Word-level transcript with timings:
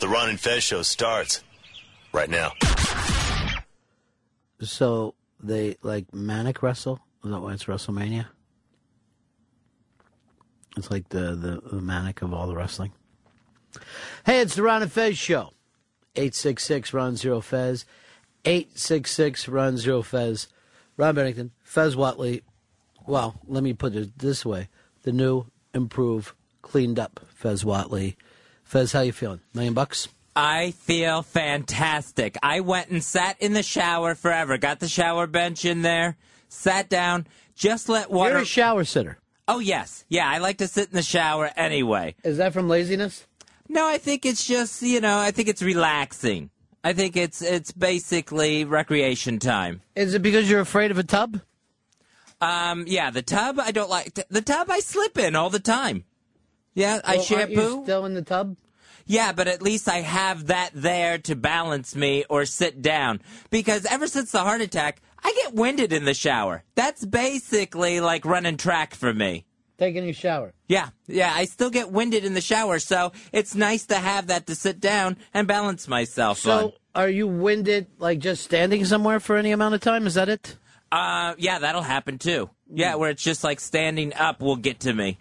The 0.00 0.08
Ron 0.08 0.30
and 0.30 0.40
Fez 0.40 0.62
show 0.62 0.82
starts 0.82 1.42
right 2.12 2.30
now. 2.30 2.52
So 4.60 5.14
they 5.40 5.76
like 5.82 6.14
manic 6.14 6.62
wrestle. 6.62 7.00
Is 7.24 7.30
that 7.30 7.40
why 7.40 7.54
it's 7.54 7.64
WrestleMania? 7.64 8.26
It's 10.76 10.90
like 10.90 11.08
the, 11.08 11.34
the, 11.34 11.60
the 11.72 11.82
manic 11.82 12.22
of 12.22 12.32
all 12.32 12.46
the 12.46 12.54
wrestling. 12.54 12.92
Hey, 14.24 14.40
it's 14.40 14.54
the 14.54 14.62
Ron 14.62 14.82
and 14.82 14.92
Fez 14.92 15.18
show. 15.18 15.52
866 16.14 16.92
Ron 16.92 17.16
Zero 17.16 17.40
Fez. 17.40 17.84
866 18.44 19.48
Ron 19.48 19.76
Zero 19.76 20.02
Fez. 20.02 20.48
Ron 20.96 21.14
Bennington, 21.14 21.50
Fez 21.62 21.96
Whatley. 21.96 22.42
Well, 23.06 23.40
let 23.46 23.62
me 23.62 23.72
put 23.72 23.94
it 23.94 24.18
this 24.18 24.46
way. 24.46 24.68
The 25.02 25.12
new, 25.12 25.46
improved, 25.74 26.32
cleaned 26.62 26.98
up 26.98 27.20
Fez 27.34 27.64
Whatley. 27.64 28.16
Fez, 28.68 28.92
how 28.92 29.00
you 29.00 29.12
feeling? 29.12 29.40
Million 29.54 29.72
bucks? 29.72 30.08
I 30.36 30.72
feel 30.72 31.22
fantastic. 31.22 32.36
I 32.42 32.60
went 32.60 32.90
and 32.90 33.02
sat 33.02 33.40
in 33.40 33.54
the 33.54 33.62
shower 33.62 34.14
forever. 34.14 34.58
Got 34.58 34.80
the 34.80 34.88
shower 34.88 35.26
bench 35.26 35.64
in 35.64 35.80
there, 35.80 36.18
sat 36.50 36.90
down, 36.90 37.26
just 37.54 37.88
let 37.88 38.10
water. 38.10 38.32
You're 38.32 38.42
a 38.42 38.44
shower 38.44 38.84
sitter. 38.84 39.16
oh 39.48 39.58
yes, 39.58 40.04
yeah. 40.10 40.28
I 40.28 40.36
like 40.36 40.58
to 40.58 40.68
sit 40.68 40.88
in 40.90 40.94
the 40.94 41.02
shower 41.02 41.50
anyway. 41.56 42.14
Is 42.22 42.36
that 42.36 42.52
from 42.52 42.68
laziness? 42.68 43.26
No, 43.70 43.88
I 43.88 43.96
think 43.96 44.26
it's 44.26 44.46
just 44.46 44.82
you 44.82 45.00
know. 45.00 45.18
I 45.18 45.30
think 45.30 45.48
it's 45.48 45.62
relaxing. 45.62 46.50
I 46.84 46.92
think 46.92 47.16
it's 47.16 47.40
it's 47.40 47.72
basically 47.72 48.66
recreation 48.66 49.38
time. 49.38 49.80
Is 49.96 50.12
it 50.12 50.20
because 50.20 50.48
you're 50.50 50.60
afraid 50.60 50.90
of 50.90 50.98
a 50.98 51.04
tub? 51.04 51.40
Um, 52.42 52.84
yeah, 52.86 53.10
the 53.10 53.22
tub 53.22 53.58
I 53.58 53.72
don't 53.72 53.88
like. 53.90 54.12
The 54.28 54.42
tub 54.42 54.70
I 54.70 54.80
slip 54.80 55.16
in 55.16 55.34
all 55.34 55.48
the 55.48 55.58
time. 55.58 56.04
Yeah, 56.78 57.00
I 57.04 57.16
Well, 57.16 57.26
aren't 57.32 57.50
you 57.50 57.56
shampoo. 57.56 57.82
still 57.82 58.04
in 58.06 58.14
the 58.14 58.22
tub? 58.22 58.56
Yeah, 59.04 59.32
but 59.32 59.48
at 59.48 59.62
least 59.62 59.88
I 59.88 59.98
have 60.02 60.46
that 60.46 60.70
there 60.74 61.18
to 61.18 61.34
balance 61.34 61.96
me 61.96 62.24
or 62.30 62.44
sit 62.44 62.82
down. 62.82 63.20
Because 63.50 63.84
ever 63.86 64.06
since 64.06 64.30
the 64.30 64.40
heart 64.40 64.60
attack, 64.60 65.00
I 65.24 65.32
get 65.42 65.54
winded 65.54 65.92
in 65.92 66.04
the 66.04 66.14
shower. 66.14 66.62
That's 66.76 67.04
basically 67.04 68.00
like 68.00 68.24
running 68.24 68.58
track 68.58 68.94
for 68.94 69.12
me. 69.12 69.44
Taking 69.78 70.08
a 70.08 70.12
shower. 70.12 70.54
Yeah, 70.68 70.90
yeah, 71.08 71.32
I 71.34 71.46
still 71.46 71.70
get 71.70 71.90
winded 71.90 72.24
in 72.24 72.34
the 72.34 72.40
shower, 72.40 72.78
so 72.78 73.12
it's 73.32 73.54
nice 73.54 73.86
to 73.86 73.96
have 73.96 74.28
that 74.28 74.46
to 74.46 74.54
sit 74.54 74.78
down 74.80 75.16
and 75.34 75.48
balance 75.48 75.88
myself 75.88 76.38
So, 76.38 76.74
are 76.94 77.08
you 77.08 77.26
winded 77.26 77.86
like 77.98 78.18
just 78.18 78.44
standing 78.44 78.84
somewhere 78.84 79.20
for 79.20 79.36
any 79.36 79.50
amount 79.52 79.74
of 79.74 79.80
time? 79.80 80.06
Is 80.06 80.14
that 80.14 80.28
it? 80.28 80.56
Uh, 80.92 81.34
yeah, 81.38 81.58
that'll 81.60 81.82
happen 81.82 82.18
too. 82.18 82.50
Yeah, 82.72 82.96
where 82.96 83.10
it's 83.10 83.22
just 83.22 83.42
like 83.44 83.58
standing 83.60 84.14
up 84.14 84.40
will 84.40 84.56
get 84.56 84.80
to 84.80 84.92
me. 84.92 85.18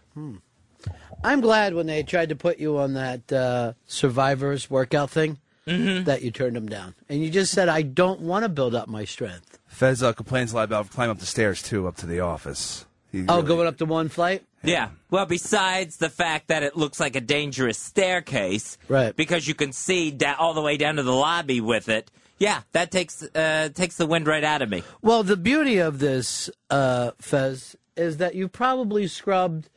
I'm 1.23 1.41
glad 1.41 1.73
when 1.73 1.87
they 1.87 2.03
tried 2.03 2.29
to 2.29 2.35
put 2.35 2.59
you 2.59 2.77
on 2.77 2.93
that 2.93 3.31
uh, 3.31 3.73
Survivors 3.87 4.69
workout 4.69 5.09
thing 5.09 5.37
Mm-hmm. 5.67 6.05
that 6.05 6.21
you 6.21 6.31
turned 6.31 6.55
them 6.55 6.69
down, 6.69 6.95
and 7.09 7.21
you 7.21 7.29
just 7.29 7.51
said, 7.51 7.67
"I 7.67 7.81
don't 7.81 8.21
want 8.21 8.43
to 8.43 8.49
build 8.49 8.73
up 8.73 8.87
my 8.87 9.03
strength." 9.03 9.59
Fez 9.67 10.01
uh, 10.01 10.13
complains 10.13 10.53
a 10.53 10.55
lot 10.55 10.63
about 10.63 10.89
climbing 10.89 11.11
up 11.11 11.19
the 11.19 11.25
stairs 11.25 11.61
too, 11.61 11.89
up 11.89 11.97
to 11.97 12.05
the 12.05 12.21
office. 12.21 12.85
He 13.11 13.25
Oh, 13.27 13.35
really- 13.38 13.47
going 13.49 13.67
up 13.67 13.77
to 13.79 13.85
one 13.85 14.07
flight. 14.07 14.43
Yeah. 14.63 14.91
Well, 15.11 15.25
besides 15.25 15.97
the 15.97 16.07
fact 16.09 16.47
that 16.47 16.63
it 16.63 16.77
looks 16.77 17.01
like 17.01 17.17
a 17.17 17.21
dangerous 17.21 17.77
staircase, 17.77 18.77
Right. 18.88 19.13
Because 19.13 19.45
you 19.45 19.53
can 19.55 19.73
see 19.73 20.09
da- 20.09 20.35
all 20.39 20.53
the 20.53 20.61
way 20.61 20.77
down 20.77 20.95
to 20.95 21.03
the 21.03 21.11
lobby 21.13 21.59
with 21.59 21.89
it. 21.89 22.09
Yeah, 22.39 22.61
that 22.71 22.89
takes 22.89 23.21
uh, 23.23 23.67
takes 23.75 23.97
the 23.97 24.05
wind 24.07 24.25
right 24.25 24.45
out 24.45 24.61
of 24.61 24.69
me. 24.69 24.83
Well, 25.01 25.23
the 25.23 25.35
beauty 25.35 25.79
of 25.79 25.99
this, 25.99 26.49
uh, 26.69 27.11
Fez, 27.19 27.75
is 27.97 28.17
that 28.17 28.35
you 28.35 28.47
probably 28.47 29.05
scrubbed, 29.07 29.67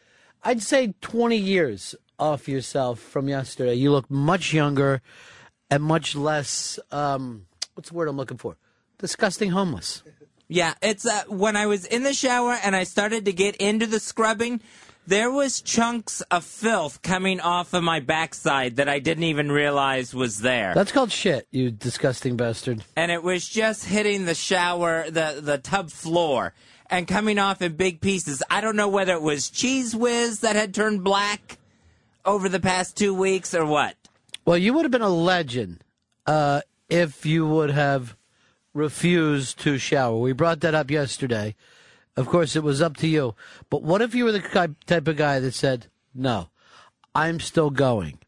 I'd 0.42 0.62
say, 0.62 0.94
20 1.00 1.36
years 1.36 1.94
off 2.18 2.48
yourself 2.48 2.98
from 3.00 3.28
yesterday. 3.28 3.74
You 3.74 3.92
look 3.92 4.10
much 4.10 4.52
younger 4.52 5.02
and 5.70 5.82
much 5.82 6.14
less, 6.16 6.78
um, 6.90 7.46
what's 7.74 7.90
the 7.90 7.94
word 7.94 8.08
I'm 8.08 8.16
looking 8.16 8.38
for? 8.38 8.56
Disgusting 8.98 9.50
homeless. 9.50 10.02
Yeah, 10.48 10.74
it's 10.82 11.06
uh, 11.06 11.22
when 11.28 11.56
I 11.56 11.66
was 11.66 11.84
in 11.84 12.02
the 12.02 12.12
shower 12.12 12.58
and 12.62 12.74
I 12.74 12.84
started 12.84 13.24
to 13.26 13.32
get 13.32 13.56
into 13.56 13.86
the 13.86 14.00
scrubbing. 14.00 14.60
There 15.06 15.30
was 15.30 15.60
chunks 15.62 16.20
of 16.30 16.44
filth 16.44 17.02
coming 17.02 17.40
off 17.40 17.72
of 17.72 17.82
my 17.82 18.00
backside 18.00 18.76
that 18.76 18.88
I 18.88 18.98
didn't 18.98 19.24
even 19.24 19.50
realize 19.50 20.14
was 20.14 20.40
there. 20.40 20.72
That's 20.74 20.92
called 20.92 21.10
shit, 21.10 21.48
you 21.50 21.70
disgusting 21.70 22.36
bastard. 22.36 22.84
and 22.96 23.10
it 23.10 23.22
was 23.22 23.48
just 23.48 23.86
hitting 23.86 24.26
the 24.26 24.34
shower, 24.34 25.10
the 25.10 25.40
the 25.42 25.58
tub 25.58 25.90
floor, 25.90 26.52
and 26.90 27.06
coming 27.06 27.38
off 27.38 27.62
in 27.62 27.76
big 27.76 28.00
pieces. 28.00 28.42
I 28.50 28.60
don't 28.60 28.76
know 28.76 28.88
whether 28.88 29.14
it 29.14 29.22
was 29.22 29.48
cheese 29.48 29.94
whiz 29.94 30.40
that 30.40 30.56
had 30.56 30.74
turned 30.74 31.04
black 31.04 31.58
over 32.24 32.48
the 32.48 32.60
past 32.60 32.96
two 32.96 33.14
weeks 33.14 33.54
or 33.54 33.64
what. 33.64 33.96
Well, 34.44 34.58
you 34.58 34.74
would 34.74 34.84
have 34.84 34.92
been 34.92 35.02
a 35.02 35.08
legend 35.08 35.84
uh, 36.26 36.62
if 36.88 37.24
you 37.24 37.46
would 37.46 37.70
have 37.70 38.16
refused 38.74 39.60
to 39.60 39.78
shower. 39.78 40.18
We 40.18 40.32
brought 40.32 40.60
that 40.60 40.74
up 40.74 40.90
yesterday. 40.90 41.54
Of 42.16 42.26
course, 42.26 42.56
it 42.56 42.62
was 42.62 42.82
up 42.82 42.96
to 42.98 43.06
you. 43.06 43.34
But 43.70 43.82
what 43.82 44.02
if 44.02 44.14
you 44.14 44.24
were 44.24 44.32
the 44.32 44.74
type 44.86 45.08
of 45.08 45.16
guy 45.16 45.38
that 45.38 45.54
said, 45.54 45.86
no, 46.14 46.50
I'm 47.14 47.40
still 47.40 47.70
going. 47.70 48.18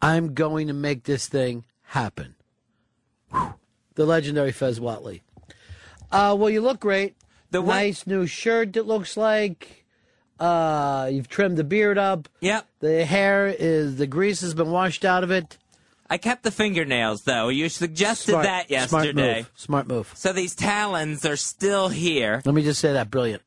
I'm 0.00 0.34
going 0.34 0.68
to 0.68 0.74
make 0.74 1.04
this 1.04 1.26
thing 1.28 1.64
happen. 1.82 2.34
Whew. 3.30 3.54
The 3.94 4.06
legendary 4.06 4.52
Fez 4.52 4.78
Whatley. 4.78 5.22
Uh, 6.12 6.36
well, 6.38 6.50
you 6.50 6.60
look 6.60 6.78
great. 6.78 7.16
The 7.50 7.60
one- 7.62 7.76
nice 7.76 8.06
new 8.06 8.26
shirt, 8.26 8.76
it 8.76 8.84
looks 8.84 9.16
like. 9.16 9.84
Uh, 10.38 11.08
you've 11.10 11.28
trimmed 11.28 11.56
the 11.56 11.64
beard 11.64 11.98
up. 11.98 12.28
Yep. 12.40 12.66
The 12.80 13.04
hair 13.04 13.48
is 13.48 13.96
the 13.96 14.06
grease 14.06 14.40
has 14.42 14.54
been 14.54 14.70
washed 14.70 15.04
out 15.04 15.24
of 15.24 15.30
it. 15.32 15.58
I 16.10 16.16
kept 16.16 16.42
the 16.44 16.50
fingernails 16.52 17.22
though. 17.24 17.48
You 17.48 17.68
suggested 17.68 18.32
that 18.34 18.70
yesterday. 18.70 19.12
Smart 19.12 19.16
move. 19.16 19.50
Smart 19.56 19.88
move. 19.88 20.12
So 20.14 20.32
these 20.32 20.54
talons 20.54 21.24
are 21.26 21.36
still 21.36 21.88
here. 21.88 22.40
Let 22.44 22.54
me 22.54 22.62
just 22.62 22.80
say 22.80 22.92
that. 22.92 23.10
Brilliant. 23.10 23.42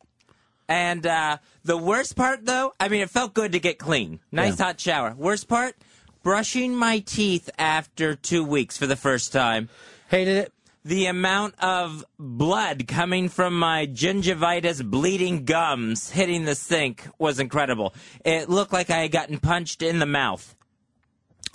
And 0.68 1.06
uh, 1.08 1.38
the 1.64 1.78
worst 1.78 2.16
part, 2.16 2.46
though, 2.46 2.74
I 2.80 2.88
mean, 2.90 3.02
it 3.02 3.10
felt 3.10 3.34
good 3.34 3.54
to 3.54 3.60
get 3.60 3.78
clean. 3.80 4.20
Nice 4.32 4.58
Yeah. 4.60 4.66
hot 4.66 4.80
shower. 4.80 5.14
Worst 5.18 5.48
part, 5.48 5.76
brushing 6.24 6.76
my 6.76 7.00
teeth 7.00 7.50
after 7.58 8.16
two 8.16 8.44
weeks 8.44 8.78
for 8.78 8.86
the 8.88 8.96
first 8.96 9.32
time. 9.34 9.70
Hated 10.10 10.38
it. 10.38 10.54
The 10.84 11.06
amount 11.06 11.56
of 11.60 12.04
blood 12.18 12.88
coming 12.88 13.30
from 13.30 13.58
my 13.58 13.86
gingivitis 13.86 14.84
bleeding 14.84 15.46
gums 15.46 16.10
hitting 16.10 16.46
the 16.46 16.56
sink 16.56 17.08
was 17.20 17.40
incredible. 17.40 17.94
It 18.26 18.50
looked 18.50 18.74
like 18.74 18.90
I 18.90 19.00
had 19.00 19.12
gotten 19.12 19.38
punched 19.38 19.84
in 19.84 20.00
the 20.00 20.08
mouth. 20.08 20.56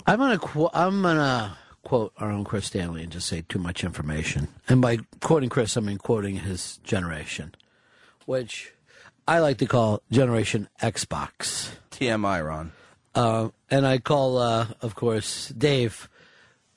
I'm 0.05 0.19
gonna 0.19 0.39
qu- 0.39 0.69
I'm 0.73 1.01
gonna 1.01 1.57
quote 1.83 2.13
our 2.17 2.31
own 2.31 2.45
Chris 2.45 2.67
Stanley 2.67 3.03
and 3.03 3.11
just 3.11 3.27
say 3.27 3.43
too 3.49 3.59
much 3.59 3.83
information. 3.83 4.47
And 4.69 4.81
by 4.81 4.99
quoting 5.21 5.49
Chris, 5.49 5.75
I 5.75 5.81
mean 5.81 5.97
quoting 5.97 6.37
his 6.37 6.77
generation, 6.77 7.53
which 8.25 8.71
I 9.27 9.39
like 9.39 9.57
to 9.57 9.65
call 9.65 10.01
Generation 10.09 10.69
Xbox. 10.81 11.71
TMI, 11.91 12.45
Ron. 12.45 12.71
Uh, 13.13 13.49
and 13.69 13.85
I 13.85 13.97
call, 13.97 14.37
uh, 14.37 14.67
of 14.81 14.95
course, 14.95 15.49
Dave 15.49 16.07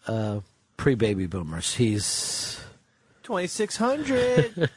uh, 0.09 0.41
pre-baby 0.81 1.27
boomers. 1.27 1.75
He's 1.75 2.59
2600. 3.25 4.71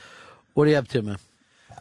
what 0.54 0.66
are 0.66 0.70
you 0.70 0.76
up 0.76 0.86
to, 0.88 1.00
man? 1.00 1.16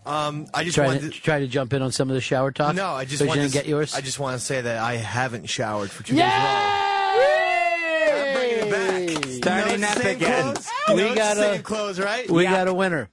um, 0.05 0.47
I 0.53 0.63
just 0.63 0.75
Trying 0.75 0.87
wanted 0.87 1.01
to, 1.01 1.09
to. 1.09 1.21
try 1.21 1.39
to 1.39 1.47
jump 1.47 1.73
in 1.73 1.81
on 1.81 1.91
some 1.91 2.09
of 2.09 2.15
the 2.15 2.21
shower 2.21 2.53
talk. 2.53 2.73
No, 2.73 2.87
I 2.91 3.03
just 3.03 3.17
so 3.17 3.25
you 3.25 3.29
wanted 3.29 3.47
to, 3.47 3.53
get 3.53 3.67
yours. 3.67 3.93
I 3.93 3.99
just 3.99 4.17
want 4.17 4.39
to 4.39 4.45
say 4.45 4.61
that 4.61 4.77
I 4.77 4.95
haven't 4.95 5.47
showered 5.49 5.91
for 5.91 6.03
two 6.03 6.15
days 6.15 6.23
in. 6.23 6.29
Yay! 6.29 8.11
I'm 8.13 8.33
bringing 8.33 8.59
it 8.59 8.71
back. 8.71 9.25
Starting 9.33 9.71
you 9.73 9.77
know 9.79 9.87
up 9.89 9.97
again. 9.97 10.43
Clothes? 10.53 10.69
You 10.87 10.95
We 10.95 11.01
know 11.01 11.15
gotta- 11.15 11.39
the 11.41 11.53
same 11.55 11.63
clothes, 11.63 11.99
right? 11.99 12.29
We 12.31 12.43
Yeah. 12.43 12.51
got 12.51 12.67
a 12.69 12.73
winner. 12.73 13.09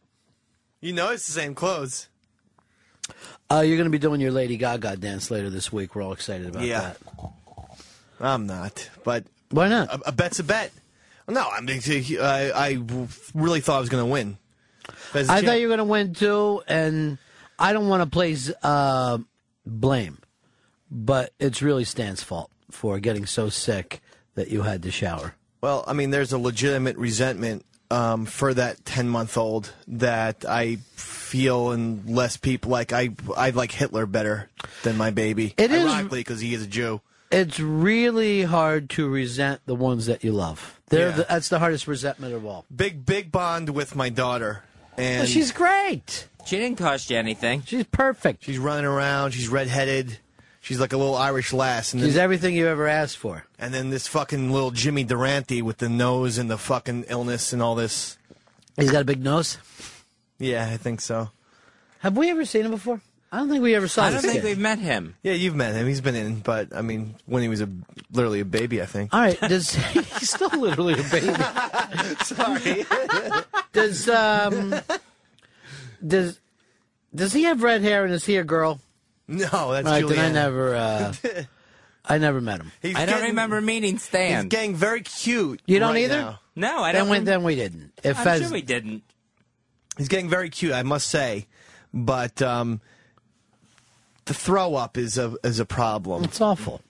You 0.80 0.92
know 0.92 1.10
it's 1.10 1.26
the 1.26 1.32
same 1.32 1.56
clothes. 1.56 2.06
Uh, 3.50 3.60
you're 3.62 3.76
going 3.76 3.86
to 3.86 3.90
be 3.90 3.98
doing 3.98 4.20
your 4.20 4.30
Lady 4.30 4.56
Gaga 4.56 4.96
dance 4.96 5.28
later 5.28 5.50
this 5.50 5.72
week. 5.72 5.96
We're 5.96 6.02
all 6.02 6.12
excited 6.12 6.46
about 6.46 6.62
Yeah. 6.64 6.92
that. 6.92 6.98
I'm 8.20 8.46
not, 8.46 8.88
but 9.02 9.24
Why 9.52 9.68
not? 9.68 9.88
a, 9.88 10.08
a 10.08 10.12
bet's 10.12 10.38
a 10.38 10.44
bet. 10.44 10.72
No, 11.28 11.46
I 11.48 11.60
mean, 11.60 11.80
I, 12.20 12.50
I 12.52 12.82
really 13.32 13.60
thought 13.60 13.76
I 13.76 13.80
was 13.80 13.88
going 13.88 14.04
to 14.04 14.10
win. 14.10 14.38
I 15.14 15.22
champ. 15.24 15.46
thought 15.46 15.60
you 15.60 15.68
were 15.68 15.76
going 15.76 15.78
to 15.78 15.84
win 15.84 16.14
too, 16.14 16.62
and 16.66 17.18
I 17.58 17.72
don't 17.72 17.88
want 17.88 18.02
to 18.02 18.10
place 18.10 18.50
uh, 18.62 19.18
blame, 19.64 20.18
but 20.90 21.32
it's 21.38 21.62
really 21.62 21.84
Stan's 21.84 22.22
fault 22.22 22.50
for 22.70 22.98
getting 22.98 23.26
so 23.26 23.48
sick 23.48 24.00
that 24.34 24.48
you 24.48 24.62
had 24.62 24.82
to 24.82 24.90
shower. 24.90 25.34
Well, 25.60 25.84
I 25.86 25.92
mean, 25.92 26.10
there's 26.10 26.32
a 26.32 26.38
legitimate 26.38 26.96
resentment 26.96 27.64
um, 27.90 28.26
for 28.26 28.52
that 28.54 28.84
10 28.84 29.08
month 29.08 29.36
old 29.36 29.72
that 29.86 30.44
I 30.48 30.76
feel, 30.96 31.70
and 31.70 32.08
less 32.08 32.36
people 32.36 32.70
like 32.72 32.92
I 32.92 33.10
I 33.36 33.50
like 33.50 33.70
Hitler 33.70 34.06
better 34.06 34.48
than 34.82 34.96
my 34.96 35.10
baby. 35.10 35.54
It 35.56 35.70
is- 35.70 35.84
ironically 35.84 36.20
because 36.20 36.40
he 36.40 36.54
is 36.54 36.62
a 36.62 36.66
Jew. 36.66 37.00
It's 37.32 37.58
really 37.58 38.42
hard 38.42 38.90
to 38.90 39.08
resent 39.08 39.62
the 39.66 39.74
ones 39.74 40.06
that 40.06 40.22
you 40.22 40.32
love. 40.32 40.78
They're 40.88 41.08
Yeah. 41.08 41.16
the, 41.16 41.26
that's 41.28 41.48
the 41.48 41.58
hardest 41.58 41.86
resentment 41.88 42.34
of 42.34 42.44
all. 42.44 42.66
Big 42.74 43.06
big 43.06 43.32
bond 43.32 43.70
with 43.70 43.96
my 43.96 44.08
daughter, 44.10 44.62
and 44.98 45.20
Well, 45.20 45.26
she's 45.26 45.50
great. 45.52 46.28
She 46.44 46.58
didn't 46.58 46.76
cost 46.78 47.08
you 47.10 47.16
anything. 47.16 47.62
She's 47.66 47.84
perfect. 47.84 48.44
she's 48.44 48.58
running 48.58 48.84
around. 48.84 49.30
She's 49.32 49.48
redheaded. 49.48 50.18
She's 50.60 50.78
like 50.78 50.92
a 50.92 50.96
little 50.96 51.16
Irish 51.16 51.52
lass, 51.52 51.92
and 51.92 52.02
She's 52.02 52.14
then, 52.14 52.22
everything 52.24 52.54
you 52.54 52.68
ever 52.68 52.86
asked 52.86 53.16
for. 53.16 53.46
and 53.58 53.72
then 53.74 53.90
this 53.90 54.06
fucking 54.06 54.52
little 54.52 54.70
Jimmy 54.70 55.02
Durante 55.02 55.60
with 55.62 55.78
the 55.78 55.88
nose 55.88 56.38
and 56.38 56.48
the 56.50 56.58
fucking 56.58 57.06
illness 57.08 57.52
and 57.52 57.60
all 57.62 57.74
this. 57.74 58.16
He's 58.76 58.90
got 58.92 59.02
a 59.02 59.04
big 59.04 59.22
nose. 59.24 59.58
Yeah, 60.38 60.68
I 60.70 60.76
think 60.76 61.00
so. 61.00 61.30
Have 62.00 62.16
we 62.16 62.30
ever 62.30 62.44
seen 62.44 62.64
him 62.64 62.70
before? 62.72 63.00
I 63.32 63.38
don't 63.38 63.48
think 63.48 63.62
we 63.62 63.74
ever 63.74 63.88
saw 63.88 64.02
him. 64.02 64.08
I 64.08 64.10
don't 64.12 64.20
think 64.22 64.34
kid. 64.34 64.44
we've 64.44 64.58
met 64.58 64.78
him. 64.78 65.16
Yeah, 65.22 65.32
you've 65.32 65.54
met 65.56 65.74
him. 65.74 65.86
He's 65.86 66.02
been 66.02 66.14
in, 66.14 66.40
but 66.40 66.76
I 66.76 66.82
mean, 66.82 67.14
when 67.24 67.42
he 67.42 67.48
was 67.48 67.62
a 67.62 67.68
literally 68.12 68.40
a 68.40 68.44
baby, 68.44 68.82
I 68.82 68.86
think. 68.86 69.14
All 69.14 69.20
right, 69.20 69.40
does 69.48 69.74
he's 69.74 70.28
still 70.30 70.50
literally 70.50 70.92
a 70.94 71.02
baby? 71.10 71.32
Sorry. 72.24 72.84
Does 73.72 74.06
um 74.08 74.74
does 76.06 76.40
does 77.14 77.32
he 77.32 77.44
have 77.44 77.62
red 77.62 77.80
hair 77.82 78.04
and 78.04 78.12
is 78.12 78.24
he 78.26 78.36
a 78.36 78.44
girl? 78.44 78.80
no, 79.28 79.38
that's 79.72 79.86
All 79.86 79.92
right, 79.94 80.06
then 80.06 80.18
I 80.18 80.30
never 80.30 80.74
uh, 80.74 81.14
I 82.04 82.18
never 82.18 82.40
met 82.42 82.60
him. 82.60 82.70
He's 82.82 82.96
I 82.96 83.06
don't 83.06 83.14
getting- 83.16 83.30
remember 83.30 83.60
meeting 83.62 83.96
Stan. 83.98 84.44
He's 84.44 84.50
getting 84.50 84.74
very 84.74 85.00
cute. 85.00 85.62
You 85.66 85.78
don't 85.78 85.94
right 85.94 86.04
either? 86.04 86.20
now. 86.20 86.40
no, 86.54 86.82
I 86.82 86.92
Then 86.92 87.04
don't. 87.06 87.10
we 87.10 87.18
then 87.20 87.42
we 87.44 87.54
didn't. 87.56 87.92
If 88.04 88.18
I'm 88.18 88.24
Fez, 88.24 88.42
sure 88.42 88.50
we 88.50 88.60
didn't. 88.62 89.02
He's 89.96 90.08
getting 90.08 90.28
very 90.28 90.50
cute, 90.50 90.72
I 90.74 90.82
must 90.82 91.08
say. 91.08 91.46
But 91.94 92.42
um, 92.42 92.80
the 94.26 94.34
throw 94.34 94.74
up 94.74 94.96
is 94.96 95.18
a 95.18 95.34
is 95.44 95.58
a 95.60 95.64
problem. 95.64 96.24
it's 96.24 96.40
awful. 96.40 96.80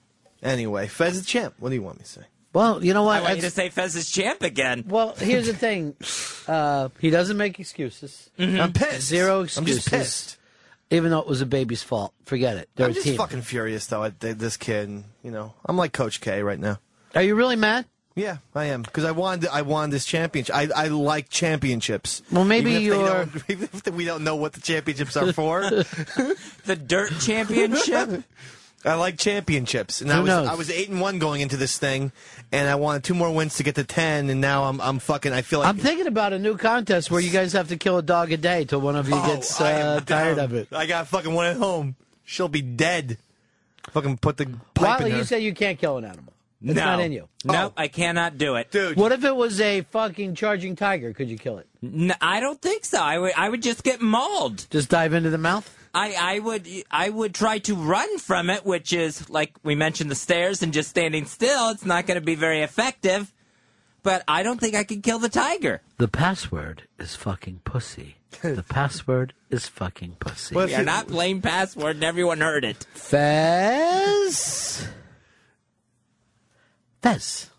Anyway, 0.41 0.87
Fez 0.87 1.19
the 1.19 1.25
champ. 1.25 1.53
What 1.59 1.69
do 1.69 1.75
you 1.75 1.81
want 1.81 1.97
me 1.99 2.03
to 2.03 2.09
say? 2.09 2.21
Well, 2.53 2.83
you 2.83 2.93
know 2.93 3.03
what? 3.03 3.17
I 3.17 3.21
want 3.21 3.35
you 3.37 3.41
to 3.43 3.49
say 3.49 3.69
Fez 3.69 3.95
is 3.95 4.11
champ 4.11 4.43
again. 4.43 4.83
well, 4.87 5.15
here's 5.15 5.47
the 5.47 5.53
thing. 5.53 5.95
Uh, 6.47 6.89
he 6.99 7.09
doesn't 7.09 7.37
make 7.37 7.59
excuses, 7.59 8.29
I'm 8.37 8.73
pissed. 8.73 9.01
Zero 9.07 9.41
excuses. 9.41 9.57
I'm 9.57 9.63
excuses. 9.63 9.83
just 9.85 9.89
pissed. 9.89 10.37
even 10.91 11.09
though 11.11 11.19
it 11.19 11.27
was 11.27 11.41
a 11.41 11.45
baby's 11.45 11.81
fault. 11.81 12.13
Forget 12.25 12.57
it. 12.57 12.69
They're 12.75 12.87
I'm 12.87 12.93
just 12.93 13.05
team. 13.05 13.17
fucking 13.17 13.41
furious 13.41 13.87
though 13.87 14.03
at 14.03 14.19
this 14.19 14.57
kid. 14.57 14.89
And, 14.89 15.05
you 15.23 15.31
know, 15.31 15.53
I'm 15.65 15.77
like 15.77 15.93
Coach 15.93 16.21
K 16.21 16.43
right 16.43 16.59
now. 16.59 16.79
Are 17.15 17.23
you 17.23 17.35
really 17.35 17.55
mad? 17.55 17.85
Yeah, 18.15 18.37
I 18.53 18.65
am 18.65 18.83
because 18.83 19.05
I 19.05 19.11
wanted 19.11 19.49
I 19.49 19.63
wanted 19.63 19.91
this 19.91 20.05
championship. 20.05 20.53
I 20.55 20.67
I 20.75 20.87
like 20.89 21.29
championships. 21.29 22.21
Well, 22.31 22.45
maybe 22.45 22.71
even 22.71 22.81
if 22.81 22.87
you're- 22.87 23.07
don't- 23.09 23.43
even 23.49 23.69
if 23.73 23.87
we 23.93 24.05
don't 24.05 24.23
know 24.23 24.35
what 24.35 24.53
the 24.53 24.61
championships 24.61 25.17
are 25.17 25.33
for. 25.33 25.61
The 26.65 26.75
Dirt 26.75 27.11
Championship. 27.19 28.23
I 28.85 28.95
like 28.95 29.17
championships, 29.17 30.01
and 30.01 30.11
Who 30.11 30.17
I 30.17 30.19
was 30.19 30.27
knows? 30.27 30.47
I 30.49 30.53
was 30.55 30.69
eight 30.69 30.89
and 30.89 30.99
one 30.99 31.17
going 31.17 31.39
into 31.39 31.55
this 31.55 31.77
thing, 31.77 32.11
and 32.51 32.67
I 32.69 32.75
wanted 32.75 33.05
two 33.05 33.13
more 33.13 33.31
wins 33.33 33.55
to 33.55 33.63
get 33.63 33.75
to 33.75 33.85
ten, 33.85 34.29
and 34.29 34.41
now 34.41 34.65
I'm 34.65 34.81
I'm 34.81 34.99
fucking. 34.99 35.31
I 35.31 35.41
feel 35.41 35.59
like 35.59 35.69
I'm 35.69 35.77
thinking 35.77 36.05
about 36.07 36.33
a 36.33 36.39
new 36.39 36.57
contest 36.57 37.09
where 37.09 37.21
you 37.21 37.29
guys 37.31 37.53
have 37.53 37.69
to 37.69 37.77
kill 37.77 37.97
a 37.97 38.01
dog 38.03 38.33
a 38.33 38.37
day 38.37 38.65
till 38.65 38.81
one 38.81 38.97
of 38.97 39.07
you 39.07 39.15
Oh, 39.15 39.25
gets 39.35 39.59
uh, 39.61 40.01
tired 40.05 40.37
of 40.37 40.53
it. 40.53 40.67
I 40.73 40.85
got 40.85 41.07
fucking 41.07 41.33
one 41.33 41.45
at 41.47 41.55
home. 41.55 41.95
She'll 42.25 42.49
be 42.49 42.61
dead. 42.61 43.17
Fucking 43.91 44.17
put 44.17 44.35
the 44.35 44.47
pipe 44.73 44.99
Wiley, 44.99 45.05
in 45.05 45.11
her. 45.13 45.17
you 45.19 45.23
say 45.23 45.39
you 45.39 45.53
can't 45.53 45.79
kill 45.79 45.97
an 45.97 46.03
animal. 46.03 46.32
It's 46.63 46.75
no. 46.75 46.85
not 46.85 46.99
in 47.01 47.11
you. 47.11 47.27
No, 47.43 47.67
Oh. 47.67 47.73
I 47.75 47.87
cannot 47.89 48.37
do 48.37 48.55
it. 48.55 48.71
dude. 48.71 48.95
What 48.95 49.11
if 49.11 49.23
it 49.23 49.35
was 49.35 49.59
a 49.59 49.81
fucking 49.81 50.35
charging 50.35 50.75
tiger? 50.77 51.11
Could 51.13 51.29
you 51.29 51.37
kill 51.37 51.57
it? 51.57 51.67
I 52.21 52.39
don't 52.39 52.61
think 52.61 52.85
so. 52.85 52.99
I 53.01 53.19
would. 53.19 53.33
I 53.35 53.49
would 53.49 53.61
just 53.61 53.83
get 53.83 54.01
mauled. 54.01 54.65
Just 54.69 54.89
dive 54.89 55.13
into 55.13 55.29
the 55.29 55.37
mouth? 55.37 55.77
I, 55.93 56.15
I 56.19 56.39
would. 56.39 56.67
I 56.89 57.09
would 57.09 57.35
try 57.35 57.59
to 57.59 57.75
run 57.75 58.17
from 58.17 58.49
it, 58.49 58.65
which 58.65 58.93
is 58.93 59.29
like 59.29 59.53
we 59.63 59.75
mentioned 59.75 60.09
the 60.09 60.15
stairs 60.15 60.63
and 60.63 60.71
just 60.73 60.89
standing 60.89 61.25
still. 61.25 61.69
It's 61.69 61.85
not 61.85 62.05
going 62.07 62.19
to 62.19 62.25
be 62.25 62.35
very 62.35 62.61
effective. 62.61 63.33
But 64.01 64.23
I 64.27 64.43
don't 64.43 64.59
think 64.59 64.75
I 64.75 64.83
could 64.83 65.01
kill 65.03 65.19
the 65.19 65.29
tiger. 65.29 65.81
The 65.97 66.09
password 66.09 66.83
is 66.99 67.15
fucking 67.15 67.61
pussy. 67.65 68.15
The 68.41 68.63
password 68.63 69.33
is 69.51 69.67
fucking 69.67 70.15
pussy. 70.19 70.55
What 70.55 70.63
if 70.65 70.69
We 70.71 70.75
are 70.75 70.83
not 70.83 71.07
playing 71.07 71.41
password, 71.41 71.97
and 71.97 72.03
everyone 72.03 72.41
heard 72.41 72.65
it. 72.65 72.85
Fez. 72.95 74.87
Fez. 77.03 77.49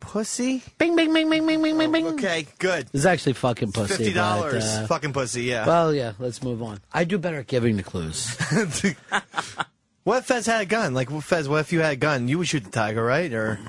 pussy? 0.00 0.62
Bing, 0.78 0.96
bing, 0.96 1.12
bing, 1.12 1.28
bing, 1.28 1.46
bing, 1.46 1.62
bing, 1.62 1.78
bing, 1.78 1.92
bing. 1.92 2.06
Okay, 2.06 2.46
good. 2.58 2.88
It's 2.94 3.04
actually 3.04 3.34
fucking 3.34 3.72
pussy. 3.72 3.94
Fifty 3.94 4.12
dollars, 4.14 4.64
but, 4.64 4.84
uh, 4.84 4.86
fucking 4.86 5.12
pussy. 5.12 5.42
Yeah. 5.42 5.66
well, 5.66 5.94
yeah, 5.94 6.14
let's 6.18 6.42
move 6.42 6.62
on. 6.62 6.80
I 6.92 7.04
do 7.04 7.18
better 7.18 7.40
at 7.40 7.46
giving 7.46 7.76
the 7.76 7.82
clues. 7.82 8.34
what 10.04 10.18
if 10.18 10.24
Fez 10.24 10.46
had 10.46 10.62
a 10.62 10.66
gun? 10.66 10.94
Like 10.94 11.10
what 11.10 11.24
Fez, 11.24 11.46
what 11.46 11.60
if 11.60 11.72
you 11.74 11.80
had 11.80 11.92
a 11.92 11.96
gun? 11.96 12.26
You 12.26 12.38
would 12.38 12.48
shoot 12.48 12.64
the 12.64 12.70
tiger, 12.70 13.04
right? 13.04 13.30
Or 13.32 13.60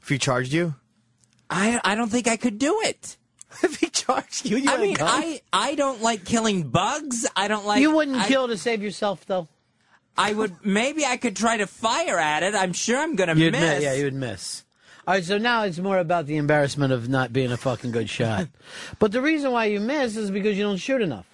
if 0.00 0.08
he 0.08 0.18
charged 0.18 0.52
you? 0.52 0.76
I 1.50 1.80
I 1.82 1.96
don't 1.96 2.10
think 2.10 2.28
I 2.28 2.36
could 2.36 2.58
do 2.58 2.80
it. 2.84 3.16
if 3.64 3.80
he 3.80 3.88
charged 3.88 4.48
you, 4.48 4.58
you 4.58 4.68
I 4.68 4.72
had 4.72 4.80
a 4.80 4.82
mean, 4.84 4.94
gun? 4.94 5.08
I 5.08 5.40
I 5.52 5.74
don't 5.74 6.00
like 6.00 6.24
killing 6.24 6.68
bugs. 6.68 7.26
I 7.34 7.48
don't 7.48 7.66
like. 7.66 7.80
you 7.80 7.90
wouldn't 7.92 8.18
I, 8.18 8.28
kill 8.28 8.46
to 8.46 8.56
save 8.56 8.84
yourself, 8.84 9.26
though? 9.26 9.48
I 10.18 10.32
would 10.32 10.64
maybe 10.64 11.06
I 11.06 11.16
could 11.16 11.36
try 11.36 11.56
to 11.58 11.66
fire 11.66 12.18
at 12.18 12.42
it. 12.42 12.54
I'm 12.54 12.72
sure 12.72 12.98
I'm 12.98 13.14
gonna 13.14 13.34
You'd 13.36 13.52
miss. 13.52 13.60
miss. 13.62 13.82
Yeah, 13.84 13.94
you 13.94 14.04
would 14.04 14.14
miss. 14.14 14.64
All 15.06 15.14
right, 15.14 15.24
so 15.24 15.38
now 15.38 15.62
it's 15.62 15.78
more 15.78 15.98
about 15.98 16.26
the 16.26 16.36
embarrassment 16.36 16.92
of 16.92 17.08
not 17.08 17.32
being 17.32 17.50
a 17.52 17.56
fucking 17.56 17.92
good 17.92 18.10
shot. 18.10 18.48
but 18.98 19.12
the 19.12 19.22
reason 19.22 19.52
why 19.52 19.66
you 19.66 19.80
miss 19.80 20.16
is 20.16 20.30
because 20.30 20.58
you 20.58 20.64
don't 20.64 20.76
shoot 20.76 21.00
enough. 21.00 21.24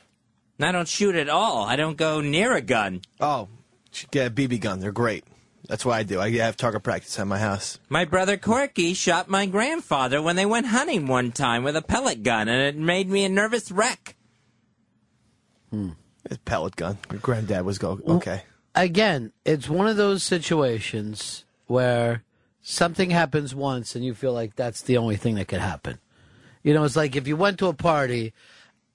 I 0.60 0.70
don't 0.70 0.86
shoot 0.86 1.16
at 1.16 1.28
all. 1.28 1.64
I 1.64 1.74
don't 1.74 1.96
go 1.96 2.20
near 2.20 2.54
a 2.54 2.60
gun. 2.60 3.00
Oh, 3.18 3.48
should 3.90 4.12
get 4.12 4.28
a 4.28 4.30
BB 4.30 4.60
gun. 4.60 4.78
They're 4.78 4.92
great. 4.92 5.24
That's 5.66 5.84
what 5.84 5.94
I 5.94 6.02
do. 6.02 6.20
I 6.20 6.30
have 6.36 6.56
target 6.56 6.82
practice 6.82 7.18
at 7.18 7.26
my 7.26 7.38
house. 7.38 7.78
My 7.88 8.04
brother 8.04 8.36
Corky 8.36 8.92
shot 8.92 9.28
my 9.28 9.46
grandfather 9.46 10.20
when 10.20 10.36
they 10.36 10.46
went 10.46 10.66
hunting 10.66 11.06
one 11.06 11.32
time 11.32 11.64
with 11.64 11.74
a 11.74 11.82
pellet 11.82 12.22
gun, 12.22 12.48
and 12.48 12.60
it 12.60 12.76
made 12.76 13.08
me 13.08 13.24
a 13.24 13.30
nervous 13.30 13.72
wreck. 13.72 14.14
Hmm. 15.70 15.90
It's 16.26 16.36
a 16.36 16.40
pellet 16.40 16.76
gun. 16.76 16.98
Your 17.10 17.20
granddad 17.20 17.64
was 17.64 17.78
go 17.78 17.98
okay. 18.06 18.42
Again, 18.74 19.32
it's 19.44 19.68
one 19.68 19.86
of 19.86 19.96
those 19.96 20.22
situations 20.22 21.44
where 21.66 22.22
something 22.60 23.10
happens 23.10 23.54
once 23.54 23.94
and 23.94 24.04
you 24.04 24.14
feel 24.14 24.32
like 24.32 24.56
that's 24.56 24.82
the 24.82 24.96
only 24.96 25.16
thing 25.16 25.36
that 25.36 25.48
could 25.48 25.60
happen. 25.60 25.98
You 26.62 26.74
know, 26.74 26.84
it's 26.84 26.96
like 26.96 27.14
if 27.14 27.28
you 27.28 27.36
went 27.36 27.58
to 27.58 27.68
a 27.68 27.74
party 27.74 28.32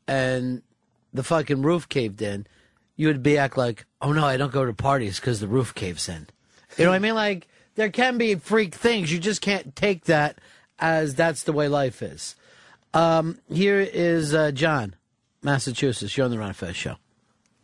and 0.07 0.63
the 1.13 1.23
fucking 1.23 1.61
roof 1.61 1.87
caved 1.87 2.21
in, 2.21 2.47
you 2.95 3.07
would 3.07 3.23
be 3.23 3.37
act 3.37 3.57
like, 3.57 3.85
oh 4.01 4.11
no, 4.11 4.25
I 4.25 4.37
don't 4.37 4.51
go 4.51 4.65
to 4.65 4.73
parties 4.73 5.19
because 5.19 5.39
the 5.39 5.47
roof 5.47 5.73
caves 5.73 6.09
in. 6.09 6.27
You 6.77 6.85
know 6.85 6.91
what 6.91 6.97
I 6.97 6.99
mean? 6.99 7.15
Like 7.15 7.47
there 7.75 7.89
can 7.89 8.17
be 8.17 8.35
freak 8.35 8.75
things. 8.75 9.11
You 9.11 9.19
just 9.19 9.41
can't 9.41 9.75
take 9.75 10.05
that 10.05 10.39
as 10.79 11.15
that's 11.15 11.43
the 11.43 11.53
way 11.53 11.67
life 11.67 12.01
is. 12.01 12.35
Um, 12.93 13.37
here 13.49 13.79
is 13.79 14.33
uh, 14.33 14.51
John, 14.51 14.95
Massachusetts. 15.43 16.17
You're 16.17 16.25
on 16.25 16.31
the 16.31 16.39
Ron 16.39 16.53
Fez 16.53 16.75
show. 16.75 16.95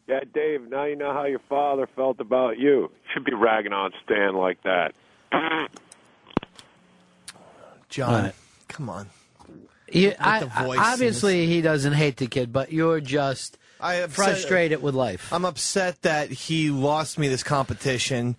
Yeah, 0.08 0.20
Dave, 0.34 0.70
now 0.70 0.86
you 0.86 0.96
know 0.96 1.14
how 1.14 1.26
your 1.26 1.42
father 1.50 1.88
felt 1.96 2.20
about 2.20 2.60
you. 2.60 2.92
Should 3.14 3.26
be 3.26 3.34
ragging 3.34 3.74
on 3.74 3.92
Stan 4.04 4.36
like 4.36 4.62
that. 4.64 4.94
John, 7.90 8.14
All 8.14 8.22
right. 8.22 8.36
come 8.68 8.90
on. 8.90 9.10
You, 9.92 10.14
I, 10.20 10.40
the 10.40 10.52
I- 10.54 10.94
obviously, 10.94 11.48
he 11.48 11.62
doesn't 11.62 11.94
hate 11.94 12.18
the 12.18 12.28
kid, 12.28 12.52
but 12.52 12.72
you're 12.72 13.00
just 13.00 13.58
I 13.80 13.96
have 13.96 14.14
frustrated 14.14 14.82
with 14.82 14.96
life. 14.96 15.32
I'm 15.32 15.46
upset 15.46 16.02
that 16.04 16.30
he 16.30 16.70
lost 16.70 17.18
me 17.18 17.28
this 17.28 17.44
competition. 17.44 18.36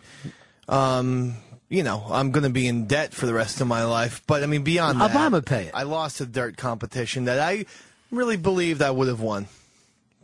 Um, 0.68 1.37
you 1.68 1.82
know, 1.82 2.04
I'm 2.11 2.30
going 2.30 2.44
to 2.44 2.50
be 2.50 2.66
in 2.66 2.87
debt 2.87 3.12
for 3.12 3.26
the 3.26 3.35
rest 3.35 3.61
of 3.61 3.66
my 3.66 3.85
life. 3.85 4.23
But 4.26 4.42
I 4.42 4.46
mean, 4.46 4.62
beyond 4.62 5.00
that, 5.00 5.11
Obama 5.11 5.44
pay 5.44 5.66
it. 5.66 5.70
I 5.75 5.85
lost 5.85 6.20
a 6.20 6.26
dirt 6.26 6.56
competition 6.56 7.25
that 7.25 7.38
I 7.40 7.66
really 8.11 8.37
believed 8.37 8.82
I 8.82 8.90
would 8.90 9.08
have 9.08 9.20
won. 9.20 9.46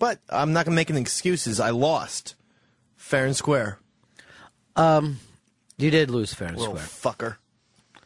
But 0.03 0.19
I'm 0.29 0.53
not 0.53 0.65
going 0.67 0.73
to 0.73 0.75
make 0.75 0.91
any 0.91 1.01
excuses. 1.01 1.61
I 1.61 1.71
lost, 1.71 2.35
fair 2.97 3.25
and 3.25 3.37
square. 3.37 3.79
Um, 4.75 5.21
you 5.79 5.93
did 5.93 6.11
lose 6.11 6.35
fair 6.35 6.49
and 6.49 6.59
Little 6.59 6.77
square. 6.77 7.37
fucker. 7.37 8.03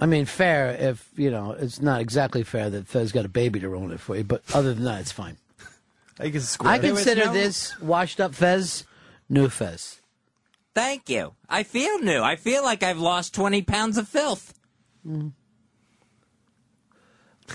I 0.00 0.06
mean, 0.06 0.24
fair 0.24 0.70
if 0.70 1.06
you 1.16 1.30
know 1.30 1.50
it's 1.52 1.82
not 1.82 2.00
exactly 2.00 2.44
fair 2.44 2.70
that 2.70 2.88
Fez 2.88 3.12
got 3.12 3.26
a 3.26 3.28
baby 3.28 3.60
to 3.60 3.68
ruin 3.68 3.92
it 3.92 4.00
for 4.00 4.16
you, 4.16 4.24
but 4.24 4.42
other 4.54 4.72
than 4.72 4.84
that, 4.84 5.02
it's 5.02 5.12
fine. 5.12 5.36
I 6.18 6.30
can 6.30 6.40
square. 6.40 6.72
I 6.72 6.78
consider 6.78 7.26
no- 7.26 7.34
this 7.34 7.78
washed 7.78 8.18
up 8.18 8.34
Fez, 8.34 8.84
new 9.28 9.50
Fez. 9.50 10.00
Thank 10.74 11.10
you. 11.10 11.34
I 11.46 11.64
feel 11.64 11.98
new. 11.98 12.22
I 12.22 12.36
feel 12.36 12.62
like 12.64 12.82
I've 12.82 12.98
lost 12.98 13.34
20 13.34 13.60
pounds 13.60 13.98
of 13.98 14.08
filth. 14.08 14.58
Mm. 15.06 15.32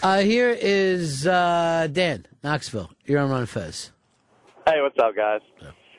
Uh, 0.03 0.19
here 0.19 0.55
is 0.60 1.27
uh, 1.27 1.88
Dan 1.91 2.25
Knoxville. 2.43 2.91
You're 3.05 3.19
on 3.19 3.29
Ron 3.29 3.46
Fez. 3.46 3.91
Hey, 4.67 4.81
what's 4.81 4.98
up, 5.00 5.15
guys? 5.15 5.41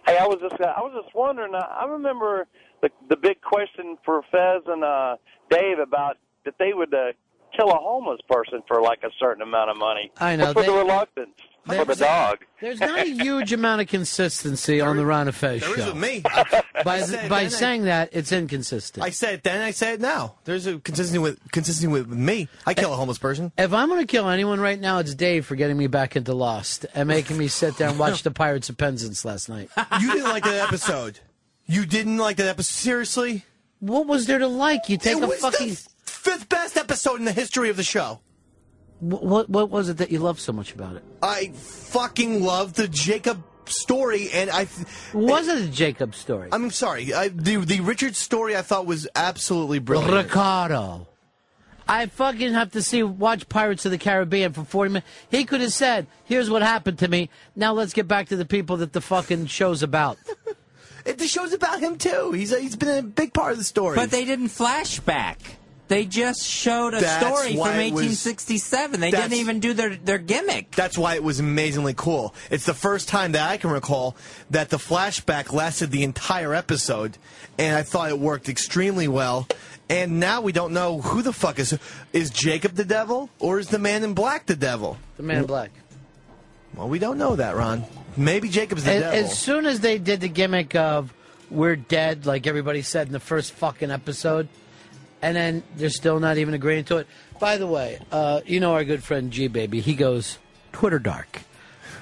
Hey, 0.07 0.17
I 0.19 0.27
was 0.27 0.39
just 0.41 0.61
uh, 0.61 0.73
I 0.77 0.81
was 0.81 0.93
just 1.03 1.15
wondering. 1.15 1.55
Uh, 1.55 1.59
I 1.59 1.85
remember 1.87 2.47
the 2.83 2.91
the 3.09 3.17
big 3.17 3.41
question 3.43 3.97
for 4.05 4.23
Fez 4.31 4.63
and 4.67 4.85
uh, 4.85 5.17
Dave 5.51 5.79
about 5.79 6.17
that 6.45 6.55
they 6.59 6.73
would 6.73 6.95
uh, 6.95 7.13
kill 7.57 7.71
a 7.71 7.77
homeless 7.77 8.21
person 8.29 8.63
for 8.67 8.81
like 8.81 9.03
a 9.03 9.11
certain 9.19 9.43
amount 9.43 9.71
of 9.71 9.77
money. 9.77 10.11
I 10.19 10.37
know, 10.37 10.47
What's 10.47 10.57
with 10.57 10.67
they- 10.67 10.73
the 10.73 10.79
reluctance 10.79 11.31
for 11.67 11.85
the 11.85 11.95
dog? 11.97 12.39
There's 12.61 12.81
not 12.81 12.99
a 12.99 13.05
huge 13.05 13.53
amount 13.53 13.81
of 13.81 13.89
consistency 13.89 14.81
on 14.81 14.97
the 14.97 15.07
Ron 15.07 15.29
of 15.29 15.37
Fez 15.37 15.61
There 15.61 15.71
is 15.79 15.85
show. 15.85 15.93
with 15.93 15.97
me. 15.97 16.23
By 16.85 17.01
said 17.03 17.29
by 17.29 17.41
then 17.41 17.47
I- 17.47 17.49
saying 17.49 17.85
that, 17.85 18.09
it's 18.13 18.33
inconsistent. 18.33 19.05
I 19.05 19.11
said 19.11 19.35
it 19.35 19.43
then. 19.43 19.61
I 19.61 19.71
say 19.73 19.93
it 19.95 20.01
now. 20.01 20.37
There's 20.45 20.67
a 20.67 20.79
consistency 20.79 21.19
with 21.19 21.39
consistency 21.53 21.87
with, 21.89 22.07
with 22.09 22.19
me. 22.19 22.49
I 22.67 22.73
kill 22.75 22.93
a 22.93 22.97
homeless 22.97 23.19
person. 23.19 23.53
If 23.59 23.73
I'm 23.75 23.89
going 23.89 24.01
to 24.01 24.07
kill 24.07 24.29
anyone 24.29 24.61
right 24.61 24.81
now, 24.81 24.99
it's 24.99 25.15
Dave 25.15 25.45
for 25.45 25.57
getting 25.57 25.77
me 25.77 25.87
back 25.89 26.17
into 26.17 26.33
Lost 26.33 26.87
and 26.95 27.07
making 27.09 27.37
me 27.37 27.49
sit 27.49 27.77
there 27.77 27.89
and 27.91 27.99
watch 27.99 28.23
the 28.23 28.31
Pirates 28.31 28.69
of 28.71 28.79
Penzance 28.79 29.25
last 29.27 29.49
night. 29.51 29.69
You 30.01 30.13
didn't 30.13 30.29
like 30.31 30.45
that 30.45 30.67
episode. 30.69 31.21
You 31.67 31.85
didn't 31.87 32.17
like 32.17 32.37
that 32.39 32.47
episode? 32.49 32.73
Seriously? 32.73 33.45
What 33.81 34.07
was 34.07 34.27
there 34.27 34.39
to 34.39 34.47
like? 34.49 34.89
You 34.89 34.97
take 34.99 35.19
it 35.19 35.23
a 35.23 35.27
was 35.27 35.39
fucking. 35.41 35.69
the 35.71 35.89
fifth 36.05 36.49
best 36.49 36.77
episode 36.79 37.19
in 37.19 37.25
the 37.27 37.33
history 37.33 37.69
of 37.71 37.77
the 37.77 37.83
show. 37.83 38.21
Wh- 39.01 39.23
What 39.23 39.49
what 39.51 39.71
was 39.71 39.89
it 39.89 39.97
that 39.99 40.11
you 40.11 40.19
loved 40.21 40.41
so 40.41 40.53
much 40.53 40.73
about 40.73 40.97
it? 40.97 41.03
I 41.23 41.49
fucking 41.55 42.43
love 42.45 42.75
the 42.75 42.87
Jacob 42.89 43.43
story, 43.67 44.31
and 44.33 44.51
I. 44.51 44.67
Was 45.13 45.49
it 45.49 45.59
a 45.59 45.69
Jacob 45.69 46.15
story? 46.15 46.49
I'm 46.53 46.71
sorry. 46.71 47.13
I, 47.15 47.29
the 47.29 47.57
the 47.57 47.81
Richard 47.81 48.17
story 48.17 48.57
I 48.57 48.63
thought 48.63 48.87
was 48.87 49.09
absolutely 49.15 49.79
brilliant. 49.79 50.13
Ricardo. 50.13 51.07
I 51.89 52.07
fucking 52.07 52.53
have 52.53 52.71
to 52.73 52.83
see 52.83 53.03
watch 53.03 53.49
Pirates 53.49 53.85
of 53.85 53.91
the 53.91 53.99
Caribbean 53.99 54.53
for 54.53 54.63
40 54.63 54.91
minutes. 54.93 55.09
He 55.29 55.45
could 55.45 55.61
have 55.61 55.73
said, 55.73 56.07
"Here's 56.25 56.49
what 56.49 56.63
happened 56.63 56.99
to 57.01 57.09
me. 57.09 57.31
Now 57.57 57.73
let's 57.73 57.93
get 57.93 58.07
back 58.07 58.29
to 58.29 58.37
the 58.37 58.45
people 58.45 58.77
that 58.79 58.93
the 58.93 59.01
fucking 59.01 59.47
show's 59.47 59.83
about." 59.83 60.19
It, 61.07 61.17
the 61.17 61.27
show's 61.27 61.55
about 61.55 61.81
him 61.81 61.97
too. 61.97 62.33
He's 62.33 62.53
a, 62.53 62.61
he's 62.61 62.77
been 62.77 62.99
a 62.99 63.03
big 63.03 63.33
part 63.33 63.53
of 63.53 63.59
the 63.59 63.65
story. 63.65 63.97
But 63.97 64.11
they 64.11 64.27
didn't 64.27 64.49
flashback. 64.49 65.37
They 65.91 66.05
just 66.05 66.47
showed 66.47 66.95
a 66.95 67.01
That's 67.01 67.27
story 67.27 67.49
from 67.49 67.57
why 67.59 67.71
it 67.83 67.93
was- 67.93 68.05
1867. 68.05 69.01
They 69.01 69.11
didn't 69.11 69.33
even 69.33 69.59
do 69.59 69.75
their, 69.75 69.97
their 69.97 70.19
gimmick. 70.19 70.71
That's 70.77 70.97
why 70.97 71.17
it 71.17 71.25
was 71.25 71.41
amazingly 71.41 71.95
cool. 71.97 72.33
It's 72.49 72.65
the 72.65 72.75
first 72.75 73.09
time 73.09 73.33
that 73.33 73.51
I 73.51 73.57
can 73.57 73.71
recall 73.71 74.15
that 74.51 74.71
the 74.71 74.77
flashback 74.77 75.53
lasted 75.53 75.91
the 75.91 76.05
entire 76.05 76.55
episode, 76.55 77.19
and 77.59 77.75
I 77.77 77.83
thought 77.83 78.09
it 78.11 78.21
worked 78.21 78.49
extremely 78.49 79.09
well. 79.09 79.49
And 79.89 80.21
now 80.21 80.41
we 80.41 80.53
don't 80.53 80.73
know 80.73 81.01
who 81.01 81.23
the 81.23 81.33
fuck 81.33 81.59
is 81.59 81.77
is 82.13 82.31
Jacob 82.31 82.77
the 82.77 82.85
devil 82.85 83.29
or 83.41 83.59
is 83.59 83.67
the 83.71 83.81
man 83.81 84.05
in 84.05 84.15
black 84.15 84.47
the 84.47 84.55
devil? 84.55 84.97
The 85.17 85.25
Man 85.25 85.39
in 85.39 85.47
Black. 85.47 85.73
Well, 86.77 86.89
we 86.89 87.01
don't 87.01 87.19
know 87.19 87.35
that, 87.35 87.57
Ron. 87.57 87.85
Maybe 88.17 88.49
Jacob's 88.49 88.85
the 88.85 88.93
As, 88.93 89.03
devil. 89.03 89.19
as 89.25 89.37
soon 89.37 89.67
as 89.67 89.81
they 89.81 89.99
did 89.99 90.21
the 90.21 90.29
gimmick 90.29 90.77
of 90.77 91.13
"We're 91.51 91.75
dead," 91.75 92.27
like 92.27 92.47
everybody 92.47 92.83
said 92.83 93.09
in 93.09 93.13
the 93.13 93.19
first 93.19 93.51
fucking 93.55 93.91
episode, 93.91 94.47
and 95.23 95.37
then 95.37 95.63
they're 95.77 95.91
still 95.91 96.21
not 96.21 96.39
even 96.39 96.55
agreeing 96.55 96.85
to 96.85 96.99
it. 96.99 97.07
By 97.39 97.57
the 97.57 97.67
way, 97.67 97.99
uh, 98.13 98.41
you 98.47 98.61
know 98.61 98.75
our 98.75 98.85
good 98.85 99.03
friend 99.03 99.31
G 99.31 99.49
Baby. 99.49 99.81
He 99.81 99.95
goes 99.95 100.39
Twitter 100.73 100.99
dark, 100.99 101.41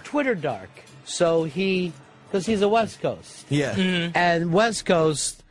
Twitter 0.04 0.34
dark. 0.34 0.70
So 1.04 1.44
he, 1.44 1.92
because 2.26 2.44
he's 2.44 2.60
a 2.60 2.68
West 2.68 3.00
Coast, 3.00 3.46
yeah. 3.48 3.75
and 4.14 4.52
West 4.52 4.84
Coast 4.84 5.42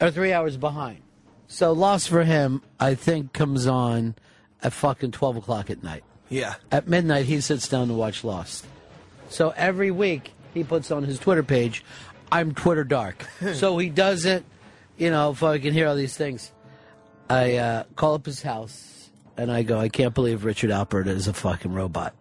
are 0.00 0.10
three 0.10 0.32
hours 0.32 0.56
behind. 0.56 0.98
So 1.46 1.72
Lost 1.72 2.08
for 2.08 2.24
him, 2.24 2.62
I 2.80 2.94
think, 2.94 3.32
comes 3.32 3.66
on 3.66 4.14
at 4.62 4.72
fucking 4.72 5.12
twelve 5.12 5.36
o'clock 5.36 5.70
at 5.70 5.82
night. 5.82 6.04
Yeah. 6.28 6.54
At 6.70 6.88
midnight, 6.88 7.26
he 7.26 7.40
sits 7.42 7.68
down 7.68 7.88
to 7.88 7.94
watch 7.94 8.24
Lost. 8.24 8.66
So 9.28 9.50
every 9.50 9.90
week, 9.90 10.32
he 10.54 10.64
puts 10.64 10.90
on 10.90 11.04
his 11.04 11.18
Twitter 11.18 11.42
page, 11.42 11.84
I'm 12.30 12.54
Twitter 12.54 12.84
dark. 12.84 13.26
so 13.54 13.76
he 13.76 13.90
doesn't, 13.90 14.46
you 14.96 15.10
know, 15.10 15.30
if 15.32 15.42
I 15.42 15.58
can 15.58 15.74
hear 15.74 15.88
all 15.88 15.94
these 15.94 16.16
things. 16.16 16.50
I 17.32 17.56
uh, 17.56 17.84
call 17.96 18.14
up 18.14 18.26
his 18.26 18.42
house 18.42 19.08
and 19.36 19.50
I 19.50 19.62
go, 19.62 19.78
I 19.78 19.88
can't 19.88 20.14
believe 20.14 20.44
Richard 20.44 20.70
Alpert 20.70 21.06
is 21.06 21.28
a 21.28 21.32
fucking 21.32 21.72
robot. 21.72 22.14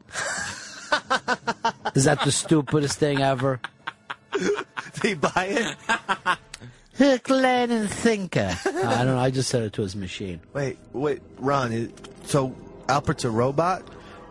is 1.95 2.05
that 2.05 2.21
the 2.23 2.31
stupidest 2.31 2.97
thing 2.97 3.21
ever? 3.21 3.59
He 5.01 5.15
buy 5.15 5.77
it? 6.97 7.23
Glenn 7.23 7.71
and 7.71 7.89
Thinker. 7.89 8.55
I 8.65 8.71
don't 9.03 9.07
know. 9.07 9.19
I 9.19 9.31
just 9.31 9.49
said 9.49 9.63
it 9.63 9.73
to 9.73 9.81
his 9.81 9.95
machine. 9.95 10.39
wait, 10.53 10.77
wait, 10.93 11.21
Ron. 11.39 11.91
So 12.25 12.55
Alpert's 12.87 13.25
a 13.25 13.29
robot? 13.29 13.81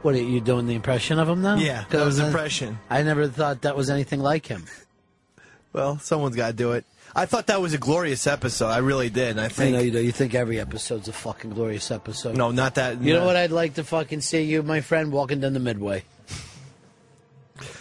What 0.03 0.15
are 0.15 0.19
you 0.19 0.41
doing? 0.41 0.67
The 0.67 0.75
impression 0.75 1.19
of 1.19 1.29
him 1.29 1.43
now? 1.43 1.57
Yeah, 1.57 1.85
that 1.91 2.05
was 2.05 2.21
uh, 2.21 2.27
impression. 2.27 2.79
I 2.89 3.03
never 3.03 3.29
thought 3.29 3.63
that 3.63 3.77
was 3.77 3.91
anything 3.91 4.21
like 4.21 4.47
him. 4.47 4.65
Well, 5.73 5.99
someone's 5.99 6.37
got 6.37 6.49
to 6.49 6.53
do 6.53 6.73
it. 6.73 6.85
I 7.15 7.27
thought 7.27 7.49
that 7.49 7.61
was 7.61 7.75
a 7.75 7.79
glorious 7.79 8.27
episode. 8.27 8.69
I 8.69 8.79
really 8.79 9.11
did. 9.11 9.31
And 9.31 9.41
I 9.41 9.47
I 9.47 9.49
think 9.49 9.75
know 9.77 9.83
you 9.83 9.91
do. 9.91 10.01
You 10.01 10.13
think 10.13 10.35
every 10.35 10.61
episode's 10.61 11.09
a 11.09 11.13
fucking 11.13 11.51
glorious 11.51 11.91
episode. 11.91 12.37
no, 12.37 12.51
not 12.51 12.77
that. 12.77 13.01
You 13.03 13.15
know 13.15 13.25
what 13.27 13.37
I'd 13.37 13.51
like 13.51 13.75
to 13.75 13.85
fucking 13.85 14.21
see 14.21 14.43
you, 14.43 14.63
my 14.63 14.81
friend, 14.81 15.11
walking 15.13 15.41
down 15.41 15.53
the 15.53 15.61
midway. 15.61 16.05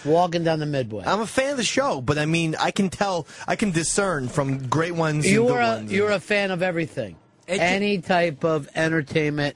walking 0.06 0.44
down 0.44 0.60
the 0.60 0.66
midway. 0.66 1.04
I'm 1.06 1.22
a 1.22 1.28
fan 1.28 1.52
of 1.52 1.58
the 1.58 1.64
show, 1.64 2.02
but 2.02 2.18
I 2.18 2.26
mean, 2.26 2.56
I 2.60 2.72
can 2.72 2.90
tell, 2.90 3.28
I 3.48 3.56
can 3.56 3.72
discern 3.72 4.28
from 4.28 4.68
great 4.68 4.94
ones. 4.96 5.26
and 5.26 5.34
you 5.34 5.44
good 5.44 5.52
are 5.52 5.62
a, 5.62 5.68
ones. 5.78 5.92
you're 5.92 6.12
a 6.12 6.20
fan 6.20 6.52
of 6.52 6.62
everything. 6.62 7.16
It 7.48 7.56
ju- 7.58 7.62
any 7.62 8.00
type 8.00 8.44
of 8.44 8.68
entertainment 8.76 9.56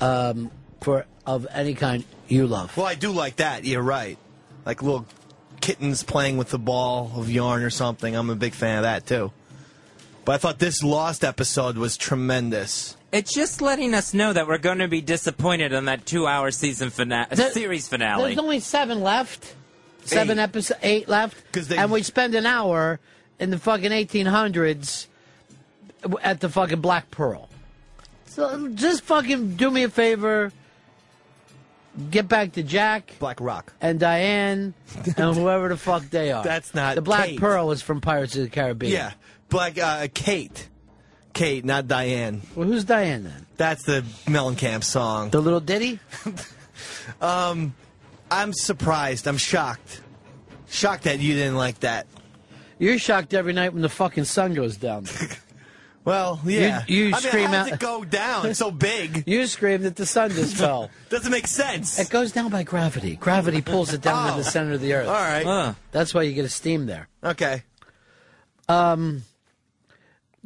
um, 0.00 0.50
for 0.80 1.06
of 1.26 1.46
any 1.52 1.74
kind 1.74 2.04
you 2.28 2.46
love. 2.46 2.76
Well, 2.76 2.86
I 2.86 2.94
do 2.94 3.12
like 3.12 3.36
that. 3.36 3.64
You're 3.64 3.82
right. 3.82 4.18
Like 4.66 4.82
little 4.82 5.06
kittens 5.64 6.02
playing 6.02 6.36
with 6.36 6.50
the 6.50 6.58
ball 6.58 7.10
of 7.16 7.30
yarn 7.30 7.62
or 7.62 7.70
something. 7.70 8.14
I'm 8.14 8.28
a 8.28 8.34
big 8.34 8.52
fan 8.52 8.76
of 8.78 8.82
that 8.82 9.06
too. 9.06 9.32
But 10.26 10.32
I 10.34 10.38
thought 10.38 10.58
this 10.58 10.82
Lost 10.82 11.24
episode 11.24 11.78
was 11.78 11.96
tremendous. 11.96 12.96
It's 13.12 13.32
just 13.32 13.62
letting 13.62 13.94
us 13.94 14.12
know 14.12 14.32
that 14.34 14.46
we're 14.46 14.58
going 14.58 14.78
to 14.80 14.88
be 14.88 15.00
disappointed 15.00 15.72
on 15.72 15.86
that 15.86 16.04
two-hour 16.04 16.50
season 16.50 16.90
finale, 16.90 17.28
There- 17.30 17.50
series 17.52 17.88
finale. 17.88 18.24
There's 18.34 18.38
only 18.38 18.60
seven 18.60 19.00
left. 19.02 19.54
Seven 20.04 20.38
Eight. 20.38 20.42
episodes, 20.42 20.80
eight 20.82 21.08
left. 21.08 21.50
'Cause 21.52 21.68
they- 21.68 21.78
and 21.78 21.90
we 21.90 22.02
spend 22.02 22.34
an 22.34 22.44
hour 22.44 23.00
in 23.40 23.48
the 23.50 23.58
fucking 23.58 23.90
1800s 23.90 25.06
at 26.22 26.40
the 26.40 26.50
fucking 26.50 26.82
Black 26.82 27.10
Pearl. 27.10 27.48
So 28.26 28.68
just 28.68 29.00
fucking 29.02 29.56
do 29.56 29.70
me 29.70 29.84
a 29.84 29.88
favor. 29.88 30.52
Get 32.10 32.26
back 32.28 32.52
to 32.52 32.62
Jack 32.62 33.14
Black 33.20 33.40
Rock. 33.40 33.72
and 33.80 34.00
Diane 34.00 34.74
and 35.16 35.36
whoever 35.36 35.68
the 35.68 35.76
fuck 35.76 36.02
they 36.10 36.32
are. 36.32 36.42
That's 36.42 36.74
not 36.74 36.96
the 36.96 37.02
Black 37.02 37.26
Kate. 37.26 37.40
Pearl 37.40 37.70
is 37.70 37.82
from 37.82 38.00
Pirates 38.00 38.34
of 38.36 38.42
the 38.42 38.50
Caribbean. 38.50 38.92
Yeah, 38.92 39.12
Black 39.48 39.78
uh, 39.78 40.08
Kate. 40.12 40.68
Kate, 41.34 41.64
not 41.64 41.88
Diane. 41.88 42.42
Well, 42.54 42.66
who's 42.66 42.84
Diane 42.84 43.24
then? 43.24 43.46
That's 43.56 43.84
the 43.84 44.04
Mellencamp 44.26 44.84
song. 44.84 45.30
The 45.30 45.40
little 45.40 45.60
ditty? 45.60 45.98
um, 47.20 47.74
I'm 48.30 48.52
surprised. 48.52 49.26
I'm 49.26 49.36
shocked. 49.36 50.00
Shocked 50.68 51.04
that 51.04 51.18
you 51.18 51.34
didn't 51.34 51.56
like 51.56 51.80
that. 51.80 52.06
You're 52.78 52.98
shocked 52.98 53.34
every 53.34 53.52
night 53.52 53.72
when 53.72 53.82
the 53.82 53.88
fucking 53.88 54.24
sun 54.24 54.54
goes 54.54 54.76
down. 54.76 55.06
Well, 56.04 56.38
yeah. 56.44 56.84
you 56.86 57.06
I 57.06 57.10
mean, 57.12 57.14
scream 57.20 57.46
how 57.46 57.52
does 57.64 57.66
out- 57.68 57.72
it 57.74 57.80
go 57.80 58.04
down? 58.04 58.46
It's 58.46 58.58
so 58.58 58.70
big. 58.70 59.24
you 59.26 59.46
scream 59.46 59.82
that 59.82 59.96
the 59.96 60.04
sun 60.04 60.30
just 60.30 60.54
fell. 60.56 60.90
Doesn't 61.08 61.30
make 61.32 61.46
sense. 61.46 61.98
It 61.98 62.10
goes 62.10 62.30
down 62.32 62.50
by 62.50 62.62
gravity. 62.62 63.16
Gravity 63.16 63.62
pulls 63.62 63.92
it 63.94 64.02
down 64.02 64.26
to 64.28 64.34
Oh. 64.34 64.36
the 64.36 64.44
center 64.44 64.72
of 64.72 64.80
the 64.82 64.92
earth. 64.92 65.08
All 65.08 65.14
right. 65.14 65.44
Huh. 65.46 65.72
That's 65.92 66.12
why 66.12 66.22
you 66.22 66.34
get 66.34 66.44
a 66.44 66.50
steam 66.50 66.84
there. 66.86 67.08
Okay. 67.22 67.62
Um, 68.68 69.22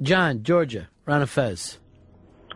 John, 0.00 0.42
Georgia, 0.44 0.88
Rana 1.06 1.26
Fez. 1.26 1.78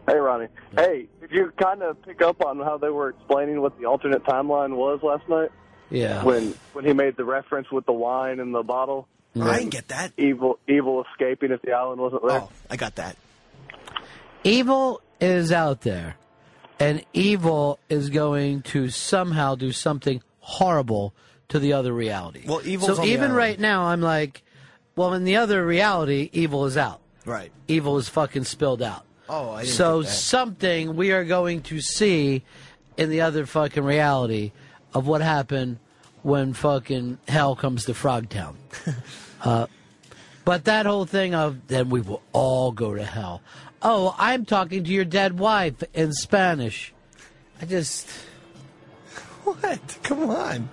Hey, 0.09 0.17
Ronnie. 0.17 0.49
Hey, 0.77 1.09
did 1.21 1.31
you 1.31 1.53
kind 1.61 1.83
of 1.83 2.01
pick 2.03 2.23
up 2.23 2.45
on 2.45 2.59
how 2.61 2.79
they 2.79 2.89
were 2.91 3.11
explaining 3.11 3.61
what 3.61 3.79
the 3.79 3.87
alternate 3.87 4.25
timeline 4.25 4.75
was 4.77 5.01
last 5.03 5.29
night 5.29 5.51
Yeah. 5.91 6.25
when 6.25 6.55
when 6.73 6.85
he 6.85 6.93
made 6.93 7.17
the 7.17 7.25
reference 7.25 7.71
with 7.71 7.87
the 7.87 7.93
wine 7.93 8.41
and 8.41 8.53
the 8.55 8.63
bottle? 8.63 9.07
I 9.41 9.59
didn't 9.59 9.71
get 9.71 9.89
that. 9.89 10.13
Evil, 10.19 10.59
evil 10.69 11.05
escaping 11.11 11.53
if 11.53 11.63
the 11.63 11.73
island 11.73 12.01
wasn't 12.01 12.23
there. 12.27 12.41
Oh, 12.43 12.51
I 12.69 12.77
got 12.77 12.97
that. 12.97 13.17
Evil 14.45 15.01
is 15.21 15.53
out 15.53 15.83
there, 15.83 16.17
and 16.79 17.05
evil 17.13 17.79
is 17.89 18.11
going 18.11 18.63
to 18.63 18.91
somehow 18.91 19.55
do 19.55 19.73
something 19.73 20.23
horrible 20.41 21.15
to 21.49 21.59
the 21.59 21.73
other 21.73 21.93
reality. 21.93 22.43
Well, 22.47 22.61
evil's 22.65 22.97
So 22.97 23.03
on 23.03 23.09
even 23.09 23.25
island. 23.25 23.37
right 23.37 23.61
now, 23.61 23.85
I'm 23.85 24.01
like, 24.01 24.43
well, 24.97 25.15
in 25.15 25.25
the 25.25 25.37
other 25.37 25.65
reality, 25.65 26.29
evil 26.33 26.67
is 26.67 26.77
out. 26.77 27.01
Right. 27.25 27.53
Evil 27.69 27.99
is 27.99 28.09
fucking 28.09 28.45
spilled 28.45 28.83
out. 28.83 29.05
Oh, 29.29 29.53
I 29.53 29.63
didn't 29.63 29.75
so 29.75 30.03
get 30.03 30.09
that. 30.09 30.15
something 30.15 30.97
we 30.97 31.13
are 31.13 31.25
going 31.25 31.63
to 31.63 31.81
see 31.81 32.43
in 32.97 33.09
the 33.11 33.21
other 33.21 33.47
fucking 33.47 33.85
reality 33.85 34.53
of 34.93 35.07
what 35.07 35.21
happened 35.23 35.79
when 36.23 36.53
fucking 36.53 37.19
hell 37.29 37.57
comes 37.57 37.85
to 37.87 37.93
Frogtown. 37.93 38.57
uh, 39.43 39.67
but 40.45 40.65
that 40.65 40.87
whole 40.87 41.05
thing 41.05 41.35
of 41.35 41.67
then 41.69 41.89
we 41.89 42.01
will 42.01 42.23
all 42.33 42.73
go 42.73 42.95
to 42.95 43.05
hell. 43.05 43.43
Oh, 43.81 44.15
I'm 44.19 44.45
talking 44.45 44.85
to 44.85 44.91
your 44.91 45.05
dead 45.05 45.39
wife 45.39 45.83
in 45.93 46.13
Spanish. 46.13 46.93
I 47.61 47.65
just 47.65 48.09
What? 49.45 49.99
Come 50.03 50.31
on. 50.31 50.69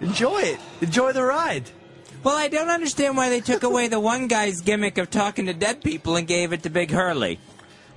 Enjoy 0.00 0.40
it. 0.40 0.60
Enjoy 0.80 1.12
the 1.12 1.24
ride. 1.24 1.70
Well, 2.22 2.36
I 2.36 2.48
don't 2.48 2.68
understand 2.68 3.16
why 3.16 3.28
they 3.28 3.40
took 3.40 3.62
away 3.62 3.88
the 3.88 4.00
one 4.00 4.28
guy's 4.28 4.60
gimmick 4.60 4.98
of 4.98 5.10
talking 5.10 5.46
to 5.46 5.54
dead 5.54 5.82
people 5.82 6.16
and 6.16 6.26
gave 6.26 6.52
it 6.52 6.62
to 6.64 6.70
Big 6.70 6.90
Hurley. 6.90 7.38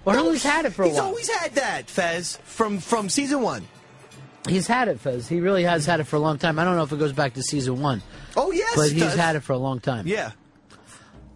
well, 0.05 0.15
Hurley's 0.15 0.43
had 0.43 0.65
it 0.65 0.71
for 0.71 0.83
a 0.83 0.87
He's 0.87 0.95
while. 0.95 1.05
He's 1.05 1.09
always 1.09 1.29
had 1.29 1.55
that, 1.55 1.89
Fez, 1.89 2.37
from 2.43 2.79
from 2.79 3.09
season 3.09 3.41
one. 3.41 3.67
He's 4.47 4.65
had 4.67 4.87
it, 4.87 4.99
Fez. 4.99 5.27
He 5.27 5.39
really 5.39 5.63
has 5.63 5.85
had 5.85 5.99
it 5.99 6.05
for 6.05 6.15
a 6.15 6.19
long 6.19 6.37
time. 6.39 6.57
I 6.57 6.63
don't 6.63 6.75
know 6.75 6.83
if 6.83 6.91
it 6.91 6.97
goes 6.99 7.13
back 7.13 7.33
to 7.35 7.43
season 7.43 7.79
one, 7.81 8.01
Oh 8.35 8.51
yes, 8.51 8.73
but 8.75 8.87
it 8.87 8.93
he's 8.93 9.03
does. 9.03 9.15
had 9.15 9.35
it 9.35 9.41
for 9.41 9.53
a 9.53 9.57
long 9.57 9.79
time. 9.79 10.07
Yeah. 10.07 10.31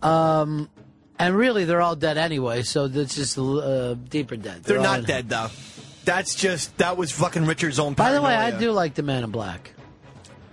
And 0.01 0.67
really, 1.38 1.63
they're 1.65 1.81
all 1.81 1.95
dead 1.95 2.17
anyway, 2.17 2.63
so 2.63 2.88
that's 2.88 3.15
just 3.15 3.38
uh, 3.38 3.93
deeper 3.93 4.35
dead. 4.35 4.63
They're 4.63 4.77
all 4.77 4.83
not 4.83 5.05
dead 5.05 5.29
though. 5.29 5.47
That's 6.03 6.35
just 6.35 6.77
that 6.79 6.97
was 6.97 7.12
fucking 7.12 7.45
Richard's 7.45 7.79
own. 7.79 7.93
By 7.93 8.12
the 8.12 8.21
way, 8.21 8.35
I 8.35 8.51
do 8.51 8.71
like 8.71 8.95
the 8.95 9.03
Man 9.03 9.24
in 9.24 9.31
Black. 9.31 9.71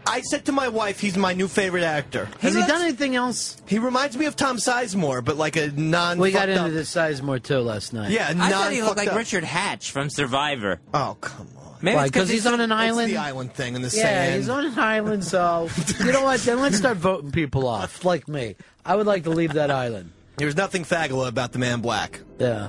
I 0.06 0.20
said 0.22 0.46
to 0.46 0.52
my 0.52 0.68
wife, 0.68 0.98
he's 1.00 1.16
my 1.16 1.32
new 1.32 1.48
favorite 1.48 1.84
actor. 1.84 2.28
Has 2.40 2.52
he, 2.54 2.58
looks- 2.60 2.70
done 2.72 2.82
anything 2.82 3.14
else? 3.16 3.60
He 3.66 3.78
reminds 3.78 4.16
me 4.16 4.26
of 4.26 4.34
Tom 4.36 4.56
Sizemore, 4.56 5.24
but 5.24 5.36
like 5.36 5.56
a 5.56 5.68
non. 5.70 6.18
We 6.18 6.32
got 6.32 6.48
into 6.48 6.64
up. 6.64 6.70
the 6.72 6.80
Sizemore 6.80 7.42
too 7.42 7.58
last 7.60 7.92
night. 7.92 8.10
Yeah, 8.10 8.28
I 8.28 8.32
non. 8.34 8.50
thought 8.50 8.72
he 8.72 8.82
looked 8.82 8.96
like 8.98 9.08
up. 9.08 9.16
Richard 9.16 9.44
Hatch 9.44 9.90
from 9.92 10.10
Survivor. 10.10 10.80
Oh 10.92 11.16
come 11.20 11.48
on. 11.56 11.76
Maybe 11.82 11.96
Why? 11.96 12.04
Because 12.06 12.28
he's 12.28 12.46
on 12.46 12.60
an 12.60 12.70
It's 12.70 12.80
island. 12.80 13.10
the 13.12 13.16
island 13.16 13.54
thing 13.54 13.74
in 13.74 13.82
the 13.82 13.88
Yeah, 13.88 14.02
sand. 14.02 14.34
he's 14.36 14.48
on 14.48 14.66
an 14.66 14.78
island. 14.78 15.24
So 15.24 15.68
you 16.04 16.12
know 16.12 16.22
what? 16.24 16.40
Then 16.40 16.60
let's 16.60 16.76
start 16.78 16.96
voting 16.96 17.32
people 17.32 17.66
off, 17.66 18.04
like 18.04 18.28
me. 18.28 18.56
I 18.84 18.94
would 18.96 19.06
like 19.06 19.24
to 19.24 19.30
leave 19.30 19.54
that 19.54 19.70
island. 19.70 20.12
There's 20.36 20.56
nothing 20.56 20.84
fabulous 20.84 21.28
about 21.28 21.52
the 21.52 21.58
man 21.58 21.80
black. 21.80 22.20
Yeah. 22.38 22.68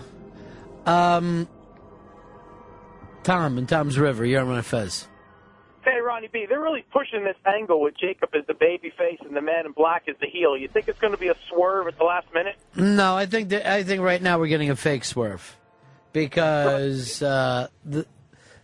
Um. 0.85 1.47
Tom 3.23 3.57
and 3.57 3.67
Tom's 3.69 3.97
River. 3.97 4.25
You're 4.25 4.41
on 4.41 4.47
my 4.49 4.61
Fez. 4.61 5.07
Hey, 5.83 5.99
Ronnie 5.99 6.29
B, 6.31 6.45
they're 6.47 6.61
really 6.61 6.85
pushing 6.93 7.23
this 7.23 7.35
angle 7.45 7.81
with 7.81 7.95
Jacob 7.97 8.29
as 8.33 8.45
the 8.47 8.53
baby 8.53 8.91
face 8.97 9.19
and 9.25 9.35
the 9.35 9.41
man 9.41 9.65
in 9.65 9.73
black 9.73 10.03
as 10.07 10.15
the 10.21 10.27
heel. 10.27 10.55
You 10.57 10.67
think 10.69 10.87
it's 10.87 10.99
going 10.99 11.13
to 11.13 11.19
be 11.19 11.27
a 11.27 11.35
swerve 11.49 11.87
at 11.87 11.97
the 11.97 12.05
last 12.05 12.27
minute? 12.33 12.55
No, 12.75 13.17
I 13.17 13.25
think 13.25 13.49
that 13.49 13.69
I 13.69 13.83
think 13.83 14.01
right 14.01 14.21
now 14.21 14.39
we're 14.39 14.47
getting 14.47 14.69
a 14.69 14.75
fake 14.75 15.03
swerve 15.03 15.57
because 16.13 17.21
uh, 17.21 17.67
the 17.83 18.05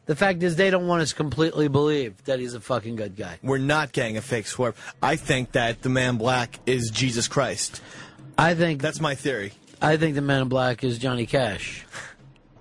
the 0.05 0.15
fact 0.15 0.41
is 0.43 0.55
they 0.55 0.69
don't 0.69 0.87
want 0.87 1.01
us 1.01 1.09
to 1.09 1.15
completely 1.15 1.67
believe 1.67 2.23
that 2.23 2.39
he's 2.39 2.53
a 2.53 2.61
fucking 2.61 2.95
good 2.95 3.15
guy. 3.15 3.37
We're 3.43 3.57
not 3.57 3.91
getting 3.91 4.17
a 4.17 4.21
fake 4.21 4.47
swerve. 4.47 4.75
I 5.03 5.17
think 5.17 5.51
that 5.51 5.81
the 5.81 5.89
man 5.89 6.11
in 6.11 6.17
black 6.17 6.59
is 6.65 6.89
Jesus 6.89 7.27
Christ. 7.27 7.81
I 8.37 8.55
think 8.55 8.81
That's 8.81 9.01
my 9.01 9.15
theory. 9.15 9.51
I 9.81 9.97
think 9.97 10.15
the 10.15 10.21
Man 10.21 10.41
in 10.41 10.49
Black 10.49 10.83
is 10.83 10.97
Johnny 10.97 11.25
Cash, 11.25 11.85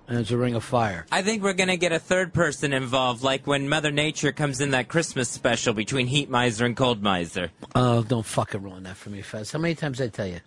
and 0.09 0.17
it's 0.17 0.31
a 0.31 0.37
Ring 0.37 0.55
of 0.55 0.63
Fire. 0.63 1.05
I 1.11 1.21
think 1.21 1.43
we're 1.43 1.53
gonna 1.53 1.77
get 1.77 1.91
a 1.91 1.99
third 1.99 2.33
person 2.33 2.73
involved, 2.73 3.23
like 3.23 3.45
when 3.45 3.69
Mother 3.69 3.91
Nature 3.91 4.31
comes 4.31 4.59
in 4.59 4.71
that 4.71 4.87
Christmas 4.87 5.29
special 5.29 5.73
between 5.73 6.07
Heat 6.07 6.29
Miser 6.29 6.65
and 6.65 6.75
Cold 6.75 7.01
Miser. 7.03 7.51
Oh, 7.75 8.01
don't 8.01 8.25
fucking 8.25 8.63
ruin 8.63 8.83
that 8.83 8.97
for 8.97 9.11
me, 9.11 9.21
Fez. 9.21 9.51
How 9.51 9.59
many 9.59 9.75
times 9.75 10.01
I 10.01 10.07
tell 10.07 10.27
you? 10.27 10.39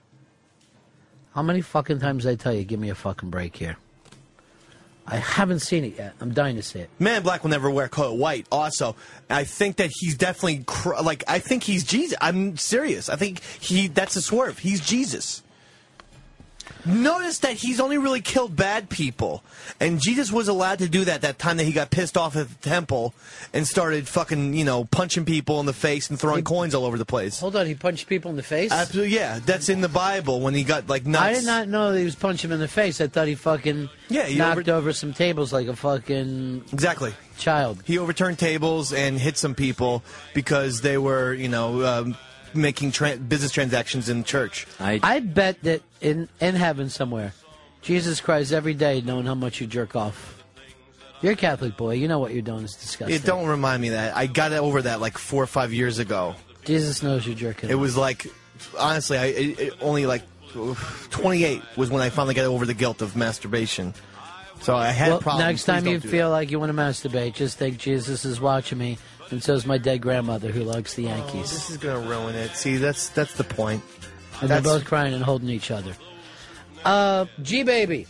How 1.34 1.42
many 1.42 1.62
fucking 1.62 2.00
times 2.00 2.26
I 2.26 2.34
tell 2.34 2.52
you? 2.52 2.64
Give 2.64 2.80
me 2.80 2.90
a 2.90 2.94
fucking 2.94 3.30
break 3.30 3.56
here. 3.56 3.76
I 5.06 5.16
haven't 5.16 5.60
seen 5.60 5.84
it 5.84 5.96
yet. 5.96 6.14
I'm 6.20 6.32
dying 6.32 6.56
to 6.56 6.62
see 6.62 6.80
it. 6.80 6.90
Man 6.98 7.18
in 7.18 7.22
Black 7.22 7.42
will 7.42 7.50
never 7.50 7.70
wear 7.70 7.88
coat 7.88 8.14
white. 8.14 8.46
Also, 8.52 8.96
I 9.30 9.44
think 9.44 9.76
that 9.76 9.90
he's 9.92 10.16
definitely 10.16 10.64
cr- 10.66 11.00
like 11.02 11.24
I 11.28 11.38
think 11.38 11.62
he's 11.62 11.84
Jesus. 11.84 12.16
I'm 12.20 12.56
serious. 12.56 13.08
I 13.08 13.16
think 13.16 13.40
he 13.60 13.88
that's 13.88 14.16
a 14.16 14.22
swerve. 14.22 14.58
He's 14.58 14.80
Jesus. 14.80 15.41
Notice 16.84 17.38
that 17.40 17.52
he's 17.52 17.78
only 17.80 17.98
really 17.98 18.20
killed 18.20 18.56
bad 18.56 18.88
people, 18.90 19.42
and 19.78 20.00
Jesus 20.00 20.32
was 20.32 20.48
allowed 20.48 20.80
to 20.80 20.88
do 20.88 21.04
that 21.04 21.22
that 21.22 21.38
time 21.38 21.56
that 21.58 21.64
he 21.64 21.72
got 21.72 21.90
pissed 21.90 22.16
off 22.16 22.36
at 22.36 22.48
the 22.48 22.68
temple 22.68 23.14
and 23.52 23.66
started 23.66 24.08
fucking 24.08 24.54
you 24.54 24.64
know 24.64 24.84
punching 24.84 25.24
people 25.24 25.60
in 25.60 25.66
the 25.66 25.72
face 25.72 26.10
and 26.10 26.18
throwing 26.18 26.42
coins 26.44 26.74
all 26.74 26.84
over 26.84 26.98
the 26.98 27.04
place. 27.04 27.38
Hold 27.40 27.56
on, 27.56 27.66
he 27.66 27.74
punched 27.74 28.08
people 28.08 28.30
in 28.30 28.36
the 28.36 28.42
face. 28.42 28.72
Absolutely, 28.72 29.14
yeah. 29.14 29.38
That's 29.44 29.68
in 29.68 29.80
the 29.80 29.88
Bible 29.88 30.40
when 30.40 30.54
he 30.54 30.64
got 30.64 30.88
like 30.88 31.06
nuts. 31.06 31.24
I 31.24 31.32
did 31.34 31.44
not 31.44 31.68
know 31.68 31.92
that 31.92 31.98
he 31.98 32.04
was 32.04 32.16
punching 32.16 32.50
him 32.50 32.54
in 32.54 32.60
the 32.60 32.68
face. 32.68 33.00
I 33.00 33.06
thought 33.06 33.28
he 33.28 33.34
fucking 33.34 33.88
Yeah, 34.08 34.24
he 34.24 34.36
knocked 34.38 34.68
over- 34.68 34.78
over... 34.78 34.92
some 34.92 35.12
tables 35.12 35.52
like 35.52 35.68
a 35.68 35.76
fucking 35.76 36.64
exactly. 36.72 37.14
child. 37.38 37.82
He 37.84 37.98
overturned 37.98 38.38
tables 38.38 38.92
and 38.92 39.18
hit 39.18 39.36
some 39.38 39.54
people 39.54 40.02
because 40.34 40.80
they 40.80 40.98
were, 40.98 41.32
you 41.32 41.48
know, 41.48 41.84
um, 41.84 42.16
making 42.54 42.92
tra- 42.92 43.16
business 43.16 43.52
transactions 43.52 44.08
in 44.08 44.24
church. 44.24 44.66
I, 44.80 45.00
I 45.02 45.20
bet 45.20 45.62
that 45.62 45.82
in 46.00 46.28
in 46.40 46.54
heaven 46.54 46.88
somewhere, 46.88 47.32
Jesus 47.82 48.20
Christ 48.20 48.52
every 48.52 48.74
day 48.74 49.00
knowing 49.00 49.26
how 49.26 49.34
much 49.34 49.60
you 49.60 49.66
jerk 49.66 49.96
off. 49.96 50.42
You're 51.20 51.32
a 51.32 51.36
Catholic 51.36 51.76
boy. 51.76 51.94
You 51.94 52.08
know 52.08 52.18
what 52.18 52.32
you're 52.32 52.42
doing 52.42 52.64
is 52.64 52.74
disgusting. 52.74 53.14
It 53.14 53.24
don't 53.24 53.46
remind 53.46 53.80
me 53.80 53.90
that. 53.90 54.16
I 54.16 54.26
got 54.26 54.52
over 54.52 54.82
that 54.82 55.00
like 55.00 55.18
four 55.18 55.42
or 55.42 55.46
five 55.46 55.72
years 55.72 55.98
ago. 56.00 56.34
Jesus 56.64 57.02
knows 57.02 57.26
you're 57.26 57.36
jerking. 57.36 57.70
It 57.70 57.74
off. 57.74 57.80
was 57.80 57.96
like, 57.96 58.26
honestly, 58.78 59.18
I 59.18 59.26
it, 59.26 59.60
it 59.60 59.74
only 59.80 60.06
like 60.06 60.22
28 61.10 61.62
was 61.76 61.90
when 61.90 62.02
I 62.02 62.10
finally 62.10 62.34
got 62.34 62.44
over 62.44 62.66
the 62.66 62.74
guilt 62.74 63.02
of 63.02 63.16
masturbation. 63.16 63.94
So 64.60 64.76
I 64.76 64.88
had 64.90 65.08
Well, 65.10 65.20
problems. 65.20 65.44
next 65.46 65.62
Please 65.62 65.66
time 65.66 65.84
don't 65.84 65.92
you 65.94 65.98
do 66.00 66.08
feel 66.08 66.30
like 66.30 66.50
you 66.50 66.60
want 66.60 66.70
to 66.70 66.76
masturbate, 66.78 67.34
just 67.34 67.58
think 67.58 67.78
Jesus 67.78 68.24
is 68.24 68.40
watching 68.40 68.78
me, 68.78 68.98
and 69.32 69.42
so 69.42 69.54
is 69.54 69.66
my 69.66 69.78
dead 69.78 70.00
grandmother 70.02 70.50
who 70.50 70.62
likes 70.62 70.94
the 70.94 71.04
that. 71.04 71.18
Yankees. 71.18 71.50
this 71.50 71.70
is 71.70 71.76
gonna 71.78 72.06
ruin 72.08 72.34
it. 72.34 72.54
See, 72.54 72.76
that's 72.76 73.08
that's 73.10 73.34
the 73.34 73.44
point. 73.44 73.82
and 74.40 74.50
they're 74.50 74.62
both 74.62 74.84
crying 74.84 75.14
and 75.14 75.22
holding 75.22 75.48
each 75.48 75.70
other. 75.70 75.94
Uh, 76.84 77.26
G 77.40 77.62
baby, 77.62 78.06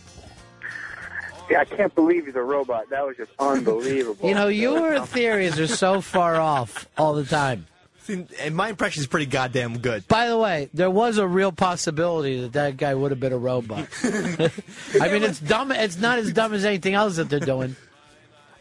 Yeah, 1.49 1.61
I 1.61 1.65
can't 1.65 1.93
believe 1.93 2.25
he's 2.25 2.35
a 2.35 2.41
robot. 2.41 2.89
That 2.89 3.05
was 3.05 3.17
just 3.17 3.31
unbelievable. 3.39 4.27
you 4.27 4.35
know 4.35 4.47
your 4.47 5.05
theories 5.05 5.59
are 5.59 5.67
so 5.67 6.01
far 6.01 6.35
off 6.35 6.87
all 6.97 7.13
the 7.13 7.25
time. 7.25 7.67
See, 8.01 8.25
and 8.41 8.53
my 8.53 8.67
impression 8.67 8.99
is 8.99 9.07
pretty 9.07 9.27
goddamn 9.27 9.77
good. 9.77 10.05
By 10.09 10.27
the 10.27 10.37
way, 10.37 10.69
there 10.73 10.89
was 10.91 11.17
a 11.19 11.25
real 11.25 11.53
possibility 11.53 12.41
that 12.41 12.53
that 12.53 12.75
guy 12.75 12.93
would 12.93 13.11
have 13.11 13.19
been 13.21 13.31
a 13.31 13.37
robot. 13.37 13.87
I 14.03 15.07
mean, 15.09 15.23
it's 15.23 15.39
dumb. 15.39 15.71
It's 15.71 15.97
not 15.97 16.19
as 16.19 16.33
dumb 16.33 16.53
as 16.53 16.65
anything 16.65 16.95
else 16.95 17.15
that 17.15 17.29
they're 17.29 17.39
doing. 17.39 17.77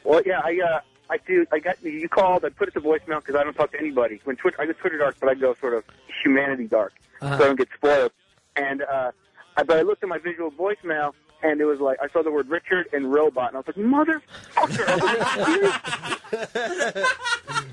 Well, 0.05 0.23
yeah, 0.25 0.41
I 0.45 0.61
uh, 0.61 0.81
I 1.13 1.19
do. 1.27 1.45
I 1.53 1.59
got 1.59 1.83
you 1.83 2.09
called. 2.09 2.45
I 2.45 2.49
put 2.49 2.69
it 2.69 2.75
to 2.75 2.81
voicemail 2.81 3.19
because 3.21 3.35
I 3.35 3.45
don't 3.45 3.53
talk 3.55 3.71
to 3.73 3.79
anybody. 3.79 4.21
When 4.25 4.37
Twitter, 4.37 4.61
I 4.61 4.67
go 4.67 4.73
Twitter 4.73 4.97
dark, 4.99 5.17
but 5.21 5.29
I 5.29 5.35
go 5.35 5.55
sort 5.61 5.75
of 5.75 5.85
humanity 6.23 6.67
dark, 6.67 6.95
Uh-huh. 7.21 7.37
so 7.39 7.45
I 7.45 7.47
don't 7.49 7.57
get 7.59 7.69
spoiled. 7.77 8.13
And 8.57 8.83
uh, 8.83 9.11
I, 9.57 9.63
but 9.63 9.77
I 9.77 9.83
looked 9.83 10.03
at 10.03 10.09
my 10.09 10.19
visual 10.19 10.51
voicemail, 10.51 11.13
and 11.43 11.61
it 11.61 11.65
was 11.67 11.81
like 11.81 11.99
I 12.03 12.09
saw 12.09 12.23
the 12.23 12.31
word 12.31 12.49
Richard 12.49 12.89
and 12.95 13.13
robot, 13.13 13.55
and 13.55 13.57
I 13.57 13.61
was 13.61 13.67
like, 13.69 13.77
motherfucker. 13.77 14.93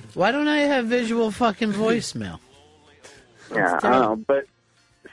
Why 0.15 0.31
don't 0.31 0.47
I 0.47 0.59
have 0.59 0.85
visual 0.87 1.31
fucking 1.31 1.71
voicemail? 1.73 2.39
yeah, 3.55 3.79
I 3.81 3.89
don't 3.89 4.01
know, 4.01 4.15
but 4.27 4.45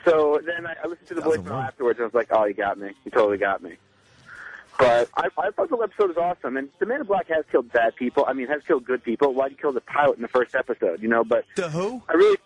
so 0.04 0.40
then 0.44 0.66
I, 0.66 0.74
I 0.82 0.86
listened 0.88 1.08
to 1.08 1.14
the 1.14 1.20
Doesn't 1.22 1.44
voicemail 1.44 1.50
work. 1.56 1.66
afterwards, 1.66 1.98
and 1.98 2.04
I 2.04 2.06
was 2.06 2.14
like, 2.14 2.28
oh, 2.30 2.44
you 2.46 2.54
got 2.54 2.78
me. 2.78 2.90
You 3.04 3.10
totally 3.10 3.38
got 3.38 3.62
me. 3.62 3.76
But 4.78 5.08
I, 5.16 5.28
I 5.38 5.50
thought 5.50 5.70
the 5.70 5.76
episode 5.82 6.08
was 6.08 6.16
awesome, 6.16 6.56
and 6.56 6.68
the 6.78 6.86
Man 6.86 7.00
in 7.00 7.06
Black 7.06 7.28
has 7.28 7.44
killed 7.50 7.72
bad 7.72 7.96
people. 7.96 8.24
I 8.28 8.32
mean, 8.34 8.46
has 8.48 8.62
killed 8.66 8.84
good 8.84 9.02
people. 9.02 9.32
Why'd 9.34 9.52
you 9.52 9.56
kill 9.56 9.72
the 9.72 9.80
pilot 9.80 10.16
in 10.16 10.22
the 10.22 10.28
first 10.28 10.54
episode? 10.54 11.00
You 11.02 11.08
know, 11.08 11.24
but 11.24 11.44
The 11.56 11.68
who? 11.70 12.02
I 12.08 12.12
really 12.14 12.36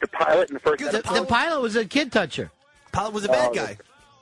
the 0.00 0.08
pilot 0.08 0.48
in 0.50 0.54
the 0.54 0.60
first 0.60 0.78
Good, 0.78 0.92
The, 0.92 0.98
episode. 0.98 1.14
the 1.22 1.26
pilot 1.26 1.60
was 1.60 1.76
a 1.76 1.84
kid 1.84 2.12
toucher. 2.12 2.50
Pilot 2.92 3.12
was 3.12 3.24
a 3.24 3.28
bad 3.28 3.48
Oh, 3.50 3.54
guy. 3.54 3.78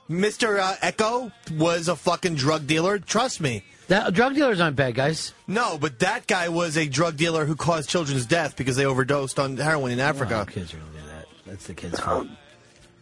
Mr. 0.09 0.57
Uh, 0.59 0.75
Eko 0.81 1.31
was 1.57 1.87
a 1.89 1.95
fucking 1.95 2.35
drug 2.35 2.65
dealer. 2.65 2.97
Trust 2.99 3.41
me. 3.41 3.63
That, 3.89 4.13
drug 4.13 4.33
dealers 4.35 4.59
aren't 4.59 4.75
bad 4.75 4.95
guys. 4.95 5.33
No, 5.47 5.77
but 5.77 5.99
that 5.99 6.25
guy 6.27 6.49
was 6.49 6.77
a 6.77 6.87
drug 6.87 7.15
dealer 7.17 7.45
who 7.45 7.55
caused 7.55 7.89
children's 7.89 8.25
death 8.25 8.55
because 8.55 8.75
they 8.75 8.85
overdosed 8.85 9.39
on 9.39 9.57
heroin 9.57 9.91
in 9.91 9.99
Africa. 9.99 10.45
Oh, 10.47 10.51
kids 10.51 10.73
are 10.73 10.77
gonna 10.77 10.91
do 10.91 11.07
that. 11.09 11.25
That's 11.45 11.67
the 11.67 11.73
kid's 11.73 11.99
fault. 11.99 12.27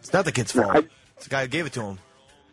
It's 0.01 0.11
not 0.13 0.25
the 0.25 0.31
kid's 0.31 0.51
fault. 0.51 0.75
I- 0.75 0.83
it's 1.15 1.23
the 1.25 1.29
guy 1.29 1.43
who 1.43 1.47
gave 1.47 1.65
it 1.65 1.73
to 1.73 1.81
him. 1.81 1.99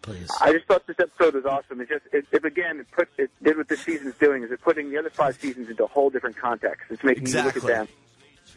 Please. 0.03 0.29
I 0.41 0.53
just 0.53 0.67
thought 0.67 0.87
this 0.87 0.97
episode 0.99 1.35
was 1.35 1.45
awesome. 1.47 1.81
It 1.81 1.89
just, 1.89 2.05
it, 2.13 2.27
it 2.33 2.45
again, 2.45 2.81
it 2.81 2.91
put, 2.91 3.09
it 3.19 3.31
did 3.43 3.57
what 3.57 3.69
this 3.69 3.81
season's 3.81 4.17
doing 4.17 4.43
is 4.43 4.51
it 4.51 4.61
putting 4.61 4.91
the 4.91 4.99
other 4.99 5.11
five 5.11 5.37
seasons 5.41 5.69
into 5.71 5.85
a 5.85 5.89
whole 5.89 6.11
different 6.11 6.37
context. 6.37 6.91
It's 6.91 7.05
making 7.05 7.29
you 7.29 7.43
look 7.43 7.57
at 7.57 7.63
them 7.63 7.89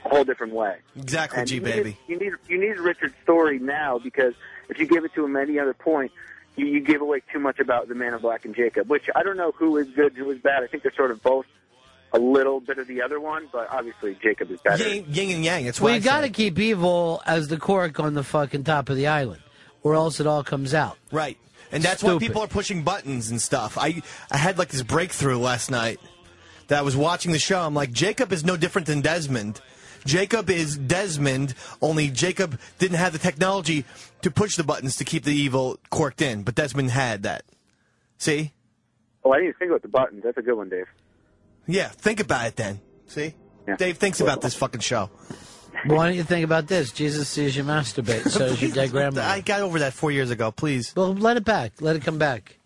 a 0.03 0.09
whole 0.09 0.23
different 0.23 0.53
way. 0.53 0.77
Exactly, 0.95 1.39
And 1.39 1.47
G 1.47 1.55
you 1.55 1.61
baby. 1.61 1.89
Need, 1.89 1.97
you 2.07 2.19
need 2.19 2.33
you 2.47 2.59
need 2.59 2.79
Richard's 2.79 3.15
story 3.23 3.59
now 3.59 3.99
because 3.99 4.33
if 4.69 4.79
you 4.79 4.87
give 4.87 5.05
it 5.05 5.13
to 5.15 5.25
him 5.25 5.35
at 5.35 5.43
any 5.47 5.59
other 5.59 5.73
point, 5.73 6.11
you, 6.55 6.65
you 6.65 6.79
give 6.79 7.01
away 7.01 7.21
too 7.31 7.39
much 7.39 7.59
about 7.59 7.87
the 7.87 7.95
Man 7.95 8.13
in 8.13 8.19
Black 8.19 8.45
and 8.45 8.55
Jacob. 8.55 8.89
Which 8.89 9.03
I 9.15 9.23
don't 9.23 9.37
know 9.37 9.51
who 9.51 9.77
is 9.77 9.87
good, 9.89 10.13
who 10.13 10.29
is 10.31 10.39
bad. 10.39 10.63
I 10.63 10.67
think 10.67 10.83
they're 10.83 10.93
sort 10.95 11.11
of 11.11 11.21
both 11.21 11.45
a 12.13 12.19
little 12.19 12.59
bit 12.59 12.77
of 12.77 12.87
the 12.87 13.01
other 13.01 13.19
one, 13.19 13.47
but 13.51 13.67
obviously 13.71 14.17
Jacob 14.21 14.49
is 14.51 14.59
better. 14.61 14.87
Yin, 14.87 15.05
yin 15.09 15.35
and 15.35 15.43
yang. 15.45 15.65
That's 15.65 15.81
Well, 15.81 15.91
why 15.91 15.97
you 15.97 16.03
got 16.03 16.21
to 16.21 16.29
keep 16.29 16.57
evil 16.59 17.21
as 17.25 17.49
the 17.49 17.57
cork 17.57 17.99
on 17.99 18.13
the 18.13 18.23
fucking 18.23 18.63
top 18.63 18.89
of 18.89 18.95
the 18.95 19.07
island, 19.07 19.41
or 19.85 19.93
else 19.93 20.19
it 20.19 20.25
all 20.25 20.43
comes 20.43 20.73
out. 20.73 20.97
right, 21.11 21.37
and 21.71 21.83
that's 21.83 22.03
why 22.03 22.17
people 22.17 22.41
are 22.41 22.47
pushing 22.47 22.81
buttons 22.81 23.29
and 23.29 23.39
stuff. 23.39 23.77
I 23.79 24.01
I 24.31 24.37
had 24.37 24.57
like 24.57 24.69
this 24.69 24.81
breakthrough 24.81 25.37
last 25.37 25.69
night 25.69 25.99
that 26.67 26.79
I 26.79 26.81
was 26.81 26.97
watching 26.97 27.31
the 27.31 27.39
show. 27.39 27.61
I'm 27.61 27.75
like, 27.75 27.91
Jacob 27.91 28.33
is 28.33 28.43
no 28.43 28.57
different 28.57 28.87
than 28.87 29.01
Desmond. 29.01 29.61
Jacob 30.03 30.49
is 30.49 30.77
Desmond, 30.77 31.53
only 31.81 32.09
Jacob 32.09 32.59
didn't 32.79 32.97
have 32.97 33.13
the 33.13 33.19
technology 33.19 33.85
to 34.21 34.29
push 34.31 34.55
the 34.55 34.63
buttons 34.63 34.97
to 34.97 35.03
keep 35.03 35.23
the 35.23 35.33
evil 35.33 35.79
corked 35.89 36.21
in, 36.21 36.43
but 36.43 36.55
Desmond 36.55 36.91
had 36.91 37.23
that. 37.23 37.43
See? 38.17 38.53
Oh, 39.23 39.31
I 39.31 39.39
didn't 39.39 39.57
think 39.57 39.69
about 39.69 39.81
the 39.81 39.87
buttons. 39.87 40.21
That's 40.23 40.37
a 40.37 40.41
good 40.43 40.55
one, 40.55 40.69
Dave. 40.69 40.85
Yeah, 41.67 41.87
think 41.87 42.19
about 42.19 42.45
it 42.45 42.55
then. 42.55 42.81
See? 43.07 43.33
Yeah. 43.67 43.77
Dave 43.77 43.97
thinks 43.97 44.21
about 44.21 44.41
this 44.41 44.53
fucking 44.53 44.81
show. 44.81 45.09
Why 45.85 46.07
don't 46.07 46.15
you 46.15 46.23
think 46.23 46.43
about 46.43 46.67
this? 46.67 46.91
Jesus 46.91 47.29
sees 47.29 47.55
you 47.55 47.63
masturbate, 47.63 48.29
so 48.29 48.39
does 48.39 48.61
your 48.61 48.71
dead 48.73 48.91
grandmother. 48.91 49.27
I 49.27 49.41
got 49.41 49.61
over 49.61 49.79
that 49.79 49.93
four 49.93 50.11
years 50.11 50.31
ago. 50.31 50.51
Please. 50.51 50.93
Well, 50.95 51.13
let 51.13 51.37
it 51.37 51.45
back. 51.45 51.73
Let 51.79 51.95
it 51.95 52.01
come 52.01 52.17
back. 52.17 52.57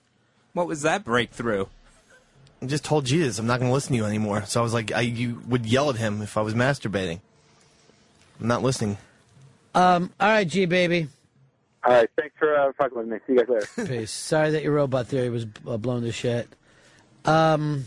what 0.53 0.67
was 0.67 0.83
that 0.83 1.03
breakthrough? 1.03 1.65
I 2.61 2.65
just 2.65 2.83
told 2.83 3.05
Jesus 3.05 3.39
I'm 3.39 3.47
not 3.47 3.59
going 3.59 3.69
to 3.69 3.73
listen 3.73 3.91
to 3.93 3.97
you 3.97 4.05
anymore. 4.05 4.45
So 4.45 4.59
I 4.59 4.63
was 4.63 4.73
like, 4.73 4.91
I 4.91 5.01
you 5.01 5.41
would 5.47 5.65
yell 5.65 5.89
at 5.89 5.95
him 5.95 6.21
if 6.21 6.37
I 6.37 6.41
was 6.41 6.53
masturbating. 6.53 7.19
I'm 8.39 8.47
not 8.47 8.63
listening. 8.63 8.97
Um, 9.75 10.11
all 10.19 10.29
right, 10.29 10.47
G 10.47 10.65
baby. 10.65 11.07
All 11.83 11.93
right, 11.93 12.09
thanks 12.17 12.35
for 12.37 12.53
uh, 12.55 12.71
fucking 12.77 12.97
with 12.97 13.07
me. 13.07 13.17
See 13.27 13.33
you 13.33 13.45
guys 13.45 13.67
later. 13.77 13.87
Peace. 13.99 14.11
Sorry 14.11 14.51
that 14.51 14.63
your 14.63 14.73
robot 14.73 15.07
theory 15.07 15.29
was 15.29 15.45
uh, 15.67 15.77
blown 15.77 16.01
to 16.03 16.11
shit. 16.11 16.49
Um, 17.23 17.85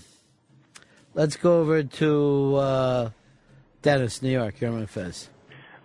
let's 1.14 1.36
go 1.36 1.60
over 1.60 1.82
to 1.82 2.54
uh, 2.56 3.10
Dennis, 3.82 4.22
New 4.22 4.30
York. 4.30 4.60
You're 4.60 4.72
on 4.72 4.86
Fez. 4.86 5.28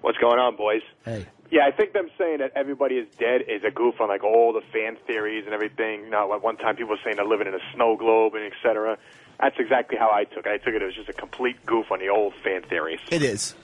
What's 0.01 0.17
going 0.19 0.39
on, 0.39 0.55
boys? 0.55 0.81
Hey. 1.03 1.25
Yeah, 1.49 1.65
I 1.65 1.71
think 1.71 1.93
them 1.93 2.09
saying 2.17 2.39
that 2.39 2.51
everybody 2.55 2.95
is 2.95 3.07
dead 3.17 3.41
is 3.47 3.63
a 3.65 3.71
goof 3.71 3.99
on 4.01 4.09
like 4.09 4.23
all 4.23 4.53
the 4.53 4.61
fan 4.73 4.97
theories 5.07 5.45
and 5.45 5.53
everything. 5.53 6.01
You 6.03 6.09
know, 6.09 6.33
at 6.33 6.43
one 6.43 6.57
time 6.57 6.75
people 6.75 6.91
were 6.91 6.99
saying 7.03 7.15
they're 7.15 7.25
living 7.25 7.47
in 7.47 7.53
a 7.53 7.73
snow 7.73 7.95
globe 7.95 8.35
and 8.35 8.43
et 8.43 8.53
cetera. 8.61 8.97
That's 9.39 9.55
exactly 9.59 9.97
how 9.97 10.11
I 10.11 10.25
took 10.25 10.45
it. 10.45 10.49
I 10.49 10.57
took 10.57 10.73
it 10.73 10.81
as 10.81 10.93
just 10.93 11.09
a 11.09 11.13
complete 11.13 11.65
goof 11.65 11.91
on 11.91 11.99
the 11.99 12.09
old 12.09 12.33
fan 12.43 12.63
theories. 12.63 12.99
It 13.11 13.21
is. 13.23 13.55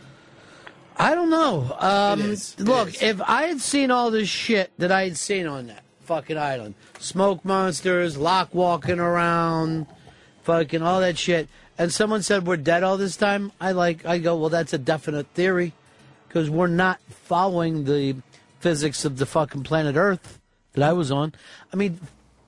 I 0.96 1.14
don't 1.16 1.30
know. 1.30 1.76
Um, 1.80 2.20
It 2.22 2.26
is. 2.28 2.56
It 2.58 2.64
look, 2.64 2.90
is. 2.90 3.02
if 3.02 3.22
I 3.22 3.44
had 3.44 3.60
seen 3.60 3.92
all 3.92 4.12
this 4.12 4.30
shit 4.30 4.72
that 4.78 4.92
I 4.92 5.04
had 5.04 5.18
seen 5.18 5.46
on 5.48 5.68
that 5.68 5.84
fucking 6.02 6.38
island, 6.38 6.76
smoke 7.00 7.44
monsters, 7.44 8.18
Locke 8.18 8.54
walking 8.54 9.00
around, 9.00 9.88
fucking 10.44 10.82
all 10.82 11.00
that 11.02 11.18
shit, 11.18 11.50
and 11.78 11.92
someone 11.92 12.22
said 12.24 12.46
we're 12.46 12.58
dead 12.58 12.84
all 12.84 12.98
this 12.98 13.16
time, 13.18 13.52
I 13.60 13.72
like, 13.72 14.06
I 14.06 14.18
go, 14.20 14.36
well, 14.36 14.50
that's 14.50 14.74
a 14.74 14.78
definite 14.78 15.28
theory, 15.34 15.74
because 16.28 16.50
we're 16.50 16.68
not 16.68 17.00
following 17.10 17.86
the 17.86 18.16
physics 18.60 19.06
of 19.06 19.18
the 19.18 19.26
fucking 19.26 19.64
planet 19.64 19.96
Earth 19.96 20.40
that 20.74 20.84
I 20.84 20.94
was 20.94 21.12
on. 21.12 21.34
I 21.72 21.76
mean, 21.76 22.00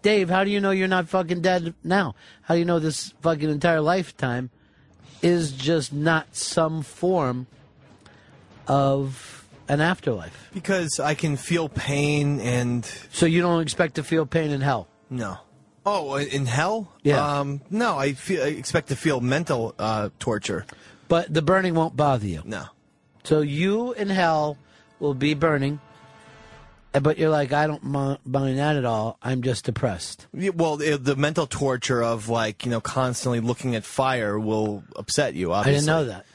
Dave, 0.02 0.30
how 0.30 0.44
do 0.44 0.52
you 0.52 0.60
know 0.62 0.72
you're 0.72 0.88
not 0.88 1.10
fucking 1.10 1.42
dead 1.42 1.74
now? 1.84 2.16
How 2.44 2.54
do 2.54 2.60
you 2.60 2.66
know 2.66 2.80
this 2.80 3.14
fucking 3.22 3.50
entire 3.50 3.82
lifetime 3.82 4.50
is 5.22 5.52
just 5.52 5.92
not 5.92 6.36
some 6.36 6.84
form 6.84 7.48
of 8.68 9.48
an 9.68 9.82
afterlife? 9.82 10.50
Because 10.54 11.00
I 11.00 11.16
can 11.16 11.38
feel 11.38 11.70
pain 11.70 12.40
and 12.40 12.86
So 13.12 13.26
you 13.26 13.42
don't 13.42 13.62
expect 13.62 13.96
to 13.96 14.04
feel 14.04 14.26
pain 14.26 14.52
in 14.52 14.62
hell? 14.62 14.88
no. 15.10 15.40
Oh, 15.86 16.16
in 16.16 16.46
hell? 16.46 16.92
Yeah. 17.04 17.40
Um, 17.40 17.62
no, 17.70 17.98
I, 17.98 18.14
feel, 18.14 18.44
I 18.44 18.48
expect 18.48 18.88
to 18.90 18.96
feel 18.96 19.22
mental 19.22 19.76
uh, 19.78 20.10
torture. 20.20 20.66
But 21.08 21.32
the 21.32 21.42
burning 21.42 21.76
won't 21.76 21.96
bother 21.96 22.26
you. 22.26 22.42
No. 22.44 22.66
So 23.24 23.42
you 23.42 23.94
in 23.94 24.10
hell 24.10 24.58
will 25.00 25.14
be 25.14 25.34
burning, 25.36 25.80
eh, 26.94 27.00
but 27.00 27.18
you're 27.18 27.30
like, 27.30 27.54
I 27.54 27.68
don't 27.68 27.84
mind 27.84 28.20
that 28.26 28.76
at 28.76 28.86
all. 28.86 29.18
I'm 29.22 29.42
just 29.42 29.66
depressed. 29.66 30.28
Yeah, 30.34 30.52
Well, 30.56 30.78
the, 30.78 30.98
the 30.98 31.16
mental 31.16 31.46
torture 31.48 32.04
of 32.04 32.30
like 32.30 32.66
you 32.66 32.72
know 32.72 32.82
constantly 32.82 33.40
looking 33.40 33.76
at 33.76 33.84
fire 33.84 34.40
will 34.40 34.84
upset 34.96 35.34
you. 35.36 35.52
I 35.52 35.60
Obviously, 35.60 35.80
didn't 35.82 35.88
know 35.88 36.06
that. 36.06 36.26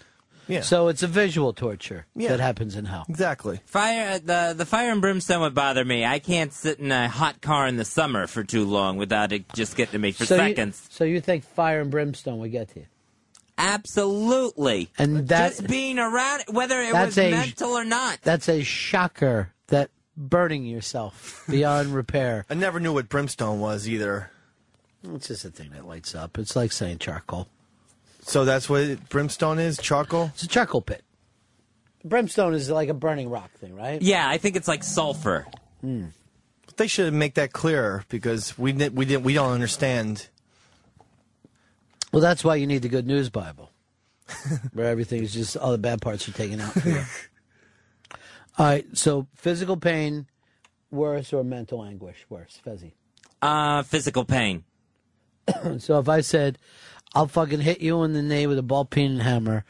Yeah. 0.50 0.60
So 0.62 0.88
it's 0.88 1.02
a 1.02 1.06
visual 1.06 1.52
torture 1.52 2.06
Yeah. 2.14 2.28
that 2.30 2.40
happens 2.40 2.76
in 2.76 2.84
hell. 2.84 3.06
exactly. 3.08 3.60
Fire 3.66 4.12
uh, 4.14 4.18
the 4.18 4.54
the 4.56 4.66
fire 4.66 4.90
and 4.90 5.00
brimstone 5.00 5.40
would 5.42 5.54
bother 5.54 5.84
me. 5.84 6.04
I 6.04 6.18
can't 6.18 6.52
sit 6.52 6.78
in 6.80 6.90
a 6.92 7.08
hot 7.08 7.40
car 7.40 7.66
in 7.66 7.76
the 7.76 7.84
summer 7.84 8.26
for 8.26 8.44
too 8.44 8.64
long 8.64 8.96
without 8.96 9.32
it 9.32 9.44
just 9.54 9.76
getting 9.76 9.92
to 9.92 9.98
me 9.98 10.12
for 10.12 10.26
so 10.26 10.36
seconds. 10.36 10.80
You, 10.90 10.94
so 10.94 11.04
you 11.04 11.20
think 11.20 11.44
fire 11.44 11.80
and 11.80 11.90
brimstone 11.90 12.38
would 12.40 12.52
get 12.52 12.70
to 12.74 12.80
you? 12.80 12.86
Absolutely. 13.58 14.90
And 14.98 15.28
that 15.28 15.50
just 15.50 15.66
being 15.66 15.98
around, 15.98 16.40
it, 16.40 16.52
whether 16.52 16.80
it 16.80 16.92
was 16.92 17.16
a- 17.18 17.30
mental 17.30 17.70
or 17.72 17.84
not. 17.84 18.18
that's 18.22 18.48
a 18.48 18.62
shocker. 18.62 19.52
That 19.68 19.90
burning 20.16 20.64
yourself 20.64 21.44
beyond 21.48 21.94
repair. 21.94 22.44
I 22.50 22.54
never 22.54 22.80
knew 22.80 22.92
what 22.92 23.08
brimstone 23.08 23.60
was 23.60 23.88
either. 23.88 24.30
It's 25.14 25.28
just 25.28 25.44
a 25.44 25.50
thing 25.50 25.70
that 25.70 25.86
lights 25.86 26.14
up. 26.14 26.38
It's 26.38 26.56
like 26.56 26.72
saying 26.72 26.98
charcoal. 26.98 27.48
So 28.22 28.44
that's 28.44 28.68
what 28.68 29.08
brimstone 29.08 29.58
is? 29.58 29.78
Charcoal? 29.78 30.30
It's 30.34 30.42
a 30.42 30.48
charcoal 30.48 30.82
pit. 30.82 31.02
Brimstone 32.04 32.54
is 32.54 32.70
like 32.70 32.88
a 32.88 32.94
burning 32.94 33.28
rock 33.28 33.50
thing, 33.52 33.74
right? 33.74 34.00
Yeah, 34.00 34.28
I 34.28 34.38
think 34.38 34.56
it's 34.56 34.68
like 34.68 34.82
sulfur. 34.82 35.46
They 36.76 36.86
should 36.86 37.12
make 37.12 37.34
that 37.34 37.52
clearer 37.52 38.04
because 38.08 38.58
we 38.58 38.72
didn't, 38.72 38.94
we 38.94 39.04
didn't 39.04 39.24
we 39.24 39.34
don't 39.34 39.52
understand. 39.52 40.28
Well, 42.12 42.22
that's 42.22 42.42
why 42.42 42.56
you 42.56 42.66
need 42.66 42.82
the 42.82 42.88
Good 42.88 43.06
News 43.06 43.28
Bible, 43.28 43.70
where 44.72 44.86
everything 44.86 45.22
is 45.22 45.32
just 45.32 45.56
all 45.56 45.72
the 45.72 45.78
bad 45.78 46.00
parts 46.00 46.28
are 46.28 46.32
taken 46.32 46.60
out 46.60 46.72
for 46.72 46.88
you. 46.88 47.02
all 48.58 48.66
right, 48.66 48.86
so 48.94 49.26
physical 49.34 49.76
pain 49.76 50.26
worse 50.90 51.32
or 51.32 51.44
mental 51.44 51.84
anguish 51.84 52.26
worse, 52.28 52.60
Fezzy? 52.64 52.92
Uh, 53.42 53.82
physical 53.82 54.24
pain. 54.24 54.64
So 55.78 55.98
if 55.98 56.08
I 56.08 56.20
said, 56.20 56.58
I'll 57.14 57.26
fucking 57.26 57.60
hit 57.60 57.80
you 57.80 58.02
in 58.04 58.12
the 58.12 58.22
knee 58.22 58.46
with 58.46 58.58
a 58.58 58.62
ball 58.62 58.84
peen 58.84 59.12
and 59.12 59.22
hammer, 59.22 59.64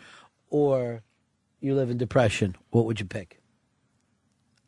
or 0.51 1.03
you 1.61 1.75
live 1.75 1.91
in 1.91 1.99
depression, 1.99 2.57
what 2.71 2.85
would 2.87 3.01
you 3.01 3.07
pick? 3.07 3.41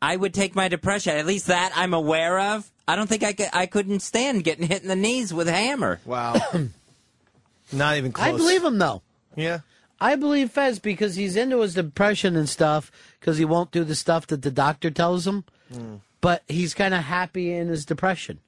I 0.01 0.15
would 0.15 0.33
take 0.33 0.55
my 0.55 0.67
depression. 0.67 1.15
At 1.15 1.25
least 1.25 1.47
that 1.47 1.71
I'm 1.75 1.93
aware 1.93 2.39
of. 2.39 2.69
I 2.87 2.95
don't 2.95 3.07
think 3.07 3.23
I 3.23 3.33
could. 3.33 3.47
I 3.53 3.67
couldn't 3.67 4.01
stand 4.01 4.43
getting 4.43 4.67
hit 4.67 4.81
in 4.81 4.89
the 4.89 4.95
knees 4.95 5.33
with 5.33 5.47
a 5.47 5.53
hammer. 5.53 6.01
Wow. 6.05 6.35
Not 7.71 7.97
even 7.97 8.11
close. 8.11 8.27
I 8.27 8.31
believe 8.35 8.63
him, 8.63 8.77
though. 8.77 9.01
Yeah. 9.35 9.59
I 10.01 10.17
believe 10.17 10.51
Fez 10.51 10.79
because 10.79 11.15
he's 11.15 11.37
into 11.37 11.61
his 11.61 11.75
depression 11.75 12.35
and 12.35 12.49
stuff 12.49 12.91
because 13.19 13.37
he 13.37 13.45
won't 13.45 13.71
do 13.71 13.85
the 13.85 13.95
stuff 13.95 14.27
that 14.27 14.41
the 14.41 14.51
doctor 14.51 14.91
tells 14.91 15.25
him. 15.25 15.45
Hmm. 15.73 15.95
But 16.19 16.43
he's 16.49 16.73
kind 16.73 16.93
of 16.93 17.03
happy 17.03 17.53
in 17.53 17.69
his 17.69 17.85
depression. 17.85 18.39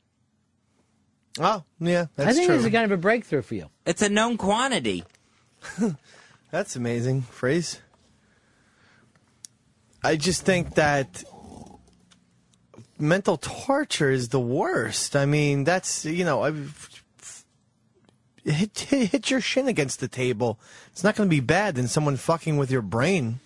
Oh, 1.40 1.64
yeah, 1.80 2.08
that's 2.16 2.30
I 2.30 2.34
think 2.34 2.48
true. 2.48 2.56
it's 2.56 2.66
a 2.66 2.72
kind 2.72 2.86
of 2.86 2.92
a 2.92 3.02
breakthrough 3.02 3.42
for 3.42 3.56
you. 3.56 3.70
It's 3.86 4.02
a 4.02 4.10
known 4.10 4.38
quantity. 4.38 5.04
That's 6.52 6.76
amazing 6.76 7.24
phrase. 7.24 7.82
I 10.04 10.15
just 10.15 10.43
think 10.43 10.76
that 10.76 11.24
mental 13.00 13.38
torture 13.38 14.12
is 14.12 14.30
the 14.30 14.39
worst. 14.39 15.15
I 15.15 15.26
mean, 15.26 15.63
that's 15.63 16.06
you 16.06 16.24
know, 16.24 16.43
I've, 16.43 17.04
hit, 18.43 18.78
hit 18.78 19.10
hit 19.10 19.32
your 19.32 19.41
shin 19.41 19.67
against 19.67 20.00
the 20.00 20.08
table. 20.08 20.60
It's 20.91 21.04
not 21.04 21.15
going 21.15 21.28
to 21.28 21.36
be 21.36 21.39
bad 21.39 21.76
than 21.76 21.88
someone 21.88 22.17
fucking 22.17 22.58
with 22.58 22.69
your 22.69 22.84
brain. 22.84 23.39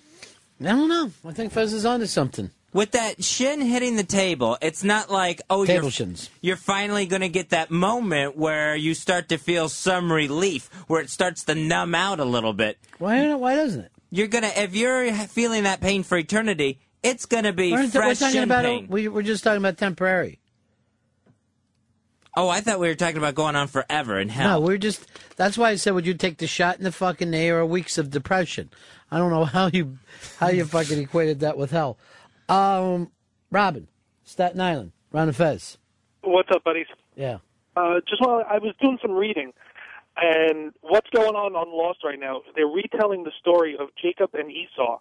I 0.59 0.65
don't 0.65 0.89
know. 0.89 1.11
I 1.25 1.31
think 1.31 1.53
Fez 1.53 1.71
is 1.71 1.85
onto 1.85 2.05
something. 2.05 2.51
With 2.71 2.91
that 2.91 3.23
shin 3.23 3.61
hitting 3.61 3.95
the 3.95 4.03
table, 4.03 4.57
it's 4.61 4.83
not 4.83 5.09
like 5.09 5.41
oh 5.49 5.65
Table 5.65 5.83
you're 5.85 5.91
shins. 5.91 6.29
you're 6.41 6.55
finally 6.55 7.07
going 7.07 7.21
to 7.21 7.29
get 7.29 7.49
that 7.49 7.71
moment 7.71 8.37
where 8.37 8.75
you 8.75 8.93
start 8.93 9.29
to 9.29 9.37
feel 9.39 9.69
some 9.69 10.11
relief, 10.11 10.69
where 10.87 11.01
it 11.01 11.09
starts 11.09 11.43
to 11.45 11.55
numb 11.55 11.95
out 11.95 12.19
a 12.19 12.25
little 12.25 12.53
bit. 12.53 12.77
Why? 12.99 13.33
Why 13.33 13.55
doesn't 13.55 13.81
it? 13.81 13.91
You're 14.11 14.27
gonna 14.27 14.51
if 14.55 14.75
you're 14.75 15.11
feeling 15.13 15.63
that 15.63 15.81
pain 15.81 16.03
for 16.03 16.17
eternity, 16.17 16.79
it's 17.03 17.25
gonna 17.25 17.53
be 17.53 17.71
We're, 17.71 17.83
we're 17.83 17.89
fresh 17.89 18.19
shin 18.19 18.43
about. 18.43 18.65
pain. 18.65 18.87
We, 18.87 19.07
we're 19.07 19.21
just 19.23 19.43
talking 19.43 19.59
about 19.59 19.77
temporary. 19.77 20.39
oh, 22.35 22.49
I 22.49 22.61
thought 22.61 22.79
we 22.79 22.87
were 22.87 22.95
talking 22.95 23.17
about 23.17 23.35
going 23.35 23.55
on 23.55 23.67
forever 23.67 24.19
in 24.19 24.29
hell. 24.29 24.59
No, 24.61 24.65
we're 24.65 24.77
just. 24.77 25.05
That's 25.35 25.57
why 25.57 25.69
I 25.71 25.75
said, 25.75 25.93
would 25.93 26.05
you 26.05 26.13
take 26.13 26.37
the 26.37 26.47
shot 26.47 26.77
in 26.77 26.83
the 26.83 26.91
fucking 26.91 27.29
knee 27.29 27.49
or 27.49 27.65
weeks 27.65 27.97
of 27.97 28.09
depression? 28.09 28.69
I 29.11 29.17
don't 29.17 29.31
know 29.31 29.45
how 29.57 29.67
you 29.71 29.97
how 30.39 30.49
you 30.49 30.65
fucking 30.65 30.99
equated 30.99 31.39
that 31.41 31.57
with 31.57 31.71
hell. 31.71 31.97
Um, 32.49 33.11
Robin, 33.51 33.87
Staten 34.23 34.59
Island, 34.59 34.91
Ron 35.11 35.31
Fez. 35.31 35.77
What's 36.23 36.49
up, 36.51 36.63
buddies? 36.63 36.87
Yeah. 37.15 37.37
Uh, 37.75 37.99
just 38.07 38.21
while 38.21 38.43
I 38.49 38.57
was 38.57 38.73
doing 38.81 38.97
some 39.01 39.11
reading, 39.11 39.53
and 40.17 40.73
what's 40.81 41.09
going 41.11 41.35
on 41.35 41.55
on 41.55 41.69
Lost 41.71 41.99
right 42.03 42.19
now? 42.19 42.41
They're 42.55 42.67
retelling 42.67 43.23
the 43.23 43.31
story 43.39 43.77
of 43.79 43.89
Jacob 44.01 44.31
and 44.33 44.51
Esau. 44.51 44.99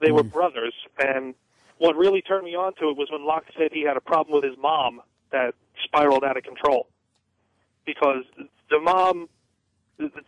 They 0.00 0.12
were 0.12 0.22
brothers, 0.22 0.74
and 0.98 1.34
what 1.78 1.96
really 1.96 2.22
turned 2.22 2.44
me 2.44 2.54
on 2.54 2.74
to 2.74 2.90
it 2.90 2.96
was 2.96 3.08
when 3.10 3.24
Locke 3.24 3.46
said 3.56 3.70
he 3.72 3.82
had 3.82 3.96
a 3.96 4.00
problem 4.00 4.34
with 4.34 4.44
his 4.44 4.58
mom 4.60 5.00
that 5.30 5.54
spiraled 5.84 6.24
out 6.24 6.36
of 6.36 6.42
control, 6.44 6.88
because 7.86 8.24
the 8.70 8.78
mom, 8.80 9.28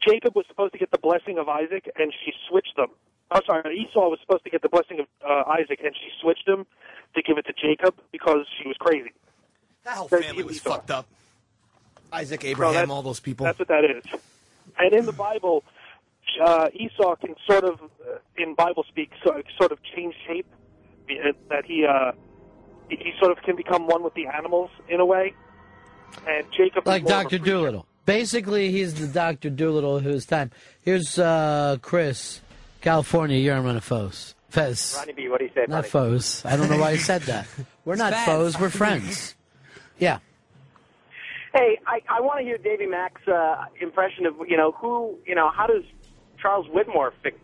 Jacob 0.00 0.34
was 0.34 0.46
supposed 0.48 0.72
to 0.72 0.78
get 0.78 0.90
the 0.90 0.98
blessing 0.98 1.38
of 1.38 1.48
Isaac, 1.48 1.90
and 1.96 2.12
she 2.24 2.32
switched 2.48 2.76
them. 2.76 2.88
I'm 3.34 3.42
sorry, 3.44 3.76
Esau 3.78 4.08
was 4.08 4.18
supposed 4.20 4.44
to 4.44 4.50
get 4.50 4.62
the 4.62 4.68
blessing 4.68 5.00
of 5.00 5.06
uh, 5.28 5.50
Isaac, 5.50 5.80
and 5.84 5.94
she 5.94 6.08
switched 6.22 6.46
him 6.48 6.64
to 7.14 7.22
give 7.22 7.36
it 7.36 7.46
to 7.46 7.52
Jacob 7.52 7.94
because 8.12 8.46
she 8.60 8.68
was 8.68 8.76
crazy. 8.78 9.10
That 9.84 9.96
whole 9.96 10.08
That's 10.08 10.24
family 10.26 10.44
was 10.44 10.56
Esau. 10.56 10.70
fucked 10.70 10.90
up. 10.90 11.06
Isaac, 12.12 12.44
Abraham, 12.44 12.74
that's- 12.74 12.90
all 12.90 13.02
those 13.02 13.20
people. 13.20 13.44
That's 13.44 13.58
what 13.58 13.68
that 13.68 13.84
is. 13.84 14.04
And 14.78 14.92
in 14.94 15.04
the 15.04 15.12
Bible, 15.12 15.64
uh, 16.42 16.68
Esau 16.72 17.16
can 17.16 17.34
sort 17.46 17.64
of, 17.64 17.80
uh, 17.82 18.18
in 18.36 18.54
Bible 18.54 18.84
speak, 18.88 19.10
so, 19.24 19.42
sort 19.58 19.72
of 19.72 19.78
change 19.82 20.14
shape. 20.26 20.46
uh, 21.10 21.32
That 21.50 21.64
he, 21.66 21.84
uh, 21.84 22.12
he 22.88 22.96
he 22.96 23.12
sort 23.18 23.30
of 23.32 23.42
can 23.44 23.56
become 23.56 23.86
one 23.86 24.02
with 24.02 24.14
the 24.14 24.26
animals 24.26 24.70
in 24.88 25.00
a 25.00 25.04
way. 25.04 25.34
And 26.26 26.46
Jacob, 26.52 26.86
Like 26.86 27.02
more 27.02 27.12
of 27.12 27.18
a 27.18 27.22
Doctor. 27.24 27.38
Dolittle. 27.38 27.86
Basically, 28.06 28.70
he's 28.70 28.94
the 28.94 29.06
Doctor 29.06 29.50
Dolittle 29.50 29.96
of 29.96 30.04
his 30.04 30.24
time. 30.24 30.50
Here's 30.82 31.18
uh, 31.18 31.76
Chris, 31.82 32.40
California. 32.84 33.38
You're 33.38 33.56
on 33.56 33.64
Run 33.64 33.76
of 33.76 33.84
Foes. 33.84 34.34
Fez. 34.50 34.94
Ronnie 34.96 35.12
B, 35.14 35.28
what 35.28 35.38
do 35.40 35.46
you 35.46 35.50
say, 35.54 35.62
Not 35.62 35.78
buddy? 35.78 35.88
foes. 35.88 36.44
I 36.44 36.56
don't 36.56 36.70
know 36.70 36.78
why 36.78 36.92
he 36.92 36.98
said 36.98 37.22
that. 37.22 37.48
We're 37.84 37.96
not 37.96 38.12
Fez. 38.12 38.24
foes. 38.26 38.60
We're 38.60 38.70
friends. 38.70 39.34
Yeah. 39.98 40.18
Hey, 41.52 41.78
I, 41.86 42.00
I 42.08 42.20
want 42.20 42.38
to 42.38 42.44
hear 42.44 42.58
Davy 42.58 42.86
Mack's 42.86 43.26
uh, 43.26 43.64
impression 43.80 44.26
of 44.26 44.34
you 44.48 44.56
know 44.56 44.72
who 44.72 45.16
you 45.26 45.34
know 45.34 45.50
how 45.50 45.66
does 45.66 45.82
Charles 46.40 46.66
Widmore 46.68 47.12
fit 47.22 47.38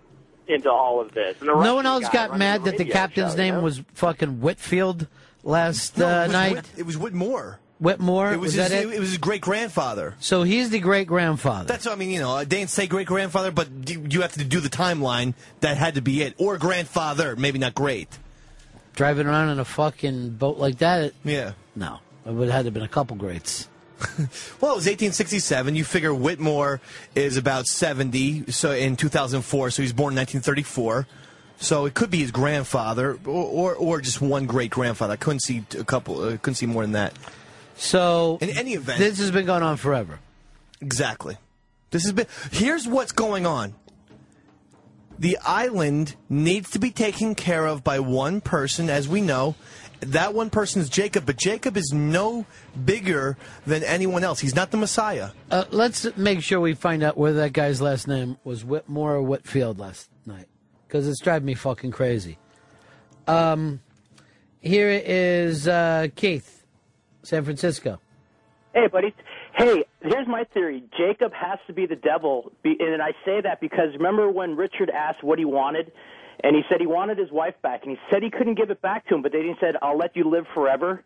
into 0.48 0.70
all 0.70 1.00
of 1.00 1.12
this? 1.14 1.40
No 1.42 1.74
one 1.74 1.86
else 1.86 2.08
got 2.10 2.36
mad 2.38 2.64
that 2.64 2.76
the 2.76 2.84
captain's 2.84 3.32
show, 3.32 3.36
you 3.36 3.42
name 3.44 3.54
know? 3.54 3.60
was 3.62 3.82
fucking 3.94 4.40
Whitfield 4.40 5.06
last 5.42 5.96
No, 5.98 6.06
uh, 6.08 6.10
it 6.10 6.22
was 6.26 6.32
night. 6.32 6.52
Whit- 6.56 6.70
it 6.78 6.86
was 6.86 6.96
Widmore. 6.96 7.56
Widmore. 7.80 8.32
It 8.32 8.38
was, 8.38 8.56
that 8.56 8.70
his, 8.70 8.84
it? 8.84 8.94
it 8.94 9.00
was 9.00 9.10
his 9.10 9.18
great 9.18 9.40
grandfather. 9.40 10.14
So 10.20 10.42
he's 10.42 10.70
the 10.70 10.80
great 10.80 11.06
grandfather. 11.06 11.66
That's 11.66 11.86
what 11.86 11.92
I 11.92 11.96
mean. 11.96 12.10
You 12.10 12.20
know, 12.20 12.32
I 12.32 12.44
didn't 12.44 12.70
say 12.70 12.86
great 12.86 13.06
grandfather, 13.06 13.50
but 13.50 13.68
you, 13.88 14.06
you 14.08 14.22
have 14.22 14.32
to 14.32 14.44
do 14.44 14.60
the 14.60 14.68
timeline. 14.68 15.34
That 15.60 15.76
had 15.76 15.94
to 15.94 16.02
be 16.02 16.22
it, 16.22 16.34
or 16.38 16.58
grandfather, 16.58 17.36
maybe 17.36 17.58
not 17.58 17.74
great. 17.74 18.18
Driving 18.94 19.26
around 19.26 19.48
in 19.50 19.58
a 19.58 19.64
fucking 19.64 20.30
boat 20.30 20.58
like 20.58 20.78
that. 20.78 21.14
Yeah. 21.24 21.52
No, 21.74 22.00
it 22.26 22.32
would 22.32 22.48
have 22.48 22.56
had 22.56 22.62
to 22.62 22.66
have 22.66 22.74
been 22.74 22.82
a 22.82 22.88
couple 22.88 23.16
greats. 23.16 23.68
Well, 24.60 24.72
it 24.72 24.76
was 24.76 24.86
1867. 24.86 25.74
You 25.74 25.84
figure 25.84 26.10
Widmore 26.10 26.80
is 27.14 27.36
about 27.36 27.66
70, 27.66 28.50
so 28.50 28.72
in 28.72 28.96
2004, 28.96 29.70
so 29.70 29.82
he's 29.82 29.92
born 29.92 30.12
in 30.12 30.18
1934. 30.18 31.06
So 31.58 31.84
it 31.84 31.92
could 31.94 32.10
be 32.10 32.18
his 32.18 32.30
grandfather, 32.30 33.18
or 33.26 33.74
or, 33.74 33.74
or 33.74 34.00
just 34.00 34.20
one 34.20 34.46
great 34.46 34.70
grandfather. 34.70 35.12
I 35.12 35.16
couldn't 35.16 35.40
see 35.40 35.64
a 35.78 35.84
couple. 35.84 36.22
uh, 36.22 36.36
couldn't 36.38 36.54
see 36.54 36.66
more 36.66 36.82
than 36.82 36.92
that. 36.92 37.14
So 37.80 38.36
in 38.42 38.50
any 38.50 38.74
event, 38.74 38.98
this 38.98 39.18
has 39.18 39.30
been 39.30 39.46
going 39.46 39.62
on 39.62 39.78
forever. 39.78 40.20
Exactly. 40.82 41.38
This 41.90 42.02
has 42.04 42.12
been. 42.12 42.26
Here's 42.52 42.86
what's 42.86 43.12
going 43.12 43.46
on. 43.46 43.74
The 45.18 45.38
island 45.44 46.14
needs 46.28 46.70
to 46.70 46.78
be 46.78 46.90
taken 46.90 47.34
care 47.34 47.66
of 47.66 47.82
by 47.82 47.98
one 47.98 48.40
person, 48.42 48.88
as 48.90 49.08
we 49.08 49.22
know. 49.22 49.54
That 50.00 50.32
one 50.32 50.48
person 50.48 50.80
is 50.80 50.88
Jacob, 50.88 51.26
but 51.26 51.36
Jacob 51.36 51.76
is 51.76 51.92
no 51.92 52.46
bigger 52.84 53.36
than 53.66 53.82
anyone 53.82 54.24
else. 54.24 54.40
He's 54.40 54.54
not 54.54 54.70
the 54.70 54.78
Messiah. 54.78 55.30
Uh, 55.50 55.64
let's 55.70 56.06
make 56.16 56.42
sure 56.42 56.60
we 56.60 56.74
find 56.74 57.02
out 57.02 57.18
whether 57.18 57.38
that 57.38 57.52
guy's 57.52 57.82
last 57.82 58.08
name 58.08 58.38
was 58.44 58.64
Widmore 58.64 59.12
or 59.12 59.22
Whitfield 59.22 59.78
last 59.78 60.08
night, 60.24 60.46
because 60.86 61.06
it's 61.08 61.20
driving 61.20 61.46
me 61.46 61.54
fucking 61.54 61.90
crazy. 61.90 62.38
Um, 63.26 63.80
here 64.60 64.88
is 64.90 65.68
uh, 65.68 66.08
Keith, 66.16 66.59
San 67.30 67.44
Francisco. 67.44 68.00
Hey, 68.74 68.88
buddy. 68.88 69.14
Hey, 69.56 69.84
here's 70.02 70.26
my 70.26 70.42
theory. 70.52 70.82
Jacob 70.98 71.32
has 71.32 71.60
to 71.68 71.72
be 71.72 71.86
the 71.86 71.94
devil, 71.94 72.50
and 72.64 73.00
I 73.00 73.12
say 73.24 73.40
that 73.40 73.60
because 73.60 73.94
remember 73.94 74.28
when 74.28 74.56
Richard 74.56 74.90
asked 74.90 75.22
what 75.22 75.38
he 75.38 75.44
wanted, 75.44 75.92
and 76.42 76.56
he 76.56 76.62
said 76.68 76.80
he 76.80 76.88
wanted 76.88 77.18
his 77.18 77.30
wife 77.30 77.54
back, 77.62 77.82
and 77.84 77.92
he 77.92 77.98
said 78.10 78.24
he 78.24 78.30
couldn't 78.30 78.56
give 78.56 78.70
it 78.70 78.82
back 78.82 79.06
to 79.08 79.14
him, 79.14 79.22
but 79.22 79.30
then 79.30 79.42
he 79.42 79.54
said, 79.60 79.76
"I'll 79.80 79.96
let 79.96 80.16
you 80.16 80.28
live 80.28 80.44
forever." 80.54 81.04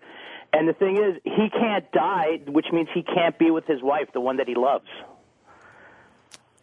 And 0.54 0.66
the 0.66 0.72
thing 0.72 0.96
is, 0.96 1.20
he 1.24 1.50
can't 1.50 1.90
die, 1.92 2.40
which 2.46 2.66
means 2.72 2.88
he 2.94 3.02
can't 3.02 3.38
be 3.38 3.50
with 3.50 3.66
his 3.66 3.82
wife, 3.82 4.08
the 4.14 4.20
one 4.20 4.38
that 4.38 4.48
he 4.48 4.54
loves. 4.54 4.88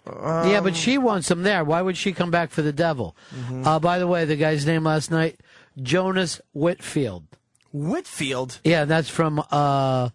yeah, 0.07 0.61
but 0.61 0.75
she 0.75 0.97
wants 0.97 1.29
him 1.29 1.43
there. 1.43 1.63
Why 1.63 1.81
would 1.83 1.97
she 1.97 2.13
come 2.13 2.31
back 2.31 2.49
for 2.49 2.63
the 2.63 2.73
devil? 2.73 3.15
Uh, 3.63 3.79
by 3.79 3.99
the 3.99 4.07
way, 4.07 4.25
the 4.25 4.37
guy's 4.37 4.65
name 4.65 4.85
last 4.85 5.11
night, 5.11 5.39
Jonas 5.77 6.41
Whitfield. 6.53 7.25
Whitfield? 7.73 8.59
Yeah, 8.63 8.85
that's 8.85 9.09
from 9.09 9.43
uh, 9.51 10.09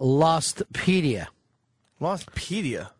Lostpedia. 0.00 1.26
Lostpedia. 2.00 2.90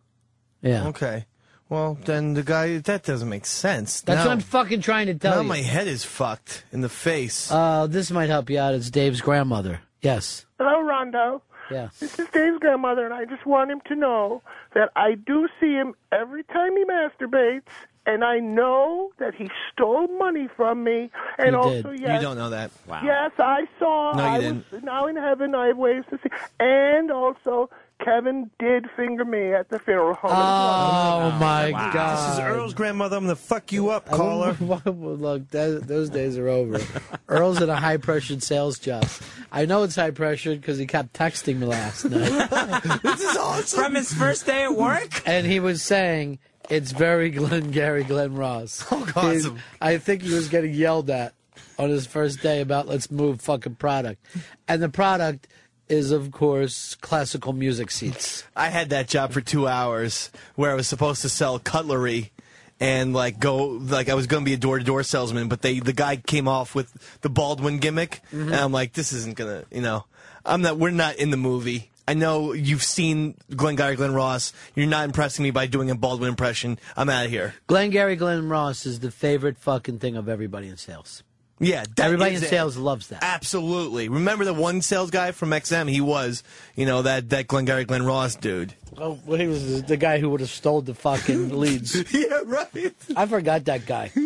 Yeah. 0.62 0.88
Okay. 0.88 1.26
Well, 1.68 1.98
then 2.04 2.34
the 2.34 2.42
guy 2.42 2.78
that 2.78 3.04
doesn't 3.04 3.28
make 3.28 3.46
sense. 3.46 4.00
That's 4.02 4.18
Now- 4.18 4.26
what 4.26 4.32
I'm 4.32 4.40
fucking 4.40 4.80
trying 4.82 5.06
to 5.06 5.14
tell 5.14 5.36
now 5.36 5.40
you. 5.42 5.48
my 5.48 5.58
head 5.58 5.88
is 5.88 6.04
fucked 6.04 6.64
in 6.72 6.82
the 6.82 6.88
face. 6.88 7.50
Uh, 7.50 7.86
this 7.86 8.10
might 8.10 8.28
help 8.28 8.50
you 8.50 8.58
out. 8.58 8.74
It's 8.74 8.90
Dave's 8.90 9.20
grandmother. 9.20 9.80
Yes. 10.02 10.44
Hello, 10.58 10.80
Rondo. 10.82 11.42
Yeah. 11.70 11.88
This 11.98 12.18
is 12.18 12.28
Dave's 12.28 12.58
grandmother, 12.60 13.06
and 13.06 13.14
I 13.14 13.24
just 13.24 13.46
want 13.46 13.70
him 13.70 13.80
to 13.86 13.94
know 13.94 14.42
that 14.74 14.90
I 14.94 15.14
do 15.14 15.48
see 15.58 15.72
him 15.72 15.94
every 16.12 16.44
time 16.44 16.76
he 16.76 16.84
masturbates, 16.84 17.62
and 18.06 18.24
I 18.24 18.38
know 18.38 19.10
that 19.18 19.34
he 19.34 19.50
stole 19.72 20.08
money 20.18 20.48
from 20.56 20.84
me. 20.84 21.10
And 21.38 21.52
you 21.52 21.56
also, 21.56 21.90
did. 21.90 22.00
yes, 22.00 22.20
You 22.20 22.28
don't 22.28 22.36
know 22.36 22.50
that. 22.50 22.70
Wow. 22.86 23.00
Yes, 23.02 23.32
I 23.38 23.66
saw. 23.78 24.12
No, 24.14 24.22
you 24.22 24.28
I 24.28 24.40
didn't. 24.40 24.70
was 24.70 24.82
now 24.82 25.06
in 25.06 25.16
heaven. 25.16 25.54
I 25.54 25.68
have 25.68 25.78
ways 25.78 26.04
to 26.10 26.18
see. 26.22 26.28
And 26.60 27.10
also, 27.10 27.70
Kevin 28.04 28.50
did 28.58 28.90
finger 28.96 29.24
me 29.24 29.54
at 29.54 29.70
the 29.70 29.78
funeral 29.78 30.14
home. 30.14 30.32
Oh, 30.32 31.32
oh 31.32 31.38
my 31.38 31.68
oh, 31.68 31.92
God. 31.92 32.28
This 32.28 32.34
is 32.34 32.40
Earl's 32.40 32.74
grandmother. 32.74 33.16
I'm 33.16 33.24
gonna 33.24 33.36
fuck 33.36 33.72
you 33.72 33.88
up, 33.88 34.10
caller. 34.10 34.52
Look, 34.60 35.48
that, 35.50 35.84
those 35.86 36.10
days 36.10 36.36
are 36.36 36.48
over. 36.48 36.80
Earl's 37.28 37.62
in 37.62 37.70
a 37.70 37.76
high 37.76 37.96
pressured 37.96 38.42
sales 38.42 38.78
job. 38.78 39.06
I 39.50 39.64
know 39.64 39.84
it's 39.84 39.96
high 39.96 40.10
pressured 40.10 40.60
because 40.60 40.76
he 40.78 40.86
kept 40.86 41.14
texting 41.14 41.58
me 41.58 41.66
last 41.66 42.04
night. 42.04 43.00
this 43.02 43.20
is 43.22 43.36
awesome. 43.36 43.84
From 43.84 43.94
his 43.94 44.12
first 44.12 44.44
day 44.44 44.64
at 44.64 44.74
work? 44.74 45.22
and 45.24 45.46
he 45.46 45.60
was 45.60 45.82
saying 45.82 46.38
it's 46.70 46.92
very 46.92 47.30
Glengarry 47.30 48.04
Glen 48.04 48.34
Ross. 48.34 48.84
Oh, 48.92 49.10
awesome. 49.16 49.58
I 49.80 49.98
think 49.98 50.22
he 50.22 50.32
was 50.34 50.48
getting 50.48 50.74
yelled 50.74 51.10
at 51.10 51.34
on 51.78 51.90
his 51.90 52.06
first 52.06 52.40
day 52.40 52.60
about 52.60 52.86
let's 52.88 53.10
move 53.10 53.40
fucking 53.40 53.76
product, 53.76 54.24
and 54.68 54.82
the 54.82 54.88
product 54.88 55.46
is 55.88 56.10
of 56.10 56.30
course 56.32 56.94
classical 56.96 57.52
music 57.52 57.90
seats. 57.90 58.44
I 58.56 58.68
had 58.70 58.90
that 58.90 59.06
job 59.08 59.32
for 59.32 59.40
two 59.40 59.68
hours 59.68 60.30
where 60.54 60.70
I 60.70 60.74
was 60.74 60.86
supposed 60.88 61.20
to 61.22 61.28
sell 61.28 61.58
cutlery 61.58 62.32
and 62.80 63.12
like 63.12 63.38
go 63.38 63.66
like 63.66 64.08
I 64.08 64.14
was 64.14 64.26
going 64.26 64.42
to 64.44 64.48
be 64.48 64.54
a 64.54 64.58
door 64.58 64.78
to 64.78 64.84
door 64.84 65.02
salesman, 65.02 65.48
but 65.48 65.62
they 65.62 65.80
the 65.80 65.92
guy 65.92 66.16
came 66.16 66.48
off 66.48 66.74
with 66.74 67.18
the 67.20 67.28
Baldwin 67.28 67.78
gimmick, 67.78 68.20
Mm-hmm. 68.32 68.46
and 68.52 68.54
I'm 68.56 68.72
like, 68.72 68.94
this 68.94 69.12
isn't 69.12 69.36
gonna, 69.36 69.64
you 69.70 69.82
know, 69.82 70.04
I'm 70.44 70.62
not. 70.62 70.78
We're 70.78 70.90
not 70.90 71.16
in 71.16 71.30
the 71.30 71.36
movie. 71.36 71.90
I 72.06 72.14
know 72.14 72.52
you've 72.52 72.82
seen 72.82 73.34
Glengarry 73.54 73.96
Glen 73.96 74.12
Ross. 74.12 74.52
You're 74.74 74.86
not 74.86 75.04
impressing 75.06 75.42
me 75.42 75.50
by 75.50 75.66
doing 75.66 75.90
a 75.90 75.94
Baldwin 75.94 76.28
impression. 76.28 76.78
I'm 76.96 77.08
out 77.08 77.24
of 77.24 77.30
here. 77.30 77.54
Glengarry 77.66 78.16
Glen 78.16 78.48
Ross 78.48 78.84
is 78.84 79.00
the 79.00 79.10
favorite 79.10 79.56
fucking 79.58 80.00
thing 80.00 80.16
of 80.16 80.28
everybody 80.28 80.68
in 80.68 80.76
sales. 80.76 81.22
Yeah, 81.60 81.84
that 81.96 82.04
Everybody 82.06 82.30
in 82.32 82.36
is 82.38 82.42
it. 82.42 82.48
sales 82.50 82.76
loves 82.76 83.08
that. 83.08 83.22
Absolutely. 83.22 84.08
Remember 84.08 84.44
the 84.44 84.52
one 84.52 84.82
sales 84.82 85.10
guy 85.12 85.30
from 85.30 85.50
XM? 85.50 85.88
He 85.88 86.00
was, 86.00 86.42
you 86.74 86.84
know, 86.84 87.02
that 87.02 87.30
that 87.30 87.46
Glengarry 87.46 87.84
Glen 87.84 88.04
Ross 88.04 88.34
dude. 88.34 88.74
Oh, 88.98 89.18
well, 89.24 89.38
he 89.38 89.46
was 89.46 89.84
the 89.84 89.96
guy 89.96 90.18
who 90.18 90.28
would 90.30 90.40
have 90.40 90.50
stole 90.50 90.82
the 90.82 90.94
fucking 90.94 91.56
leads. 91.60 91.94
yeah, 92.12 92.40
right. 92.44 92.92
I 93.16 93.26
forgot 93.26 93.64
that 93.66 93.86
guy. 93.86 94.10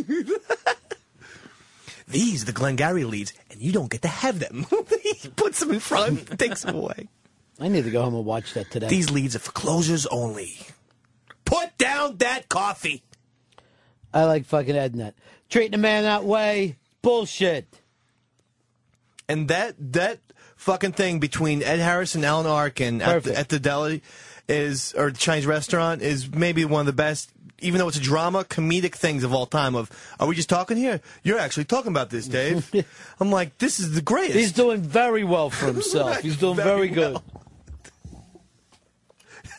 These 2.08 2.42
are 2.42 2.46
the 2.46 2.52
Glengarry 2.52 3.04
leads, 3.04 3.34
and 3.50 3.60
you 3.60 3.70
don't 3.72 3.90
get 3.90 4.00
to 4.02 4.08
have 4.08 4.38
them. 4.38 4.66
he 5.02 5.28
puts 5.28 5.60
them 5.60 5.70
in 5.72 5.80
front, 5.80 6.38
takes 6.38 6.62
them 6.62 6.76
away. 6.76 7.08
I 7.60 7.68
need 7.68 7.84
to 7.84 7.90
go 7.90 8.02
home 8.02 8.14
and 8.14 8.24
watch 8.24 8.54
that 8.54 8.70
today. 8.70 8.88
These 8.88 9.10
leads 9.10 9.34
are 9.34 9.40
for 9.40 9.52
closers 9.52 10.06
only. 10.06 10.58
Put 11.44 11.76
down 11.78 12.18
that 12.18 12.48
coffee. 12.48 13.02
I 14.12 14.24
like 14.24 14.44
fucking 14.46 14.74
Ednet. 14.74 15.14
Treating 15.50 15.74
a 15.74 15.78
man 15.78 16.04
that 16.04 16.24
way, 16.24 16.76
bullshit. 17.02 17.66
And 19.28 19.48
that 19.48 19.74
that 19.92 20.20
fucking 20.56 20.92
thing 20.92 21.18
between 21.20 21.62
Ed 21.62 21.78
Harris 21.78 22.14
and 22.14 22.24
Alan 22.24 22.46
Arkin 22.46 23.02
at 23.02 23.24
the, 23.24 23.38
at 23.38 23.48
the 23.48 23.58
deli 23.58 24.02
is 24.48 24.94
or 24.96 25.10
the 25.10 25.18
Chinese 25.18 25.46
restaurant 25.46 26.00
is 26.02 26.30
maybe 26.32 26.64
one 26.64 26.80
of 26.80 26.86
the 26.86 26.92
best. 26.92 27.30
Even 27.60 27.80
though 27.80 27.88
it's 27.88 27.96
a 27.96 28.00
drama, 28.00 28.44
comedic 28.44 28.94
things 28.94 29.24
of 29.24 29.34
all 29.34 29.44
time. 29.46 29.74
Of 29.74 29.90
are 30.20 30.28
we 30.28 30.36
just 30.36 30.48
talking 30.48 30.76
here? 30.76 31.00
You're 31.24 31.40
actually 31.40 31.64
talking 31.64 31.90
about 31.90 32.08
this, 32.08 32.28
Dave. 32.28 32.70
I'm 33.20 33.32
like, 33.32 33.58
this 33.58 33.80
is 33.80 33.94
the 33.94 34.00
greatest. 34.02 34.38
He's 34.38 34.52
doing 34.52 34.80
very 34.80 35.24
well 35.24 35.50
for 35.50 35.66
himself. 35.72 36.20
He's 36.20 36.36
doing 36.36 36.54
very, 36.56 36.68
Very 36.68 36.88
good. 36.88 37.12
well. 37.14 37.24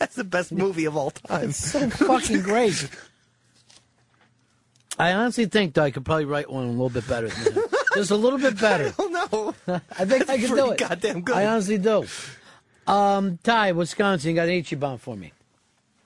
That's 0.00 0.16
the 0.16 0.24
best 0.24 0.50
movie 0.50 0.86
of 0.86 0.96
all 0.96 1.10
time. 1.10 1.52
so 1.52 1.88
fucking 1.90 2.40
great. 2.40 2.88
I 4.98 5.12
honestly 5.12 5.44
think 5.44 5.74
though 5.74 5.82
I 5.82 5.90
could 5.90 6.04
probably 6.06 6.24
write 6.24 6.50
one 6.50 6.64
a 6.64 6.70
little 6.70 6.88
bit 6.88 7.06
better 7.06 7.28
than 7.28 7.54
that. 7.54 7.84
Just 7.94 8.10
a 8.10 8.16
little 8.16 8.38
bit 8.38 8.58
better. 8.58 8.94
Oh 8.98 9.54
no! 9.66 9.78
I 9.98 10.04
think 10.06 10.30
I 10.30 10.38
can 10.38 10.48
do 10.48 10.54
pretty 10.56 10.70
it. 10.70 10.78
goddamn 10.78 11.20
good. 11.22 11.36
I 11.36 11.46
honestly 11.46 11.76
do. 11.78 12.06
Um, 12.86 13.38
Ty, 13.42 13.72
Wisconsin, 13.72 14.30
you 14.30 14.36
got 14.36 14.48
an 14.48 14.54
Ichiban 14.62 14.98
for 14.98 15.16
me. 15.16 15.32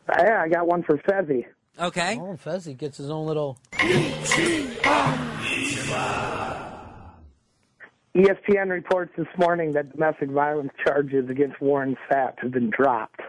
Yeah, 0.08 0.42
I 0.42 0.48
got 0.48 0.66
one 0.66 0.82
for 0.82 0.98
Fezzy. 0.98 1.46
Okay. 1.78 2.18
Oh, 2.20 2.36
Fezzy 2.42 2.76
gets 2.76 2.96
his 2.98 3.10
own 3.10 3.26
little. 3.26 3.58
ESPN 8.16 8.70
reports 8.70 9.12
this 9.16 9.26
morning 9.38 9.72
that 9.72 9.92
domestic 9.92 10.30
violence 10.30 10.72
charges 10.86 11.28
against 11.28 11.60
Warren 11.60 11.96
Sapp 12.10 12.38
have 12.40 12.52
been 12.52 12.70
dropped. 12.70 13.20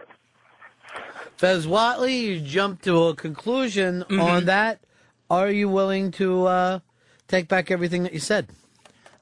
Fez 1.36 1.66
Whatley, 1.66 2.20
you 2.22 2.40
jumped 2.40 2.84
to 2.84 3.04
a 3.08 3.14
conclusion 3.14 4.04
Mm-hmm. 4.08 4.20
on 4.20 4.44
that. 4.46 4.80
Are 5.28 5.50
you 5.50 5.68
willing 5.68 6.12
to 6.12 6.46
uh, 6.46 6.78
take 7.28 7.48
back 7.48 7.70
everything 7.70 8.04
that 8.04 8.12
you 8.14 8.20
said? 8.20 8.48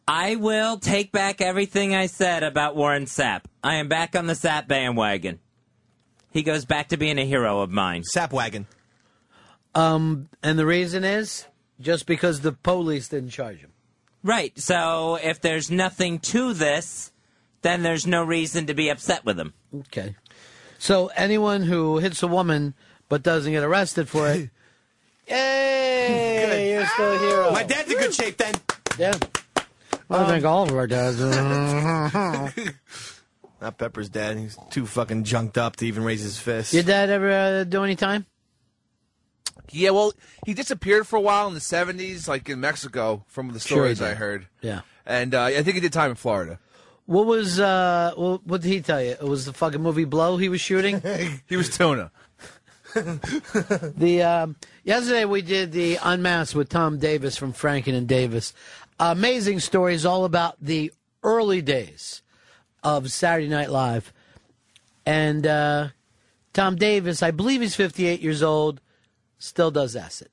I 0.06 0.36
will 0.36 0.76
take 0.78 1.12
back 1.12 1.40
everything 1.40 1.94
I 1.94 2.06
said 2.06 2.42
about 2.42 2.76
Warren 2.76 3.06
Sapp. 3.06 3.44
I 3.62 3.76
am 3.76 3.88
back 3.88 4.14
on 4.14 4.26
the 4.26 4.34
Sapp 4.34 4.68
bandwagon. 4.68 5.40
He 6.30 6.42
goes 6.42 6.64
back 6.66 6.88
to 6.88 6.96
being 6.98 7.18
a 7.18 7.24
hero 7.24 7.60
of 7.60 7.70
mine. 7.70 8.02
Sapp 8.14 8.32
wagon. 8.32 8.66
Um, 9.74 10.28
and 10.42 10.58
the 10.58 10.66
reason 10.66 11.04
is 11.04 11.46
just 11.80 12.06
because 12.06 12.40
the 12.40 12.52
police 12.52 13.08
didn't 13.08 13.30
charge 13.30 13.58
him. 13.58 13.72
Right. 14.22 14.56
So 14.58 15.16
if 15.22 15.40
there's 15.40 15.70
nothing 15.70 16.18
to 16.20 16.52
this, 16.52 17.10
then 17.62 17.82
there's 17.82 18.06
no 18.06 18.22
reason 18.24 18.66
to 18.66 18.74
be 18.74 18.90
upset 18.90 19.24
with 19.24 19.38
him. 19.40 19.54
Okay. 19.74 20.16
So 20.84 21.10
anyone 21.16 21.62
who 21.62 21.96
hits 21.96 22.22
a 22.22 22.26
woman 22.26 22.74
but 23.08 23.22
doesn't 23.22 23.50
get 23.50 23.62
arrested 23.62 24.06
for 24.06 24.28
it, 24.28 24.50
yay, 25.26 26.74
you're 26.74 26.84
still 26.84 27.14
a 27.14 27.18
hero. 27.18 27.50
My 27.52 27.62
dad's 27.62 27.90
in 27.90 27.96
good 27.96 28.12
shape 28.12 28.36
then. 28.36 28.52
Yeah. 28.98 29.14
I 30.10 30.26
think 30.26 30.44
all 30.44 30.64
of 30.64 30.76
our 30.76 30.86
dads. 30.86 31.22
I 31.22 32.52
Not 33.62 33.78
Pepper's 33.78 34.10
dad. 34.10 34.36
He's 34.36 34.58
too 34.68 34.84
fucking 34.84 35.24
junked 35.24 35.56
up 35.56 35.76
to 35.76 35.86
even 35.86 36.04
raise 36.04 36.20
his 36.20 36.38
fist. 36.38 36.74
Your 36.74 36.82
dad 36.82 37.08
ever 37.08 37.30
uh, 37.32 37.64
do 37.64 37.82
any 37.82 37.96
time? 37.96 38.26
Yeah, 39.70 39.88
well, 39.90 40.12
he 40.44 40.52
disappeared 40.52 41.06
for 41.06 41.16
a 41.16 41.20
while 41.22 41.48
in 41.48 41.54
the 41.54 41.60
'70s, 41.60 42.28
like 42.28 42.46
in 42.50 42.60
Mexico, 42.60 43.24
from 43.28 43.50
the 43.54 43.58
Sure 43.58 43.88
he 43.88 43.94
stories 43.94 44.02
I 44.02 44.08
did. 44.08 44.18
heard. 44.18 44.46
Yeah. 44.60 44.80
And 45.06 45.34
uh, 45.34 45.44
I 45.44 45.62
think 45.62 45.76
he 45.76 45.80
did 45.80 45.94
time 45.94 46.10
in 46.10 46.16
Florida. 46.16 46.58
What 47.06 47.26
was 47.26 47.60
uh? 47.60 48.12
What, 48.16 48.46
what 48.46 48.62
did 48.62 48.68
he 48.68 48.80
tell 48.80 49.02
you? 49.02 49.10
It 49.10 49.22
was 49.22 49.44
the 49.44 49.52
fucking 49.52 49.82
movie 49.82 50.04
Blow 50.04 50.36
he 50.36 50.48
was 50.48 50.60
shooting. 50.60 51.02
he 51.46 51.56
was 51.56 51.76
tuna. 51.76 52.10
the 52.94 54.22
um, 54.22 54.56
yesterday 54.84 55.24
we 55.24 55.42
did 55.42 55.72
the 55.72 55.98
Unmasked 56.02 56.54
with 56.54 56.68
Tom 56.68 56.98
Davis 56.98 57.36
from 57.36 57.52
Franken 57.52 57.94
and 57.94 58.06
Davis. 58.06 58.54
Amazing 58.98 59.60
stories 59.60 60.06
all 60.06 60.24
about 60.24 60.56
the 60.60 60.92
early 61.22 61.60
days 61.60 62.22
of 62.82 63.10
Saturday 63.10 63.48
Night 63.48 63.70
Live, 63.70 64.12
and 65.04 65.46
uh, 65.46 65.88
Tom 66.52 66.76
Davis, 66.76 67.22
I 67.22 67.32
believe 67.32 67.60
he's 67.60 67.74
58 67.74 68.20
years 68.20 68.42
old, 68.42 68.80
still 69.38 69.72
does 69.72 69.96
acid, 69.96 70.30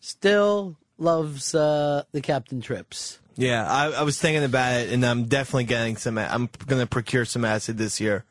still 0.00 0.78
loves 0.96 1.54
uh, 1.54 2.04
the 2.12 2.22
Captain 2.22 2.60
Trips. 2.60 3.18
Yeah, 3.36 3.70
I, 3.70 3.90
I 3.92 4.02
was 4.02 4.20
thinking 4.20 4.44
about 4.44 4.74
it, 4.74 4.92
and 4.92 5.04
I'm 5.04 5.24
definitely 5.24 5.64
getting 5.64 5.96
some. 5.96 6.18
I'm 6.18 6.48
going 6.66 6.80
to 6.80 6.86
procure 6.86 7.24
some 7.24 7.44
acid 7.44 7.78
this 7.78 8.00
year. 8.00 8.24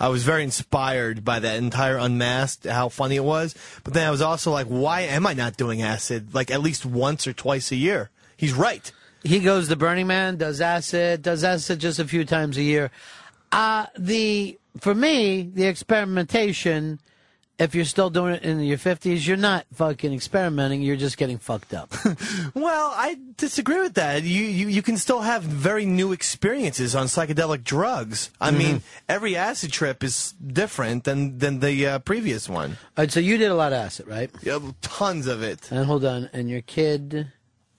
I 0.00 0.08
was 0.08 0.22
very 0.22 0.44
inspired 0.44 1.24
by 1.24 1.40
that 1.40 1.56
entire 1.56 1.96
Unmasked, 1.96 2.66
how 2.66 2.88
funny 2.88 3.16
it 3.16 3.24
was. 3.24 3.54
But 3.82 3.94
then 3.94 4.06
I 4.06 4.10
was 4.10 4.22
also 4.22 4.52
like, 4.52 4.66
why 4.66 5.02
am 5.02 5.26
I 5.26 5.34
not 5.34 5.56
doing 5.56 5.82
acid 5.82 6.34
like 6.34 6.50
at 6.50 6.60
least 6.60 6.86
once 6.86 7.26
or 7.26 7.32
twice 7.32 7.72
a 7.72 7.76
year? 7.76 8.10
He's 8.36 8.52
right. 8.52 8.90
He 9.24 9.40
goes 9.40 9.68
to 9.68 9.76
Burning 9.76 10.06
Man, 10.06 10.36
does 10.36 10.60
acid, 10.60 11.22
does 11.22 11.42
acid 11.42 11.80
just 11.80 11.98
a 11.98 12.04
few 12.04 12.24
times 12.24 12.56
a 12.56 12.62
year. 12.62 12.92
Uh, 13.50 13.86
the 13.98 14.58
for 14.78 14.94
me, 14.94 15.42
the 15.42 15.66
experimentation. 15.66 17.00
If 17.58 17.74
you're 17.74 17.84
still 17.84 18.08
doing 18.08 18.34
it 18.34 18.42
in 18.44 18.60
your 18.60 18.78
fifties, 18.78 19.26
you're 19.26 19.36
not 19.36 19.66
fucking 19.74 20.12
experimenting. 20.14 20.80
You're 20.80 20.94
just 20.96 21.16
getting 21.16 21.38
fucked 21.38 21.74
up. 21.74 21.92
Well, 22.54 22.92
I 22.94 23.18
disagree 23.36 23.80
with 23.80 23.94
that. 23.94 24.22
You, 24.22 24.42
you 24.44 24.68
you 24.68 24.82
can 24.82 24.96
still 24.96 25.20
have 25.22 25.42
very 25.42 25.84
new 25.84 26.12
experiences 26.12 26.94
on 26.94 27.06
psychedelic 27.06 27.64
drugs. 27.64 28.30
I 28.40 28.50
Mm-hmm. 28.50 28.58
mean, 28.58 28.82
every 29.08 29.34
acid 29.36 29.72
trip 29.72 30.04
is 30.04 30.32
different 30.40 31.02
than 31.04 31.38
than 31.38 31.58
the 31.60 31.86
uh, 31.86 31.98
previous 32.00 32.48
one. 32.48 32.78
All 32.96 33.02
right, 33.02 33.10
so 33.10 33.18
you 33.20 33.36
did 33.38 33.50
a 33.50 33.54
lot 33.54 33.72
of 33.72 33.78
acid, 33.78 34.06
right? 34.06 34.30
Yeah, 34.42 34.58
tons 34.80 35.26
of 35.26 35.42
it. 35.42 35.70
And 35.72 35.84
hold 35.86 36.04
on, 36.04 36.30
and 36.32 36.48
your 36.48 36.62
kid 36.62 37.32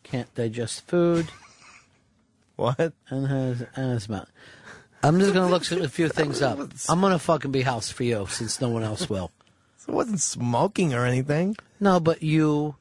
can't 0.04 0.34
digest 0.36 0.88
food. 0.88 1.28
What? 2.56 2.92
And 3.10 3.28
has 3.28 3.64
asthma. 3.78 4.28
I'm 5.02 5.18
just 5.20 5.34
gonna 5.34 5.48
look 5.50 5.64
a 5.72 5.88
few 5.88 6.10
things 6.10 6.42
up. 6.42 6.60
I'm 6.90 7.00
gonna 7.00 7.18
fucking 7.20 7.52
be 7.52 7.62
house 7.62 7.90
for 7.90 8.04
you 8.04 8.28
since 8.30 8.60
no 8.60 8.68
one 8.70 8.84
else 8.84 9.10
will. 9.10 9.32
It 9.90 9.94
wasn't 9.96 10.22
smoking 10.22 10.94
or 10.94 11.04
anything. 11.04 11.58
No, 11.80 12.00
but 12.00 12.22
you. 12.22 12.76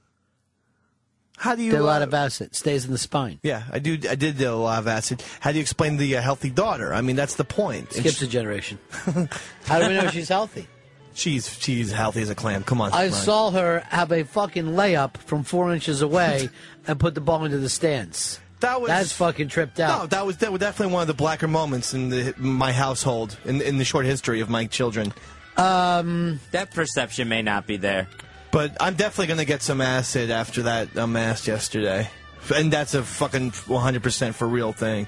How 1.39 1.55
do 1.55 1.63
you? 1.63 1.71
Did 1.71 1.81
a 1.81 1.85
lot 1.85 2.03
uh, 2.03 2.05
of 2.05 2.13
acid. 2.13 2.55
Stays 2.55 2.85
in 2.85 2.93
the 2.93 2.99
spine. 2.99 3.41
Yeah, 3.43 3.63
I 3.73 3.79
do. 3.79 3.95
I 4.09 4.15
did 4.15 4.37
do 4.37 4.53
a 4.53 4.53
lot 4.53 4.79
of 4.79 4.87
acid. 4.87 5.23
How 5.41 5.51
do 5.51 5.57
you 5.57 5.63
explain 5.63 5.97
the 5.97 6.19
uh, 6.19 6.21
healthy 6.21 6.51
daughter? 6.51 6.93
I 6.93 7.01
mean, 7.01 7.17
that's 7.17 7.37
the 7.37 7.45
point. 7.45 7.95
Skips 7.95 8.21
a 8.21 8.27
generation. 8.27 8.79
How 9.65 9.79
do 9.79 9.89
we 9.89 9.95
know 9.95 10.09
she's 10.09 10.29
healthy? 10.29 10.67
she's 11.15 11.59
she's 11.59 11.91
healthy 11.93 12.21
as 12.21 12.29
a 12.29 12.35
clam. 12.35 12.63
Come 12.63 12.83
on. 12.83 12.93
I 12.93 12.97
Ryan. 12.97 13.13
saw 13.13 13.51
her 13.53 13.81
have 13.89 14.13
a 14.13 14.25
fucking 14.25 14.67
layup 14.67 15.17
from 15.17 15.45
four 15.45 15.73
inches 15.73 16.03
away 16.03 16.51
and 16.87 17.01
put 17.01 17.15
the 17.15 17.23
ball 17.23 17.47
into 17.47 17.57
the 17.57 17.71
stands. 17.71 18.39
That 18.61 18.83
was 18.83 18.89
That's 18.89 19.13
fucking 19.13 19.49
tripped 19.49 19.81
out. 19.81 19.99
No, 19.99 20.07
that 20.09 20.27
was 20.27 20.37
that 20.39 20.53
was 20.53 20.61
definitely 20.61 20.93
one 20.93 21.01
of 21.03 21.09
the 21.09 21.15
blacker 21.15 21.49
moments 21.49 21.95
in 21.95 22.11
the 22.11 22.35
my 22.37 22.73
household 22.73 23.39
in 23.47 23.63
in 23.63 23.79
the 23.79 23.85
short 23.87 24.05
history 24.05 24.41
of 24.41 24.51
my 24.51 24.67
children. 24.67 25.15
Um, 25.59 26.41
that 26.53 26.71
perception 26.71 27.29
may 27.29 27.43
not 27.43 27.67
be 27.67 27.77
there. 27.77 28.09
But 28.51 28.77
I'm 28.81 28.95
definitely 28.95 29.27
going 29.27 29.41
to 29.41 29.45
get 29.45 29.61
some 29.61 29.81
acid 29.81 30.31
after 30.31 30.63
that 30.63 30.95
mass 31.09 31.47
yesterday. 31.47 32.09
And 32.55 32.73
that's 32.73 32.95
a 32.95 33.03
fucking 33.03 33.51
100% 33.51 34.35
for 34.35 34.49
real 34.49 34.73
thing. 34.73 35.07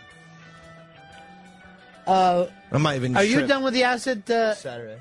Uh, 2.07 2.47
I 2.73 2.79
might 2.79 2.97
even 2.97 3.17
are 3.17 3.23
you 3.23 3.47
done 3.47 3.63
with 3.63 3.73
the 3.73 3.85
acid? 3.85 4.29
Uh, 4.31 4.55
Saturday. 4.55 5.01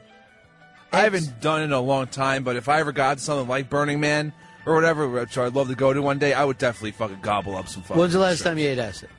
I 0.91 1.01
haven't 1.01 1.41
done 1.41 1.61
it 1.61 1.65
in 1.65 1.71
a 1.73 1.81
long 1.81 2.07
time, 2.07 2.43
but 2.43 2.55
if 2.55 2.69
I 2.69 2.79
ever 2.79 2.91
got 2.91 3.19
something 3.19 3.47
like 3.47 3.69
Burning 3.69 3.99
Man 3.99 4.33
or 4.65 4.75
whatever, 4.75 5.07
which 5.07 5.37
I'd 5.37 5.53
love 5.53 5.69
to 5.69 5.75
go 5.75 5.91
to 5.93 6.01
one 6.01 6.19
day, 6.19 6.33
I 6.33 6.43
would 6.45 6.57
definitely 6.57 6.91
fucking 6.91 7.19
gobble 7.21 7.55
up 7.55 7.67
some 7.67 7.83
fucking. 7.83 7.99
When's 7.99 8.13
the 8.13 8.19
last 8.19 8.43
time 8.43 8.57
you 8.57 8.67
ate 8.69 8.79
acid? 8.79 9.09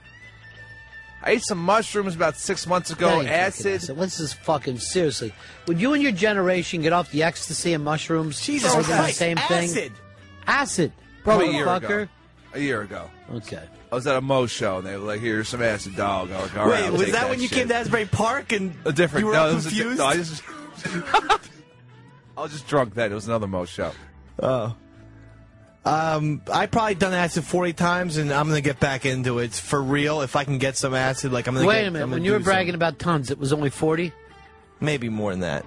I 1.22 1.33
ate 1.33 1.42
some 1.44 1.59
mushrooms 1.59 2.14
about 2.16 2.37
six 2.37 2.66
months 2.66 2.90
ago. 2.90 3.06
That 3.09 3.12
ain't 3.14 3.22
fucking 3.26 3.35
Acid. 3.40 3.74
acid. 3.74 3.98
Let's 3.98 4.18
just 4.18 4.35
fucking 4.37 4.78
seriously. 4.78 5.35
Would 5.66 5.80
you 5.80 5.92
and 5.92 6.02
your 6.02 6.12
generation 6.12 6.80
get 6.83 6.92
off 6.94 7.11
the 7.11 7.22
ecstasy 7.22 7.74
and 7.74 7.85
mushrooms? 7.85 8.40
Jesus 8.40 8.72
Are 8.74 8.83
they 8.83 8.88
the 8.88 8.94
Christ, 8.98 9.18
same 9.18 9.37
thing. 9.37 9.64
acid. 9.70 9.92
Acid. 10.46 10.92
Probably 11.22 11.50
a 11.50 11.52
year 11.52 11.66
Motherfucker. 11.66 12.02
ago. 12.02 12.09
A 12.54 12.61
year 12.61 12.80
ago. 12.83 13.11
Okay. 13.35 13.62
I 13.92 13.94
was 13.94 14.06
at 14.06 14.16
a 14.16 14.20
Mo 14.20 14.46
show 14.46 14.78
and 14.78 14.87
they 14.87 14.96
were 14.96 15.04
like, 15.06 15.20
"Here's 15.20 15.48
some 15.48 15.62
acid, 15.62 15.94
dog." 15.96 16.30
I 16.33 16.40
was 16.40 16.50
like, 16.52 16.59
"All 16.59 16.66
right, 16.68 16.80
Wait, 16.80 16.87
I'll 16.87 16.92
was 16.92 17.02
take 17.02 17.12
that, 17.12 17.28
when 17.28 17.40
you 17.40 17.48
shit." 17.48 17.59
came 17.59 17.68
to 17.68 17.74
Asbury 17.74 18.06
Park 18.06 18.52
and 18.52 18.74
A 18.85 18.92
different. 18.92 19.22
you 19.24 19.26
were 19.28 19.33
no, 19.35 19.42
all 19.42 19.50
it 19.50 19.54
was 19.56 19.66
a- 19.66 19.68
confused? 19.68 19.98
no, 19.98 20.06
I 20.06 20.16
just. 20.16 20.42
I 22.37 22.42
was 22.42 22.52
just 22.52 22.66
drunk 22.66 22.94
then. 22.94 23.12
It 23.12 23.14
was 23.14 23.26
another 23.26 23.46
Mo 23.46 23.64
show. 23.66 23.92
Oh. 24.42 24.74
Um, 25.84 26.42
I 26.52 26.66
probably 26.66 26.94
done 26.94 27.14
acid 27.14 27.44
40 27.44 27.72
times, 27.72 28.16
and 28.18 28.32
I'm 28.32 28.48
gonna 28.48 28.60
get 28.60 28.80
back 28.80 29.06
into 29.06 29.38
it 29.38 29.54
for 29.54 29.80
real. 29.80 30.20
If 30.20 30.36
I 30.36 30.44
can 30.44 30.58
get 30.58 30.76
some 30.76 30.94
acid, 30.94 31.32
like 31.32 31.46
I'm 31.46 31.54
gonna. 31.54 31.66
Wait 31.66 31.80
get, 31.80 31.88
a 31.88 31.90
minute. 31.90 32.08
When 32.10 32.24
you 32.24 32.32
were 32.32 32.38
bragging 32.38 32.74
about 32.74 32.98
tons, 32.98 33.30
it 33.30 33.38
was 33.38 33.52
only 33.52 33.70
forty. 33.70 34.12
maybe 34.80 35.08
more 35.08 35.30
than 35.30 35.40
that. 35.40 35.64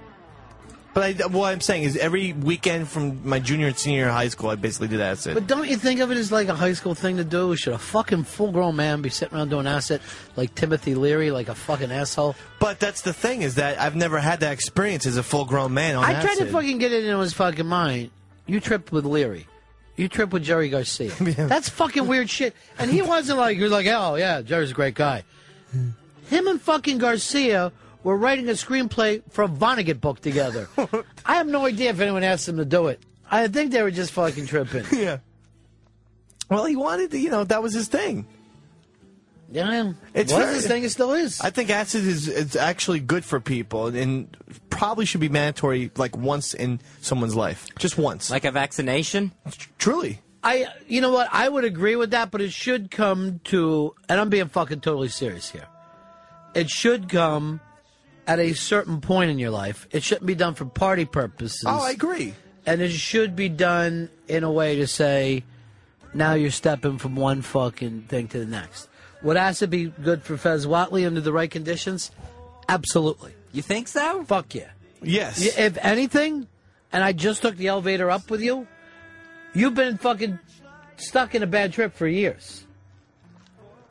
But 0.94 1.20
I, 1.20 1.26
what 1.26 1.52
I'm 1.52 1.60
saying 1.60 1.82
is, 1.82 1.96
every 1.96 2.32
weekend 2.32 2.86
from 2.86 3.28
my 3.28 3.40
junior 3.40 3.66
and 3.66 3.76
senior 3.76 3.98
year 3.98 4.08
of 4.08 4.14
high 4.14 4.28
school, 4.28 4.50
I 4.50 4.54
basically 4.54 4.86
did 4.86 5.00
acid. 5.00 5.34
But 5.34 5.48
don't 5.48 5.68
you 5.68 5.76
think 5.76 5.98
of 5.98 6.12
it 6.12 6.16
as 6.16 6.30
like 6.30 6.46
a 6.46 6.54
high 6.54 6.74
school 6.74 6.94
thing 6.94 7.16
to 7.16 7.24
do? 7.24 7.56
Should 7.56 7.72
a 7.72 7.78
fucking 7.78 8.22
full 8.22 8.52
grown 8.52 8.76
man 8.76 9.02
be 9.02 9.10
sitting 9.10 9.36
around 9.36 9.48
doing 9.48 9.66
acid 9.66 10.00
like 10.36 10.54
Timothy 10.54 10.94
Leary, 10.94 11.32
like 11.32 11.48
a 11.48 11.54
fucking 11.56 11.90
asshole? 11.90 12.36
But 12.60 12.78
that's 12.78 13.02
the 13.02 13.12
thing 13.12 13.42
is 13.42 13.56
that 13.56 13.80
I've 13.80 13.96
never 13.96 14.20
had 14.20 14.38
that 14.40 14.52
experience 14.52 15.04
as 15.06 15.16
a 15.16 15.24
full 15.24 15.44
grown 15.44 15.74
man 15.74 15.96
on 15.96 16.04
I 16.04 16.12
acid. 16.12 16.30
tried 16.30 16.46
to 16.46 16.52
fucking 16.52 16.78
get 16.78 16.92
it 16.92 17.04
into 17.04 17.18
his 17.18 17.32
fucking 17.32 17.66
mind. 17.66 18.10
You 18.46 18.60
tripped 18.60 18.92
with 18.92 19.04
Leary. 19.04 19.48
You 19.96 20.08
trip 20.08 20.32
with 20.32 20.42
Jerry 20.42 20.68
Garcia. 20.68 21.10
That's 21.20 21.68
fucking 21.68 22.06
weird 22.06 22.28
shit. 22.28 22.54
And 22.78 22.90
he 22.90 23.02
wasn't 23.02 23.38
like, 23.38 23.56
he 23.56 23.62
was 23.62 23.72
like, 23.72 23.86
oh, 23.86 24.16
yeah, 24.16 24.42
Jerry's 24.42 24.72
a 24.72 24.74
great 24.74 24.94
guy. 24.94 25.22
Hmm. 25.70 25.90
Him 26.28 26.46
and 26.48 26.60
fucking 26.60 26.98
Garcia 26.98 27.70
were 28.02 28.16
writing 28.16 28.48
a 28.48 28.52
screenplay 28.52 29.22
for 29.30 29.44
a 29.44 29.48
Vonnegut 29.48 30.00
book 30.00 30.20
together. 30.20 30.68
I 31.24 31.36
have 31.36 31.46
no 31.46 31.66
idea 31.66 31.90
if 31.90 32.00
anyone 32.00 32.24
asked 32.24 32.46
them 32.46 32.56
to 32.56 32.64
do 32.64 32.88
it. 32.88 33.00
I 33.30 33.46
think 33.48 33.72
they 33.72 33.82
were 33.82 33.90
just 33.90 34.12
fucking 34.12 34.46
tripping. 34.46 34.84
yeah. 34.92 35.18
Well, 36.50 36.66
he 36.66 36.76
wanted 36.76 37.10
to, 37.12 37.18
you 37.18 37.30
know, 37.30 37.44
that 37.44 37.62
was 37.62 37.72
his 37.72 37.88
thing. 37.88 38.26
Yeah, 39.54 39.92
It's 40.14 40.32
was 40.32 40.42
very- 40.42 40.54
his 40.56 40.66
thing. 40.66 40.82
It 40.82 40.90
still 40.90 41.12
is. 41.12 41.40
I 41.40 41.50
think 41.50 41.70
acid 41.70 42.04
is 42.04 42.26
it's 42.26 42.56
actually 42.56 42.98
good 42.98 43.24
for 43.24 43.38
people 43.38 43.86
and 43.86 44.36
probably 44.68 45.04
should 45.06 45.20
be 45.20 45.28
mandatory 45.28 45.92
like 45.96 46.16
once 46.16 46.54
in 46.54 46.80
someone's 47.00 47.36
life. 47.36 47.66
Just 47.78 47.96
once. 47.96 48.30
Like 48.30 48.44
a 48.44 48.50
vaccination? 48.50 49.30
Truly. 49.78 50.20
I, 50.42 50.66
you 50.88 51.00
know 51.00 51.10
what? 51.12 51.28
I 51.32 51.48
would 51.48 51.64
agree 51.64 51.94
with 51.94 52.10
that, 52.10 52.32
but 52.32 52.40
it 52.42 52.52
should 52.52 52.90
come 52.90 53.40
to, 53.44 53.94
and 54.08 54.20
I'm 54.20 54.28
being 54.28 54.48
fucking 54.48 54.80
totally 54.80 55.08
serious 55.08 55.50
here. 55.50 55.66
It 56.54 56.68
should 56.68 57.08
come 57.08 57.60
at 58.26 58.40
a 58.40 58.54
certain 58.54 59.00
point 59.00 59.30
in 59.30 59.38
your 59.38 59.50
life. 59.50 59.86
It 59.92 60.02
shouldn't 60.02 60.26
be 60.26 60.34
done 60.34 60.54
for 60.54 60.64
party 60.66 61.04
purposes. 61.04 61.62
Oh, 61.64 61.80
I 61.84 61.92
agree. 61.92 62.34
And 62.66 62.82
it 62.82 62.90
should 62.90 63.36
be 63.36 63.48
done 63.48 64.10
in 64.26 64.42
a 64.42 64.50
way 64.50 64.76
to 64.76 64.86
say, 64.88 65.44
now 66.12 66.34
you're 66.34 66.50
stepping 66.50 66.98
from 66.98 67.14
one 67.14 67.40
fucking 67.40 68.06
thing 68.08 68.26
to 68.28 68.38
the 68.40 68.46
next. 68.46 68.88
Would 69.24 69.36
acid 69.36 69.70
be 69.70 69.86
good 69.86 70.22
for 70.22 70.36
Fez 70.36 70.66
Whatley 70.66 71.04
under 71.06 71.20
the 71.20 71.32
right 71.32 71.50
conditions? 71.50 72.10
Absolutely. 72.68 73.34
You 73.52 73.62
think 73.62 73.88
so? 73.88 74.22
Fuck 74.24 74.54
yeah. 74.54 74.70
Yes. 75.02 75.40
Y- 75.40 75.64
If 75.64 75.78
anything, 75.84 76.46
and 76.92 77.02
I 77.02 77.12
just 77.12 77.42
took 77.42 77.56
the 77.56 77.68
elevator 77.68 78.10
up 78.10 78.30
with 78.30 78.40
you, 78.42 78.66
you've 79.54 79.74
been 79.74 79.96
fucking 79.98 80.38
stuck 80.96 81.34
in 81.34 81.42
a 81.42 81.46
bad 81.46 81.72
trip 81.72 81.94
for 81.94 82.06
years. 82.06 82.66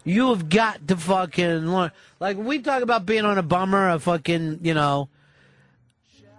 You 0.06 0.30
have 0.30 0.50
got 0.50 0.88
to 0.90 0.98
fucking 0.98 1.66
learn. 1.68 1.92
Like, 2.20 2.38
we 2.38 2.60
talk 2.60 2.82
about 2.84 3.06
being 3.06 3.26
on 3.26 3.38
a 3.38 3.44
bummer, 3.44 3.90
a 3.90 4.00
fucking, 4.00 4.60
you 4.62 4.74
know, 4.74 5.10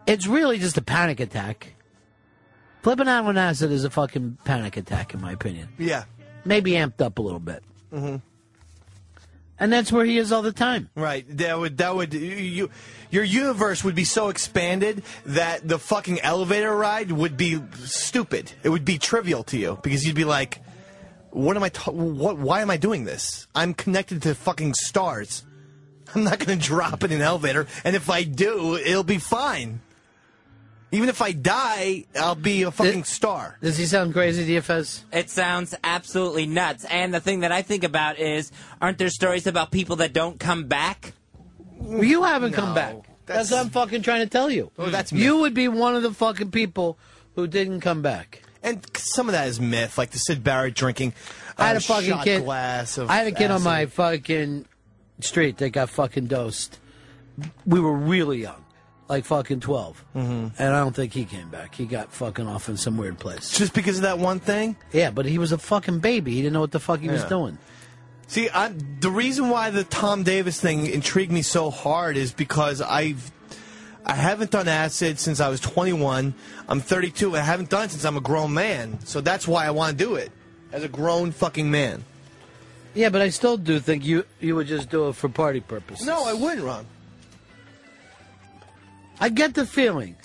it's 0.06 0.26
really 0.26 0.58
just 0.58 0.76
a 0.76 0.82
panic 0.82 1.18
attack. 1.20 1.74
Flipping 2.82 3.08
out 3.08 3.24
on 3.24 3.38
acid 3.38 3.70
is 3.72 3.84
a 3.84 3.90
fucking 3.90 4.38
panic 4.44 4.76
attack, 4.76 5.14
in 5.14 5.20
my 5.22 5.32
opinion. 5.32 5.68
Yeah. 5.78 6.04
Maybe 6.44 6.72
amped 6.72 7.00
up 7.00 7.18
a 7.18 7.22
little 7.22 7.40
bit. 7.40 7.62
Mm-hmm. 7.92 8.16
And 9.58 9.72
that's 9.72 9.92
where 9.92 10.04
he 10.04 10.18
is 10.18 10.32
all 10.32 10.42
the 10.42 10.52
time. 10.52 10.90
Right. 10.96 11.24
That 11.38 11.58
would 11.58 11.78
that 11.78 11.94
would 11.94 12.12
you, 12.12 12.20
you 12.20 12.70
your 13.10 13.24
universe 13.24 13.84
would 13.84 13.94
be 13.94 14.04
so 14.04 14.28
expanded 14.28 15.04
that 15.26 15.66
the 15.66 15.78
fucking 15.78 16.20
elevator 16.20 16.74
ride 16.74 17.12
would 17.12 17.36
be 17.36 17.60
stupid. 17.84 18.52
It 18.64 18.70
would 18.70 18.84
be 18.84 18.98
trivial 18.98 19.44
to 19.44 19.56
you 19.56 19.78
because 19.82 20.04
you'd 20.04 20.16
be 20.16 20.24
like, 20.24 20.60
"What 21.30 21.56
am 21.56 21.62
I? 21.62 21.68
Ta- 21.68 21.92
what? 21.92 22.38
Why 22.38 22.62
am 22.62 22.70
I 22.70 22.76
doing 22.76 23.04
this? 23.04 23.46
I'm 23.54 23.74
connected 23.74 24.22
to 24.22 24.34
fucking 24.34 24.74
stars. 24.74 25.44
I'm 26.14 26.24
not 26.24 26.40
going 26.40 26.58
to 26.58 26.64
drop 26.64 27.04
in 27.04 27.12
an 27.12 27.22
elevator, 27.22 27.68
and 27.84 27.94
if 27.94 28.10
I 28.10 28.24
do, 28.24 28.76
it'll 28.76 29.04
be 29.04 29.18
fine. 29.18 29.80
Even 30.92 31.08
if 31.08 31.20
I 31.20 31.32
die, 31.32 32.04
I'll 32.14 32.36
be 32.36 32.62
a 32.62 32.70
fucking 32.70 33.04
star. 33.04 33.58
Does 33.60 33.76
he 33.76 33.86
sound 33.86 34.12
crazy 34.12 34.44
to 34.44 34.52
you, 34.52 34.60
Fez? 34.60 35.04
It 35.12 35.28
sounds 35.28 35.74
absolutely 35.82 36.46
nuts. 36.46 36.84
And 36.84 37.12
the 37.12 37.20
thing 37.20 37.40
that 37.40 37.50
I 37.50 37.62
think 37.62 37.82
about 37.82 38.18
is, 38.18 38.52
aren't 38.80 38.98
there 38.98 39.10
stories 39.10 39.46
about 39.46 39.72
people 39.72 39.96
that 39.96 40.12
don't 40.12 40.38
come 40.38 40.64
back? 40.64 41.14
You 41.82 42.22
haven't 42.22 42.52
come 42.52 42.74
back. 42.74 42.96
That's, 43.26 43.50
what 43.50 43.60
I'm 43.60 43.70
fucking 43.70 44.02
trying 44.02 44.20
to 44.20 44.28
tell 44.28 44.50
you. 44.50 44.70
Oh, 44.78 44.90
that's 44.90 45.12
you 45.12 45.38
would 45.38 45.54
be 45.54 45.68
one 45.68 45.96
of 45.96 46.02
the 46.02 46.12
fucking 46.12 46.50
people 46.50 46.98
who 47.34 47.46
didn't 47.46 47.80
come 47.80 48.02
back. 48.02 48.42
And 48.62 48.84
some 48.96 49.28
of 49.28 49.32
that 49.32 49.48
is 49.48 49.60
myth, 49.60 49.98
like 49.98 50.10
the 50.10 50.18
Syd 50.18 50.42
Barrett 50.42 50.74
drinking. 50.74 51.14
I 51.58 51.68
had 51.68 51.76
a 51.76 51.80
fucking 51.80 52.08
shot 52.08 52.24
kid. 52.24 52.44
glass 52.44 52.98
of 52.98 53.10
I 53.10 53.16
had 53.16 53.26
a 53.26 53.32
kid 53.32 53.50
on 53.50 53.62
my 53.62 53.86
fucking 53.86 54.66
street 55.20 55.58
that 55.58 55.70
got 55.70 55.90
fucking 55.90 56.26
dosed. 56.26 56.78
We 57.66 57.80
were 57.80 57.92
really 57.92 58.40
young, 58.42 58.63
like 59.08 59.24
fucking 59.24 59.60
12 59.60 60.04
Mm-hmm. 60.16 60.62
and 60.62 60.74
I 60.74 60.80
don't 60.80 60.94
think 60.96 61.12
he 61.12 61.24
came 61.24 61.48
back. 61.50 61.74
He 61.74 61.84
got 61.86 62.10
fucking 62.12 62.46
off 62.46 62.68
in 62.68 62.76
some 62.76 62.96
weird 62.96 63.18
place. 63.18 63.50
Just 63.50 63.74
because 63.74 63.96
of 63.96 64.02
that 64.02 64.18
one 64.18 64.40
thing? 64.40 64.76
Yeah, 64.92 65.10
but 65.10 65.26
he 65.26 65.38
was 65.38 65.52
a 65.52 65.58
fucking 65.58 65.98
baby. 66.00 66.32
He 66.32 66.38
didn't 66.42 66.54
know 66.54 66.60
what 66.60 66.72
the 66.72 66.80
fuck 66.80 67.00
he 67.00 67.08
was 67.08 67.24
doing. 67.24 67.58
See, 68.26 68.48
I, 68.48 68.72
the 69.00 69.10
reason 69.10 69.50
why 69.50 69.68
the 69.70 69.84
Tom 69.84 70.22
Davis 70.22 70.58
thing 70.58 70.86
intrigued 70.86 71.30
me 71.30 71.42
so 71.42 71.70
hard 71.70 72.16
is 72.16 72.32
because 72.32 72.80
I've 72.80 73.30
I 74.06 74.14
haven't 74.14 74.50
done 74.50 74.68
acid 74.68 75.18
since 75.18 75.40
I 75.40 75.48
was 75.48 75.60
21. 75.60 76.34
I'm 76.68 76.80
32. 76.80 77.28
and 77.28 77.36
I 77.36 77.40
haven't 77.40 77.68
done 77.70 77.84
it 77.84 77.90
since 77.90 78.04
I'm 78.04 78.16
a 78.16 78.20
grown 78.22 78.52
man. 78.54 78.98
So 79.04 79.20
that's 79.20 79.46
why 79.48 79.66
I 79.66 79.70
want 79.70 79.98
to 79.98 80.04
do 80.04 80.14
it 80.16 80.30
as 80.72 80.82
a 80.84 80.88
grown 80.88 81.32
fucking 81.32 81.70
man. 81.70 82.04
Yeah, 82.94 83.08
but 83.10 83.20
I 83.22 83.28
still 83.30 83.56
do 83.56 83.80
think 83.80 84.04
you 84.06 84.24
you 84.40 84.54
would 84.56 84.66
just 84.68 84.88
do 84.88 85.08
it 85.08 85.16
for 85.16 85.28
party 85.28 85.60
purposes. 85.60 86.06
No, 86.06 86.24
I 86.24 86.32
wouldn't, 86.32 86.62
Ron. 86.64 86.86
I 89.20 89.28
get 89.28 89.54
the 89.54 89.66
feeling. 89.66 90.16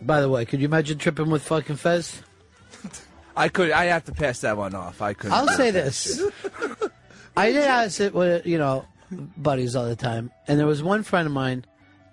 By 0.00 0.20
the 0.20 0.28
way, 0.28 0.44
could 0.44 0.60
you 0.60 0.66
imagine 0.66 0.98
tripping 0.98 1.30
with 1.30 1.42
fucking 1.44 1.76
Fez? 1.76 2.22
I 3.36 3.48
could. 3.48 3.70
I 3.70 3.86
have 3.86 4.04
to 4.06 4.12
pass 4.12 4.40
that 4.40 4.56
one 4.56 4.74
off. 4.74 5.00
I 5.00 5.14
could. 5.14 5.30
I'll 5.30 5.48
say 5.48 5.70
this. 5.70 6.22
I 7.36 7.52
did 7.52 7.64
acid 7.64 8.12
with 8.12 8.46
you 8.46 8.58
know 8.58 8.84
buddies 9.36 9.76
all 9.76 9.86
the 9.86 9.96
time, 9.96 10.30
and 10.48 10.58
there 10.58 10.66
was 10.66 10.82
one 10.82 11.02
friend 11.02 11.26
of 11.26 11.32
mine. 11.32 11.64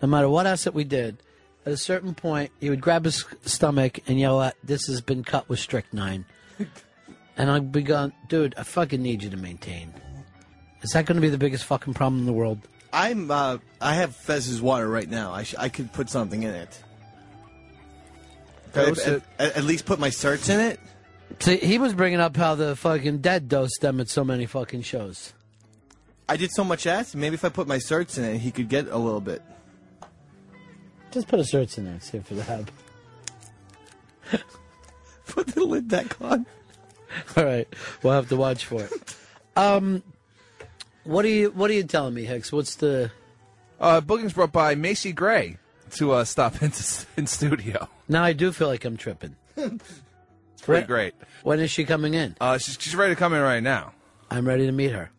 No 0.01 0.07
matter 0.07 0.29
what 0.29 0.45
acid 0.45 0.73
we 0.73 0.85
did, 0.85 1.17
at 1.65 1.73
a 1.73 1.77
certain 1.77 2.13
point, 2.13 2.51
he 2.59 2.69
would 2.69 2.79
grab 2.79 3.03
his 3.05 3.25
stomach 3.43 3.99
and 4.07 4.19
yell 4.19 4.39
out, 4.39 4.53
"This 4.63 4.87
has 4.87 5.01
been 5.01 5.23
cut 5.23 5.49
with 5.49 5.59
strychnine," 5.59 6.25
and 7.37 7.51
I'd 7.51 7.71
be 7.71 7.81
going, 7.81 8.13
"Dude, 8.27 8.53
I 8.55 8.63
fucking 8.63 9.01
need 9.01 9.23
you 9.23 9.29
to 9.31 9.37
maintain." 9.37 9.93
Is 10.81 10.91
that 10.91 11.05
going 11.05 11.17
to 11.17 11.21
be 11.21 11.29
the 11.29 11.37
biggest 11.37 11.65
fucking 11.65 11.95
problem 11.95 12.21
in 12.21 12.25
the 12.25 12.33
world? 12.33 12.59
I'm. 12.91 13.29
Uh, 13.29 13.57
I 13.79 13.95
have 13.95 14.15
Fez's 14.15 14.61
water 14.61 14.87
right 14.87 15.09
now. 15.09 15.31
I, 15.33 15.43
sh- 15.43 15.55
I 15.57 15.69
could 15.69 15.91
put 15.93 16.09
something 16.09 16.43
in 16.43 16.53
it. 16.53 16.83
Dose 18.73 19.05
at, 19.05 19.13
it. 19.13 19.23
at- 19.37 19.57
at 19.57 19.63
least 19.63 19.85
put 19.85 19.99
my 19.99 20.09
certs 20.09 20.49
in 20.49 20.59
it. 20.59 20.79
See, 21.39 21.57
he 21.57 21.77
was 21.77 21.93
bringing 21.93 22.19
up 22.19 22.35
how 22.35 22.55
the 22.55 22.75
fucking 22.75 23.19
dead 23.19 23.47
dosed 23.47 23.81
them 23.81 23.99
at 23.99 24.09
so 24.09 24.23
many 24.23 24.45
fucking 24.45 24.81
shows. 24.81 25.33
I 26.27 26.37
did 26.37 26.51
so 26.51 26.63
much 26.63 26.85
acid. 26.87 27.19
Maybe 27.19 27.35
if 27.35 27.45
I 27.45 27.49
put 27.49 27.67
my 27.67 27.77
certs 27.77 28.17
in 28.17 28.23
it, 28.23 28.39
he 28.39 28.51
could 28.51 28.67
get 28.69 28.87
a 28.87 28.97
little 28.97 29.21
bit. 29.21 29.41
Just 31.11 31.27
put 31.27 31.39
a 31.39 31.43
certs 31.43 31.77
in 31.77 31.85
there 31.85 31.93
and 31.93 32.03
see 32.03 32.17
if 32.17 32.31
it'll 32.31 32.43
help. 32.43 32.71
Put 35.27 35.47
the 35.47 35.63
lid 35.63 35.87
back 35.87 36.19
on. 36.21 36.45
All 37.35 37.45
right, 37.45 37.67
we'll 38.03 38.13
have 38.13 38.29
to 38.29 38.35
watch 38.35 38.65
for 38.65 38.83
it. 38.83 39.15
Um, 39.55 40.03
what 41.09 41.25
are 41.25 41.29
you 41.29 41.51
What 41.51 41.69
are 41.69 41.73
you 41.73 41.83
telling 41.83 42.13
me, 42.13 42.23
Hicks? 42.25 42.51
What's 42.51 42.75
the? 42.75 43.11
Uh, 43.79 44.01
bookings 44.01 44.33
brought 44.33 44.51
by 44.51 44.75
Macy 44.75 45.11
Gray 45.13 45.57
to 45.91 46.11
uh, 46.11 46.25
stop 46.25 46.61
into 46.61 46.83
in 47.17 47.27
studio. 47.27 47.87
Now 48.07 48.23
I 48.23 48.33
do 48.33 48.51
feel 48.51 48.67
like 48.67 48.85
I'm 48.85 48.97
tripping. 48.97 49.35
It's 50.53 50.65
pretty 50.65 50.81
When- 50.81 50.87
great. 50.87 51.13
When 51.43 51.59
is 51.61 51.71
she 51.71 51.85
coming 51.85 52.13
in? 52.15 52.35
Uh, 52.41 52.57
she's, 52.57 52.77
she's 52.81 52.93
ready 52.93 53.13
to 53.15 53.19
come 53.19 53.33
in 53.33 53.39
right 53.41 53.63
now. 53.63 53.93
I'm 54.29 54.45
ready 54.45 54.65
to 54.65 54.73
meet 54.73 54.91
her. 54.91 55.09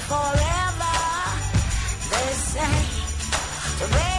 Forever. 0.00 0.94
They 2.10 2.32
say 2.34 4.13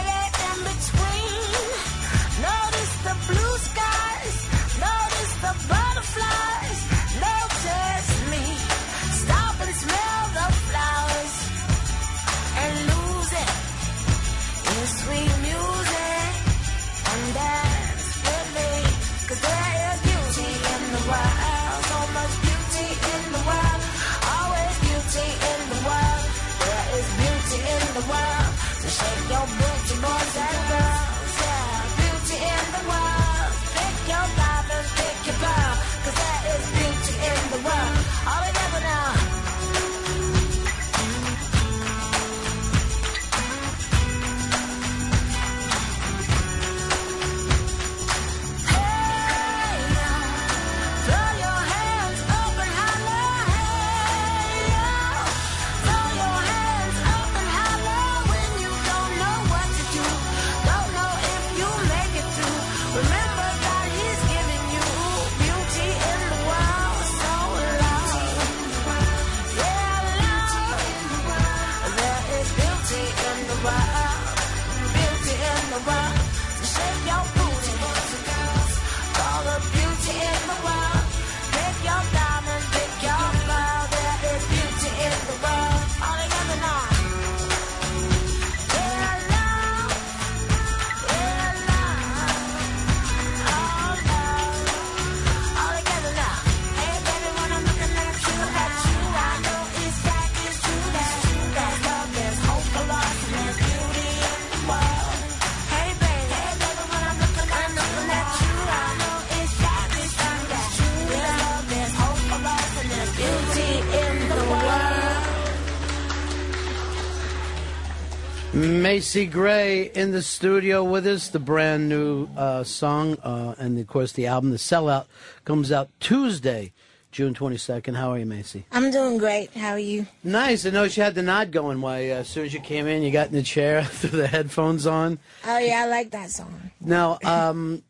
Macy 119.16 119.28
Gray 119.28 119.90
in 119.94 120.12
the 120.12 120.20
studio 120.20 120.84
with 120.84 121.06
us. 121.06 121.28
The 121.28 121.38
brand 121.38 121.88
new 121.88 122.28
uh, 122.36 122.64
song, 122.64 123.16
uh, 123.22 123.54
and 123.56 123.78
of 123.78 123.86
course 123.86 124.12
the 124.12 124.26
album, 124.26 124.50
The 124.50 124.58
Sellout, 124.58 125.06
comes 125.46 125.72
out 125.72 125.88
Tuesday, 126.00 126.74
June 127.12 127.32
twenty 127.32 127.56
second. 127.56 127.94
How 127.94 128.10
are 128.10 128.18
you, 128.18 128.26
Macy? 128.26 128.66
I'm 128.72 128.90
doing 128.90 129.16
great. 129.16 129.54
How 129.54 129.70
are 129.70 129.78
you? 129.78 130.06
Nice. 130.22 130.66
I 130.66 130.70
know 130.70 130.82
you 130.82 131.02
had 131.02 131.14
the 131.14 131.22
nod 131.22 131.50
going. 131.50 131.80
Why? 131.80 132.10
Uh, 132.10 132.16
as 132.16 132.28
soon 132.28 132.44
as 132.44 132.52
you 132.52 132.60
came 132.60 132.86
in, 132.86 133.02
you 133.02 133.10
got 133.10 133.28
in 133.28 133.32
the 133.32 133.42
chair, 133.42 133.82
threw 133.84 134.10
the 134.10 134.26
headphones 134.26 134.86
on. 134.86 135.18
Oh 135.46 135.56
yeah, 135.56 135.84
I 135.84 135.86
like 135.86 136.10
that 136.10 136.28
song. 136.28 136.70
Now, 136.82 137.16
um, 137.24 137.82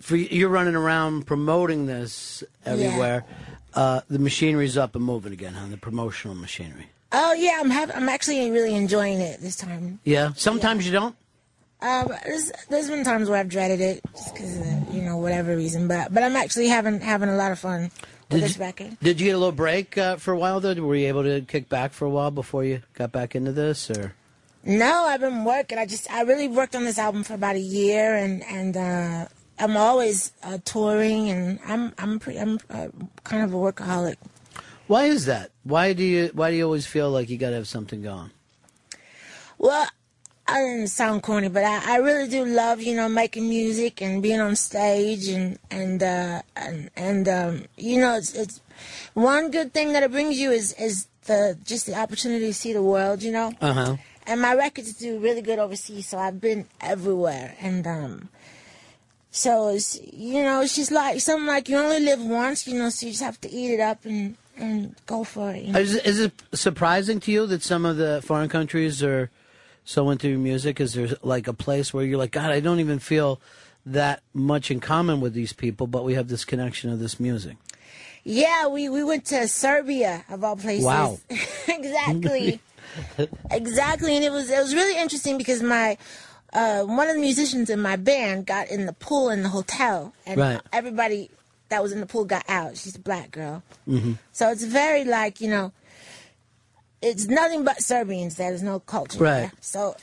for 0.00 0.16
you're 0.16 0.48
running 0.48 0.76
around 0.76 1.26
promoting 1.26 1.84
this 1.84 2.42
everywhere. 2.64 3.26
Uh, 3.74 4.00
the 4.08 4.18
machinery's 4.18 4.78
up 4.78 4.96
and 4.96 5.04
moving 5.04 5.34
again, 5.34 5.52
huh? 5.52 5.66
The 5.68 5.76
promotional 5.76 6.34
machinery. 6.34 6.86
Oh 7.12 7.32
yeah, 7.34 7.58
I'm 7.60 7.70
hav- 7.70 7.92
I'm 7.94 8.08
actually 8.08 8.50
really 8.50 8.74
enjoying 8.74 9.20
it 9.20 9.40
this 9.40 9.56
time. 9.56 10.00
Yeah. 10.04 10.32
Sometimes 10.34 10.86
you 10.86 10.92
don't. 10.92 11.14
Um, 11.80 12.12
there's, 12.24 12.52
there's 12.70 12.88
been 12.88 13.02
times 13.04 13.28
where 13.28 13.38
I've 13.40 13.48
dreaded 13.48 13.80
it 13.80 14.00
just 14.14 14.34
because 14.34 14.56
of 14.58 14.94
you 14.94 15.02
know 15.02 15.16
whatever 15.16 15.56
reason, 15.56 15.88
but 15.88 16.14
but 16.14 16.22
I'm 16.22 16.36
actually 16.36 16.68
having 16.68 17.00
having 17.00 17.28
a 17.28 17.36
lot 17.36 17.50
of 17.52 17.58
fun 17.58 17.90
with 18.30 18.40
Did 18.40 18.42
this 18.42 18.56
you, 18.56 18.64
record. 18.64 18.96
did 19.02 19.20
you 19.20 19.26
get 19.26 19.32
a 19.32 19.38
little 19.38 19.52
break 19.52 19.98
uh, 19.98 20.16
for 20.16 20.32
a 20.32 20.38
while 20.38 20.60
though? 20.60 20.74
Were 20.74 20.94
you 20.94 21.08
able 21.08 21.24
to 21.24 21.40
kick 21.42 21.68
back 21.68 21.92
for 21.92 22.04
a 22.04 22.10
while 22.10 22.30
before 22.30 22.64
you 22.64 22.82
got 22.94 23.10
back 23.12 23.34
into 23.34 23.50
this, 23.52 23.90
or? 23.90 24.14
No, 24.64 25.06
I've 25.06 25.20
been 25.20 25.44
working. 25.44 25.76
I 25.76 25.86
just 25.86 26.08
I 26.10 26.22
really 26.22 26.46
worked 26.48 26.76
on 26.76 26.84
this 26.84 26.98
album 26.98 27.24
for 27.24 27.34
about 27.34 27.56
a 27.56 27.60
year, 27.60 28.14
and 28.14 28.44
and 28.44 28.76
uh, 28.76 29.26
I'm 29.58 29.76
always 29.76 30.32
uh, 30.44 30.58
touring, 30.64 31.30
and 31.30 31.58
I'm 31.66 31.92
I'm 31.98 32.20
pretty 32.20 32.38
I'm 32.38 32.60
uh, 32.70 32.88
kind 33.24 33.42
of 33.42 33.52
a 33.52 33.56
workaholic. 33.56 34.16
Why 34.92 35.04
is 35.04 35.24
that? 35.24 35.52
Why 35.64 35.94
do 35.94 36.04
you 36.04 36.30
Why 36.34 36.50
do 36.50 36.56
you 36.58 36.64
always 36.64 36.86
feel 36.86 37.08
like 37.10 37.30
you 37.30 37.38
got 37.38 37.48
to 37.48 37.56
have 37.56 37.66
something 37.66 38.02
going? 38.02 38.30
Well, 39.56 39.88
I 40.46 40.58
didn't 40.58 40.88
sound 40.88 41.22
corny, 41.22 41.48
but 41.48 41.64
I, 41.64 41.94
I 41.94 41.96
really 41.96 42.28
do 42.28 42.44
love, 42.44 42.82
you 42.82 42.94
know, 42.94 43.08
making 43.08 43.48
music 43.48 44.02
and 44.02 44.22
being 44.22 44.38
on 44.38 44.54
stage 44.54 45.28
and 45.28 45.58
and 45.70 46.02
uh, 46.02 46.42
and 46.56 46.90
and 46.94 47.26
um, 47.26 47.64
you 47.78 48.00
know, 48.02 48.18
it's 48.18 48.34
it's 48.34 48.60
one 49.14 49.50
good 49.50 49.72
thing 49.72 49.94
that 49.94 50.02
it 50.02 50.10
brings 50.12 50.38
you 50.38 50.50
is 50.50 50.74
is 50.74 51.06
the 51.24 51.56
just 51.64 51.86
the 51.86 51.94
opportunity 51.94 52.48
to 52.48 52.52
see 52.52 52.74
the 52.74 52.82
world, 52.82 53.22
you 53.22 53.32
know. 53.32 53.50
Uh 53.62 53.72
huh. 53.72 53.96
And 54.26 54.42
my 54.42 54.54
records 54.54 54.92
do 54.92 55.18
really 55.18 55.40
good 55.40 55.58
overseas, 55.58 56.08
so 56.08 56.18
I've 56.18 56.38
been 56.38 56.66
everywhere, 56.82 57.56
and 57.62 57.86
um, 57.86 58.28
so 59.30 59.68
it's 59.68 59.98
you 60.12 60.42
know, 60.42 60.60
it's 60.60 60.76
just 60.76 60.92
like 60.92 61.18
something 61.22 61.46
like 61.46 61.70
you 61.70 61.78
only 61.78 62.00
live 62.00 62.20
once, 62.20 62.66
you 62.66 62.78
know, 62.78 62.90
so 62.90 63.06
you 63.06 63.12
just 63.12 63.24
have 63.24 63.40
to 63.40 63.50
eat 63.50 63.72
it 63.72 63.80
up 63.80 64.04
and 64.04 64.36
and 64.56 64.94
go 65.06 65.24
for 65.24 65.50
it. 65.50 65.74
Is, 65.76 65.94
is 65.96 66.20
it 66.20 66.42
surprising 66.52 67.20
to 67.20 67.32
you 67.32 67.46
that 67.46 67.62
some 67.62 67.84
of 67.84 67.96
the 67.96 68.22
foreign 68.24 68.48
countries 68.48 69.02
are 69.02 69.30
so 69.84 70.10
into 70.10 70.28
your 70.28 70.38
music? 70.38 70.80
Is 70.80 70.94
there 70.94 71.08
like 71.22 71.48
a 71.48 71.52
place 71.52 71.92
where 71.92 72.04
you're 72.04 72.18
like, 72.18 72.32
God, 72.32 72.50
I 72.50 72.60
don't 72.60 72.80
even 72.80 72.98
feel 72.98 73.40
that 73.84 74.22
much 74.32 74.70
in 74.70 74.80
common 74.80 75.20
with 75.20 75.34
these 75.34 75.52
people, 75.52 75.86
but 75.86 76.04
we 76.04 76.14
have 76.14 76.28
this 76.28 76.44
connection 76.44 76.90
of 76.90 76.98
this 76.98 77.18
music? 77.18 77.56
Yeah, 78.24 78.68
we, 78.68 78.88
we 78.88 79.02
went 79.02 79.24
to 79.26 79.48
Serbia 79.48 80.24
of 80.28 80.44
all 80.44 80.56
places. 80.56 80.84
Wow. 80.84 81.18
exactly. 81.68 82.60
exactly. 83.50 84.16
And 84.16 84.24
it 84.24 84.30
was 84.30 84.50
it 84.50 84.58
was 84.58 84.74
really 84.74 85.00
interesting 85.00 85.38
because 85.38 85.62
my 85.62 85.96
uh, 86.52 86.82
one 86.82 87.08
of 87.08 87.14
the 87.14 87.20
musicians 87.20 87.70
in 87.70 87.80
my 87.80 87.96
band 87.96 88.46
got 88.46 88.68
in 88.68 88.86
the 88.86 88.92
pool 88.92 89.30
in 89.30 89.42
the 89.42 89.48
hotel 89.48 90.12
and 90.26 90.38
Right. 90.38 90.60
everybody 90.72 91.30
that 91.72 91.82
was 91.82 91.92
in 91.92 92.00
the 92.00 92.06
pool 92.06 92.26
got 92.26 92.44
out. 92.48 92.76
She's 92.76 92.96
a 92.96 93.00
black 93.00 93.30
girl. 93.30 93.62
Mm-hmm. 93.88 94.12
So 94.32 94.50
it's 94.50 94.62
very 94.62 95.04
like, 95.04 95.40
you 95.40 95.48
know, 95.48 95.72
it's 97.00 97.26
nothing 97.26 97.64
but 97.64 97.82
Serbians 97.82 98.36
there. 98.36 98.50
There's 98.50 98.62
no 98.62 98.78
culture. 98.78 99.18
Right. 99.18 99.40
there. 99.40 99.52
So 99.60 99.96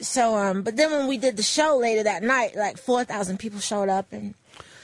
so 0.00 0.36
um 0.36 0.62
but 0.62 0.76
then 0.76 0.90
when 0.90 1.06
we 1.06 1.16
did 1.16 1.36
the 1.36 1.42
show 1.42 1.78
later 1.78 2.02
that 2.02 2.24
night, 2.24 2.56
like 2.56 2.76
four 2.76 3.04
thousand 3.04 3.38
people 3.38 3.60
showed 3.60 3.88
up 3.88 4.12
and 4.12 4.34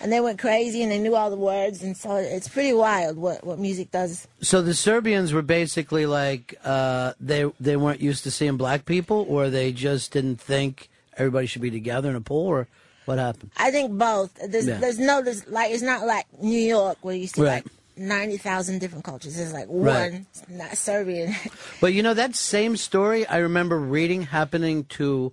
and 0.01 0.13
they 0.13 0.21
went 0.21 0.39
crazy 0.39 0.81
and 0.81 0.93
they 0.93 0.99
knew 1.01 1.17
all 1.17 1.29
the 1.29 1.37
words 1.37 1.83
and 1.83 1.97
so 1.97 2.15
it's 2.15 2.47
pretty 2.47 2.73
wild 2.73 3.17
what, 3.17 3.43
what 3.45 3.59
music 3.59 3.91
does. 3.91 4.29
So 4.41 4.63
the 4.63 4.75
Serbians 4.75 5.33
were 5.33 5.43
basically 5.43 6.07
like 6.07 6.55
uh, 6.65 7.15
they 7.19 7.51
they 7.59 7.77
weren't 7.77 8.01
used 8.01 8.23
to 8.25 8.31
seeing 8.31 8.57
black 8.57 8.85
people, 8.85 9.27
or 9.29 9.51
they 9.51 9.73
just 9.73 10.13
didn't 10.13 10.41
think 10.41 10.89
everybody 11.17 11.49
should 11.49 11.63
be 11.63 11.73
together 11.73 12.11
in 12.11 12.15
a 12.15 12.21
pool, 12.21 12.47
or 12.47 12.69
what 13.09 13.19
happened? 13.19 13.51
I 13.57 13.71
think 13.71 13.93
both. 13.99 14.31
There's 14.47 14.67
Yeah. 14.67 14.79
there's 14.79 14.99
no 14.99 15.23
there's 15.23 15.47
like 15.49 15.71
it's 15.73 15.83
not 15.83 16.07
like 16.07 16.27
New 16.41 16.61
York 16.61 16.99
where 17.03 17.15
you 17.17 17.27
see 17.27 17.43
Right. 17.43 17.65
like 17.65 17.67
ninety 17.97 18.37
thousand 18.37 18.79
different 18.81 19.05
cultures. 19.05 19.37
There's 19.37 19.53
like 19.53 19.67
Right. 19.69 20.13
one 20.13 20.27
not 20.49 20.77
Serbian. 20.77 21.35
But 21.81 21.95
you 21.95 22.03
know 22.03 22.15
that 22.15 22.37
same 22.37 22.77
story 22.77 23.27
I 23.27 23.39
remember 23.39 23.79
reading 23.79 24.23
happening 24.23 24.85
to 25.01 25.33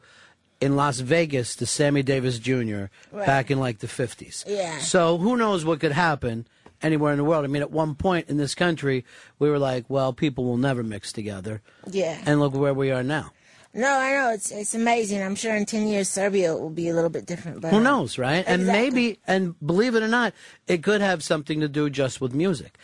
in 0.61 0.75
Las 0.77 0.99
Vegas 1.01 1.55
to 1.57 1.65
Sammy 1.65 2.01
Davis 2.01 2.39
Jr. 2.39 2.85
Right. 3.11 3.25
back 3.25 3.51
in 3.51 3.59
like 3.59 3.79
the 3.79 3.87
fifties. 3.89 4.43
Yeah. 4.47 4.79
So 4.79 5.17
who 5.17 5.35
knows 5.35 5.65
what 5.65 5.81
could 5.81 5.91
happen 5.91 6.47
anywhere 6.81 7.11
in 7.11 7.17
the 7.17 7.25
world? 7.25 7.43
I 7.43 7.47
mean, 7.47 7.61
at 7.61 7.71
one 7.71 7.93
point 7.95 8.29
in 8.29 8.37
this 8.37 8.55
country, 8.55 9.03
we 9.37 9.49
were 9.49 9.59
like, 9.59 9.83
well, 9.89 10.13
people 10.13 10.45
will 10.45 10.57
never 10.57 10.81
mix 10.81 11.11
together, 11.11 11.61
yeah. 11.91 12.21
and 12.25 12.39
look 12.39 12.53
where 12.55 12.73
we 12.73 12.89
are 12.91 13.03
now. 13.03 13.31
No, 13.75 13.89
I 13.89 14.11
know 14.13 14.31
it's 14.31 14.51
it's 14.51 14.73
amazing. 14.73 15.21
I'm 15.21 15.35
sure 15.35 15.53
in 15.55 15.65
ten 15.65 15.87
years 15.87 16.09
Serbia 16.09 16.55
will 16.55 16.69
be 16.69 16.87
a 16.87 16.93
little 16.95 17.09
bit 17.09 17.25
different. 17.25 17.59
But 17.61 17.71
Who 17.71 17.77
um, 17.77 17.83
knows, 17.83 18.17
right? 18.17 18.43
And 18.47 18.65
maybe, 18.65 19.19
and 19.27 19.53
believe 19.65 19.95
it 19.95 20.01
or 20.03 20.07
not, 20.07 20.33
it 20.65 20.81
could 20.81 21.01
have 21.01 21.21
something 21.23 21.59
to 21.59 21.67
do 21.67 21.89
just 21.89 22.21
with 22.21 22.33
music. 22.33 22.77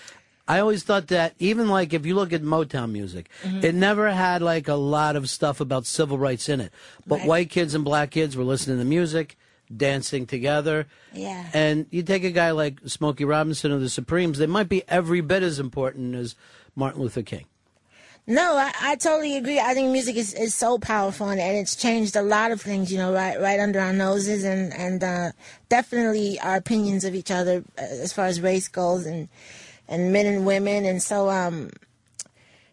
I 0.47 0.59
always 0.59 0.83
thought 0.83 1.07
that 1.07 1.33
even 1.39 1.69
like 1.69 1.93
if 1.93 2.05
you 2.05 2.13
look 2.13 2.33
at 2.33 2.41
Motown 2.41 2.91
music, 2.91 3.29
Mhm. 3.43 3.63
it 3.63 3.73
never 3.73 4.11
had 4.11 4.41
like 4.41 4.67
a 4.67 4.75
lot 4.75 5.15
of 5.15 5.29
stuff 5.29 5.61
about 5.61 5.85
civil 5.85 6.17
rights 6.17 6.49
in 6.49 6.59
it. 6.59 6.73
But 7.07 7.19
Right. 7.19 7.27
white 7.27 7.49
kids 7.49 7.73
and 7.73 7.85
black 7.85 8.11
kids 8.11 8.35
were 8.35 8.43
listening 8.43 8.77
to 8.79 8.83
music, 8.85 9.37
dancing 9.75 10.25
together. 10.25 10.87
Yeah. 11.13 11.45
And 11.53 11.85
you 11.89 12.03
take 12.03 12.25
a 12.25 12.31
guy 12.31 12.51
like 12.51 12.79
Smokey 12.85 13.23
Robinson 13.23 13.71
or 13.71 13.79
the 13.79 13.87
Supremes, 13.87 14.39
they 14.39 14.47
might 14.47 14.67
be 14.67 14.83
every 14.89 15.21
bit 15.21 15.41
as 15.41 15.57
important 15.57 16.15
as 16.15 16.35
Martin 16.75 17.01
Luther 17.01 17.21
King. 17.21 17.45
No, 18.27 18.55
I, 18.55 18.71
I 18.79 18.95
totally 18.95 19.35
agree. 19.35 19.59
I 19.59 19.73
think 19.73 19.91
music 19.91 20.15
is, 20.15 20.33
is 20.33 20.53
so 20.53 20.77
powerful 20.77 21.29
and, 21.29 21.41
and 21.41 21.57
it's 21.57 21.75
changed 21.75 22.15
a 22.15 22.21
lot 22.21 22.51
of 22.51 22.61
things, 22.61 22.91
you 22.91 22.97
know, 22.97 23.13
right 23.13 23.39
right 23.39 23.59
under 23.59 23.79
our 23.79 23.93
noses 23.93 24.43
and 24.43 24.73
and 24.73 25.03
uh, 25.03 25.31
definitely 25.69 26.39
our 26.39 26.55
opinions 26.55 27.03
of 27.03 27.15
each 27.15 27.31
other 27.31 27.63
as 27.77 28.13
far 28.13 28.27
as 28.27 28.39
race 28.39 28.67
goes 28.67 29.05
and 29.05 29.27
and 29.87 30.13
men 30.13 30.25
and 30.25 30.45
women 30.45 30.85
and 30.85 31.01
so 31.01 31.29
um 31.29 31.69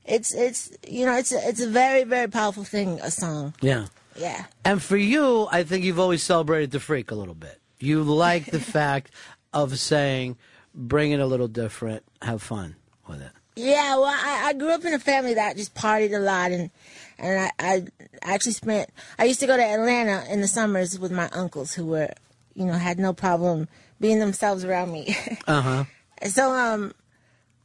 it's 0.05 0.34
it's 0.34 0.70
you 0.86 1.05
know 1.05 1.16
it's 1.16 1.32
a, 1.32 1.49
it's 1.49 1.61
a 1.61 1.68
very 1.68 2.05
very 2.05 2.28
powerful 2.28 2.64
thing 2.64 3.01
a 3.01 3.11
song. 3.11 3.55
Yeah. 3.61 3.86
Yeah. 4.16 4.46
And 4.64 4.82
for 4.82 4.96
you, 4.96 5.46
I 5.51 5.62
think 5.62 5.84
you've 5.84 6.01
always 6.01 6.22
celebrated 6.22 6.72
the 6.72 6.80
freak 6.80 7.11
a 7.11 7.14
little 7.14 7.34
bit. 7.34 7.61
You 7.78 8.03
like 8.03 8.46
the 8.46 8.61
fact 8.76 9.12
of 9.53 9.78
saying, 9.78 10.36
bring 10.74 11.12
it 11.12 11.20
a 11.20 11.26
little 11.26 11.49
different, 11.49 12.03
have 12.20 12.42
fun 12.42 12.76
with 13.07 13.22
it. 13.22 13.30
Yeah, 13.59 13.96
well, 13.96 14.06
I, 14.06 14.48
I 14.48 14.52
grew 14.52 14.70
up 14.70 14.84
in 14.84 14.94
a 14.94 14.98
family 14.98 15.34
that 15.34 15.56
just 15.56 15.74
partied 15.74 16.14
a 16.14 16.20
lot, 16.20 16.52
and 16.52 16.70
and 17.18 17.40
I, 17.40 17.50
I 17.59 17.86
actually 18.22 18.52
spent. 18.52 18.90
I 19.18 19.24
used 19.24 19.40
to 19.40 19.46
go 19.46 19.56
to 19.56 19.62
Atlanta 19.62 20.24
in 20.30 20.40
the 20.40 20.48
summers 20.48 20.98
with 20.98 21.11
my 21.11 21.28
uncles, 21.32 21.74
who 21.74 21.86
were, 21.86 22.11
you 22.54 22.64
know, 22.64 22.74
had 22.74 22.98
no 22.98 23.12
problem 23.12 23.68
being 24.00 24.20
themselves 24.20 24.64
around 24.64 24.92
me. 24.92 25.16
Uh 25.48 25.62
huh. 25.62 25.84
so 26.28 26.52
um, 26.52 26.92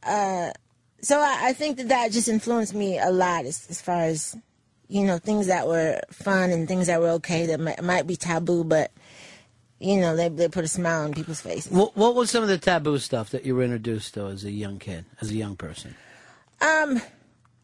uh, 0.02 0.50
so 1.04 1.20
I, 1.20 1.48
I 1.48 1.52
think 1.52 1.76
that 1.76 1.88
that 1.88 2.12
just 2.12 2.28
influenced 2.28 2.74
me 2.74 2.98
a 2.98 3.10
lot 3.10 3.44
as, 3.44 3.66
as 3.68 3.80
far 3.80 4.00
as, 4.04 4.36
you 4.88 5.04
know, 5.04 5.18
things 5.18 5.48
that 5.48 5.66
were 5.68 6.00
fun 6.10 6.50
and 6.50 6.66
things 6.66 6.86
that 6.86 7.00
were 7.00 7.10
okay 7.10 7.46
that 7.46 7.60
might, 7.60 7.82
might 7.82 8.06
be 8.06 8.16
taboo, 8.16 8.64
but, 8.64 8.90
you 9.78 10.00
know, 10.00 10.16
they 10.16 10.28
they 10.28 10.48
put 10.48 10.64
a 10.64 10.68
smile 10.68 11.04
on 11.04 11.14
people's 11.14 11.40
faces. 11.40 11.70
What, 11.70 11.96
what 11.96 12.14
was 12.14 12.30
some 12.30 12.42
of 12.42 12.48
the 12.48 12.58
taboo 12.58 12.98
stuff 12.98 13.30
that 13.30 13.44
you 13.44 13.54
were 13.54 13.62
introduced 13.62 14.14
to 14.14 14.26
as 14.26 14.44
a 14.44 14.50
young 14.50 14.78
kid, 14.78 15.04
as 15.20 15.30
a 15.30 15.34
young 15.34 15.56
person? 15.56 15.94
Um, 16.60 17.00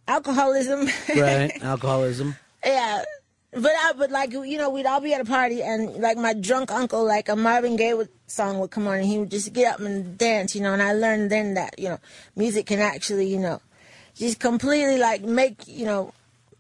alcoholism. 0.07 0.89
Right? 1.17 1.53
Alcoholism. 1.63 2.37
Yeah, 2.65 3.05
but 3.53 3.73
I 3.73 3.93
but 3.97 4.11
like 4.11 4.33
you 4.33 4.59
know 4.59 4.71
we'd 4.71 4.87
all 4.87 5.01
be 5.01 5.15
at 5.15 5.21
a 5.21 5.25
party 5.25 5.63
and 5.63 5.97
like 5.97 6.17
my 6.17 6.35
drunk 6.35 6.71
uncle 6.71 7.05
like 7.05 7.29
a 7.29 7.37
Marvin 7.37 7.77
Gaye 7.77 7.95
would, 7.95 8.09
song 8.27 8.59
would 8.61 8.71
come 8.71 8.87
on 8.87 8.99
and 8.99 9.07
he 9.07 9.19
would 9.19 9.31
just 9.31 9.53
get 9.53 9.75
up 9.75 9.81
and 9.81 10.17
dance 10.17 10.55
you 10.55 10.61
know 10.61 10.73
and 10.73 10.83
I 10.83 10.93
learned 10.93 11.31
then 11.31 11.55
that 11.55 11.79
you 11.79 11.89
know 11.89 11.99
music 12.37 12.67
can 12.67 12.79
actually 12.79 13.27
you 13.27 13.39
know 13.39 13.61
just 14.15 14.39
completely 14.39 14.99
like 14.99 15.23
make 15.23 15.67
you 15.67 15.85
know 15.85 16.13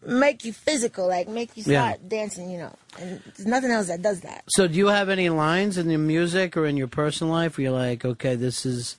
make 0.07 0.45
you 0.45 0.53
physical 0.53 1.07
like 1.07 1.29
make 1.29 1.57
you 1.57 1.65
Yeah. 1.67 1.89
start 1.93 2.09
dancing 2.09 2.51
you 2.51 2.59
know 2.59 2.75
and 2.99 3.21
there's 3.37 3.47
nothing 3.47 3.71
else 3.71 3.87
that 3.89 4.03
does 4.03 4.21
that. 4.23 4.45
So, 4.49 4.67
do 4.67 4.75
you 4.75 4.89
have 4.89 5.09
any 5.09 5.29
lines 5.29 5.79
in 5.79 5.89
your 5.91 5.99
music 6.01 6.57
or 6.57 6.67
in 6.67 6.77
your 6.77 6.89
personal 6.89 7.33
life 7.33 7.57
where 7.57 7.65
you're 7.65 7.73
like, 7.73 8.05
okay, 8.05 8.35
this 8.35 8.67
is, 8.67 8.97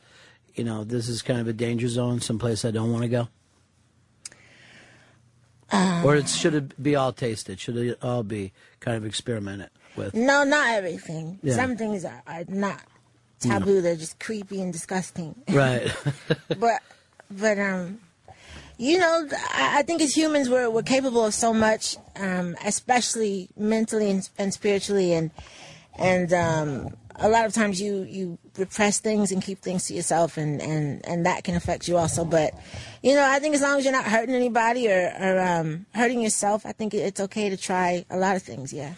you 0.55 0.63
know, 0.63 0.83
this 0.85 1.09
is 1.09 1.21
kind 1.21 1.39
of 1.41 1.47
a 1.47 1.53
danger 1.53 1.89
zone, 1.89 2.21
someplace 2.21 2.63
I 2.63 2.71
don't 2.71 2.91
want 2.91 3.03
to 3.03 3.09
go? 3.09 3.27
Um, 5.73 6.05
or 6.05 6.15
it, 6.15 6.27
should 6.27 6.53
it 6.53 6.81
be 6.81 6.95
all 6.95 7.13
tasted? 7.13 7.59
Should 7.59 7.77
it 7.77 7.97
all 8.01 8.23
be 8.23 8.51
kind 8.79 8.97
of 8.97 9.05
experimented 9.05 9.69
with? 9.95 10.13
No, 10.13 10.43
not 10.43 10.69
everything. 10.69 11.39
Yeah. 11.43 11.55
Some 11.55 11.77
things 11.77 12.03
are, 12.03 12.21
are 12.27 12.43
not 12.47 12.81
taboo. 13.39 13.81
They're 13.81 13.95
just 13.95 14.19
creepy 14.19 14.61
and 14.61 14.71
disgusting. 14.73 15.35
Right. 15.49 15.93
but 16.59 16.81
but 17.29 17.57
um 17.59 17.99
you 18.81 18.97
know, 18.97 19.27
I, 19.53 19.83
think 19.83 20.01
as 20.01 20.11
humans 20.11 20.49
we're 20.49 20.67
we're 20.67 20.81
capable 20.81 21.23
of 21.23 21.35
so 21.35 21.53
much, 21.53 21.97
um, 22.15 22.55
especially 22.65 23.47
mentally 23.55 24.09
and, 24.09 24.27
and 24.39 24.51
spiritually, 24.51 25.13
and 25.13 25.29
and 25.99 26.33
um, 26.33 26.97
a 27.17 27.29
lot 27.29 27.45
of 27.45 27.53
times 27.53 27.79
you 27.79 28.01
you 28.01 28.39
repress 28.57 28.99
things 28.99 29.31
and 29.31 29.39
keep 29.39 29.59
things 29.59 29.85
to 29.85 29.93
yourself, 29.93 30.35
and 30.35 30.59
and 30.63 31.05
and 31.05 31.27
that 31.27 31.43
can 31.43 31.53
affect 31.53 31.87
you 31.87 31.95
also. 31.95 32.25
But 32.25 32.55
you 33.03 33.13
know, 33.13 33.23
I 33.23 33.37
think 33.37 33.53
as 33.53 33.61
long 33.61 33.77
as 33.77 33.85
you're 33.85 33.93
not 33.93 34.05
hurting 34.05 34.33
anybody 34.33 34.91
or 34.91 35.13
or 35.19 35.39
um, 35.39 35.85
hurting 35.93 36.19
yourself, 36.19 36.65
I 36.65 36.71
think 36.71 36.95
it's 36.95 37.19
okay 37.19 37.51
to 37.51 37.57
try 37.57 38.03
a 38.09 38.17
lot 38.17 38.35
of 38.35 38.41
things. 38.41 38.73
Yeah. 38.73 38.95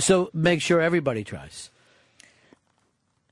So 0.00 0.28
make 0.34 0.60
sure 0.60 0.82
everybody 0.82 1.24
tries. 1.24 1.70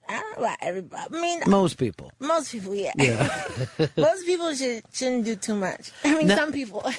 I 0.09 0.21
don't 0.21 0.33
know 0.39 0.45
about 0.47 0.59
everybody. 0.61 1.03
I 1.17 1.21
mean, 1.21 1.41
Most 1.47 1.75
people. 1.79 2.13
most 2.21 2.53
people, 2.53 2.75
yeah. 2.75 2.93
Yeah. 2.97 3.29
most 3.97 4.25
people 4.27 4.55
should 4.55 4.83
shouldn't 4.93 5.25
do 5.25 5.37
too 5.37 5.55
much. 5.55 5.91
I 6.05 6.15
mean, 6.17 6.27
Now- 6.29 6.37
some 6.37 6.53
people. 6.53 6.85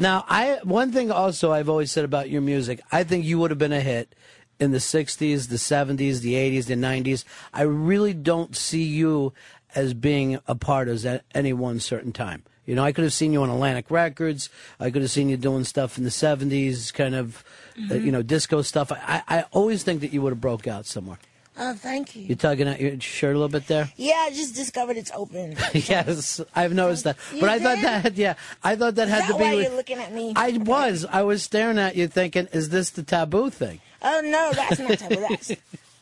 Now, 0.00 0.24
I 0.28 0.60
one 0.62 0.92
thing 0.92 1.10
also 1.10 1.50
I've 1.50 1.68
always 1.68 1.90
said 1.90 2.04
about 2.04 2.30
your 2.30 2.40
music, 2.40 2.80
I 2.92 3.02
think 3.02 3.24
you 3.24 3.36
would 3.40 3.50
have 3.50 3.58
been 3.58 3.72
a 3.72 3.80
hit 3.80 4.14
in 4.60 4.70
the 4.70 4.78
'60s, 4.78 5.48
the 5.48 5.56
'70s, 5.56 6.20
the 6.20 6.34
'80s, 6.34 6.66
the 6.66 6.76
'90s. 6.76 7.24
I 7.52 7.62
really 7.62 8.14
don't 8.14 8.54
see 8.54 8.84
you 8.84 9.32
as 9.74 9.94
being 9.94 10.38
a 10.46 10.54
part 10.54 10.88
of 10.88 11.04
any 11.34 11.52
one 11.52 11.80
certain 11.80 12.12
time. 12.12 12.44
You 12.64 12.76
know, 12.76 12.84
I 12.84 12.92
could 12.92 13.02
have 13.02 13.12
seen 13.12 13.32
you 13.32 13.42
on 13.42 13.50
Atlantic 13.50 13.90
Records. 13.90 14.50
I 14.78 14.90
could 14.92 15.02
have 15.02 15.10
seen 15.10 15.28
you 15.30 15.36
doing 15.36 15.64
stuff 15.64 15.98
in 15.98 16.04
the 16.04 16.10
'70s, 16.10 16.92
kind 16.94 17.16
of, 17.16 17.42
uh, 17.76 17.94
Mhm. 17.94 18.04
you 18.04 18.12
know, 18.12 18.22
disco 18.22 18.62
stuff. 18.62 18.92
I, 18.92 19.22
I 19.26 19.44
always 19.50 19.82
think 19.82 20.00
that 20.02 20.12
you 20.12 20.22
would 20.22 20.30
have 20.32 20.40
broke 20.40 20.68
out 20.68 20.86
somewhere. 20.86 21.18
Oh, 21.58 21.74
thank 21.74 22.16
you. 22.16 22.22
You're 22.22 22.36
tugging 22.36 22.68
at 22.68 22.80
your 22.80 22.98
shirt 23.00 23.34
a 23.34 23.38
little 23.38 23.48
bit 23.48 23.66
there. 23.66 23.90
Yeah, 23.96 24.14
I 24.26 24.30
just 24.30 24.54
discovered 24.54 24.96
it's 24.96 25.10
open. 25.14 25.56
yes, 25.74 26.40
I've 26.54 26.72
noticed 26.74 27.04
that. 27.04 27.16
You 27.34 27.40
But 27.40 27.50
I 27.50 27.58
thought 27.58 27.82
that, 27.82 28.16
yeah, 28.16 28.34
I 28.62 28.76
thought 28.76 28.94
that 28.96 29.08
Is 29.08 29.14
had 29.14 29.22
that 29.24 29.32
to 29.32 29.38
be. 29.38 29.44
why 29.44 29.54
with- 29.56 29.64
you're 29.66 29.76
looking 29.76 29.98
at 29.98 30.12
me? 30.12 30.32
I 30.36 30.58
was. 30.58 31.04
I 31.04 31.22
was 31.22 31.42
staring 31.42 31.78
at 31.78 31.96
you, 31.96 32.08
thinking, 32.08 32.48
"Is 32.52 32.68
this 32.70 32.90
the 32.90 33.02
taboo 33.02 33.50
thing?" 33.50 33.80
Oh 34.02 34.20
no, 34.24 34.52
that's 34.54 34.78
not 34.78 34.98
taboo. 34.98 35.26
That's 35.28 35.52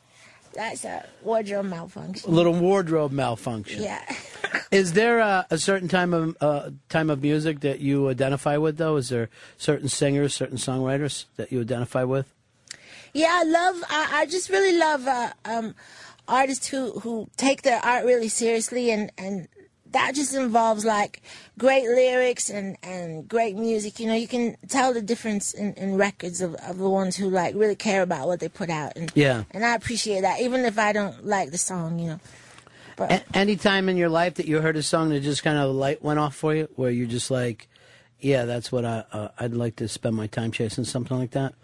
that's 0.54 0.84
a 0.84 1.04
wardrobe 1.22 1.66
malfunction. 1.66 2.30
A 2.30 2.34
little 2.34 2.54
wardrobe 2.54 3.12
malfunction. 3.12 3.82
Yeah. 3.82 4.02
Is 4.70 4.94
there 4.94 5.18
a, 5.20 5.46
a 5.50 5.58
certain 5.58 5.88
time 5.88 6.12
of 6.14 6.36
uh, 6.40 6.70
time 6.88 7.10
of 7.10 7.22
music 7.22 7.60
that 7.60 7.80
you 7.80 8.08
identify 8.08 8.56
with, 8.56 8.78
though? 8.78 8.96
Is 8.96 9.10
there 9.10 9.28
certain 9.58 9.88
singers, 9.88 10.34
certain 10.34 10.56
songwriters 10.56 11.26
that 11.36 11.52
you 11.52 11.60
identify 11.60 12.04
with? 12.04 12.26
Yeah, 13.16 13.32
I 13.32 13.44
love. 13.44 13.82
I, 13.88 14.08
I 14.20 14.26
just 14.26 14.50
really 14.50 14.76
love 14.78 15.06
uh, 15.06 15.32
um, 15.44 15.74
artists 16.28 16.66
who 16.68 16.92
who 17.00 17.28
take 17.36 17.62
their 17.62 17.80
art 17.84 18.04
really 18.04 18.28
seriously, 18.28 18.90
and 18.90 19.10
and 19.16 19.48
that 19.92 20.14
just 20.14 20.34
involves 20.34 20.84
like 20.84 21.22
great 21.56 21.84
lyrics 21.84 22.50
and 22.50 22.76
and 22.82 23.26
great 23.26 23.56
music. 23.56 23.98
You 24.00 24.08
know, 24.08 24.14
you 24.14 24.28
can 24.28 24.56
tell 24.68 24.92
the 24.92 25.00
difference 25.00 25.54
in, 25.54 25.72
in 25.74 25.96
records 25.96 26.42
of, 26.42 26.54
of 26.56 26.76
the 26.78 26.90
ones 26.90 27.16
who 27.16 27.30
like 27.30 27.54
really 27.54 27.76
care 27.76 28.02
about 28.02 28.26
what 28.26 28.40
they 28.40 28.48
put 28.50 28.68
out, 28.68 28.92
and 28.96 29.10
Yeah. 29.14 29.44
and 29.52 29.64
I 29.64 29.74
appreciate 29.74 30.20
that, 30.20 30.40
even 30.40 30.64
if 30.66 30.78
I 30.78 30.92
don't 30.92 31.24
like 31.26 31.50
the 31.52 31.58
song. 31.58 31.98
You 31.98 32.06
know, 32.08 32.20
but 32.96 33.12
A- 33.12 33.24
any 33.36 33.56
time 33.56 33.88
in 33.88 33.96
your 33.96 34.10
life 34.10 34.34
that 34.34 34.46
you 34.46 34.60
heard 34.60 34.76
a 34.76 34.82
song 34.82 35.08
that 35.10 35.20
just 35.20 35.42
kind 35.42 35.56
of 35.56 35.74
light 35.74 36.02
went 36.02 36.18
off 36.18 36.34
for 36.36 36.54
you, 36.54 36.68
where 36.76 36.90
you're 36.90 37.06
just 37.08 37.30
like, 37.30 37.68
"Yeah, 38.20 38.44
that's 38.44 38.70
what 38.70 38.84
I 38.84 39.04
uh, 39.12 39.28
I'd 39.38 39.54
like 39.54 39.76
to 39.76 39.88
spend 39.88 40.16
my 40.16 40.26
time 40.26 40.50
chasing," 40.52 40.84
something 40.84 41.16
like 41.16 41.30
that. 41.30 41.54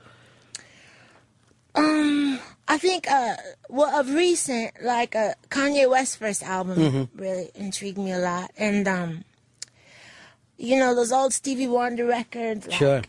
Um, 1.75 2.39
I 2.69 2.79
think, 2.79 3.11
uh, 3.11 3.37
well, 3.69 3.99
of 3.99 4.13
recent, 4.15 4.73
like 4.83 5.17
uh, 5.17 5.35
Kanye 5.49 5.89
West's 5.89 6.17
first 6.17 6.43
album 6.43 6.79
Mhm. 6.79 7.09
really 7.15 7.51
intrigued 7.55 7.99
me 7.99 8.13
a 8.13 8.19
lot, 8.19 8.51
and 8.57 8.87
um, 8.87 9.25
you 10.59 10.79
know 10.79 10.95
those 10.95 11.13
old 11.13 11.33
Stevie 11.33 11.69
Wonder 11.69 12.05
records, 12.05 12.67
like, 12.67 12.77
Sure. 12.77 13.03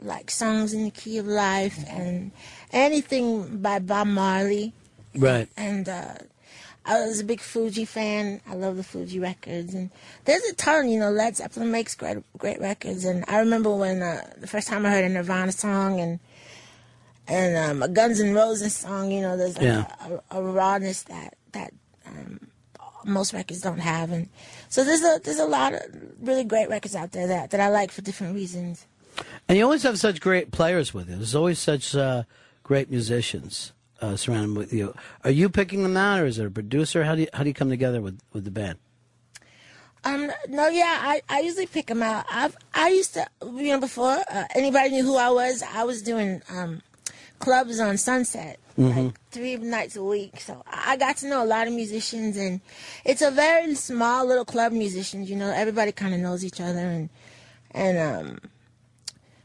like 0.00 0.30
songs 0.30 0.72
in 0.72 0.84
the 0.84 0.90
key 0.90 1.18
of 1.18 1.26
life, 1.26 1.78
and 1.88 2.30
anything 2.72 3.58
by 3.58 3.78
Bob 3.80 4.06
Marley, 4.06 4.72
Right. 5.14 5.48
and 5.56 5.88
uh, 5.88 6.14
I 6.86 7.00
was 7.06 7.20
a 7.20 7.24
big 7.24 7.40
Fugees 7.40 7.88
fan. 7.88 8.40
I 8.48 8.54
love 8.54 8.76
the 8.76 8.82
Fugees 8.84 9.20
records, 9.20 9.74
and 9.74 9.90
there's 10.24 10.44
a 10.44 10.54
ton. 10.54 10.88
You 10.88 11.00
know, 11.00 11.10
Led 11.10 11.36
Zeppelin 11.36 11.70
makes 11.72 11.94
great, 11.94 12.18
great 12.38 12.60
records, 12.60 13.04
and 13.04 13.24
I 13.28 13.40
remember 13.40 13.74
when 13.74 14.02
uh, 14.02 14.22
the 14.38 14.46
first 14.46 14.68
time 14.68 14.86
I 14.86 14.90
heard 14.90 15.04
a 15.04 15.08
Nirvana 15.08 15.52
song 15.52 16.00
and 16.00 16.20
and 17.28 17.56
um, 17.56 17.82
a 17.82 17.88
Guns 17.88 18.20
N' 18.20 18.34
Roses 18.34 18.74
song. 18.74 19.12
You 19.12 19.20
know, 19.22 19.36
there's 19.36 19.56
like 19.56 19.64
Yeah. 19.64 20.20
a, 20.30 20.38
a, 20.38 20.42
rawness 20.42 21.02
that 21.04 21.36
that 21.52 21.72
um, 22.06 22.48
most 23.04 23.32
records 23.32 23.60
don't 23.60 23.78
have, 23.78 24.10
and 24.10 24.28
so 24.68 24.84
there's 24.84 25.02
a 25.02 25.20
there's 25.22 25.38
a 25.38 25.46
lot 25.46 25.74
of 25.74 25.80
really 26.20 26.44
great 26.44 26.68
records 26.68 26.96
out 26.96 27.12
there 27.12 27.26
that 27.26 27.50
that 27.50 27.60
I 27.60 27.68
like 27.68 27.90
for 27.90 28.02
different 28.02 28.34
reasons. 28.34 28.86
And 29.48 29.58
you 29.58 29.64
always 29.64 29.82
have 29.82 29.98
such 29.98 30.20
great 30.20 30.52
players 30.52 30.94
with 30.94 31.08
you. 31.08 31.16
There's 31.16 31.34
always 31.34 31.58
such 31.58 31.94
uh, 31.94 32.22
great 32.62 32.88
musicians 32.90 33.72
uh, 34.00 34.16
surrounding 34.16 34.54
with 34.54 34.72
you. 34.72 34.94
Are 35.24 35.30
you 35.30 35.48
picking 35.48 35.82
them 35.82 35.96
out, 35.96 36.20
or 36.20 36.26
is 36.26 36.38
it 36.38 36.46
a 36.46 36.50
producer? 36.50 37.04
How 37.04 37.14
do 37.14 37.22
you 37.22 37.28
how 37.32 37.42
do 37.42 37.48
you 37.48 37.54
come 37.54 37.68
together 37.70 38.00
with, 38.00 38.20
with 38.32 38.44
the 38.44 38.50
band? 38.50 38.78
Um, 40.04 40.30
no, 40.48 40.68
yeah, 40.68 40.98
I, 41.02 41.22
I 41.28 41.40
usually 41.40 41.66
pick 41.66 41.86
them 41.86 42.02
out. 42.02 42.24
I've 42.30 42.56
I 42.72 42.88
used 42.90 43.14
to, 43.14 43.26
you 43.42 43.72
know, 43.72 43.80
before 43.80 44.16
uh, 44.30 44.44
anybody 44.54 44.90
knew 44.90 45.02
who 45.02 45.16
I 45.16 45.30
was, 45.30 45.62
I 45.62 45.82
was 45.84 46.02
doing 46.02 46.40
um, 46.50 46.82
clubs 47.38 47.80
on 47.80 47.96
Sunset 47.96 48.58
Mm-hmm. 48.78 49.08
three 49.32 49.56
nights 49.56 49.96
a 49.96 50.04
week. 50.04 50.38
So 50.40 50.62
I 50.64 50.92
I 50.92 50.96
got 50.96 51.16
to 51.18 51.28
know 51.28 51.42
a 51.42 51.44
lot 51.44 51.66
of 51.66 51.72
musicians, 51.72 52.36
and 52.36 52.60
it's 53.04 53.22
a 53.22 53.30
very 53.30 53.74
small 53.74 54.24
little 54.24 54.44
club 54.44 54.70
musicians. 54.72 55.28
You 55.28 55.34
know, 55.34 55.50
everybody 55.50 55.90
kind 55.90 56.14
of 56.14 56.20
knows 56.20 56.44
each 56.44 56.60
other, 56.60 56.78
and 56.78 57.10
and 57.72 57.98
um, 57.98 58.38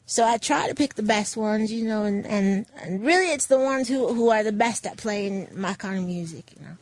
so 0.06 0.24
I 0.24 0.38
try 0.38 0.70
to 0.70 0.76
pick 0.76 0.94
the 0.94 1.04
best 1.04 1.36
ones. 1.36 1.72
You 1.72 1.86
know, 1.86 2.04
and 2.04 2.28
and, 2.28 2.68
and 2.80 3.04
really, 3.04 3.32
it's 3.32 3.48
the 3.48 3.58
ones 3.60 3.88
who 3.88 4.14
who 4.14 4.30
are 4.30 4.44
the 4.44 4.52
best 4.52 4.86
at 4.86 4.98
playing 4.98 5.48
my 5.52 5.74
kind 5.74 5.98
of 5.98 6.06
music. 6.06 6.52
You 6.56 6.68
know. 6.68 6.78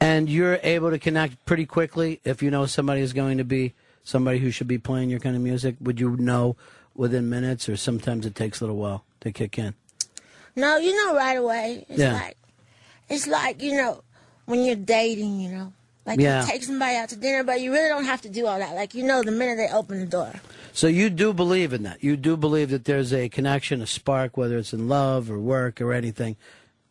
And 0.00 0.28
you're 0.28 0.58
able 0.64 0.90
to 0.90 0.98
connect 0.98 1.46
pretty 1.46 1.64
quickly 1.64 2.20
if 2.24 2.42
you 2.42 2.50
know 2.50 2.66
somebody 2.66 3.02
is 3.02 3.12
going 3.12 3.38
to 3.38 3.44
be 3.44 3.72
somebody 4.02 4.40
who 4.40 4.50
should 4.50 4.68
be 4.68 4.78
playing 4.78 5.10
your 5.10 5.20
kind 5.20 5.36
of 5.36 5.42
music. 5.42 5.76
Would 5.80 6.00
you 6.00 6.16
know 6.16 6.56
within 6.96 7.30
minutes, 7.30 7.68
or 7.68 7.76
sometimes 7.76 8.26
it 8.26 8.34
takes 8.34 8.60
a 8.60 8.64
little 8.64 8.78
while 8.78 9.04
to 9.20 9.30
kick 9.30 9.60
in? 9.60 9.74
No, 10.56 10.76
you 10.76 10.94
know 11.04 11.14
right 11.16 11.36
away. 11.36 11.86
It's 11.88 11.98
Yeah. 11.98 12.12
like 12.14 12.36
it's 13.08 13.26
like, 13.26 13.60
you 13.62 13.72
know, 13.74 14.02
when 14.46 14.64
you're 14.64 14.76
dating, 14.76 15.40
you 15.40 15.50
know. 15.50 15.72
Like 16.06 16.20
Yeah. 16.20 16.42
you 16.42 16.50
take 16.50 16.62
somebody 16.64 16.96
out 16.96 17.08
to 17.10 17.16
dinner, 17.16 17.44
but 17.44 17.60
you 17.60 17.72
really 17.72 17.88
don't 17.88 18.04
have 18.04 18.20
to 18.22 18.28
do 18.28 18.46
all 18.46 18.58
that. 18.58 18.74
Like 18.74 18.94
you 18.94 19.02
know 19.04 19.22
the 19.22 19.30
minute 19.32 19.56
they 19.56 19.68
open 19.74 20.00
the 20.00 20.06
door. 20.06 20.32
So 20.72 20.86
you 20.86 21.08
do 21.08 21.32
believe 21.32 21.72
in 21.72 21.82
that. 21.84 22.02
You 22.04 22.16
do 22.16 22.36
believe 22.36 22.70
that 22.70 22.84
there's 22.84 23.12
a 23.12 23.28
connection, 23.28 23.80
a 23.80 23.86
spark, 23.86 24.36
whether 24.36 24.58
it's 24.58 24.72
in 24.72 24.88
love 24.88 25.30
or 25.30 25.38
work 25.38 25.80
or 25.80 25.92
anything. 25.92 26.36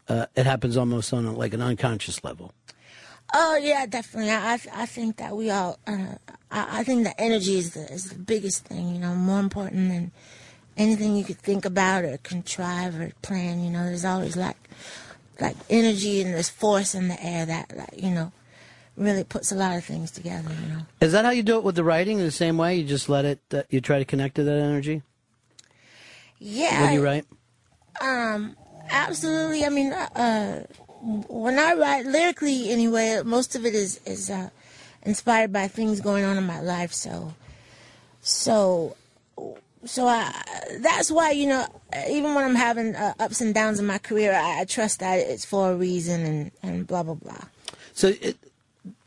Uh, 0.08 0.26
it 0.36 0.46
happens 0.46 0.76
almost 0.78 1.14
on 1.14 1.26
a, 1.26 1.34
like 1.34 1.54
an 1.54 1.62
unconscious 1.62 2.24
level. 2.24 2.54
Oh 3.34 3.56
yeah, 3.58 3.86
definitely. 3.86 4.32
I 4.32 4.54
I, 4.74 4.86
think 4.86 5.18
that 5.18 5.36
we 5.36 5.50
all. 5.50 5.80
Uh, 5.88 6.16
I, 6.52 6.80
I 6.80 6.84
think 6.84 7.04
that 7.06 7.16
energy 7.18 7.58
is 7.58 7.72
the 7.72 7.92
is 7.92 8.10
the 8.10 8.20
biggest 8.20 8.66
thing. 8.66 8.94
You 8.96 9.00
know, 9.00 9.16
more 9.16 9.40
important 9.40 9.90
than 9.90 10.12
anything 10.78 11.16
you 11.16 11.24
could 11.24 11.38
think 11.40 11.66
about 11.66 12.04
or 12.06 12.18
contrive 12.18 13.00
or 13.00 13.12
plan. 13.22 13.64
You 13.64 13.70
know, 13.70 13.86
there's 13.86 14.06
always 14.06 14.36
like 14.36 14.58
like 15.40 15.56
energy 15.70 16.22
and 16.22 16.34
there's 16.34 16.50
force 16.50 16.94
in 16.96 17.08
the 17.08 17.24
air 17.24 17.46
that 17.46 17.76
like 17.76 18.02
you 18.02 18.12
know 18.12 18.32
really 18.96 19.24
puts 19.24 19.52
a 19.52 19.56
lot 19.56 19.76
of 19.76 19.84
things 19.84 20.12
together. 20.12 20.50
You 20.62 20.74
know. 20.74 20.82
Is 21.02 21.12
that 21.12 21.26
how 21.26 21.32
you 21.32 21.44
do 21.44 21.58
it 21.58 21.64
with 21.64 21.76
the 21.76 21.84
writing? 21.84 22.20
In 22.20 22.26
the 22.26 22.32
same 22.32 22.58
way, 22.58 22.76
you 22.76 22.84
just 22.86 23.10
let 23.10 23.26
it. 23.26 23.40
Uh, 23.52 23.64
you 23.70 23.82
try 23.82 24.00
to 24.00 24.06
connect 24.06 24.36
to 24.36 24.44
that 24.44 24.58
energy 24.60 25.02
Yeah. 26.40 26.82
when 26.84 26.94
you 26.94 27.04
write. 27.04 27.26
Um, 28.02 28.56
absolutely. 28.90 29.66
I 29.66 29.70
mean, 29.70 29.94
uh, 29.94 30.66
when 31.02 31.60
I 31.60 31.74
write 31.74 32.06
lyrically, 32.06 32.70
anyway, 32.72 33.22
most 33.26 33.56
of 33.56 33.66
it 33.66 33.74
is 33.76 34.00
is 34.06 34.30
uh, 34.30 34.50
inspired 35.04 35.52
by 35.52 35.68
things 35.68 36.00
going 36.02 36.24
on 36.24 36.38
in 36.38 36.46
my 36.46 36.62
life. 36.62 36.94
So, 36.94 37.34
so, 38.22 38.96
so 39.86 40.08
I, 40.08 40.32
that's 40.80 41.12
why 41.12 41.32
you 41.32 41.48
know, 41.48 41.68
even 42.10 42.36
when 42.36 42.46
I'm 42.46 42.56
having 42.56 42.96
uh, 42.96 43.14
ups 43.20 43.42
and 43.42 43.54
downs 43.54 43.80
in 43.80 43.86
my 43.86 43.98
career, 43.98 44.34
I, 44.34 44.62
I 44.62 44.66
trust 44.66 45.00
that 45.00 45.20
it's 45.20 45.46
for 45.46 45.72
a 45.72 45.76
reason 45.76 46.22
and 46.26 46.52
and 46.62 46.88
blah 46.88 47.04
blah 47.04 47.16
blah. 47.16 47.42
So, 47.94 48.10
it, 48.10 48.38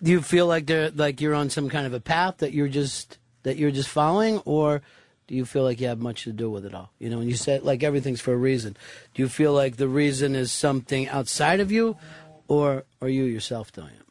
do 0.02 0.10
you 0.10 0.22
feel 0.22 0.46
like 0.46 0.66
they're 0.66 0.90
like 0.90 1.20
you're 1.20 1.34
on 1.34 1.50
some 1.50 1.68
kind 1.68 1.86
of 1.86 1.92
a 1.92 2.00
path 2.00 2.38
that 2.38 2.52
you're 2.52 2.68
just 2.68 3.18
that 3.42 3.56
you're 3.56 3.70
just 3.70 3.88
following, 3.88 4.38
or 4.44 4.82
do 5.26 5.34
you 5.34 5.44
feel 5.44 5.62
like 5.64 5.80
you 5.80 5.88
have 5.88 5.98
much 5.98 6.24
to 6.24 6.32
do 6.32 6.50
with 6.50 6.64
it 6.64 6.74
all? 6.74 6.90
You 6.98 7.10
know, 7.10 7.18
when 7.18 7.28
you 7.28 7.36
said 7.36 7.62
like 7.62 7.82
everything's 7.82 8.20
for 8.20 8.32
a 8.32 8.36
reason, 8.36 8.76
do 9.14 9.22
you 9.22 9.28
feel 9.28 9.52
like 9.52 9.76
the 9.76 9.88
reason 9.88 10.34
is 10.34 10.52
something 10.52 11.08
outside 11.08 11.60
of 11.60 11.72
you, 11.72 11.96
or 12.48 12.84
are 13.00 13.08
you 13.08 13.24
yourself 13.24 13.72
doing 13.72 13.88
it? 13.88 14.06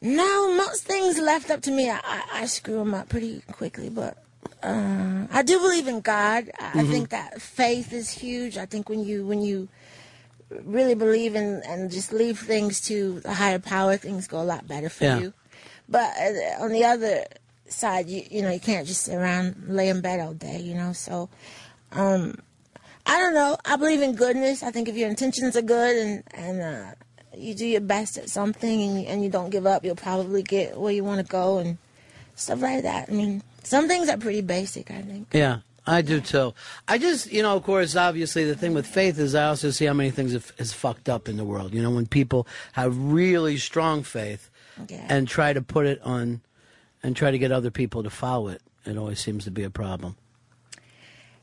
No, 0.00 0.54
most 0.54 0.84
things 0.84 1.18
left 1.18 1.50
up 1.50 1.62
to 1.62 1.70
me, 1.70 1.88
I, 1.88 1.98
I, 2.04 2.22
I 2.32 2.46
screw 2.46 2.76
them 2.76 2.92
up 2.92 3.08
pretty 3.08 3.42
quickly. 3.50 3.88
But 3.88 4.23
uh, 4.64 5.26
I 5.30 5.42
do 5.42 5.58
believe 5.58 5.86
in 5.88 6.00
God. 6.00 6.50
I, 6.58 6.80
I 6.80 6.82
Mhm. 6.84 6.90
think 6.90 7.08
that 7.10 7.40
faith 7.42 7.92
is 7.92 8.10
huge. 8.10 8.56
I 8.56 8.66
think 8.66 8.88
when 8.88 9.04
you 9.04 9.26
when 9.26 9.42
you 9.42 9.68
really 10.64 10.94
believe 10.94 11.34
in 11.34 11.62
and 11.66 11.90
just 11.90 12.12
leave 12.12 12.38
things 12.38 12.80
to 12.82 13.20
the 13.20 13.34
higher 13.34 13.58
power, 13.58 13.96
things 13.96 14.26
go 14.26 14.40
a 14.40 14.44
lot 14.44 14.66
better 14.68 14.88
for 14.88 15.04
Yeah. 15.04 15.18
you. 15.18 15.32
But 15.88 16.12
uh, 16.18 16.62
on 16.64 16.70
the 16.72 16.84
other 16.84 17.24
side, 17.68 18.08
you 18.08 18.22
you 18.30 18.42
know, 18.42 18.50
you 18.50 18.60
can't 18.60 18.86
just 18.86 19.02
sit 19.02 19.14
around 19.14 19.64
lay 19.68 19.88
in 19.88 20.00
bed 20.00 20.20
all 20.20 20.34
day, 20.34 20.58
you 20.60 20.74
know. 20.74 20.92
So, 20.92 21.28
um, 21.92 22.38
I 23.06 23.18
don't 23.20 23.34
know. 23.34 23.56
I 23.64 23.76
believe 23.76 24.00
in 24.02 24.14
goodness. 24.14 24.62
I 24.62 24.70
think 24.70 24.88
if 24.88 24.96
your 24.96 25.08
intentions 25.08 25.56
are 25.56 25.62
good 25.62 25.96
and 25.96 26.22
and 26.32 26.62
uh, 26.62 26.90
you 27.36 27.54
do 27.54 27.66
your 27.66 27.80
best 27.82 28.16
at 28.16 28.30
something 28.30 28.82
and 28.82 29.00
you, 29.00 29.06
and 29.08 29.22
you 29.24 29.28
don't 29.30 29.50
give 29.50 29.66
up, 29.66 29.84
you'll 29.84 29.96
probably 29.96 30.42
get 30.42 30.78
where 30.78 30.92
you 30.92 31.04
want 31.04 31.20
to 31.20 31.26
go 31.30 31.58
and 31.58 31.76
stuff 32.36 32.62
like 32.62 32.82
that. 32.84 33.08
I 33.08 33.12
mean, 33.12 33.42
some 33.66 33.88
things 33.88 34.08
are 34.08 34.16
pretty 34.16 34.40
basic. 34.42 34.90
I 34.90 35.02
think. 35.02 35.28
Yeah, 35.32 35.58
I 35.86 36.02
do 36.02 36.20
too. 36.20 36.54
I 36.88 36.98
just, 36.98 37.30
you 37.32 37.42
know, 37.42 37.56
of 37.56 37.62
course, 37.62 37.96
obviously, 37.96 38.44
the 38.44 38.56
thing 38.56 38.74
with 38.74 38.86
faith 38.86 39.18
is 39.18 39.34
I 39.34 39.46
also 39.46 39.70
see 39.70 39.84
how 39.86 39.92
many 39.94 40.10
things 40.10 40.32
have, 40.32 40.52
is 40.58 40.72
fucked 40.72 41.08
up 41.08 41.28
in 41.28 41.36
the 41.36 41.44
world. 41.44 41.74
You 41.74 41.82
know, 41.82 41.90
when 41.90 42.06
people 42.06 42.46
have 42.72 42.96
really 42.96 43.56
strong 43.56 44.02
faith 44.02 44.50
Yeah. 44.88 45.06
and 45.08 45.28
try 45.28 45.52
to 45.52 45.62
put 45.62 45.86
it 45.86 46.00
on 46.02 46.40
and 47.02 47.14
try 47.14 47.30
to 47.30 47.38
get 47.38 47.52
other 47.52 47.70
people 47.70 48.02
to 48.02 48.10
follow 48.10 48.48
it, 48.48 48.62
it 48.86 48.96
always 48.96 49.20
seems 49.20 49.44
to 49.44 49.50
be 49.50 49.62
a 49.64 49.70
problem. 49.70 50.16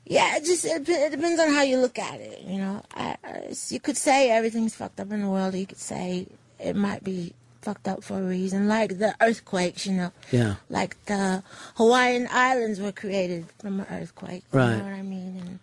Yeah, 0.06 0.36
it 0.38 0.44
just 0.46 0.66
it, 0.66 0.90
it 0.90 1.12
depends 1.12 1.40
on 1.40 1.50
how 1.54 1.62
you 1.62 1.78
look 1.78 2.00
at 2.00 2.20
it. 2.20 2.42
You 2.42 2.58
know, 2.58 2.84
I, 2.96 3.16
I, 3.24 3.54
you 3.70 3.80
could 3.80 3.96
say 3.98 4.32
everything's 4.32 4.74
fucked 4.76 5.00
up 5.00 5.12
in 5.12 5.22
the 5.22 5.30
world. 5.30 5.54
You 5.54 5.68
could 5.68 5.78
say 5.78 6.28
it 6.60 6.76
might 6.76 7.04
be 7.04 7.34
fucked 7.62 7.88
up 7.88 8.04
for 8.04 8.18
a 8.20 8.24
reason, 8.24 8.68
like 8.68 8.98
the 9.00 9.16
earthquakes. 9.22 9.86
You 9.86 9.94
know, 9.94 10.12
Yeah. 10.32 10.56
like 10.70 11.04
the 11.06 11.44
Hawaiian 11.76 12.28
Islands 12.32 12.80
were 12.80 12.92
created 12.92 13.46
from 13.60 13.80
an 13.82 13.88
earthquake. 13.92 14.44
You 14.54 14.60
Right. 14.60 14.78
know 14.78 14.84
what 14.84 14.94
I 14.94 15.02
mean? 15.02 15.38
And 15.40 15.60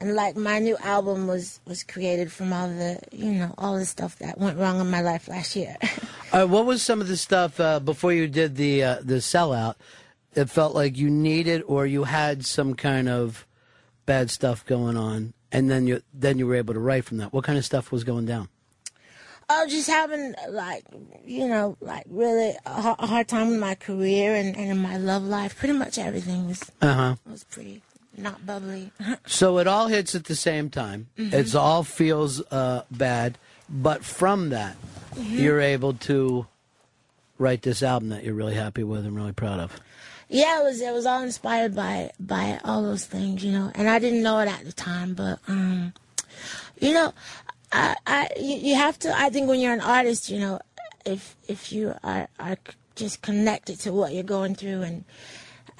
and 0.00 0.14
like 0.14 0.36
my 0.36 0.58
new 0.60 0.76
album 0.78 1.26
was 1.26 1.60
was 1.66 1.82
created 1.82 2.30
from 2.30 2.52
all 2.52 2.68
the 2.68 3.00
you 3.12 3.32
know 3.32 3.54
all 3.58 3.76
the 3.76 3.84
stuff 3.86 4.18
that 4.20 4.38
went 4.38 4.56
wrong 4.58 4.80
in 4.80 4.90
my 4.90 5.00
life 5.00 5.28
last 5.28 5.56
year. 5.56 5.76
Uh, 6.30 6.44
what 6.44 6.66
was 6.66 6.82
some 6.82 7.00
of 7.00 7.08
the 7.08 7.16
stuff 7.16 7.58
uh, 7.58 7.80
before 7.80 8.12
you 8.12 8.28
did 8.28 8.56
the 8.56 8.84
uh, 8.84 8.96
the 9.02 9.14
sellout? 9.14 9.76
It 10.34 10.50
felt 10.50 10.74
like 10.74 10.98
you 10.98 11.08
needed 11.08 11.62
or 11.66 11.86
you 11.86 12.04
had 12.04 12.44
some 12.44 12.74
kind 12.74 13.08
of 13.08 13.46
bad 14.04 14.30
stuff 14.30 14.62
going 14.66 14.98
on, 14.98 15.32
and 15.50 15.70
then 15.70 15.86
you 15.86 16.02
then 16.12 16.38
you 16.38 16.46
were 16.46 16.56
able 16.56 16.74
to 16.74 16.80
write 16.80 17.06
from 17.06 17.16
that. 17.16 17.32
What 17.32 17.44
kind 17.44 17.56
of 17.56 17.64
stuff 17.64 17.90
was 17.90 18.04
going 18.04 18.26
down? 18.26 18.50
I 19.50 19.64
was 19.64 19.72
just 19.72 19.88
having 19.88 20.34
like 20.50 20.84
you 21.24 21.48
know 21.48 21.76
like 21.80 22.04
really 22.08 22.50
a, 22.66 22.96
a 22.98 23.06
hard 23.06 23.28
time 23.28 23.48
with 23.48 23.58
my 23.58 23.74
career 23.74 24.34
and, 24.34 24.56
and 24.56 24.70
in 24.70 24.78
my 24.78 24.96
love 24.98 25.22
life. 25.24 25.58
Pretty 25.58 25.74
much 25.74 25.98
everything 25.98 26.46
was 26.48 26.70
Uh 26.82 26.94
huh. 26.94 27.14
was 27.30 27.44
pretty 27.44 27.82
not 28.16 28.44
bubbly. 28.44 28.90
So 29.26 29.58
it 29.58 29.66
all 29.66 29.86
hits 29.88 30.14
at 30.14 30.24
the 30.24 30.34
same 30.34 30.70
time. 30.70 31.06
Mhm. 31.16 31.32
It's 31.32 31.54
all 31.54 31.82
feels 31.84 32.42
uh, 32.50 32.82
bad, 32.90 33.38
but 33.68 34.04
from 34.04 34.50
that, 34.50 34.76
Mhm. 35.14 35.38
you're 35.38 35.60
able 35.60 35.94
to 35.94 36.46
write 37.38 37.62
this 37.62 37.82
album 37.82 38.08
that 38.10 38.24
you're 38.24 38.34
really 38.34 38.54
happy 38.54 38.82
with 38.82 39.06
and 39.06 39.14
really 39.16 39.32
proud 39.32 39.60
of. 39.60 39.72
Yeah, 40.28 40.60
it 40.60 40.64
was 40.64 40.80
it 40.82 40.92
was 40.92 41.06
all 41.06 41.22
inspired 41.22 41.74
by 41.74 42.10
by 42.20 42.60
all 42.64 42.82
those 42.82 43.06
things, 43.06 43.42
you 43.42 43.52
know. 43.52 43.70
And 43.74 43.88
I 43.88 43.98
didn't 43.98 44.22
know 44.22 44.38
it 44.40 44.48
at 44.48 44.64
the 44.64 44.72
time, 44.72 45.14
but 45.14 45.38
um, 45.48 45.94
you 46.80 46.92
know, 46.92 47.14
I, 47.72 47.96
I 48.06 48.28
you, 48.38 48.74
have 48.74 48.98
to. 49.00 49.16
I 49.16 49.30
think 49.30 49.48
when 49.48 49.60
you're 49.60 49.72
an 49.72 49.80
artist, 49.80 50.30
you 50.30 50.38
know, 50.38 50.60
if 51.04 51.36
if 51.46 51.72
you 51.72 51.94
are 52.02 52.28
are 52.38 52.56
just 52.94 53.22
connected 53.22 53.78
to 53.80 53.92
what 53.92 54.12
you're 54.12 54.22
going 54.22 54.54
through 54.54 54.82
and 54.82 55.04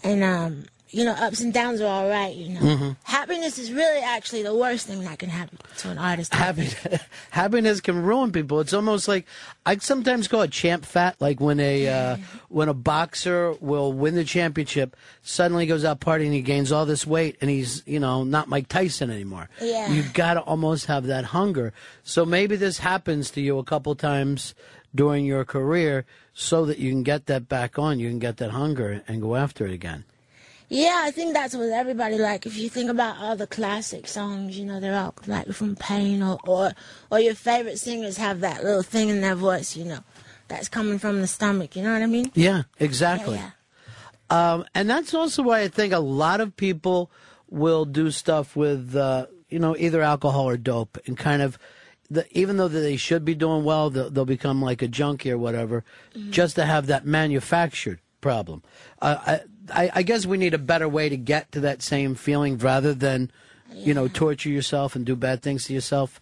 and 0.03 0.23
um, 0.23 0.65
you 0.91 1.05
know, 1.05 1.13
ups 1.13 1.41
and 1.41 1.53
downs 1.53 1.81
are 1.81 1.87
all 1.87 2.09
right. 2.09 2.35
You 2.35 2.55
know, 2.55 2.61
Mhm. 2.61 2.97
happiness 3.05 3.59
is 3.59 3.73
really 3.73 4.01
actually 4.03 4.43
the 4.43 4.55
worst 4.55 4.87
thing 4.87 5.03
that 5.05 5.19
can 5.19 5.29
happen 5.29 5.59
to 5.79 5.91
an 5.91 5.99
artist. 5.99 6.33
Happy, 6.35 6.69
happiness 7.31 7.81
can 7.81 8.03
ruin 8.03 8.33
people. 8.33 8.61
It's 8.61 8.73
almost 8.73 9.09
like 9.09 9.27
I 9.67 9.77
sometimes 9.79 10.29
call 10.29 10.43
it 10.43 10.51
champ 10.51 10.85
fat. 10.85 11.17
Like 11.21 11.41
when 11.41 11.61
a 11.61 11.89
uh, 11.89 12.17
when 12.49 12.69
a 12.69 12.75
boxer 12.75 13.55
will 13.61 13.93
win 13.93 14.15
the 14.15 14.25
championship, 14.25 14.97
suddenly 15.23 15.67
goes 15.67 15.85
out 15.85 16.01
partying, 16.01 16.33
he 16.33 16.41
gains 16.43 16.73
all 16.73 16.87
this 16.87 17.07
weight, 17.07 17.37
and 17.41 17.51
he's 17.51 17.83
you 17.87 18.01
know 18.01 18.25
not 18.25 18.49
Mike 18.49 18.69
Tyson 18.69 19.11
anymore. 19.11 19.49
Yeah. 19.61 19.93
you 19.93 20.03
got 20.15 20.35
to 20.35 20.41
almost 20.41 20.87
have 20.87 21.07
that 21.07 21.27
hunger. 21.27 21.73
So 22.05 22.25
maybe 22.25 22.57
this 22.57 22.79
happens 22.79 23.31
to 23.33 23.41
you 23.41 23.59
a 23.59 23.65
couple 23.65 23.95
times 23.95 24.55
during 24.95 25.27
your 25.27 25.45
career, 25.45 26.07
so 26.33 26.65
that 26.65 26.79
you 26.79 26.91
can 26.91 27.03
get 27.03 27.27
that 27.27 27.47
back 27.49 27.79
on. 27.79 27.99
You 28.01 28.09
can 28.09 28.19
get 28.19 28.39
that 28.39 28.51
hunger 28.53 29.03
and 29.07 29.21
go 29.21 29.37
after 29.37 29.67
it 29.67 29.73
again. 29.73 30.05
Yeah, 30.69 31.01
I 31.03 31.11
think 31.11 31.33
that's 31.33 31.55
what 31.55 31.71
everybody 31.71 32.19
like. 32.19 32.45
If 32.45 32.59
you 32.59 32.69
think 32.69 32.91
about 32.91 33.17
all 33.19 33.37
the 33.37 33.47
classic 33.47 34.07
songs, 34.07 34.59
you 34.59 34.67
know, 34.67 34.81
they're 34.81 34.99
all 34.99 35.15
like 35.27 35.51
from 35.53 35.77
Pain 35.77 36.23
or 36.23 36.39
or, 36.47 36.73
or 37.11 37.21
your 37.21 37.35
favorite 37.35 37.79
singers 37.79 38.19
have 38.19 38.41
that 38.41 38.63
little 38.63 38.83
thing 38.83 39.09
in 39.09 39.23
their 39.23 39.35
voice, 39.35 39.77
you 39.77 39.85
know, 39.85 40.01
that's 40.49 40.69
coming 40.69 40.99
from 40.99 41.21
the 41.23 41.27
stomach. 41.27 41.75
You 41.75 41.83
know 41.85 41.93
what 41.95 42.03
I 42.03 42.07
mean? 42.07 42.31
Yeah, 42.35 42.65
exactly. 42.79 43.41
Um, 44.29 44.67
and 44.75 44.91
that's 44.91 45.15
also 45.15 45.43
why 45.43 45.61
I 45.61 45.69
think 45.69 45.95
a 45.95 46.01
lot 46.01 46.43
of 46.43 46.55
people 46.55 47.11
will 47.49 47.87
do 47.87 48.11
stuff 48.11 48.55
with, 48.55 48.95
uh, 48.95 49.27
you 49.49 49.59
know, 49.59 49.75
either 49.75 50.03
alcohol 50.03 50.47
or 50.47 50.59
dope, 50.59 50.99
and 51.07 51.17
kind 51.17 51.41
of, 51.41 51.59
the, 52.11 52.27
even 52.39 52.59
though 52.59 52.69
they 52.69 52.99
should 52.99 53.25
be 53.25 53.35
doing 53.35 53.65
well, 53.65 53.89
they'll, 53.89 54.11
they'll 54.11 54.27
become 54.27 54.61
like 54.61 54.83
a 54.83 54.89
junkie 54.89 55.31
or 55.31 55.39
whatever, 55.39 55.83
just 56.29 56.57
to 56.57 56.67
have 56.67 56.89
that 56.89 57.07
manufactured 57.07 58.01
problem. 58.21 58.63
Uh, 59.01 59.17
I, 59.27 59.41
I, 59.73 59.91
I 59.95 60.03
guess 60.03 60.27
we 60.27 60.37
need 60.39 60.55
a 60.55 60.59
better 60.59 60.89
way 60.89 61.09
to 61.09 61.17
get 61.17 61.51
to 61.53 61.61
that 61.61 61.83
same 61.83 62.15
feeling 62.15 62.59
rather 62.59 62.95
than, 62.95 63.31
you 63.75 63.95
know, 63.95 64.09
torture 64.09 64.49
yourself 64.49 64.95
and 64.97 65.05
do 65.05 65.15
bad 65.17 65.43
things 65.43 65.65
to 65.67 65.75
yourself. 65.75 66.21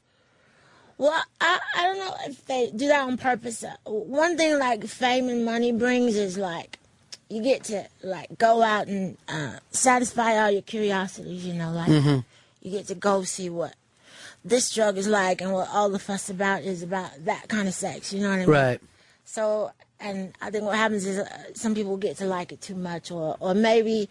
Well, 0.98 1.22
I 1.40 1.58
I 1.76 1.82
don't 1.82 1.98
know 1.98 2.14
if 2.26 2.46
they 2.46 2.70
do 2.74 2.88
that 2.88 3.06
on 3.06 3.18
purpose. 3.18 3.64
One 3.84 4.36
thing 4.36 4.58
like 4.58 4.84
fame 4.86 5.28
and 5.28 5.44
money 5.44 5.70
brings 5.72 6.16
is 6.16 6.38
like 6.38 6.78
you 7.28 7.42
get 7.42 7.64
to 7.64 7.86
like 8.02 8.38
go 8.38 8.62
out 8.62 8.86
and 8.86 9.16
uh, 9.28 9.58
satisfy 9.70 10.42
all 10.42 10.50
your 10.50 10.62
curiosities. 10.62 11.44
You 11.44 11.52
know, 11.54 11.70
like 11.70 11.88
Mhm. 11.90 12.24
you 12.62 12.70
get 12.70 12.86
to 12.88 12.94
go 12.94 13.24
see 13.24 13.50
what 13.50 13.74
this 14.42 14.72
drug 14.72 14.96
is 14.96 15.06
like 15.06 15.40
and 15.42 15.52
what 15.52 15.68
all 15.70 15.90
the 15.90 15.98
fuss 15.98 16.30
about 16.30 16.62
is 16.62 16.82
about 16.82 17.10
that 17.26 17.48
kind 17.48 17.68
of 17.68 17.74
sex. 17.74 18.12
You 18.12 18.22
know 18.22 18.30
what 18.30 18.34
I 18.36 18.38
mean? 18.38 18.48
Right. 18.48 18.80
So, 19.24 19.72
and 20.00 20.32
I 20.40 20.50
think 20.50 20.64
what 20.64 20.76
happens 20.76 21.06
is 21.06 21.18
uh, 21.18 21.28
some 21.54 21.74
people 21.74 21.96
get 21.96 22.18
to 22.18 22.26
like 22.26 22.52
it 22.52 22.60
too 22.60 22.74
much, 22.74 23.10
or 23.10 23.36
or 23.40 23.54
maybe 23.54 24.08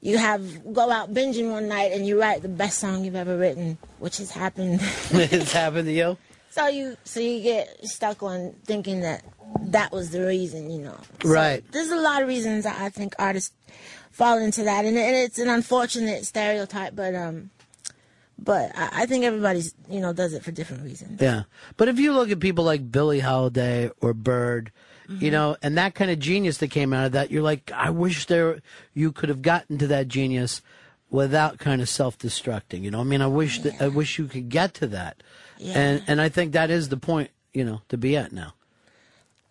you 0.00 0.18
have 0.18 0.72
go 0.72 0.90
out 0.90 1.12
binging 1.12 1.50
one 1.50 1.68
night 1.68 1.92
and 1.92 2.06
you 2.06 2.20
write 2.20 2.42
the 2.42 2.48
best 2.48 2.78
song 2.78 3.04
you've 3.04 3.16
ever 3.16 3.36
written, 3.36 3.78
which 3.98 4.18
has 4.18 4.30
happened. 4.30 4.80
it's 5.10 5.52
happened 5.52 5.86
to 5.86 5.92
you? 5.92 6.16
so 6.56 6.68
you 6.68 6.96
so 7.04 7.20
you 7.20 7.42
get 7.42 7.86
stuck 7.86 8.22
on 8.22 8.54
thinking 8.64 9.00
that 9.00 9.22
that 9.60 9.92
was 9.92 10.10
the 10.10 10.26
reason, 10.26 10.70
you 10.70 10.82
know. 10.82 10.98
So 11.22 11.28
Right. 11.28 11.62
There's 11.70 11.90
a 11.90 11.96
lot 11.96 12.22
of 12.22 12.28
reasons 12.28 12.64
that 12.64 12.80
I 12.80 12.88
think 12.88 13.14
artists 13.18 13.54
fall 14.10 14.38
into 14.38 14.64
that, 14.64 14.84
and, 14.86 14.96
and 14.96 15.16
it's 15.16 15.38
an 15.38 15.48
unfortunate 15.48 16.24
stereotype, 16.24 16.96
but 16.96 17.14
um. 17.14 17.50
But 18.38 18.76
I, 18.76 19.02
I 19.02 19.06
think 19.06 19.24
everybody's, 19.24 19.74
you 19.88 19.98
know, 19.98 20.12
does 20.12 20.34
it 20.34 20.44
for 20.44 20.50
different 20.50 20.82
reasons. 20.82 21.22
Yeah. 21.22 21.44
But 21.78 21.88
if 21.88 21.98
you 21.98 22.12
look 22.12 22.30
at 22.30 22.38
people 22.38 22.64
like 22.64 22.92
Billie 22.92 23.20
Holiday 23.20 23.90
or 24.02 24.12
Bird, 24.12 24.72
Mm-hmm. 25.08 25.24
you 25.24 25.30
know, 25.30 25.56
and 25.62 25.78
that 25.78 25.94
kind 25.94 26.10
of 26.10 26.18
genius 26.18 26.58
that 26.58 26.68
came 26.70 26.92
out 26.92 27.06
of 27.06 27.12
that, 27.12 27.30
you're 27.30 27.42
like, 27.42 27.70
I 27.72 27.90
wish 27.90 28.26
there 28.26 28.60
you 28.94 29.12
could 29.12 29.28
have 29.28 29.40
gotten 29.42 29.78
to 29.78 29.86
that 29.86 30.08
genius 30.08 30.62
without 31.10 31.58
kind 31.58 31.80
of 31.80 31.88
self-destructing. 31.88 32.82
You 32.82 32.90
know, 32.90 33.00
I 33.00 33.04
mean, 33.04 33.22
I 33.22 33.28
wish 33.28 33.60
that 33.60 33.80
I 33.80 33.88
wish 33.88 34.18
you 34.18 34.26
could 34.26 34.48
get 34.48 34.74
to 34.74 34.86
that, 34.88 35.22
and 35.60 36.02
and 36.08 36.20
I 36.20 36.28
think 36.28 36.52
that 36.52 36.70
is 36.70 36.88
the 36.88 36.96
point, 36.96 37.30
you 37.54 37.64
know, 37.64 37.82
to 37.88 37.96
be 37.96 38.16
at 38.16 38.32
now. 38.32 38.54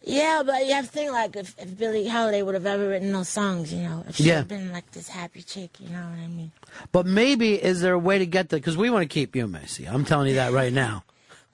Yeah, 0.08 0.44
but 0.46 0.68
you 0.68 0.74
have 0.74 0.86
to 0.86 0.92
think 0.92 1.12
like 1.14 1.36
if, 1.36 1.56
if 1.58 1.76
Billie 1.80 2.08
Holiday 2.08 2.44
would 2.44 2.54
have 2.54 2.68
ever 2.68 2.90
written 2.90 3.12
those 3.12 3.28
songs, 3.28 3.74
you 3.74 3.82
know, 3.82 4.06
if 4.08 4.18
she 4.18 4.26
Yeah. 4.26 4.36
had 4.36 4.48
been 4.48 4.72
like 4.72 4.92
this 4.92 5.08
happy 5.08 5.42
chick, 5.42 5.80
you 5.80 5.90
know 5.90 6.04
what 6.04 6.20
I 6.20 6.28
mean? 6.28 6.52
But 6.92 7.08
maybe 7.08 7.56
is 7.56 7.82
there 7.82 7.94
a 7.94 8.00
way 8.00 8.20
to 8.20 8.26
get 8.28 8.50
that? 8.50 8.58
Because 8.58 8.78
we 8.78 8.92
want 8.92 9.02
to 9.02 9.12
keep 9.12 9.36
you, 9.36 9.48
Macy. 9.48 9.86
I'm 9.88 10.06
telling 10.06 10.28
you 10.28 10.36
that 10.36 10.52
right 10.54 10.72
now. 10.72 11.04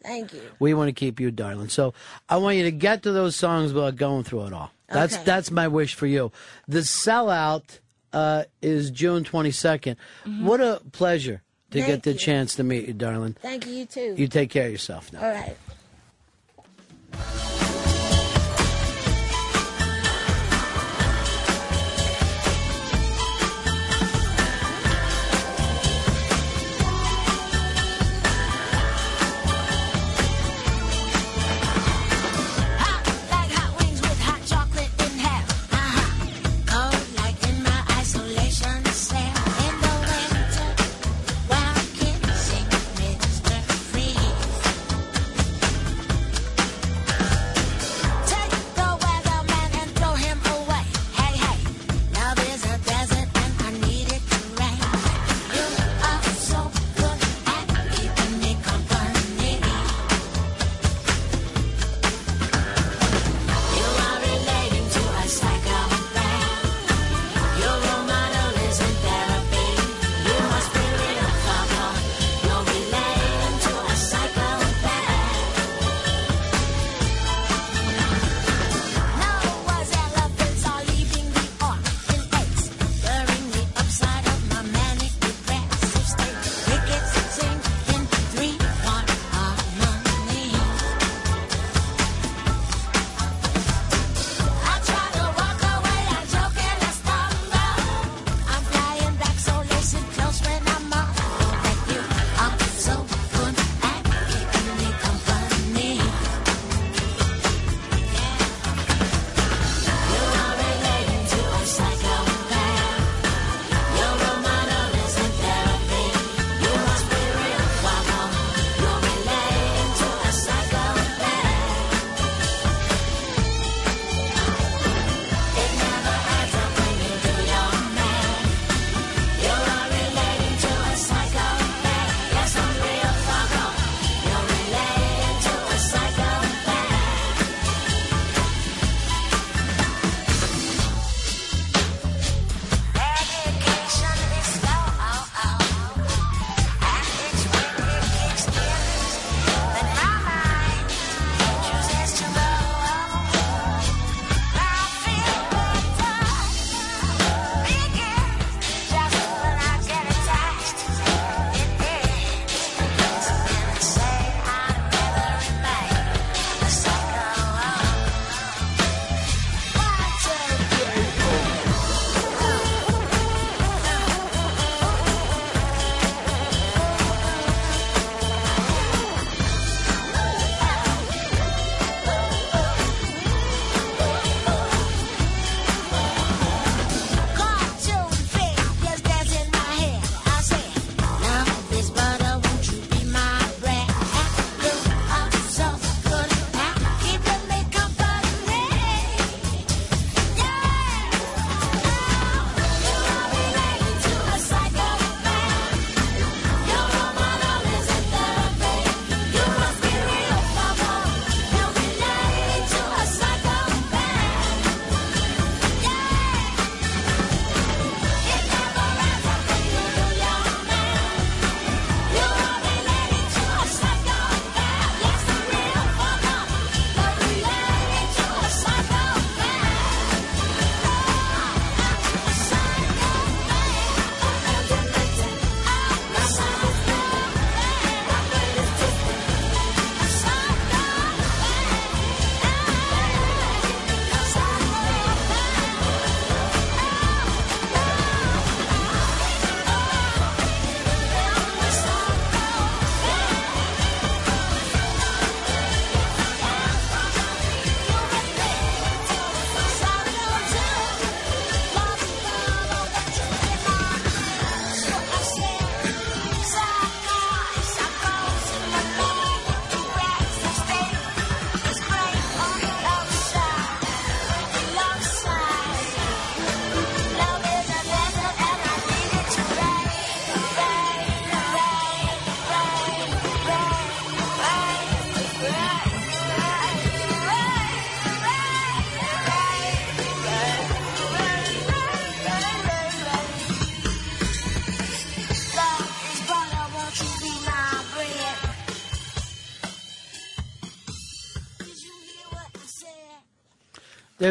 Thank 0.03 0.33
you. 0.33 0.41
We 0.59 0.73
want 0.73 0.87
to 0.89 0.93
keep 0.93 1.19
you, 1.19 1.31
darling. 1.31 1.69
So 1.69 1.93
I 2.29 2.37
want 2.37 2.57
you 2.57 2.63
to 2.63 2.71
get 2.71 3.03
to 3.03 3.11
those 3.11 3.35
songs 3.35 3.71
without 3.73 3.95
going 3.97 4.23
through 4.23 4.47
it 4.47 4.53
all. 4.53 4.71
That's 4.87 5.15
Okay. 5.15 5.23
that's 5.23 5.51
my 5.51 5.67
wish 5.67 5.93
for 5.93 6.07
you. 6.07 6.31
The 6.67 6.79
sellout 6.79 7.79
uh, 8.13 8.43
is 8.61 8.91
June 8.91 9.23
22nd. 9.23 9.95
What 10.41 10.59
a 10.59 10.81
pleasure 10.91 11.41
to 11.71 11.77
Thank 11.79 11.87
get 11.87 12.03
the 12.03 12.13
you. 12.13 12.17
chance 12.19 12.55
to 12.55 12.63
meet 12.63 12.87
you, 12.87 12.93
darling. 12.93 13.37
Thank 13.41 13.65
you, 13.67 13.73
you 13.73 13.85
too. 13.85 14.15
You 14.17 14.27
take 14.27 14.49
care 14.49 14.65
of 14.65 14.71
yourself 14.71 15.13
now. 15.13 15.21
All 15.23 15.31
right. 15.31 15.57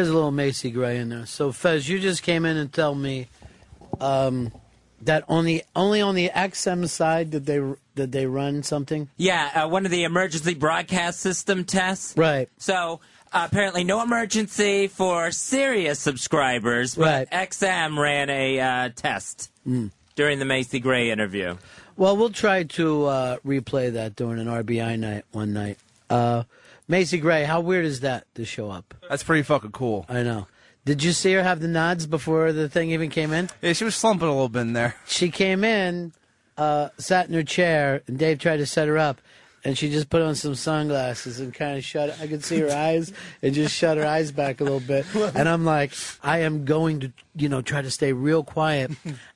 There's 0.01 0.09
a 0.09 0.15
little 0.15 0.31
Macy 0.31 0.71
Gray 0.71 0.97
in 0.97 1.09
there. 1.09 1.27
So 1.27 1.51
Fez, 1.51 1.87
you 1.87 1.99
just 1.99 2.23
came 2.23 2.43
in 2.43 2.57
and 2.57 2.73
tell 2.73 2.95
me 2.95 3.27
um, 3.99 4.51
that 5.03 5.23
on 5.29 5.45
the 5.45 5.63
only 5.75 6.01
on 6.01 6.15
the 6.15 6.29
XM 6.29 6.89
side 6.89 7.29
did 7.29 7.45
they 7.45 7.61
did 7.93 8.11
they 8.11 8.25
run 8.25 8.63
something? 8.63 9.09
Yeah, 9.17 9.51
uh, 9.53 9.67
one 9.69 9.85
of 9.85 9.91
the 9.91 10.03
emergency 10.03 10.55
broadcast 10.55 11.19
system 11.19 11.65
tests. 11.65 12.17
Right. 12.17 12.49
So 12.57 12.99
uh, 13.31 13.47
apparently, 13.47 13.83
no 13.83 14.01
emergency 14.01 14.87
for 14.87 15.29
Sirius 15.29 15.99
subscribers, 15.99 16.95
but 16.95 17.29
XM 17.29 17.95
ran 17.99 18.31
a 18.31 18.59
uh, 18.59 18.89
test 18.95 19.51
Mm. 19.67 19.91
during 20.15 20.39
the 20.39 20.45
Macy 20.45 20.79
Gray 20.79 21.11
interview. 21.11 21.57
Well, 21.95 22.17
we'll 22.17 22.31
try 22.31 22.63
to 22.63 23.05
uh, 23.05 23.37
replay 23.45 23.93
that 23.93 24.15
during 24.15 24.39
an 24.39 24.47
RBI 24.47 24.97
night 24.97 25.25
one 25.31 25.53
night. 25.53 25.77
Macy 26.87 27.17
Gray, 27.19 27.43
how 27.43 27.61
weird 27.61 27.85
is 27.85 28.01
that 28.01 28.25
to 28.35 28.45
show 28.45 28.69
up? 28.69 28.93
That's 29.09 29.23
pretty 29.23 29.43
fucking 29.43 29.71
cool. 29.71 30.05
I 30.09 30.23
know. 30.23 30.47
Did 30.83 31.03
you 31.03 31.11
see 31.11 31.33
her 31.33 31.43
have 31.43 31.59
the 31.59 31.67
nods 31.67 32.07
before 32.07 32.51
the 32.51 32.67
thing 32.67 32.91
even 32.91 33.09
came 33.09 33.31
in? 33.31 33.49
Yeah, 33.61 33.73
she 33.73 33.83
was 33.83 33.95
slumping 33.95 34.27
a 34.27 34.31
little 34.31 34.49
bit 34.49 34.61
in 34.61 34.73
there. 34.73 34.95
She 35.05 35.29
came 35.29 35.63
in, 35.63 36.13
uh, 36.57 36.89
sat 36.97 37.27
in 37.27 37.35
her 37.35 37.43
chair, 37.43 38.01
and 38.07 38.17
Dave 38.17 38.39
tried 38.39 38.57
to 38.57 38.65
set 38.65 38.87
her 38.87 38.97
up, 38.97 39.21
and 39.63 39.77
she 39.77 39.91
just 39.91 40.09
put 40.09 40.23
on 40.23 40.33
some 40.33 40.55
sunglasses 40.55 41.39
and 41.39 41.53
kind 41.53 41.77
of 41.77 41.83
shut. 41.85 42.19
I 42.19 42.25
could 42.25 42.43
see 42.43 42.59
her 42.59 42.71
eyes 42.71 43.13
and 43.43 43.53
just 43.53 43.75
shut 43.75 43.97
her 43.97 44.05
eyes 44.05 44.31
back 44.31 44.59
a 44.59 44.63
little 44.63 44.79
bit. 44.79 45.05
And 45.35 45.47
I'm 45.47 45.65
like, 45.65 45.93
I 46.23 46.39
am 46.39 46.65
going 46.65 46.99
to, 47.01 47.13
you 47.35 47.47
know, 47.47 47.61
try 47.61 47.83
to 47.83 47.91
stay 47.91 48.11
real 48.11 48.43
quiet 48.43 48.91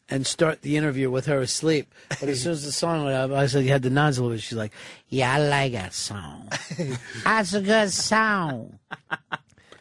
and 0.10 0.26
start 0.26 0.62
the 0.62 0.78
interview 0.78 1.10
with 1.10 1.26
her 1.26 1.40
asleep. 1.42 1.94
But 2.10 2.30
as 2.30 2.44
soon 2.44 2.52
as 2.54 2.64
the 2.64 2.72
song 2.72 3.06
went 3.06 3.16
up, 3.16 3.32
I 3.32 3.48
said, 3.48 3.64
"You 3.64 3.72
had 3.72 3.82
the 3.82 3.90
nods 3.90 4.18
a 4.18 4.22
little 4.24 4.36
bit." 4.36 4.44
She's 4.44 4.58
like, 4.58 4.72
"Yeah, 5.10 5.34
I 5.34 5.40
like 5.40 5.72
that 5.74 5.94
song. 5.94 6.50
That's 7.24 7.54
a 7.54 7.62
good 7.62 7.92
song." 7.92 8.80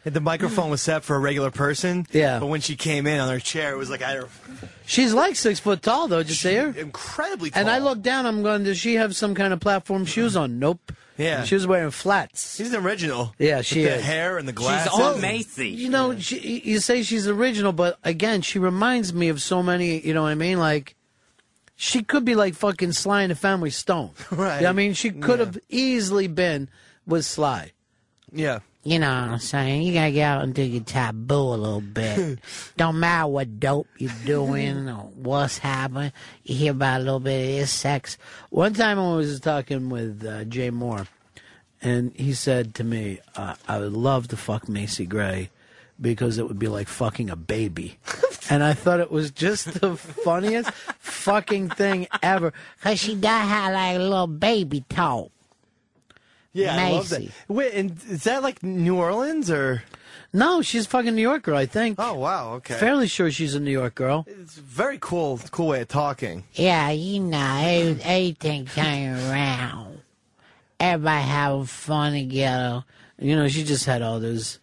The 0.03 0.21
microphone 0.21 0.69
was 0.69 0.83
set 0.83 1.03
for 1.03 1.15
a 1.15 1.19
regular 1.19 1.49
person. 1.49 2.05
Yeah. 2.11 2.37
But 2.39 2.45
when 2.47 2.61
she 2.61 2.75
came 2.75 3.07
in 3.07 3.19
on 3.19 3.27
her 3.27 3.39
chair, 3.39 3.73
it 3.73 3.77
was 3.77 3.89
like 3.89 4.03
I 4.03 4.13
her 4.13 4.29
She's 4.85 5.15
like 5.15 5.35
six 5.35 5.59
foot 5.59 5.81
tall, 5.81 6.07
though. 6.07 6.19
Did 6.19 6.29
you 6.29 6.35
see 6.35 6.53
her? 6.55 6.69
incredibly 6.77 7.49
tall. 7.49 7.61
And 7.61 7.69
I 7.71 7.79
looked 7.79 8.03
down. 8.03 8.27
I'm 8.27 8.43
going, 8.43 8.63
does 8.63 8.77
she 8.77 8.95
have 8.95 9.15
some 9.15 9.33
kind 9.33 9.51
of 9.51 9.59
platform 9.59 10.05
shoes 10.05 10.35
on? 10.35 10.59
Nope. 10.59 10.91
Yeah. 11.17 11.43
She 11.45 11.55
was 11.55 11.65
wearing 11.65 11.91
flats. 11.91 12.55
She's 12.57 12.73
an 12.73 12.85
original. 12.85 13.33
Yeah, 13.39 13.61
she 13.61 13.81
With 13.83 13.89
the 13.91 13.95
is. 13.99 14.05
hair 14.05 14.37
and 14.37 14.47
the 14.47 14.51
glasses. 14.53 14.91
She's 14.91 15.01
all 15.01 15.17
Macy. 15.17 15.69
You 15.69 15.89
know, 15.89 16.19
she, 16.19 16.59
you 16.65 16.79
say 16.79 17.03
she's 17.03 17.27
original, 17.27 17.71
but 17.71 17.97
again, 18.03 18.41
she 18.41 18.59
reminds 18.59 19.13
me 19.13 19.29
of 19.29 19.41
so 19.41 19.63
many. 19.63 19.99
You 20.05 20.13
know 20.13 20.23
what 20.23 20.29
I 20.31 20.35
mean? 20.35 20.59
Like, 20.59 20.95
she 21.75 22.03
could 22.03 22.25
be 22.25 22.35
like 22.35 22.53
fucking 22.55 22.91
Sly 22.93 23.21
and 23.21 23.31
the 23.31 23.35
Family 23.35 23.69
Stone. 23.69 24.11
Right. 24.31 24.55
You 24.57 24.61
know 24.61 24.67
what 24.67 24.69
I 24.69 24.73
mean, 24.73 24.93
she 24.93 25.11
could 25.11 25.39
have 25.39 25.57
easily 25.69 26.27
been 26.27 26.69
with 27.07 27.25
Sly. 27.25 27.71
Yeah. 28.31 28.59
You 28.87 28.99
know 28.99 29.09
what 29.09 29.29
I'm 29.31 29.39
saying? 29.39 29.81
You 29.81 29.95
gotta 29.95 30.11
get 30.11 30.23
out 30.23 30.43
and 30.43 30.53
do 30.53 30.61
your 30.61 30.83
taboo 30.83 31.33
a 31.33 31.57
little 31.57 31.81
bit. 31.81 32.37
Don't 32.77 32.99
matter 32.99 33.25
what 33.25 33.59
dope 33.59 33.87
you're 33.97 34.11
doing 34.25 34.87
or 34.87 35.09
what's 35.15 35.57
happening. 35.57 36.13
You 36.43 36.55
hear 36.55 36.71
about 36.71 37.01
a 37.01 37.03
little 37.03 37.19
bit 37.19 37.41
of 37.41 37.49
his 37.61 37.71
sex. 37.71 38.19
One 38.51 38.75
time 38.75 38.99
I 38.99 39.15
was 39.15 39.39
talking 39.39 39.89
with 39.89 40.23
uh, 40.23 40.43
Jay 40.43 40.69
Mohr, 40.69 41.07
and 41.81 42.13
he 42.15 42.33
said 42.33 42.75
to 42.75 42.83
me, 42.83 43.21
uh, 43.35 43.55
I 43.67 43.79
would 43.79 43.93
love 43.93 44.27
to 44.27 44.37
fuck 44.37 44.69
Macy 44.69 45.07
Gray 45.07 45.49
because 45.99 46.37
it 46.37 46.47
would 46.47 46.59
be 46.59 46.67
like 46.67 46.87
fucking 46.87 47.31
a 47.31 47.35
baby. 47.35 47.97
and 48.51 48.63
I 48.63 48.73
thought 48.73 48.99
it 48.99 49.09
was 49.09 49.31
just 49.31 49.81
the 49.81 49.95
funniest 49.97 50.69
fucking 50.99 51.69
thing 51.69 52.05
ever. 52.21 52.53
Cause 52.81 52.99
she 52.99 53.15
does 53.15 53.47
have 53.47 53.73
like 53.73 53.95
a 53.95 53.99
little 53.99 54.27
baby 54.27 54.85
talk. 54.89 55.31
Yeah, 56.55 56.75
I 56.77 56.91
love 56.91 57.09
that. 57.09 57.23
Wait, 57.49 57.73
and 57.73 57.97
is 58.09 58.23
that 58.23 58.41
like 58.41 58.63
New 58.63 58.95
Orleans 58.97 59.51
or? 59.51 59.83
No, 60.33 60.61
she's 60.61 60.85
a 60.85 60.89
fucking 60.89 61.13
New 61.15 61.21
Yorker, 61.21 61.53
I 61.53 61.65
think. 61.65 61.97
Oh 61.99 62.13
wow, 62.15 62.53
okay. 62.55 62.73
Fairly 62.75 63.07
sure 63.07 63.29
she's 63.31 63.55
a 63.55 63.59
New 63.59 63.71
York 63.71 63.95
girl. 63.95 64.25
It's 64.27 64.57
a 64.57 64.61
very 64.61 64.97
cool, 64.99 65.39
cool 65.51 65.67
way 65.67 65.81
of 65.81 65.87
talking. 65.89 66.43
Yeah, 66.53 66.89
you 66.91 67.19
know, 67.21 67.57
every- 67.61 68.01
everything 68.03 68.65
came 68.65 69.13
around. 69.15 69.99
Everybody 70.79 71.23
having 71.23 71.65
fun 71.65 72.13
together. 72.13 72.83
You 73.19 73.35
know, 73.35 73.47
she 73.47 73.63
just 73.63 73.85
had 73.85 74.01
all 74.01 74.19
those 74.19 74.59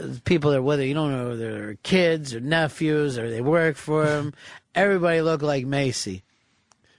uh, 0.00 0.06
people 0.24 0.52
that 0.52 0.62
whether 0.62 0.84
you 0.84 0.94
don't 0.94 1.10
know 1.10 1.28
whether 1.30 1.36
they're 1.58 1.74
kids 1.82 2.34
or 2.34 2.40
nephews 2.40 3.18
or 3.18 3.28
they 3.30 3.40
work 3.40 3.76
for 3.76 4.06
him. 4.06 4.32
Everybody 4.74 5.22
looked 5.22 5.42
like 5.42 5.66
Macy. 5.66 6.22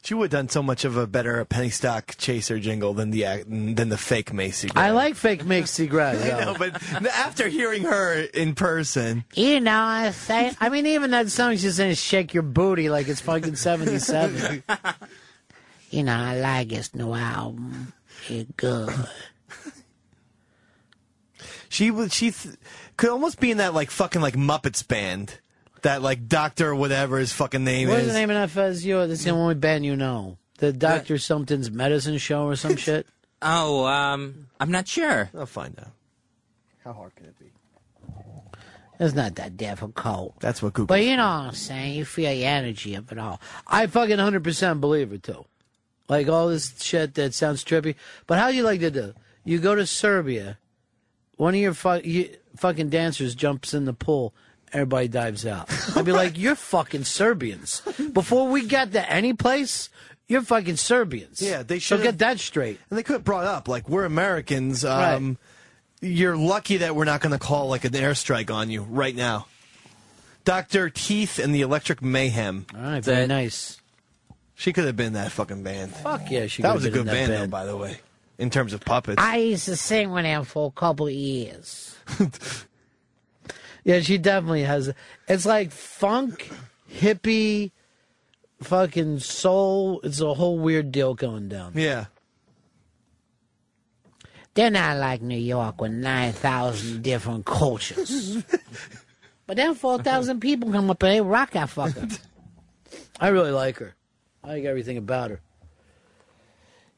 She 0.07 0.13
would 0.13 0.31
have 0.31 0.39
done 0.39 0.47
so 0.47 0.63
much 0.63 0.85
of 0.85 0.95
a 0.95 1.05
better 1.05 1.43
penny 1.43 1.69
stock 1.69 2.15
chaser 2.17 2.59
jingle 2.59 2.93
than 2.93 3.09
the 3.11 3.43
than 3.45 3.89
the 3.89 3.97
fake 3.97 4.31
Macy. 4.31 4.69
I 4.73 4.91
like 4.91 5.15
fake 5.15 5.43
Macy 5.43 5.85
Gray. 5.85 6.31
I 6.33 6.45
know, 6.45 6.55
but 6.57 6.81
after 7.09 7.49
hearing 7.49 7.83
her 7.83 8.13
in 8.13 8.55
person, 8.55 9.25
You 9.35 9.59
know 9.59 9.77
I'm 9.77 10.13
saying? 10.13 10.55
I 10.61 10.69
mean, 10.69 10.85
even 10.85 11.11
that 11.11 11.29
song 11.29 11.57
she's 11.57 11.75
saying 11.75 11.95
"Shake 11.95 12.33
Your 12.33 12.43
Booty" 12.43 12.87
like 12.89 13.09
it's 13.09 13.19
fucking 13.19 13.57
seventy-seven. 13.57 14.63
You 15.89 16.03
know, 16.03 16.15
I 16.15 16.39
like 16.39 16.69
this 16.69 16.95
new 16.95 17.13
album. 17.13 17.91
It's 18.29 18.49
good. 18.55 18.93
she 21.67 21.91
was 21.91 22.13
she 22.13 22.31
th- 22.31 22.55
could 22.95 23.09
almost 23.09 23.41
be 23.41 23.51
in 23.51 23.57
that 23.57 23.73
like 23.73 23.91
fucking 23.91 24.21
like 24.21 24.35
Muppets 24.35 24.87
band, 24.87 25.39
that 25.81 26.01
like 26.01 26.27
Doctor 26.27 26.73
whatever 26.75 27.17
his 27.17 27.33
fucking 27.33 27.63
name 27.63 27.87
What's 27.87 28.01
is. 28.01 28.07
What's 28.07 28.13
the 28.13 28.19
name 28.19 28.29
of 28.29 28.35
that 28.35 28.49
fuzz? 28.49 28.85
You, 28.85 29.05
that's 29.07 29.23
the 29.23 29.31
only 29.31 29.55
band 29.55 29.85
you 29.85 29.95
know. 29.95 30.37
The 30.59 30.73
Doctor 30.73 31.17
Something's 31.17 31.69
Medicine 31.69 32.17
Show 32.17 32.45
or 32.45 32.55
some 32.55 32.75
shit. 32.77 33.07
Oh, 33.41 33.85
um, 33.85 34.47
I'm 34.59 34.71
not 34.71 34.87
sure. 34.87 35.29
I'll 35.37 35.45
find 35.45 35.77
out. 35.79 35.91
How 36.83 36.93
hard 36.93 37.15
can 37.15 37.27
it 37.27 37.39
be? 37.39 37.51
It's 38.99 39.13
not 39.13 39.35
that 39.35 39.57
difficult. 39.57 40.39
That's 40.39 40.63
what 40.63 40.73
Google. 40.73 40.87
But 40.87 41.03
you 41.03 41.17
know 41.17 41.23
what 41.23 41.47
I'm 41.47 41.53
saying? 41.53 41.93
You 41.93 42.05
feel 42.05 42.31
the 42.31 42.45
energy 42.45 42.95
of 42.95 43.11
it 43.11 43.19
all. 43.19 43.39
I 43.67 43.85
fucking 43.85 44.17
hundred 44.17 44.43
percent 44.43 44.81
believe 44.81 45.13
it 45.13 45.21
too. 45.23 45.45
Like 46.09 46.27
all 46.27 46.47
this 46.47 46.81
shit 46.81 47.13
that 47.15 47.33
sounds 47.33 47.63
trippy. 47.63 47.95
But 48.25 48.39
how 48.39 48.49
do 48.49 48.57
you 48.57 48.63
like 48.63 48.79
to 48.79 48.89
do? 48.89 49.13
You 49.43 49.59
go 49.59 49.75
to 49.75 49.85
Serbia, 49.85 50.57
one 51.35 51.53
of 51.53 51.59
your, 51.59 51.73
fu- 51.73 52.01
you, 52.03 52.29
fucking 52.55 52.89
dancers 52.89 53.35
jumps 53.35 53.73
in 53.73 53.85
the 53.85 53.93
pool, 53.93 54.33
everybody 54.73 55.07
dives 55.07 55.45
out. 55.45 55.69
I'd 55.95 56.05
be 56.05 56.11
like, 56.11 56.37
you're 56.37 56.55
fucking 56.55 57.03
Serbians. 57.05 57.81
Before 58.13 58.47
we 58.47 58.65
got 58.67 58.91
to 58.93 59.11
any 59.11 59.33
place, 59.33 59.89
you're 60.27 60.41
fucking 60.41 60.77
Serbians. 60.77 61.41
Yeah, 61.41 61.63
they 61.63 61.79
So 61.79 61.95
should 61.97 62.03
get 62.03 62.17
that 62.19 62.39
straight. 62.39 62.79
And 62.89 62.97
they 62.97 63.03
could 63.03 63.13
have 63.13 63.23
brought 63.23 63.45
up 63.45 63.67
like 63.67 63.87
we're 63.89 64.05
Americans. 64.05 64.83
Um, 64.85 65.37
You're 66.01 66.37
lucky 66.37 66.77
that 66.77 66.95
we're 66.95 67.05
not 67.05 67.21
going 67.21 67.31
to 67.33 67.39
call 67.39 67.69
like 67.69 67.85
an 67.85 67.93
airstrike 67.93 68.53
on 68.53 68.69
you 68.69 68.83
right 68.83 69.15
now. 69.15 69.47
Doctor 70.43 70.89
Teeth 70.89 71.39
and 71.39 71.53
the 71.53 71.61
Electric 71.61 72.01
Mayhem. 72.01 72.65
All 72.75 72.81
right, 72.81 73.03
very 73.03 73.27
nice. 73.27 73.81
She 74.55 74.73
could 74.73 74.85
have 74.85 74.95
been 74.95 75.13
that 75.13 75.31
fucking 75.31 75.61
band. 75.63 75.93
Fuck 75.93 76.31
yeah, 76.31 76.47
she 76.47 76.61
That 76.61 76.69
could 76.69 76.75
was 76.75 76.85
a 76.85 76.89
good 76.89 76.99
in 77.01 77.05
that 77.07 77.11
band, 77.13 77.31
though, 77.31 77.47
by 77.47 77.65
the 77.65 77.75
way, 77.77 77.99
in 78.37 78.49
terms 78.49 78.73
of 78.73 78.81
puppets. 78.81 79.21
I 79.21 79.37
used 79.37 79.65
to 79.65 79.75
sing 79.75 80.11
with 80.11 80.25
him 80.25 80.45
for 80.45 80.67
a 80.67 80.71
couple 80.71 81.07
of 81.07 81.13
years. 81.13 81.95
Yeah, 83.87 84.01
she 84.01 84.17
definitely 84.17 84.63
has. 84.63 84.93
It's 85.29 85.45
like 85.45 85.71
funk, 85.71 86.51
hippie, 86.91 87.71
fucking 88.61 89.19
soul. 89.19 90.01
It's 90.03 90.19
a 90.19 90.33
whole 90.33 90.59
weird 90.59 90.91
deal 90.91 91.13
going 91.13 91.47
down. 91.47 91.71
Yeah. 91.73 92.07
They're 94.55 94.71
not 94.71 94.97
like 94.97 95.21
New 95.21 95.37
York 95.37 95.79
with 95.79 95.93
9,000 95.93 97.01
different 97.01 97.45
cultures. 97.45 98.43
but 99.47 99.55
then 99.55 99.73
4,000 99.73 100.41
people 100.41 100.69
come 100.69 100.89
up 100.89 101.01
and 101.03 101.13
they 101.13 101.21
rock 101.21 101.51
that 101.51 101.69
fucker. 101.69 102.19
I 103.21 103.29
really 103.29 103.51
like 103.51 103.77
her. 103.77 103.95
I 104.43 104.49
like 104.49 104.65
everything 104.65 104.97
about 104.97 105.29
her. 105.31 105.39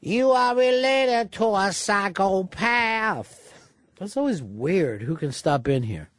You 0.00 0.32
are 0.32 0.56
related 0.56 1.30
to 1.34 1.54
a 1.54 1.72
psychopath. 1.72 3.54
That's 3.96 4.16
always 4.16 4.42
weird. 4.42 5.02
Who 5.02 5.14
can 5.14 5.30
stop 5.30 5.68
in 5.68 5.84
here? 5.84 6.10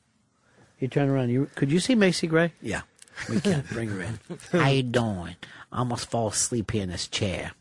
You 0.82 0.88
turn 0.88 1.08
around. 1.10 1.30
You 1.30 1.48
could 1.56 1.72
you 1.72 1.80
see 1.80 1.94
Macy 1.94 2.26
Gray? 2.26 2.54
Yeah, 2.60 2.82
we 3.30 3.40
can. 3.40 3.64
Bring 3.72 3.90
her 3.90 4.02
in. 4.02 4.20
How 4.52 4.68
you 4.68 4.82
doing? 4.82 5.36
I 5.72 5.78
almost 5.78 6.10
fall 6.10 6.30
asleep 6.30 6.72
here 6.72 6.82
in 6.84 6.90
this 6.90 7.08
chair. 7.08 7.52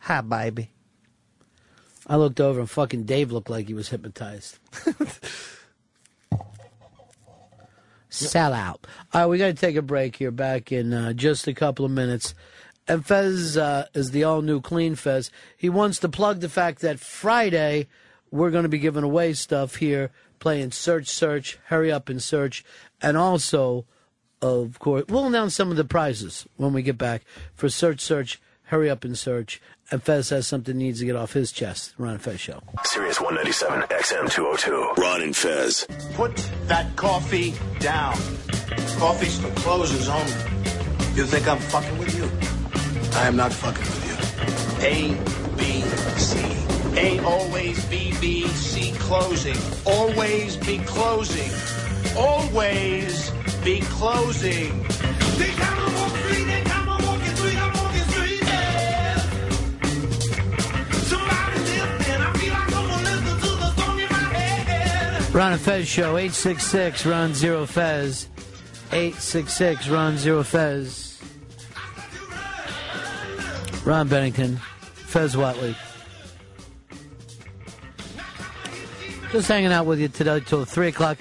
Hi, 0.00 0.20
baby. 0.20 0.70
I 2.06 2.16
looked 2.16 2.38
over 2.40 2.60
and 2.60 2.68
fucking 2.68 3.04
Dave 3.04 3.32
looked 3.32 3.48
like 3.48 3.66
he 3.66 3.72
was 3.72 3.88
hypnotized. 3.88 4.58
Sell 8.10 8.52
out. 8.52 8.86
All 9.14 9.22
right, 9.22 9.26
we 9.26 9.38
got 9.38 9.46
to 9.46 9.54
take 9.54 9.76
a 9.76 9.82
break 9.82 10.16
here. 10.16 10.30
Back 10.30 10.70
in 10.70 10.92
uh, 10.92 11.14
just 11.14 11.48
a 11.48 11.54
couple 11.54 11.86
of 11.86 11.90
minutes. 11.90 12.34
And 12.86 13.06
Fez 13.06 13.56
uh, 13.56 13.86
is 13.94 14.10
the 14.10 14.24
all 14.24 14.42
new 14.42 14.60
Clean 14.60 14.94
Fez. 14.94 15.30
He 15.56 15.70
wants 15.70 15.98
to 16.00 16.10
plug 16.10 16.40
the 16.40 16.50
fact 16.50 16.80
that 16.80 17.00
Friday 17.00 17.88
we're 18.30 18.50
going 18.50 18.64
to 18.64 18.68
be 18.68 18.78
giving 18.78 19.04
away 19.04 19.32
stuff 19.32 19.76
here, 19.76 20.10
playing 20.44 20.70
Search 20.70 21.06
Search, 21.06 21.58
Hurry 21.68 21.90
Up 21.90 22.10
and 22.10 22.22
Search, 22.22 22.66
and 23.00 23.16
also, 23.16 23.86
of 24.42 24.78
course, 24.78 25.04
we'll 25.08 25.26
announce 25.26 25.54
some 25.54 25.70
of 25.70 25.78
the 25.78 25.86
prizes 25.86 26.46
when 26.58 26.74
we 26.74 26.82
get 26.82 26.98
back 26.98 27.22
for 27.54 27.70
Search 27.70 28.02
Search, 28.02 28.42
Hurry 28.64 28.90
Up 28.90 29.04
and 29.04 29.16
Search, 29.16 29.62
and 29.90 30.02
Fez 30.02 30.28
has 30.28 30.46
something 30.46 30.76
needs 30.76 31.00
to 31.00 31.06
get 31.06 31.16
off 31.16 31.32
his 31.32 31.50
chest. 31.50 31.94
Ron 31.96 32.12
and 32.12 32.22
Fez 32.22 32.40
show. 32.40 32.60
Sirius 32.84 33.22
197 33.22 33.88
XM 33.88 34.30
202. 34.30 35.00
Ron 35.00 35.22
and 35.22 35.34
Fez. 35.34 35.86
Put 36.12 36.36
that 36.66 36.94
coffee 36.94 37.54
down. 37.78 38.12
Coffee's 38.98 39.40
for 39.40 39.48
closers 39.62 40.10
only. 40.10 40.30
You 41.14 41.24
think 41.24 41.48
I'm 41.48 41.56
fucking 41.56 41.96
with 41.96 42.14
you? 42.14 42.28
I 43.18 43.28
am 43.28 43.36
not 43.36 43.50
fucking 43.50 43.80
with 43.80 44.04
you. 44.04 44.84
A, 44.84 45.08
B, 45.56 45.80
C. 45.80 45.93
A 46.96 47.18
always 47.24 47.84
B, 47.86 48.12
B, 48.20 48.46
C 48.48 48.92
closing. 48.98 49.56
Always 49.84 50.56
be 50.56 50.78
closing. 50.78 51.50
Always 52.16 53.30
be 53.64 53.80
closing. 53.80 54.84
Ron 65.34 65.50
and 65.50 65.60
Fez 65.60 65.88
show, 65.88 66.16
866 66.16 67.06
Ron 67.06 67.34
Zero 67.34 67.66
Fez. 67.66 68.28
866 68.92 69.88
Ron 69.88 70.16
Zero 70.16 70.44
Fez. 70.44 71.20
Ron 73.84 74.06
Bennington, 74.06 74.58
Fez 74.94 75.34
Whatley. 75.34 75.74
Just 79.34 79.48
hanging 79.48 79.72
out 79.72 79.86
with 79.86 79.98
you 79.98 80.06
today 80.06 80.38
till 80.38 80.64
3 80.64 80.86
o'clock. 80.86 81.18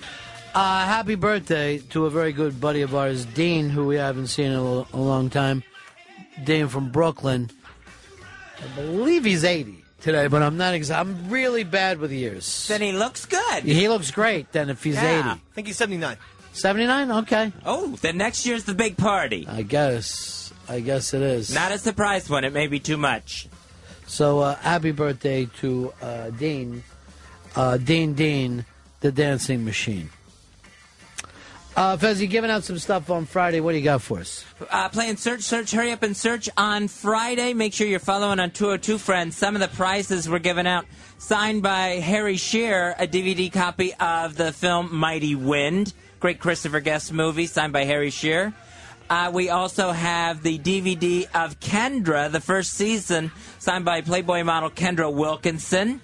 Uh, 0.54 0.86
happy 0.86 1.16
birthday 1.16 1.80
to 1.80 2.06
a 2.06 2.12
very 2.12 2.32
good 2.32 2.62
buddy 2.62 2.84
of 2.84 2.94
ours, 2.94 3.26
Dean, 3.26 3.72
who 3.72 3.88
we 3.88 3.96
haven't 3.96 4.28
seen 4.28 4.52
in 4.52 4.58
a, 4.60 4.62
a 4.94 4.98
long 5.02 5.32
time. 5.32 5.64
Dean 6.44 6.68
from 6.68 6.92
Brooklyn. 6.92 7.50
I 8.64 8.68
believe 8.76 9.26
he's 9.26 9.44
80 9.44 9.84
today, 10.00 10.28
but 10.28 10.44
I'm 10.44 10.58
not 10.58 10.76
ex- 10.76 10.92
I'm 10.92 11.28
really 11.32 11.64
bad 11.64 11.98
with 11.98 12.12
years. 12.12 12.68
Then 12.68 12.82
he 12.82 12.92
looks 12.92 13.26
good. 13.26 13.64
He 13.64 13.90
looks 13.90 14.12
great 14.12 14.52
then 14.52 14.70
if 14.70 14.84
he's 14.84 14.94
Yeah. 14.94 15.20
80. 15.22 15.30
I 15.30 15.40
think 15.56 15.66
he's 15.66 15.78
79. 15.78 16.16
79? 16.54 17.12
Okay. 17.24 17.52
Oh, 17.66 17.96
then 18.02 18.18
next 18.18 18.46
year's 18.46 18.66
the 18.66 18.76
big 18.76 18.96
party. 18.96 19.48
I 19.50 19.64
guess. 19.64 20.54
I 20.70 20.82
guess 20.82 21.16
it 21.16 21.24
is. 21.24 21.52
Not 21.52 21.72
a 21.72 21.80
surprise 21.80 22.30
one. 22.30 22.44
It 22.44 22.54
may 22.54 22.68
be 22.68 22.80
too 22.80 22.98
much. 22.98 23.48
So 24.06 24.38
uh, 24.42 24.54
happy 24.58 24.92
birthday 24.92 25.46
to 25.62 25.92
uh, 26.00 26.30
Dean. 26.30 26.84
Uh, 27.56 27.78
Dean 27.78 28.14
Dean, 28.14 28.66
the 29.02 29.12
dancing 29.12 29.64
machine. 29.64 30.10
Uh, 31.76 31.98
Fez, 31.98 32.22
you 32.22 32.28
giving 32.28 32.52
out 32.52 32.64
some 32.64 32.78
stuff 32.78 33.10
on 33.10 33.26
Friday. 33.26 33.60
What 33.60 33.72
do 33.72 33.80
you 33.80 33.84
got 33.84 34.02
for 34.04 34.20
us? 34.20 34.46
Uh, 34.70 34.90
playing 34.90 35.18
Search, 35.18 35.42
Search, 35.42 35.72
Hurry 35.72 35.92
Up 35.92 36.04
and 36.04 36.16
Search 36.16 36.48
on 36.56 36.88
Friday. 36.88 37.54
Make 37.54 37.74
sure 37.74 37.88
you're 37.88 38.00
following 38.00 38.40
on 38.40 38.52
202 38.52 39.00
Friends. 39.00 39.36
Some 39.36 39.56
of 39.56 39.62
the 39.62 39.68
prizes 39.70 40.30
were 40.30 40.38
given 40.38 40.68
out. 40.68 40.86
Signed 41.18 41.64
by 41.64 42.00
Harry 42.00 42.38
Shearer, 42.38 42.94
a 43.00 43.08
DVD 43.08 43.52
copy 43.52 43.92
of 43.96 44.36
the 44.36 44.52
film 44.52 44.96
Mighty 44.96 45.34
Wind. 45.36 45.94
Great 46.20 46.40
Christopher 46.40 46.80
Guest 46.80 47.12
movie, 47.12 47.48
signed 47.48 47.74
by 47.74 47.86
Harry 47.86 48.12
Shearer. 48.12 48.54
Uh, 49.10 49.32
we 49.34 49.50
also 49.50 49.92
have 49.92 50.44
the 50.44 50.60
DVD 50.60 51.24
of 51.34 51.60
Kendra, 51.60 52.32
the 52.32 52.40
first 52.40 52.74
season, 52.74 53.32
signed 53.58 53.84
by 53.84 54.02
Playboy 54.02 54.44
model 54.44 54.70
Kendra 54.70 55.12
Wilkinson. 55.12 56.02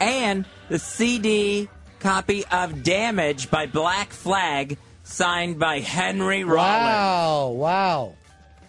And 0.00 0.44
the 0.68 0.78
CD 0.78 1.68
copy 2.00 2.44
of 2.46 2.82
Damage 2.82 3.50
by 3.50 3.66
Black 3.66 4.10
Flag, 4.10 4.78
signed 5.04 5.58
by 5.58 5.80
Henry 5.80 6.44
Rollins. 6.44 6.84
Wow, 6.84 7.48
wow. 7.48 8.14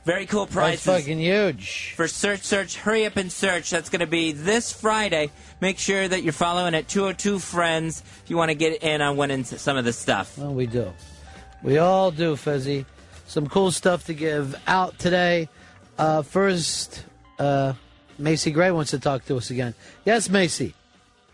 Very 0.05 0.25
cool 0.25 0.45
That's 0.45 0.55
prizes. 0.55 0.85
fucking 0.85 1.19
huge. 1.19 1.93
For 1.97 2.07
Search, 2.07 2.39
Search, 2.39 2.77
Hurry 2.77 3.05
Up 3.05 3.17
and 3.17 3.29
Search. 3.29 3.69
That's 3.69 3.89
going 3.89 3.99
to 3.99 4.07
be 4.07 4.31
this 4.31 4.71
Friday. 4.71 5.31
Make 5.59 5.77
sure 5.79 6.07
that 6.07 6.23
you're 6.23 6.31
following 6.31 6.75
at 6.75 6.87
202 6.87 7.39
Friends 7.39 8.01
if 8.23 8.29
you 8.29 8.37
want 8.37 8.49
to 8.49 8.55
get 8.55 8.81
in 8.83 9.01
on 9.01 9.17
winning 9.17 9.43
some 9.43 9.75
of 9.75 9.83
this 9.83 9.97
stuff. 9.97 10.37
Well, 10.37 10.53
we 10.53 10.65
do. 10.65 10.93
We 11.61 11.77
all 11.77 12.11
do, 12.11 12.37
Fezzy. 12.37 12.85
Some 13.27 13.47
cool 13.47 13.71
stuff 13.71 14.05
to 14.05 14.13
give 14.13 14.55
out 14.65 14.97
today. 14.97 15.49
Uh, 15.97 16.21
first, 16.21 17.03
uh, 17.37 17.73
Macy 18.17 18.51
Gray 18.51 18.71
wants 18.71 18.91
to 18.91 18.99
talk 18.99 19.25
to 19.25 19.35
us 19.35 19.49
again. 19.49 19.73
Yes, 20.05 20.29
Macy. 20.29 20.73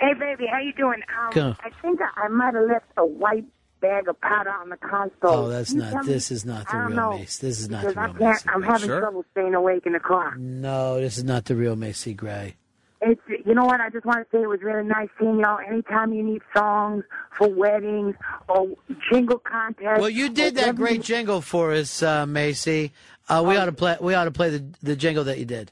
Hey, 0.04 0.14
baby, 0.20 0.48
how 0.52 0.60
you 0.60 0.74
doing? 0.74 1.02
Um, 1.18 1.32
Good. 1.32 1.56
I 1.64 1.70
think 1.82 2.00
I, 2.02 2.26
I 2.26 2.28
might 2.28 2.54
have 2.56 2.68
left 2.68 2.86
a 2.98 3.06
white 3.06 3.46
bag 3.80 4.10
of 4.10 4.20
powder 4.20 4.50
on 4.50 4.68
the 4.68 4.76
console. 4.76 5.46
Oh, 5.46 5.48
that's 5.48 5.72
you 5.72 5.80
not. 5.80 5.94
tell 5.94 6.04
me? 6.04 6.12
This 6.14 6.30
is 6.30 6.44
not 6.46 6.70
the 6.70 6.78
real 6.78 6.90
know, 6.90 7.18
Macy. 7.20 7.48
This 7.48 7.60
is 7.62 7.70
not 7.70 7.82
because 7.82 7.96
the 7.96 8.02
I 8.02 8.06
real 8.08 8.14
can't. 8.16 8.22
Macy. 8.34 8.50
I'm 8.54 8.62
Gray. 8.62 8.70
having 8.70 8.88
trouble 8.90 9.26
staying 9.32 9.54
awake 9.56 9.86
in 9.86 9.94
the 9.94 10.02
car. 10.02 10.36
No, 10.36 11.00
this 11.00 11.18
is 11.18 11.24
not 11.24 11.46
the 11.46 11.56
real 11.56 11.78
Macy 11.78 12.14
Gray. 12.14 12.56
It's 13.02 13.22
you 13.46 13.54
know 13.54 13.64
what? 13.66 13.80
I 13.80 13.90
just 13.90 14.06
want 14.06 14.20
to 14.30 14.38
say 14.38 14.42
it 14.44 14.48
was 14.48 14.60
really 14.62 14.86
nice 14.86 15.08
seeing 15.18 15.40
y'all. 15.40 15.60
Anytime 15.60 16.12
you 16.14 16.24
need 16.24 16.42
songs 16.56 17.06
for 17.38 17.48
weddings 17.48 18.16
or 18.50 18.68
jingle 19.10 19.40
contests. 19.40 20.00
Well, 20.02 20.10
you 20.10 20.30
did 20.30 20.56
that 20.56 20.76
great 20.76 20.98
you- 20.98 21.04
jingle 21.04 21.40
for 21.42 21.72
us, 21.72 22.04
uh, 22.04 22.26
Macy. 22.26 22.92
Uh, 23.30 23.44
we 23.46 23.56
ought 23.56 23.66
to 23.66 23.72
play. 23.74 23.96
We 24.02 24.14
ought 24.16 24.26
to 24.26 24.32
play 24.32 24.50
the 24.50 24.66
the 24.82 24.96
jingle 24.98 25.24
that 25.26 25.38
you 25.40 25.46
did. 25.46 25.72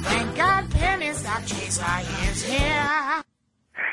Thank 0.03 0.35
God 0.35 0.69
pennies 0.71 1.25
I 1.25 1.41
chase 1.41 1.79
I 1.81 2.01
is 2.29 2.43
here. 2.43 3.23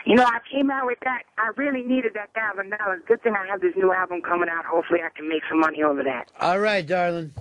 You 0.06 0.16
know, 0.16 0.24
I 0.24 0.38
came 0.50 0.70
out 0.70 0.86
with 0.86 0.98
that. 1.04 1.22
I 1.38 1.50
really 1.56 1.82
needed 1.82 2.12
that 2.14 2.32
thousand 2.34 2.70
dollars. 2.70 3.02
Good 3.06 3.22
thing 3.22 3.34
I 3.34 3.46
have 3.46 3.60
this 3.60 3.74
new 3.76 3.92
album 3.92 4.22
coming 4.22 4.48
out. 4.50 4.64
Hopefully, 4.64 5.00
I 5.04 5.08
can 5.16 5.28
make 5.28 5.42
some 5.48 5.60
money 5.60 5.82
over 5.82 6.02
that. 6.02 6.30
All 6.40 6.58
right, 6.58 6.86
darling. 6.86 7.32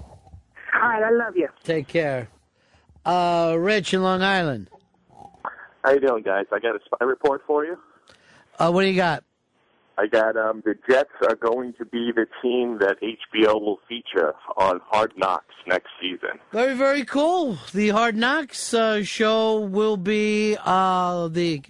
All 0.76 0.82
right, 0.90 1.04
I 1.04 1.12
love 1.12 1.36
you. 1.36 1.50
Take 1.64 1.88
care. 1.88 2.30
Uh, 3.06 3.56
Rich 3.60 3.94
in 3.94 4.02
Long 4.02 4.22
Island. 4.22 4.70
How 5.84 5.92
you 5.92 6.00
doing, 6.00 6.24
guys? 6.24 6.46
I 6.52 6.60
got 6.60 6.76
a 6.76 6.80
spy 6.86 7.04
report 7.04 7.42
for 7.46 7.66
you. 7.66 7.78
Uh, 8.58 8.72
what 8.72 8.84
do 8.84 8.88
you 8.88 8.96
got? 8.96 9.24
I 9.98 10.08
got 10.08 10.38
um, 10.38 10.64
the 10.66 10.76
Jets 10.90 11.12
are 11.28 11.36
going 11.36 11.74
to 11.74 11.86
be 11.86 12.12
the 12.16 12.26
team 12.42 12.80
that 12.80 12.98
HBO 13.02 13.62
will 13.62 13.80
feature 13.88 14.34
on 14.58 14.80
Hard 14.86 15.12
Knocks 15.18 15.54
next 15.68 15.90
season. 16.02 16.40
Very, 16.52 16.74
very 16.74 17.04
cool. 17.04 17.58
The 17.74 17.90
Hard 17.90 18.16
Knocks 18.16 18.74
uh, 18.74 19.04
show 19.04 19.60
will 19.60 19.98
be 19.98 20.58
uh, 20.64 21.28
the. 21.28 21.62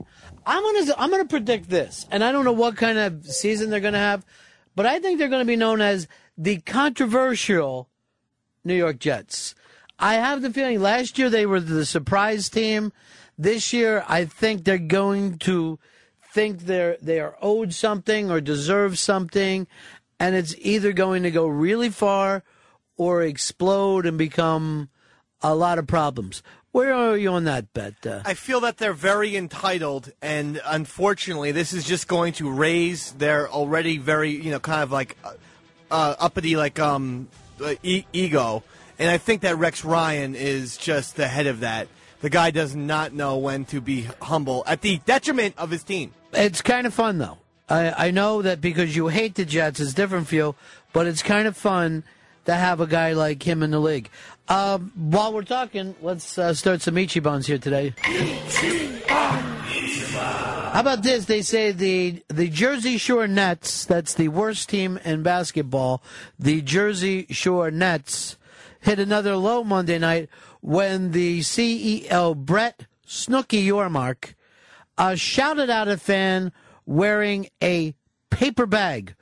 I'm 0.45 0.63
gonna 0.63 0.93
I'm 0.97 1.09
gonna 1.09 1.25
predict 1.25 1.69
this, 1.69 2.05
and 2.11 2.23
I 2.23 2.31
don't 2.31 2.45
know 2.45 2.53
what 2.53 2.77
kind 2.77 2.97
of 2.97 3.25
season 3.25 3.69
they're 3.69 3.79
gonna 3.79 3.97
have, 3.97 4.25
but 4.75 4.85
I 4.85 4.99
think 4.99 5.17
they're 5.17 5.27
gonna 5.29 5.43
be 5.43 5.55
known 5.55 5.81
as 5.81 6.07
the 6.37 6.57
controversial 6.57 7.89
New 8.63 8.75
York 8.75 8.99
Jets. 8.99 9.55
I 9.99 10.15
have 10.15 10.41
the 10.41 10.51
feeling 10.51 10.81
last 10.81 11.17
year 11.17 11.29
they 11.29 11.45
were 11.45 11.59
the 11.59 11.85
surprise 11.85 12.49
team. 12.49 12.91
This 13.43 13.73
year, 13.73 14.05
I 14.07 14.23
think 14.23 14.63
they're 14.63 14.77
going 14.77 15.37
to 15.39 15.77
think 16.31 16.61
they're 16.61 16.95
they 17.01 17.19
are 17.19 17.35
owed 17.41 17.73
something 17.73 18.31
or 18.31 18.39
deserve 18.39 18.97
something, 18.97 19.67
and 20.17 20.33
it's 20.33 20.55
either 20.59 20.93
going 20.93 21.23
to 21.23 21.31
go 21.31 21.45
really 21.45 21.89
far 21.89 22.43
or 22.95 23.21
explode 23.21 24.05
and 24.05 24.17
become 24.17 24.87
a 25.41 25.53
lot 25.53 25.77
of 25.77 25.87
problems. 25.87 26.41
Where 26.71 26.93
are 26.93 27.17
you 27.17 27.31
on 27.31 27.43
that 27.43 27.73
bet? 27.73 28.07
Uh, 28.07 28.21
I 28.23 28.33
feel 28.33 28.61
that 28.61 28.77
they're 28.77 28.93
very 28.93 29.35
entitled, 29.35 30.13
and 30.21 30.61
unfortunately, 30.63 31.51
this 31.51 31.73
is 31.73 31.83
just 31.83 32.07
going 32.07 32.31
to 32.35 32.49
raise 32.49 33.11
their 33.11 33.49
already 33.49 33.97
very, 33.97 34.31
you 34.31 34.51
know, 34.51 34.61
kind 34.61 34.83
of 34.83 34.91
like 34.93 35.17
uh, 35.21 35.33
uh, 35.91 36.15
uppity, 36.17 36.55
like 36.55 36.79
um, 36.79 37.27
uh, 37.61 37.75
e- 37.83 38.05
ego. 38.13 38.63
And 38.97 39.11
I 39.11 39.17
think 39.17 39.41
that 39.41 39.57
Rex 39.57 39.83
Ryan 39.83 40.33
is 40.33 40.77
just 40.77 41.17
the 41.17 41.27
head 41.27 41.47
of 41.47 41.59
that. 41.59 41.89
The 42.23 42.29
guy 42.29 42.51
does 42.51 42.73
not 42.73 43.11
know 43.11 43.35
when 43.35 43.65
to 43.65 43.81
be 43.81 44.07
humble 44.21 44.63
at 44.65 44.79
the 44.79 44.97
detriment 45.05 45.55
of 45.57 45.69
his 45.71 45.83
team. 45.83 46.13
It's 46.31 46.61
kind 46.61 46.87
of 46.87 46.93
fun, 46.93 47.17
though. 47.17 47.37
I, 47.67 48.07
I 48.07 48.11
know 48.11 48.41
that 48.41 48.61
because 48.61 48.95
you 48.95 49.09
hate 49.09 49.35
the 49.35 49.43
Jets, 49.43 49.81
it's 49.81 49.93
different 49.93 50.29
for 50.29 50.35
you, 50.35 50.55
but 50.93 51.05
it's 51.05 51.21
kind 51.21 51.49
of 51.49 51.57
fun 51.57 52.05
to 52.45 52.53
have 52.53 52.79
a 52.79 52.87
guy 52.87 53.11
like 53.11 53.43
him 53.43 53.61
in 53.61 53.71
the 53.71 53.79
league. 53.79 54.09
Um, 54.47 54.93
while 54.95 55.33
we're 55.33 55.43
talking, 55.43 55.95
let's 56.01 56.37
uh, 56.37 56.53
start 56.53 56.81
some 56.81 56.95
Ichibuns 56.95 57.45
here 57.45 57.57
today. 57.57 57.93
How 60.71 60.79
about 60.79 61.03
this? 61.03 61.25
They 61.25 61.41
say 61.41 61.73
the 61.73 62.23
the 62.29 62.47
Jersey 62.47 62.97
Shore 62.97 63.27
Nets, 63.27 63.83
that's 63.83 64.13
the 64.13 64.29
worst 64.29 64.69
team 64.69 64.97
in 65.03 65.23
basketball, 65.23 66.01
the 66.39 66.61
Jersey 66.61 67.25
Shore 67.31 67.69
Nets 67.69 68.37
hit 68.79 68.99
another 68.99 69.35
low 69.35 69.63
Monday 69.63 69.99
night 69.99 70.29
when 70.63 71.11
the 71.11 71.41
CEO 71.41 72.33
Brett 72.37 72.85
Snooky 73.05 73.67
Yormark 73.67 74.33
uh, 74.97 75.13
shouted 75.13 75.69
out 75.69 75.89
a 75.89 75.97
fan 75.97 76.53
wearing 76.85 77.49
a 77.61 77.93
paper 78.29 78.65
bag 78.65 79.13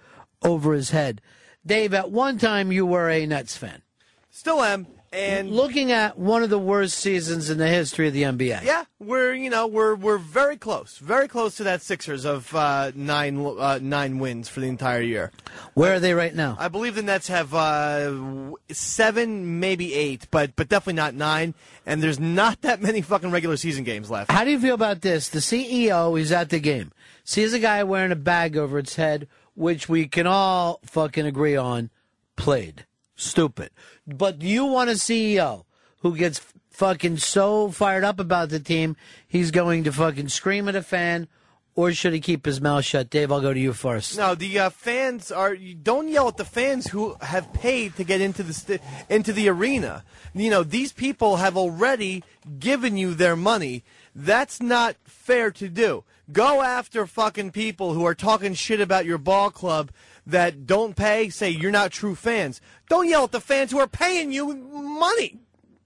over 0.43 0.73
his 0.73 0.91
head. 0.91 1.19
Dave, 1.65 1.95
at 1.95 2.11
one 2.11 2.37
time 2.37 2.71
you 2.71 2.85
were 2.85 3.09
a 3.09 3.25
Nets 3.25 3.57
fan. 3.57 3.81
Still 4.29 4.61
am. 4.61 4.85
And 5.13 5.51
looking 5.51 5.91
at 5.91 6.17
one 6.17 6.41
of 6.41 6.49
the 6.49 6.59
worst 6.59 6.97
seasons 6.97 7.49
in 7.49 7.57
the 7.57 7.67
history 7.67 8.07
of 8.07 8.13
the 8.13 8.23
NBA. 8.23 8.63
Yeah, 8.63 8.85
we're 8.97 9.33
you 9.33 9.49
know 9.49 9.67
we're 9.67 9.93
we're 9.93 10.17
very 10.17 10.55
close, 10.55 10.99
very 10.99 11.27
close 11.27 11.57
to 11.57 11.65
that 11.65 11.81
Sixers 11.81 12.23
of 12.23 12.55
uh, 12.55 12.93
nine 12.95 13.45
uh, 13.45 13.79
nine 13.81 14.19
wins 14.19 14.47
for 14.47 14.61
the 14.61 14.67
entire 14.67 15.01
year. 15.01 15.31
Where 15.73 15.95
are 15.95 15.99
they 15.99 16.13
right 16.13 16.33
now? 16.33 16.55
I 16.57 16.69
believe 16.69 16.95
the 16.95 17.01
Nets 17.01 17.27
have 17.27 17.53
uh, 17.53 18.53
seven, 18.71 19.59
maybe 19.59 19.93
eight, 19.93 20.27
but 20.31 20.55
but 20.55 20.69
definitely 20.69 20.93
not 20.93 21.13
nine. 21.13 21.55
And 21.85 22.01
there's 22.01 22.19
not 22.19 22.61
that 22.61 22.81
many 22.81 23.01
fucking 23.01 23.31
regular 23.31 23.57
season 23.57 23.83
games 23.83 24.09
left. 24.09 24.31
How 24.31 24.45
do 24.45 24.51
you 24.51 24.59
feel 24.59 24.75
about 24.75 25.01
this? 25.01 25.27
The 25.27 25.39
CEO 25.39 26.17
is 26.17 26.31
at 26.31 26.51
the 26.51 26.59
game, 26.61 26.93
sees 27.25 27.51
a 27.51 27.59
guy 27.59 27.83
wearing 27.83 28.13
a 28.13 28.15
bag 28.15 28.55
over 28.55 28.79
its 28.79 28.95
head, 28.95 29.27
which 29.55 29.89
we 29.89 30.07
can 30.07 30.25
all 30.25 30.79
fucking 30.85 31.25
agree 31.25 31.57
on, 31.57 31.89
played. 32.37 32.85
Stupid. 33.21 33.69
But 34.07 34.41
you 34.41 34.65
want 34.65 34.89
a 34.89 34.93
CEO 34.93 35.65
who 35.99 36.17
gets 36.17 36.41
fucking 36.71 37.17
so 37.17 37.69
fired 37.69 38.03
up 38.03 38.19
about 38.19 38.49
the 38.49 38.59
team, 38.59 38.95
he's 39.27 39.51
going 39.51 39.83
to 39.83 39.91
fucking 39.91 40.29
scream 40.29 40.67
at 40.67 40.75
a 40.75 40.81
fan, 40.81 41.27
or 41.75 41.93
should 41.93 42.13
he 42.13 42.19
keep 42.19 42.45
his 42.45 42.59
mouth 42.59 42.83
shut? 42.83 43.11
Dave, 43.11 43.31
I'll 43.31 43.39
go 43.39 43.53
to 43.53 43.59
you 43.59 43.73
first. 43.73 44.17
No, 44.17 44.33
the 44.33 44.57
uh, 44.57 44.69
fans 44.71 45.31
are. 45.31 45.55
Don't 45.55 46.07
yell 46.07 46.29
at 46.29 46.37
the 46.37 46.45
fans 46.45 46.87
who 46.87 47.15
have 47.21 47.53
paid 47.53 47.95
to 47.97 48.03
get 48.03 48.21
into 48.21 48.41
the 48.41 48.53
st- 48.53 48.81
into 49.07 49.31
the 49.31 49.47
arena. 49.47 50.03
You 50.33 50.49
know 50.49 50.63
these 50.63 50.91
people 50.91 51.35
have 51.37 51.55
already 51.55 52.23
given 52.59 52.97
you 52.97 53.13
their 53.13 53.35
money. 53.35 53.83
That's 54.15 54.59
not 54.59 54.95
fair 55.05 55.51
to 55.51 55.69
do. 55.69 56.03
Go 56.31 56.61
after 56.61 57.05
fucking 57.05 57.51
people 57.51 57.93
who 57.93 58.05
are 58.05 58.15
talking 58.15 58.53
shit 58.53 58.81
about 58.81 59.05
your 59.05 59.17
ball 59.17 59.51
club 59.51 59.91
that 60.25 60.65
don't 60.67 60.95
pay. 60.95 61.29
Say 61.29 61.49
you're 61.49 61.71
not 61.71 61.91
true 61.91 62.15
fans. 62.15 62.61
Don't 62.89 63.07
yell 63.07 63.23
at 63.25 63.31
the 63.31 63.41
fans 63.41 63.71
who 63.71 63.79
are 63.79 63.87
paying 63.87 64.31
you 64.31 64.53
money. 64.55 65.39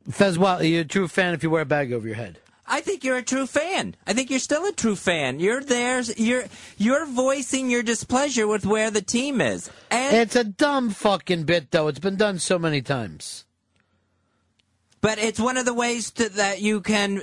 Fez, 0.09 0.37
well, 0.37 0.63
you're 0.63 0.81
a 0.81 0.85
true 0.85 1.07
fan 1.07 1.33
if 1.33 1.41
you 1.43 1.49
wear 1.49 1.61
a 1.63 1.65
bag 1.65 1.91
over 1.91 2.05
your 2.07 2.15
head. 2.17 2.39
I 2.67 2.81
think 2.81 3.03
you're 3.03 3.17
a 3.17 3.23
true 3.23 3.45
fan. 3.45 3.95
I 4.07 4.13
think 4.13 4.31
you're 4.31 4.39
still 4.39 4.65
a 4.65 4.71
true 4.71 4.95
fan. 4.95 5.39
You're 5.39 5.61
there. 5.61 6.01
You're 6.17 6.45
you're 6.77 7.05
voicing 7.05 7.69
your 7.69 7.83
displeasure 7.83 8.47
with 8.47 8.65
where 8.65 8.89
the 8.89 9.03
team 9.03 9.39
is. 9.39 9.69
And 9.91 10.15
It's 10.15 10.35
a 10.35 10.43
dumb 10.43 10.89
fucking 10.89 11.43
bit, 11.43 11.69
though. 11.71 11.87
It's 11.87 11.99
been 11.99 12.15
done 12.15 12.39
so 12.39 12.57
many 12.57 12.81
times. 12.81 13.45
but 15.01 15.19
it's 15.19 15.39
one 15.39 15.57
of 15.57 15.65
the 15.65 15.73
ways 15.73 16.09
to, 16.11 16.29
that 16.29 16.61
you 16.61 16.81
can 16.81 17.21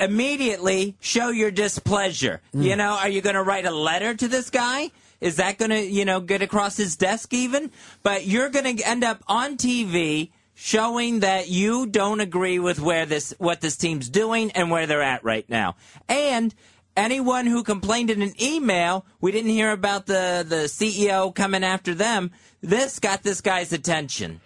immediately 0.00 0.96
show 1.00 1.28
your 1.28 1.50
displeasure. 1.50 2.40
Mm. 2.54 2.64
You 2.64 2.76
know, 2.76 2.96
are 2.98 3.08
you 3.08 3.20
going 3.20 3.34
to 3.36 3.42
write 3.42 3.66
a 3.66 3.70
letter 3.70 4.14
to 4.14 4.28
this 4.28 4.48
guy? 4.50 4.90
Is 5.24 5.36
that 5.36 5.56
going 5.56 5.70
to, 5.70 5.80
you 5.80 6.04
know, 6.04 6.20
get 6.20 6.42
across 6.42 6.76
his 6.76 6.96
desk 6.96 7.32
even? 7.32 7.70
But 8.02 8.26
you're 8.26 8.50
going 8.50 8.76
to 8.76 8.86
end 8.86 9.02
up 9.02 9.24
on 9.26 9.56
TV 9.56 10.32
showing 10.54 11.20
that 11.20 11.48
you 11.48 11.86
don't 11.86 12.20
agree 12.20 12.58
with 12.58 12.78
where 12.78 13.06
this 13.06 13.34
what 13.38 13.62
this 13.62 13.74
team's 13.74 14.10
doing 14.10 14.50
and 14.50 14.70
where 14.70 14.86
they're 14.86 15.00
at 15.00 15.24
right 15.24 15.48
now. 15.48 15.76
And 16.10 16.54
anyone 16.94 17.46
who 17.46 17.62
complained 17.62 18.10
in 18.10 18.20
an 18.20 18.34
email, 18.40 19.06
we 19.22 19.32
didn't 19.32 19.52
hear 19.52 19.72
about 19.72 20.04
the 20.04 20.44
the 20.46 20.64
CEO 20.66 21.34
coming 21.34 21.64
after 21.64 21.94
them. 21.94 22.30
This 22.60 22.98
got 22.98 23.22
this 23.22 23.40
guy's 23.40 23.72
attention. 23.72 24.42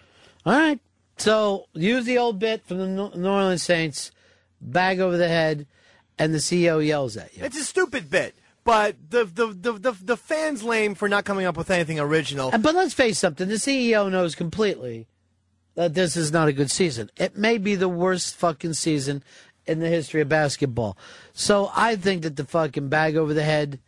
All 0.46 0.52
right. 0.52 0.78
So 1.16 1.66
use 1.74 2.04
the 2.04 2.18
old 2.18 2.38
bit 2.38 2.64
from 2.64 2.78
the 2.78 2.86
New 2.86 3.10
New 3.16 3.28
Orleans 3.28 3.64
Saints, 3.64 4.12
bag 4.60 5.00
over 5.00 5.16
the 5.16 5.26
head, 5.26 5.66
and 6.20 6.32
the 6.32 6.38
CEO 6.38 6.86
yells 6.86 7.16
at 7.16 7.36
you. 7.36 7.42
It's 7.44 7.58
a 7.58 7.64
stupid 7.64 8.08
bit, 8.08 8.36
but 8.68 8.96
the 9.08 9.24
the 9.24 9.46
the 9.46 9.72
the, 9.72 9.92
the 9.92 10.16
fans 10.18 10.62
lame 10.62 10.94
for 10.94 11.08
not 11.08 11.24
coming 11.24 11.46
up 11.46 11.56
with 11.56 11.70
anything 11.70 11.98
original. 11.98 12.50
But 12.50 12.74
let's 12.74 12.92
face 12.92 13.18
something: 13.18 13.48
the 13.48 13.54
CEO 13.54 14.10
knows 14.10 14.34
completely 14.34 15.08
that 15.74 15.94
this 15.94 16.18
is 16.18 16.32
not 16.32 16.48
a 16.48 16.52
good 16.52 16.70
season. 16.70 17.10
It 17.16 17.34
may 17.34 17.56
be 17.56 17.76
the 17.76 17.88
worst 17.88 18.36
fucking 18.36 18.74
season 18.74 19.24
in 19.64 19.78
the 19.78 19.88
history 19.88 20.20
of 20.20 20.28
basketball. 20.28 20.98
So 21.32 21.72
I 21.74 21.96
think 21.96 22.24
that 22.24 22.36
the 22.36 22.44
fucking 22.44 22.90
bag 22.90 23.16
over 23.16 23.32
the 23.32 23.42
head, 23.42 23.80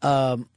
um, 0.00 0.48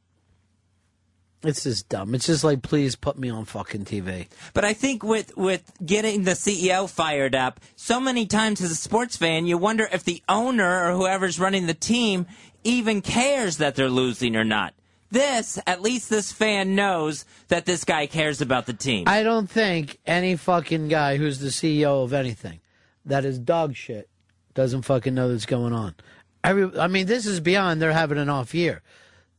it's 1.41 1.63
just 1.63 1.89
dumb. 1.89 2.13
It's 2.13 2.27
just 2.27 2.43
like, 2.43 2.61
please 2.61 2.95
put 2.95 3.17
me 3.17 3.31
on 3.31 3.45
fucking 3.45 3.85
TV. 3.85 4.27
But 4.53 4.65
I 4.65 4.73
think 4.73 5.01
with 5.01 5.35
with 5.35 5.71
getting 5.83 6.25
the 6.25 6.31
CEO 6.31 6.87
fired 6.87 7.33
up, 7.33 7.59
so 7.75 7.99
many 7.99 8.27
times 8.27 8.61
as 8.61 8.69
a 8.69 8.75
sports 8.75 9.17
fan, 9.17 9.47
you 9.47 9.57
wonder 9.57 9.89
if 9.91 10.03
the 10.03 10.21
owner 10.29 10.91
or 10.91 10.95
whoever's 10.95 11.39
running 11.39 11.65
the 11.65 11.73
team 11.73 12.27
even 12.67 13.01
cares 13.01 13.57
that 13.57 13.75
they're 13.75 13.89
losing 13.89 14.35
or 14.35 14.43
not. 14.43 14.73
This, 15.09 15.57
at 15.65 15.81
least 15.81 16.09
this 16.09 16.33
fan 16.33 16.75
knows 16.75 17.23
that 17.47 17.65
this 17.65 17.85
guy 17.85 18.07
cares 18.07 18.41
about 18.41 18.65
the 18.65 18.73
team. 18.73 19.05
I 19.07 19.23
don't 19.23 19.49
think 19.49 19.99
any 20.05 20.35
fucking 20.35 20.89
guy 20.89 21.15
who's 21.15 21.39
the 21.39 21.47
CEO 21.47 22.03
of 22.03 22.11
anything 22.11 22.59
that 23.05 23.23
is 23.23 23.39
dog 23.39 23.75
shit 23.75 24.09
doesn't 24.53 24.81
fucking 24.81 25.15
know 25.15 25.29
what's 25.29 25.45
going 25.45 25.71
on. 25.71 25.95
Every, 26.43 26.77
I 26.77 26.87
mean, 26.87 27.07
this 27.07 27.25
is 27.25 27.39
beyond 27.39 27.81
they're 27.81 27.93
having 27.93 28.17
an 28.17 28.27
off 28.29 28.53
year. 28.53 28.81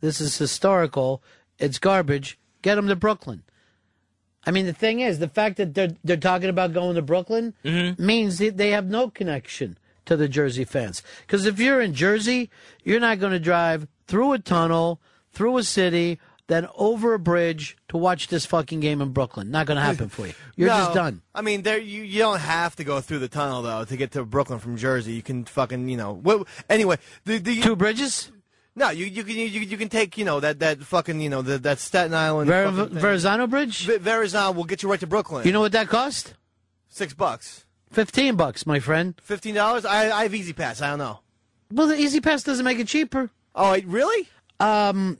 This 0.00 0.22
is 0.22 0.38
historical. 0.38 1.22
It's 1.58 1.78
garbage. 1.78 2.38
Get 2.62 2.76
them 2.76 2.88
to 2.88 2.96
Brooklyn. 2.96 3.42
I 4.46 4.50
mean, 4.50 4.64
the 4.64 4.72
thing 4.72 5.00
is, 5.00 5.18
the 5.18 5.28
fact 5.28 5.56
that 5.56 5.74
they're 5.74 5.90
they're 6.02 6.16
talking 6.16 6.48
about 6.48 6.72
going 6.72 6.94
to 6.94 7.02
Brooklyn 7.02 7.54
mm-hmm. 7.64 8.04
means 8.04 8.38
that 8.38 8.56
they 8.56 8.70
have 8.70 8.86
no 8.86 9.10
connection 9.10 9.76
to 10.08 10.16
the 10.16 10.28
Jersey 10.28 10.64
fans. 10.64 11.02
Because 11.22 11.46
if 11.46 11.58
you're 11.58 11.80
in 11.80 11.94
Jersey, 11.94 12.50
you're 12.84 13.00
not 13.00 13.20
going 13.20 13.32
to 13.32 13.38
drive 13.38 13.86
through 14.06 14.32
a 14.32 14.38
tunnel, 14.38 15.00
through 15.32 15.56
a 15.58 15.62
city, 15.62 16.18
then 16.48 16.66
over 16.76 17.12
a 17.14 17.18
bridge 17.18 17.76
to 17.88 17.96
watch 17.98 18.28
this 18.28 18.46
fucking 18.46 18.80
game 18.80 19.00
in 19.02 19.10
Brooklyn. 19.12 19.50
Not 19.50 19.66
going 19.66 19.76
to 19.76 19.82
happen 19.82 20.08
for 20.08 20.26
you. 20.26 20.32
You're 20.56 20.68
No. 20.70 20.76
just 20.78 20.94
done. 20.94 21.20
I 21.34 21.42
mean, 21.42 21.62
there 21.62 21.78
you, 21.78 22.02
you 22.02 22.18
don't 22.20 22.40
have 22.40 22.74
to 22.76 22.84
go 22.84 23.00
through 23.02 23.18
the 23.20 23.28
tunnel 23.28 23.60
though 23.62 23.84
to 23.84 23.96
get 23.96 24.12
to 24.12 24.24
Brooklyn 24.24 24.58
from 24.58 24.76
Jersey. 24.78 25.12
You 25.12 25.22
can 25.22 25.44
fucking 25.44 25.88
you 25.88 25.96
know. 25.98 26.14
What, 26.14 26.48
anyway, 26.70 26.96
the 27.24 27.38
the 27.38 27.60
two 27.60 27.76
bridges. 27.76 28.32
No, 28.74 28.88
you 28.90 29.04
you 29.06 29.24
can 29.24 29.34
you, 29.36 29.44
you 29.46 29.76
can 29.76 29.88
take 29.90 30.16
you 30.16 30.24
know 30.24 30.40
that 30.40 30.60
that 30.60 30.78
fucking 30.82 31.20
you 31.20 31.28
know 31.28 31.42
the, 31.42 31.58
that 31.58 31.80
Staten 31.80 32.14
Island 32.14 32.48
Ver- 32.48 32.70
Verrazano 32.92 33.46
Bridge. 33.46 33.84
V- 33.86 33.98
Verrazano 33.98 34.52
will 34.52 34.64
get 34.64 34.82
you 34.82 34.88
right 34.90 35.00
to 35.00 35.06
Brooklyn. 35.06 35.44
You 35.46 35.52
know 35.52 35.60
what 35.60 35.72
that 35.72 35.88
cost? 35.88 36.32
Six 36.88 37.12
bucks. 37.12 37.66
Fifteen 37.90 38.36
bucks, 38.36 38.66
my 38.66 38.80
friend. 38.80 39.14
Fifteen 39.22 39.54
dollars. 39.54 39.84
I 39.84 40.10
I 40.10 40.22
have 40.24 40.34
E-ZPass. 40.34 40.82
I 40.82 40.90
don't 40.90 40.98
know. 40.98 41.20
Well, 41.72 41.88
the 41.88 41.96
E-ZPass 41.96 42.44
doesn't 42.44 42.64
make 42.64 42.78
it 42.78 42.88
cheaper. 42.88 43.30
Oh, 43.54 43.78
really? 43.84 44.28
Um. 44.60 45.18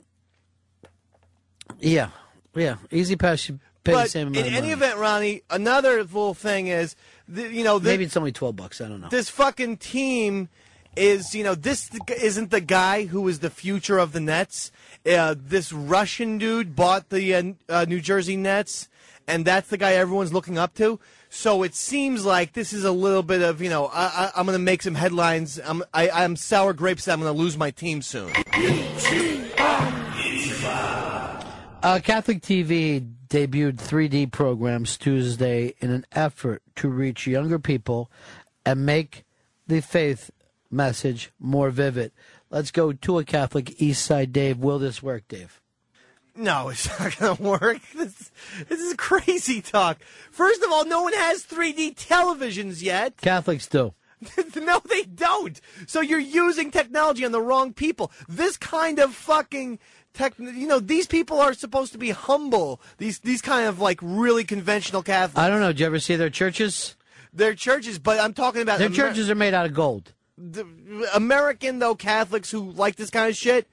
Yeah, 1.79 2.09
yeah. 2.55 2.77
E-ZPass 2.91 3.39
should 3.39 3.59
pay 3.83 3.93
but 3.93 4.03
the 4.03 4.09
same 4.09 4.27
in 4.27 4.35
amount 4.35 4.47
of 4.47 4.53
any 4.53 4.71
event, 4.71 4.97
Ronnie, 4.97 5.41
another 5.49 6.03
little 6.03 6.33
thing 6.33 6.67
is, 6.67 6.95
the, 7.27 7.43
you 7.53 7.63
know, 7.63 7.79
the, 7.79 7.89
Maybe 7.89 8.03
it's 8.05 8.17
only 8.17 8.31
twelve 8.31 8.55
bucks. 8.55 8.81
I 8.81 8.87
don't 8.87 9.01
know. 9.01 9.09
this 9.09 9.29
fucking 9.29 9.77
team 9.77 10.49
is, 10.95 11.33
you 11.35 11.43
know, 11.43 11.55
this 11.55 11.89
isn't 12.21 12.51
the 12.51 12.61
guy 12.61 13.05
who 13.05 13.27
is 13.27 13.39
the 13.39 13.49
future 13.49 13.97
of 13.99 14.11
the 14.11 14.19
Nets. 14.19 14.71
Uh, 15.09 15.35
this 15.37 15.71
Russian 15.71 16.37
dude 16.37 16.75
bought 16.75 17.09
the 17.09 17.35
uh, 17.35 17.43
uh, 17.69 17.85
New 17.87 18.01
Jersey 18.01 18.35
Nets, 18.35 18.89
and 19.27 19.45
that's 19.45 19.69
the 19.69 19.77
guy 19.77 19.93
everyone's 19.93 20.33
looking 20.33 20.57
up 20.57 20.73
to. 20.75 20.99
So 21.29 21.61
it 21.61 21.75
seems 21.75 22.25
like 22.25 22.53
this 22.53 22.73
is 22.73 22.83
a 22.83 22.91
little 22.91 23.21
bit 23.21 23.41
of, 23.43 23.61
you 23.61 23.69
know, 23.69 23.89
I, 23.93 24.31
I'm 24.35 24.45
going 24.45 24.57
to 24.57 24.63
make 24.63 24.81
some 24.81 24.95
headlines. 24.95 25.59
I'm, 25.63 25.83
I, 25.93 26.09
I'm 26.09 26.35
sour 26.35 26.73
grapes. 26.73 27.07
I'm 27.07 27.21
going 27.21 27.33
to 27.33 27.39
lose 27.39 27.55
my 27.55 27.69
team 27.69 28.01
soon. 28.01 28.31
Uh, 31.81 31.99
Catholic 32.03 32.41
TV 32.41 33.13
debuted 33.29 33.77
3D 33.77 34.31
programs 34.31 34.97
Tuesday 34.97 35.75
in 35.79 35.91
an 35.91 36.05
effort 36.11 36.63
to 36.75 36.89
reach 36.89 37.27
younger 37.27 37.59
people 37.59 38.11
and 38.65 38.85
make 38.85 39.23
the 39.67 39.81
faith 39.81 40.31
message 40.71 41.31
more 41.39 41.69
vivid. 41.69 42.11
Let's 42.49 42.71
go 42.71 42.91
to 42.91 43.19
a 43.19 43.23
Catholic 43.23 43.79
East 43.79 44.03
Side 44.03 44.33
Dave. 44.33 44.57
Will 44.57 44.79
this 44.79 45.03
work, 45.03 45.27
Dave? 45.27 45.61
No, 46.35 46.69
it's 46.69 46.87
not 46.99 47.17
going 47.19 47.35
to 47.37 47.41
work. 47.43 47.79
This, 47.95 48.31
this 48.67 48.79
is 48.79 48.93
crazy 48.95 49.61
talk. 49.61 49.99
First 50.31 50.63
of 50.63 50.71
all, 50.71 50.85
no 50.85 51.01
one 51.03 51.13
has 51.13 51.43
3D 51.45 51.95
televisions 51.95 52.81
yet. 52.81 53.17
Catholics 53.17 53.67
do. 53.67 53.93
no, 54.55 54.81
they 54.89 55.03
don't. 55.03 55.59
So 55.87 56.01
you're 56.01 56.19
using 56.19 56.71
technology 56.71 57.25
on 57.25 57.31
the 57.31 57.41
wrong 57.41 57.73
people. 57.73 58.11
This 58.27 58.57
kind 58.57 58.99
of 58.99 59.13
fucking 59.15 59.79
tech, 60.13 60.37
you 60.37 60.67
know, 60.67 60.79
these 60.79 61.07
people 61.07 61.39
are 61.39 61.53
supposed 61.53 61.93
to 61.93 61.97
be 61.97 62.09
humble. 62.11 62.81
These 62.97 63.19
these 63.19 63.41
kind 63.41 63.67
of 63.67 63.79
like 63.79 63.97
really 64.01 64.43
conventional 64.43 65.03
Catholics. 65.03 65.37
I 65.39 65.47
don't 65.49 65.61
know. 65.61 65.67
Did 65.69 65.79
you 65.79 65.85
ever 65.85 65.99
see 65.99 66.17
their 66.17 66.29
churches? 66.29 66.97
They're 67.31 67.53
churches, 67.55 67.97
but 67.99 68.19
I'm 68.19 68.33
talking 68.33 68.61
about 68.61 68.79
Their 68.79 68.87
Amer- 68.87 68.95
churches 68.95 69.29
are 69.29 69.35
made 69.35 69.53
out 69.53 69.65
of 69.65 69.73
gold. 69.73 70.11
the 70.37 70.65
American 71.15 71.79
though 71.79 71.95
Catholics 71.95 72.51
who 72.51 72.71
like 72.71 72.97
this 72.97 73.09
kind 73.09 73.29
of 73.29 73.37
shit 73.37 73.67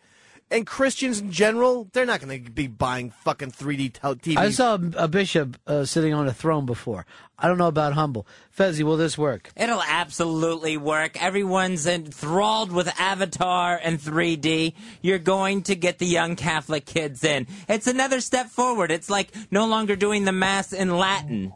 and 0.50 0.66
Christians 0.66 1.20
in 1.20 1.32
general, 1.32 1.88
they're 1.92 2.06
not 2.06 2.20
going 2.20 2.44
to 2.44 2.50
be 2.50 2.66
buying 2.66 3.10
fucking 3.10 3.50
3D 3.52 3.92
tel- 3.92 4.16
TVs. 4.16 4.36
I 4.36 4.50
saw 4.50 4.78
a 4.96 5.08
bishop 5.08 5.56
uh, 5.66 5.84
sitting 5.84 6.14
on 6.14 6.26
a 6.26 6.32
throne 6.32 6.66
before. 6.66 7.04
I 7.38 7.48
don't 7.48 7.58
know 7.58 7.66
about 7.66 7.92
humble. 7.92 8.26
Fezzi, 8.56 8.82
will 8.82 8.96
this 8.96 9.18
work? 9.18 9.50
It'll 9.56 9.82
absolutely 9.82 10.76
work. 10.76 11.22
Everyone's 11.22 11.86
enthralled 11.86 12.72
with 12.72 12.88
Avatar 12.98 13.78
and 13.82 13.98
3D. 14.00 14.72
You're 15.02 15.18
going 15.18 15.62
to 15.64 15.74
get 15.76 15.98
the 15.98 16.06
young 16.06 16.36
Catholic 16.36 16.86
kids 16.86 17.24
in. 17.24 17.46
It's 17.68 17.86
another 17.86 18.20
step 18.20 18.46
forward. 18.48 18.90
It's 18.90 19.10
like 19.10 19.32
no 19.50 19.66
longer 19.66 19.96
doing 19.96 20.24
the 20.24 20.32
Mass 20.32 20.72
in 20.72 20.96
Latin. 20.96 21.52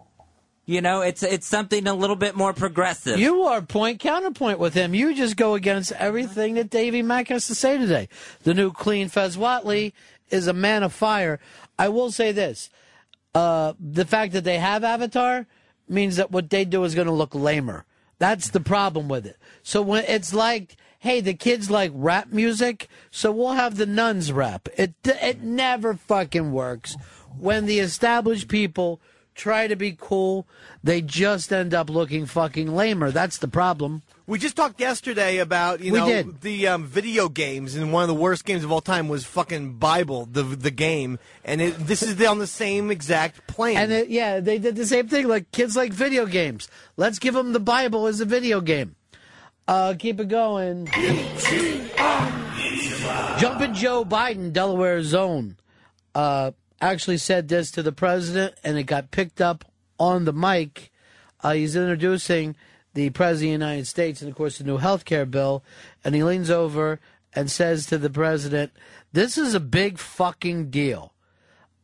You 0.67 0.81
know, 0.81 1.01
it's 1.01 1.23
it's 1.23 1.47
something 1.47 1.87
a 1.87 1.95
little 1.95 2.17
bit 2.17 2.37
more 2.37 2.53
progressive. 2.53 3.19
You 3.19 3.43
are 3.45 3.61
point 3.61 3.99
counterpoint 3.99 4.59
with 4.59 4.75
him. 4.75 4.95
You 4.95 5.15
just 5.15 5.37
go 5.37 5.55
against 5.55 5.91
everything 5.93 6.55
that 6.55 6.71
Davey 6.71 7.03
Mack 7.03 7.29
has 7.29 7.47
to 7.49 7.55
say 7.55 7.79
today. 7.79 8.09
The 8.45 8.55
new 8.55 8.71
clean 8.71 9.09
Fez 9.09 9.37
Whatley 9.37 9.93
is 10.31 10.47
a 10.47 10.53
man 10.53 10.83
of 10.83 10.93
fire. 10.93 11.41
I 11.79 11.89
will 11.89 12.13
say 12.13 12.31
this: 12.31 12.71
uh, 13.35 13.73
the 13.81 14.05
fact 14.05 14.33
that 14.35 14.45
they 14.45 14.59
have 14.59 14.85
Avatar 14.85 15.47
means 15.89 16.17
that 16.17 16.31
what 16.31 16.51
they 16.51 16.65
do 16.65 16.85
is 16.85 16.95
going 16.95 17.09
to 17.09 17.13
look 17.13 17.35
lamer. 17.35 17.85
That's 18.19 18.51
the 18.51 18.61
problem 18.61 19.09
with 19.09 19.27
it. 19.27 19.39
So 19.63 19.83
when 19.83 20.05
it's 20.05 20.35
like, 20.35 20.77
hey, 20.99 21.21
the 21.21 21.35
kids 21.35 21.71
like 21.71 21.91
rap 21.95 22.29
music, 22.31 22.89
so 23.11 23.33
we'll 23.33 23.53
have 23.53 23.77
the 23.77 23.87
nuns 23.87 24.31
rap. 24.31 24.69
It 24.77 24.95
it 25.05 25.43
never 25.43 25.95
fucking 25.95 26.53
works 26.53 26.97
when 27.39 27.67
the 27.67 27.79
established 27.81 28.49
people 28.49 29.01
try 29.41 29.67
to 29.67 29.75
be 29.77 29.97
cool. 29.99 30.47
They 30.85 31.01
just 31.01 31.53
end 31.53 31.73
up 31.75 31.89
looking 31.91 32.27
fucking 32.27 32.75
lamer. 32.75 33.11
That's 33.11 33.39
the 33.39 33.49
problem. 33.49 34.03
We 34.27 34.39
just 34.39 34.55
talked 34.55 34.79
yesterday 34.81 35.39
about 35.39 35.81
you 35.81 35.93
We 35.93 35.99
know 35.99 36.07
did. 36.07 36.41
the 36.43 36.69
um, 36.69 36.87
video 36.87 37.29
games, 37.29 37.75
and 37.75 37.93
one 37.93 38.03
of 38.03 38.09
the 38.09 38.15
worst 38.15 38.45
games 38.45 38.63
of 38.63 38.71
all 38.71 38.81
time 38.81 39.09
was 39.09 39.25
fucking 39.25 39.75
Bible, 39.79 40.29
the 40.31 40.43
the 40.43 40.71
game, 40.71 41.19
and 41.45 41.61
it, 41.61 41.73
this 41.79 42.03
is 42.03 42.23
on 42.25 42.39
the 42.39 42.47
same 42.47 42.91
exact 42.91 43.47
plane. 43.49 43.77
And 43.77 43.91
it, 43.91 44.09
yeah, 44.09 44.39
they 44.41 44.59
did 44.59 44.77
the 44.77 44.87
same 44.87 45.09
thing. 45.09 45.27
Like 45.27 45.51
kids 45.51 45.75
like 45.75 45.93
video 45.93 46.27
games. 46.27 46.69
Let's 46.97 47.19
give 47.19 47.35
them 47.35 47.53
the 47.53 47.61
Bible 47.61 48.07
as 48.07 48.21
a 48.21 48.25
video 48.25 48.61
game. 48.61 48.95
Uh, 49.67 49.95
keep 49.99 50.21
it 50.21 50.29
going. 50.29 50.87
Jumpin' 53.39 53.75
Joe 53.75 54.05
Biden, 54.05 54.53
Delaware 54.53 55.03
zone, 55.03 55.57
uh, 56.15 56.51
actually 56.81 57.19
said 57.19 57.49
this 57.49 57.71
to 57.73 57.83
the 57.83 57.93
president, 57.93 58.55
and 58.65 58.79
it 58.79 58.85
got 58.85 59.11
picked 59.11 59.41
up 59.41 59.65
on 59.99 60.25
the 60.25 60.33
mic. 60.33 60.91
Uh, 61.43 61.53
he's 61.53 61.77
introducing 61.77 62.57
the 62.95 63.11
president 63.11 63.55
of 63.55 63.61
the 63.61 63.67
United 63.67 63.87
States, 63.87 64.21
and 64.21 64.31
of 64.31 64.37
course, 64.37 64.59
the 64.59 64.65
new 64.65 64.79
health 64.79 65.05
care 65.05 65.27
bill. 65.27 65.63
And 66.05 66.15
he 66.15 66.25
leans 66.25 66.51
over 66.51 67.01
and 67.33 67.51
says 67.51 67.87
to 67.87 67.99
the 67.99 68.11
president, 68.11 68.73
"This 69.13 69.39
is 69.39 69.55
a 69.55 69.61
big 69.61 69.99
fucking 69.99 70.71
deal." 70.71 71.13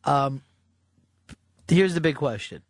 Um, 0.05 0.43
here's 1.69 1.95
the 1.95 2.01
big 2.01 2.17
question: 2.17 2.63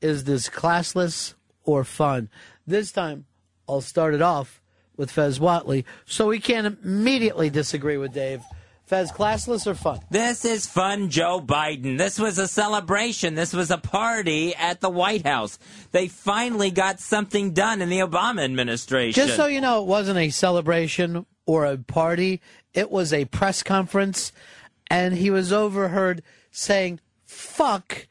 Is 0.00 0.24
this 0.24 0.48
classless 0.48 1.34
or 1.64 1.84
fun? 1.84 2.30
This 2.66 2.92
time, 2.92 3.26
I'll 3.68 3.80
start 3.80 4.14
it 4.14 4.22
off 4.22 4.62
with 4.96 5.10
Fez 5.10 5.38
Whatley, 5.38 5.84
so 6.06 6.28
we 6.28 6.38
can't 6.38 6.78
immediately 6.82 7.50
disagree 7.50 7.96
with 7.96 8.14
Dave. 8.14 8.42
Fez, 8.86 9.10
classless 9.10 9.66
or 9.66 9.74
fun? 9.74 10.00
This 10.10 10.44
is 10.44 10.66
fun, 10.66 11.08
Joe 11.08 11.40
Biden. 11.40 11.96
This 11.96 12.18
was 12.18 12.36
a 12.36 12.46
celebration. 12.46 13.34
This 13.34 13.54
was 13.54 13.70
a 13.70 13.78
party 13.78 14.54
at 14.54 14.82
the 14.82 14.90
White 14.90 15.24
House. 15.24 15.58
They 15.92 16.06
finally 16.06 16.70
got 16.70 17.00
something 17.00 17.52
done 17.52 17.80
in 17.80 17.88
the 17.88 18.00
Obama 18.00 18.44
administration. 18.44 19.14
Just 19.14 19.36
so 19.36 19.46
you 19.46 19.62
know, 19.62 19.80
it 19.82 19.86
wasn't 19.86 20.18
a 20.18 20.28
celebration 20.28 21.24
or 21.46 21.64
a 21.64 21.78
party. 21.78 22.42
It 22.74 22.90
was 22.90 23.14
a 23.14 23.24
press 23.24 23.62
conference, 23.62 24.32
and 24.90 25.14
he 25.14 25.30
was 25.30 25.50
overheard 25.50 26.22
saying 26.50 27.00
"fuck" 27.24 28.06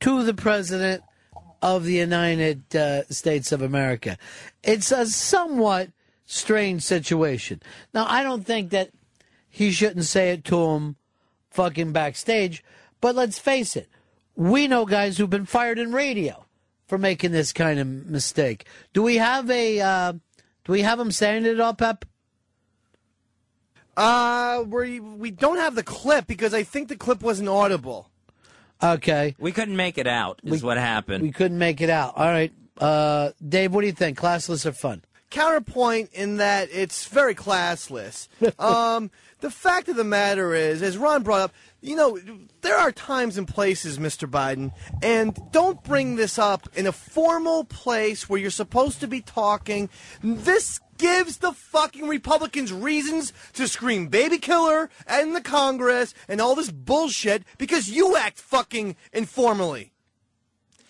to 0.00 0.24
the 0.24 0.34
president 0.34 1.04
of 1.62 1.84
the 1.84 1.94
United 1.94 2.74
uh, 2.74 3.04
States 3.10 3.52
of 3.52 3.62
America. 3.62 4.18
It's 4.64 4.90
a 4.90 5.06
somewhat 5.06 5.90
strange 6.24 6.82
situation. 6.82 7.62
Now, 7.94 8.06
I 8.08 8.24
don't 8.24 8.44
think 8.44 8.70
that 8.70 8.90
he 9.56 9.70
shouldn't 9.70 10.04
say 10.04 10.32
it 10.32 10.44
to 10.44 10.66
him 10.72 10.96
fucking 11.48 11.90
backstage, 11.90 12.62
but 13.00 13.14
let's 13.14 13.38
face 13.38 13.74
it, 13.74 13.88
we 14.34 14.68
know 14.68 14.84
guys 14.84 15.16
who've 15.16 15.30
been 15.30 15.46
fired 15.46 15.78
in 15.78 15.94
radio 15.94 16.44
for 16.86 16.98
making 16.98 17.32
this 17.32 17.54
kind 17.54 17.78
of 17.78 17.86
mistake. 17.86 18.66
Do 18.92 19.02
we 19.02 19.16
have 19.16 19.50
a 19.50 19.80
uh, 19.80 20.12
do 20.12 20.72
we 20.72 20.82
have 20.82 21.00
him 21.00 21.10
saying 21.10 21.46
it 21.46 21.58
all, 21.58 21.72
Pep? 21.72 22.04
Uh, 23.96 24.62
we 24.66 25.00
we 25.00 25.30
don't 25.30 25.56
have 25.56 25.74
the 25.74 25.82
clip 25.82 26.26
because 26.26 26.52
I 26.52 26.62
think 26.62 26.88
the 26.88 26.96
clip 26.96 27.22
wasn't 27.22 27.48
audible. 27.48 28.10
Okay. 28.82 29.36
We 29.38 29.52
couldn't 29.52 29.76
make 29.76 29.96
it 29.96 30.06
out, 30.06 30.40
is 30.44 30.62
what 30.62 30.76
happened. 30.76 31.22
We 31.22 31.32
couldn't 31.32 31.56
make 31.56 31.80
it 31.80 31.88
out. 31.88 32.14
All 32.14 32.26
right. 32.28 32.52
Uh, 32.76 33.30
Dave, 33.48 33.72
what 33.72 33.80
do 33.80 33.86
you 33.86 33.94
think? 33.94 34.18
Classless 34.18 34.66
or 34.66 34.72
fun? 34.72 35.02
Counterpoint 35.30 36.10
in 36.12 36.36
that 36.36 36.68
it's 36.70 37.06
very 37.06 37.34
classless. 37.34 38.28
um, 38.60 39.10
the 39.40 39.50
fact 39.50 39.88
of 39.88 39.96
the 39.96 40.04
matter 40.04 40.54
is, 40.54 40.82
as 40.82 40.96
Ron 40.96 41.22
brought 41.22 41.40
up, 41.40 41.54
you 41.80 41.94
know, 41.94 42.18
there 42.62 42.76
are 42.76 42.90
times 42.90 43.36
and 43.36 43.46
places, 43.46 43.98
Mr. 43.98 44.28
Biden, 44.28 44.72
and 45.02 45.38
don't 45.52 45.82
bring 45.84 46.16
this 46.16 46.38
up 46.38 46.68
in 46.74 46.86
a 46.86 46.92
formal 46.92 47.64
place 47.64 48.28
where 48.28 48.40
you're 48.40 48.50
supposed 48.50 49.00
to 49.00 49.06
be 49.06 49.20
talking. 49.20 49.88
This 50.22 50.80
gives 50.98 51.38
the 51.38 51.52
fucking 51.52 52.08
Republicans 52.08 52.72
reasons 52.72 53.32
to 53.52 53.68
scream 53.68 54.08
baby 54.08 54.38
killer 54.38 54.88
and 55.06 55.36
the 55.36 55.40
Congress 55.40 56.14
and 56.28 56.40
all 56.40 56.54
this 56.54 56.70
bullshit 56.70 57.44
because 57.58 57.90
you 57.90 58.16
act 58.16 58.38
fucking 58.40 58.96
informally. 59.12 59.92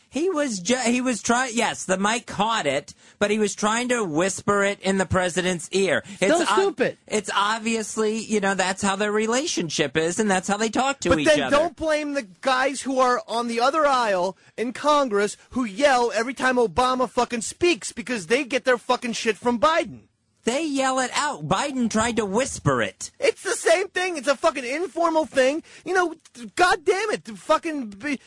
He 0.08 0.30
was 0.30 0.60
ju- 0.60 0.76
he 0.76 1.00
was 1.00 1.20
trying. 1.20 1.52
Yes, 1.54 1.84
the 1.84 1.98
mic 1.98 2.26
caught 2.26 2.66
it, 2.66 2.94
but 3.18 3.30
he 3.30 3.38
was 3.38 3.54
trying 3.54 3.88
to 3.88 4.02
whisper 4.04 4.62
it 4.62 4.80
in 4.80 4.98
the 4.98 5.04
president's 5.06 5.68
ear. 5.72 6.02
Still 6.16 6.42
ob- 6.42 6.48
stupid. 6.48 6.98
it's 7.06 7.30
obviously 7.34 8.18
you 8.18 8.40
know 8.40 8.54
that's 8.54 8.82
how 8.82 8.96
their 8.96 9.12
relationship 9.12 9.96
is, 9.96 10.18
and 10.18 10.30
that's 10.30 10.48
how 10.48 10.56
they 10.56 10.68
talk 10.70 11.00
to 11.00 11.08
but 11.10 11.18
each 11.18 11.28
other. 11.28 11.36
But 11.42 11.50
then 11.50 11.60
don't 11.60 11.76
blame 11.76 12.14
the 12.14 12.22
guys 12.40 12.82
who 12.82 12.98
are 13.00 13.20
on 13.28 13.48
the 13.48 13.60
other 13.60 13.84
aisle 13.86 14.38
in 14.56 14.72
Congress 14.72 15.36
who 15.50 15.64
yell 15.64 16.12
every 16.14 16.34
time 16.34 16.56
Obama 16.56 17.10
fucking 17.10 17.42
speaks 17.42 17.92
because 17.92 18.28
they 18.28 18.44
get 18.44 18.64
their 18.64 18.78
fucking 18.78 19.12
shit 19.14 19.36
from 19.36 19.58
Biden. 19.58 20.02
They 20.44 20.64
yell 20.64 21.00
it 21.00 21.10
out. 21.12 21.48
Biden 21.48 21.90
tried 21.90 22.16
to 22.18 22.24
whisper 22.24 22.80
it. 22.80 23.10
It's 23.18 23.42
the 23.42 23.56
same 23.56 23.88
thing. 23.88 24.16
It's 24.16 24.28
a 24.28 24.36
fucking 24.36 24.64
informal 24.64 25.26
thing. 25.26 25.64
You 25.84 25.92
know, 25.92 26.14
god 26.54 26.84
damn 26.84 27.10
it. 27.10 27.26
Fucking 27.26 28.18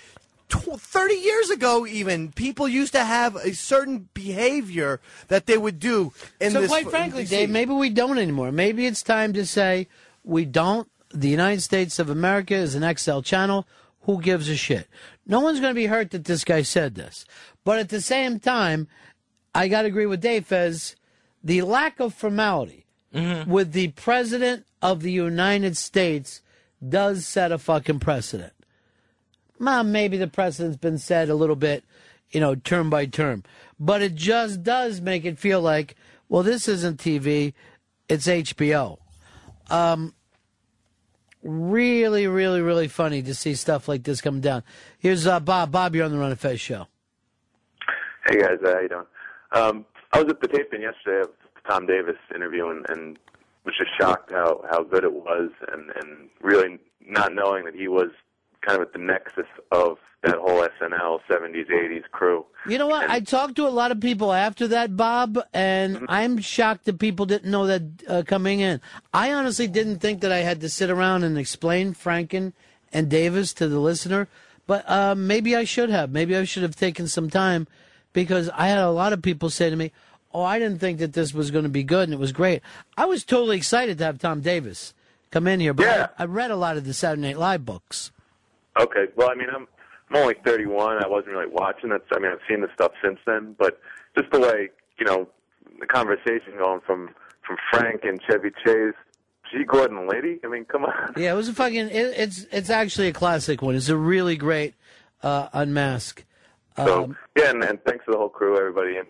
30 0.50 1.14
years 1.14 1.50
ago 1.50 1.86
even, 1.86 2.32
people 2.32 2.68
used 2.68 2.94
to 2.94 3.04
have 3.04 3.36
a 3.36 3.54
certain 3.54 4.10
behavior 4.14 5.00
that 5.28 5.46
they 5.46 5.58
would 5.58 5.80
do 5.80 6.12
in 6.40 6.52
so 6.52 6.62
this 6.62 6.70
quite 6.70 6.90
frankly, 6.90 7.26
Dave, 7.26 7.50
maybe 7.50 7.74
we 7.74 7.90
don't 7.90 8.18
anymore. 8.18 8.52
Maybe 8.52 8.86
it's 8.86 9.04
time 9.04 9.34
to 9.34 9.46
say 9.46 9.88
we 10.24 10.46
don't. 10.46 10.90
The 11.12 11.30
United 11.30 11.62
States 11.62 12.00
of 12.00 12.10
America 12.10 12.56
is 12.56 12.76
an 12.76 12.96
XL 12.98 13.22
channel. 13.22 13.68
Who 14.02 14.22
gives 14.22 14.50
a 14.50 14.56
shit? 14.56 14.88
No 15.26 15.40
one's 15.40 15.60
going 15.60 15.72
to 15.72 15.80
be 15.80 15.88
hurt 15.88 16.12
that 16.12 16.26
this 16.26 16.44
guy 16.44 16.64
said 16.64 16.96
this. 16.96 17.26
But 17.64 17.80
at 17.80 17.90
the 17.90 18.02
same 18.02 18.40
time, 18.40 18.88
I 19.54 19.68
got 19.68 19.84
to 19.84 19.88
agree 19.88 20.06
with 20.06 20.22
Dave 20.22 20.48
Fez. 20.48 20.96
The 21.44 21.62
lack 21.62 22.00
of 22.00 22.14
formality 22.14 22.86
mm-hmm. 23.14 23.50
with 23.50 23.72
the 23.74 23.90
president 23.90 24.66
of 24.82 25.02
the 25.02 25.12
United 25.12 25.78
States 25.78 26.42
does 26.88 27.26
set 27.26 27.52
a 27.52 27.58
fucking 27.58 28.00
precedent. 28.00 28.54
Mom, 29.60 29.92
maybe 29.92 30.18
the 30.18 30.28
precedent's 30.28 30.78
been 30.78 30.98
said 30.98 31.30
a 31.30 31.36
little 31.36 31.58
bit, 31.58 31.84
you 32.32 32.40
know, 32.40 32.56
term 32.56 32.90
by 32.90 33.06
term. 33.06 33.44
But 33.80 34.02
it 34.02 34.16
just 34.16 34.64
does 34.64 35.02
make 35.02 35.26
it 35.26 35.38
feel 35.38 35.62
like, 35.62 35.96
well, 36.30 36.44
this 36.44 36.68
isn't 36.68 37.00
TV, 37.00 37.54
it's 38.08 38.28
HBO. 38.28 39.00
Um, 39.70 40.14
really, 41.44 42.28
really, 42.28 42.62
really 42.62 42.88
funny 42.88 43.22
to 43.22 43.36
see 43.36 43.54
stuff 43.54 43.88
like 43.88 44.04
this 44.04 44.22
come 44.22 44.42
down. 44.42 44.64
Here's 44.98 45.28
uh, 45.28 45.40
Bob. 45.40 45.72
Bob, 45.72 45.96
you're 45.96 46.06
on 46.06 46.12
the 46.12 46.18
Ron 46.18 46.32
of 46.32 46.40
Fez 46.40 46.60
show. 46.60 46.88
Hey 48.28 48.40
guys, 48.42 48.58
how 48.64 48.80
you 48.80 48.90
doing? 48.90 49.06
Um, 49.52 49.86
I 50.14 50.22
was 50.22 50.30
at 50.30 50.42
the 50.42 50.48
taping 50.48 50.82
yesterday 50.82 51.22
of 51.22 51.30
Tom 51.68 51.86
Davis 51.86 52.18
interview 52.34 52.68
and, 52.68 52.86
and 52.90 53.20
was 53.66 53.76
just 53.78 53.92
shocked 54.00 54.32
how 54.32 54.64
how 54.70 54.84
good 54.84 55.04
it 55.04 55.14
was, 55.14 55.50
and 55.72 55.90
and 55.96 56.30
really 56.42 56.80
not 57.06 57.34
knowing 57.34 57.66
that 57.66 57.76
he 57.76 57.88
was 57.88 58.10
kind 58.62 58.82
of 58.82 58.88
at 58.88 58.94
the 58.94 59.00
nexus 59.00 59.48
of 59.72 59.98
that 60.24 60.36
whole 60.36 60.68
SNL 60.82 61.20
'70s 61.30 61.70
'80s 61.70 62.04
crew. 62.12 62.46
You 62.68 62.78
know 62.78 62.88
what? 62.88 63.10
I 63.10 63.22
talked 63.22 63.56
to 63.56 63.68
a 63.68 63.70
lot 63.70 63.92
of 63.92 64.02
people 64.02 64.34
after 64.34 64.68
that, 64.68 64.98
Bob, 64.98 65.40
and 65.54 66.06
I'm 66.10 66.40
shocked 66.40 66.86
that 66.86 67.00
people 67.00 67.26
didn't 67.26 67.50
know 67.50 67.68
that 67.68 67.82
uh, 68.08 68.24
coming 68.26 68.60
in. 68.60 68.82
I 69.14 69.32
honestly 69.32 69.68
didn't 69.68 70.00
think 70.00 70.22
that 70.22 70.32
I 70.32 70.40
had 70.40 70.60
to 70.62 70.70
sit 70.70 70.90
around 70.90 71.24
and 71.24 71.38
explain 71.38 71.94
Franken 71.94 72.54
and 72.92 73.10
Davis 73.10 73.54
to 73.54 73.68
the 73.68 73.80
listener, 73.80 74.28
but 74.68 74.90
uh, 74.90 75.16
maybe 75.16 75.56
I 75.56 75.64
should 75.64 75.90
have. 75.90 76.12
Maybe 76.12 76.36
I 76.36 76.44
should 76.44 76.64
have 76.64 76.76
taken 76.76 77.08
some 77.08 77.30
time 77.30 77.68
because 78.12 78.50
I 78.50 78.68
had 78.68 78.80
a 78.80 78.92
lot 78.92 79.14
of 79.14 79.22
people 79.22 79.50
say 79.50 79.70
to 79.70 79.76
me, 79.76 79.94
"Oh, 80.34 80.44
I 80.44 80.60
didn't 80.60 80.80
think 80.80 81.00
that 81.00 81.14
this 81.14 81.34
was 81.34 81.50
going 81.50 81.64
to 81.64 81.70
be 81.70 81.84
good, 81.84 82.04
and 82.04 82.14
it 82.14 82.20
was 82.20 82.34
great." 82.34 82.62
I 82.98 83.06
was 83.06 83.24
totally 83.24 83.56
excited 83.56 83.98
to 84.00 84.04
have 84.04 84.20
Tom 84.20 84.42
Davis 84.42 84.94
come 85.32 85.48
in 85.48 85.62
here, 85.62 85.74
but 85.74 86.12
I, 86.20 86.24
I 86.24 86.26
read 86.26 86.52
a 86.52 86.58
lot 86.58 86.76
of 86.76 86.84
the 86.84 86.94
Saturday 86.94 87.22
Night 87.22 87.38
Live 87.38 87.66
books. 87.66 88.12
Okay. 88.78 89.06
Well, 89.16 89.30
I 89.30 89.36
mean, 89.36 89.50
I'm 89.54 89.68
I'm 90.10 90.18
only 90.18 90.36
31. 90.46 91.04
I 91.04 91.08
wasn't 91.08 91.34
really 91.36 91.52
watching 91.52 91.92
it. 91.92 92.04
I 92.12 92.20
mean, 92.20 92.32
I've 92.32 92.40
seen 92.50 92.62
the 92.62 92.70
stuff 92.74 92.92
since 93.04 93.20
then, 93.26 93.56
but 93.58 93.80
just 94.18 94.32
the 94.32 94.40
way 94.40 94.70
you 94.98 95.06
know 95.06 95.28
the 95.80 95.86
conversation 95.86 96.54
going 96.58 96.82
from 96.86 97.10
from 97.46 97.58
Frank 97.72 98.04
and 98.04 98.22
Chevy 98.30 98.52
Chase, 98.64 98.94
G. 99.52 99.64
Gordon 99.64 100.08
Liddy. 100.08 100.40
I 100.44 100.48
mean, 100.48 100.66
come 100.66 100.86
on. 100.86 101.14
Yeah, 101.18 101.32
it 101.34 101.36
was 101.36 101.50
a 101.50 101.54
fucking. 101.54 101.90
It, 101.90 102.14
it's 102.18 102.46
it's 102.52 102.70
actually 102.70 103.08
a 103.08 103.14
classic 103.14 103.62
one. 103.62 103.76
It's 103.76 103.90
a 103.90 103.98
really 103.98 104.36
great 104.36 104.76
uh, 105.24 105.50
unmask. 105.54 106.26
So 106.78 107.04
Um, 107.04 107.18
yeah, 107.36 107.50
and, 107.50 107.64
and 107.64 107.84
thanks 107.84 108.06
to 108.06 108.12
the 108.12 108.18
whole 108.18 108.30
crew, 108.30 108.58
everybody. 108.58 108.98
And 108.98 109.08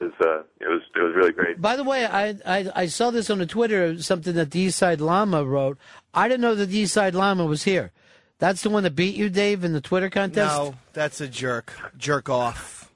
it 0.00 0.04
was 0.04 0.12
uh, 0.20 0.42
it 0.60 0.68
was 0.68 0.80
it 0.94 1.00
was 1.00 1.14
really 1.14 1.32
great. 1.32 1.60
By 1.60 1.76
the 1.76 1.84
way, 1.84 2.06
I, 2.06 2.36
I 2.46 2.70
I 2.74 2.86
saw 2.86 3.10
this 3.10 3.30
on 3.30 3.38
the 3.38 3.46
Twitter, 3.46 4.00
something 4.02 4.34
that 4.34 4.50
the 4.50 4.60
East 4.60 4.78
Side 4.78 5.00
Llama 5.00 5.44
wrote. 5.44 5.78
I 6.14 6.26
didn't 6.28 6.40
know 6.40 6.54
that 6.54 6.66
the 6.66 6.78
East 6.78 6.94
Side 6.94 7.14
Llama 7.14 7.44
was 7.44 7.64
here. 7.64 7.92
That's 8.40 8.62
the 8.62 8.70
one 8.70 8.82
that 8.82 8.96
beat 8.96 9.14
you, 9.14 9.28
Dave, 9.30 9.62
in 9.64 9.72
the 9.72 9.80
Twitter 9.80 10.10
contest. 10.10 10.56
No, 10.56 10.74
that's 10.92 11.20
a 11.20 11.28
jerk. 11.28 11.72
Jerk 11.96 12.28
off. 12.28 12.90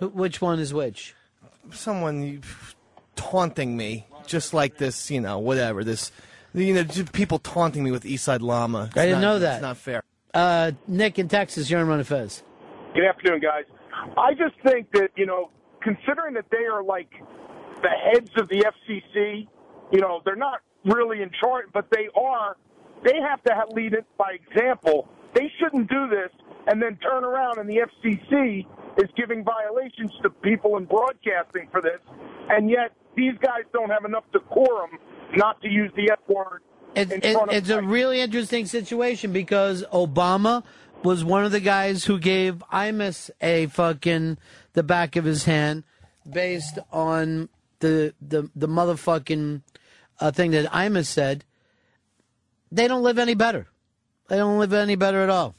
Which 0.00 0.40
one 0.42 0.58
is 0.58 0.74
which? 0.74 1.14
Someone 1.70 2.42
taunting 3.16 3.76
me, 3.76 4.06
just 4.26 4.52
like 4.52 4.76
this, 4.76 5.10
you 5.10 5.20
know, 5.20 5.38
whatever. 5.38 5.84
This, 5.84 6.12
you 6.52 6.74
know, 6.74 6.84
people 7.12 7.38
taunting 7.38 7.84
me 7.84 7.90
with 7.90 8.02
Eastside 8.04 8.40
Llama. 8.42 8.86
It's 8.88 8.96
I 8.98 9.06
didn't 9.06 9.20
not- 9.22 9.26
know 9.34 9.38
that. 9.38 9.54
It's 9.54 9.62
not 9.62 9.76
fair. 9.76 10.02
Uh, 10.34 10.72
Nick 10.88 11.18
in 11.20 11.28
Texas, 11.28 11.70
you're 11.70 11.80
on 11.80 11.86
Ron 11.86 12.02
Fez. 12.02 12.42
Good 12.94 13.04
afternoon, 13.04 13.40
guys. 13.40 13.64
I 14.18 14.34
just 14.34 14.54
think 14.66 14.90
that, 14.92 15.10
you 15.16 15.26
know, 15.26 15.50
considering 15.80 16.34
that 16.34 16.46
they 16.50 16.64
are 16.64 16.82
like 16.82 17.08
the 17.82 17.88
heads 17.88 18.30
of 18.36 18.48
the 18.48 18.64
FCC, 18.64 19.46
you 19.92 20.00
know, 20.00 20.20
they're 20.24 20.34
not 20.34 20.60
really 20.84 21.22
in 21.22 21.30
charge, 21.40 21.66
but 21.72 21.86
they 21.92 22.08
are, 22.16 22.56
they 23.04 23.18
have 23.20 23.42
to 23.44 23.54
ha- 23.54 23.72
lead 23.72 23.92
it 23.92 24.06
by 24.18 24.32
example. 24.32 25.08
They 25.34 25.50
shouldn't 25.58 25.88
do 25.90 26.08
this 26.08 26.30
and 26.66 26.80
then 26.80 26.96
turn 26.96 27.24
around 27.24 27.58
and 27.58 27.68
the 27.68 27.80
FCC 28.04 28.66
is 28.96 29.10
giving 29.16 29.44
violations 29.44 30.12
to 30.22 30.30
people 30.30 30.76
in 30.76 30.84
broadcasting 30.84 31.68
for 31.70 31.80
this, 31.80 32.00
and 32.48 32.70
yet 32.70 32.92
these 33.16 33.34
guys 33.40 33.62
don't 33.72 33.90
have 33.90 34.04
enough 34.04 34.24
decorum 34.32 34.90
not 35.36 35.60
to 35.62 35.68
use 35.68 35.90
the 35.96 36.10
F 36.12 36.18
word 36.28 36.60
It, 36.94 37.10
it, 37.10 37.22
it's 37.24 37.70
a 37.70 37.82
really 37.82 38.20
interesting 38.20 38.66
situation 38.66 39.32
because 39.32 39.84
Obama 39.92 40.62
was 41.02 41.24
one 41.24 41.44
of 41.44 41.52
the 41.52 41.60
guys 41.60 42.04
who 42.04 42.18
gave 42.18 42.62
Imus 42.72 43.30
a 43.40 43.66
fucking 43.66 44.38
the 44.72 44.82
back 44.82 45.16
of 45.16 45.24
his 45.24 45.44
hand 45.44 45.84
based 46.28 46.78
on 46.92 47.48
the 47.80 48.14
the 48.20 48.50
the 48.54 48.68
motherfucking 48.68 49.62
uh, 50.20 50.30
thing 50.30 50.52
that 50.52 50.70
Imus 50.72 51.06
said. 51.06 51.44
They 52.74 52.88
don't 52.88 53.04
live 53.04 53.18
any 53.18 53.34
better. 53.34 53.68
They 54.28 54.36
don't 54.36 54.58
live 54.58 54.72
any 54.72 54.96
better 54.96 55.22
at 55.22 55.30
all. 55.30 55.54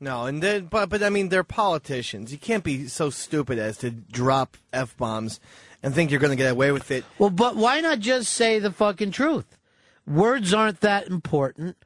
No, 0.00 0.24
and 0.24 0.42
then, 0.42 0.66
but 0.66 0.88
but 0.88 1.02
I 1.02 1.10
mean, 1.10 1.28
they're 1.28 1.44
politicians. 1.44 2.32
You 2.32 2.38
can't 2.38 2.64
be 2.64 2.86
so 2.86 3.10
stupid 3.10 3.58
as 3.58 3.78
to 3.78 3.90
drop 3.90 4.56
f 4.72 4.96
bombs 4.96 5.40
and 5.82 5.94
think 5.94 6.10
you're 6.10 6.20
going 6.20 6.30
to 6.30 6.36
get 6.36 6.52
away 6.52 6.72
with 6.72 6.90
it. 6.90 7.04
Well, 7.18 7.30
but 7.30 7.56
why 7.56 7.80
not 7.80 8.00
just 8.00 8.32
say 8.32 8.58
the 8.58 8.72
fucking 8.72 9.10
truth? 9.10 9.58
Words 10.06 10.54
aren't 10.54 10.80
that 10.80 11.06
important. 11.06 11.76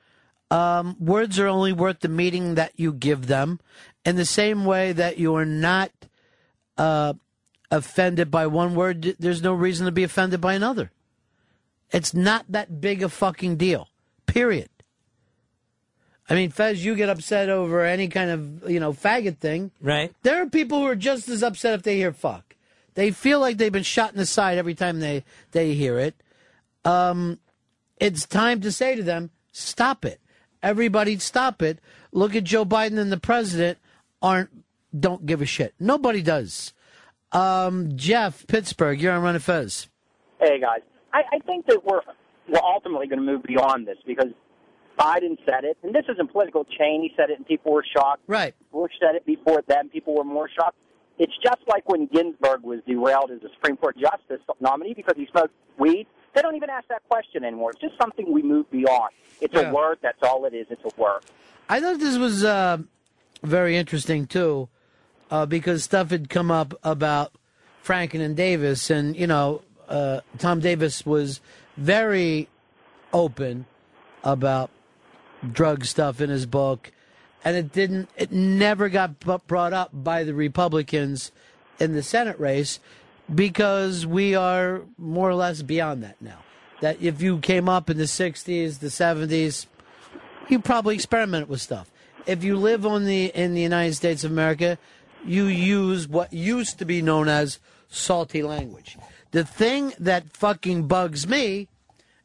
Um, 0.50 0.96
words 1.00 1.38
are 1.38 1.46
only 1.46 1.72
worth 1.72 2.00
the 2.00 2.08
meaning 2.08 2.54
that 2.54 2.72
you 2.76 2.92
give 2.92 3.26
them. 3.26 3.60
In 4.04 4.16
the 4.16 4.24
same 4.24 4.64
way 4.64 4.92
that 4.92 5.18
you 5.18 5.34
are 5.36 5.46
not 5.46 5.90
uh, 6.78 7.14
offended 7.70 8.30
by 8.30 8.46
one 8.46 8.74
word, 8.74 9.16
there's 9.18 9.42
no 9.42 9.54
reason 9.54 9.86
to 9.86 9.92
be 9.92 10.04
offended 10.04 10.40
by 10.40 10.54
another. 10.54 10.90
It's 11.92 12.14
not 12.14 12.46
that 12.48 12.80
big 12.80 13.02
a 13.02 13.08
fucking 13.08 13.56
deal. 13.56 13.88
Period. 14.30 14.68
I 16.28 16.34
mean, 16.34 16.50
Fez, 16.50 16.84
you 16.84 16.94
get 16.94 17.08
upset 17.08 17.48
over 17.48 17.84
any 17.84 18.06
kind 18.06 18.30
of, 18.30 18.70
you 18.70 18.78
know, 18.78 18.92
faggot 18.92 19.38
thing. 19.38 19.72
Right. 19.80 20.14
There 20.22 20.40
are 20.40 20.46
people 20.46 20.78
who 20.78 20.86
are 20.86 20.94
just 20.94 21.28
as 21.28 21.42
upset 21.42 21.74
if 21.74 21.82
they 21.82 21.96
hear 21.96 22.12
fuck. 22.12 22.54
They 22.94 23.10
feel 23.10 23.40
like 23.40 23.56
they've 23.56 23.72
been 23.72 23.82
shot 23.82 24.12
in 24.12 24.18
the 24.18 24.26
side 24.26 24.56
every 24.56 24.76
time 24.76 25.00
they, 25.00 25.24
they 25.50 25.74
hear 25.74 25.98
it. 25.98 26.14
Um, 26.84 27.40
it's 27.98 28.24
time 28.24 28.60
to 28.60 28.70
say 28.70 28.94
to 28.94 29.02
them, 29.02 29.30
stop 29.50 30.04
it. 30.04 30.20
Everybody 30.62 31.18
stop 31.18 31.60
it. 31.60 31.80
Look 32.12 32.36
at 32.36 32.44
Joe 32.44 32.64
Biden 32.64 32.98
and 32.98 33.10
the 33.10 33.18
president 33.18 33.78
aren't, 34.22 34.50
don't 34.96 35.26
give 35.26 35.42
a 35.42 35.46
shit. 35.46 35.74
Nobody 35.80 36.22
does. 36.22 36.72
Um, 37.32 37.96
Jeff, 37.96 38.46
Pittsburgh, 38.46 39.00
you're 39.00 39.12
on 39.12 39.22
Ron 39.22 39.34
of 39.34 39.42
Fez. 39.42 39.88
Hey 40.40 40.60
guys, 40.60 40.82
I, 41.12 41.22
I 41.32 41.38
think 41.40 41.66
that 41.66 41.84
we're 41.84 42.02
we're 42.50 42.60
ultimately 42.62 43.06
going 43.06 43.18
to 43.20 43.24
move 43.24 43.42
beyond 43.42 43.86
this 43.86 43.98
because 44.06 44.28
Biden 44.98 45.38
said 45.48 45.64
it, 45.64 45.78
and 45.82 45.94
this 45.94 46.04
isn't 46.12 46.30
political. 46.32 46.64
chain. 46.64 47.02
He 47.02 47.12
said 47.16 47.30
it, 47.30 47.38
and 47.38 47.46
people 47.46 47.72
were 47.72 47.84
shocked. 47.96 48.22
Right. 48.26 48.54
Bush 48.72 48.92
said 49.00 49.14
it 49.14 49.24
before 49.24 49.62
that, 49.68 49.78
and 49.80 49.90
people 49.90 50.14
were 50.14 50.24
more 50.24 50.48
shocked. 50.48 50.76
It's 51.18 51.32
just 51.42 51.60
like 51.68 51.88
when 51.88 52.06
Ginsburg 52.06 52.62
was 52.62 52.80
derailed 52.86 53.30
as 53.30 53.42
a 53.42 53.52
Supreme 53.54 53.76
Court 53.76 53.96
justice 53.98 54.40
nominee 54.60 54.94
because 54.94 55.14
he 55.16 55.26
smoked 55.30 55.54
weed. 55.78 56.06
They 56.34 56.42
don't 56.42 56.54
even 56.54 56.70
ask 56.70 56.86
that 56.88 57.02
question 57.08 57.44
anymore. 57.44 57.72
It's 57.72 57.80
just 57.80 57.94
something 58.00 58.32
we 58.32 58.42
move 58.42 58.70
beyond. 58.70 59.12
It's 59.40 59.52
Yeah. 59.54 59.70
a 59.70 59.74
word. 59.74 59.98
That's 60.02 60.18
all 60.22 60.44
it 60.46 60.54
is. 60.54 60.66
It's 60.70 60.82
a 60.84 61.00
word. 61.00 61.22
I 61.68 61.80
thought 61.80 61.98
this 61.98 62.16
was 62.18 62.44
uh, 62.44 62.78
very 63.42 63.76
interesting 63.76 64.26
too, 64.26 64.68
uh, 65.30 65.46
because 65.46 65.84
stuff 65.84 66.10
had 66.10 66.28
come 66.30 66.50
up 66.50 66.74
about 66.82 67.32
Franken 67.84 68.20
and 68.20 68.36
Davis, 68.36 68.90
and 68.90 69.16
you 69.16 69.26
know, 69.26 69.62
uh, 69.88 70.20
Tom 70.38 70.60
Davis 70.60 71.04
was 71.04 71.40
very 71.76 72.48
open 73.12 73.66
about 74.22 74.70
drug 75.52 75.84
stuff 75.84 76.20
in 76.20 76.30
his 76.30 76.46
book, 76.46 76.92
and 77.44 77.56
it 77.56 77.72
didn't. 77.72 78.08
It 78.16 78.32
never 78.32 78.88
got 78.88 79.18
brought 79.46 79.72
up 79.72 79.90
by 79.92 80.24
the 80.24 80.34
Republicans 80.34 81.32
in 81.78 81.94
the 81.94 82.02
Senate 82.02 82.38
race 82.38 82.80
because 83.34 84.06
we 84.06 84.34
are 84.34 84.82
more 84.98 85.30
or 85.30 85.34
less 85.34 85.62
beyond 85.62 86.02
that 86.02 86.16
now. 86.20 86.38
That 86.80 87.00
if 87.00 87.22
you 87.22 87.38
came 87.38 87.68
up 87.68 87.90
in 87.90 87.96
the 87.96 88.04
'60s, 88.04 88.78
the 88.78 88.88
'70s, 88.88 89.66
you 90.48 90.58
probably 90.58 90.94
experiment 90.94 91.48
with 91.48 91.60
stuff. 91.60 91.90
If 92.26 92.44
you 92.44 92.56
live 92.56 92.84
on 92.84 93.06
the 93.06 93.26
in 93.26 93.54
the 93.54 93.62
United 93.62 93.94
States 93.94 94.24
of 94.24 94.30
America, 94.30 94.78
you 95.24 95.44
use 95.44 96.08
what 96.08 96.32
used 96.32 96.78
to 96.78 96.84
be 96.84 97.02
known 97.02 97.28
as 97.28 97.58
salty 97.88 98.42
language. 98.42 98.96
The 99.32 99.44
thing 99.44 99.92
that 99.98 100.36
fucking 100.36 100.88
bugs 100.88 101.26
me 101.26 101.68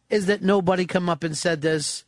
is 0.09 0.25
that 0.25 0.41
nobody 0.41 0.85
come 0.85 1.09
up 1.09 1.23
and 1.23 1.37
said 1.37 1.61
this 1.61 2.03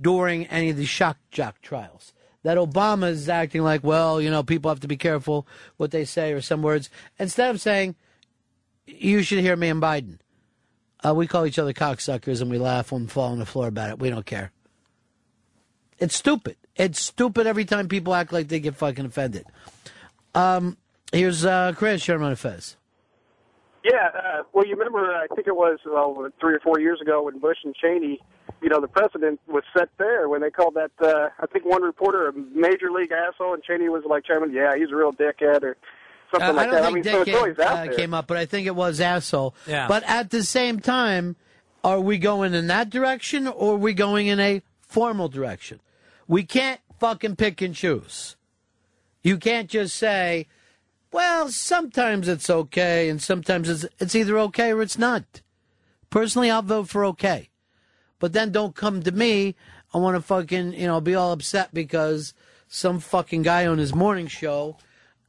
during 0.00 0.46
any 0.46 0.70
of 0.70 0.76
the 0.76 0.86
shock 0.86 1.18
jock 1.30 1.60
trials. 1.62 2.12
That 2.42 2.58
Obama 2.58 3.10
is 3.10 3.28
acting 3.28 3.62
like, 3.62 3.82
well, 3.82 4.20
you 4.20 4.30
know, 4.30 4.42
people 4.42 4.70
have 4.70 4.80
to 4.80 4.88
be 4.88 4.96
careful 4.96 5.46
what 5.78 5.90
they 5.90 6.04
say 6.04 6.32
or 6.32 6.40
some 6.40 6.62
words. 6.62 6.90
Instead 7.18 7.50
of 7.50 7.60
saying, 7.60 7.96
you 8.86 9.22
should 9.22 9.40
hear 9.40 9.56
me 9.56 9.68
and 9.68 9.82
Biden. 9.82 10.18
Uh, 11.04 11.14
we 11.14 11.26
call 11.26 11.46
each 11.46 11.58
other 11.58 11.72
cocksuckers 11.72 12.40
and 12.40 12.50
we 12.50 12.58
laugh 12.58 12.92
and 12.92 13.10
fall 13.10 13.32
on 13.32 13.38
the 13.38 13.46
floor 13.46 13.66
about 13.66 13.90
it. 13.90 13.98
We 13.98 14.10
don't 14.10 14.26
care. 14.26 14.52
It's 15.98 16.14
stupid. 16.14 16.56
It's 16.76 17.00
stupid 17.00 17.46
every 17.46 17.64
time 17.64 17.88
people 17.88 18.14
act 18.14 18.32
like 18.32 18.48
they 18.48 18.60
get 18.60 18.76
fucking 18.76 19.06
offended. 19.06 19.46
Um, 20.34 20.76
here's 21.12 21.44
uh, 21.44 21.72
Chris 21.74 22.02
Sherman 22.02 22.36
Fez. 22.36 22.76
Yeah, 23.92 24.08
uh, 24.14 24.42
well, 24.52 24.66
you 24.66 24.74
remember, 24.74 25.12
I 25.14 25.26
think 25.34 25.46
it 25.46 25.54
was 25.54 25.78
well, 25.86 26.28
three 26.40 26.54
or 26.54 26.60
four 26.60 26.80
years 26.80 27.00
ago 27.00 27.22
when 27.24 27.38
Bush 27.38 27.58
and 27.64 27.74
Cheney, 27.74 28.18
you 28.60 28.68
know, 28.68 28.80
the 28.80 28.88
president 28.88 29.38
was 29.46 29.62
set 29.76 29.90
there 29.98 30.28
when 30.28 30.40
they 30.40 30.50
called 30.50 30.74
that, 30.74 30.90
uh, 31.00 31.28
I 31.38 31.46
think 31.46 31.64
one 31.64 31.82
reporter 31.82 32.26
a 32.28 32.32
major 32.32 32.90
league 32.90 33.12
asshole, 33.12 33.54
and 33.54 33.62
Cheney 33.62 33.88
was 33.88 34.02
like, 34.08 34.24
Chairman, 34.24 34.52
yeah, 34.52 34.72
he's 34.76 34.90
a 34.90 34.96
real 34.96 35.12
dickhead, 35.12 35.62
or 35.62 35.76
something 36.32 36.48
Uh, 36.50 36.52
like 36.54 36.68
I 36.68 36.70
don't 36.70 36.72
that. 36.72 36.82
I 36.82 36.84
think 36.86 36.94
mean, 36.94 37.04
so 37.04 37.20
it's 37.20 37.24
Dick 37.26 37.36
always 37.36 37.58
out 37.60 37.72
uh, 37.78 37.84
there. 37.84 37.94
came 37.94 38.12
up, 38.14 38.26
but 38.26 38.36
I 38.38 38.46
think 38.46 38.66
it 38.66 38.74
was 38.74 39.00
asshole. 39.00 39.54
Yeah. 39.68 39.86
But 39.86 40.02
at 40.04 40.30
the 40.30 40.42
same 40.42 40.80
time, 40.80 41.36
are 41.84 42.00
we 42.00 42.18
going 42.18 42.54
in 42.54 42.66
that 42.66 42.90
direction 42.90 43.46
or 43.46 43.74
are 43.74 43.76
we 43.78 43.92
going 43.94 44.26
in 44.26 44.40
a 44.40 44.62
formal 44.80 45.28
direction? 45.28 45.78
We 46.26 46.42
can't 46.42 46.80
fucking 46.98 47.36
pick 47.36 47.62
and 47.62 47.72
choose. 47.74 48.36
You 49.22 49.36
can't 49.38 49.68
just 49.70 49.94
say, 49.96 50.48
well, 51.16 51.48
sometimes 51.48 52.28
it's 52.28 52.50
okay 52.50 53.08
and 53.08 53.22
sometimes 53.22 53.70
it's, 53.70 53.86
it's 53.98 54.14
either 54.14 54.38
okay 54.38 54.70
or 54.70 54.82
it's 54.82 54.98
not. 54.98 55.40
Personally, 56.10 56.50
I'll 56.50 56.60
vote 56.60 56.90
for 56.90 57.06
okay. 57.06 57.48
But 58.18 58.34
then 58.34 58.52
don't 58.52 58.76
come 58.76 59.02
to 59.02 59.10
me. 59.12 59.54
I 59.94 59.98
want 59.98 60.16
to 60.16 60.20
fucking, 60.20 60.74
you 60.74 60.86
know, 60.86 61.00
be 61.00 61.14
all 61.14 61.32
upset 61.32 61.72
because 61.72 62.34
some 62.68 63.00
fucking 63.00 63.44
guy 63.44 63.66
on 63.66 63.78
his 63.78 63.94
morning 63.94 64.26
show 64.26 64.76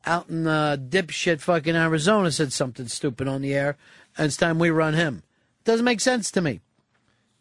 out 0.05 0.27
in 0.27 0.45
uh, 0.45 0.75
dipshit 0.75 1.39
fucking 1.39 1.77
Arizona 1.77 2.33
said 2.33 2.51
something 2.51 2.89
stupid 2.89 3.29
on 3.29 3.41
the 3.41 3.53
air, 3.53 3.77
and 4.17 4.25
it's 4.25 4.35
time 4.35 4.59
we 4.59 4.69
run 4.69 4.93
him. 4.93 5.23
Doesn't 5.63 5.85
make 5.85 6.01
sense 6.01 6.31
to 6.31 6.41
me. 6.41 6.59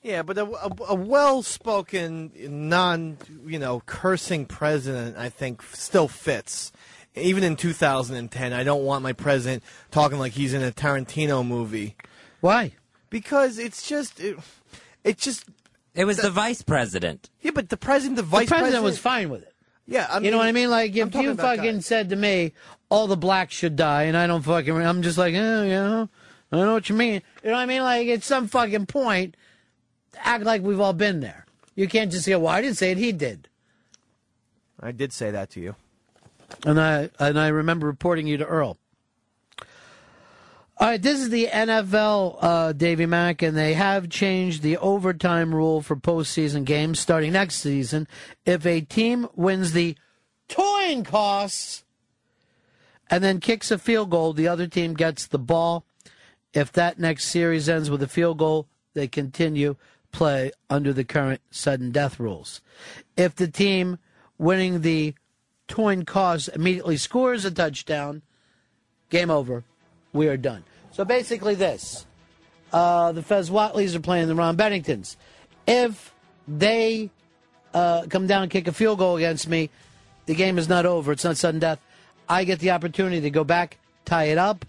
Yeah, 0.05 0.23
but 0.23 0.39
a, 0.39 0.45
a, 0.45 0.71
a 0.91 0.95
well-spoken, 0.95 2.31
non, 2.49 3.19
you 3.45 3.59
know, 3.59 3.83
cursing 3.87 4.47
president, 4.47 5.17
I 5.17 5.31
think, 5.31 5.63
still 5.63 6.07
fits 6.07 6.71
even 7.17 7.43
in 7.43 7.57
2010, 7.57 8.53
I 8.53 8.63
don't 8.63 8.85
want 8.85 9.03
my 9.03 9.13
president 9.13 9.63
talking 9.91 10.19
like 10.19 10.33
he's 10.33 10.55
in 10.55 10.63
a 10.63 10.71
Tarantino 10.71 11.47
movie. 11.47 11.97
Why? 12.41 12.73
Because 13.11 13.59
it's 13.59 13.87
just, 13.87 14.21
it, 14.21 14.37
it 15.03 15.19
just. 15.19 15.45
It 15.95 16.05
was 16.05 16.19
the 16.19 16.31
vice 16.31 16.61
president. 16.63 17.31
Yeah, 17.41 17.53
but 17.55 17.71
the 17.71 17.77
president, 17.79 18.17
the 18.17 18.23
The 18.23 18.29
vice 18.29 18.49
president 18.49 18.85
was 18.85 18.99
fine 18.99 19.31
with 19.31 19.43
it. 19.43 19.55
Yeah, 19.87 20.07
I 20.11 20.17
mean, 20.17 20.27
you 20.27 20.31
know 20.33 20.39
what 20.39 20.47
I 20.47 20.53
mean? 20.53 20.69
Like 20.69 20.97
if 20.97 21.15
you 21.15 21.35
fucking 21.35 21.77
guys. 21.77 21.87
said 21.87 22.11
to 22.11 22.17
me, 22.17 22.53
"All 22.91 23.07
the 23.07 23.17
blacks 23.17 23.55
should 23.55 23.77
die," 23.77 24.05
and 24.05 24.17
I 24.17 24.27
don't 24.27 24.43
fucking, 24.43 24.77
I'm 24.77 25.01
just 25.03 25.17
like, 25.17 25.33
eh, 25.33 25.65
yeah, 25.65 26.07
I 26.51 26.57
know 26.57 26.73
what 26.73 26.89
you 26.89 26.97
mean. 26.97 27.23
You 27.43 27.51
know 27.51 27.57
what 27.57 27.63
I 27.63 27.67
mean? 27.67 27.83
Like 27.83 28.09
at 28.09 28.25
some 28.25 28.49
fucking 28.49 28.87
point, 28.87 29.37
act 30.17 30.45
like 30.45 30.63
we've 30.63 30.81
all 30.81 30.93
been 30.93 31.21
there. 31.21 31.47
You 31.77 31.87
can't 31.87 32.11
just 32.11 32.27
go, 32.27 32.41
"Well, 32.41 32.53
I 32.53 32.61
didn't 32.63 32.79
say 32.79 32.91
it; 32.91 32.99
he 32.99 33.13
did." 33.13 33.49
I 34.81 34.91
did 34.93 35.13
say 35.13 35.31
that 35.31 35.51
to 35.51 35.61
you. 35.61 35.77
And 36.65 36.81
I 36.81 37.11
and 37.19 37.39
I 37.39 37.49
remember 37.49 37.87
reporting 37.87 38.27
you 38.27 38.37
to 38.39 38.47
Earl. 38.47 38.79
All 40.79 40.89
right, 40.89 41.01
this 41.01 41.21
is 41.21 41.31
the 41.31 41.47
NFL, 41.47 42.37
uh, 42.43 42.73
Davy 42.73 43.07
Mack, 43.07 43.41
and 43.41 43.57
they 43.57 43.73
have 43.73 44.11
changed 44.11 44.61
the 44.61 44.77
overtime 44.77 45.55
rule 45.55 45.81
for 45.81 45.97
postseason 45.97 46.67
games 46.67 47.01
starting 47.01 47.33
next 47.33 47.57
season. 47.57 48.07
If 48.45 48.67
a 48.67 48.83
team 48.83 49.27
wins 49.35 49.73
the 49.73 49.97
coin 50.51 51.03
toss 51.05 51.83
and 53.09 53.25
then 53.25 53.41
kicks 53.41 53.71
a 53.71 53.79
field 53.79 54.11
goal, 54.11 54.35
the 54.35 54.49
other 54.49 54.67
team 54.67 54.93
gets 54.93 55.27
the 55.27 55.39
ball. 55.39 55.87
If 56.53 56.73
that 56.73 56.99
next 56.99 57.25
series 57.25 57.71
ends 57.71 57.91
with 57.91 58.03
a 58.03 58.09
field 58.09 58.37
goal, 58.37 58.69
they 58.93 59.09
continue 59.09 59.77
play 60.13 60.51
under 60.69 60.93
the 60.93 61.05
current 61.05 61.41
sudden 61.51 61.91
death 61.91 62.21
rules. 62.21 62.61
If 63.17 63.35
the 63.35 63.49
team 63.49 63.99
winning 64.37 64.83
the 64.83 65.15
coin 65.69 66.05
toss 66.05 66.49
immediately 66.49 66.97
scores 66.97 67.45
a 67.45 67.51
touchdown, 67.51 68.23
game 69.11 69.31
over. 69.31 69.65
We 70.13 70.29
are 70.29 70.37
done. 70.37 70.65
So 70.93 71.05
basically, 71.05 71.55
this 71.55 72.07
uh, 72.73 73.13
the 73.13 73.23
Fez 73.23 73.51
Whatleys 73.51 73.95
are 73.95 74.01
playing 74.01 74.29
the 74.29 74.35
Ron 74.35 74.57
Benningtons. 74.57 75.17
If 75.67 76.15
they 76.49 77.11
uh, 77.75 78.07
come 78.09 78.27
down 78.27 78.43
and 78.43 78.51
kick 78.51 78.67
a 78.69 78.73
field 78.73 78.99
goal 78.99 79.17
against 79.17 79.49
me, 79.49 79.71
the 80.27 80.35
game 80.35 80.59
is 80.59 80.69
not 80.69 80.87
over. 80.87 81.13
It's 81.13 81.25
not 81.25 81.37
sudden 81.37 81.61
death. 81.61 81.81
I 82.29 82.45
get 82.45 82.59
the 82.59 82.73
opportunity 82.73 83.21
to 83.21 83.31
go 83.31 83.45
back, 83.45 83.79
tie 84.05 84.25
it 84.25 84.39
up, 84.39 84.65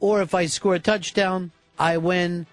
or 0.00 0.22
if 0.22 0.34
I 0.34 0.46
score 0.46 0.74
a 0.74 0.80
touchdown, 0.80 1.52
I 1.78 1.98
win. 1.98 2.46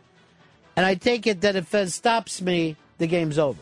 And 0.76 0.86
I 0.86 0.96
take 0.96 1.28
it 1.28 1.42
that 1.42 1.56
if 1.56 1.68
Fez 1.68 1.94
stops 1.94 2.42
me, 2.42 2.76
the 2.98 3.08
game's 3.08 3.40
over. 3.40 3.62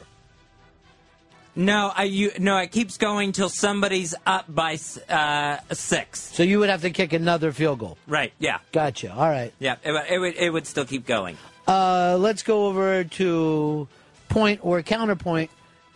No, 1.55 1.91
I 1.95 2.03
you 2.03 2.31
no. 2.39 2.57
It 2.57 2.71
keeps 2.71 2.97
going 2.97 3.33
till 3.33 3.49
somebody's 3.49 4.15
up 4.25 4.45
by 4.47 4.77
uh, 5.09 5.57
six. 5.73 6.19
So 6.33 6.43
you 6.43 6.59
would 6.59 6.69
have 6.69 6.81
to 6.81 6.89
kick 6.91 7.11
another 7.13 7.51
field 7.51 7.79
goal. 7.79 7.97
Right. 8.07 8.31
Yeah. 8.39 8.59
Gotcha. 8.71 9.13
All 9.13 9.29
right. 9.29 9.53
Yeah. 9.59 9.75
It, 9.83 9.91
would- 9.91 10.05
it 10.09 10.19
would. 10.19 10.35
It 10.35 10.49
would 10.51 10.65
still 10.67 10.85
keep 10.85 11.05
going. 11.05 11.37
Uh, 11.67 12.17
let's 12.19 12.41
go 12.43 12.67
over 12.67 13.03
to 13.03 13.87
point 14.29 14.59
or 14.63 14.81
counterpoint. 14.81 15.51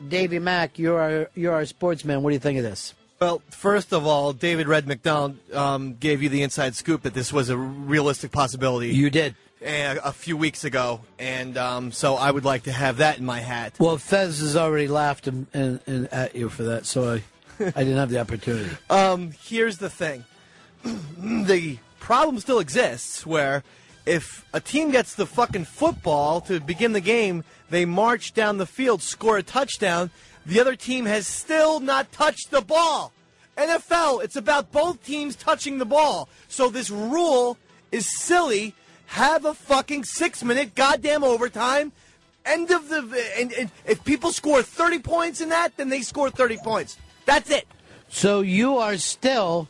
Davy 0.05 0.39
Mack, 0.39 0.77
you're 0.77 0.99
our, 0.99 1.29
you're 1.35 1.53
our 1.53 1.65
sportsman. 1.65 2.21
What 2.21 2.31
do 2.31 2.33
you 2.33 2.39
think 2.39 2.57
of 2.57 2.63
this? 2.65 2.93
Well, 3.21 3.41
first 3.49 3.93
of 3.93 4.05
all, 4.05 4.33
David 4.33 4.67
Red 4.67 4.85
McDonald 4.87 5.37
um, 5.53 5.95
gave 5.95 6.21
you 6.21 6.27
the 6.27 6.43
inside 6.43 6.75
scoop 6.75 7.03
that 7.03 7.13
this 7.13 7.31
was 7.31 7.49
a 7.49 7.55
realistic 7.57 8.31
possibility. 8.33 8.89
You 8.89 9.09
did. 9.09 9.35
A, 9.65 9.97
a 10.03 10.11
few 10.11 10.37
weeks 10.37 10.63
ago, 10.63 11.01
and 11.17 11.57
um, 11.57 11.91
so 11.91 12.15
I 12.15 12.29
would 12.29 12.45
like 12.45 12.63
to 12.63 12.71
have 12.71 12.97
that 12.97 13.17
in 13.17 13.25
my 13.25 13.39
hat. 13.39 13.73
Well, 13.79 13.97
Fez 13.97 14.39
has 14.39 14.55
already 14.55 14.87
laughed 14.87 15.25
and, 15.27 15.47
and, 15.55 15.79
and 15.87 16.07
at 16.13 16.35
you 16.35 16.49
for 16.49 16.63
that, 16.63 16.85
so 16.85 17.15
I, 17.15 17.23
I 17.59 17.83
didn't 17.83 17.97
have 17.97 18.11
the 18.11 18.19
opportunity. 18.19 18.69
Um, 18.91 19.31
here's 19.43 19.79
the 19.79 19.89
thing. 19.89 20.23
the 20.83 21.79
problem 21.99 22.39
still 22.39 22.59
exists 22.59 23.25
where 23.25 23.63
if 24.05 24.45
a 24.53 24.59
team 24.59 24.91
gets 24.91 25.15
the 25.15 25.25
fucking 25.25 25.65
football 25.65 26.41
to 26.41 26.59
begin 26.59 26.93
the 26.93 27.01
game, 27.01 27.43
they 27.69 27.85
march 27.85 28.33
down 28.33 28.57
the 28.57 28.67
field, 28.67 29.01
score 29.01 29.37
a 29.37 29.43
touchdown, 29.43 30.11
the 30.45 30.59
other 30.59 30.75
team 30.75 31.05
has 31.05 31.25
still 31.25 31.79
not 31.79 32.11
touched 32.11 32.51
the 32.51 32.61
ball. 32.61 33.11
NFL, 33.57 34.23
it's 34.23 34.35
about 34.35 34.71
both 34.71 35.03
teams 35.03 35.35
touching 35.35 35.77
the 35.79 35.85
ball. 35.85 36.29
So 36.47 36.69
this 36.69 36.89
rule 36.89 37.57
is 37.91 38.05
silly. 38.19 38.75
Have 39.07 39.45
a 39.45 39.53
fucking 39.53 40.03
six 40.03 40.43
minute 40.43 40.75
goddamn 40.75 41.23
overtime. 41.23 41.91
End 42.45 42.71
of 42.71 42.89
the. 42.89 43.31
And, 43.37 43.53
and 43.53 43.71
if 43.85 44.03
people 44.03 44.31
score 44.31 44.61
30 44.61 44.99
points 44.99 45.41
in 45.41 45.49
that, 45.49 45.77
then 45.77 45.89
they 45.89 46.01
score 46.01 46.29
30 46.29 46.57
points. 46.57 46.97
That's 47.25 47.49
it. 47.49 47.67
So 48.09 48.41
you 48.41 48.77
are 48.77 48.97
still 48.97 49.67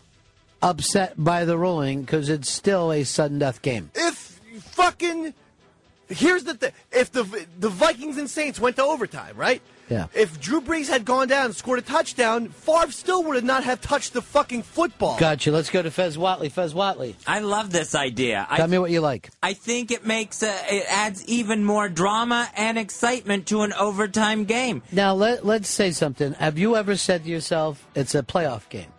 upset 0.61 1.13
by 1.17 1.45
the 1.45 1.57
ruling 1.57 2.01
because 2.01 2.29
it's 2.29 2.49
still 2.49 2.91
a 2.91 3.03
sudden 3.03 3.39
death 3.39 3.61
game. 3.61 3.91
if 3.93 4.39
fucking 4.61 5.33
here's 6.09 6.43
the 6.43 6.53
thing 6.53 6.71
if 6.91 7.11
the 7.11 7.45
the 7.59 7.69
Vikings 7.69 8.17
and 8.17 8.29
Saints 8.29 8.59
went 8.59 8.75
to 8.77 8.83
overtime, 8.83 9.35
right? 9.35 9.61
Yeah. 9.89 10.07
If 10.15 10.39
Drew 10.41 10.61
Brees 10.61 10.87
had 10.87 11.05
gone 11.05 11.27
down 11.27 11.45
and 11.45 11.55
scored 11.55 11.79
a 11.79 11.81
touchdown, 11.81 12.49
Favre 12.49 12.91
still 12.91 13.23
would 13.23 13.35
have 13.35 13.43
not 13.43 13.63
have 13.63 13.81
touched 13.81 14.13
the 14.13 14.21
fucking 14.21 14.63
football. 14.63 15.19
Gotcha. 15.19 15.51
Let's 15.51 15.69
go 15.69 15.81
to 15.81 15.91
Fez 15.91 16.17
Whatley. 16.17 16.51
Fez 16.51 16.73
Whatley. 16.73 17.15
I 17.27 17.39
love 17.39 17.71
this 17.71 17.93
idea. 17.93 18.47
Tell 18.55 18.63
I, 18.63 18.67
me 18.67 18.77
what 18.79 18.91
you 18.91 19.01
like. 19.01 19.29
I 19.43 19.53
think 19.53 19.91
it 19.91 20.05
makes 20.05 20.41
uh 20.41 20.57
it 20.69 20.85
adds 20.89 21.23
even 21.27 21.63
more 21.63 21.87
drama 21.89 22.49
and 22.55 22.77
excitement 22.77 23.47
to 23.47 23.61
an 23.61 23.73
overtime 23.73 24.45
game. 24.45 24.81
Now 24.91 25.13
let 25.13 25.45
let's 25.45 25.69
say 25.69 25.91
something. 25.91 26.33
Have 26.33 26.57
you 26.57 26.75
ever 26.75 26.95
said 26.95 27.23
to 27.23 27.29
yourself, 27.29 27.85
"It's 27.93 28.15
a 28.15 28.23
playoff 28.23 28.67
game, 28.69 28.91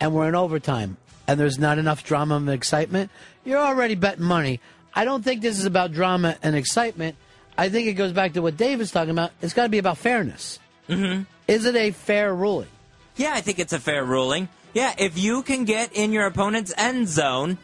and 0.00 0.12
we're 0.14 0.28
in 0.28 0.34
overtime, 0.34 0.96
and 1.28 1.38
there's 1.38 1.58
not 1.58 1.78
enough 1.78 2.02
drama 2.04 2.36
and 2.36 2.50
excitement"? 2.50 3.10
You're 3.44 3.58
already 3.58 3.94
betting 3.94 4.24
money. 4.24 4.60
I 4.94 5.04
don't 5.04 5.24
think 5.24 5.42
this 5.42 5.58
is 5.58 5.64
about 5.64 5.92
drama 5.92 6.36
and 6.42 6.54
excitement. 6.54 7.16
I 7.56 7.68
think 7.68 7.88
it 7.88 7.94
goes 7.94 8.12
back 8.12 8.32
to 8.34 8.42
what 8.42 8.56
Dave 8.56 8.80
is 8.80 8.90
talking 8.90 9.10
about. 9.10 9.32
It's 9.40 9.54
got 9.54 9.64
to 9.64 9.68
be 9.68 9.78
about 9.78 9.98
fairness. 9.98 10.58
Mm-hmm. 10.88 11.22
Is 11.48 11.64
it 11.64 11.76
a 11.76 11.90
fair 11.90 12.34
ruling? 12.34 12.68
Yeah, 13.16 13.32
I 13.34 13.40
think 13.40 13.58
it's 13.58 13.72
a 13.72 13.78
fair 13.78 14.04
ruling. 14.04 14.48
Yeah, 14.74 14.94
if 14.96 15.18
you 15.18 15.42
can 15.42 15.64
get 15.64 15.92
in 15.92 16.12
your 16.12 16.26
opponent's 16.26 16.72
end 16.76 17.08
zone, 17.08 17.58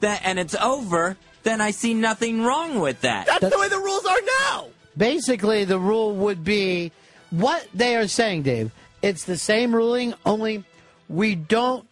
that 0.00 0.22
and 0.24 0.38
it's 0.38 0.54
over, 0.54 1.16
then 1.42 1.60
I 1.60 1.72
see 1.72 1.94
nothing 1.94 2.42
wrong 2.42 2.80
with 2.80 3.00
that. 3.00 3.26
That's 3.26 3.50
the 3.50 3.58
way 3.58 3.68
the 3.68 3.78
rules 3.78 4.04
are 4.06 4.20
now. 4.40 4.68
Basically, 4.96 5.64
the 5.64 5.78
rule 5.78 6.14
would 6.14 6.44
be 6.44 6.92
what 7.30 7.66
they 7.74 7.96
are 7.96 8.06
saying, 8.06 8.42
Dave. 8.42 8.70
It's 9.02 9.24
the 9.24 9.36
same 9.36 9.74
ruling, 9.74 10.14
only 10.24 10.64
we 11.08 11.34
don't 11.34 11.86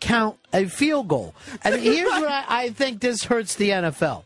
count 0.00 0.36
a 0.52 0.66
field 0.66 1.08
goal. 1.08 1.34
And 1.62 1.74
here's 1.74 2.10
where 2.10 2.28
I, 2.28 2.44
I 2.48 2.68
think 2.70 3.00
this 3.00 3.24
hurts 3.24 3.56
the 3.56 3.70
NFL. 3.70 4.22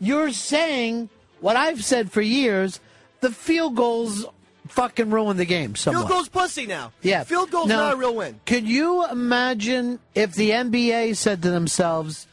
You're 0.00 0.32
saying 0.32 1.10
what 1.40 1.56
I've 1.56 1.84
said 1.84 2.10
for 2.10 2.20
years: 2.20 2.80
the 3.20 3.30
field 3.30 3.76
goals 3.76 4.26
fucking 4.68 5.10
ruin 5.10 5.36
the 5.36 5.44
game. 5.44 5.74
Somewhat. 5.74 6.00
Field 6.00 6.10
goal's 6.10 6.28
pussy 6.28 6.66
now. 6.66 6.92
Yeah. 7.02 7.24
Field 7.24 7.50
goal's 7.50 7.68
Now, 7.68 7.78
not 7.78 7.94
a 7.94 7.96
real 7.96 8.14
win. 8.14 8.40
Could 8.46 8.68
you 8.68 9.08
imagine 9.08 9.98
if 10.14 10.34
the 10.34 10.50
NBA 10.50 11.16
said 11.16 11.42
to 11.42 11.50
themselves, 11.50 12.26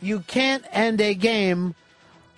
you 0.00 0.20
can't 0.20 0.64
end 0.72 1.00
a 1.00 1.14
game 1.14 1.74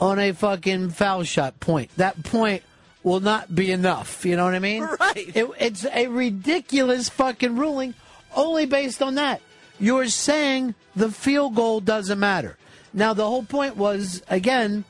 on 0.01 0.19
a 0.19 0.33
fucking 0.33 0.91
foul 0.91 1.23
shot 1.23 1.61
point? 1.61 1.91
That 1.97 2.23
point 2.25 2.63
will 3.03 3.21
not 3.21 3.55
be 3.55 3.71
enough. 3.71 4.25
You 4.25 4.37
know 4.37 4.45
what 4.45 4.55
I 4.55 4.59
mean? 4.59 4.83
Right. 5.01 5.37
It, 5.37 5.49
it's 5.59 5.87
a 5.87 6.09
ridiculous 6.09 7.09
fucking 7.09 7.57
ruling 7.57 7.95
only 8.35 8.67
based 8.67 9.03
on 9.03 9.15
that. 9.17 9.41
You're 9.79 10.09
saying 10.09 10.75
the 10.95 11.11
field 11.11 11.55
goal 11.55 11.81
doesn't 11.81 12.19
matter. 12.19 12.57
Now, 12.93 13.13
the 13.13 13.27
whole 13.27 13.43
point 13.43 13.77
was, 13.77 14.23
again, 14.29 14.85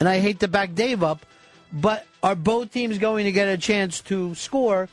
and 0.00 0.08
I 0.08 0.18
hate 0.18 0.40
to 0.40 0.48
back 0.48 0.74
Dave 0.74 1.02
up, 1.02 1.24
but 1.72 2.06
are 2.22 2.34
both 2.34 2.72
teams 2.72 2.98
going 2.98 3.26
to 3.26 3.32
get 3.32 3.48
a 3.48 3.58
chance 3.58 4.00
to 4.02 4.34
score, 4.34 4.88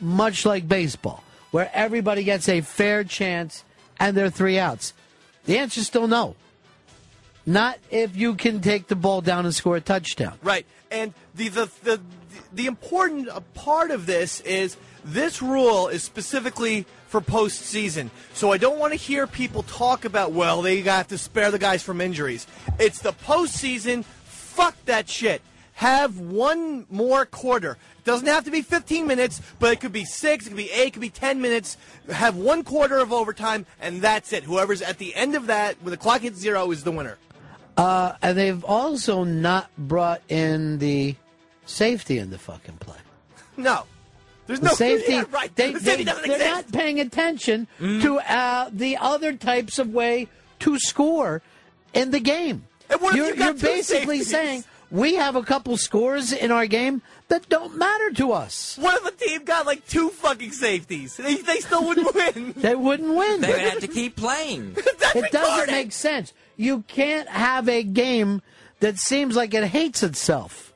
much 0.00 0.46
like 0.46 0.66
baseball, 0.66 1.22
where 1.50 1.70
everybody 1.74 2.24
gets 2.24 2.48
a 2.48 2.60
fair 2.60 3.04
chance 3.04 3.64
and 3.98 4.16
there 4.16 4.24
are 4.24 4.30
three 4.30 4.58
outs? 4.58 4.94
The 5.44 5.58
answer 5.58 5.80
is 5.80 5.86
still 5.88 6.06
no. 6.06 6.36
Not 7.44 7.78
if 7.90 8.16
you 8.16 8.36
can 8.36 8.60
take 8.60 8.86
the 8.86 8.94
ball 8.94 9.20
down 9.20 9.44
and 9.44 9.54
score 9.54 9.76
a 9.76 9.80
touchdown. 9.80 10.38
Right. 10.42 10.64
And 10.92 11.12
the 11.34 11.48
the 11.48 11.70
the 11.82 12.00
the 12.52 12.66
important 12.66 13.28
part 13.54 13.90
of 13.90 14.06
this 14.06 14.40
is 14.40 14.76
this 15.04 15.42
rule 15.42 15.88
is 15.88 16.04
specifically 16.04 16.86
for 17.08 17.20
postseason. 17.20 18.10
So 18.32 18.52
I 18.52 18.58
don't 18.58 18.78
want 18.78 18.92
to 18.92 18.96
hear 18.96 19.26
people 19.26 19.64
talk 19.64 20.04
about 20.04 20.30
well 20.30 20.62
they 20.62 20.80
have 20.82 21.08
to 21.08 21.18
spare 21.18 21.50
the 21.50 21.58
guys 21.58 21.82
from 21.82 22.00
injuries. 22.00 22.46
It's 22.78 23.00
the 23.00 23.12
postseason. 23.12 24.04
Fuck 24.52 24.76
that 24.86 25.08
shit. 25.08 25.42
Have 25.74 26.18
one 26.18 26.86
more 26.90 27.24
quarter. 27.26 27.72
It 27.98 28.04
doesn't 28.04 28.26
have 28.26 28.44
to 28.44 28.50
be 28.50 28.62
15 28.62 29.06
minutes, 29.06 29.40
but 29.58 29.72
it 29.72 29.80
could 29.80 29.92
be 29.92 30.04
six, 30.04 30.46
it 30.46 30.50
could 30.50 30.56
be 30.56 30.70
eight, 30.70 30.88
it 30.88 30.92
could 30.92 31.00
be 31.02 31.08
10 31.10 31.40
minutes. 31.40 31.76
Have 32.10 32.36
one 32.36 32.62
quarter 32.62 32.98
of 32.98 33.12
overtime, 33.12 33.64
and 33.80 34.00
that's 34.02 34.32
it. 34.32 34.44
Whoever's 34.44 34.82
at 34.82 34.98
the 34.98 35.14
end 35.14 35.34
of 35.34 35.46
that, 35.46 35.76
when 35.82 35.90
the 35.90 35.96
clock 35.96 36.20
hits 36.20 36.38
zero, 36.38 36.70
is 36.70 36.84
the 36.84 36.92
winner. 36.92 37.16
Uh, 37.76 38.12
and 38.20 38.36
they've 38.36 38.62
also 38.64 39.24
not 39.24 39.70
brought 39.78 40.20
in 40.28 40.78
the 40.78 41.16
safety 41.64 42.18
in 42.18 42.30
the 42.30 42.38
fucking 42.38 42.76
play. 42.76 42.98
No. 43.56 43.84
There's 44.46 44.60
The 44.60 44.66
no 44.68 44.74
safety. 44.74 45.12
yeah, 45.14 45.24
right. 45.30 45.54
They, 45.56 45.72
The 45.72 45.80
safety 45.80 46.04
they, 46.04 46.12
they're 46.12 46.24
exist. 46.24 46.44
not 46.44 46.72
paying 46.72 47.00
attention 47.00 47.66
to 47.80 48.18
uh, 48.18 48.68
the 48.72 48.98
other 48.98 49.32
types 49.32 49.78
of 49.78 49.88
way 49.88 50.28
to 50.60 50.78
score 50.78 51.40
in 51.94 52.10
the 52.10 52.20
game. 52.20 52.66
And 52.92 53.00
what 53.00 53.14
you're 53.14 53.28
you've 53.28 53.38
got 53.38 53.44
you're 53.44 53.54
basically 53.54 54.18
safeties? 54.18 54.30
saying 54.30 54.64
we 54.90 55.14
have 55.14 55.36
a 55.36 55.42
couple 55.42 55.76
scores 55.76 56.32
in 56.32 56.50
our 56.50 56.66
game 56.66 57.00
that 57.28 57.48
don't 57.48 57.78
matter 57.78 58.10
to 58.12 58.32
us. 58.32 58.76
What 58.78 59.00
if 59.00 59.06
a 59.06 59.24
team 59.24 59.44
got 59.44 59.64
like 59.66 59.86
two 59.88 60.10
fucking 60.10 60.52
safeties? 60.52 61.16
They, 61.16 61.36
they 61.36 61.60
still 61.60 61.84
wouldn't 61.86 62.14
win. 62.14 62.52
They 62.56 62.74
wouldn't 62.74 63.14
win. 63.14 63.40
They 63.40 63.52
would 63.52 63.60
have 63.60 63.80
to 63.80 63.88
keep 63.88 64.16
playing. 64.16 64.76
it 64.76 65.32
doesn't 65.32 65.70
make 65.70 65.92
sense. 65.92 66.34
You 66.56 66.84
can't 66.88 67.28
have 67.28 67.68
a 67.68 67.82
game 67.82 68.42
that 68.80 68.98
seems 68.98 69.34
like 69.34 69.54
it 69.54 69.64
hates 69.64 70.02
itself. 70.02 70.74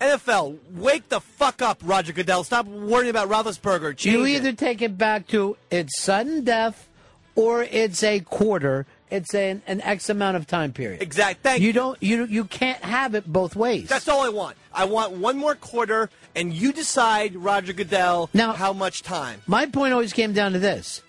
NFL, 0.00 0.58
wake 0.72 1.08
the 1.10 1.20
fuck 1.20 1.62
up, 1.62 1.80
Roger 1.84 2.12
Goodell. 2.12 2.42
Stop 2.42 2.66
worrying 2.66 3.10
about 3.10 3.28
Roethlisberger. 3.28 3.96
Change 3.96 4.16
you 4.16 4.24
it. 4.24 4.30
either 4.30 4.52
take 4.52 4.82
it 4.82 4.98
back 4.98 5.28
to 5.28 5.56
it's 5.70 6.00
sudden 6.00 6.42
death 6.42 6.88
or 7.36 7.62
it's 7.62 8.02
a 8.02 8.20
quarter. 8.20 8.86
It's 9.12 9.34
an, 9.34 9.60
an 9.66 9.82
X 9.82 10.08
amount 10.08 10.38
of 10.38 10.46
time 10.46 10.72
period. 10.72 11.02
Exact. 11.02 11.42
Thank 11.42 11.60
you. 11.60 11.72
don't. 11.74 12.02
You 12.02 12.24
you 12.24 12.44
can't 12.44 12.82
have 12.82 13.14
it 13.14 13.30
both 13.30 13.54
ways. 13.54 13.88
That's 13.88 14.08
all 14.08 14.22
I 14.22 14.30
want. 14.30 14.56
I 14.72 14.86
want 14.86 15.12
one 15.12 15.36
more 15.36 15.54
quarter, 15.54 16.08
and 16.34 16.52
you 16.52 16.72
decide, 16.72 17.36
Roger 17.36 17.74
Goodell, 17.74 18.30
Now- 18.32 18.52
how 18.54 18.72
much 18.72 19.02
time. 19.02 19.42
My 19.46 19.66
point 19.66 19.92
always 19.92 20.14
came 20.14 20.32
down 20.32 20.52
to 20.54 20.58
this: 20.58 21.02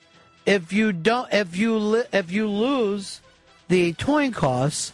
if 0.46 0.74
you 0.74 0.92
don't, 0.92 1.32
if 1.34 1.56
you 1.56 1.78
li- 1.78 2.04
if 2.12 2.30
you 2.30 2.48
lose 2.50 3.22
the 3.70 3.94
toin 3.94 4.34
costs, 4.34 4.92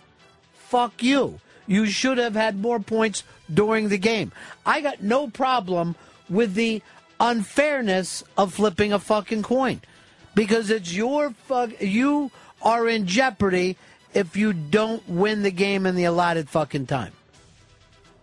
fuck 0.54 1.02
you. 1.02 1.40
You 1.66 1.88
should 1.88 2.20
have 2.20 2.36
had 2.36 2.60
more 2.60 2.80
points 2.80 3.24
during 3.52 3.90
the 3.90 3.98
game. 3.98 4.32
I 4.66 4.82
got 4.82 5.02
no 5.02 5.28
problem 5.28 5.96
with 6.30 6.54
the 6.54 6.84
unfairness 7.20 8.24
of 8.38 8.54
flipping 8.54 8.94
a 8.94 9.00
fucking 9.00 9.44
coin 9.44 9.82
because 10.36 10.70
it's 10.70 10.94
your 10.94 11.32
fuck. 11.32 11.80
You 11.82 12.32
are 12.62 12.88
in 12.88 13.06
jeopardy 13.08 13.78
if 14.14 14.36
you 14.36 14.54
don't 14.54 15.08
win 15.08 15.44
the 15.44 15.52
game 15.52 15.86
in 15.86 15.96
the 15.96 16.06
allotted 16.06 16.50
fucking 16.50 16.88
time. 16.88 17.14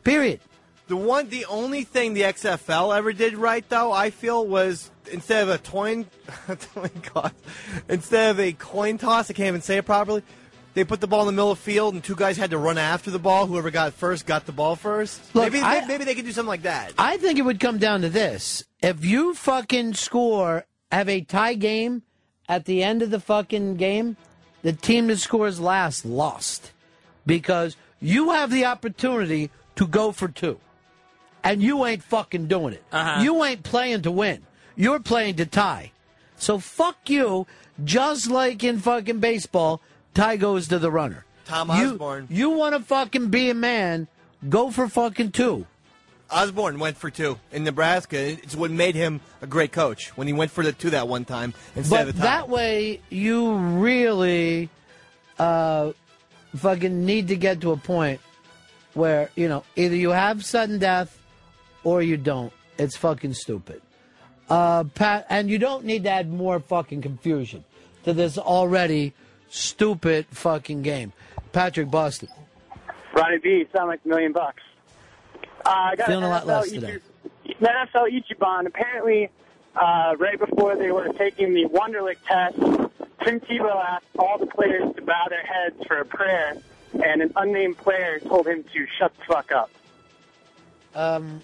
Period. 0.05 0.41
The 0.89 0.97
one, 0.97 1.29
the 1.29 1.47
only 1.47 1.83
thing 1.83 2.15
the 2.15 2.23
XFL 2.23 2.97
ever 2.97 3.13
did 3.13 3.37
right, 3.37 3.69
though, 3.69 3.91
I 3.91 4.11
feel, 4.11 4.47
was 4.47 4.91
instead 5.11 5.43
of 5.43 5.49
a 5.49 5.59
coin, 5.59 6.07
instead 7.89 8.31
of 8.31 8.41
a 8.41 8.53
coin 8.53 8.99
toss, 8.99 9.31
I 9.31 9.35
can't 9.35 9.49
even 9.49 9.63
say 9.63 9.79
it 9.79 9.85
properly. 9.87 10.23
They 10.75 10.85
put 10.85 11.01
the 11.01 11.07
ball 11.07 11.21
in 11.23 11.27
the 11.27 11.33
middle 11.33 11.51
of 11.51 11.59
the 11.59 11.65
field, 11.65 11.95
and 11.95 12.05
two 12.05 12.15
guys 12.15 12.37
had 12.37 12.51
to 12.51 12.59
run 12.59 12.77
after 12.79 13.11
the 13.11 13.19
ball. 13.19 13.47
Whoever 13.47 13.71
got 13.71 13.95
first 13.95 14.27
got 14.27 14.45
the 14.47 14.53
ball 14.53 14.77
first. 14.77 15.35
Look, 15.35 15.51
maybe, 15.53 15.65
I- 15.65 15.87
maybe 15.87 16.05
they 16.05 16.15
could 16.15 16.27
do 16.27 16.33
something 16.33 16.49
like 16.49 16.63
that. 16.63 16.93
I 16.99 17.17
think 17.17 17.39
it 17.39 17.43
would 17.43 17.59
come 17.61 17.79
down 17.79 18.03
to 18.03 18.11
this. 18.11 18.63
If 18.83 19.05
you 19.05 19.35
fucking 19.35 19.95
score, 19.95 20.67
have 20.93 21.09
a 21.09 21.23
tie 21.23 21.55
game 21.55 22.03
at 22.49 22.65
the 22.65 22.83
end 22.83 23.03
of 23.03 23.11
the 23.11 23.21
fucking 23.21 23.77
game, 23.77 24.17
the 24.63 24.73
team 24.73 25.07
that 25.09 25.19
scores 25.19 25.61
last 25.61 26.05
lost. 26.05 26.73
Because 27.25 27.77
you 28.01 28.31
have 28.31 28.51
the 28.51 28.65
opportunity 28.65 29.51
to 29.77 29.87
go 29.87 30.13
for 30.13 30.29
two. 30.29 30.59
And 31.43 31.63
you 31.63 31.85
ain't 31.87 32.03
fucking 32.03 32.47
doing 32.49 32.75
it. 32.75 32.83
Uh-huh. 32.93 33.23
You 33.23 33.45
ain't 33.45 33.63
playing 33.63 34.03
to 34.03 34.11
win. 34.11 34.43
You're 34.75 35.01
playing 35.01 35.37
to 35.37 35.47
tie. 35.47 35.93
So 36.37 36.59
fuck 36.59 37.09
you, 37.09 37.47
just 37.85 38.29
like 38.31 38.63
in 38.65 38.79
fucking 38.79 39.21
baseball, 39.21 39.81
tie 40.15 40.37
goes 40.37 40.69
to 40.69 40.79
the 40.79 40.91
runner. 40.91 41.25
Tom 41.45 41.71
You- 41.71 41.93
Osborne. 41.93 42.27
You 42.31 42.51
want 42.51 42.75
to 42.75 42.83
fucking 42.83 43.29
be 43.29 43.49
a 43.51 43.55
man, 43.55 44.09
go 44.49 44.71
for 44.71 44.89
fucking 44.89 45.33
two. 45.33 45.67
Osborne 46.31 46.79
went 46.79 46.97
for 46.97 47.11
two 47.11 47.39
in 47.53 47.65
Nebraska. 47.65 48.19
It's 48.19 48.57
what 48.57 48.71
made 48.71 48.95
him 48.95 49.21
a 49.43 49.47
great 49.47 49.73
coach 49.73 50.09
when 50.17 50.27
he 50.27 50.33
went 50.33 50.51
for 50.51 50.65
the 50.65 50.73
two 50.73 50.91
that 50.91 51.09
one 51.09 51.25
time 51.25 51.55
instead 51.75 51.97
but 51.97 52.09
of 52.09 52.15
the 52.15 52.21
tie. 52.21 52.27
that 52.27 52.49
way, 52.49 53.01
you 53.11 53.55
really 53.55 54.69
uh, 55.39 55.93
fucking 56.57 57.05
need 57.05 57.29
to 57.29 57.37
get 57.37 57.61
to 57.61 57.73
a 57.73 57.77
point 57.77 58.21
where 58.95 59.31
you 59.37 59.49
know 59.49 59.65
either 59.77 59.95
you 59.95 60.11
have 60.11 60.45
sudden 60.45 60.79
death 60.79 61.19
or 61.85 62.03
you 62.03 62.17
don't. 62.17 62.53
It's 62.79 62.97
fucking 62.97 63.35
stupid. 63.35 63.81
Uh, 64.51 64.85
Pat, 64.85 65.27
and 65.29 65.49
you 65.49 65.59
don't 65.59 65.85
need 65.85 66.05
to 66.05 66.11
add 66.11 66.31
more 66.31 66.61
fucking 66.61 67.03
confusion 67.03 67.65
to 68.05 68.13
this 68.13 68.39
already 68.39 69.13
stupid 69.49 70.27
fucking 70.31 70.83
game. 70.83 71.13
Patrick 71.53 71.91
Boston. 71.91 72.29
Ronnie 73.15 73.39
B, 73.39 73.65
sound 73.75 73.89
like 73.89 74.01
a 74.05 74.09
million 74.09 74.33
bucks. 74.33 74.63
Uh, 75.67 75.71
I 75.71 75.97
got 75.97 76.07
Feeling 76.07 76.25
a 76.25 76.29
lot 76.29 76.45
NFL 76.45 76.47
less 76.47 76.71
today. 76.71 76.99
NFL 77.61 78.13
Ichiban, 78.13 78.67
apparently, 78.67 79.31
uh, 79.75 80.15
right 80.17 80.39
before 80.39 80.77
they 80.77 80.93
were 80.93 81.09
taking 81.09 81.55
the 81.55 81.65
Wonderlic 81.65 82.19
test, 82.25 82.57
Tim 83.25 83.41
Tebow 83.41 83.85
asked 83.85 84.07
all 84.17 84.39
the 84.39 84.47
players 84.47 84.95
to 84.95 85.03
bow 85.03 85.27
their 85.29 85.43
heads 85.43 85.85
for 85.89 85.99
a 85.99 86.05
prayer, 86.05 86.57
and 87.03 87.21
an 87.21 87.33
unnamed 87.35 87.79
player 87.79 88.21
told 88.21 88.47
him 88.47 88.63
to 88.63 88.87
shut 88.97 89.13
the 89.17 89.25
fuck 89.25 89.51
up. 89.51 89.71
Um, 90.95 91.43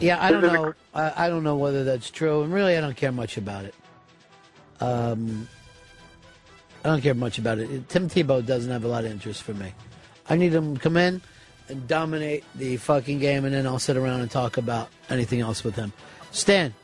yeah, 0.00 0.22
I 0.22 0.32
don't 0.32 0.42
know. 0.42 0.74
I, 0.92 1.26
I 1.26 1.28
don't 1.28 1.44
know 1.44 1.56
whether 1.56 1.84
that's 1.84 2.10
true, 2.10 2.42
and 2.42 2.52
really, 2.52 2.76
I 2.76 2.80
don't 2.80 2.96
care 2.96 3.12
much 3.12 3.36
about 3.36 3.66
it. 3.66 3.74
Um, 4.80 5.46
I 6.84 6.88
don't 6.88 7.00
care 7.00 7.14
much 7.14 7.38
about 7.38 7.58
it. 7.58 7.88
Tim 7.88 8.08
Tebow 8.08 8.44
doesn't 8.44 8.70
have 8.70 8.82
a 8.82 8.88
lot 8.88 9.04
of 9.04 9.12
interest 9.12 9.44
for 9.44 9.54
me. 9.54 9.72
I 10.28 10.34
need 10.34 10.52
him 10.52 10.74
to 10.74 10.80
come 10.80 10.96
in 10.96 11.22
and 11.72 11.88
dominate 11.88 12.44
the 12.54 12.76
fucking 12.76 13.18
game, 13.18 13.44
and 13.44 13.54
then 13.54 13.66
I'll 13.66 13.78
sit 13.78 13.96
around 13.96 14.20
and 14.20 14.30
talk 14.30 14.56
about 14.56 14.88
anything 15.10 15.40
else 15.40 15.64
with 15.64 15.74
him. 15.74 15.92
Stan, 16.30 16.74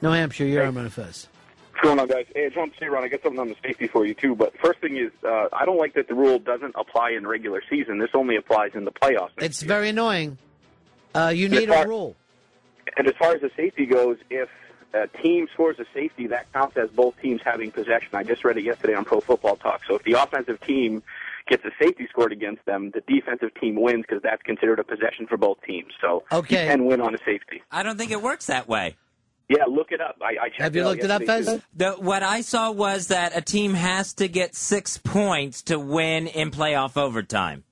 New 0.00 0.10
Hampshire, 0.10 0.46
you're 0.46 0.64
on 0.64 0.88
Fez. 0.88 1.28
What's 1.72 1.84
going 1.84 1.98
on, 2.00 2.06
guys? 2.08 2.26
Hey, 2.34 2.44
I 2.44 2.48
just 2.48 2.56
want 2.56 2.72
to 2.74 2.78
say, 2.78 2.86
Ron, 2.86 3.04
I 3.04 3.08
got 3.08 3.22
something 3.22 3.40
on 3.40 3.48
the 3.48 3.56
safety 3.62 3.88
for 3.88 4.06
you, 4.06 4.14
too. 4.14 4.34
But 4.34 4.56
first 4.58 4.80
thing 4.80 4.96
is, 4.96 5.10
uh, 5.24 5.48
I 5.52 5.64
don't 5.64 5.78
like 5.78 5.94
that 5.94 6.08
the 6.08 6.14
rule 6.14 6.38
doesn't 6.38 6.74
apply 6.78 7.10
in 7.10 7.26
regular 7.26 7.62
season. 7.68 7.98
This 7.98 8.10
only 8.14 8.36
applies 8.36 8.70
in 8.74 8.84
the 8.84 8.92
playoffs. 8.92 9.30
It's 9.38 9.62
very 9.62 9.88
annoying. 9.88 10.38
Uh, 11.14 11.32
you 11.34 11.48
need 11.48 11.68
Yes, 11.68 11.84
a 11.84 11.88
rule. 11.88 12.16
And 12.96 13.06
as 13.06 13.14
far 13.18 13.34
as 13.34 13.40
the 13.40 13.50
safety 13.56 13.86
goes, 13.86 14.18
if 14.30 14.48
a 14.94 15.08
team 15.08 15.48
scores 15.52 15.78
a 15.78 15.86
safety, 15.94 16.26
that 16.28 16.52
counts 16.52 16.76
as 16.76 16.90
both 16.90 17.20
teams 17.20 17.40
having 17.44 17.70
possession. 17.70 18.10
I 18.12 18.22
just 18.22 18.44
read 18.44 18.58
it 18.58 18.64
yesterday 18.64 18.94
on 18.94 19.04
Pro 19.04 19.20
Football 19.20 19.56
Talk. 19.56 19.82
So 19.86 19.96
if 19.96 20.02
the 20.04 20.12
offensive 20.12 20.60
team 20.60 21.02
gets 21.48 21.64
a 21.64 21.70
safety 21.82 22.06
scored 22.10 22.32
against 22.32 22.64
them, 22.66 22.90
the 22.94 23.00
defensive 23.12 23.50
team 23.60 23.80
wins 23.80 24.04
because 24.08 24.22
that's 24.22 24.42
considered 24.42 24.78
a 24.78 24.84
possession 24.84 25.26
for 25.28 25.36
both 25.36 25.58
teams. 25.66 25.92
So 26.00 26.24
Okay. 26.32 26.64
you 26.64 26.70
can 26.70 26.84
win 26.84 27.00
on 27.00 27.14
a 27.14 27.18
safety. 27.18 27.62
I 27.70 27.82
don't 27.82 27.98
think 27.98 28.10
it 28.10 28.22
works 28.22 28.46
that 28.46 28.68
way. 28.68 28.96
Yeah, 29.48 29.64
look 29.68 29.92
it 29.92 30.00
up. 30.00 30.16
I, 30.22 30.44
I 30.44 30.48
checked 30.48 30.60
Have 30.62 30.76
you 30.76 30.82
out 30.82 30.88
looked 30.88 31.04
it 31.04 31.10
up, 31.10 31.20
yesterday, 31.22 31.58
Fez? 31.58 31.62
The, 31.76 31.90
what 31.92 32.22
I 32.22 32.40
saw 32.40 32.70
was 32.70 33.08
that 33.08 33.36
a 33.36 33.42
team 33.42 33.74
has 33.74 34.14
to 34.14 34.28
get 34.28 34.54
six 34.54 34.96
points 34.98 35.62
to 35.64 35.78
win 35.78 36.26
in 36.26 36.50
playoff 36.50 36.96
overtime. 36.96 37.64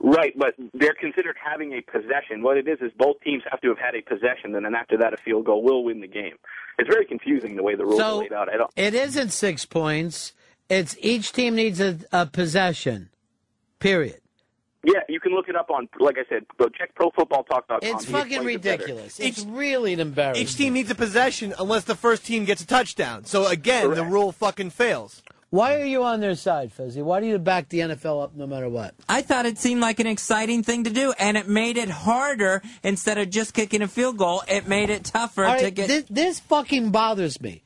Right, 0.00 0.32
but 0.38 0.54
they're 0.74 0.94
considered 0.94 1.36
having 1.44 1.72
a 1.72 1.80
possession. 1.82 2.40
What 2.42 2.56
it 2.56 2.68
is 2.68 2.78
is 2.80 2.92
both 2.96 3.20
teams 3.20 3.42
have 3.50 3.60
to 3.62 3.68
have 3.68 3.78
had 3.78 3.94
a 3.96 4.00
possession, 4.00 4.54
and 4.54 4.64
then 4.64 4.74
after 4.76 4.96
that, 4.98 5.12
a 5.12 5.16
field 5.16 5.44
goal 5.44 5.62
will 5.62 5.82
win 5.84 6.00
the 6.00 6.06
game. 6.06 6.36
It's 6.78 6.88
very 6.88 7.04
confusing 7.04 7.56
the 7.56 7.64
way 7.64 7.74
the 7.74 7.84
rules 7.84 7.98
So- 7.98 8.18
are 8.18 8.22
laid 8.22 8.32
out. 8.32 8.48
I 8.48 8.56
don't. 8.56 8.70
It 8.76 8.94
isn't 8.94 9.30
six 9.30 9.66
points. 9.66 10.32
It's 10.68 10.96
each 11.00 11.32
team 11.32 11.54
needs 11.54 11.80
a, 11.80 11.98
a 12.12 12.26
possession. 12.26 13.10
Period. 13.78 14.20
Yeah, 14.84 15.00
you 15.08 15.18
can 15.20 15.32
look 15.32 15.48
it 15.48 15.56
up 15.56 15.70
on, 15.70 15.88
like 15.98 16.16
I 16.18 16.28
said, 16.28 16.44
go 16.56 16.68
check 16.68 16.94
ProFootballTalk.com. 16.94 17.80
It's 17.82 18.04
He 18.04 18.12
fucking 18.12 18.32
explains 18.32 18.56
it 18.56 18.62
better. 18.62 18.82
ridiculous. 18.82 19.20
It's 19.20 19.44
really 19.44 19.92
an 19.92 20.00
embarrassment. 20.00 20.48
Each 20.48 20.56
team 20.56 20.74
needs 20.74 20.90
a 20.90 20.94
possession 20.94 21.52
unless 21.58 21.84
the 21.84 21.96
first 21.96 22.24
team 22.24 22.44
gets 22.44 22.62
a 22.62 22.66
touchdown. 22.66 23.24
So 23.24 23.46
again, 23.46 23.92
the 23.94 24.04
rule 24.04 24.30
fucking 24.32 24.70
fails. 24.70 25.22
Why 25.50 25.80
are 25.80 25.84
you 25.84 26.04
on 26.04 26.20
their 26.20 26.34
side, 26.34 26.72
Fuzzy? 26.72 27.00
Why 27.00 27.20
do 27.20 27.26
you 27.26 27.38
back 27.38 27.70
the 27.70 27.80
NFL 27.80 28.22
up 28.22 28.36
no 28.36 28.46
matter 28.46 28.68
what? 28.68 28.94
I 29.08 29.22
thought 29.22 29.46
it 29.46 29.56
seemed 29.56 29.80
like 29.80 29.98
an 29.98 30.06
exciting 30.06 30.62
thing 30.62 30.84
to 30.84 30.90
do, 30.90 31.12
and 31.18 31.38
it 31.38 31.48
made 31.48 31.78
it 31.78 31.88
harder 31.88 32.60
instead 32.82 33.16
of 33.16 33.30
just 33.30 33.54
kicking 33.54 33.80
a 33.80 33.88
field 33.88 34.18
goal. 34.18 34.42
It 34.46 34.68
made 34.68 34.90
it 34.90 35.04
tougher 35.04 35.46
All 35.46 35.58
to 35.58 35.70
get. 35.70 35.88
this, 35.88 36.04
this 36.10 36.40
fucking 36.40 36.90
bothers 36.90 37.40
me. 37.40 37.62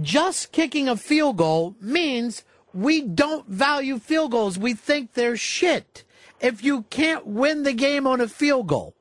Just 0.00 0.52
kicking 0.52 0.88
a 0.88 0.96
field 0.96 1.36
goal 1.36 1.76
means 1.80 2.42
we 2.72 3.00
don't 3.00 3.46
value 3.48 3.98
field 3.98 4.32
goals. 4.32 4.58
We 4.58 4.74
think 4.74 5.14
they're 5.14 5.36
shit. 5.36 6.04
If 6.40 6.64
you 6.64 6.82
can't 6.90 7.26
win 7.26 7.62
the 7.62 7.72
game 7.72 8.06
on 8.06 8.20
a 8.20 8.28
field 8.28 8.66
goal, 8.66 8.94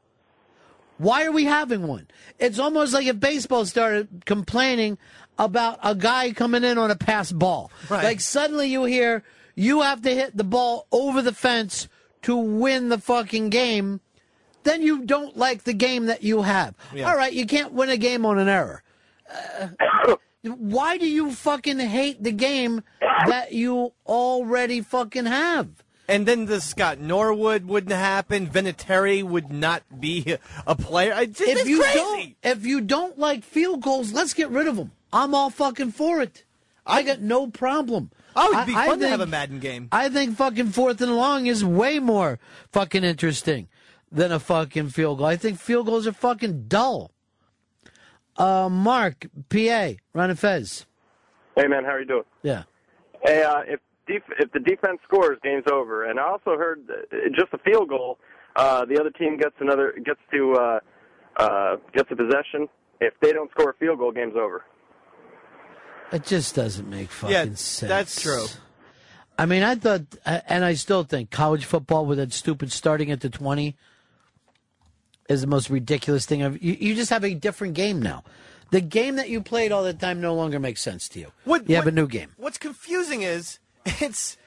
why 0.98 1.26
are 1.26 1.32
we 1.32 1.46
having 1.46 1.88
one? 1.88 2.08
It's 2.40 2.60
almost 2.60 2.94
like 2.94 3.08
if 3.08 3.20
baseball 3.20 3.66
started 3.66 4.26
complaining 4.26 4.98
about 5.40 5.80
a 5.84 5.96
guy 5.96 6.32
coming 6.32 6.64
in 6.64 6.78
on 6.78 6.92
a 6.92 6.96
pass 6.96 7.32
ball. 7.32 7.72
Right. 7.90 8.04
Like 8.04 8.22
suddenly 8.22 8.68
you 8.68 8.86
hear 8.86 9.24
you 9.56 9.82
have 9.82 10.02
to 10.04 10.14
hit 10.14 10.38
the 10.38 10.44
ball 10.44 10.88
over 10.92 11.22
the 11.22 11.34
fence 11.34 11.88
to 12.24 12.36
win 12.36 12.90
the 12.90 12.98
fucking 13.00 13.50
game. 13.50 14.00
Then 14.64 14.82
you 14.82 15.06
don't 15.06 15.36
like 15.36 15.64
the 15.64 15.74
game 15.74 16.06
that 16.06 16.24
you 16.24 16.44
have. 16.44 16.76
Yeah. 16.94 17.10
All 17.10 17.18
right, 17.18 17.34
you 17.34 17.46
can't 17.46 17.74
win 17.74 17.90
a 17.90 17.98
game 17.98 18.26
on 18.26 18.38
an 18.38 18.48
error. 18.48 18.84
Uh, 19.60 20.16
why 20.44 20.98
do 20.98 21.08
you 21.08 21.32
fucking 21.32 21.80
hate 21.80 22.22
the 22.22 22.32
game 22.32 22.84
that 23.28 23.54
you 23.54 23.94
already 24.06 24.82
fucking 24.82 25.26
have? 25.26 25.70
And 26.08 26.26
then 26.26 26.46
the 26.48 26.60
Scott 26.60 27.00
Norwood 27.00 27.66
wouldn't 27.66 27.94
happen. 27.94 28.48
Vinatieri 28.48 29.24
would 29.24 29.52
not 29.54 29.84
be 30.02 30.36
a 30.68 30.76
player. 30.76 31.14
I, 31.14 31.28
just, 31.28 31.42
if 31.42 31.60
it's 31.60 31.70
you 31.70 31.80
crazy. 31.82 31.98
don't, 31.98 32.36
if 32.44 32.66
you 32.66 32.82
don't 32.82 33.18
like 33.18 33.46
field 33.46 33.82
goals, 33.82 34.12
let's 34.12 34.34
get 34.34 34.50
rid 34.50 34.68
of 34.68 34.76
them. 34.76 34.92
I'm 35.14 35.34
all 35.34 35.50
fucking 35.50 35.92
for 35.94 36.22
it. 36.22 36.44
I 36.86 37.04
got 37.04 37.22
no 37.22 37.48
problem. 37.48 38.12
Oh, 38.36 38.52
it'd 38.54 38.68
be 38.68 38.76
I- 38.76 38.84
I 38.84 38.88
fun 38.88 39.00
to 39.00 39.08
have 39.08 39.22
a 39.22 39.26
Madden 39.26 39.60
game. 39.60 39.88
I 39.94 40.10
think 40.10 40.36
fucking 40.36 40.72
fourth 40.72 41.00
and 41.00 41.16
long 41.16 41.46
is 41.48 41.64
way 41.64 42.00
more 42.00 42.38
fucking 42.74 43.06
interesting 43.06 43.70
than 44.12 44.34
a 44.34 44.40
fucking 44.40 44.90
field 44.90 45.20
goal. 45.20 45.28
I 45.28 45.38
think 45.38 45.58
field 45.58 45.86
goals 45.86 46.06
are 46.06 46.12
fucking 46.12 46.66
dull. 46.68 47.12
Uh, 48.38 48.70
Mark, 48.70 49.28
PA, 49.50 49.92
Ron 50.14 50.36
Fez. 50.36 50.86
Hey 51.56 51.68
man, 51.68 51.84
how 51.84 51.92
are 51.92 52.00
you 52.00 52.08
doing? 52.08 52.24
Yeah. 52.42 52.64
Hey, 53.24 53.44
uh, 53.44 53.60
if 53.68 53.80
def- 54.08 54.38
if 54.40 54.52
the 54.52 54.60
defense 54.60 55.00
scores, 55.08 55.38
game's 55.44 55.66
over. 55.72 56.06
And 56.10 56.20
I 56.20 56.24
also 56.24 56.58
heard 56.58 56.82
uh, 56.90 57.16
just 57.36 57.54
a 57.54 57.58
field 57.60 57.90
goal, 57.90 58.18
uh, 58.56 58.86
the 58.86 59.00
other 59.00 59.12
team 59.12 59.38
gets 59.38 59.56
another 59.60 59.94
gets 60.04 60.20
to 60.34 60.54
uh, 60.54 60.80
uh, 61.38 61.76
gets 61.94 62.10
a 62.12 62.16
possession. 62.16 62.68
If 63.00 63.14
they 63.22 63.34
don't 63.34 63.52
score 63.52 63.70
a 63.72 63.74
field 63.76 64.00
goal, 64.00 64.12
game's 64.12 64.36
over. 64.36 64.64
It 66.12 66.24
just 66.26 66.56
doesn't 66.56 66.90
make 66.90 67.10
fucking 67.10 67.34
Yeah, 67.34 67.44
sense. 67.56 67.80
that's 67.80 68.22
true. 68.22 68.46
I 69.38 69.46
mean, 69.48 69.64
I 69.64 69.76
thought, 69.76 70.02
and 70.26 70.64
I 70.64 70.76
still 70.76 71.04
think 71.04 71.32
college 71.32 71.66
football 71.66 72.06
with 72.06 72.20
that 72.20 72.32
stupid 72.34 72.72
starting 72.72 73.10
at 73.10 73.22
the 73.22 73.30
20 73.30 73.76
is 75.30 75.42
the 75.42 75.48
most 75.48 75.70
ridiculous 75.70 76.26
thing. 76.26 76.44
I've, 76.44 76.62
you, 76.62 76.76
you 76.80 76.96
just 76.96 77.10
have 77.10 77.24
a 77.24 77.34
different 77.34 77.74
game 77.74 78.02
now. 78.02 78.24
The 78.72 78.82
game 78.82 79.18
that 79.18 79.30
you 79.30 79.42
played 79.42 79.72
all 79.72 79.84
the 79.84 79.94
time 79.94 80.20
no 80.20 80.34
longer 80.34 80.60
makes 80.60 80.82
sense 80.82 81.08
to 81.10 81.20
you. 81.20 81.32
What- 81.46 81.70
you 81.70 81.76
have 81.76 81.86
what- 81.86 81.94
a 81.94 81.96
new 81.96 82.08
game. 82.08 82.32
What's 82.38 82.58
confusing 82.58 83.22
is 83.22 83.60
it's 83.86 84.38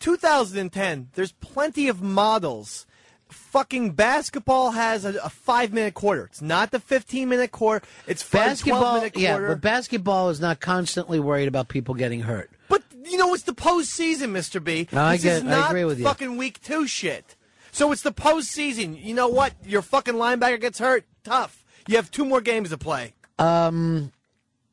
2010. 0.00 1.08
There's 1.14 1.32
plenty 1.32 1.88
of 1.88 2.02
models. 2.02 2.86
Fucking 3.28 3.92
basketball 3.92 4.72
has 4.72 5.04
a, 5.04 5.14
a 5.24 5.28
five 5.30 5.72
minute 5.72 5.94
quarter. 5.94 6.24
It's 6.24 6.42
not 6.42 6.70
the 6.70 6.78
15 6.78 7.28
minute 7.28 7.52
quarter. 7.52 7.84
It's 8.06 8.22
five, 8.22 8.58
12 8.60 8.80
Basketball, 8.80 8.94
minute 8.96 9.16
yeah, 9.16 9.38
but 9.38 9.60
basketball 9.60 10.28
is 10.28 10.40
not 10.40 10.60
constantly 10.60 11.18
worried 11.18 11.48
about 11.48 11.68
people 11.68 11.94
getting 11.94 12.20
hurt. 12.20 12.50
But 12.68 12.82
you 13.04 13.18
know, 13.18 13.34
it's 13.34 13.42
the 13.44 13.52
postseason, 13.54 14.30
Mr. 14.30 14.62
B. 14.62 14.88
No, 14.92 15.02
I 15.02 15.16
get- 15.16 15.42
I 15.44 15.46
not 15.46 15.70
agree 15.70 15.84
with 15.84 15.98
you. 15.98 16.04
fucking 16.04 16.36
week 16.36 16.60
two 16.62 16.86
shit. 16.86 17.34
So 17.74 17.90
it's 17.90 18.02
the 18.02 18.12
postseason. 18.12 19.04
You 19.04 19.14
know 19.14 19.26
what? 19.26 19.52
Your 19.66 19.82
fucking 19.82 20.14
linebacker 20.14 20.60
gets 20.60 20.78
hurt. 20.78 21.04
Tough. 21.24 21.64
You 21.88 21.96
have 21.96 22.08
two 22.08 22.24
more 22.24 22.40
games 22.40 22.70
to 22.70 22.78
play. 22.78 23.14
Um, 23.36 24.12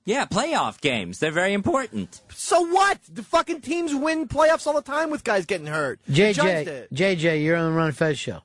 yeah, 0.06 0.26
playoff 0.26 0.80
games. 0.80 1.18
They're 1.18 1.32
very 1.32 1.54
important. 1.54 2.22
So 2.30 2.62
what? 2.62 3.00
The 3.12 3.24
fucking 3.24 3.62
teams 3.62 3.96
win 3.96 4.28
playoffs 4.28 4.68
all 4.68 4.76
the 4.76 4.84
time 4.84 5.10
with 5.10 5.24
guys 5.24 5.48
getting 5.48 5.66
hurt. 5.66 6.00
JJ. 6.12 6.90
JJ, 6.94 7.44
you're 7.44 7.58
on 7.58 7.72
the 7.72 7.76
Ron 7.76 7.92
Fez 7.92 8.20
show. 8.20 8.42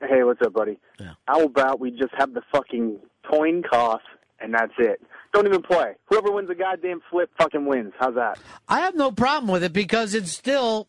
Hey, 0.00 0.22
what's 0.22 0.40
up, 0.42 0.52
buddy? 0.52 0.78
How 1.26 1.42
about 1.42 1.80
we 1.80 1.90
just 1.90 2.14
have 2.16 2.34
the 2.34 2.42
fucking 2.52 3.00
coin 3.28 3.64
toss 3.64 4.00
and 4.38 4.54
that's 4.54 4.74
it? 4.78 5.02
Don't 5.32 5.44
even 5.48 5.60
play. 5.60 5.94
Whoever 6.06 6.30
wins 6.30 6.46
the 6.46 6.54
goddamn 6.54 7.00
flip 7.10 7.30
fucking 7.36 7.66
wins. 7.66 7.92
How's 7.98 8.14
that? 8.14 8.38
I 8.68 8.78
have 8.82 8.94
no 8.94 9.10
problem 9.10 9.50
with 9.50 9.64
it 9.64 9.72
because 9.72 10.14
it's 10.14 10.30
still 10.30 10.86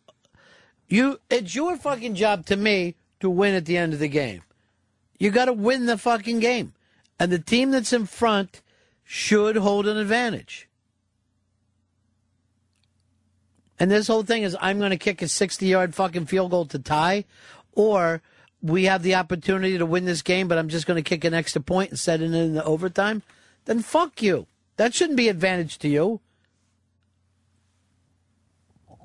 you. 0.88 1.20
It's 1.32 1.56
your 1.56 1.76
fucking 1.76 2.14
job 2.14 2.46
to 2.46 2.56
me 2.56 2.96
to 3.20 3.30
win 3.30 3.56
at 3.56 3.66
the 3.66 3.78
end 3.78 3.94
of 3.94 4.00
the 4.00 4.08
game. 4.08 4.42
You 5.18 5.32
got 5.32 5.46
to 5.46 5.54
win 5.54 5.86
the 5.86 5.98
fucking 5.98 6.40
game, 6.40 6.74
and 7.20 7.32
the 7.32 7.40
team 7.40 7.72
that's 7.72 7.94
in 7.94 8.06
front 8.06 8.62
should 9.04 9.58
hold 9.58 9.88
an 9.88 9.98
advantage. 9.98 10.70
And 13.80 13.90
this 13.90 14.08
whole 14.08 14.24
thing 14.24 14.44
is, 14.44 14.58
I'm 14.60 14.78
going 14.78 14.92
to 14.92 14.98
kick 14.98 15.22
a 15.22 15.28
60 15.28 15.66
yard 15.66 15.96
fucking 15.96 16.26
field 16.26 16.52
goal 16.52 16.66
to 16.68 16.80
tie, 16.80 17.26
or 17.74 18.22
we 18.62 18.86
have 18.86 19.04
the 19.04 19.16
opportunity 19.16 19.78
to 19.78 19.86
win 19.86 20.06
this 20.06 20.22
game, 20.22 20.48
but 20.48 20.58
I'm 20.58 20.70
just 20.70 20.86
going 20.86 21.02
to 21.02 21.08
kick 21.08 21.24
an 21.24 21.34
extra 21.34 21.62
point 21.62 21.92
and 21.92 22.00
set 22.00 22.22
it 22.22 22.34
in 22.34 22.54
the 22.54 22.64
overtime. 22.64 23.24
Then 23.66 23.82
fuck 23.82 24.22
you. 24.22 24.48
That 24.78 24.94
shouldn't 24.94 25.18
be 25.18 25.30
advantage 25.30 25.78
to 25.80 25.88
you. 25.90 26.22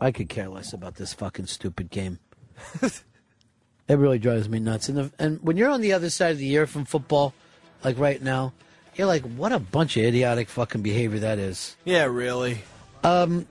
I 0.01 0.11
could 0.11 0.29
care 0.29 0.49
less 0.49 0.73
about 0.73 0.97
this 0.97 1.15
fucking 1.15 1.47
stupid 1.47 1.91
game. 1.91 2.19
it 3.89 3.95
really 3.95 4.19
drives 4.19 4.49
me 4.49 4.59
nuts. 4.59 4.89
And, 4.89 4.99
the, 4.99 5.13
and 5.19 5.43
when 5.43 5.57
you're 5.57 5.71
on 5.71 5.81
the 5.81 5.93
other 5.93 6.11
side 6.11 6.33
of 6.33 6.39
the 6.39 6.47
year 6.47 6.67
from 6.67 6.85
football, 6.85 7.35
like 7.83 7.99
right 7.99 8.21
now, 8.21 8.53
you're 8.95 9.07
like, 9.07 9.23
what 9.23 9.53
a 9.53 9.59
bunch 9.59 9.97
of 9.97 10.05
idiotic 10.05 10.49
fucking 10.49 10.83
behavior 10.83 11.21
that 11.21 11.39
is. 11.39 11.77
Yeah, 11.85 12.05
really. 12.05 12.63
Um, 13.03 13.47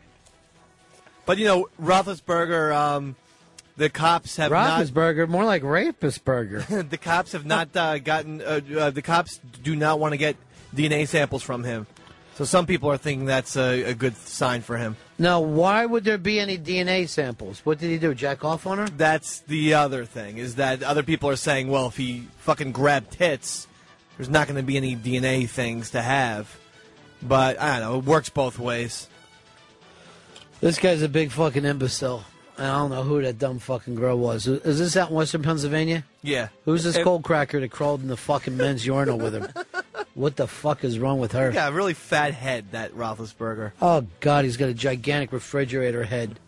but 1.26 1.38
you 1.38 1.46
know, 1.46 1.68
Roethlisberger. 1.82 2.76
Um, 2.76 3.16
the 3.76 3.90
cops 3.90 4.38
have 4.38 4.52
not. 4.52 4.80
Roethlisberger, 4.82 5.28
more 5.28 5.46
like 5.46 5.64
rapist 5.64 6.24
burger. 6.24 6.60
the 6.90 6.98
cops 6.98 7.32
have 7.32 7.46
not 7.46 7.76
uh, 7.76 7.98
gotten. 7.98 8.42
Uh, 8.42 8.62
uh, 8.78 8.90
the 8.92 9.02
cops 9.02 9.40
do 9.64 9.76
not 9.76 10.00
want 10.00 10.14
to 10.14 10.18
get 10.18 10.36
DNA 10.76 11.08
samples 11.08 11.44
from 11.44 11.64
him. 11.64 11.88
So 12.36 12.46
some 12.46 12.66
people 12.66 12.90
are 12.90 12.98
thinking 12.98 13.26
that's 13.26 13.56
a, 13.56 13.84
a 13.84 13.94
good 13.94 14.18
sign 14.18 14.62
for 14.62 14.78
him. 14.78 14.98
now, 15.20 15.40
why 15.40 15.86
would 15.86 16.04
there 16.04 16.18
be 16.18 16.40
any 16.40 16.58
DNA 16.58 17.08
samples? 17.08 17.62
What 17.64 17.78
did 17.78 17.92
he 17.92 18.00
do? 18.00 18.16
Jack 18.16 18.44
off 18.44 18.66
on 18.66 18.80
her? 18.80 18.88
That's 18.88 19.42
the 19.42 19.76
other 19.76 20.04
thing 20.06 20.38
is 20.38 20.56
that 20.56 20.82
other 20.82 21.04
people 21.04 21.30
are 21.30 21.36
saying, 21.36 21.68
well, 21.68 21.88
if 21.88 21.98
he 21.98 22.28
fucking 22.40 22.72
grabbed 22.72 23.12
tits, 23.12 23.68
there's 24.18 24.30
not 24.30 24.48
going 24.48 24.58
to 24.58 24.64
be 24.64 24.78
any 24.78 24.96
DNA 24.96 25.48
things 25.48 25.92
to 25.92 26.02
have. 26.02 26.58
But 27.22 27.60
I 27.62 27.80
don't 27.80 27.92
know. 27.92 28.00
It 28.00 28.06
works 28.06 28.30
both 28.30 28.58
ways. 28.58 29.08
This 30.60 30.80
guy's 30.80 31.02
a 31.02 31.10
big 31.10 31.32
fucking 31.32 31.66
imbecile. 31.66 32.24
I 32.58 32.68
don't 32.68 32.92
know 32.92 33.04
who 33.04 33.22
that 33.24 33.40
dumb 33.40 33.60
fucking 33.60 33.96
girl 33.96 34.18
was. 34.18 34.46
Is 34.48 34.80
this 34.80 34.96
out 34.96 35.10
in 35.10 35.16
Western 35.16 35.42
Pennsylvania? 35.42 36.04
Yeah. 36.22 36.50
Who's 36.66 36.84
this 36.84 36.98
coal 36.98 37.20
cracker 37.20 37.60
that 37.60 37.72
crawled 37.72 38.02
in 38.02 38.08
the 38.08 38.18
fucking 38.18 38.56
men's 38.56 38.86
urinal 38.86 39.18
with 39.18 39.34
him? 39.34 39.48
What 40.14 40.36
the 40.36 40.48
fuck 40.48 40.84
is 40.84 41.00
wrong 41.00 41.20
with 41.20 41.32
her? 41.32 41.52
Yeah, 41.52 41.70
really 41.70 41.96
fat 41.96 42.34
head, 42.34 42.72
that 42.72 42.94
Roethlisberger. 42.94 43.72
Oh 43.82 44.06
God, 44.20 44.46
he's 44.46 44.58
got 44.58 44.70
a 44.70 44.74
gigantic 44.74 45.32
refrigerator 45.32 46.04
head. 46.04 46.40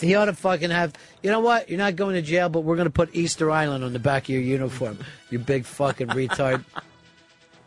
He 0.00 0.14
ought 0.14 0.26
to 0.26 0.32
fucking 0.32 0.70
have. 0.70 0.94
You 1.22 1.30
know 1.30 1.40
what? 1.40 1.68
You're 1.68 1.78
not 1.78 1.96
going 1.96 2.14
to 2.14 2.22
jail, 2.22 2.48
but 2.48 2.60
we're 2.60 2.76
going 2.76 2.86
to 2.86 2.92
put 2.92 3.14
Easter 3.14 3.50
Island 3.50 3.84
on 3.84 3.92
the 3.92 3.98
back 3.98 4.24
of 4.24 4.28
your 4.30 4.42
uniform. 4.42 4.98
You 5.30 5.38
big 5.38 5.64
fucking 5.64 6.08
retard. 6.08 6.64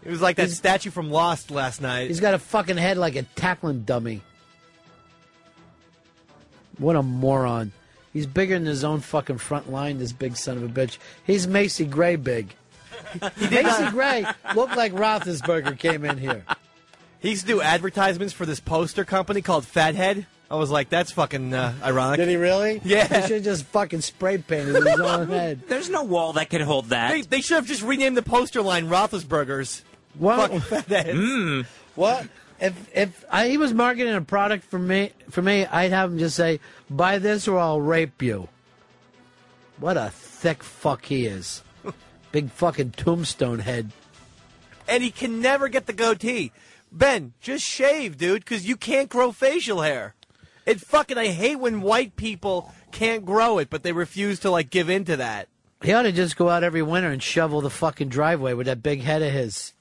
It 0.04 0.10
was 0.10 0.22
like 0.22 0.38
that 0.38 0.50
statue 0.50 0.92
from 0.92 1.12
Lost 1.12 1.52
last 1.52 1.82
night. 1.82 2.08
He's 2.08 2.22
got 2.22 2.34
a 2.34 2.40
fucking 2.40 2.78
head 2.78 2.98
like 2.98 3.16
a 3.16 3.24
tackling 3.24 3.84
dummy. 3.84 4.22
What 6.80 6.96
a 6.96 7.04
moron. 7.04 7.72
He's 8.12 8.26
bigger 8.26 8.56
than 8.56 8.66
his 8.66 8.84
own 8.84 9.02
fucking 9.02 9.38
front 9.38 9.72
line, 9.72 10.00
this 10.00 10.12
big 10.12 10.36
son 10.36 10.58
of 10.58 10.64
a 10.64 10.68
bitch. 10.68 10.98
He's 11.26 11.48
Macy 11.48 11.86
Gray 11.86 12.16
big. 12.16 12.56
Macy 13.40 13.90
Gray 13.92 14.26
looked 14.56 14.76
like 14.76 14.94
Roethlisberger 14.94 15.78
came 15.78 16.04
in 16.06 16.18
here. 16.18 16.44
He 17.20 17.32
used 17.32 17.42
to 17.42 17.48
do 17.48 17.62
advertisements 17.62 18.34
for 18.34 18.46
this 18.46 18.60
poster 18.60 19.06
company 19.06 19.42
called 19.42 19.66
Fathead. 19.66 20.26
I 20.52 20.56
was 20.56 20.72
like, 20.72 20.90
that's 20.90 21.12
fucking 21.12 21.54
uh, 21.54 21.76
ironic. 21.84 22.18
Did 22.18 22.30
he 22.30 22.36
really? 22.36 22.82
Yeah. 22.84 23.06
He 23.08 23.22
should 23.22 23.32
have 23.32 23.44
just 23.44 23.66
fucking 23.66 24.02
spray 24.02 24.40
painted 24.40 24.76
his 24.76 25.00
own 25.00 25.28
head. 25.30 25.62
There's 25.68 25.90
no 25.90 26.04
wall 26.04 26.34
that 26.34 26.50
could 26.50 26.62
hold 26.62 26.86
that. 26.86 27.12
They, 27.12 27.22
they 27.22 27.42
should 27.42 27.56
have 27.56 27.68
just 27.68 27.84
renamed 27.84 28.18
the 28.18 28.24
poster 28.24 28.62
line 28.62 28.88
Roethlisberger's. 28.88 29.84
What? 30.18 30.40
Fucking 30.40 30.62
Fathead. 30.62 31.16
Mm. 31.16 31.66
What? 31.96 32.28
If 32.60 32.90
if 32.96 33.26
I, 33.32 33.48
he 33.50 33.58
was 33.58 33.74
marketing 33.74 34.14
a 34.14 34.22
product 34.22 34.66
for 34.66 34.80
me, 34.80 35.12
for 35.30 35.42
me, 35.42 35.66
I'd 35.66 35.92
have 35.92 36.12
him 36.12 36.20
just 36.20 36.36
say, 36.36 36.60
"Buy 36.90 37.18
this 37.18 37.48
or 37.48 37.58
I'll 37.58 37.82
rape 37.82 38.22
you." 38.22 38.50
What 39.80 39.96
a 39.96 40.10
thick 40.10 40.62
fuck 40.64 41.06
he 41.06 41.26
is. 41.26 41.64
Big 42.32 42.52
fucking 42.52 42.92
tombstone 42.92 43.60
head. 43.60 43.92
And 44.88 45.04
he 45.04 45.12
can 45.12 45.40
never 45.40 45.70
get 45.70 45.86
the 45.86 45.94
goatee. 45.94 46.52
Ben, 46.92 47.34
just 47.40 47.64
shave, 47.64 48.18
dude, 48.18 48.44
because 48.44 48.68
you 48.68 48.76
can't 48.76 49.10
grow 49.10 49.32
facial 49.32 49.82
hair. 49.82 50.16
It 50.66 50.82
fucking, 50.82 51.18
I 51.18 51.28
hate 51.28 51.58
when 51.58 51.82
white 51.82 52.16
people 52.16 52.74
can't 52.92 53.26
grow 53.26 53.60
it, 53.60 53.70
but 53.70 53.84
they 53.84 53.92
refuse 53.92 54.40
to, 54.40 54.52
like, 54.52 54.70
give 54.70 54.90
in 54.90 55.06
to 55.06 55.18
that. 55.18 55.48
He 55.82 55.94
ought 55.94 56.02
to 56.02 56.12
just 56.12 56.36
go 56.36 56.50
out 56.50 56.64
every 56.64 56.82
winter 56.82 57.10
and 57.10 57.24
shovel 57.24 57.62
the 57.62 57.70
fucking 57.70 58.10
driveway 58.10 58.54
with 58.54 58.68
that 58.68 58.84
big 58.84 59.02
head 59.02 59.22
of 59.22 59.32
his. 59.32 59.74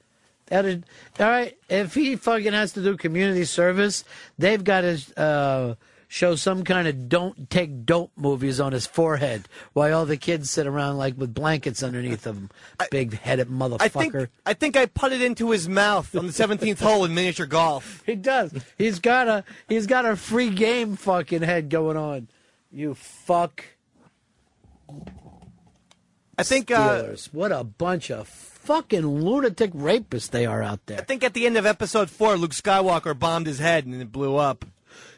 All 0.50 0.82
right, 1.18 1.56
if 1.68 1.94
he 1.94 2.16
fucking 2.16 2.52
has 2.52 2.72
to 2.72 2.82
do 2.82 2.96
community 2.96 3.44
service, 3.44 4.04
they've 4.38 4.62
got 4.62 4.82
to 4.82 5.00
uh, 5.16 5.74
show 6.08 6.34
some 6.34 6.64
kind 6.64 6.88
of 6.88 7.08
don't 7.08 7.50
take 7.50 7.84
dope 7.84 8.10
movies 8.16 8.58
on 8.58 8.72
his 8.72 8.86
forehead 8.86 9.46
while 9.74 9.94
all 9.94 10.06
the 10.06 10.16
kids 10.16 10.50
sit 10.50 10.66
around 10.66 10.96
like 10.96 11.16
with 11.18 11.34
blankets 11.34 11.82
underneath 11.82 12.26
of 12.26 12.36
him. 12.36 12.50
Big 12.90 13.18
headed 13.18 13.48
motherfucker. 13.48 13.80
I 13.80 13.88
think, 13.88 14.30
I 14.46 14.54
think 14.54 14.76
I 14.76 14.86
put 14.86 15.12
it 15.12 15.20
into 15.20 15.50
his 15.50 15.68
mouth 15.68 16.14
on 16.16 16.26
the 16.26 16.32
17th 16.32 16.80
hole 16.80 17.04
in 17.04 17.14
miniature 17.14 17.46
golf. 17.46 18.02
He 18.08 18.14
does. 18.14 18.52
He's 18.78 19.00
got 19.00 19.28
a 19.28 19.44
he's 19.68 19.86
got 19.86 20.06
a 20.06 20.16
free 20.16 20.48
game 20.48 20.96
fucking 20.96 21.42
head 21.42 21.68
going 21.68 21.98
on. 21.98 22.28
You 22.72 22.94
fuck. 22.94 23.64
I 26.38 26.42
think, 26.42 26.70
uh, 26.70 27.02
Steelers. 27.02 27.34
what 27.34 27.52
a 27.52 27.64
bunch 27.64 28.10
of 28.10 28.28
fucking 28.68 29.22
lunatic 29.24 29.72
rapists 29.72 30.28
they 30.28 30.44
are 30.44 30.62
out 30.62 30.84
there. 30.84 30.98
I 30.98 31.02
think 31.02 31.24
at 31.24 31.32
the 31.32 31.46
end 31.46 31.56
of 31.56 31.64
episode 31.64 32.10
four, 32.10 32.36
Luke 32.36 32.50
Skywalker 32.50 33.18
bombed 33.18 33.46
his 33.46 33.58
head 33.58 33.86
and 33.86 33.94
it 33.94 34.12
blew 34.12 34.36
up. 34.36 34.66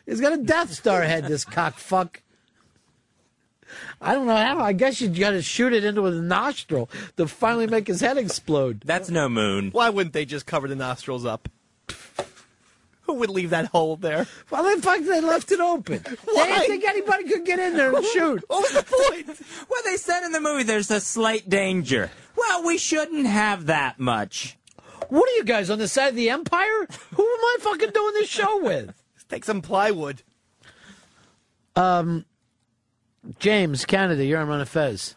He's 0.06 0.20
got 0.20 0.32
a 0.32 0.36
Death 0.36 0.72
Star 0.72 1.02
head. 1.02 1.24
This 1.24 1.44
cock 1.44 1.76
fuck. 1.76 2.22
I 4.00 4.14
don't 4.14 4.28
know 4.28 4.36
how. 4.36 4.60
I 4.60 4.72
guess 4.72 5.00
you 5.00 5.08
got 5.08 5.30
to 5.30 5.42
shoot 5.42 5.72
it 5.72 5.82
into 5.82 6.04
his 6.04 6.20
nostril 6.20 6.88
to 7.16 7.26
finally 7.26 7.66
make 7.66 7.88
his 7.88 8.00
head 8.00 8.18
explode. 8.18 8.82
That's 8.84 9.10
no 9.10 9.28
moon. 9.28 9.70
Why 9.72 9.90
wouldn't 9.90 10.12
they 10.12 10.24
just 10.24 10.46
cover 10.46 10.68
the 10.68 10.76
nostrils 10.76 11.24
up? 11.26 11.48
Who 13.02 13.14
would 13.14 13.30
leave 13.30 13.50
that 13.50 13.66
hole 13.66 13.96
there? 13.96 14.28
Well, 14.50 14.68
in 14.68 14.80
fact, 14.80 15.06
they 15.06 15.20
left 15.20 15.50
it 15.50 15.58
open. 15.58 16.04
Why? 16.24 16.46
They 16.46 16.52
didn't 16.52 16.66
think 16.68 16.84
anybody 16.84 17.24
could 17.24 17.44
get 17.44 17.58
in 17.58 17.76
there 17.76 17.92
and 17.92 18.06
shoot. 18.06 18.44
What 18.46 18.62
was 18.62 18.72
the 18.72 18.84
point? 18.84 19.40
Well, 19.68 19.82
they 19.84 19.96
said 19.96 20.24
in 20.24 20.30
the 20.30 20.40
movie 20.40 20.62
there's 20.62 20.90
a 20.92 21.00
slight 21.00 21.48
danger. 21.48 22.12
Well, 22.36 22.64
we 22.64 22.78
shouldn't 22.78 23.26
have 23.26 23.66
that 23.66 23.98
much. 23.98 24.56
What 25.08 25.28
are 25.28 25.32
you 25.32 25.44
guys 25.44 25.70
on 25.70 25.78
the 25.78 25.88
side 25.88 26.10
of 26.10 26.14
the 26.14 26.30
empire? 26.30 26.86
Who 27.14 27.22
am 27.22 27.44
I 27.44 27.56
fucking 27.60 27.90
doing 27.90 28.14
this 28.14 28.28
show 28.28 28.62
with? 28.62 28.94
Take 29.28 29.44
some 29.44 29.62
plywood. 29.62 30.22
Um, 31.76 32.24
James, 33.38 33.84
Canada, 33.84 34.24
you're 34.24 34.40
on 34.40 34.48
Ron 34.48 34.60
and 34.60 34.68
Fez. 34.68 35.16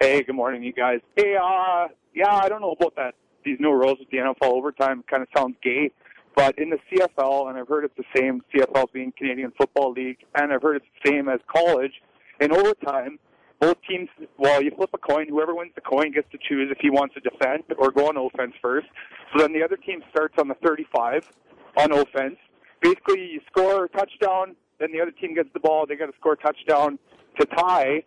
Hey, 0.00 0.22
good 0.22 0.34
morning, 0.34 0.62
you 0.62 0.72
guys. 0.72 1.00
Hey, 1.16 1.34
uh, 1.36 1.88
yeah, 2.14 2.34
I 2.34 2.48
don't 2.48 2.60
know 2.60 2.72
about 2.78 2.94
that. 2.96 3.14
These 3.44 3.58
new 3.60 3.72
rules 3.72 3.98
with 3.98 4.10
the 4.10 4.18
NFL 4.18 4.52
overtime 4.52 5.02
kind 5.08 5.22
of 5.22 5.28
sounds 5.36 5.56
gay, 5.62 5.90
but 6.36 6.58
in 6.58 6.70
the 6.70 6.78
CFL, 6.90 7.48
and 7.48 7.58
I've 7.58 7.68
heard 7.68 7.84
it's 7.84 7.96
the 7.96 8.04
same. 8.14 8.42
CFL 8.54 8.92
being 8.92 9.12
Canadian 9.16 9.52
Football 9.56 9.92
League, 9.92 10.18
and 10.34 10.52
I've 10.52 10.62
heard 10.62 10.76
it's 10.76 10.86
the 11.02 11.10
same 11.10 11.28
as 11.28 11.40
college. 11.48 11.92
In 12.40 12.52
overtime, 12.52 13.18
both 13.60 13.76
teams, 13.88 14.08
well, 14.38 14.62
you 14.62 14.70
flip 14.76 14.90
a 14.94 14.98
coin. 14.98 15.26
Whoever 15.28 15.54
wins 15.54 15.72
the 15.74 15.80
coin 15.80 16.12
gets 16.12 16.30
to 16.30 16.38
choose 16.38 16.70
if 16.70 16.78
he 16.80 16.90
wants 16.90 17.14
to 17.14 17.20
defend 17.20 17.64
or 17.76 17.90
go 17.90 18.08
on 18.08 18.16
offense 18.16 18.54
first. 18.62 18.86
So 19.32 19.40
then 19.40 19.52
the 19.52 19.62
other 19.62 19.76
team 19.76 20.02
starts 20.10 20.34
on 20.38 20.48
the 20.48 20.54
35 20.64 21.28
on 21.76 21.92
offense. 21.92 22.36
Basically, 22.80 23.20
you 23.32 23.40
score 23.50 23.86
a 23.86 23.88
touchdown, 23.88 24.54
then 24.78 24.92
the 24.92 25.00
other 25.00 25.10
team 25.10 25.34
gets 25.34 25.48
the 25.52 25.60
ball. 25.60 25.86
They 25.86 25.96
got 25.96 26.06
to 26.06 26.16
score 26.20 26.34
a 26.34 26.36
touchdown 26.36 26.98
to 27.40 27.46
tie, 27.46 28.04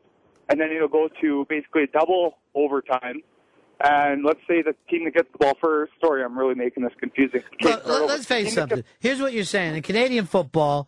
and 0.49 0.60
then 0.60 0.72
it'll 0.72 0.88
go 0.88 1.10
to 1.22 1.45
basically 1.49 1.84
a 1.84 1.88
double 1.88 2.38
overtime. 2.56 3.22
And 3.84 4.23
let's 4.23 4.40
say 4.48 4.61
the 4.61 4.76
team 4.90 5.06
that 5.06 5.15
gets 5.15 5.28
the 5.32 5.40
ball 5.40 5.57
first. 5.61 5.91
Sorry, 5.99 6.23
I'm 6.23 6.38
really 6.38 6.56
making 6.56 6.84
this 6.84 6.94
confusing. 6.99 7.41
Let, 7.61 7.86
us 7.86 8.26
face 8.26 8.53
something. 8.53 8.84
Here's 8.99 9.19
what 9.19 9.34
you're 9.34 9.44
saying. 9.44 9.76
In 9.76 9.82
Canadian 9.82 10.26
football, 10.26 10.88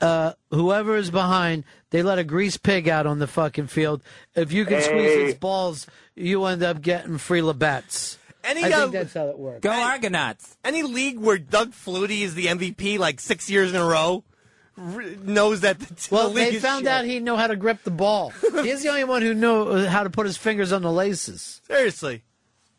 uh, 0.00 0.32
whoever 0.50 0.96
is 0.96 1.10
behind, 1.10 1.64
they 1.90 2.02
let 2.02 2.18
a 2.18 2.24
grease 2.24 2.56
pig 2.56 2.88
out 2.88 3.06
on 3.06 3.18
the 3.18 3.26
fucking 3.26 3.66
field. 3.68 4.02
If 4.34 4.52
you 4.52 4.64
can 4.64 4.82
squeeze 4.82 5.14
Hey. 5.14 5.24
its 5.26 5.38
balls, 5.38 5.86
you 6.14 6.44
end 6.44 6.62
up 6.62 6.80
getting 6.82 7.18
free 7.18 7.40
Labatts. 7.40 8.18
Any, 8.44 8.62
I 8.64 8.70
uh, 8.70 8.80
think 8.82 8.92
that's 8.92 9.14
how 9.14 9.26
it 9.28 9.38
works. 9.38 9.60
Go 9.60 9.70
Argonauts. 9.70 10.56
Any 10.64 10.82
league 10.84 11.18
where 11.18 11.38
Doug 11.38 11.72
Flutie 11.72 12.20
is 12.20 12.34
the 12.34 12.46
MVP 12.46 12.98
like 12.98 13.18
six 13.20 13.50
years 13.50 13.70
in 13.70 13.76
a 13.76 13.84
row 13.84 14.22
knows 14.76 15.62
that 15.62 15.78
the, 15.80 15.94
t- 15.94 16.08
Well, 16.10 16.28
the 16.30 16.34
they 16.34 16.54
found 16.60 16.84
shit. 16.84 16.88
out 16.92 17.04
he 17.04 17.18
know 17.18 17.36
how 17.36 17.46
to 17.46 17.56
grip 17.56 17.82
the 17.82 17.90
ball. 17.90 18.30
He's 18.62 18.82
the 18.82 18.88
only 18.90 19.04
one 19.04 19.22
who 19.22 19.34
knew 19.34 19.86
how 19.86 20.04
to 20.04 20.10
put 20.10 20.26
his 20.26 20.36
fingers 20.36 20.70
on 20.72 20.82
the 20.82 20.92
laces. 20.92 21.60
Seriously. 21.66 22.22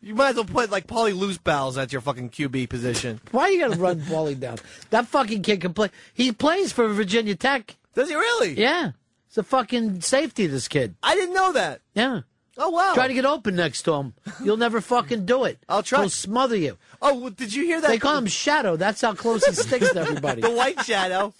You 0.00 0.14
might 0.14 0.30
as 0.30 0.36
well 0.36 0.44
put 0.44 0.70
like 0.70 0.86
Paulie 0.86 1.16
Loose 1.16 1.38
Bells 1.38 1.76
at 1.76 1.92
your 1.92 2.00
fucking 2.00 2.30
QB 2.30 2.68
position. 2.68 3.20
Why 3.32 3.42
are 3.44 3.50
you 3.50 3.60
got 3.60 3.74
to 3.74 3.80
run 3.80 4.00
Paulie 4.02 4.38
down? 4.38 4.58
That 4.90 5.06
fucking 5.08 5.42
kid 5.42 5.60
can 5.60 5.74
play. 5.74 5.90
He 6.14 6.30
plays 6.32 6.72
for 6.72 6.86
Virginia 6.88 7.34
Tech. 7.34 7.76
Does 7.94 8.08
he 8.08 8.14
really? 8.14 8.52
Yeah. 8.54 8.92
It's 9.26 9.38
a 9.38 9.42
fucking 9.42 10.00
safety, 10.02 10.46
this 10.46 10.68
kid. 10.68 10.94
I 11.02 11.14
didn't 11.16 11.34
know 11.34 11.52
that. 11.52 11.80
Yeah. 11.94 12.20
Oh 12.56 12.70
wow. 12.70 12.92
Try 12.94 13.08
to 13.08 13.14
get 13.14 13.24
open 13.24 13.56
next 13.56 13.82
to 13.82 13.94
him. 13.94 14.14
You'll 14.42 14.56
never 14.56 14.80
fucking 14.80 15.26
do 15.26 15.44
it. 15.44 15.58
I'll 15.68 15.82
try. 15.82 16.00
He'll 16.00 16.08
smother 16.10 16.56
you. 16.56 16.76
Oh, 17.02 17.18
well, 17.18 17.30
did 17.30 17.52
you 17.54 17.64
hear 17.64 17.80
that? 17.80 17.88
They 17.88 17.98
call 17.98 18.16
him 18.16 18.26
Shadow. 18.26 18.76
That's 18.76 19.00
how 19.00 19.14
close 19.14 19.44
he 19.44 19.52
sticks 19.52 19.92
to 19.92 20.00
everybody. 20.00 20.40
the 20.42 20.50
White 20.50 20.80
Shadow. 20.84 21.34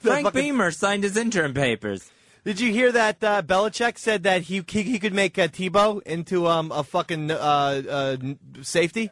Frank 0.00 0.26
fucking- 0.26 0.40
Beamer 0.40 0.70
signed 0.70 1.04
his 1.04 1.16
interim 1.16 1.54
papers. 1.54 2.10
Did 2.44 2.58
you 2.58 2.72
hear 2.72 2.90
that 2.90 3.22
uh, 3.22 3.42
Belichick 3.42 3.98
said 3.98 4.24
that 4.24 4.42
he 4.42 4.64
he, 4.68 4.82
he 4.82 4.98
could 4.98 5.14
make 5.14 5.38
uh, 5.38 5.46
Tebow 5.46 6.02
into 6.02 6.48
um, 6.48 6.72
a 6.72 6.82
fucking 6.82 7.30
uh, 7.30 7.34
uh, 7.36 8.16
safety, 8.62 9.10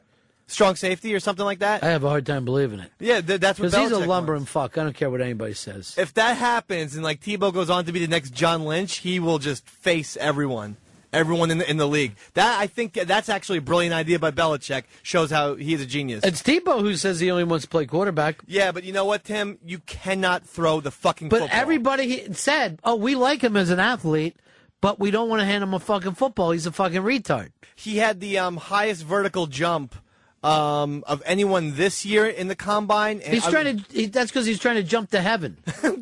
strong 0.48 0.74
safety 0.74 1.15
or 1.15 1.20
something 1.20 1.44
like 1.44 1.61
that? 1.61 1.85
I 1.85 1.90
have 1.90 2.02
a 2.02 2.09
hard 2.09 2.27
time 2.27 2.44
believing 2.44 2.81
it. 2.81 2.90
Yeah, 2.98 3.20
th- 3.20 3.40
that's 3.40 3.61
what 3.61 3.70
Because 3.70 3.90
he's 3.90 3.98
a 3.98 4.05
lumbering 4.05 4.47
fuck. 4.47 4.77
I 4.77 4.82
don't 4.82 4.97
care 4.97 5.11
what 5.11 5.20
anybody 5.20 5.55
says. 5.55 5.94
If 5.97 6.12
that 6.15 6.39
happens 6.39 6.97
and 6.97 7.05
like 7.05 7.20
Tebow 7.20 7.52
goes 7.55 7.70
on 7.70 7.85
to 7.85 7.93
be 7.93 8.01
the 8.01 8.09
next 8.09 8.31
John 8.35 8.65
Lynch, 8.65 8.97
he 8.98 9.20
will 9.20 9.39
just 9.39 9.69
face 9.69 10.16
everyone, 10.16 10.77
everyone 11.12 11.50
in 11.50 11.58
the 11.58 11.68
in 11.70 11.76
the 11.76 11.86
league. 11.88 12.14
That 12.34 12.60
I 12.60 12.66
think 12.66 12.94
that's 12.94 13.28
actually 13.28 13.58
a 13.58 13.62
brilliant 13.62 13.94
idea 13.94 14.18
by 14.18 14.30
Belichick. 14.30 14.84
Shows 15.02 15.30
how 15.30 15.54
he's 15.54 15.80
a 15.80 15.86
genius. 15.86 16.24
It's 16.24 16.42
Tebow 16.42 16.80
who 16.80 16.96
says 16.96 17.20
he 17.20 17.30
only 17.30 17.44
wants 17.44 17.64
to 17.64 17.68
play 17.70 17.86
quarterback. 17.86 18.40
yeah, 18.46 18.72
but 18.72 18.84
you 18.84 18.92
know 18.92 19.04
what, 19.04 19.24
Tim? 19.24 19.58
You 19.64 19.78
cannot 19.80 20.44
throw 20.44 20.80
the 20.80 20.90
fucking. 20.90 21.28
But 21.28 21.40
football. 21.40 21.58
everybody 21.60 22.32
said, 22.34 22.78
"Oh, 22.84 22.96
we 22.96 23.14
like 23.14 23.42
him 23.42 23.56
as 23.56 23.70
an 23.70 23.80
athlete, 23.80 24.36
but 24.80 24.98
we 25.00 25.10
don't 25.10 25.28
want 25.28 25.40
to 25.40 25.46
hand 25.46 25.62
him 25.64 25.74
a 25.74 25.80
fucking 25.80 26.14
football. 26.14 26.50
He's 26.52 26.66
a 26.66 26.72
fucking 26.72 27.02
retard." 27.02 27.50
he 27.76 27.96
had 27.96 28.20
the 28.20 28.36
um, 28.38 28.58
highest 28.58 29.02
vertical 29.04 29.46
jump 29.46 29.94
um, 30.42 31.02
of 31.06 31.22
anyone 31.24 31.76
this 31.76 32.04
year 32.04 32.26
in 32.26 32.46
the 32.48 32.54
combine. 32.54 33.20
and 33.20 33.32
He's 33.32 33.46
I- 33.46 33.50
trying 33.50 33.78
to. 33.78 33.84
He, 33.92 34.06
that's 34.06 34.30
because 34.30 34.44
he's 34.46 34.58
trying 34.58 34.76
to 34.76 34.82
jump 34.82 35.10
to 35.12 35.20
heaven. 35.22 35.56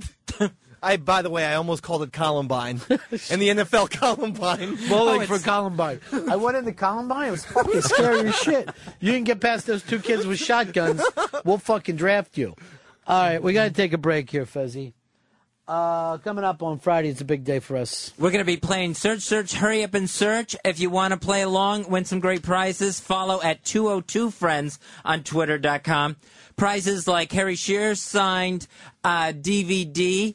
I, 0.82 0.96
by 0.96 1.22
the 1.22 1.30
way, 1.30 1.44
I 1.44 1.54
almost 1.54 1.82
called 1.82 2.02
it 2.02 2.12
Columbine, 2.12 2.80
and 2.90 3.42
the 3.42 3.48
NFL 3.48 3.90
Columbine. 3.90 4.78
Bowling 4.88 5.26
for 5.26 5.38
Columbine. 5.38 6.00
I 6.28 6.36
went 6.36 6.56
into 6.56 6.72
Columbine. 6.72 7.28
It 7.28 7.32
was 7.32 7.44
fucking 7.46 7.80
scary 7.82 8.28
as 8.28 8.36
shit. 8.36 8.68
You 9.00 9.12
didn't 9.12 9.26
get 9.26 9.40
past 9.40 9.66
those 9.66 9.82
two 9.82 9.98
kids 9.98 10.26
with 10.26 10.38
shotguns. 10.38 11.02
We'll 11.44 11.58
fucking 11.58 11.96
draft 11.96 12.38
you. 12.38 12.54
All 13.06 13.22
right, 13.22 13.42
we 13.42 13.52
got 13.52 13.64
to 13.64 13.70
take 13.70 13.92
a 13.92 13.98
break 13.98 14.30
here, 14.30 14.44
Fezzy. 14.44 14.92
Uh, 15.68 16.16
coming 16.18 16.44
up 16.44 16.62
on 16.62 16.78
Friday, 16.78 17.10
it's 17.10 17.20
a 17.20 17.26
big 17.26 17.44
day 17.44 17.58
for 17.58 17.76
us. 17.76 18.14
We're 18.18 18.30
going 18.30 18.40
to 18.40 18.46
be 18.46 18.56
playing 18.56 18.94
Search, 18.94 19.20
Search, 19.20 19.52
Hurry 19.52 19.84
Up 19.84 19.92
and 19.92 20.08
Search. 20.08 20.56
If 20.64 20.80
you 20.80 20.88
want 20.88 21.12
to 21.12 21.18
play 21.18 21.42
along, 21.42 21.90
win 21.90 22.06
some 22.06 22.20
great 22.20 22.42
prizes, 22.42 23.00
follow 23.00 23.42
at 23.42 23.64
202 23.64 24.30
Friends 24.30 24.78
on 25.04 25.24
Twitter.com. 25.24 26.16
Prizes 26.56 27.06
like 27.06 27.30
Harry 27.32 27.54
Shearer's 27.54 28.00
signed 28.00 28.66
uh, 29.04 29.32
DVD, 29.32 30.34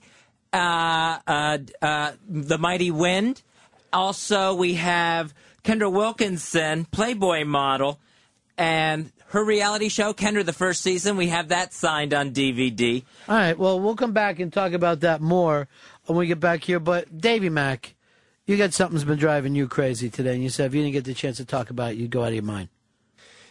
Uh, 0.54 1.18
uh, 1.26 1.58
uh, 1.82 2.12
the 2.30 2.58
Mighty 2.58 2.92
Wind. 2.92 3.42
Also, 3.92 4.54
we 4.54 4.76
have 4.76 5.34
Kendra 5.64 5.92
Wilkinson, 5.92 6.86
Playboy 6.86 7.44
model, 7.44 8.00
and 8.58 9.12
her 9.28 9.44
reality 9.44 9.90
show, 9.90 10.14
Kendra, 10.14 10.46
the 10.46 10.54
first 10.54 10.84
season. 10.84 11.18
We 11.18 11.30
have 11.30 11.48
that 11.48 11.74
signed 11.74 12.14
on 12.14 12.32
DVD. 12.32 13.04
All 13.28 13.36
right, 13.36 13.58
well, 13.58 13.80
we'll 13.80 13.96
come 13.96 14.14
back 14.14 14.40
and 14.40 14.54
talk 14.54 14.74
about 14.74 15.00
that 15.00 15.22
more 15.22 15.68
when 16.06 16.18
we 16.20 16.28
get 16.28 16.40
back 16.40 16.64
here. 16.64 16.80
But, 16.80 17.18
Davy 17.20 17.50
Mack, 17.50 17.96
you 18.46 18.56
got 18.56 18.74
something's 18.74 19.04
been 19.04 19.18
driving 19.18 19.56
you 19.56 19.68
crazy 19.68 20.10
today, 20.10 20.36
and 20.36 20.44
you 20.44 20.50
said 20.50 20.68
if 20.68 20.76
you 20.76 20.82
didn't 20.82 20.94
get 20.94 21.06
the 21.06 21.16
chance 21.16 21.38
to 21.38 21.46
talk 21.46 21.72
about 21.72 21.94
it, 21.94 21.98
you'd 21.98 22.12
go 22.12 22.22
out 22.22 22.28
of 22.28 22.36
your 22.36 22.44
mind. 22.44 22.70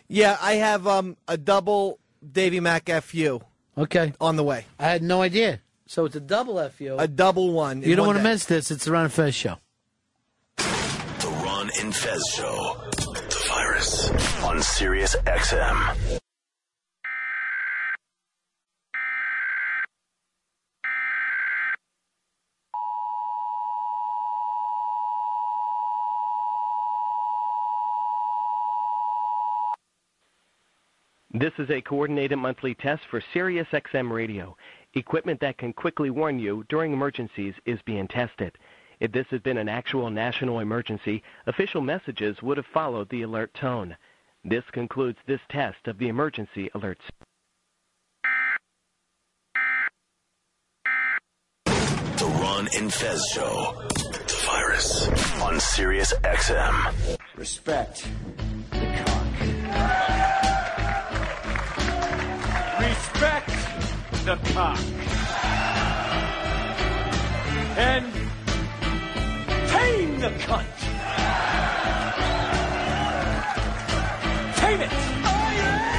Yeah, 0.07 0.37
I 0.41 0.55
have 0.55 0.87
um, 0.87 1.17
a 1.27 1.37
double 1.37 1.99
Davy 2.31 2.61
Mac 2.61 2.89
FU. 3.03 3.41
Okay. 3.77 4.13
On 4.21 4.37
the 4.37 4.45
way. 4.45 4.67
I 4.79 4.85
had 4.85 5.03
no 5.03 5.23
idea. 5.23 5.61
So 5.93 6.07
it's 6.07 6.17
a 6.17 6.21
double 6.21 6.67
FU. 6.71 6.97
A 6.99 7.07
double 7.07 7.53
one. 7.53 7.83
You 7.83 7.95
don't 7.97 8.07
one 8.07 8.17
want 8.17 8.25
to 8.25 8.31
miss 8.31 8.47
this. 8.47 8.71
It's 8.71 8.87
the 8.87 8.93
Ron 8.93 9.03
and 9.03 9.13
Fez 9.13 9.35
show. 9.35 9.59
The 10.57 11.43
Ron 11.45 11.71
and 11.83 11.95
Fez 11.95 12.23
Show. 12.35 12.83
The 12.97 13.45
virus 13.47 14.11
on 14.43 14.63
Sirius 14.63 15.15
XM. 15.17 16.19
This 31.35 31.53
is 31.59 31.71
a 31.71 31.81
coordinated 31.83 32.39
monthly 32.39 32.75
test 32.75 33.03
for 33.11 33.23
Sirius 33.33 33.67
XM 33.73 34.11
radio. 34.11 34.57
Equipment 34.95 35.41
that 35.41 35.57
can 35.57 35.73
quickly 35.73 36.11
warn 36.11 36.39
you 36.39 36.65
during 36.69 36.93
emergencies 36.93 37.55
is 37.65 37.81
being 37.87 38.07
tested. 38.07 38.59
If 39.01 39.11
this 39.11 39.27
had 39.31 39.43
been 39.43 39.57
an 39.57 39.69
actual 39.69 40.11
national 40.11 40.61
emergency, 40.61 41.23
official 41.47 41.81
messages 41.81 42.43
would 42.43 42.59
have 42.59 42.67
followed 42.67 43.09
the 43.09 43.23
alert 43.23 43.55
tone. 43.55 43.97
This 44.45 44.65
concludes 44.71 45.19
this 45.27 45.41
test 45.49 45.87
of 45.87 45.97
the 45.97 46.09
emergency 46.09 46.69
alerts. 46.75 46.99
The 51.65 52.27
Ron 52.27 52.69
and 52.77 52.93
Fez 52.93 53.25
Show. 53.33 53.83
The 53.89 54.43
virus 54.47 55.41
on 55.41 55.59
Sirius 55.59 56.13
XM. 56.23 57.19
Respect 57.37 58.07
Respect 58.07 58.07
the 64.25 64.37
cock. 64.55 64.79
And 67.77 68.13
tame 69.69 70.21
the 70.21 70.31
cunt. 70.45 70.67
Tame 74.57 74.81
it. 74.81 74.91
Oh, 74.93 75.53
yeah. 75.57 75.93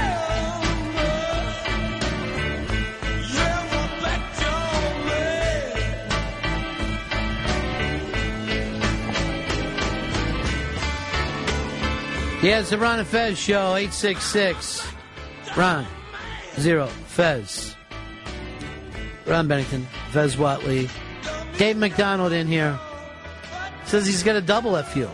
Yeah, 12.41 12.49
yeah, 12.49 12.59
it's 12.59 12.69
the 12.69 12.77
Ron 12.77 12.99
and 12.99 13.07
Fez 13.07 13.37
show, 13.37 13.75
866 13.75 14.87
Ron 15.57 15.85
Zero 16.57 16.87
Fez. 16.87 17.75
Ron 19.25 19.47
Bennington, 19.47 19.87
Fez 20.11 20.35
Whatley. 20.35 20.89
Dave 21.57 21.77
McDonald 21.77 22.31
in 22.31 22.47
here. 22.47 22.79
Says 23.85 24.05
he's 24.05 24.23
got 24.23 24.35
a 24.35 24.41
double 24.41 24.81
FU. 24.83 25.09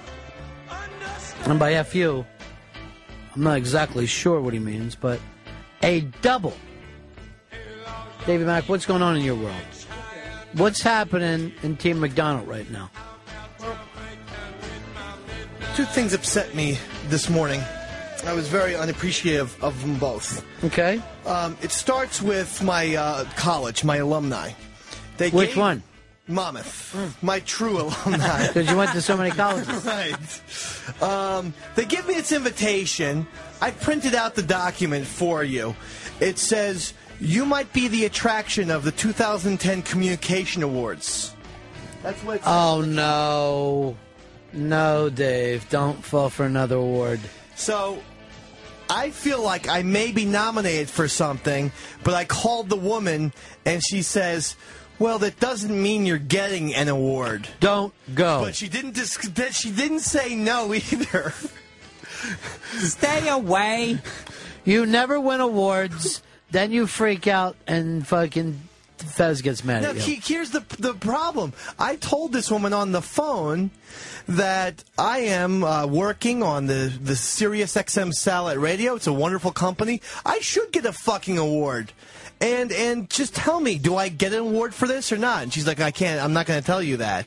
And 1.45 1.59
by 1.59 1.81
FU, 1.83 2.25
I'm 3.35 3.43
not 3.43 3.57
exactly 3.57 4.05
sure 4.05 4.41
what 4.41 4.53
he 4.53 4.59
means, 4.59 4.95
but 4.95 5.19
a 5.81 6.01
double. 6.21 6.55
David 8.25 8.47
Mack, 8.47 8.67
what's 8.67 8.85
going 8.85 9.01
on 9.01 9.15
in 9.15 9.23
your 9.23 9.35
world? 9.35 9.55
What's 10.53 10.81
happening 10.81 11.53
in 11.63 11.77
Team 11.77 11.99
McDonald 11.99 12.47
right 12.47 12.69
now? 12.69 12.89
Two 15.75 15.85
things 15.85 16.13
upset 16.13 16.53
me 16.55 16.77
this 17.07 17.29
morning. 17.29 17.61
I 18.25 18.33
was 18.33 18.47
very 18.47 18.75
unappreciative 18.75 19.61
of 19.63 19.79
them 19.81 19.97
both. 19.97 20.45
Okay. 20.63 21.01
Um, 21.25 21.57
it 21.61 21.71
starts 21.71 22.21
with 22.21 22.61
my 22.61 22.95
uh, 22.95 23.25
college, 23.35 23.83
my 23.83 23.97
alumni. 23.97 24.51
They 25.17 25.29
Which 25.29 25.55
one? 25.55 25.83
Monmouth. 26.27 27.17
My 27.23 27.39
true 27.41 27.81
alumni. 27.81 28.47
Because 28.47 28.69
you 28.69 28.77
went 28.77 28.91
to 28.91 29.01
so 29.01 29.17
many 29.17 29.31
colleges. 29.31 29.85
right. 31.01 31.01
Um, 31.01 31.53
they 31.75 31.85
give 31.85 32.07
me 32.07 32.13
this 32.13 32.31
invitation. 32.31 33.27
I 33.61 33.71
printed 33.71 34.15
out 34.15 34.35
the 34.35 34.43
document 34.43 35.05
for 35.07 35.43
you. 35.43 35.75
It 36.19 36.37
says, 36.37 36.93
You 37.19 37.45
might 37.45 37.71
be 37.73 37.87
the 37.87 38.05
attraction 38.05 38.69
of 38.69 38.83
the 38.83 38.91
2010 38.91 39.81
Communication 39.81 40.63
Awards. 40.63 41.35
That's 42.03 42.21
what. 42.23 42.41
Oh, 42.45 42.81
no. 42.81 43.97
No, 44.53 45.09
Dave. 45.09 45.67
Don't 45.69 46.03
fall 46.03 46.29
for 46.29 46.45
another 46.45 46.75
award. 46.75 47.19
So 47.55 48.01
I 48.89 49.11
feel 49.11 49.41
like 49.43 49.67
I 49.69 49.83
may 49.83 50.11
be 50.11 50.25
nominated 50.25 50.89
for 50.89 51.07
something, 51.07 51.71
but 52.03 52.13
I 52.15 52.25
called 52.25 52.69
the 52.69 52.75
woman 52.75 53.33
and 53.65 53.83
she 53.83 54.01
says, 54.01 54.55
"Well, 54.97 55.19
that 55.19 55.39
doesn't 55.39 55.81
mean 55.81 56.05
you're 56.05 56.17
getting 56.17 56.73
an 56.73 56.87
award." 56.87 57.47
Don't 57.59 57.93
go. 58.15 58.41
But 58.45 58.55
she 58.55 58.67
didn't. 58.67 58.93
Dis- 58.95 59.17
that 59.35 59.53
she 59.53 59.69
didn't 59.71 59.99
say 60.01 60.35
no 60.35 60.73
either. 60.91 61.33
Stay 62.79 63.27
away. 63.29 63.99
You 64.65 64.85
never 64.85 65.19
win 65.19 65.39
awards, 65.39 66.21
then 66.51 66.71
you 66.71 66.85
freak 66.87 67.27
out 67.27 67.55
and 67.67 68.05
fucking 68.05 68.68
Fez 69.01 69.41
gets 69.41 69.63
mad 69.63 69.83
Now, 69.83 69.89
at 69.91 70.07
you. 70.07 70.17
here's 70.21 70.51
the 70.51 70.63
the 70.77 70.93
problem. 70.93 71.53
I 71.77 71.95
told 71.95 72.33
this 72.33 72.51
woman 72.51 72.73
on 72.73 72.91
the 72.91 73.01
phone 73.01 73.71
that 74.27 74.83
I 74.97 75.19
am 75.19 75.63
uh, 75.63 75.85
working 75.87 76.43
on 76.43 76.67
the 76.67 76.91
the 77.01 77.15
Sirius 77.15 77.75
XM 77.75 78.13
Satellite 78.13 78.59
Radio. 78.59 78.95
It's 78.95 79.07
a 79.07 79.13
wonderful 79.13 79.51
company. 79.51 80.01
I 80.25 80.39
should 80.39 80.71
get 80.71 80.85
a 80.85 80.93
fucking 80.93 81.37
award. 81.37 81.91
And 82.41 82.71
and 82.71 83.09
just 83.09 83.35
tell 83.35 83.59
me, 83.59 83.77
do 83.77 83.95
I 83.95 84.07
get 84.09 84.31
an 84.33 84.39
award 84.39 84.73
for 84.73 84.87
this 84.87 85.11
or 85.11 85.17
not? 85.17 85.43
And 85.43 85.53
she's 85.53 85.67
like, 85.67 85.81
I 85.81 85.91
can't. 85.91 86.23
I'm 86.23 86.31
not 86.33 86.45
going 86.45 86.59
to 86.59 86.65
tell 86.65 86.81
you 86.81 86.97
that. 86.97 87.25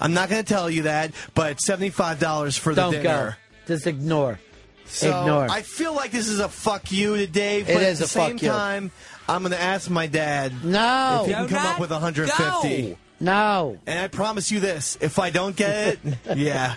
I'm 0.00 0.14
not 0.14 0.28
going 0.28 0.42
to 0.42 0.48
tell 0.48 0.68
you 0.70 0.82
that. 0.82 1.12
But 1.34 1.60
seventy 1.60 1.90
five 1.90 2.18
dollars 2.18 2.56
for 2.56 2.74
the 2.74 2.80
Don't 2.82 2.92
dinner. 2.92 3.36
go. 3.66 3.74
Just 3.74 3.86
ignore. 3.86 4.40
So 4.86 5.20
ignore. 5.20 5.46
I 5.48 5.62
feel 5.62 5.94
like 5.94 6.10
this 6.10 6.26
is 6.26 6.40
a 6.40 6.48
fuck 6.48 6.90
you 6.90 7.16
to 7.16 7.28
Dave. 7.28 7.66
But 7.68 7.76
is 7.76 7.82
at 7.82 7.96
a 7.98 8.00
the 8.00 8.08
same 8.08 8.32
fuck 8.38 8.42
you. 8.42 8.48
time, 8.48 8.90
I'm 9.30 9.42
going 9.42 9.52
to 9.52 9.60
ask 9.60 9.88
my 9.88 10.06
dad. 10.08 10.64
No. 10.64 11.20
if 11.22 11.28
he 11.28 11.34
can 11.34 11.48
come 11.48 11.64
up 11.64 11.78
with 11.78 11.90
150. 11.90 12.90
go. 12.90 12.96
No. 13.20 13.78
And 13.86 13.98
I 13.98 14.08
promise 14.08 14.50
you 14.50 14.60
this: 14.60 14.98
if 15.00 15.18
I 15.18 15.30
don't 15.30 15.54
get 15.54 15.98
it, 16.04 16.18
yeah, 16.36 16.74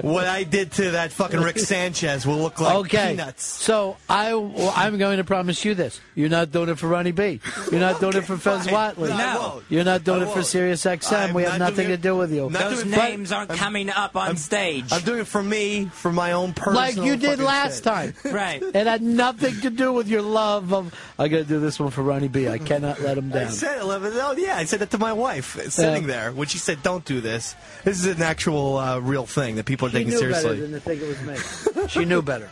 what 0.00 0.26
I 0.26 0.42
did 0.44 0.72
to 0.72 0.92
that 0.92 1.12
fucking 1.12 1.40
Rick 1.40 1.58
Sanchez 1.58 2.26
will 2.26 2.38
look 2.38 2.60
like 2.60 2.74
okay. 2.76 3.08
peanuts. 3.10 3.44
So 3.44 3.96
I, 4.08 4.34
well, 4.34 4.72
I'm 4.76 4.98
going 4.98 5.18
to 5.18 5.24
promise 5.24 5.64
you 5.64 5.74
this: 5.74 6.00
you're 6.14 6.28
not 6.28 6.50
doing 6.50 6.68
it 6.68 6.78
for 6.78 6.88
Ronnie 6.88 7.12
B. 7.12 7.40
You're 7.70 7.80
not 7.80 8.00
doing 8.00 8.16
it 8.16 8.24
for 8.24 8.36
Fez 8.36 8.66
fine. 8.68 8.74
Whatley. 8.94 9.08
No, 9.08 9.62
You're 9.68 9.84
not 9.84 10.04
doing 10.04 10.22
it 10.22 10.26
for 10.26 10.34
won't. 10.36 10.46
Sirius 10.46 10.84
XM. 10.84 11.28
I'm 11.28 11.34
we 11.34 11.42
have 11.44 11.58
not 11.58 11.70
nothing 11.70 11.86
doing 11.86 11.96
to 11.98 12.02
do 12.02 12.16
with 12.16 12.32
you. 12.32 12.48
Not 12.50 12.70
Those 12.70 12.84
names 12.84 13.30
but 13.30 13.36
aren't 13.36 13.50
I'm- 13.50 13.58
coming 13.58 13.90
up 13.90 14.16
on 14.16 14.36
stage. 14.36 14.92
I'm 14.92 15.02
doing 15.02 15.20
it 15.20 15.26
for 15.26 15.42
me, 15.42 15.86
for 15.92 16.12
my 16.12 16.32
own 16.32 16.52
personal. 16.54 16.80
like 16.80 16.96
you 16.96 17.16
did 17.16 17.38
last 17.40 17.76
shit. 17.76 17.84
time. 17.84 18.14
Right. 18.38 18.62
It 18.62 18.86
had 18.86 19.02
nothing 19.02 19.60
to 19.62 19.70
do 19.70 19.92
with 19.92 20.06
your 20.08 20.22
love 20.22 20.72
of. 20.72 20.94
I 21.18 21.28
got 21.28 21.38
to 21.38 21.44
do 21.44 21.58
this 21.60 21.80
one 21.80 21.90
for 21.90 22.02
Ronnie 22.02 22.28
B. 22.28 22.46
I 22.48 22.58
cannot 22.58 23.00
let 23.00 23.18
him 23.18 23.32
I 23.32 23.44
down. 23.44 23.50
said, 23.52 23.78
oh 23.82 24.34
yeah, 24.38 24.56
I 24.56 24.64
said 24.64 24.80
that 24.80 24.90
to 24.90 24.98
my 24.98 25.12
wife 25.12 25.58
sitting 25.70 26.02
Yeah. 26.02 26.08
there 26.08 26.32
when 26.32 26.46
she 26.46 26.58
said, 26.58 26.82
"Don't 26.82 27.04
do 27.04 27.20
this. 27.20 27.56
This 27.84 27.98
is 27.98 28.06
an 28.06 28.22
actual 28.22 28.76
uh, 28.76 28.98
real 28.98 29.26
thing 29.26 29.57
that 29.58 29.66
people 29.66 29.86
are 29.88 29.90
She 29.90 29.98
taking 29.98 30.14
knew 30.14 30.20
better 30.20 30.34
seriously." 30.40 30.60
than 30.60 30.72
to 30.72 30.80
think 30.80 31.02
it 31.02 31.06
was 31.08 31.76
me. 31.76 31.88
she 31.88 32.04
knew 32.04 32.22
better. 32.22 32.48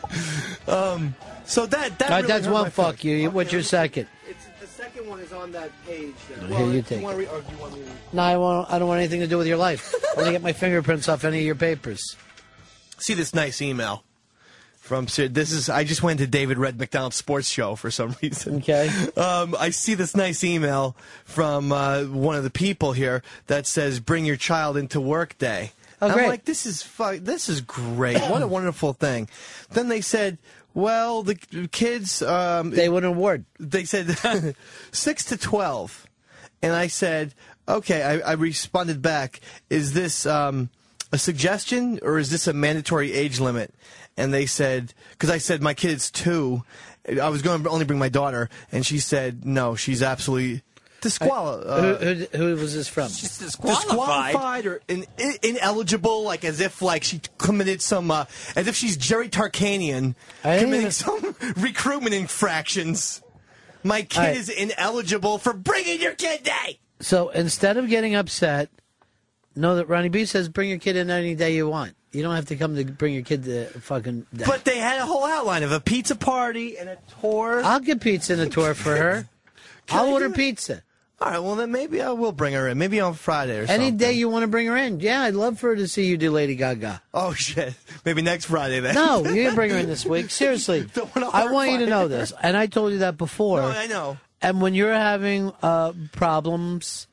Um, 0.68 1.14
so 1.46 1.66
that 1.66 1.98
that 1.98 2.04
All 2.10 2.16
right, 2.16 2.16
really 2.22 2.26
that's 2.28 2.46
one 2.46 2.70
fuck 2.70 2.96
feelings. 2.96 3.22
you. 3.22 3.30
What's 3.30 3.52
your 3.52 3.62
second? 3.62 4.06
It's, 4.28 4.44
the 4.60 4.66
second 4.66 5.08
one 5.08 5.20
is 5.20 5.32
on 5.32 5.52
that 5.52 5.70
page. 5.86 6.14
There. 6.28 6.48
Here, 6.58 6.66
you 6.74 6.82
take 6.82 7.02
wanna 7.02 7.18
it. 7.18 7.20
re- 7.32 7.42
you 7.50 7.56
want 7.58 7.74
me 7.74 7.80
to- 7.84 8.16
No, 8.16 8.22
I 8.22 8.36
want. 8.36 8.70
I 8.70 8.78
don't 8.78 8.88
want 8.88 8.98
anything 8.98 9.20
to 9.20 9.26
do 9.26 9.38
with 9.38 9.46
your 9.46 9.56
life. 9.56 9.94
I 10.12 10.16
want 10.16 10.26
to 10.26 10.32
get 10.32 10.42
my 10.42 10.52
fingerprints 10.52 11.08
off 11.08 11.24
any 11.24 11.38
of 11.38 11.44
your 11.44 11.54
papers. 11.54 12.02
see 12.98 13.14
this 13.14 13.32
nice 13.34 13.60
email 13.62 14.02
from 14.80 15.06
Sir. 15.08 15.28
This 15.28 15.52
is 15.52 15.68
I 15.68 15.84
just 15.84 16.02
went 16.02 16.18
to 16.20 16.26
David 16.26 16.58
Red 16.58 16.78
McDonald's 16.78 17.16
sports 17.16 17.48
show 17.48 17.74
for 17.76 17.90
some 17.90 18.16
reason. 18.22 18.56
Okay. 18.56 18.88
Um, 19.16 19.54
I 19.58 19.70
see 19.70 19.94
this 19.94 20.16
nice 20.16 20.42
email 20.42 20.96
from 21.24 21.70
uh, 21.72 22.04
one 22.04 22.36
of 22.36 22.42
the 22.44 22.50
people 22.50 22.92
here 22.92 23.22
that 23.46 23.66
says, 23.66 24.00
"Bring 24.00 24.24
your 24.24 24.36
child 24.36 24.76
into 24.76 25.00
work 25.00 25.36
day." 25.38 25.72
Oh, 26.00 26.08
I'm 26.08 26.28
like, 26.28 26.44
this 26.44 26.66
is 26.66 26.82
fu- 26.82 27.18
this 27.18 27.48
is 27.48 27.60
great. 27.60 28.20
What 28.20 28.42
a 28.42 28.46
wonderful 28.46 28.92
thing. 28.92 29.28
Then 29.70 29.88
they 29.88 30.00
said, 30.00 30.38
"Well, 30.74 31.22
the 31.22 31.36
kids 31.72 32.22
um, 32.22 32.70
They 32.70 32.88
won 32.88 33.04
an 33.04 33.10
award. 33.10 33.44
they 33.58 33.84
said 33.84 34.16
six 34.92 35.24
to 35.26 35.36
twelve, 35.36 36.06
and 36.62 36.72
I 36.74 36.88
said, 36.88 37.34
okay. 37.68 38.02
I, 38.02 38.30
I 38.30 38.32
responded 38.34 39.02
back, 39.02 39.40
is 39.70 39.92
this 39.92 40.26
um, 40.26 40.70
a 41.12 41.18
suggestion 41.18 41.98
or 42.02 42.18
is 42.18 42.30
this 42.30 42.46
a 42.46 42.52
mandatory 42.52 43.12
age 43.12 43.40
limit? 43.40 43.74
And 44.16 44.32
they 44.32 44.46
said, 44.46 44.94
because 45.10 45.30
I 45.30 45.38
said 45.38 45.60
my 45.62 45.74
kid's 45.74 46.10
two, 46.10 46.62
I 47.20 47.28
was 47.28 47.42
going 47.42 47.62
to 47.62 47.68
only 47.70 47.84
bring 47.84 47.98
my 47.98 48.08
daughter, 48.08 48.48
and 48.72 48.84
she 48.84 48.98
said 48.98 49.44
no, 49.44 49.76
she's 49.76 50.02
absolutely 50.02 50.62
disqualified. 51.06 52.02
who, 52.02 52.14
who, 52.14 52.54
who 52.54 52.60
was 52.60 52.74
this 52.74 52.88
from? 52.88 53.08
Just 53.08 53.40
Disqualified 53.40 54.66
or 54.66 54.80
in, 54.88 55.06
in, 55.18 55.34
ineligible, 55.42 56.22
like 56.24 56.44
as 56.44 56.60
if 56.60 56.82
like 56.82 57.04
she 57.04 57.20
committed 57.38 57.80
some, 57.80 58.10
uh, 58.10 58.24
as 58.54 58.66
if 58.66 58.74
she's 58.76 58.96
Jerry 58.96 59.28
Tarkanian 59.28 60.14
committing 60.42 60.72
even- 60.80 60.90
some 60.90 61.36
recruitment 61.56 62.14
infractions. 62.14 63.22
My 63.82 64.02
kid 64.02 64.18
All 64.18 64.24
right. 64.26 64.36
is 64.36 64.48
ineligible 64.48 65.38
for 65.38 65.52
bringing 65.52 66.00
your 66.00 66.14
kid 66.14 66.42
day. 66.42 66.80
So 67.00 67.28
instead 67.28 67.76
of 67.76 67.88
getting 67.88 68.14
upset, 68.16 68.68
know 69.54 69.76
that 69.76 69.86
Ronnie 69.88 70.08
B 70.08 70.24
says 70.24 70.48
bring 70.48 70.68
your 70.70 70.78
kid 70.78 70.96
in 70.96 71.08
any 71.10 71.34
day 71.34 71.54
you 71.54 71.68
want. 71.68 71.94
You 72.10 72.22
don't 72.22 72.34
have 72.34 72.46
to 72.46 72.56
come 72.56 72.74
to 72.76 72.84
bring 72.84 73.14
your 73.14 73.22
kid 73.22 73.44
to 73.44 73.66
fucking. 73.66 74.26
Day. 74.34 74.44
But 74.46 74.64
they 74.64 74.78
had 74.78 74.98
a 74.98 75.06
whole 75.06 75.24
outline 75.24 75.62
of 75.62 75.70
a 75.70 75.80
pizza 75.80 76.16
party 76.16 76.78
and 76.78 76.88
a 76.88 76.96
tour. 77.20 77.62
I'll 77.62 77.78
get 77.80 78.00
pizza 78.00 78.32
and 78.32 78.42
a 78.42 78.48
tour 78.48 78.74
for 78.74 78.96
her. 78.96 79.28
I'll 79.90 80.08
order 80.08 80.30
pizza 80.30 80.82
All 81.18 81.30
right, 81.30 81.38
well 81.38 81.54
then 81.56 81.72
maybe 81.72 82.02
I 82.02 82.10
will 82.10 82.32
bring 82.32 82.52
her 82.52 82.68
in. 82.68 82.76
Maybe 82.76 83.00
on 83.00 83.14
Friday 83.14 83.56
or 83.58 83.66
something. 83.66 83.86
any 83.86 83.96
day 83.96 84.12
you 84.12 84.28
want 84.28 84.42
to 84.42 84.48
bring 84.48 84.66
her 84.66 84.76
in. 84.76 85.00
Yeah, 85.00 85.22
I'd 85.22 85.34
love 85.34 85.58
for 85.58 85.68
her 85.70 85.76
to 85.76 85.88
see 85.88 86.04
you 86.06 86.18
do 86.18 86.30
Lady 86.30 86.56
Gaga. 86.56 87.00
Oh 87.14 87.32
shit! 87.32 87.74
Maybe 88.04 88.20
next 88.20 88.44
Friday 88.44 88.80
then. 88.80 88.94
No, 88.94 89.24
you 89.24 89.44
can 89.46 89.54
bring 89.54 89.70
her 89.70 89.78
in 89.78 89.86
this 89.86 90.04
week. 90.06 90.30
Seriously, 90.30 90.86
I 91.32 91.50
want 91.50 91.70
you 91.70 91.78
to 91.78 91.86
know 91.86 92.06
this, 92.06 92.34
and 92.42 92.54
I 92.56 92.66
told 92.66 92.92
you 92.92 92.98
that 92.98 93.16
before. 93.16 93.62
No, 93.62 93.68
I 93.68 93.86
know. 93.86 94.18
And 94.42 94.60
when 94.60 94.74
you're 94.74 94.92
having 94.92 95.52
uh, 95.62 95.92
problems 96.12 97.06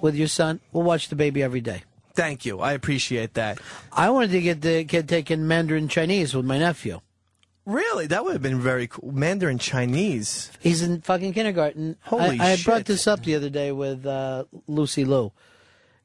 with 0.00 0.14
your 0.14 0.28
son, 0.28 0.60
we'll 0.72 0.84
watch 0.84 1.08
the 1.08 1.16
baby 1.16 1.42
every 1.42 1.60
day. 1.60 1.82
Thank 2.14 2.44
you. 2.46 2.60
I 2.60 2.72
appreciate 2.72 3.34
that. 3.34 3.58
I 3.92 4.10
wanted 4.10 4.30
to 4.32 4.40
get 4.40 4.60
the 4.60 4.84
kid 4.84 5.08
taking 5.08 5.48
Mandarin 5.48 5.88
Chinese 5.88 6.34
with 6.34 6.44
my 6.44 6.58
nephew. 6.58 7.00
Really, 7.70 8.08
that 8.08 8.24
would 8.24 8.32
have 8.32 8.42
been 8.42 8.60
very 8.60 8.88
cool. 8.88 9.12
Mandarin 9.12 9.58
Chinese. 9.58 10.50
He's 10.58 10.82
in 10.82 11.02
fucking 11.02 11.34
kindergarten. 11.34 11.96
Holy 12.02 12.40
I, 12.40 12.44
I 12.44 12.48
had 12.48 12.64
brought 12.64 12.84
this 12.86 13.06
up 13.06 13.22
the 13.22 13.36
other 13.36 13.48
day 13.48 13.70
with 13.70 14.04
uh, 14.04 14.44
Lucy 14.66 15.04
Liu. 15.04 15.30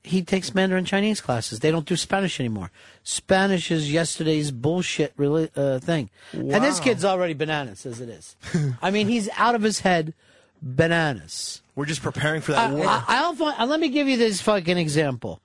He 0.03 0.21
takes 0.21 0.53
Mandarin 0.53 0.85
Chinese 0.85 1.21
classes. 1.21 1.61
They 1.61 1.71
don't 1.71 1.87
do 1.87 1.95
Spanish 1.95 2.39
anymore. 2.39 2.69
Spanish 3.03 3.71
is 3.71 3.91
yesterday's 3.91 4.51
bullshit 4.51 5.17
reli- 5.17 5.49
uh, 5.55 5.79
thing. 5.79 6.11
And 6.31 6.63
this 6.63 6.79
kid's 6.79 7.03
already 7.03 7.33
bananas 7.33 7.87
as 7.87 7.99
it 7.99 8.09
is. 8.09 8.35
I 8.83 8.91
mean, 8.91 9.07
he's 9.07 9.27
out 9.35 9.55
of 9.55 9.63
his 9.63 9.79
head 9.79 10.13
bananas. 10.61 11.63
We're 11.75 11.85
just 11.85 12.03
preparing 12.03 12.41
for 12.41 12.51
that 12.51 12.69
I, 12.69 12.73
war. 12.73 12.85
I, 12.85 13.03
I'll 13.07 13.33
find, 13.33 13.59
uh, 13.59 13.65
let 13.65 13.79
me 13.79 13.89
give 13.89 14.07
you 14.07 14.17
this 14.17 14.39
fucking 14.41 14.77
example 14.77 15.41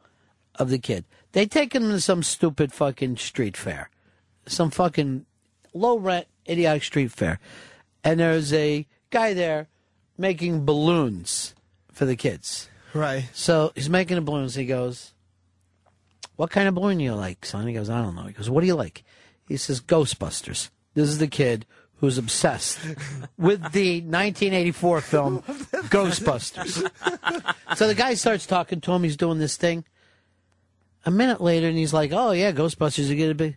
of 0.57 0.69
the 0.69 0.79
kid. 0.79 1.07
They 1.33 1.47
take 1.47 1.75
him 1.75 1.85
to 1.85 1.99
some 1.99 2.23
stupid 2.23 2.75
fucking 2.75 3.17
street 3.17 3.57
fair, 3.57 3.89
some 4.45 4.71
fucking 4.71 5.25
low 5.73 5.99
rent 5.99 6.27
idiotic 6.49 6.83
street 6.85 7.11
fair, 7.13 7.39
and 8.05 8.21
there's 8.21 8.53
a 8.53 8.87
guy 9.11 9.35
there 9.35 9.69
making 10.19 10.65
balloons 10.65 11.55
for 11.93 12.05
the 12.05 12.17
kids. 12.17 12.69
right. 12.95 13.29
So 13.33 13.73
he's 13.75 13.91
making 13.91 14.17
the 14.17 14.21
balloons. 14.23 14.55
He 14.55 14.67
goes, 14.67 15.13
"What 16.37 16.51
kind 16.51 16.69
of 16.69 16.75
balloon 16.75 16.99
do 16.99 17.05
you 17.05 17.15
like, 17.15 17.45
son?" 17.45 17.67
He 17.67 17.73
goes, 17.75 17.91
"I 17.91 18.01
don't 18.03 18.15
know." 18.15 18.25
He 18.25 18.33
goes, 18.33 18.51
"What 18.51 18.61
do 18.63 18.67
you 18.67 18.75
like?" 18.75 19.05
He 19.49 19.57
says 19.57 19.81
Ghostbusters. 19.81 20.71
This 20.95 21.09
is 21.09 21.19
the 21.19 21.27
kid 21.29 21.67
who's 21.97 22.19
obsessed 22.19 22.79
with 23.39 23.61
the 23.73 24.01
1984 24.01 25.01
film 25.03 25.43
Ghostbusters. 25.91 26.91
so 27.77 27.87
the 27.87 27.95
guy 27.95 28.15
starts 28.15 28.47
talking 28.47 28.81
to 28.81 28.93
him. 28.93 29.03
He's 29.03 29.17
doing 29.17 29.39
this 29.39 29.57
thing. 29.57 29.85
A 31.07 31.11
minute 31.11 31.41
later, 31.41 31.67
and 31.69 31.79
he's 31.79 31.93
like, 31.95 32.13
"Oh 32.13 32.33
yeah, 32.33 32.53
Ghostbusters 32.53 33.11
are 33.11 33.15
gonna 33.17 33.35
be." 33.35 33.57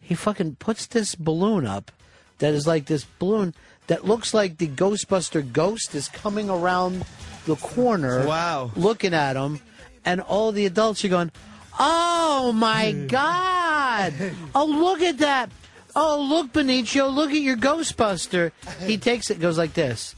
He 0.00 0.14
fucking 0.14 0.56
puts 0.56 0.86
this 0.86 1.14
balloon 1.14 1.66
up 1.66 1.90
that 2.38 2.54
is 2.54 2.66
like 2.66 2.86
this 2.86 3.04
balloon 3.18 3.54
that 3.86 4.04
looks 4.04 4.34
like 4.34 4.58
the 4.58 4.68
Ghostbuster 4.68 5.52
ghost 5.52 5.94
is 5.94 6.08
coming 6.08 6.50
around 6.50 7.04
the 7.46 7.56
corner. 7.56 8.26
Wow. 8.26 8.72
Looking 8.76 9.14
at 9.14 9.36
him, 9.36 9.60
and 10.04 10.20
all 10.20 10.52
the 10.52 10.66
adults 10.66 11.04
are 11.04 11.08
going, 11.08 11.32
"Oh 11.78 12.52
my 12.52 12.92
hmm. 12.92 13.06
god! 13.06 14.14
Oh 14.54 14.66
look 14.66 15.00
at 15.02 15.18
that! 15.18 15.50
Oh 15.94 16.26
look, 16.28 16.52
Benicio, 16.52 17.12
look 17.12 17.30
at 17.30 17.40
your 17.40 17.56
Ghostbuster." 17.56 18.52
He 18.80 18.98
takes 18.98 19.30
it, 19.30 19.40
goes 19.40 19.58
like 19.58 19.74
this. 19.74 20.14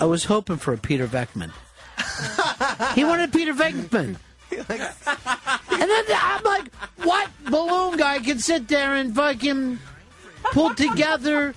I 0.00 0.06
was 0.06 0.24
hoping 0.24 0.56
for 0.56 0.74
a 0.74 0.78
Peter 0.78 1.06
Venkman. 1.06 1.52
he 2.94 3.04
wanted 3.04 3.32
Peter 3.32 3.54
Venkman. 3.54 4.16
and 5.80 5.90
then 5.90 6.04
I'm 6.14 6.42
like, 6.44 6.74
what 7.02 7.30
balloon 7.50 7.96
guy 7.98 8.18
can 8.20 8.38
sit 8.38 8.68
there 8.68 8.94
and 8.94 9.14
fucking 9.14 9.78
pull 10.52 10.74
together 10.74 11.54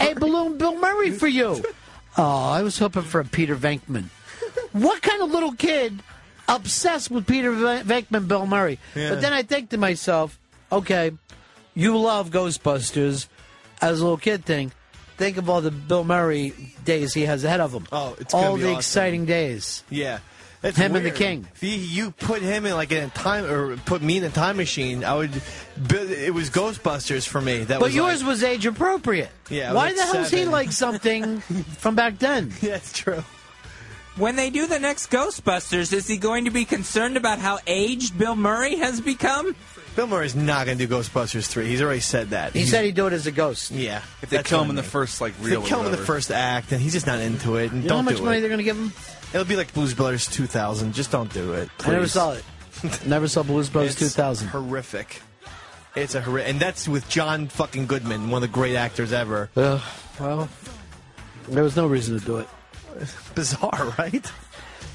a 0.00 0.14
balloon 0.14 0.58
Bill 0.58 0.78
Murray 0.78 1.10
for 1.10 1.26
you? 1.28 1.62
Oh, 2.16 2.50
I 2.50 2.62
was 2.62 2.78
hoping 2.78 3.02
for 3.02 3.20
a 3.20 3.24
Peter 3.24 3.54
Venkman. 3.56 4.04
What 4.72 5.02
kind 5.02 5.22
of 5.22 5.30
little 5.30 5.52
kid 5.52 6.02
obsessed 6.48 7.10
with 7.10 7.26
Peter 7.26 7.52
Ve- 7.52 7.82
Venkman, 7.82 8.26
Bill 8.26 8.46
Murray? 8.46 8.78
Yeah. 8.94 9.10
But 9.10 9.20
then 9.20 9.32
I 9.32 9.42
think 9.42 9.70
to 9.70 9.78
myself, 9.78 10.38
okay, 10.72 11.12
you 11.74 11.96
love 11.96 12.30
Ghostbusters 12.30 13.28
as 13.80 14.00
a 14.00 14.02
little 14.02 14.18
kid 14.18 14.44
thing. 14.44 14.72
Think 15.16 15.36
of 15.36 15.48
all 15.50 15.60
the 15.60 15.70
Bill 15.70 16.04
Murray 16.04 16.52
days 16.84 17.12
he 17.14 17.22
has 17.22 17.44
ahead 17.44 17.60
of 17.60 17.72
him. 17.72 17.86
Oh, 17.90 18.16
it's 18.20 18.34
all 18.34 18.56
be 18.56 18.62
the 18.62 18.68
awesome. 18.68 18.78
exciting 18.78 19.24
days. 19.26 19.82
Yeah. 19.90 20.18
It's 20.62 20.76
Him 20.76 20.96
and 20.96 21.06
the. 21.06 21.10
King. 21.12 21.46
If 21.54 21.62
you, 21.62 21.70
you 21.70 22.10
put 22.10 22.42
him 22.42 22.66
in 22.66 22.74
like 22.74 22.90
in 22.90 23.04
a 23.04 23.08
time 23.10 23.44
or 23.44 23.76
put 23.76 24.02
me 24.02 24.16
in 24.16 24.24
a 24.24 24.28
time 24.30 24.56
machine, 24.56 25.04
I 25.04 25.14
would. 25.14 25.30
It 25.90 26.34
was 26.34 26.50
Ghostbusters 26.50 27.28
for 27.28 27.40
me. 27.40 27.58
That 27.58 27.78
but 27.78 27.86
was 27.86 27.94
yours 27.94 28.22
like- 28.22 28.28
was 28.28 28.42
age 28.42 28.66
appropriate. 28.66 29.30
Yeah, 29.50 29.72
Why 29.72 29.86
like 29.86 29.96
the 29.96 30.02
hell 30.02 30.16
is 30.16 30.30
he 30.30 30.44
like 30.46 30.72
something 30.72 31.40
from 31.78 31.94
back 31.94 32.18
then? 32.18 32.52
Yeah, 32.60 32.74
it's 32.76 32.92
true. 32.92 33.22
When 34.16 34.34
they 34.34 34.50
do 34.50 34.66
the 34.66 34.80
next 34.80 35.12
Ghostbusters, 35.12 35.92
is 35.92 36.08
he 36.08 36.16
going 36.16 36.46
to 36.46 36.50
be 36.50 36.64
concerned 36.64 37.16
about 37.16 37.38
how 37.38 37.60
aged 37.68 38.18
Bill 38.18 38.34
Murray 38.34 38.74
has 38.78 39.00
become? 39.00 39.54
Bill 39.94 40.08
Murray's 40.08 40.34
not 40.34 40.66
going 40.66 40.76
to 40.78 40.86
do 40.88 40.92
Ghostbusters 40.92 41.46
three. 41.46 41.68
He's 41.68 41.80
already 41.80 42.00
said 42.00 42.30
that. 42.30 42.52
He 42.52 42.64
said 42.64 42.84
he'd 42.84 42.96
do 42.96 43.06
it 43.06 43.12
as 43.12 43.28
a 43.28 43.30
ghost. 43.32 43.70
Yeah. 43.70 44.02
If 44.22 44.30
they 44.30 44.42
kill 44.42 44.60
him 44.62 44.66
I 44.66 44.70
in 44.70 44.74
the 44.76 44.82
first 44.82 45.20
like 45.20 45.34
If 45.34 45.44
real, 45.44 45.60
they 45.62 45.68
kill 45.68 45.80
him 45.80 45.86
in 45.86 45.92
the 45.92 45.98
first 45.98 46.32
act, 46.32 46.72
and 46.72 46.80
he's 46.80 46.94
just 46.94 47.06
not 47.06 47.20
into 47.20 47.56
it. 47.56 47.70
And 47.70 47.84
You 47.84 47.90
know 47.90 47.96
how 47.96 48.02
much 48.02 48.16
do 48.16 48.24
money 48.24 48.38
it. 48.38 48.40
they're 48.40 48.48
going 48.50 48.58
to 48.58 48.64
give 48.64 48.76
him? 48.76 48.92
It'll 49.32 49.44
be 49.44 49.56
like 49.56 49.74
Blues 49.74 49.94
Brothers 49.94 50.26
2000. 50.26 50.94
Just 50.94 51.10
don't 51.10 51.32
do 51.32 51.52
it. 51.52 51.68
I 51.84 51.90
never 51.92 52.08
saw 52.08 52.32
it. 52.32 52.44
never 53.06 53.28
saw 53.28 53.42
Blues 53.42 53.68
Brothers 53.68 54.00
It's 54.00 54.14
2000. 54.14 54.48
Horrific. 54.48 55.20
It's 55.94 56.14
a 56.14 56.20
horrific, 56.20 56.50
and 56.50 56.60
that's 56.60 56.86
with 56.86 57.08
John 57.08 57.48
fucking 57.48 57.86
Goodman, 57.86 58.30
one 58.30 58.42
of 58.42 58.48
the 58.48 58.54
great 58.54 58.76
actors 58.76 59.12
ever. 59.12 59.50
Ugh, 59.56 59.80
well, 60.20 60.48
there 61.48 61.62
was 61.62 61.76
no 61.76 61.86
reason 61.86 62.18
to 62.18 62.24
do 62.24 62.36
it. 62.38 62.48
Bizarre, 63.34 63.94
right? 63.98 64.30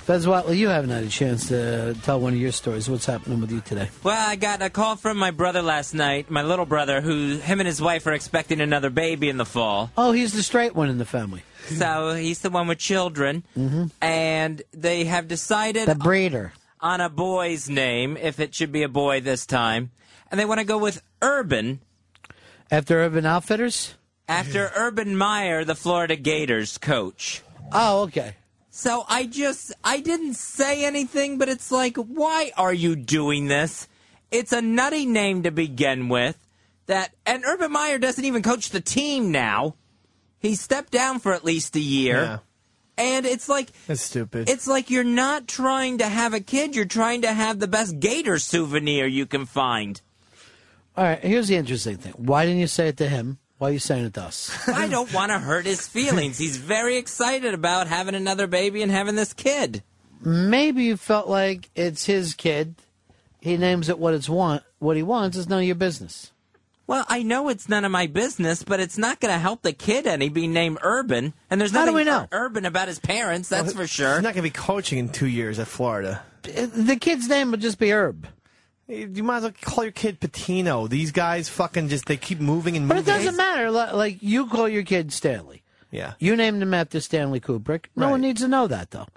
Fez 0.05 0.25
Whatley, 0.25 0.57
you 0.57 0.67
haven't 0.67 0.89
had 0.89 1.03
a 1.03 1.09
chance 1.09 1.47
to 1.47 1.95
tell 2.03 2.19
one 2.19 2.33
of 2.33 2.39
your 2.39 2.51
stories. 2.51 2.89
What's 2.89 3.05
happening 3.05 3.39
with 3.39 3.51
you 3.51 3.61
today? 3.61 3.89
Well, 4.03 4.29
I 4.29 4.35
got 4.35 4.61
a 4.61 4.69
call 4.69 4.97
from 4.97 5.15
my 5.17 5.31
brother 5.31 5.61
last 5.61 5.93
night, 5.93 6.29
my 6.29 6.41
little 6.43 6.65
brother, 6.65 6.99
who 6.99 7.37
him 7.37 7.61
and 7.61 7.67
his 7.67 7.81
wife 7.81 8.05
are 8.05 8.11
expecting 8.11 8.59
another 8.59 8.89
baby 8.89 9.29
in 9.29 9.37
the 9.37 9.45
fall. 9.45 9.91
Oh, 9.97 10.11
he's 10.11 10.33
the 10.33 10.43
straight 10.43 10.75
one 10.75 10.89
in 10.89 10.97
the 10.97 11.05
family. 11.05 11.43
So 11.67 12.15
he's 12.15 12.39
the 12.41 12.49
one 12.49 12.67
with 12.67 12.79
children, 12.79 13.45
Mm-hmm. 13.57 13.85
and 14.01 14.61
they 14.73 15.05
have 15.05 15.29
decided 15.29 15.87
The 15.87 15.95
breeder. 15.95 16.51
on 16.81 16.99
a 16.99 17.07
boy's 17.09 17.69
name 17.69 18.17
if 18.17 18.41
it 18.41 18.53
should 18.53 18.73
be 18.73 18.83
a 18.83 18.89
boy 18.89 19.21
this 19.21 19.45
time, 19.45 19.91
and 20.29 20.37
they 20.37 20.43
want 20.43 20.59
to 20.59 20.65
go 20.65 20.77
with 20.77 21.01
Urban 21.21 21.79
After 22.69 22.99
Urban 22.99 23.25
Outfitters? 23.25 23.95
after 24.27 24.69
Urban 24.75 25.15
Meyer, 25.15 25.63
the 25.63 25.75
Florida 25.75 26.17
Gators 26.17 26.77
coach. 26.77 27.41
Oh, 27.71 28.01
okay. 28.03 28.35
So 28.75 29.05
I 29.07 29.27
just 29.27 29.71
I 29.83 29.99
didn't 29.99 30.33
say 30.33 30.83
anything, 30.83 31.37
but 31.37 31.47
it's 31.47 31.71
like, 31.71 31.95
why 31.95 32.51
are 32.57 32.73
you 32.73 32.95
doing 32.95 33.45
this? 33.45 33.87
It's 34.31 34.51
a 34.51 34.63
nutty 34.63 35.05
name 35.05 35.43
to 35.43 35.51
begin 35.51 36.09
with. 36.09 36.39
That 36.87 37.13
and 37.23 37.43
Urban 37.45 37.71
Meyer 37.71 37.99
doesn't 37.99 38.25
even 38.25 38.41
coach 38.41 38.71
the 38.71 38.81
team 38.81 39.31
now. 39.31 39.75
He 40.39 40.55
stepped 40.55 40.91
down 40.91 41.19
for 41.19 41.33
at 41.33 41.45
least 41.45 41.75
a 41.75 41.79
year. 41.79 42.23
Yeah. 42.23 42.37
And 42.97 43.27
it's 43.27 43.47
like 43.47 43.69
That's 43.85 44.01
stupid. 44.01 44.49
it's 44.49 44.65
like 44.65 44.89
you're 44.89 45.03
not 45.03 45.47
trying 45.47 45.99
to 45.99 46.07
have 46.07 46.33
a 46.33 46.39
kid, 46.39 46.75
you're 46.75 46.85
trying 46.85 47.21
to 47.21 47.31
have 47.31 47.59
the 47.59 47.67
best 47.67 47.99
gator 47.99 48.39
souvenir 48.39 49.05
you 49.05 49.27
can 49.27 49.45
find. 49.45 50.01
All 50.97 51.03
right, 51.03 51.19
here's 51.19 51.47
the 51.47 51.57
interesting 51.57 51.97
thing. 51.97 52.13
Why 52.17 52.45
didn't 52.45 52.59
you 52.59 52.67
say 52.67 52.87
it 52.87 52.97
to 52.97 53.07
him? 53.07 53.37
Why 53.63 53.69
are 53.69 53.71
you 53.71 53.79
saying 53.79 54.03
it 54.03 54.13
to 54.15 54.23
us? 54.23 54.51
I 54.67 54.89
don't 54.89 55.13
want 55.13 55.31
to 55.31 55.39
hurt 55.39 55.65
his 55.65 55.87
feelings. 55.87 56.37
He's 56.37 56.57
very 56.57 56.97
excited 56.97 57.53
about 57.53 57.87
having 57.87 58.13
another 58.13 58.45
baby 58.45 58.81
and 58.81 58.91
having 58.91 59.15
this 59.15 59.31
kid. 59.31 59.83
Maybe 60.19 60.83
you 60.83 60.97
felt 60.97 61.29
like 61.29 61.69
it's 61.73 62.05
his 62.05 62.33
kid. 62.33 62.75
He 63.39 63.55
names 63.55 63.87
it 63.87 63.97
what 63.97 64.15
it's 64.15 64.27
want. 64.27 64.63
What 64.79 64.97
he 64.97 65.03
wants 65.03 65.37
is 65.37 65.47
none 65.47 65.59
of 65.59 65.65
your 65.65 65.75
business. 65.75 66.33
Well, 66.87 67.05
I 67.07 67.23
know 67.23 67.47
it's 67.47 67.69
none 67.69 67.85
of 67.85 67.91
my 67.93 68.07
business, 68.07 68.63
but 68.63 68.81
it's 68.81 68.97
not 68.97 69.21
going 69.21 69.33
to 69.33 69.39
help 69.39 69.61
the 69.61 69.71
kid 69.71 70.07
any 70.07 70.27
being 70.27 70.51
named 70.51 70.79
Urban. 70.81 71.33
And 71.49 71.61
there's 71.61 71.71
How 71.71 71.85
do 71.85 71.93
nothing 71.93 71.95
we 71.95 72.11
know? 72.11 72.27
urban 72.33 72.65
about 72.65 72.89
his 72.89 72.99
parents, 72.99 73.47
that's 73.47 73.71
for 73.71 73.87
sure. 73.87 74.15
He's 74.15 74.23
not 74.23 74.33
going 74.33 74.43
to 74.43 74.49
be 74.49 74.49
coaching 74.49 74.99
in 74.99 75.07
two 75.07 75.27
years 75.27 75.57
at 75.57 75.67
Florida. 75.67 76.21
Uh, 76.45 76.65
the 76.65 76.97
kid's 76.97 77.29
name 77.29 77.51
would 77.51 77.61
just 77.61 77.79
be 77.79 77.93
Herb. 77.93 78.27
You 78.93 79.23
might 79.23 79.37
as 79.37 79.43
well 79.43 79.53
call 79.61 79.83
your 79.83 79.91
kid 79.91 80.19
Pitino. 80.19 80.89
These 80.89 81.11
guys 81.11 81.49
fucking 81.49 81.89
just 81.89 82.05
they 82.05 82.17
keep 82.17 82.39
moving 82.39 82.77
and 82.77 82.87
But 82.87 82.97
moving. 82.97 83.13
it 83.13 83.17
doesn't 83.17 83.35
matter. 83.37 83.71
Like 83.71 84.17
you 84.21 84.47
call 84.47 84.67
your 84.69 84.83
kid 84.83 85.11
Stanley. 85.11 85.63
Yeah. 85.91 86.13
You 86.19 86.35
named 86.35 86.61
him 86.61 86.73
after 86.73 86.99
Stanley 86.99 87.39
Kubrick. 87.39 87.85
No 87.95 88.05
Right. 88.05 88.11
one 88.11 88.21
needs 88.21 88.41
to 88.41 88.47
know 88.47 88.67
that 88.67 88.91
though. 88.91 89.07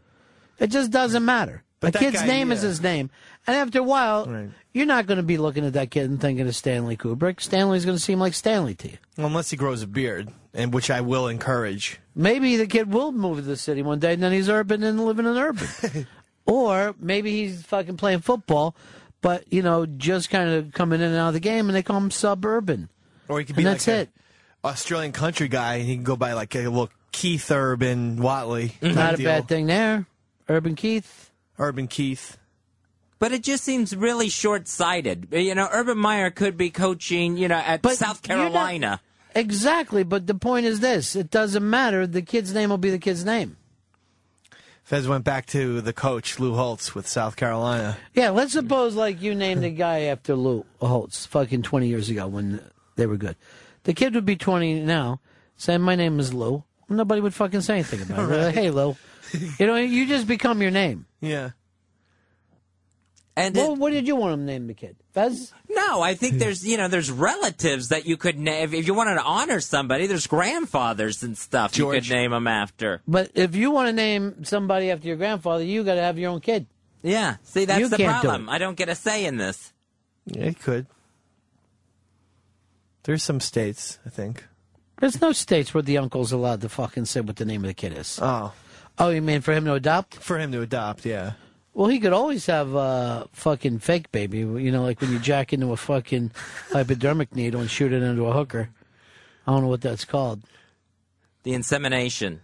It 0.58 0.68
just 0.68 0.90
doesn't 0.90 1.24
matter. 1.24 1.62
But 1.80 1.94
a 1.94 1.98
kid's 1.98 2.20
guy, 2.20 2.26
name 2.26 2.52
is 2.52 2.62
his 2.62 2.80
name, 2.80 3.10
and 3.46 3.54
after 3.54 3.80
a 3.80 3.82
while, 3.82 4.48
you're 4.72 4.86
not 4.86 5.06
going 5.06 5.18
to 5.18 5.22
be 5.22 5.36
looking 5.36 5.66
at 5.66 5.74
that 5.74 5.90
kid 5.90 6.08
and 6.08 6.18
thinking 6.18 6.48
of 6.48 6.56
Stanley 6.56 6.96
Kubrick. 6.96 7.38
Stanley's 7.38 7.84
going 7.84 7.98
to 7.98 8.02
seem 8.02 8.18
like 8.18 8.32
Stanley 8.32 8.74
to 8.76 8.92
you. 8.92 8.96
Unless 9.18 9.50
he 9.50 9.58
grows 9.58 9.82
a 9.82 9.86
beard, 9.86 10.30
and 10.54 10.72
which 10.72 10.90
I 10.90 11.02
will 11.02 11.28
encourage. 11.28 12.00
Maybe 12.14 12.56
the 12.56 12.66
kid 12.66 12.90
will 12.90 13.12
move 13.12 13.36
to 13.36 13.42
the 13.42 13.58
city 13.58 13.82
one 13.82 13.98
day, 13.98 14.14
and 14.14 14.22
then 14.22 14.32
he's 14.32 14.48
urban 14.48 14.82
and 14.82 15.04
living 15.04 15.26
in 15.26 15.36
urban. 15.36 16.06
or 16.46 16.94
maybe 16.98 17.30
he's 17.32 17.62
fucking 17.64 17.98
playing 17.98 18.20
football, 18.20 18.74
but 19.26 19.52
you 19.52 19.60
know, 19.62 19.86
just 19.86 20.30
kind 20.30 20.48
of 20.50 20.72
coming 20.72 21.00
in 21.00 21.08
and 21.08 21.16
out 21.16 21.28
of 21.28 21.34
the 21.34 21.40
game, 21.40 21.68
and 21.68 21.74
they 21.74 21.82
call 21.82 21.96
him 21.96 22.12
suburban. 22.12 22.88
Or 23.28 23.40
he 23.40 23.44
could 23.44 23.56
be 23.56 23.62
And 23.62 23.70
like 23.70 23.78
that's 23.78 23.88
a 23.88 24.00
it. 24.02 24.10
Australian 24.64 25.10
country 25.10 25.48
guy, 25.48 25.74
and 25.76 25.86
he 25.86 25.96
can 25.96 26.04
go 26.04 26.14
by 26.14 26.32
like 26.34 26.54
a 26.54 26.60
little 26.68 26.90
Keith 27.10 27.50
Urban 27.50 28.18
Whatley. 28.18 28.78
type 28.80 28.94
Not 28.94 29.14
a 29.14 29.16
deal. 29.16 29.26
bad 29.26 29.48
thing 29.48 29.66
there. 29.66 30.06
Urban 30.48 30.76
Keith. 30.76 31.30
Urban 31.58 31.88
Keith. 31.88 32.38
But 33.18 33.32
it 33.32 33.42
just 33.42 33.64
seems 33.64 33.96
really 33.96 34.28
short 34.28 34.68
sighted. 34.68 35.28
You 35.32 35.54
know, 35.56 35.68
Urban 35.72 35.98
Meyer 35.98 36.30
could 36.30 36.56
be 36.56 36.70
coaching, 36.70 37.36
you 37.36 37.48
know, 37.48 37.56
at 37.56 37.84
South 37.96 38.20
you're 38.28 38.36
not- 38.36 38.44
Carolina. 38.52 39.00
Exactly, 39.34 40.04
but 40.04 40.26
the 40.28 40.34
point 40.36 40.66
is 40.66 40.78
this: 40.80 41.16
it 41.16 41.30
doesn't 41.30 41.68
matter. 41.68 42.06
The 42.06 42.22
kid's 42.22 42.54
name 42.54 42.70
will 42.70 42.78
be 42.78 42.90
the 42.90 42.98
kid's 42.98 43.24
name. 43.24 43.56
Fez 44.86 45.08
went 45.08 45.24
back 45.24 45.46
to 45.46 45.80
the 45.80 45.92
coach 45.92 46.38
Lou 46.38 46.54
Holtz 46.54 46.94
with 46.94 47.08
South 47.08 47.34
Carolina. 47.34 47.98
Yeah, 48.14 48.30
let's 48.30 48.52
suppose 48.52 48.94
like 48.94 49.20
you 49.20 49.34
named 49.34 49.64
a 49.64 49.70
guy 49.70 50.02
after 50.02 50.36
Lou 50.36 50.64
Holtz, 50.80 51.26
fucking 51.26 51.62
twenty 51.62 51.88
years 51.88 52.08
ago 52.08 52.28
when 52.28 52.60
they 52.94 53.06
were 53.06 53.16
good. 53.16 53.34
The 53.82 53.94
kid 53.94 54.14
would 54.14 54.24
be 54.24 54.36
twenty 54.36 54.78
now, 54.78 55.20
saying 55.56 55.80
my 55.80 55.96
name 55.96 56.20
is 56.20 56.32
Lou. 56.32 56.62
Nobody 56.88 57.20
would 57.20 57.34
fucking 57.34 57.62
say 57.62 57.74
anything 57.74 58.02
about 58.02 58.30
it. 58.30 58.36
Like, 58.36 58.54
hey 58.54 58.70
Lou, 58.70 58.94
you 59.58 59.66
know, 59.66 59.74
you 59.74 60.06
just 60.06 60.28
become 60.28 60.62
your 60.62 60.70
name. 60.70 61.06
Yeah. 61.20 61.50
And 63.38 63.54
well, 63.54 63.76
what 63.76 63.92
did 63.92 64.06
you 64.06 64.16
want 64.16 64.32
him 64.32 64.40
to 64.40 64.46
name 64.46 64.66
the 64.66 64.72
kid? 64.72 64.96
Fez? 65.12 65.52
No, 65.68 66.00
I 66.00 66.14
think 66.14 66.38
there's 66.38 66.66
you 66.66 66.78
know 66.78 66.88
there's 66.88 67.10
relatives 67.10 67.88
that 67.90 68.06
you 68.06 68.16
could 68.16 68.38
name 68.38 68.72
if 68.72 68.86
you 68.86 68.94
wanted 68.94 69.16
to 69.16 69.22
honor 69.22 69.60
somebody. 69.60 70.06
There's 70.06 70.26
grandfathers 70.26 71.22
and 71.22 71.36
stuff 71.36 71.76
you 71.76 71.90
could 71.90 72.08
name 72.08 72.30
them 72.30 72.46
after. 72.46 73.02
But 73.06 73.32
if 73.34 73.54
you 73.54 73.70
want 73.70 73.88
to 73.88 73.92
name 73.92 74.44
somebody 74.44 74.90
after 74.90 75.06
your 75.06 75.18
grandfather, 75.18 75.64
you 75.64 75.84
got 75.84 75.96
to 75.96 76.00
have 76.00 76.18
your 76.18 76.30
own 76.30 76.40
kid. 76.40 76.66
Yeah, 77.02 77.36
see 77.42 77.66
that's 77.66 77.78
You 77.78 77.88
the 77.88 77.98
can't 77.98 78.22
do 78.22 78.28
problem. 78.28 78.48
I 78.48 78.56
don't 78.56 78.76
get 78.76 78.88
a 78.88 78.94
say 78.94 79.26
in 79.26 79.36
this. 79.36 79.72
Yeah, 80.24 80.46
he 80.46 80.54
could. 80.54 80.86
There's 83.04 83.22
some 83.22 83.38
states, 83.40 83.98
I 84.04 84.08
think. 84.08 84.44
There's 84.98 85.20
no 85.20 85.32
states 85.32 85.74
where 85.74 85.82
the 85.82 85.98
uncle's 85.98 86.32
allowed 86.32 86.62
to 86.62 86.68
fucking 86.68 87.04
say 87.04 87.20
what 87.20 87.36
the 87.36 87.44
name 87.44 87.62
of 87.62 87.68
the 87.68 87.74
kid 87.74 87.96
is. 87.96 88.18
Oh. 88.20 88.52
Oh, 88.98 89.10
you 89.10 89.20
mean 89.20 89.42
for 89.42 89.52
him 89.52 89.66
to 89.66 89.74
adopt? 89.74 90.16
For 90.16 90.38
him 90.38 90.50
to 90.52 90.62
adopt, 90.62 91.04
yeah. 91.04 91.32
Well, 91.76 91.88
he 91.88 92.00
could 92.00 92.14
always 92.14 92.46
have 92.46 92.74
a 92.74 93.28
fucking 93.32 93.80
fake 93.80 94.10
baby. 94.10 94.38
You 94.38 94.72
know, 94.72 94.82
like 94.82 94.98
when 95.02 95.12
you 95.12 95.18
jack 95.18 95.52
into 95.52 95.72
a 95.72 95.76
fucking 95.76 96.30
hypodermic 96.72 97.36
needle 97.36 97.60
and 97.60 97.70
shoot 97.70 97.92
it 97.92 98.02
into 98.02 98.24
a 98.24 98.32
hooker. 98.32 98.70
I 99.46 99.52
don't 99.52 99.60
know 99.60 99.68
what 99.68 99.82
that's 99.82 100.06
called. 100.06 100.40
The 101.42 101.52
insemination. 101.52 102.40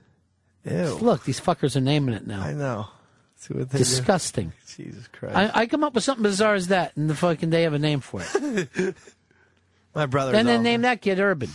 Ew. 0.67 0.99
Look, 1.01 1.25
these 1.25 1.41
fuckers 1.41 1.77
are 1.77 1.81
naming 1.81 2.15
it 2.15 2.27
now. 2.27 2.43
I 2.43 2.53
know. 2.53 2.89
See 3.37 3.55
what 3.55 3.71
they 3.71 3.79
do? 3.79 3.85
Disgusting. 3.85 4.53
Jesus 4.69 5.09
Christ. 5.09 5.35
I, 5.35 5.63
I 5.63 5.67
come 5.67 5.83
up 5.83 5.95
with 5.95 6.05
something 6.05 6.25
bizarre 6.25 6.55
as 6.55 6.69
that, 6.69 6.95
and 6.95 7.09
the 7.09 7.15
fucking 7.15 7.49
they 7.49 7.63
have 7.63 7.73
a 7.73 7.79
name 7.79 8.01
for 8.01 8.21
it. 8.23 8.95
My 9.95 10.05
brother. 10.05 10.35
and 10.35 10.47
then 10.47 10.63
name 10.63 10.83
that 10.83 11.01
kid 11.01 11.19
Urban. 11.19 11.49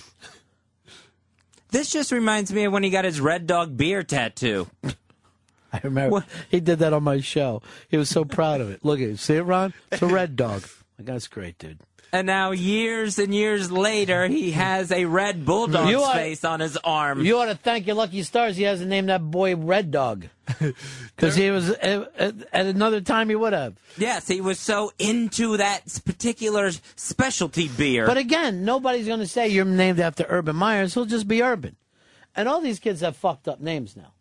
This 1.70 1.92
just 1.92 2.12
reminds 2.12 2.52
me 2.52 2.64
of 2.64 2.74
when 2.74 2.82
he 2.82 2.90
got 2.90 3.06
his 3.06 3.22
Red 3.22 3.46
Dog 3.46 3.78
beer 3.78 4.02
tattoo. 4.02 4.68
I 5.74 5.80
remember 5.84 6.26
he 6.50 6.60
did 6.60 6.80
that 6.80 6.94
on 6.94 7.04
my 7.04 7.20
show. 7.22 7.62
He 7.90 7.98
was 7.98 8.10
so 8.10 8.26
proud 8.26 8.62
of 8.62 8.70
it. 8.72 8.84
Look 8.86 9.00
at 9.00 9.08
it. 9.08 9.20
See 9.20 9.36
it, 9.36 9.42
Ron? 9.44 9.74
It's 9.92 10.02
a 10.02 10.08
red 10.08 10.36
dog. 10.36 10.64
Like, 11.00 11.06
that's 11.06 11.28
great, 11.28 11.60
dude. 11.60 11.78
And 12.12 12.26
now, 12.26 12.50
years 12.50 13.20
and 13.20 13.36
years 13.36 13.72
later, 13.72 14.28
he 14.28 14.50
has 14.54 14.92
a 14.92 15.06
red 15.06 15.46
bulldog's 15.46 15.92
You 15.92 16.02
are- 16.02 16.14
face 16.16 16.44
on 16.44 16.60
his 16.60 16.76
arm. 16.78 17.24
You 17.24 17.38
ought 17.38 17.46
to 17.46 17.56
thank 17.56 17.86
your 17.86 17.96
lucky 17.96 18.24
stars 18.24 18.58
he 18.58 18.64
hasn't 18.64 18.90
named 18.90 19.10
that 19.10 19.22
boy 19.22 19.56
Red 19.56 19.92
Dog. 19.92 20.26
Because 21.16 21.36
he 21.36 21.52
was, 21.52 21.70
at, 21.70 22.12
at 22.18 22.36
at 22.54 22.66
another 22.68 23.02
time 23.02 23.30
he 23.30 23.36
would 23.36 23.54
have. 23.54 23.76
Yes, 23.98 24.28
he 24.28 24.42
was 24.42 24.60
so 24.60 24.92
into 24.98 25.58
that 25.58 25.82
particular 26.06 26.72
specialty 26.96 27.68
beer. 27.68 28.06
But 28.08 28.18
again, 28.18 28.66
nobody's 28.66 29.06
going 29.08 29.20
to 29.20 29.28
say 29.28 29.48
you're 29.50 29.66
named 29.66 30.00
after 30.00 30.26
Urban 30.30 30.56
Myers. 30.56 30.94
He'll 30.96 31.06
just 31.06 31.28
be 31.28 31.44
Urban. 31.44 31.76
And 32.36 32.48
all 32.48 32.62
these 32.62 32.80
kids 32.80 33.02
have 33.02 33.16
fucked 33.18 33.48
up 33.48 33.60
names 33.60 33.96
now. 33.96 34.14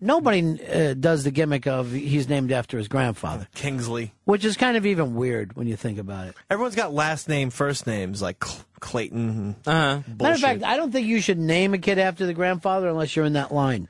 Nobody 0.00 0.64
uh, 0.64 0.94
does 0.94 1.24
the 1.24 1.30
gimmick 1.30 1.66
of 1.66 1.90
he's 1.90 2.28
named 2.28 2.52
after 2.52 2.78
his 2.78 2.86
grandfather, 2.86 3.48
Kingsley. 3.54 4.12
which 4.24 4.44
is 4.44 4.56
kind 4.56 4.76
of 4.76 4.86
even 4.86 5.14
weird 5.14 5.56
when 5.56 5.66
you 5.66 5.76
think 5.76 5.98
about 5.98 6.28
it. 6.28 6.34
Everyone's 6.48 6.76
got 6.76 6.94
last 6.94 7.28
name, 7.28 7.50
first 7.50 7.86
names 7.86 8.22
like 8.22 8.44
Cl- 8.44 8.64
Clayton. 8.78 9.56
Uh-huh. 9.66 10.02
Matter 10.20 10.34
of 10.34 10.40
fact, 10.40 10.62
I 10.62 10.76
don't 10.76 10.92
think 10.92 11.06
you 11.08 11.20
should 11.20 11.38
name 11.38 11.74
a 11.74 11.78
kid 11.78 11.98
after 11.98 12.26
the 12.26 12.34
grandfather 12.34 12.88
unless 12.88 13.16
you're 13.16 13.24
in 13.24 13.32
that 13.32 13.52
line. 13.52 13.88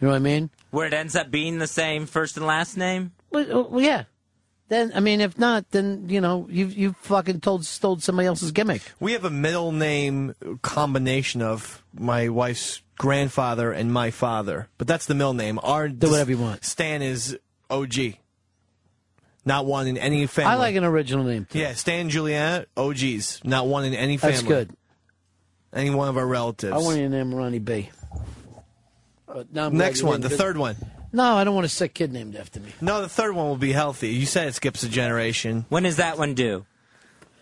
You 0.00 0.06
know 0.06 0.12
what 0.12 0.16
I 0.16 0.20
mean? 0.20 0.50
Where 0.70 0.86
it 0.86 0.94
ends 0.94 1.16
up 1.16 1.30
being 1.30 1.58
the 1.58 1.66
same 1.66 2.06
first 2.06 2.36
and 2.36 2.46
last 2.46 2.76
name? 2.76 3.12
Well, 3.30 3.68
well, 3.70 3.82
yeah. 3.82 4.04
Then 4.68 4.92
I 4.94 5.00
mean, 5.00 5.20
if 5.20 5.38
not, 5.38 5.70
then 5.70 6.08
you 6.08 6.20
know 6.20 6.48
you 6.50 6.66
you 6.66 6.94
fucking 7.02 7.40
told 7.40 7.64
stole 7.64 7.98
somebody 8.00 8.26
else's 8.26 8.50
gimmick. 8.52 8.82
We 8.98 9.12
have 9.12 9.24
a 9.24 9.30
middle 9.30 9.70
name 9.70 10.34
combination 10.62 11.40
of 11.40 11.84
my 11.94 12.28
wife's 12.30 12.82
grandfather 12.98 13.72
and 13.72 13.92
my 13.92 14.10
father, 14.10 14.68
but 14.78 14.86
that's 14.86 15.06
the 15.06 15.14
middle 15.14 15.34
name. 15.34 15.58
Our 15.62 15.88
Do 15.88 16.10
whatever 16.10 16.30
you 16.30 16.38
want. 16.38 16.64
Stan 16.64 17.02
is 17.02 17.38
OG. 17.70 18.14
Not 19.44 19.64
one 19.66 19.86
in 19.86 19.96
any 19.96 20.26
family. 20.26 20.52
I 20.52 20.56
like 20.56 20.74
an 20.74 20.84
original 20.84 21.24
name. 21.24 21.46
Too. 21.48 21.58
Yeah, 21.60 21.74
Stan 21.74 22.08
Juliana, 22.10 22.66
OGs. 22.76 23.42
Not 23.44 23.66
one 23.68 23.84
in 23.84 23.94
any 23.94 24.16
family. 24.16 24.34
That's 24.36 24.42
good. 24.46 24.70
Any 25.72 25.90
one 25.90 26.08
of 26.08 26.16
our 26.16 26.26
relatives. 26.26 26.72
I 26.72 26.78
want 26.78 26.96
you 26.98 27.04
to 27.04 27.08
name 27.08 27.34
Ronnie 27.34 27.58
B. 27.60 27.90
But 29.26 29.52
now 29.52 29.68
Next 29.68 30.02
one, 30.02 30.20
the 30.20 30.30
third 30.30 30.56
one. 30.56 30.76
No, 31.12 31.36
I 31.36 31.44
don't 31.44 31.54
want 31.54 31.66
a 31.66 31.68
sick 31.70 31.94
kid 31.94 32.12
named 32.12 32.34
after 32.36 32.60
me. 32.60 32.70
No, 32.80 33.00
the 33.00 33.08
third 33.08 33.34
one 33.34 33.46
will 33.48 33.56
be 33.56 33.72
healthy. 33.72 34.08
You 34.08 34.26
said 34.26 34.48
it 34.48 34.54
skips 34.54 34.82
a 34.82 34.88
generation. 34.88 35.64
When 35.68 35.86
is 35.86 35.96
that 35.96 36.18
one 36.18 36.34
due? 36.34 36.66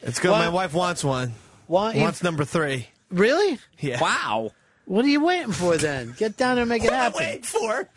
It's 0.03 0.19
good. 0.19 0.31
Why- 0.31 0.41
My 0.41 0.49
wife 0.51 0.75
wants 0.75 1.03
one. 1.03 1.33
Why? 1.67 1.95
Wants 1.99 2.23
number 2.23 2.45
three. 2.45 2.89
Really? 3.11 3.59
Yeah. 3.79 4.01
Wow. 4.01 4.53
What 4.86 5.05
are 5.05 5.09
you 5.09 5.24
waiting 5.24 5.52
for 5.52 5.77
then? 5.78 6.15
Get 6.19 6.36
down 6.36 6.56
there 6.56 6.62
and 6.62 6.69
make 6.69 6.85
it 6.85 6.93
happen. 6.93 7.15
What 7.15 7.23
am 7.23 7.28
I 7.28 7.31
waiting 7.32 7.43
for? 7.43 7.89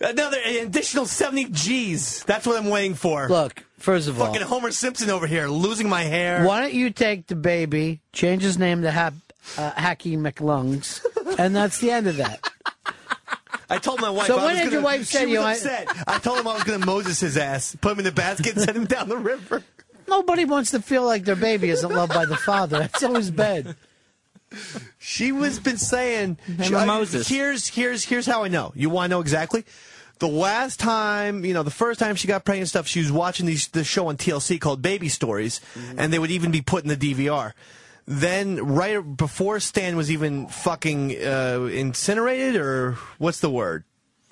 Another 0.00 0.38
additional 0.62 1.04
70 1.06 1.46
G's. 1.50 2.24
That's 2.24 2.46
what 2.46 2.56
I'm 2.58 2.70
waiting 2.70 2.94
for. 2.94 3.28
Look, 3.28 3.62
first 3.78 4.08
of 4.08 4.18
all, 4.20 4.28
Fucking 4.32 4.46
Homer 4.46 4.70
Simpson 4.70 5.10
over 5.10 5.26
here, 5.26 5.48
losing 5.48 5.88
my 5.88 6.02
hair. 6.02 6.44
why 6.44 6.60
don't 6.60 6.72
you 6.72 6.90
take 6.90 7.26
the 7.26 7.36
baby, 7.36 8.00
change 8.14 8.42
his 8.42 8.58
name 8.58 8.82
to 8.82 8.90
Hap, 8.90 9.12
uh, 9.58 9.72
Hacky 9.72 10.16
McLungs, 10.18 11.04
and 11.38 11.54
that's 11.54 11.78
the 11.78 11.90
end 11.90 12.06
of 12.06 12.16
that. 12.16 12.40
I 13.68 13.78
told 13.78 14.00
my 14.00 14.10
wife. 14.10 14.26
So 14.26 14.38
I 14.38 14.44
when 14.46 14.54
was 14.54 14.56
did 14.56 14.64
gonna, 14.64 14.72
your 14.72 14.82
wife 14.82 15.00
she 15.00 15.16
say 15.18 15.26
was 15.26 15.32
you- 15.32 15.40
I- 15.40 15.52
upset. 15.52 15.88
I 16.08 16.18
told 16.18 16.38
him 16.38 16.48
I 16.48 16.54
was 16.54 16.64
going 16.64 16.80
to 16.80 16.86
Moses 16.86 17.20
his 17.20 17.36
ass, 17.36 17.76
put 17.80 17.92
him 17.92 17.98
in 17.98 18.04
the 18.06 18.12
basket, 18.12 18.54
and 18.56 18.64
send 18.64 18.76
him 18.76 18.86
down 18.86 19.08
the 19.08 19.16
river. 19.18 19.62
Nobody 20.08 20.44
wants 20.44 20.72
to 20.72 20.80
feel 20.82 21.04
like 21.04 21.24
their 21.24 21.36
baby 21.36 21.68
isn't 21.70 21.92
loved 21.92 22.12
by 22.12 22.24
the 22.24 22.36
father. 22.36 22.78
That's 22.80 23.02
always 23.04 23.30
bad. 23.30 23.76
She 24.98 25.32
was 25.32 25.58
been 25.58 25.78
saying. 25.78 26.38
She- 26.62 26.74
I- 26.74 26.84
Moses. 26.84 27.28
Here's 27.28 27.68
here's 27.68 28.04
here's 28.04 28.26
how 28.26 28.44
I 28.44 28.48
know. 28.48 28.72
You 28.74 28.90
want 28.90 29.10
to 29.10 29.16
know 29.16 29.20
exactly? 29.20 29.64
The 30.18 30.28
last 30.28 30.78
time, 30.80 31.44
you 31.46 31.54
know, 31.54 31.62
the 31.62 31.70
first 31.70 31.98
time 31.98 32.14
she 32.14 32.28
got 32.28 32.44
pregnant 32.44 32.62
and 32.64 32.68
stuff, 32.68 32.86
she 32.86 33.00
was 33.00 33.10
watching 33.10 33.46
these 33.46 33.68
the 33.68 33.84
show 33.84 34.08
on 34.08 34.16
TLC 34.18 34.60
called 34.60 34.82
Baby 34.82 35.08
Stories, 35.08 35.60
and 35.96 36.12
they 36.12 36.18
would 36.18 36.30
even 36.30 36.50
be 36.50 36.60
put 36.60 36.84
in 36.84 36.88
the 36.88 36.96
DVR. 36.96 37.52
Then, 38.06 38.56
right 38.66 38.98
before 39.16 39.60
Stan 39.60 39.96
was 39.96 40.10
even 40.10 40.48
fucking 40.48 41.12
uh, 41.24 41.68
incinerated, 41.72 42.56
or 42.56 42.98
what's 43.18 43.40
the 43.40 43.50
word? 43.50 43.84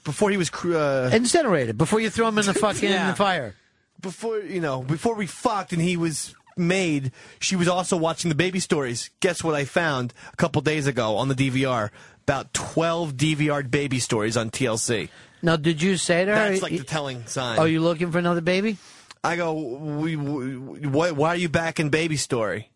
Before 0.04 0.30
he 0.30 0.36
was 0.36 0.50
cr- 0.50 0.74
uh, 0.76 1.10
Incinerated 1.10 1.78
before 1.78 2.00
you 2.00 2.10
throw 2.10 2.28
him 2.28 2.38
in 2.38 2.46
the 2.46 2.54
fucking 2.66 2.90
in 2.90 3.06
the 3.08 3.14
fire. 3.14 3.54
before 4.00 4.38
you 4.40 4.60
know 4.60 4.82
before 4.82 5.14
we 5.14 5.26
fucked 5.26 5.72
and 5.72 5.80
he 5.82 5.96
was 5.96 6.34
made 6.58 7.12
she 7.40 7.56
was 7.56 7.68
also 7.68 7.96
watching 7.96 8.28
the 8.28 8.34
baby 8.34 8.60
stories. 8.60 9.10
Guess 9.20 9.42
what 9.44 9.54
i 9.54 9.64
found 9.64 10.12
a 10.32 10.36
couple 10.36 10.60
days 10.62 10.86
ago 10.86 11.16
on 11.16 11.28
the 11.28 11.34
dvr 11.34 11.90
about 12.24 12.52
12 12.52 13.14
dvr'd 13.14 13.70
baby 13.70 13.98
stories 13.98 14.36
on 14.36 14.50
tlc 14.50 15.08
Now, 15.40 15.56
did 15.56 15.80
you 15.80 15.96
say 15.96 16.24
to 16.24 16.30
her? 16.30 16.50
that's 16.50 16.62
like 16.62 16.76
the 16.76 16.84
telling 16.84 17.24
sign. 17.26 17.58
Are 17.58 17.68
you 17.68 17.80
looking 17.80 18.10
for 18.12 18.18
another 18.18 18.40
baby? 18.42 18.76
i 19.24 19.36
go 19.36 19.52
we, 19.54 20.16
we, 20.16 20.86
why, 20.86 21.10
why 21.10 21.30
are 21.30 21.36
you 21.36 21.48
back 21.48 21.80
in 21.80 21.88
baby 21.90 22.16
story? 22.16 22.70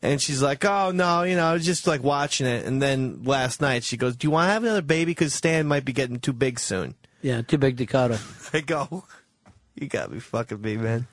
And 0.00 0.20
she's 0.20 0.42
like 0.42 0.64
oh 0.64 0.90
no 0.90 1.22
you 1.22 1.36
know 1.36 1.44
i 1.46 1.52
was 1.52 1.64
just 1.64 1.86
like 1.86 2.02
watching 2.02 2.46
it. 2.46 2.66
And 2.66 2.80
then 2.82 3.22
last 3.24 3.60
night 3.60 3.84
she 3.84 3.96
goes 3.96 4.16
do 4.16 4.26
you 4.26 4.30
want 4.30 4.48
to 4.48 4.52
have 4.52 4.62
another 4.64 4.82
baby? 4.82 5.10
Because 5.12 5.34
stan 5.34 5.66
might 5.66 5.84
be 5.84 5.92
getting 5.92 6.18
too 6.18 6.32
big 6.32 6.58
soon. 6.58 6.94
Yeah, 7.20 7.42
too 7.42 7.58
big 7.58 7.76
to 7.78 7.86
cuddle. 7.86 8.18
i 8.52 8.60
go 8.60 9.04
you 9.74 9.86
got 9.88 10.10
me 10.10 10.18
fucking 10.18 10.60
me 10.60 10.76
man 10.76 11.06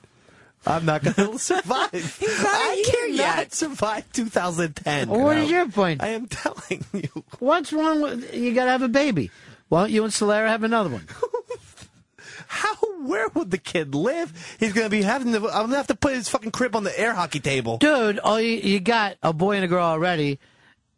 I'm 0.66 0.84
not 0.84 1.02
going 1.02 1.14
to 1.32 1.38
survive. 1.38 2.18
I 2.22 2.84
cannot 2.86 3.52
survive 3.52 4.12
2010. 4.12 5.08
Well, 5.08 5.20
what 5.20 5.34
bro. 5.34 5.42
is 5.42 5.50
your 5.50 5.68
point? 5.68 6.02
I 6.02 6.08
am 6.08 6.26
telling 6.26 6.84
you. 6.92 7.24
What's 7.38 7.72
wrong 7.72 8.02
with 8.02 8.34
you? 8.34 8.54
Got 8.54 8.66
to 8.66 8.70
have 8.72 8.82
a 8.82 8.88
baby. 8.88 9.30
Why 9.68 9.82
don't 9.82 9.90
you 9.90 10.04
and 10.04 10.12
Solera 10.12 10.48
have 10.48 10.64
another 10.64 10.90
one? 10.90 11.06
How? 12.48 12.74
Where 13.02 13.28
would 13.28 13.50
the 13.50 13.58
kid 13.58 13.94
live? 13.94 14.56
He's 14.58 14.72
going 14.72 14.86
to 14.86 14.90
be 14.90 15.02
having 15.02 15.32
to. 15.32 15.38
I'm 15.38 15.42
going 15.42 15.70
to 15.70 15.76
have 15.76 15.86
to 15.86 15.94
put 15.94 16.14
his 16.14 16.28
fucking 16.28 16.50
crib 16.50 16.76
on 16.76 16.84
the 16.84 16.98
air 16.98 17.14
hockey 17.14 17.40
table. 17.40 17.78
Dude, 17.78 18.20
oh, 18.22 18.36
you, 18.36 18.56
you 18.56 18.80
got 18.80 19.16
a 19.22 19.32
boy 19.32 19.56
and 19.56 19.64
a 19.64 19.68
girl 19.68 19.84
already. 19.84 20.38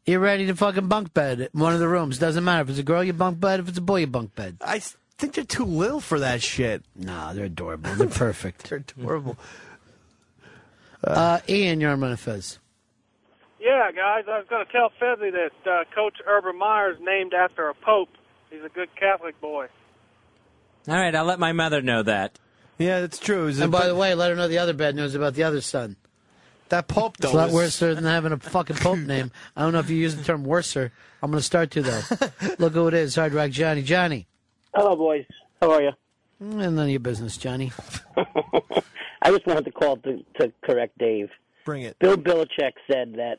You're 0.05 0.19
ready 0.19 0.47
to 0.47 0.57
fucking 0.57 0.89
bunk 0.89 1.15
bed 1.15 1.51
in 1.55 1.61
one 1.61 1.75
of 1.75 1.79
the 1.79 1.87
rooms. 1.87 2.19
Doesn't 2.19 2.43
matter 2.43 2.63
if 2.63 2.71
it's 2.71 2.79
a 2.79 2.83
girl, 2.83 3.05
you 3.05 3.13
bunk 3.13 3.39
bed. 3.39 3.61
If 3.61 3.69
it's 3.69 3.79
a 3.79 3.83
boy, 3.83 4.01
you 4.01 4.07
bunk 4.09 4.35
bed. 4.35 4.57
I 4.61 4.83
think 5.23 5.35
they're 5.35 5.45
too 5.45 5.65
little 5.65 6.01
for 6.01 6.19
that 6.19 6.43
shit. 6.43 6.83
Nah, 6.97 7.33
they're 7.33 7.45
adorable. 7.45 7.95
They're 7.95 8.09
perfect. 8.09 8.65
They're 8.69 8.79
adorable. 8.79 9.37
Uh, 11.05 11.39
Ian, 11.49 11.81
you're 11.81 11.93
on 11.93 12.17
Fez. 12.17 12.59
Yeah, 13.61 13.93
guys, 13.93 14.25
I 14.29 14.39
was 14.39 14.47
going 14.51 14.67
to 14.67 14.73
tell 14.73 14.91
Fezzi 15.01 15.31
that 15.31 15.71
uh, 15.71 15.85
Coach 15.95 16.17
Urban 16.27 16.59
Meyer 16.59 16.91
is 16.93 16.99
named 17.01 17.35
after 17.35 17.69
a 17.69 17.75
pope. 17.75 18.09
He's 18.51 18.65
a 18.65 18.69
good 18.69 18.89
Catholic 18.97 19.41
boy. 19.41 19.69
All 20.89 20.97
right, 20.97 21.15
I'll 21.15 21.25
let 21.25 21.39
my 21.39 21.53
mother 21.53 21.81
know 21.81 22.03
that. 22.03 22.39
Yeah, 22.79 23.01
that's 23.01 23.21
true. 23.21 23.47
And 23.47 23.71
by 23.71 23.87
the 23.87 23.95
way, 23.95 24.15
let 24.17 24.31
her 24.31 24.37
know 24.37 24.49
the 24.49 24.59
other 24.59 24.73
bad 24.73 24.97
news 24.97 25.15
about 25.15 25.35
the 25.35 25.45
other 25.45 25.61
son. 25.61 25.95
that 26.71 26.89
Pope 26.89 27.17
though. 27.19 27.29
It's 27.29 27.35
a 27.35 27.37
lot 27.37 27.49
is- 27.51 27.55
worse 27.55 27.79
than 27.79 28.03
having 28.03 28.33
a 28.33 28.39
fucking 28.39 28.77
pope 28.77 28.99
name. 29.07 29.31
I 29.57 29.63
don't 29.63 29.73
know 29.73 29.79
if 29.79 29.91
you 29.91 29.97
use 29.97 30.17
the 30.17 30.25
term 30.25 30.43
worser. 30.43 30.91
I'm 31.23 31.31
going 31.31 31.39
to 31.39 31.45
start 31.47 31.71
to 31.73 31.83
though. 31.83 32.03
Look 32.59 32.73
who 32.73 32.89
it 32.89 32.95
is, 32.95 33.15
Hard 33.15 33.33
Rock 33.35 33.51
Johnny. 33.51 33.83
Johnny. 33.83 34.27
Hello, 34.75 34.97
boys. 34.97 35.25
How 35.61 35.71
are 35.73 35.83
you? 35.83 35.91
Mm, 36.43 36.55
None 36.55 36.79
of 36.79 36.89
your 36.89 37.01
business, 37.01 37.37
Johnny. 37.37 37.73
I 38.17 39.31
just 39.31 39.47
wanted 39.47 39.65
to 39.67 39.71
call 39.71 39.97
to, 39.99 40.25
to 40.41 40.53
correct 40.65 40.99
Dave. 40.99 41.29
Bring 41.65 41.83
it. 41.83 41.99
Bill 41.99 42.17
Belichick 42.17 42.73
said 42.91 43.15
that 43.17 43.39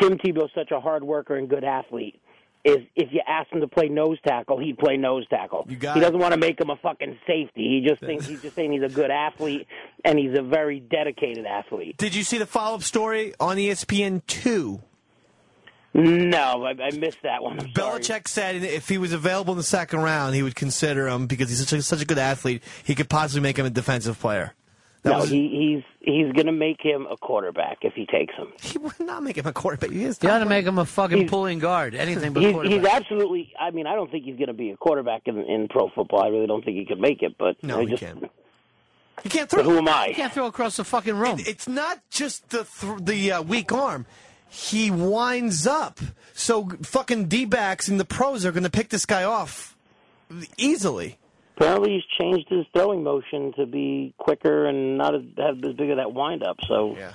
Tim 0.00 0.18
Tebow's 0.18 0.50
such 0.54 0.70
a 0.70 0.80
hard 0.80 1.02
worker 1.04 1.36
and 1.36 1.48
good 1.48 1.64
athlete. 1.64 2.18
Is 2.64 2.76
if 2.94 3.08
you 3.10 3.20
ask 3.26 3.50
him 3.50 3.60
to 3.60 3.66
play 3.66 3.88
nose 3.88 4.18
tackle, 4.24 4.60
he'd 4.60 4.78
play 4.78 4.96
nose 4.96 5.26
tackle. 5.28 5.66
You 5.68 5.74
got 5.74 5.96
he 5.96 6.00
doesn't 6.00 6.20
want 6.20 6.32
to 6.32 6.38
make 6.38 6.60
him 6.60 6.70
a 6.70 6.76
fucking 6.76 7.18
safety. 7.26 7.80
He 7.82 7.84
just 7.88 8.00
thinks 8.00 8.24
he's 8.28 8.40
just 8.40 8.54
saying 8.54 8.70
he's 8.70 8.84
a 8.84 8.88
good 8.94 9.10
athlete 9.10 9.66
and 10.04 10.16
he's 10.16 10.38
a 10.38 10.42
very 10.42 10.78
dedicated 10.78 11.44
athlete. 11.44 11.96
Did 11.96 12.14
you 12.14 12.22
see 12.22 12.38
the 12.38 12.46
follow 12.46 12.76
up 12.76 12.84
story 12.84 13.34
on 13.40 13.56
ESPN 13.56 14.24
two? 14.28 14.80
No, 15.94 16.64
I, 16.64 16.70
I 16.70 16.90
missed 16.92 17.18
that 17.22 17.42
one. 17.42 17.60
I'm 17.60 17.74
sorry. 17.74 18.00
Belichick 18.00 18.26
said 18.28 18.56
if 18.62 18.88
he 18.88 18.96
was 18.98 19.12
available 19.12 19.52
in 19.52 19.58
the 19.58 19.62
second 19.64 20.00
round, 20.00 20.34
he 20.34 20.42
would 20.42 20.54
consider 20.54 21.06
him 21.08 21.26
because 21.26 21.50
he's 21.50 21.60
such 21.60 21.72
a, 21.78 21.82
such 21.82 22.00
a 22.00 22.06
good 22.06 22.18
athlete. 22.18 22.62
He 22.84 22.94
could 22.94 23.10
possibly 23.10 23.42
make 23.42 23.58
him 23.58 23.66
a 23.66 23.70
defensive 23.70 24.18
player. 24.18 24.54
That 25.02 25.10
no, 25.10 25.18
was- 25.18 25.30
he, 25.30 25.82
he's 26.00 26.14
he's 26.14 26.32
going 26.32 26.46
to 26.46 26.52
make 26.52 26.80
him 26.80 27.06
a 27.10 27.16
quarterback 27.16 27.78
if 27.82 27.92
he 27.94 28.06
takes 28.06 28.34
him. 28.34 28.52
He 28.60 28.78
would 28.78 28.98
not 29.00 29.22
make 29.22 29.36
him 29.36 29.46
a 29.46 29.52
quarterback. 29.52 29.90
He 29.90 30.04
is 30.04 30.18
You 30.22 30.28
got 30.28 30.38
to 30.38 30.46
make 30.46 30.64
him 30.64 30.78
a 30.78 30.84
fucking 30.86 31.18
He's- 31.18 31.30
pulling 31.30 31.58
guard. 31.58 31.94
Anything 31.94 32.32
but 32.32 32.42
He's, 32.42 32.52
quarterback. 32.52 32.78
he's 32.80 32.88
absolutely. 32.88 33.52
I 33.58 33.70
mean, 33.72 33.86
I 33.86 33.94
don't 33.94 34.10
think 34.10 34.24
he's 34.24 34.36
going 34.36 34.46
to 34.48 34.54
be 34.54 34.70
a 34.70 34.76
quarterback 34.76 35.22
in, 35.26 35.38
in 35.40 35.68
pro 35.68 35.88
football. 35.90 36.22
I 36.22 36.28
really 36.28 36.46
don't 36.46 36.64
think 36.64 36.76
he 36.78 36.84
could 36.86 37.00
make 37.00 37.22
it. 37.22 37.36
But 37.36 37.62
No, 37.62 37.78
I 37.78 37.82
he 37.82 37.88
just, 37.88 38.02
can't. 38.02 38.22
You 39.24 39.30
can't 39.30 39.50
But 39.50 39.62
throw. 39.62 39.70
who 39.72 39.78
am 39.78 39.88
I? 39.88 40.06
You 40.06 40.14
can't 40.14 40.32
throw 40.32 40.46
across 40.46 40.76
the 40.76 40.84
fucking 40.84 41.16
room. 41.16 41.38
It- 41.40 41.48
it's 41.48 41.68
not 41.68 41.98
just 42.08 42.48
the 42.50 42.64
th- 42.80 42.98
the 43.02 43.32
uh, 43.32 43.42
weak 43.42 43.72
arm. 43.72 44.06
He 44.52 44.90
winds 44.90 45.66
up. 45.66 45.98
So 46.34 46.68
fucking 46.82 47.26
D 47.28 47.46
backs 47.46 47.88
and 47.88 47.98
the 47.98 48.04
pros 48.04 48.44
are 48.44 48.52
going 48.52 48.64
to 48.64 48.70
pick 48.70 48.90
this 48.90 49.06
guy 49.06 49.24
off 49.24 49.74
easily. 50.58 51.18
Apparently, 51.56 51.94
he's 51.94 52.04
changed 52.20 52.48
his 52.50 52.66
throwing 52.74 53.02
motion 53.02 53.52
to 53.54 53.64
be 53.64 54.12
quicker 54.18 54.66
and 54.66 54.98
not 54.98 55.14
have 55.14 55.64
as 55.64 55.74
big 55.74 55.90
of 55.90 55.96
that 55.96 56.12
wind 56.12 56.42
up. 56.42 56.58
So, 56.66 56.96
yeah. 56.96 57.12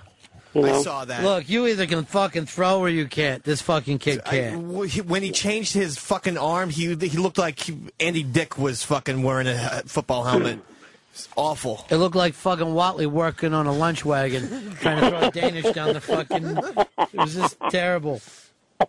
you 0.53 0.61
know, 0.61 0.80
I 0.80 0.81
saw 0.81 1.05
that. 1.05 1.23
Look, 1.23 1.47
you 1.47 1.68
either 1.68 1.85
can 1.85 2.05
fucking 2.05 2.45
throw 2.47 2.80
or 2.80 2.89
you 2.89 3.07
can't. 3.07 3.43
This 3.43 3.61
fucking 3.61 3.99
kid 3.99 4.23
can't. 4.26 4.68
w- 4.68 5.03
when 5.03 5.22
he 5.22 5.31
changed 5.31 5.73
his 5.73 5.97
fucking 5.97 6.38
arm, 6.38 6.69
he 6.69 6.95
he 6.95 7.18
looked 7.18 7.38
like 7.38 7.59
he, 7.59 7.77
Andy 7.99 8.23
Dick 8.23 8.57
was 8.57 8.84
fucking 8.84 9.22
wearing 9.22 9.47
a 9.47 9.84
football 9.85 10.23
helmet. 10.23 10.59
It's 11.18 11.30
awful. 11.35 11.84
It 11.89 11.95
looked 11.95 12.15
like 12.15 12.35
fucking 12.35 12.68
Whatley 12.68 13.07
working 13.07 13.52
on 13.56 13.65
a 13.65 13.73
lunch 13.73 14.06
wagon, 14.06 14.76
trying 14.81 15.02
to 15.02 15.10
throw 15.10 15.31
Danish 15.31 15.65
down 15.73 15.94
the 15.94 16.02
fucking. 16.02 16.45
It 16.45 17.18
was 17.18 17.34
just 17.34 17.57
terrible. 17.72 18.22
uh, 18.80 18.85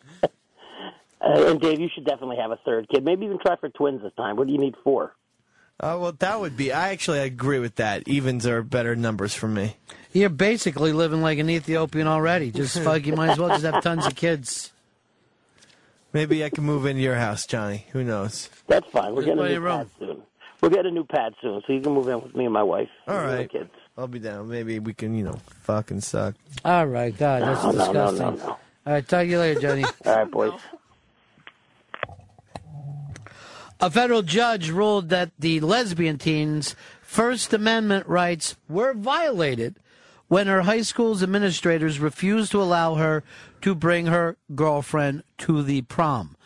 and 1.23 1.59
Dave, 1.59 1.81
you 1.81 1.89
should 1.95 2.05
definitely 2.05 2.37
have 2.37 2.51
a 2.51 2.59
third 2.67 2.87
kid. 2.91 3.03
Maybe 3.03 3.25
even 3.25 3.39
try 3.39 3.57
for 3.57 3.71
twins 3.71 4.03
this 4.03 4.13
time. 4.15 4.37
What 4.37 4.47
do 4.47 4.53
you 4.53 4.59
need 4.59 4.75
four? 4.85 5.17
Uh, 5.81 5.97
well, 5.99 6.13
that 6.19 6.39
would 6.39 6.55
be. 6.55 6.71
I 6.71 6.91
actually 6.91 7.21
agree 7.21 7.61
with 7.61 7.77
that. 7.77 8.07
Evens 8.07 8.47
are 8.47 8.63
better 8.63 8.95
numbers 8.95 9.33
for 9.33 9.49
me. 9.49 9.77
You're 10.13 10.29
basically 10.29 10.93
living 10.93 11.23
like 11.23 11.39
an 11.39 11.49
Ethiopian 11.49 12.07
already. 12.07 12.51
Just 12.51 12.79
fuck, 12.83 13.07
you 13.07 13.17
might 13.17 13.31
as 13.31 13.39
well 13.39 13.49
just 13.49 13.65
have 13.65 13.83
tons 13.83 14.05
of 14.05 14.15
kids. 14.15 14.71
Maybe 16.13 16.45
I 16.45 16.51
can 16.51 16.65
move 16.65 16.85
into 16.85 17.01
your 17.01 17.15
house, 17.15 17.47
Johnny. 17.47 17.87
Who 17.93 18.05
knows? 18.05 18.51
That's 18.67 18.87
fine. 18.91 19.15
We're 19.15 19.23
Just 19.23 19.27
getting 19.27 19.39
a 19.39 19.43
play 19.43 19.49
new 19.49 19.55
your 19.55 19.71
pad 19.71 19.89
soon. 19.99 20.23
We'll 20.61 20.71
get 20.73 20.87
a 20.87 20.91
new 20.91 21.05
pad 21.05 21.35
soon, 21.41 21.63
so 21.67 21.73
you 21.73 21.81
can 21.81 21.93
move 21.93 22.09
in 22.09 22.21
with 22.21 22.35
me 22.35 22.45
and 22.45 22.53
my 22.53 22.63
wife. 22.65 22.89
All 23.07 23.17
right. 23.17 23.41
and 23.41 23.51
kids. 23.51 23.71
I'll 23.97 24.09
be 24.09 24.19
down. 24.19 24.49
Maybe 24.49 24.79
we 24.81 24.93
can, 24.95 25.15
you 25.17 25.25
know, 25.25 25.39
fucking 25.63 26.01
suck. 26.01 26.35
All 26.65 26.87
right, 26.87 27.17
God, 27.17 27.43
that's 27.43 27.63
No, 27.65 27.71
no, 27.71 27.79
no, 27.79 27.85
disgusting. 28.11 28.19
no, 28.27 28.31
no. 28.35 28.49
All 28.87 28.93
right, 28.95 29.07
talk 29.09 29.21
to 29.21 29.27
you 29.27 29.39
later, 29.39 29.61
Johnny. 29.61 29.85
All 30.07 30.17
right, 30.17 30.31
boys. 30.31 30.53
A 33.81 33.91
federal 33.91 34.23
judge 34.23 34.71
ruled 34.71 35.09
that 35.11 35.31
the 35.39 35.61
lesbian 35.61 36.19
teen's 36.19 36.75
First 37.01 37.53
Amendment 37.55 38.07
rights 38.09 38.57
were 38.69 38.93
violated 38.93 39.77
when 40.27 40.47
her 40.49 40.63
high 40.63 40.83
school's 40.83 41.23
administrators 41.23 42.01
refused 42.01 42.51
to 42.53 42.61
allow 42.61 42.97
her 42.97 43.23
to 43.63 43.75
bring 43.75 44.07
her 44.07 44.37
girlfriend 44.55 45.23
to 45.39 45.63
the 45.63 45.83
prom. 45.83 46.37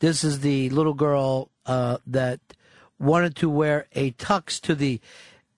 This 0.00 0.22
is 0.22 0.40
the 0.40 0.68
little 0.70 0.94
girl 0.94 1.50
uh, 1.66 1.98
that 2.06 2.40
wanted 3.02 3.36
to 3.36 3.50
wear 3.50 3.86
a 3.92 4.12
tux 4.12 4.60
to 4.62 4.74
the 4.74 5.00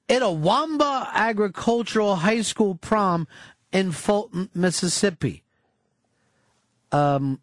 Itawamba 0.08 1.08
Agricultural 1.12 2.16
High 2.16 2.42
School 2.42 2.74
prom 2.74 3.28
in 3.72 3.92
Fulton, 3.92 4.50
Mississippi. 4.54 5.42
Um, 6.90 7.40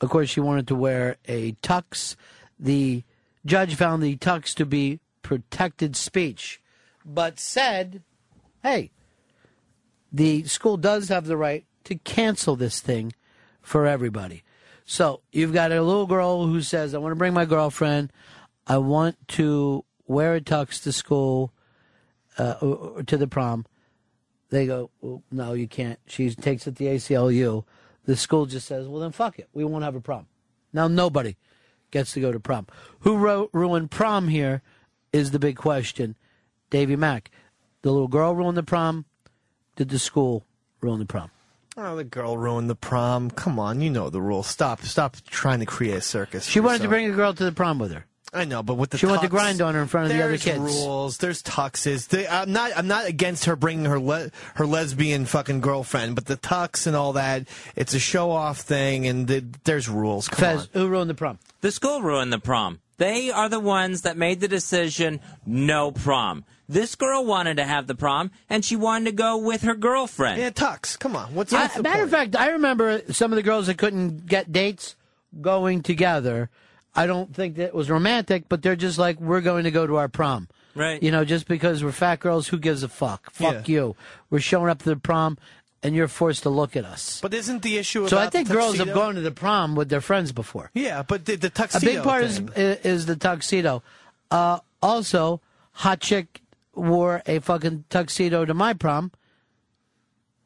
of 0.00 0.10
course, 0.10 0.28
she 0.28 0.40
wanted 0.40 0.68
to 0.68 0.74
wear 0.74 1.16
a 1.26 1.52
tux. 1.62 2.16
The 2.58 3.02
judge 3.44 3.74
found 3.74 4.02
the 4.02 4.16
tux 4.16 4.54
to 4.54 4.66
be 4.66 5.00
protected 5.22 5.96
speech, 5.96 6.60
but 7.04 7.40
said, 7.40 8.02
hey, 8.62 8.90
the 10.12 10.44
school 10.44 10.76
does 10.76 11.08
have 11.08 11.26
the 11.26 11.36
right 11.36 11.64
to 11.84 11.96
cancel 11.96 12.56
this 12.56 12.80
thing 12.80 13.12
for 13.62 13.86
everybody. 13.86 14.42
So 14.84 15.22
you've 15.32 15.52
got 15.52 15.72
a 15.72 15.82
little 15.82 16.06
girl 16.06 16.46
who 16.46 16.60
says, 16.60 16.94
I 16.94 16.98
want 16.98 17.12
to 17.12 17.16
bring 17.16 17.32
my 17.32 17.46
girlfriend. 17.46 18.12
I 18.66 18.78
want 18.78 19.16
to 19.28 19.84
wear 20.06 20.34
a 20.34 20.40
tux 20.40 20.82
to 20.82 20.92
school, 20.92 21.52
uh, 22.38 22.54
or, 22.60 22.74
or 22.76 23.02
to 23.02 23.16
the 23.16 23.26
prom. 23.26 23.66
They 24.50 24.66
go, 24.66 24.90
well, 25.00 25.22
no, 25.30 25.52
you 25.52 25.66
can't. 25.66 25.98
She 26.06 26.34
takes 26.34 26.66
it 26.66 26.76
to 26.76 26.84
the 26.84 26.90
ACLU. 26.90 27.64
The 28.04 28.16
school 28.16 28.46
just 28.46 28.66
says, 28.66 28.86
well, 28.86 29.00
then 29.00 29.12
fuck 29.12 29.38
it. 29.38 29.48
We 29.52 29.64
won't 29.64 29.84
have 29.84 29.96
a 29.96 30.00
prom. 30.00 30.26
Now 30.72 30.88
nobody 30.88 31.36
gets 31.90 32.12
to 32.12 32.20
go 32.20 32.32
to 32.32 32.40
prom. 32.40 32.66
Who 33.00 33.16
wrote, 33.16 33.50
ruined 33.52 33.90
prom 33.90 34.28
here 34.28 34.62
is 35.12 35.30
the 35.30 35.38
big 35.38 35.56
question. 35.56 36.16
Davy 36.70 36.96
Mack. 36.96 37.30
The 37.82 37.92
little 37.92 38.08
girl 38.08 38.34
ruined 38.34 38.56
the 38.56 38.62
prom. 38.62 39.04
Did 39.76 39.88
the 39.88 39.98
school 39.98 40.44
ruin 40.80 40.98
the 40.98 41.06
prom? 41.06 41.30
Oh, 41.76 41.96
the 41.96 42.04
girl 42.04 42.36
ruined 42.38 42.70
the 42.70 42.76
prom. 42.76 43.30
Come 43.30 43.58
on, 43.58 43.80
you 43.80 43.90
know 43.90 44.08
the 44.10 44.22
rules. 44.22 44.46
Stop, 44.46 44.82
stop 44.82 45.16
trying 45.26 45.60
to 45.60 45.66
create 45.66 45.96
a 45.96 46.00
circus. 46.00 46.46
She 46.46 46.60
wanted 46.60 46.82
to 46.82 46.88
bring 46.88 47.10
a 47.10 47.14
girl 47.14 47.34
to 47.34 47.44
the 47.44 47.52
prom 47.52 47.78
with 47.78 47.92
her. 47.92 48.06
I 48.34 48.44
know, 48.44 48.62
but 48.62 48.74
with 48.74 48.90
the 48.90 48.98
She 48.98 49.06
wanted 49.06 49.22
to 49.22 49.28
grind 49.28 49.60
on 49.60 49.74
her 49.74 49.82
in 49.82 49.88
front 49.88 50.10
of 50.10 50.16
the 50.16 50.22
other 50.24 50.36
kids. 50.36 50.44
there's 50.58 50.58
rules. 50.60 51.18
There's 51.18 51.42
tuxes. 51.42 52.08
They, 52.08 52.26
I'm 52.26 52.52
not. 52.52 52.72
I'm 52.76 52.88
not 52.88 53.06
against 53.06 53.44
her 53.44 53.56
bringing 53.56 53.84
her 53.86 53.98
le- 54.00 54.30
her 54.56 54.66
lesbian 54.66 55.24
fucking 55.26 55.60
girlfriend, 55.60 56.14
but 56.14 56.26
the 56.26 56.36
tux 56.36 56.86
and 56.86 56.96
all 56.96 57.12
that. 57.14 57.46
It's 57.76 57.94
a 57.94 57.98
show 58.00 58.30
off 58.30 58.58
thing, 58.60 59.06
and 59.06 59.26
the, 59.28 59.44
there's 59.64 59.88
rules. 59.88 60.28
Come 60.28 60.38
Fez, 60.38 60.60
on. 60.62 60.68
who 60.72 60.88
ruined 60.88 61.10
the 61.10 61.14
prom? 61.14 61.38
The 61.60 61.70
school 61.72 62.02
ruined 62.02 62.32
the 62.32 62.38
prom. 62.38 62.80
They 62.96 63.30
are 63.30 63.48
the 63.48 63.58
ones 63.60 64.02
that 64.02 64.16
made 64.16 64.40
the 64.40 64.48
decision 64.48 65.20
no 65.46 65.90
prom. 65.90 66.44
This 66.68 66.94
girl 66.94 67.24
wanted 67.26 67.56
to 67.58 67.64
have 67.64 67.86
the 67.86 67.94
prom, 67.94 68.30
and 68.48 68.64
she 68.64 68.74
wanted 68.76 69.06
to 69.06 69.12
go 69.12 69.36
with 69.36 69.62
her 69.62 69.74
girlfriend. 69.74 70.40
Yeah, 70.40 70.50
tux. 70.50 70.98
Come 70.98 71.14
on. 71.16 71.34
What's 71.34 71.52
I- 71.52 71.62
what's 71.62 71.74
the 71.74 71.82
matter 71.82 72.04
of 72.04 72.10
fact, 72.10 72.34
I 72.36 72.50
remember 72.50 73.02
some 73.12 73.32
of 73.32 73.36
the 73.36 73.42
girls 73.42 73.66
that 73.66 73.78
couldn't 73.78 74.26
get 74.26 74.50
dates 74.52 74.96
going 75.40 75.82
together. 75.82 76.48
I 76.94 77.06
don't 77.06 77.34
think 77.34 77.56
that 77.56 77.74
was 77.74 77.90
romantic, 77.90 78.48
but 78.48 78.62
they're 78.62 78.76
just 78.76 78.98
like, 78.98 79.20
we're 79.20 79.40
going 79.40 79.64
to 79.64 79.70
go 79.70 79.86
to 79.86 79.96
our 79.96 80.08
prom. 80.08 80.48
Right. 80.74 81.02
You 81.02 81.10
know, 81.10 81.24
just 81.24 81.46
because 81.48 81.82
we're 81.84 81.92
fat 81.92 82.20
girls, 82.20 82.48
who 82.48 82.58
gives 82.58 82.82
a 82.82 82.88
fuck? 82.88 83.30
Fuck 83.32 83.68
you. 83.68 83.96
We're 84.30 84.40
showing 84.40 84.70
up 84.70 84.78
to 84.80 84.88
the 84.88 84.96
prom, 84.96 85.38
and 85.82 85.94
you're 85.94 86.08
forced 86.08 86.44
to 86.44 86.50
look 86.50 86.76
at 86.76 86.84
us. 86.84 87.20
But 87.20 87.34
isn't 87.34 87.62
the 87.62 87.76
issue? 87.76 88.08
so 88.08 88.18
I 88.18 88.28
think 88.28 88.48
girls 88.48 88.78
have 88.78 88.92
gone 88.92 89.14
to 89.14 89.20
the 89.20 89.30
prom 89.30 89.76
with 89.76 89.88
their 89.88 90.00
friends 90.00 90.32
before. 90.32 90.70
Yeah, 90.74 91.02
but 91.02 91.24
the, 91.26 91.36
the 91.36 91.50
tuxedo. 91.50 91.90
A 91.90 91.94
big 91.94 92.02
part 92.02 92.24
is, 92.24 92.38
thing. 92.38 92.50
is 92.54 93.06
the 93.06 93.16
tuxedo. 93.16 93.82
Uh, 94.30 94.60
also, 94.82 95.40
hot 95.72 96.00
chick 96.00 96.42
wore 96.74 97.22
a 97.26 97.38
fucking 97.38 97.84
tuxedo 97.90 98.44
to 98.44 98.54
my 98.54 98.72
prom. 98.72 99.12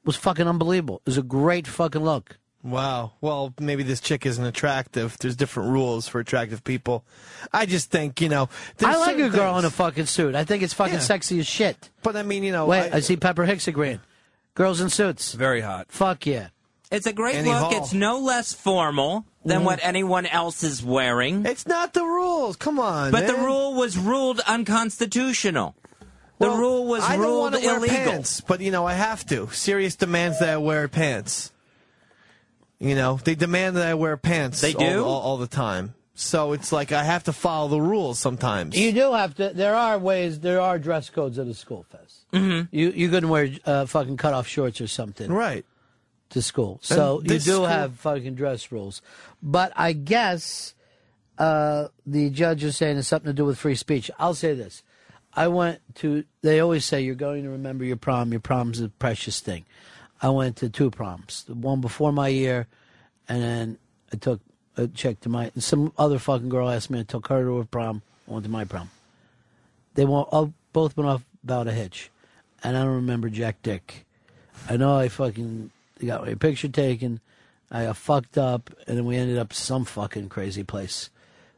Was 0.04 0.16
fucking 0.16 0.46
unbelievable. 0.46 0.96
It 0.96 1.06
was 1.06 1.18
a 1.18 1.22
great 1.22 1.66
fucking 1.66 2.02
look. 2.02 2.38
Wow. 2.62 3.12
Well, 3.20 3.55
maybe 3.60 3.82
this 3.85 4.01
chick 4.01 4.26
isn't 4.26 4.44
attractive. 4.44 5.16
There's 5.18 5.36
different 5.36 5.70
rules 5.70 6.09
for 6.09 6.18
attractive 6.20 6.64
people. 6.64 7.05
I 7.52 7.66
just 7.66 7.90
think, 7.90 8.20
you 8.20 8.28
know. 8.28 8.48
I 8.85 8.97
like 8.97 9.16
a 9.18 9.28
girl 9.28 9.52
things. 9.55 9.64
in 9.64 9.68
a 9.68 9.70
fucking 9.70 10.06
suit. 10.06 10.35
I 10.35 10.44
think 10.44 10.62
it's 10.62 10.74
fucking 10.74 10.94
Yeah. 10.94 11.01
sexy 11.01 11.39
as 11.39 11.47
shit. 11.47 11.89
But 12.02 12.16
I 12.16 12.22
mean, 12.24 12.43
you 12.43 12.51
know. 12.52 12.66
Wait, 12.66 12.93
I- 12.93 12.97
I, 12.97 13.01
see 13.01 13.16
Pepper 13.16 13.44
Hicks 13.44 13.68
agreeing. 13.68 14.01
Girls 14.55 14.80
in 14.80 14.90
suits. 14.90 15.35
Very 15.35 15.60
hot. 15.60 15.86
Fuck 15.90 16.26
yeah. 16.26 16.48
It's 16.90 17.06
a 17.06 17.12
great 17.12 17.36
Annie 17.36 17.51
look. 17.51 17.59
Hall. 17.59 17.76
It's 17.76 17.93
no 17.93 18.18
less 18.18 18.52
formal 18.55 19.24
than 19.44 19.60
Mhm. 19.60 19.64
what 19.64 19.78
anyone 19.82 20.26
else 20.26 20.64
is 20.64 20.82
wearing. 20.82 21.47
It's 21.47 21.66
not 21.66 21.93
the 21.93 22.02
rules. 22.05 22.56
Come 22.56 22.80
on. 22.80 23.12
But 23.12 23.26
the 23.28 23.35
rule 23.36 23.74
was 23.74 23.97
ruled 23.97 24.40
unconstitutional. 24.40 25.76
The 26.40 26.48
Well, 26.48 26.56
rule 26.59 26.86
was 26.86 27.05
I 27.05 27.12
don't 27.16 27.20
ruled 27.26 27.52
wanna 27.52 27.60
wear 27.60 27.76
illegal. 27.76 27.97
Pants, 27.97 28.40
but 28.40 28.60
you 28.60 28.70
know, 28.70 28.86
I 28.86 28.94
have 28.94 29.24
to. 29.26 29.48
Sirius 29.52 29.97
demands 29.97 30.39
that 30.40 30.48
I 30.51 30.56
wear 30.56 30.89
pants. 30.89 31.52
You 32.80 32.94
know, 32.94 33.18
they 33.22 33.34
demand 33.34 33.76
that 33.76 33.86
I 33.86 33.94
wear 33.94 34.16
pants. 34.16 34.60
They 34.60 34.72
do? 34.72 35.05
all, 35.05 35.20
all 35.20 35.36
the 35.36 35.48
time. 35.48 35.94
So 36.14 36.52
it's 36.52 36.72
like 36.72 36.90
I 36.90 37.05
have 37.05 37.24
to 37.24 37.32
follow 37.32 37.68
the 37.68 37.80
rules 37.80 38.18
sometimes. 38.18 38.76
You 38.76 38.92
do 38.92 39.12
have 39.12 39.36
to. 39.36 39.52
There 39.55 39.76
are 39.76 39.98
ways. 39.98 40.40
There 40.40 40.60
are 40.60 40.78
dress 40.78 41.10
codes 41.10 41.38
at 41.38 41.46
a 41.46 41.55
school 41.55 41.84
fest. 41.84 42.24
Mm-hmm. 42.32 42.74
You 42.76 42.90
you 42.90 43.09
couldn't 43.09 43.28
wear 43.28 43.50
uh, 43.64 43.86
fucking 43.86 44.16
cut 44.16 44.34
off 44.34 44.48
shorts 44.48 44.80
or 44.80 44.88
something. 44.88 45.30
Right. 45.30 45.64
To 46.30 46.42
school. 46.42 46.80
So 46.82 47.20
you 47.22 47.28
do 47.28 47.38
school- 47.38 47.66
have 47.66 47.94
fucking 47.94 48.34
dress 48.34 48.72
rules. 48.72 49.00
But 49.42 49.72
I 49.76 49.92
guess 49.92 50.74
uh, 51.38 51.88
the 52.05 52.30
judge 52.30 52.64
is 52.64 52.76
saying 52.76 52.98
it's 52.98 53.06
something 53.06 53.30
to 53.30 53.32
do 53.32 53.44
with 53.44 53.59
free 53.59 53.76
speech. 53.76 54.10
I'll 54.18 54.34
say 54.34 54.55
this. 54.55 54.82
I 55.34 55.46
went 55.46 55.80
to. 55.96 56.24
They 56.42 56.59
always 56.59 56.84
say 56.84 57.00
you're 57.00 57.14
going 57.14 57.44
to 57.44 57.50
remember 57.50 57.84
your 57.84 57.96
prom. 57.96 58.32
Your 58.32 58.40
prom's 58.40 58.80
a 58.80 58.88
precious 58.88 59.38
thing. 59.38 59.66
I 60.20 60.30
went 60.30 60.56
to 60.56 60.68
two 60.68 60.90
proms. 60.90 61.44
The 61.44 61.54
one 61.54 61.80
before 61.80 62.12
my 62.12 62.28
year, 62.28 62.66
and 63.28 63.42
then 63.42 63.78
I 64.12 64.16
took 64.16 64.40
a 64.76 64.88
check 64.88 65.20
to 65.20 65.28
my. 65.28 65.50
Some 65.58 65.92
other 65.96 66.18
fucking 66.18 66.48
girl 66.48 66.68
asked 66.68 66.90
me. 66.90 67.00
I 67.00 67.04
took 67.04 67.28
her 67.28 67.42
to 67.42 67.58
her 67.58 67.64
prom. 67.64 68.02
I 68.28 68.32
went 68.32 68.44
to 68.44 68.50
my 68.50 68.64
prom. 68.64 68.90
They 69.94 70.04
went, 70.04 70.28
all, 70.30 70.52
both 70.72 70.96
went 70.96 71.08
off 71.08 71.24
about 71.42 71.66
a 71.66 71.72
hitch, 71.72 72.10
and 72.62 72.76
I 72.76 72.84
don't 72.84 72.94
remember 72.94 73.28
Jack 73.28 73.62
Dick. 73.62 74.06
I 74.68 74.76
know 74.76 74.96
I 74.96 75.08
fucking 75.08 75.70
got 76.04 76.26
my 76.26 76.34
picture 76.34 76.68
taken. 76.68 77.20
I 77.70 77.84
got 77.84 77.96
fucked 77.96 78.38
up, 78.38 78.70
and 78.86 78.96
then 78.96 79.04
we 79.04 79.16
ended 79.16 79.38
up 79.38 79.52
some 79.52 79.84
fucking 79.84 80.28
crazy 80.30 80.64
place. 80.64 81.10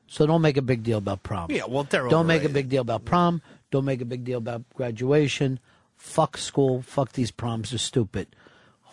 So 0.07 0.27
don't 0.27 0.43
make 0.43 0.57
a 0.57 0.63
big 0.63 0.83
deal 0.83 0.99
about 0.99 1.23
prom. 1.23 1.51
Yeah, 1.51 1.65
well, 1.69 1.85
they're 1.85 2.09
Don't 2.09 2.27
make 2.27 2.43
a 2.43 2.49
big 2.49 2.69
deal 2.69 2.83
about 2.83 3.05
prom. 3.05 3.43
Don't 3.71 3.85
make 3.85 4.01
a 4.01 4.05
big 4.05 4.25
deal 4.25 4.39
about 4.39 4.63
graduation. 4.75 5.61
Fuck 5.97 6.37
school. 6.37 6.83
Fuck 6.83 7.13
these 7.13 7.31
proms. 7.31 7.71
They're 7.71 7.79
stupid. 7.79 8.27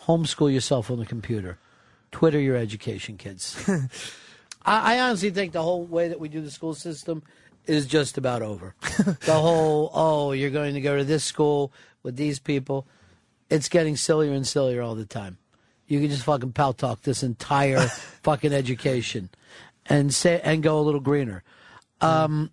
Homeschool 0.04 0.52
yourself 0.52 0.90
on 0.90 0.98
the 0.98 1.06
computer. 1.06 1.58
Twitter 2.10 2.40
your 2.40 2.56
education, 2.56 3.16
kids. 3.16 3.68
I, 4.64 4.96
I 4.96 5.00
honestly 5.00 5.30
think 5.30 5.52
the 5.52 5.62
whole 5.62 5.84
way 5.84 6.08
that 6.08 6.20
we 6.20 6.28
do 6.28 6.40
the 6.40 6.50
school 6.50 6.74
system 6.74 7.22
is 7.66 7.86
just 7.86 8.18
about 8.18 8.42
over. 8.42 8.74
the 9.26 9.34
whole, 9.34 9.90
oh, 9.92 10.32
you're 10.32 10.50
going 10.50 10.74
to 10.74 10.80
go 10.80 10.96
to 10.96 11.04
this 11.04 11.24
school 11.24 11.72
with 12.02 12.16
these 12.16 12.38
people. 12.38 12.86
It's 13.50 13.68
getting 13.68 13.96
sillier 13.96 14.32
and 14.32 14.46
sillier 14.46 14.82
all 14.82 14.94
the 14.94 15.04
time. 15.04 15.38
You 15.86 16.00
can 16.00 16.10
just 16.10 16.24
fucking 16.24 16.52
pal 16.52 16.72
talk 16.72 17.02
this 17.02 17.22
entire 17.22 17.80
fucking 18.22 18.52
education 18.52 19.30
and 19.86 20.12
say 20.12 20.40
and 20.44 20.62
go 20.62 20.78
a 20.78 20.82
little 20.82 21.00
greener. 21.00 21.42
Um, 22.00 22.50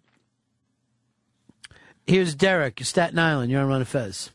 here's 2.07 2.33
Derek, 2.33 2.79
Staten 2.83 3.19
Island. 3.19 3.51
You're 3.51 3.61
on 3.61 3.67
Ron 3.67 3.77
and 3.77 3.87
Fez. 3.87 4.31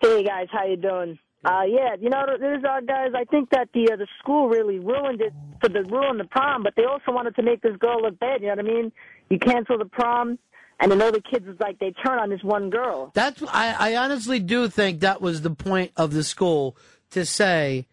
Hey 0.00 0.24
guys, 0.24 0.48
how 0.50 0.64
you 0.64 0.76
doing? 0.76 1.18
Uh, 1.46 1.62
yeah, 1.62 1.94
you 2.00 2.10
know, 2.10 2.24
there's 2.40 2.64
uh, 2.64 2.80
guys. 2.80 3.10
I 3.14 3.24
think 3.24 3.50
that 3.50 3.68
the 3.72 3.92
uh, 3.92 3.96
the 3.96 4.08
school 4.18 4.48
really 4.48 4.80
ruined 4.80 5.20
it 5.20 5.32
for 5.60 5.68
the 5.68 5.84
ruin 5.84 6.18
the 6.18 6.24
prom, 6.24 6.64
but 6.64 6.74
they 6.76 6.84
also 6.84 7.12
wanted 7.12 7.36
to 7.36 7.42
make 7.42 7.62
this 7.62 7.76
girl 7.76 8.02
look 8.02 8.18
bad. 8.18 8.40
You 8.40 8.48
know 8.48 8.56
what 8.56 8.64
I 8.64 8.68
mean? 8.68 8.92
You 9.30 9.38
cancel 9.38 9.78
the 9.78 9.84
prom, 9.84 10.40
and 10.80 10.90
then 10.90 11.00
all 11.00 11.12
the 11.12 11.20
kids 11.20 11.46
is 11.46 11.56
like 11.60 11.78
they 11.78 11.92
turn 12.04 12.18
on 12.18 12.30
this 12.30 12.42
one 12.42 12.68
girl. 12.68 13.12
That's 13.14 13.44
I, 13.46 13.92
I 13.92 13.96
honestly 13.96 14.40
do 14.40 14.68
think 14.68 15.00
that 15.00 15.20
was 15.20 15.42
the 15.42 15.50
point 15.50 15.92
of 15.96 16.12
the 16.12 16.24
school 16.24 16.76
to 17.10 17.24
say 17.24 17.86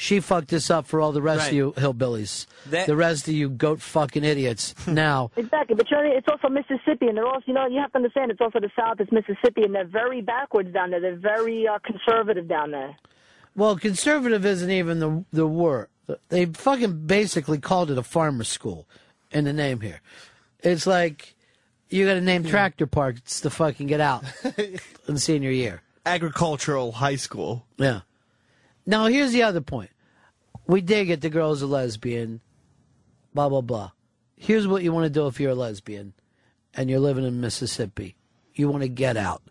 she 0.00 0.20
fucked 0.20 0.46
this 0.48 0.70
up 0.70 0.86
for 0.86 1.00
all 1.00 1.10
the 1.10 1.20
rest 1.20 1.40
Right. 1.40 1.48
of 1.48 1.54
you 1.54 1.72
hillbillies, 1.76 2.46
That- 2.66 2.86
the 2.86 2.94
rest 2.94 3.26
of 3.26 3.34
you 3.34 3.48
goat 3.48 3.80
fucking 3.80 4.22
idiots. 4.22 4.72
now, 4.86 5.32
Exactly, 5.36 5.74
but 5.74 5.90
you 5.90 5.96
know, 5.96 6.04
it's 6.04 6.28
also 6.30 6.48
Mississippi, 6.48 7.08
and 7.08 7.16
they're 7.16 7.26
also, 7.26 7.42
you 7.46 7.52
know, 7.54 7.66
you 7.66 7.80
have 7.80 7.90
to 7.92 7.96
understand, 7.96 8.30
it's 8.30 8.40
also 8.40 8.60
the 8.60 8.70
South, 8.76 9.00
it's 9.00 9.10
Mississippi, 9.10 9.62
and 9.64 9.74
they're 9.74 9.84
very 9.84 10.20
backwards 10.22 10.72
down 10.72 10.90
there. 10.92 11.00
They're 11.00 11.16
very 11.16 11.66
uh, 11.66 11.80
conservative 11.80 12.46
down 12.46 12.70
there. 12.70 12.96
well, 13.56 13.76
conservative 13.76 14.46
isn't 14.46 14.70
even 14.70 15.00
the 15.00 15.24
the 15.32 15.46
word. 15.48 15.88
They 16.28 16.46
fucking 16.46 17.06
basically 17.06 17.58
called 17.58 17.90
it 17.90 17.98
a 17.98 18.02
farmer 18.04 18.44
school 18.44 18.86
in 19.32 19.44
the 19.44 19.52
name 19.52 19.80
here. 19.80 20.00
It's 20.60 20.86
like 20.86 21.34
you 21.90 22.06
got 22.06 22.14
to 22.14 22.20
name 22.20 22.44
tractor 22.44 22.86
parks 22.86 23.40
to 23.40 23.50
fucking 23.50 23.88
get 23.88 24.00
out 24.00 24.22
in 25.08 25.18
senior 25.18 25.50
year. 25.50 25.82
Agricultural 26.06 26.92
high 26.92 27.16
school. 27.16 27.66
Yeah. 27.78 28.00
Now 28.88 29.04
here's 29.04 29.32
the 29.32 29.42
other 29.42 29.60
point. 29.60 29.90
We 30.66 30.80
dig 30.80 31.10
it. 31.10 31.20
The 31.20 31.28
girl's 31.28 31.60
a 31.60 31.66
lesbian. 31.66 32.40
Blah 33.34 33.50
blah 33.50 33.60
blah. 33.60 33.90
Here's 34.34 34.66
what 34.66 34.82
you 34.82 34.94
want 34.94 35.04
to 35.04 35.10
do 35.10 35.26
if 35.26 35.38
you're 35.38 35.50
a 35.50 35.54
lesbian, 35.54 36.14
and 36.72 36.88
you're 36.88 36.98
living 36.98 37.26
in 37.26 37.38
Mississippi. 37.38 38.16
You 38.54 38.70
want 38.70 38.82
to 38.82 38.88
get 38.88 39.18
out. 39.18 39.42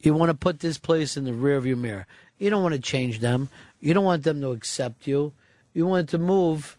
You 0.00 0.12
want 0.12 0.28
to 0.28 0.36
put 0.36 0.60
this 0.60 0.76
place 0.76 1.16
in 1.16 1.24
the 1.24 1.30
rearview 1.30 1.74
mirror. 1.74 2.06
You 2.36 2.50
don't 2.50 2.62
want 2.62 2.74
to 2.74 2.80
change 2.80 3.20
them. 3.20 3.48
You 3.80 3.94
don't 3.94 4.04
want 4.04 4.24
them 4.24 4.42
to 4.42 4.50
accept 4.50 5.06
you. 5.06 5.32
You 5.72 5.86
want 5.86 6.10
to 6.10 6.18
move. 6.18 6.76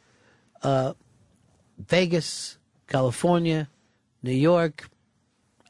Uh, 0.61 0.93
Vegas, 1.79 2.59
California, 2.85 3.69
New 4.21 4.33
York, 4.33 4.87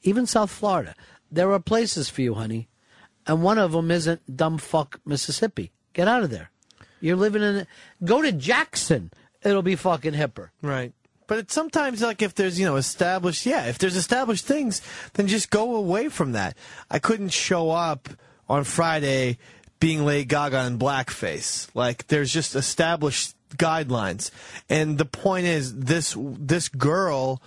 even 0.01 0.25
South 0.25 0.51
Florida. 0.51 0.93
There 1.31 1.53
are 1.53 1.59
places 1.59 2.09
for 2.09 2.21
you, 2.21 2.33
honey. 2.33 2.67
And 3.25 3.41
one 3.41 3.57
of 3.57 3.71
them 3.71 3.89
isn't 3.89 4.35
dumb 4.35 4.57
fuck 4.57 4.99
Mississippi. 5.05 5.71
Get 5.93 6.07
out 6.07 6.23
of 6.23 6.29
there. 6.29 6.49
You're 6.99 7.15
living 7.15 7.41
in. 7.41 7.67
Go 8.03 8.21
to 8.21 8.31
Jackson. 8.31 9.11
It'll 9.43 9.61
be 9.61 9.75
fucking 9.75 10.13
hipper. 10.13 10.49
Right. 10.61 10.93
But 11.27 11.39
it's 11.39 11.53
sometimes 11.53 12.01
like 12.01 12.21
if 12.21 12.35
there's, 12.35 12.59
you 12.59 12.65
know, 12.65 12.75
established, 12.75 13.45
yeah, 13.45 13.65
if 13.65 13.77
there's 13.77 13.95
established 13.95 14.45
things, 14.45 14.81
then 15.13 15.27
just 15.27 15.49
go 15.49 15.75
away 15.75 16.09
from 16.09 16.33
that. 16.33 16.57
I 16.89 16.99
couldn't 16.99 17.29
show 17.29 17.71
up 17.71 18.09
on 18.49 18.63
Friday 18.63 19.37
being 19.79 20.05
Lady 20.05 20.25
Gaga 20.25 20.65
in 20.65 20.79
blackface. 20.79 21.67
Like 21.73 22.07
there's 22.07 22.31
just 22.31 22.55
established 22.55 23.35
guidelines. 23.57 24.31
And 24.69 24.97
the 24.97 25.05
point 25.05 25.45
is 25.45 25.75
this 25.75 26.15
this 26.19 26.69
girl 26.69 27.41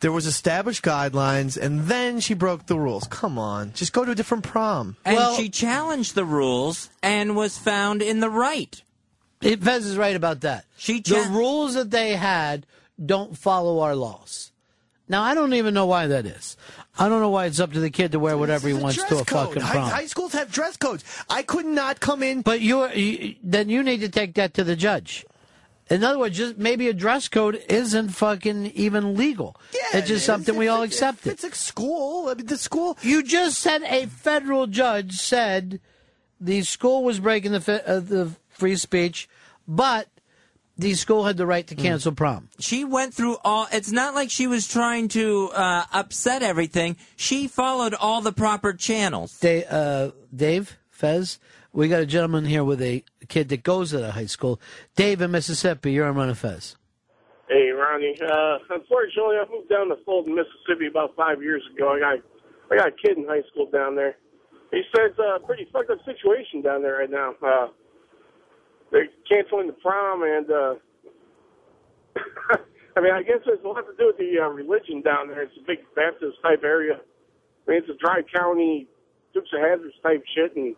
there 0.00 0.12
was 0.12 0.26
established 0.26 0.84
guidelines 0.84 1.56
and 1.56 1.80
then 1.82 2.20
she 2.20 2.34
broke 2.34 2.66
the 2.66 2.78
rules. 2.78 3.06
Come 3.08 3.38
on. 3.38 3.72
Just 3.72 3.92
go 3.92 4.04
to 4.04 4.12
a 4.12 4.14
different 4.14 4.44
prom. 4.44 4.96
And 5.04 5.36
she 5.36 5.48
challenged 5.48 6.14
the 6.14 6.24
rules 6.24 6.88
and 7.02 7.36
was 7.36 7.58
found 7.58 8.02
in 8.02 8.20
the 8.20 8.30
right. 8.30 8.82
It, 9.40 9.62
Fez 9.62 9.86
is 9.86 9.96
right 9.96 10.16
about 10.16 10.40
that. 10.42 10.64
She 10.76 11.00
the 11.00 11.28
rules 11.30 11.74
that 11.74 11.90
they 11.90 12.14
had 12.16 12.66
don't 13.04 13.36
follow 13.36 13.80
our 13.80 13.94
laws. 13.94 14.52
Now 15.08 15.22
I 15.22 15.34
don't 15.34 15.54
even 15.54 15.74
know 15.74 15.86
why 15.86 16.08
that 16.08 16.26
is. 16.26 16.56
I 16.98 17.08
don't 17.08 17.20
know 17.20 17.30
why 17.30 17.46
it's 17.46 17.60
up 17.60 17.72
to 17.72 17.80
the 17.80 17.90
kid 17.90 18.12
to 18.12 18.18
wear 18.18 18.36
whatever 18.36 18.66
he 18.66 18.74
wants 18.74 18.96
to 18.96 19.18
a 19.18 19.24
code. 19.24 19.48
fucking 19.48 19.62
High, 19.62 19.72
prom. 19.72 19.90
high 19.90 20.06
schools 20.06 20.32
have 20.32 20.50
dress 20.50 20.76
codes. 20.76 21.04
I 21.30 21.42
could 21.42 21.66
not 21.66 22.00
come 22.00 22.24
in. 22.24 22.42
But 22.42 22.60
you're, 22.60 22.92
you, 22.92 23.36
then 23.42 23.68
you 23.68 23.84
need 23.84 24.00
to 24.00 24.08
take 24.08 24.34
that 24.34 24.54
to 24.54 24.64
the 24.64 24.74
judge. 24.74 25.24
In 25.90 26.04
other 26.04 26.18
words, 26.18 26.36
just 26.36 26.58
maybe 26.58 26.88
a 26.88 26.92
dress 26.92 27.28
code 27.28 27.62
isn't 27.68 28.10
fucking 28.10 28.66
even 28.74 29.14
legal. 29.16 29.56
Yeah, 29.72 29.98
it's 29.98 30.08
just 30.08 30.26
something 30.26 30.54
we 30.56 30.68
all 30.68 30.82
accept. 30.82 31.26
It's 31.26 31.44
a 31.44 31.54
school. 31.54 32.28
I 32.28 32.34
mean, 32.34 32.46
the 32.46 32.58
school. 32.58 32.98
You 33.02 33.22
just 33.22 33.58
said 33.58 33.82
a 33.84 34.06
federal 34.06 34.66
judge 34.66 35.14
said 35.14 35.80
the 36.40 36.62
school 36.62 37.04
was 37.04 37.20
breaking 37.20 37.52
the 37.52 37.82
uh, 37.88 38.00
the 38.00 38.32
free 38.48 38.76
speech, 38.76 39.28
but 39.66 40.08
the 40.76 40.94
school 40.94 41.24
had 41.24 41.36
the 41.36 41.46
right 41.46 41.66
to 41.66 41.74
cancel 41.74 42.12
prom. 42.12 42.50
She 42.60 42.84
went 42.84 43.14
through 43.14 43.38
all. 43.44 43.66
It's 43.72 43.90
not 43.90 44.14
like 44.14 44.30
she 44.30 44.46
was 44.46 44.68
trying 44.68 45.08
to 45.08 45.50
uh, 45.54 45.84
upset 45.92 46.42
everything. 46.42 46.96
She 47.16 47.48
followed 47.48 47.94
all 47.94 48.20
the 48.20 48.32
proper 48.32 48.72
channels. 48.74 49.38
Da- 49.40 49.64
uh, 49.64 50.10
Dave 50.34 50.76
Fez, 50.90 51.38
we 51.78 51.86
got 51.86 52.02
a 52.02 52.06
gentleman 52.06 52.44
here 52.44 52.64
with 52.64 52.82
a 52.82 53.04
kid 53.28 53.50
that 53.50 53.62
goes 53.62 53.90
to 53.90 53.98
the 53.98 54.10
high 54.10 54.26
school. 54.26 54.60
Dave 54.96 55.22
in 55.22 55.30
Mississippi, 55.30 55.92
you're 55.92 56.08
on 56.08 56.16
Ron. 56.16 56.34
Hey, 56.34 57.70
Ronnie. 57.70 58.18
Uh, 58.20 58.58
unfortunately, 58.68 59.36
I 59.38 59.44
moved 59.48 59.70
down 59.70 59.88
to 59.90 59.96
Fulton, 60.04 60.34
Mississippi 60.34 60.88
about 60.90 61.14
five 61.14 61.40
years 61.40 61.62
ago. 61.72 61.94
I 61.94 62.00
got, 62.00 62.18
I 62.72 62.76
got 62.76 62.88
a 62.88 62.90
kid 62.90 63.16
in 63.16 63.24
high 63.28 63.46
school 63.52 63.70
down 63.70 63.94
there. 63.94 64.16
He 64.72 64.82
says 64.90 65.12
uh, 65.22 65.38
pretty 65.46 65.68
fucked 65.72 65.90
up 65.90 65.98
situation 66.04 66.62
down 66.62 66.82
there 66.82 66.98
right 66.98 67.10
now. 67.10 67.34
Uh, 67.40 67.68
they're 68.90 69.06
canceling 69.30 69.68
the 69.68 69.72
prom, 69.74 70.24
and 70.24 70.50
uh, 70.50 70.74
I 72.96 73.00
mean, 73.00 73.14
I 73.14 73.22
guess 73.22 73.38
it's 73.46 73.64
a 73.64 73.68
lot 73.68 73.86
to 73.86 73.94
do 73.96 74.08
with 74.08 74.18
the 74.18 74.42
uh, 74.42 74.48
religion 74.48 75.00
down 75.00 75.28
there. 75.28 75.42
It's 75.42 75.54
a 75.56 75.64
big 75.64 75.78
Baptist 75.94 76.42
type 76.42 76.64
area. 76.64 76.94
I 76.98 77.70
mean, 77.70 77.78
it's 77.78 77.88
a 77.88 77.96
dry 78.04 78.22
county, 78.34 78.88
Dukes 79.32 79.50
of 79.54 79.60
Hazzards 79.60 79.94
type 80.02 80.24
shit, 80.34 80.56
and 80.56 80.74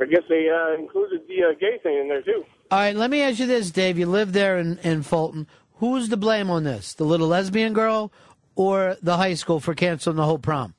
I 0.00 0.06
guess 0.06 0.22
they 0.28 0.48
uh, 0.48 0.80
included 0.80 1.22
the 1.28 1.44
uh, 1.44 1.52
gay 1.58 1.78
thing 1.82 1.98
in 1.98 2.08
there 2.08 2.22
too. 2.22 2.44
All 2.70 2.78
right, 2.78 2.96
let 2.96 3.10
me 3.10 3.22
ask 3.22 3.38
you 3.38 3.46
this, 3.46 3.70
Dave. 3.70 3.98
You 3.98 4.06
live 4.06 4.32
there 4.32 4.58
in, 4.58 4.78
in 4.78 5.02
Fulton. 5.02 5.46
Who's 5.74 6.08
to 6.08 6.16
blame 6.16 6.50
on 6.50 6.64
this? 6.64 6.94
The 6.94 7.04
little 7.04 7.28
lesbian 7.28 7.72
girl 7.72 8.12
or 8.56 8.96
the 9.02 9.16
high 9.16 9.34
school 9.34 9.60
for 9.60 9.74
canceling 9.74 10.16
the 10.16 10.24
whole 10.24 10.38
prom? 10.38 10.74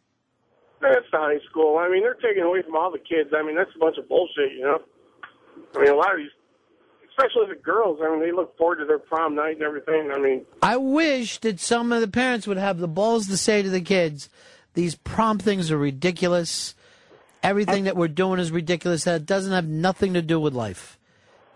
That's 0.81 1.05
the 1.11 1.17
high 1.17 1.39
school. 1.49 1.77
I 1.77 1.89
mean, 1.89 2.01
they're 2.03 2.15
taking 2.15 2.43
away 2.43 2.61
from 2.61 2.75
all 2.75 2.91
the 2.91 2.99
kids. 2.99 3.31
I 3.35 3.43
mean, 3.43 3.55
that's 3.55 3.71
a 3.75 3.79
bunch 3.79 3.97
of 3.97 4.07
bullshit, 4.07 4.53
you 4.53 4.61
know. 4.61 4.79
I 5.75 5.79
mean, 5.79 5.91
a 5.91 5.95
lot 5.95 6.11
of 6.11 6.17
these, 6.17 6.29
especially 7.09 7.55
the 7.55 7.61
girls. 7.61 7.99
I 8.03 8.09
mean, 8.09 8.21
they 8.21 8.31
look 8.31 8.57
forward 8.57 8.77
to 8.77 8.85
their 8.85 8.99
prom 8.99 9.35
night 9.35 9.55
and 9.55 9.63
everything. 9.63 10.11
I 10.11 10.19
mean, 10.19 10.45
I 10.61 10.77
wish 10.77 11.39
that 11.39 11.59
some 11.59 11.91
of 11.91 12.01
the 12.01 12.07
parents 12.07 12.45
would 12.45 12.57
have 12.57 12.77
the 12.77 12.87
balls 12.87 13.27
to 13.27 13.37
say 13.37 13.61
to 13.61 13.69
the 13.69 13.81
kids, 13.81 14.29
these 14.73 14.95
prom 14.95 15.39
things 15.39 15.71
are 15.71 15.77
ridiculous. 15.77 16.75
Everything 17.45 17.83
that 17.83 17.95
we're 17.95 18.07
doing 18.07 18.39
is 18.39 18.51
ridiculous. 18.51 19.03
That 19.03 19.25
doesn't 19.25 19.51
have 19.51 19.67
nothing 19.67 20.13
to 20.13 20.21
do 20.21 20.39
with 20.39 20.53
life. 20.53 20.99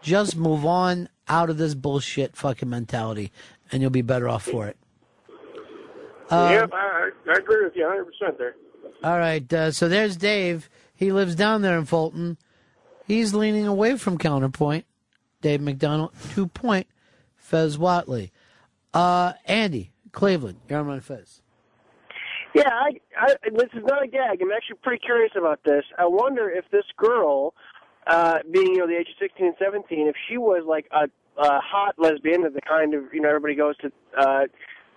Just 0.01 0.37
move 0.37 0.65
on 0.65 1.09
out 1.27 1.49
of 1.49 1.57
this 1.57 1.73
bullshit 1.75 2.35
fucking 2.35 2.69
mentality, 2.69 3.31
and 3.71 3.81
you'll 3.81 3.91
be 3.91 4.01
better 4.01 4.29
off 4.29 4.43
for 4.43 4.67
it. 4.67 4.77
Uh, 6.29 6.49
yeah, 6.51 6.67
I, 6.71 7.09
I 7.27 7.33
agree 7.33 7.63
with 7.63 7.75
you 7.75 7.83
100 7.83 8.05
percent 8.05 8.37
there. 8.37 8.55
All 9.03 9.17
right, 9.17 9.51
uh, 9.51 9.71
so 9.71 9.89
there's 9.89 10.15
Dave. 10.15 10.69
He 10.93 11.11
lives 11.11 11.35
down 11.35 11.61
there 11.61 11.77
in 11.77 11.85
Fulton. 11.85 12.37
He's 13.07 13.33
leaning 13.33 13.65
away 13.65 13.97
from 13.97 14.17
counterpoint. 14.17 14.85
Dave 15.41 15.61
McDonald, 15.61 16.11
two 16.33 16.47
point. 16.47 16.87
Fez 17.35 17.77
Whatley. 17.77 18.29
Uh, 18.93 19.33
Andy, 19.45 19.91
Cleveland. 20.11 20.59
You're 20.69 20.79
on 20.79 20.87
Ron 20.87 20.99
Fez. 21.01 21.41
Yeah, 22.53 22.69
I, 22.69 22.99
I, 23.17 23.35
this 23.51 23.69
is 23.73 23.83
not 23.85 24.03
a 24.03 24.07
gag. 24.07 24.41
I'm 24.41 24.51
actually 24.51 24.77
pretty 24.81 25.03
curious 25.05 25.31
about 25.37 25.63
this. 25.63 25.83
I 25.97 26.05
wonder 26.05 26.49
if 26.49 26.65
this 26.71 26.85
girl, 26.97 27.53
uh, 28.07 28.39
being 28.51 28.71
you 28.73 28.77
know 28.77 28.87
the 28.87 28.97
age 28.97 29.07
of 29.09 29.15
16 29.19 29.45
and 29.45 29.55
17, 29.59 30.07
if 30.07 30.15
she 30.27 30.37
was 30.37 30.63
like 30.67 30.87
a, 30.91 31.07
a 31.37 31.59
hot 31.59 31.95
lesbian, 31.97 32.45
of 32.45 32.53
the 32.53 32.61
kind 32.61 32.93
of 32.93 33.03
you 33.13 33.21
know 33.21 33.29
everybody 33.29 33.55
goes 33.55 33.77
to 33.77 33.91
uh, 34.17 34.45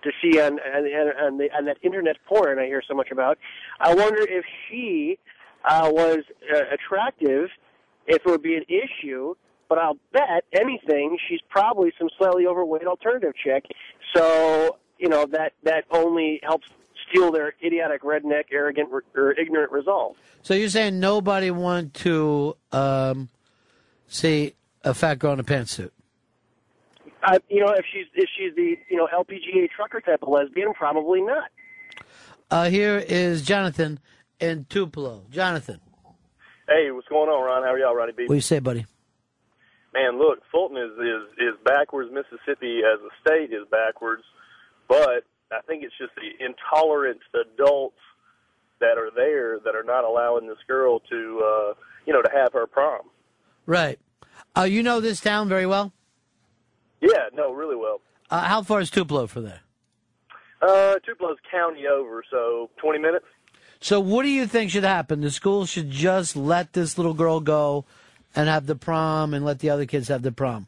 to 0.03 0.11
see 0.21 0.39
on 0.39 0.53
on, 0.59 1.37
the, 1.37 1.49
on 1.55 1.65
that 1.65 1.77
internet 1.83 2.17
porn 2.27 2.59
I 2.59 2.65
hear 2.65 2.81
so 2.87 2.95
much 2.95 3.11
about. 3.11 3.37
I 3.79 3.93
wonder 3.93 4.21
if 4.21 4.45
she 4.69 5.19
uh, 5.63 5.89
was 5.91 6.19
uh, 6.53 6.61
attractive, 6.71 7.49
if 8.07 8.17
it 8.17 8.25
would 8.25 8.41
be 8.43 8.55
an 8.55 8.65
issue. 8.67 9.35
But 9.69 9.77
I'll 9.77 9.97
bet 10.11 10.43
anything 10.53 11.17
she's 11.27 11.39
probably 11.49 11.91
some 11.97 12.09
slightly 12.17 12.45
overweight 12.45 12.85
alternative 12.85 13.33
chick. 13.43 13.65
So 14.15 14.77
you 14.97 15.09
know 15.09 15.25
that 15.31 15.53
that 15.63 15.85
only 15.91 16.39
helps 16.43 16.67
fuel 17.13 17.31
their 17.31 17.53
idiotic, 17.63 18.01
redneck, 18.01 18.45
arrogant, 18.51 18.89
or 19.15 19.31
ignorant 19.33 19.71
resolve. 19.71 20.15
So 20.41 20.53
you're 20.53 20.69
saying 20.69 20.99
nobody 20.99 21.51
want 21.51 21.93
to 21.95 22.57
um, 22.71 23.29
see 24.07 24.55
a 24.83 24.93
fat 24.93 25.19
girl 25.19 25.33
in 25.33 25.39
a 25.39 25.43
pantsuit? 25.43 25.91
Uh, 27.25 27.39
you 27.49 27.63
know, 27.63 27.71
if 27.71 27.85
she's 27.93 28.05
if 28.15 28.29
she's 28.37 28.53
the 28.55 28.75
you 28.89 28.97
know 28.97 29.07
LPGA 29.13 29.69
trucker 29.69 30.01
type 30.01 30.23
of 30.23 30.29
lesbian, 30.29 30.73
probably 30.73 31.21
not. 31.21 31.49
Uh, 32.51 32.69
here 32.69 32.97
is 32.97 33.43
Jonathan 33.43 33.99
in 34.41 34.65
Tupelo. 34.65 35.23
Jonathan, 35.31 35.79
Hey, 36.67 36.91
what's 36.91 37.07
going 37.07 37.29
on, 37.29 37.43
Ron? 37.43 37.63
How 37.63 37.73
are 37.73 37.79
y'all, 37.79 37.95
Ronnie 37.95 38.13
B? 38.15 38.23
what 38.23 38.29
do 38.29 38.35
you 38.35 38.41
say, 38.41 38.59
buddy? 38.59 38.85
Man, 39.93 40.17
look, 40.17 40.39
Fulton 40.51 40.77
is, 40.77 40.91
is 40.97 41.23
is 41.37 41.55
backwards. 41.63 42.09
Mississippi 42.11 42.81
as 42.81 42.99
a 42.99 43.11
state 43.21 43.53
is 43.53 43.67
backwards, 43.69 44.23
but 44.87 45.23
I 45.53 45.61
think 45.61 45.83
it's 45.83 45.93
just 45.97 46.11
the 46.15 46.43
intolerant 46.43 47.21
adults 47.33 47.97
that 48.79 48.97
are 48.97 49.11
there 49.15 49.59
that 49.59 49.75
are 49.75 49.83
not 49.83 50.03
allowing 50.03 50.47
this 50.47 50.57
girl 50.67 50.99
to, 51.09 51.41
uh, 51.43 51.73
you 52.05 52.13
know, 52.13 52.21
to 52.21 52.29
have 52.33 52.53
her 52.53 52.67
prom. 52.67 53.01
Right. 53.65 53.99
Uh, 54.57 54.63
you 54.63 54.83
know 54.83 54.99
this 54.99 55.21
town 55.21 55.47
very 55.49 55.65
well. 55.65 55.93
Yeah, 57.01 57.29
no, 57.33 57.51
really 57.53 57.75
well. 57.75 58.01
Uh, 58.29 58.41
how 58.41 58.61
far 58.61 58.81
is 58.81 58.89
Tupelo 58.89 59.27
from 59.27 59.43
there? 59.43 59.61
Uh, 60.61 60.95
Tupelo's 61.05 61.37
county 61.51 61.87
over, 61.87 62.23
so 62.31 62.69
20 62.77 62.99
minutes. 62.99 63.25
So 63.79 63.99
what 63.99 64.23
do 64.23 64.29
you 64.29 64.47
think 64.47 64.71
should 64.71 64.85
happen? 64.85 65.21
The 65.21 65.29
school 65.29 65.65
should 65.65 65.91
just 65.91 66.35
let 66.35 66.71
this 66.71 66.97
little 66.97 67.13
girl 67.13 67.41
go 67.41 67.85
and 68.33 68.47
have 68.47 68.65
the 68.65 68.75
prom 68.75 69.33
and 69.33 69.43
let 69.43 69.59
the 69.59 69.69
other 69.69 69.85
kids 69.85 70.07
have 70.07 70.21
the 70.21 70.31
prom. 70.31 70.67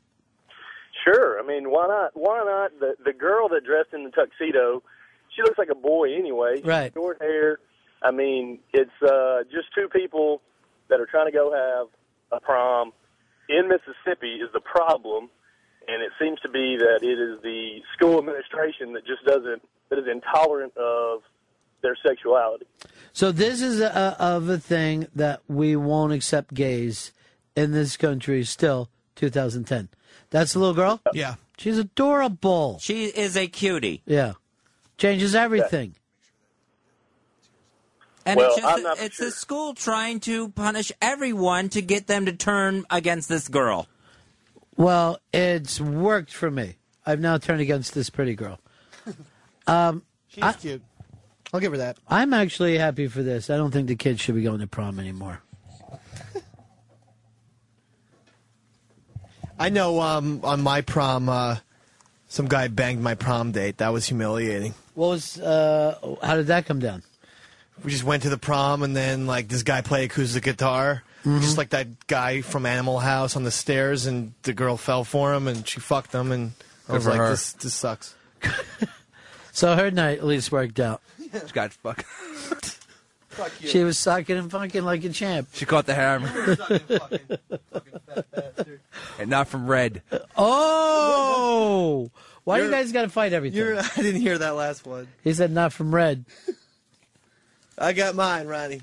I 1.45 1.47
mean, 1.47 1.69
why 1.69 1.87
not? 1.87 2.11
Why 2.13 2.43
not? 2.43 2.79
The 2.79 2.95
the 3.03 3.13
girl 3.13 3.47
that 3.49 3.63
dressed 3.63 3.93
in 3.93 4.03
the 4.03 4.09
tuxedo, 4.09 4.81
she 5.35 5.43
looks 5.43 5.57
like 5.57 5.69
a 5.69 5.75
boy 5.75 6.13
anyway. 6.15 6.61
Right. 6.63 6.91
Short 6.93 7.21
hair. 7.21 7.59
I 8.01 8.11
mean, 8.11 8.59
it's 8.73 8.91
uh, 9.01 9.43
just 9.51 9.67
two 9.75 9.87
people 9.89 10.41
that 10.89 10.99
are 10.99 11.05
trying 11.05 11.27
to 11.27 11.31
go 11.31 11.51
have 11.51 11.87
a 12.31 12.43
prom 12.43 12.91
in 13.49 13.67
Mississippi 13.67 14.35
is 14.35 14.49
the 14.53 14.59
problem, 14.59 15.29
and 15.87 16.01
it 16.01 16.11
seems 16.19 16.39
to 16.41 16.49
be 16.49 16.77
that 16.77 16.99
it 17.01 17.19
is 17.19 17.41
the 17.43 17.79
school 17.95 18.17
administration 18.17 18.93
that 18.93 19.05
just 19.05 19.23
doesn't 19.25 19.61
that 19.89 19.99
is 19.99 20.05
intolerant 20.11 20.75
of 20.77 21.21
their 21.81 21.97
sexuality. 22.05 22.65
So 23.13 23.31
this 23.31 23.61
is 23.61 23.79
a, 23.81 24.19
of 24.19 24.49
a 24.49 24.57
thing 24.57 25.07
that 25.13 25.41
we 25.47 25.75
won't 25.75 26.13
accept 26.13 26.55
gays 26.55 27.11
in 27.55 27.71
this 27.71 27.97
country 27.97 28.43
still 28.43 28.89
2010. 29.15 29.89
That's 30.29 30.53
the 30.53 30.59
little 30.59 30.73
girl? 30.73 31.01
Yeah. 31.13 31.35
She's 31.57 31.77
adorable. 31.77 32.77
She 32.79 33.05
is 33.05 33.37
a 33.37 33.47
cutie. 33.47 34.01
Yeah. 34.05 34.33
Changes 34.97 35.35
everything. 35.35 35.95
And 38.25 38.37
Well, 38.37 38.47
it's 38.47 38.55
just 38.61 38.77
I'm 38.77 38.83
not 38.83 38.99
it's 38.99 39.17
the 39.17 39.31
school 39.31 39.73
trying 39.73 40.19
to 40.21 40.49
punish 40.49 40.91
everyone 41.01 41.69
to 41.69 41.81
get 41.81 42.07
them 42.07 42.25
to 42.25 42.33
turn 42.33 42.83
against 42.89 43.29
this 43.29 43.47
girl. 43.47 43.87
Well, 44.77 45.19
it's 45.31 45.79
worked 45.79 46.33
for 46.33 46.49
me. 46.49 46.77
I've 47.05 47.19
now 47.19 47.37
turned 47.37 47.61
against 47.61 47.93
this 47.93 48.09
pretty 48.09 48.35
girl. 48.35 48.59
Um, 49.67 50.03
She's 50.27 50.55
cute. 50.57 50.83
I'll 51.51 51.59
give 51.59 51.71
her 51.71 51.79
that. 51.79 51.97
I'm 52.07 52.35
actually 52.35 52.77
happy 52.77 53.07
for 53.07 53.23
this. 53.23 53.49
I 53.49 53.57
don't 53.57 53.71
think 53.71 53.87
the 53.87 53.95
kids 53.95 54.21
should 54.21 54.35
be 54.35 54.43
going 54.43 54.59
to 54.59 54.67
prom 54.67 54.99
anymore. 54.99 55.41
I 59.59 59.69
know 59.69 60.01
um, 60.01 60.41
on 60.43 60.61
my 60.61 60.81
prom, 60.81 61.29
uh, 61.29 61.57
some 62.27 62.47
guy 62.47 62.67
banged 62.67 63.01
my 63.01 63.15
prom 63.15 63.51
date. 63.51 63.77
That 63.77 63.93
was 63.93 64.05
humiliating. 64.07 64.73
What 64.95 65.07
was? 65.07 65.39
Uh, 65.39 66.15
how 66.21 66.35
did 66.35 66.47
that 66.47 66.65
come 66.65 66.79
down? 66.79 67.03
We 67.83 67.91
just 67.91 68.03
went 68.03 68.23
to 68.23 68.29
the 68.29 68.37
prom, 68.37 68.83
and 68.83 68.95
then 68.95 69.27
like 69.27 69.47
this 69.47 69.63
guy 69.63 69.81
played 69.81 70.11
acoustic 70.11 70.43
guitar, 70.43 71.03
Mm-hmm. 71.25 71.41
just 71.41 71.57
like 71.57 71.69
that 71.71 72.05
guy 72.05 72.41
from 72.41 72.67
Animal 72.67 72.99
House 72.99 73.35
on 73.35 73.43
the 73.43 73.49
stairs, 73.51 74.05
and 74.05 74.33
the 74.43 74.53
girl 74.53 74.77
fell 74.77 75.03
for 75.03 75.33
him, 75.33 75.47
and 75.47 75.67
she 75.67 75.79
fucked 75.79 76.13
him, 76.13 76.31
and 76.31 76.51
I 76.87 76.91
Good 76.91 76.93
was 76.97 77.07
like, 77.07 77.17
her. 77.17 77.29
this 77.31 77.53
this 77.53 77.73
sucks. 77.73 78.13
So 79.51 79.73
her 79.75 79.89
night 79.89 80.17
at 80.17 80.25
least 80.25 80.51
worked 80.51 80.81
out. 80.81 81.01
She 81.21 81.29
got 81.53 81.71
fuck. 81.71 82.03
She 83.61 83.83
was 83.83 83.97
sucking 83.97 84.37
and 84.37 84.49
fucking 84.51 84.83
like 84.83 85.03
a 85.03 85.09
champ. 85.09 85.49
She 85.53 85.65
caught 85.65 85.85
the 85.85 85.95
hammer. 85.95 86.57
and 89.19 89.29
not 89.29 89.47
from 89.47 89.67
Red. 89.67 90.01
Oh, 90.37 92.11
why 92.43 92.57
do 92.57 92.63
you 92.63 92.69
You're- 92.69 92.81
guys 92.83 92.91
got 92.91 93.01
to 93.03 93.09
fight 93.09 93.33
everything? 93.33 93.57
You're, 93.57 93.79
I 93.79 93.89
didn't 94.01 94.21
hear 94.21 94.37
that 94.37 94.55
last 94.55 94.85
one. 94.85 95.07
He 95.23 95.33
said 95.33 95.51
not 95.51 95.73
from 95.73 95.93
red. 95.93 96.25
I 97.77 97.93
got 97.93 98.15
mine, 98.15 98.47
Ronnie. 98.47 98.81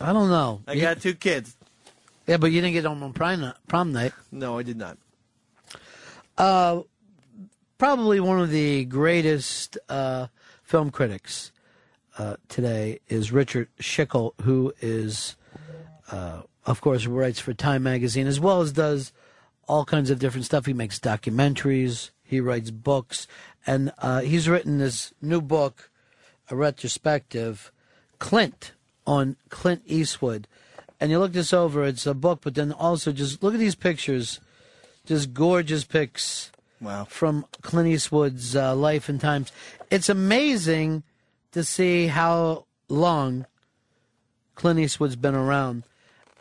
I 0.00 0.12
don't 0.12 0.30
know. 0.30 0.62
I 0.66 0.76
got 0.78 1.00
two 1.00 1.14
kids. 1.14 1.54
Yeah, 2.26 2.38
but 2.38 2.46
you 2.52 2.60
didn't 2.60 2.72
get 2.72 2.84
home 2.84 3.02
on 3.02 3.12
prom 3.12 3.40
night. 3.40 3.54
Prom 3.68 3.92
night. 3.92 4.12
No, 4.32 4.58
I 4.58 4.62
did 4.62 4.78
not. 4.78 4.96
Uh, 6.38 6.82
probably 7.76 8.18
one 8.18 8.40
of 8.40 8.50
the 8.50 8.86
greatest 8.86 9.76
uh, 9.88 10.28
film 10.62 10.90
critics 10.90 11.52
uh, 12.18 12.36
today 12.48 13.00
is 13.08 13.32
Richard 13.32 13.68
Schickel, 13.80 14.32
who 14.42 14.72
is, 14.80 15.36
uh, 16.10 16.42
of 16.66 16.80
course, 16.80 17.06
writes 17.06 17.40
for 17.40 17.52
Time 17.52 17.82
magazine 17.82 18.26
as 18.26 18.40
well 18.40 18.60
as 18.60 18.72
does 18.72 19.12
all 19.66 19.84
kinds 19.84 20.10
of 20.10 20.18
different 20.18 20.44
stuff. 20.44 20.66
He 20.66 20.72
makes 20.72 20.98
documentaries, 20.98 22.10
he 22.22 22.40
writes 22.40 22.70
books, 22.70 23.26
and 23.66 23.92
uh, 23.98 24.20
he's 24.20 24.48
written 24.48 24.78
this 24.78 25.12
new 25.20 25.40
book, 25.40 25.90
a 26.50 26.56
retrospective, 26.56 27.72
Clint 28.18 28.72
on 29.06 29.36
Clint 29.48 29.82
Eastwood. 29.86 30.46
And 31.00 31.10
you 31.10 31.18
look 31.18 31.32
this 31.32 31.52
over, 31.52 31.84
it's 31.84 32.06
a 32.06 32.14
book, 32.14 32.40
but 32.42 32.54
then 32.54 32.72
also 32.72 33.12
just 33.12 33.42
look 33.42 33.54
at 33.54 33.60
these 33.60 33.74
pictures, 33.74 34.40
just 35.04 35.34
gorgeous 35.34 35.84
pics 35.84 36.50
Wow. 36.80 37.04
from 37.04 37.46
Clint 37.62 37.88
Eastwood's 37.88 38.54
uh, 38.54 38.74
life 38.74 39.08
and 39.08 39.20
times. 39.20 39.50
It's 39.90 40.08
amazing 40.08 41.02
to 41.54 41.64
see 41.64 42.08
how 42.08 42.66
long 42.88 43.46
Clint 44.54 44.78
Eastwood's 44.78 45.16
been 45.16 45.34
around. 45.34 45.84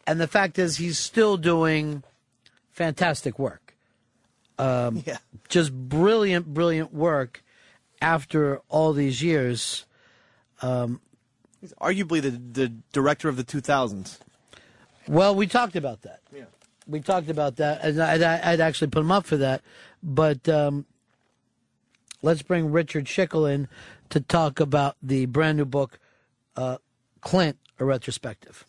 And 0.06 0.20
the 0.20 0.28
fact 0.28 0.60
is, 0.60 0.78
he's 0.78 1.00
still 1.00 1.38
doing 1.38 2.04
fantastic 2.72 3.40
work. 3.40 3.76
Um, 4.60 5.02
Yeah. 5.06 5.18
Just 5.50 5.72
brilliant, 5.72 6.54
brilliant 6.54 6.94
work 6.94 7.44
after 8.02 8.60
all 8.70 8.92
these 8.94 9.22
years. 9.24 9.86
Um, 10.62 11.00
He's 11.62 11.74
arguably 11.82 12.22
the 12.22 12.32
the 12.32 12.68
director 12.92 13.30
of 13.30 13.38
the 13.38 13.44
2000s. 13.44 14.18
well, 15.08 15.34
we 15.34 15.48
talked 15.48 15.76
about 15.76 16.02
that. 16.02 16.20
Yeah. 16.36 16.46
We 16.88 17.00
talked 17.00 17.30
about 17.30 17.56
that, 17.58 17.84
and 17.86 18.02
I'd, 18.02 18.22
I'd 18.22 18.60
actually 18.60 18.90
put 18.90 19.00
him 19.00 19.12
up 19.12 19.26
for 19.26 19.38
that. 19.38 19.62
But 20.02 20.50
um, 20.50 20.86
let's 22.22 22.42
bring 22.42 22.72
Richard 22.74 23.06
Schickel 23.06 23.50
in 23.52 23.70
to 24.14 24.20
talk 24.20 24.60
about 24.60 24.96
the 25.02 25.26
brand 25.26 25.58
new 25.58 25.66
book, 25.66 25.98
uh, 26.56 26.78
Clint, 27.22 27.58
a 27.80 27.86
retrospective. 27.86 28.64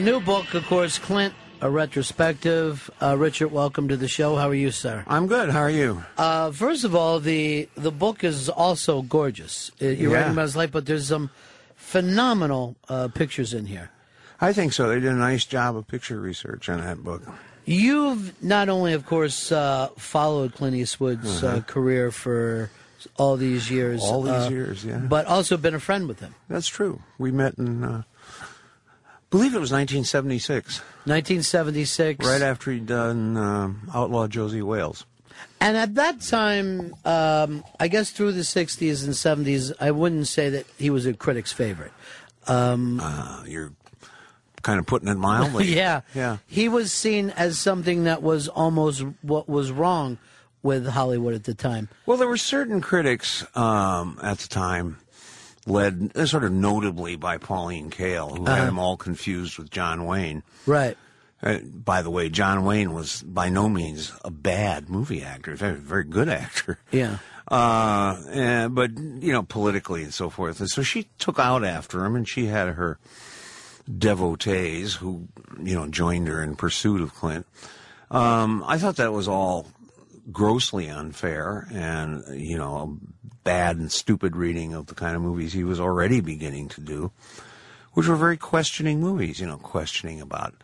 New 0.00 0.20
book, 0.20 0.54
of 0.54 0.64
course, 0.66 0.98
Clint 0.98 1.34
a 1.60 1.68
retrospective. 1.70 2.90
Uh, 3.02 3.16
Richard, 3.18 3.48
welcome 3.52 3.88
to 3.88 3.96
the 3.98 4.08
show. 4.08 4.36
How 4.36 4.48
are 4.48 4.54
you, 4.54 4.70
sir? 4.70 5.04
I'm 5.06 5.26
good. 5.26 5.50
How 5.50 5.60
are 5.60 5.70
you? 5.70 6.02
Uh, 6.16 6.50
first 6.52 6.84
of 6.84 6.94
all, 6.94 7.20
the 7.20 7.68
the 7.76 7.90
book 7.92 8.24
is 8.24 8.48
also 8.48 9.02
gorgeous. 9.02 9.70
Uh, 9.80 9.86
You're 9.86 10.10
Yeah. 10.12 10.16
writing 10.18 10.32
about 10.32 10.42
his 10.42 10.56
life, 10.56 10.72
but 10.72 10.86
there's 10.86 11.08
some 11.08 11.28
phenomenal 11.76 12.76
uh, 12.88 13.08
pictures 13.08 13.52
in 13.52 13.66
here. 13.66 13.90
I 14.40 14.52
think 14.54 14.72
so. 14.72 14.88
They 14.88 15.00
did 15.00 15.12
a 15.12 15.14
nice 15.14 15.44
job 15.44 15.76
of 15.76 15.86
picture 15.86 16.18
research 16.18 16.68
on 16.70 16.80
that 16.80 17.04
book. 17.04 17.22
You've 17.66 18.32
not 18.42 18.68
only, 18.70 18.94
of 18.94 19.04
course, 19.04 19.52
uh, 19.52 19.88
followed 19.98 20.54
Clint 20.54 20.76
Eastwood's 20.76 21.42
uh 21.42 21.46
Uh-huh. 21.46 21.60
career 21.66 22.10
for 22.10 22.70
all 23.16 23.36
these 23.36 23.70
years, 23.70 24.00
All 24.02 24.22
these 24.22 24.50
years, 24.50 24.84
yeah. 24.84 24.96
but 24.98 25.26
also 25.26 25.56
been 25.58 25.74
a 25.74 25.80
friend 25.80 26.08
with 26.08 26.20
him. 26.20 26.34
That's 26.48 26.68
true. 26.68 27.00
We 27.18 27.30
met 27.30 27.54
in, 27.58 27.84
uh, 27.84 28.02
believe 29.30 29.54
it 29.54 29.60
was 29.60 29.72
1976. 29.72 30.78
1976. 31.04 32.26
Right 32.26 32.42
after 32.42 32.72
he'd 32.72 32.86
done 32.86 33.36
um, 33.36 33.90
Outlaw 33.94 34.26
Josey 34.26 34.62
Wales. 34.62 35.06
And 35.60 35.76
at 35.76 35.94
that 35.94 36.20
time, 36.20 36.94
um, 37.04 37.64
I 37.78 37.88
guess 37.88 38.10
through 38.10 38.32
the 38.32 38.40
60s 38.40 39.04
and 39.04 39.46
70s, 39.46 39.72
I 39.80 39.90
wouldn't 39.90 40.26
say 40.28 40.50
that 40.50 40.66
he 40.78 40.90
was 40.90 41.06
a 41.06 41.14
critic's 41.14 41.52
favorite. 41.52 41.92
Um, 42.46 43.00
uh, 43.02 43.44
you're 43.46 43.72
kind 44.62 44.78
of 44.78 44.86
putting 44.86 45.08
it 45.08 45.16
mildly. 45.16 45.66
yeah. 45.74 46.02
Yeah. 46.14 46.38
He 46.46 46.68
was 46.68 46.92
seen 46.92 47.30
as 47.30 47.58
something 47.58 48.04
that 48.04 48.22
was 48.22 48.48
almost 48.48 49.04
what 49.22 49.48
was 49.48 49.70
wrong 49.70 50.18
with 50.62 50.86
Hollywood 50.86 51.34
at 51.34 51.44
the 51.44 51.54
time. 51.54 51.88
Well, 52.06 52.16
there 52.18 52.28
were 52.28 52.36
certain 52.36 52.80
critics 52.80 53.44
um, 53.56 54.18
at 54.22 54.38
the 54.38 54.48
time, 54.48 54.98
led 55.70 56.12
uh, 56.14 56.26
sort 56.26 56.44
of 56.44 56.52
notably 56.52 57.16
by 57.16 57.38
Pauline 57.38 57.90
Kael, 57.90 58.36
who 58.36 58.44
had 58.44 58.58
Uh-huh. 58.58 58.68
him 58.68 58.78
all 58.78 58.96
confused 58.96 59.58
with 59.58 59.70
John 59.70 60.04
Wayne. 60.04 60.42
Right. 60.66 60.96
Uh, 61.42 61.58
by 61.58 62.02
the 62.02 62.10
way, 62.10 62.28
John 62.28 62.64
Wayne 62.64 62.92
was 62.92 63.22
by 63.22 63.48
no 63.48 63.68
means 63.68 64.12
a 64.24 64.30
bad 64.30 64.90
movie 64.90 65.22
actor; 65.22 65.54
very, 65.54 65.76
very 65.76 66.04
good 66.04 66.28
actor. 66.28 66.78
Yeah. 66.92 67.18
Uh, 67.50 68.14
and, 68.30 68.76
but 68.76 68.96
you 68.96 69.32
know, 69.32 69.42
politically 69.42 70.04
and 70.04 70.14
so 70.14 70.30
forth. 70.30 70.60
And 70.60 70.70
so 70.70 70.82
she 70.82 71.08
took 71.18 71.40
out 71.40 71.64
after 71.64 72.04
him, 72.04 72.14
and 72.14 72.28
she 72.28 72.46
had 72.46 72.68
her 72.74 73.00
devotees 73.98 74.94
who, 74.94 75.26
you 75.60 75.74
know, 75.74 75.88
joined 75.88 76.28
her 76.28 76.42
in 76.44 76.54
pursuit 76.54 77.00
of 77.00 77.12
Clint. 77.14 77.46
Um, 78.10 78.62
I 78.68 78.78
thought 78.78 78.96
that 78.96 79.12
was 79.12 79.26
all 79.26 79.66
grossly 80.32 80.88
unfair 80.88 81.66
and, 81.72 82.22
you 82.40 82.56
know, 82.56 82.98
bad 83.44 83.76
and 83.76 83.90
stupid 83.90 84.36
reading 84.36 84.74
of 84.74 84.86
the 84.86 84.94
kind 84.94 85.16
of 85.16 85.22
movies 85.22 85.52
he 85.52 85.64
was 85.64 85.80
already 85.80 86.20
beginning 86.20 86.68
to 86.68 86.80
do, 86.80 87.10
which 87.94 88.06
were 88.06 88.16
very 88.16 88.36
questioning 88.36 89.00
movies, 89.00 89.40
you 89.40 89.46
know, 89.46 89.56
questioning 89.56 90.20
about 90.20 90.54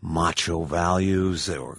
macho 0.00 0.64
values. 0.64 1.46
They 1.46 1.58
were 1.58 1.78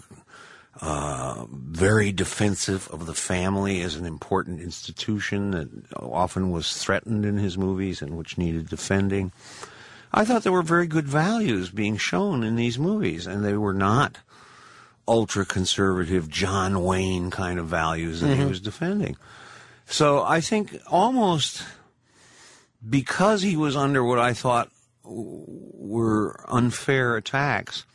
uh, 0.82 1.46
very 1.52 2.12
defensive 2.12 2.88
of 2.90 3.06
the 3.06 3.14
family 3.14 3.82
as 3.82 3.96
an 3.96 4.06
important 4.06 4.62
institution 4.62 5.52
that 5.52 5.70
often 5.96 6.52
was 6.52 6.78
threatened 6.78 7.26
in 7.26 7.38
his 7.38 7.58
movies 7.58 8.02
and 8.02 8.18
which 8.18 8.38
needed 8.38 8.70
defending. 8.70 9.32
I 10.12 10.26
thought 10.26 10.44
there 10.44 10.52
were 10.52 10.64
very 10.64 10.88
good 10.88 11.08
values 11.08 11.70
being 11.70 11.98
shown 11.98 12.44
in 12.44 12.56
these 12.56 12.80
movies, 12.80 13.28
and 13.28 13.44
they 13.44 13.54
were 13.54 13.74
not 13.74 14.18
ultra 15.10 15.44
conservative 15.46 16.30
John 16.30 16.84
Wayne 16.84 17.32
kind 17.32 17.58
of 17.60 17.68
values 17.68 18.22
that 18.22 18.36
he 18.38 18.44
Mhm. 18.44 18.50
was 18.50 18.62
defending. 18.62 19.18
So 19.88 20.24
I 20.24 20.40
think 20.40 20.78
almost 20.88 21.64
because 22.88 23.42
he 23.42 23.58
was 23.58 23.76
under 23.76 24.04
what 24.04 24.20
I 24.20 24.34
thought 24.34 24.70
were 25.04 26.40
unfair 26.48 27.16
attacks, 27.18 27.86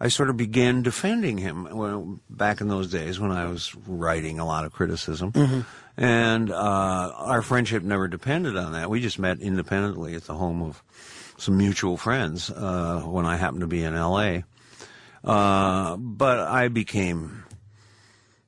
I 0.00 0.08
sort 0.08 0.30
of 0.30 0.36
began 0.36 0.82
defending 0.82 1.38
him 1.38 1.68
well, 1.70 2.18
back 2.30 2.60
in 2.60 2.68
those 2.68 2.90
days 2.90 3.20
when 3.20 3.30
I 3.32 3.44
was 3.46 3.74
writing 3.86 4.38
a 4.38 4.46
lot 4.46 4.64
of 4.64 4.72
criticism. 4.72 5.32
Mhm. 5.32 5.64
And 5.96 6.50
uh, 6.50 7.12
our 7.16 7.42
friendship 7.42 7.82
never 7.82 8.08
depended 8.08 8.56
on 8.56 8.72
that. 8.72 8.88
We 8.88 9.00
just 9.00 9.18
met 9.18 9.40
independently 9.40 10.14
at 10.14 10.24
the 10.24 10.34
home 10.34 10.62
of 10.62 10.82
some 11.36 11.58
mutual 11.58 11.96
friends 11.96 12.50
uh, 12.50 13.02
when 13.04 13.26
I 13.26 13.36
happened 13.36 13.60
to 13.62 13.66
be 13.66 13.82
in 13.84 13.94
L.A. 13.94 14.44
Uh, 15.24 15.96
but 15.96 16.38
I 16.40 16.68
became, 16.68 17.44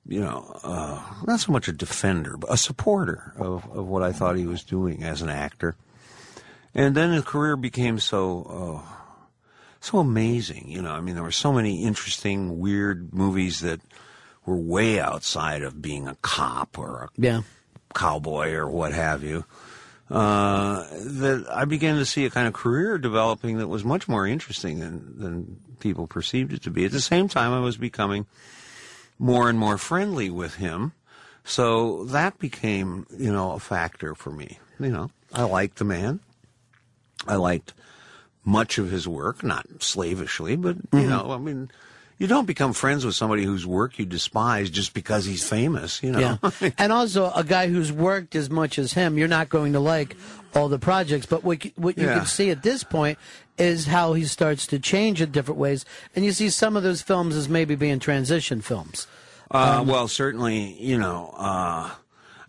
you 0.07 0.21
know, 0.21 0.59
uh, 0.63 1.03
not 1.27 1.41
so 1.41 1.53
much 1.53 1.69
a 1.69 1.73
defender, 1.73 2.37
but 2.37 2.53
a 2.53 2.57
supporter 2.57 3.33
of, 3.37 3.65
of 3.73 3.87
what 3.89 4.03
I 4.03 4.13
thought 4.13 4.37
he 4.37 4.47
was 4.47 4.63
doing 4.63 5.03
as 5.03 5.21
an 5.23 5.29
actor. 5.29 5.77
And 6.75 6.95
then 6.95 7.13
his 7.13 7.25
career 7.25 7.57
became 7.57 7.99
so 7.99 8.83
uh, 8.87 8.95
so 9.81 9.99
amazing. 9.99 10.69
You 10.69 10.83
know, 10.83 10.93
I 10.93 11.01
mean, 11.01 11.15
there 11.15 11.25
were 11.25 11.33
so 11.33 11.53
many 11.53 11.83
interesting, 11.83 12.61
weird 12.61 13.13
movies 13.13 13.61
that 13.61 13.81
were 14.47 14.57
way 14.57 15.01
outside 15.01 15.63
of 15.63 15.83
being 15.83 16.07
a 16.07 16.17
cop 16.23 16.79
or 16.79 17.05
a 17.05 17.09
Yeah. 17.21 17.43
cowboy 17.95 18.53
or 18.53 18.69
what 18.71 18.93
have 18.93 19.25
you. 19.25 19.45
Uh, 20.09 20.87
that 20.91 21.47
I 21.53 21.65
began 21.65 21.97
to 21.97 22.05
see 22.05 22.25
a 22.25 22.31
kind 22.31 22.47
of 22.49 22.53
career 22.55 22.99
developing 22.99 23.59
that 23.59 23.69
was 23.69 23.85
much 23.85 24.09
more 24.09 24.27
interesting 24.27 24.81
than, 24.81 25.19
than 25.19 25.61
people 25.81 26.07
perceived 26.07 26.53
it 26.53 26.63
to 26.63 26.71
be. 26.71 26.85
At 26.85 26.93
the 26.93 27.01
same 27.01 27.29
time, 27.29 27.53
I 27.53 27.61
was 27.61 27.77
becoming 27.77 28.27
more 29.19 29.49
and 29.49 29.59
more 29.59 29.79
friendly 29.79 30.31
with 30.31 30.57
him. 30.57 30.93
So 31.45 32.05
that 32.07 32.39
became, 32.39 33.07
you 33.19 33.33
know, 33.33 33.53
a 33.53 33.59
factor 33.59 34.15
for 34.15 34.31
me. 34.31 34.59
You 34.79 34.91
know, 34.91 35.11
I 35.33 35.43
liked 35.43 35.77
the 35.79 35.85
man. 35.85 36.21
I 37.27 37.35
liked 37.37 37.73
much 38.45 38.79
of 38.79 38.91
his 38.91 39.07
work, 39.09 39.43
not 39.43 39.67
slavishly, 39.81 40.57
but, 40.57 40.77
you 40.77 41.01
Mhm. 41.01 41.09
know, 41.09 41.33
I 41.33 41.39
mean, 41.39 41.71
you 42.19 42.27
don't 42.27 42.47
become 42.47 42.73
friends 42.73 43.05
with 43.05 43.15
somebody 43.15 43.45
whose 43.45 43.67
work 43.67 43.99
you 43.99 44.07
despise 44.07 44.71
just 44.71 44.95
because 44.95 45.25
he's 45.27 45.47
famous, 45.47 46.03
you 46.03 46.13
know. 46.13 46.39
Yeah. 46.61 46.71
and 46.79 46.93
also, 46.93 47.31
a 47.35 47.45
guy 47.45 47.69
who's 47.69 47.93
worked 47.93 48.35
as 48.35 48.49
much 48.51 48.79
as 48.79 48.93
him, 48.95 49.19
you're 49.19 49.29
not 49.29 49.49
going 49.51 49.73
to 49.75 49.81
like 49.81 50.17
all 50.55 50.69
the 50.69 50.79
projects. 50.79 51.27
But 51.27 51.45
what, 51.45 51.65
you- 51.65 51.73
what 51.77 51.99
you 51.99 52.07
Yeah. 52.07 52.19
can 52.19 52.27
see 52.27 52.51
at 52.51 52.63
this 52.63 52.85
point 52.85 53.19
is 53.61 53.87
how 53.87 54.15
he 54.15 54.25
starts 54.25 54.67
to 54.69 54.79
change 54.79 55.21
in 55.21 55.31
different 55.31 55.61
ways. 55.61 55.85
And 56.17 56.25
you 56.25 56.33
see 56.33 56.49
some 56.51 56.77
of 56.77 56.83
those 56.83 57.03
films 57.03 57.37
as 57.37 57.49
maybe 57.49 57.75
being 57.77 57.99
transition 57.99 58.61
films. 58.61 59.07
Uh, 59.51 59.85
well, 59.87 60.09
certainly, 60.09 60.81
you 60.81 60.97
know, 60.99 61.35
uh, 61.37 61.91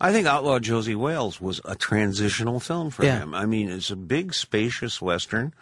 I 0.00 0.12
think 0.12 0.26
Outlaw 0.26 0.58
Josey 0.58 0.94
Wales 0.94 1.40
was 1.40 1.60
a 1.64 1.74
transitional 1.74 2.58
film 2.60 2.90
for 2.90 3.04
Yeah. 3.04 3.18
him. 3.18 3.34
I 3.34 3.46
mean, 3.46 3.68
it's 3.70 3.90
a 3.90 3.96
big, 3.96 4.34
spacious 4.34 5.00
Western. 5.02 5.52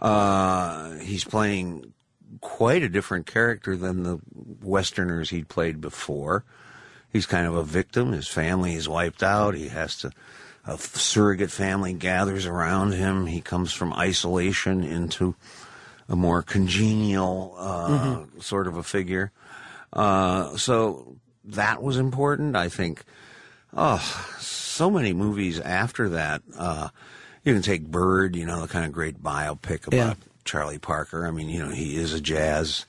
Uh, 0.00 0.92
he's 0.98 1.24
playing 1.24 1.92
quite 2.40 2.82
a 2.82 2.88
different 2.88 3.26
character 3.26 3.76
than 3.76 4.02
the 4.02 4.18
Westerners 4.62 5.30
he'd 5.30 5.48
played 5.48 5.80
before. 5.80 6.44
He's 7.10 7.26
kind 7.26 7.46
of 7.46 7.54
a 7.54 7.62
victim. 7.64 8.12
His 8.12 8.28
family 8.28 8.74
is 8.74 8.88
wiped 8.88 9.22
out. 9.22 9.54
He 9.54 9.68
has 9.68 9.96
to, 10.00 10.10
a 10.66 10.76
surrogate 10.78 11.50
family 11.50 11.92
gathers 11.92 12.44
around 12.46 12.92
him. 12.92 13.26
He 13.26 13.40
comes 13.40 13.72
from 13.72 13.92
isolation 13.92 14.82
into 14.82 15.34
a 16.08 16.16
more 16.16 16.42
congenial 16.42 17.54
uh, 17.58 17.88
Mhm. 17.88 18.42
sort 18.42 18.66
of 18.66 18.76
a 18.76 18.82
figure. 18.82 19.32
Uh, 19.92 20.56
so 20.56 21.16
that 21.44 21.82
was 21.82 21.96
important. 21.96 22.56
I 22.56 22.68
think, 22.68 23.04
oh, 23.76 23.98
so 24.40 24.90
many 24.90 25.12
movies 25.12 25.60
after 25.60 26.08
that. 26.10 26.42
Uh, 26.56 26.88
you 27.44 27.52
can 27.54 27.62
take 27.62 27.86
Bird, 27.86 28.34
you 28.36 28.44
know, 28.44 28.60
the 28.60 28.68
kind 28.68 28.84
of 28.84 28.92
great 28.92 29.22
biopic 29.22 29.86
about 29.86 29.96
Yeah. 29.96 30.14
Charlie 30.44 30.78
Parker. 30.78 31.26
I 31.26 31.30
mean, 31.30 31.48
you 31.48 31.62
know, 31.64 31.70
he 31.70 31.96
is 31.96 32.12
a 32.12 32.20
jazz, 32.20 32.86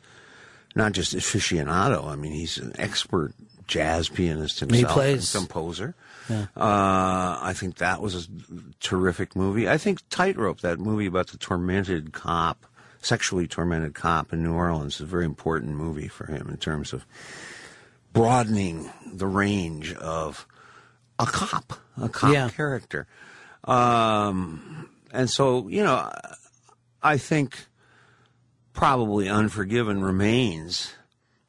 not 0.75 0.93
just 0.93 1.15
aficionado. 1.15 2.07
I 2.07 2.15
mean, 2.15 2.31
he's 2.33 2.57
an 2.57 2.73
expert 2.80 3.33
jazz 3.67 4.09
pianist 4.09 4.59
He 4.59 4.65
himself, 4.65 4.93
plays- 4.93 5.35
and 5.35 5.47
composer. 5.47 5.95
Yeah. 6.30 6.45
Uh, 6.56 7.39
I 7.41 7.53
think 7.56 7.77
that 7.77 8.01
was 8.01 8.25
a 8.25 8.30
terrific 8.80 9.35
movie. 9.35 9.69
I 9.69 9.77
think 9.77 9.99
Tightrope, 10.09 10.61
that 10.61 10.80
movie 10.80 11.06
about 11.06 11.27
the 11.27 11.38
tormented 11.38 12.11
cop, 12.14 12.65
sexually 13.01 13.47
tormented 13.47 13.93
cop 13.93 14.33
in 14.33 14.43
New 14.43 14.53
Orleans, 14.53 14.95
is 14.95 15.01
a 15.01 15.06
very 15.06 15.25
important 15.25 15.75
movie 15.75 16.07
for 16.07 16.25
him 16.25 16.49
in 16.49 16.57
terms 16.57 16.91
of 16.93 17.06
broadening 18.14 18.89
the 19.14 19.27
range 19.27 19.93
of 19.93 20.47
a 21.19 21.25
cop, 21.25 21.73
a 22.01 22.09
cop 22.09 22.33
Yeah. 22.33 22.49
character. 22.49 23.07
Um, 23.64 24.89
and 25.11 25.30
so, 25.30 25.67
you 25.67 25.83
know, 25.83 26.11
I 27.01 27.17
think 27.17 27.67
probably 28.73 29.30
Unforgiven 29.30 30.03
remains, 30.03 30.93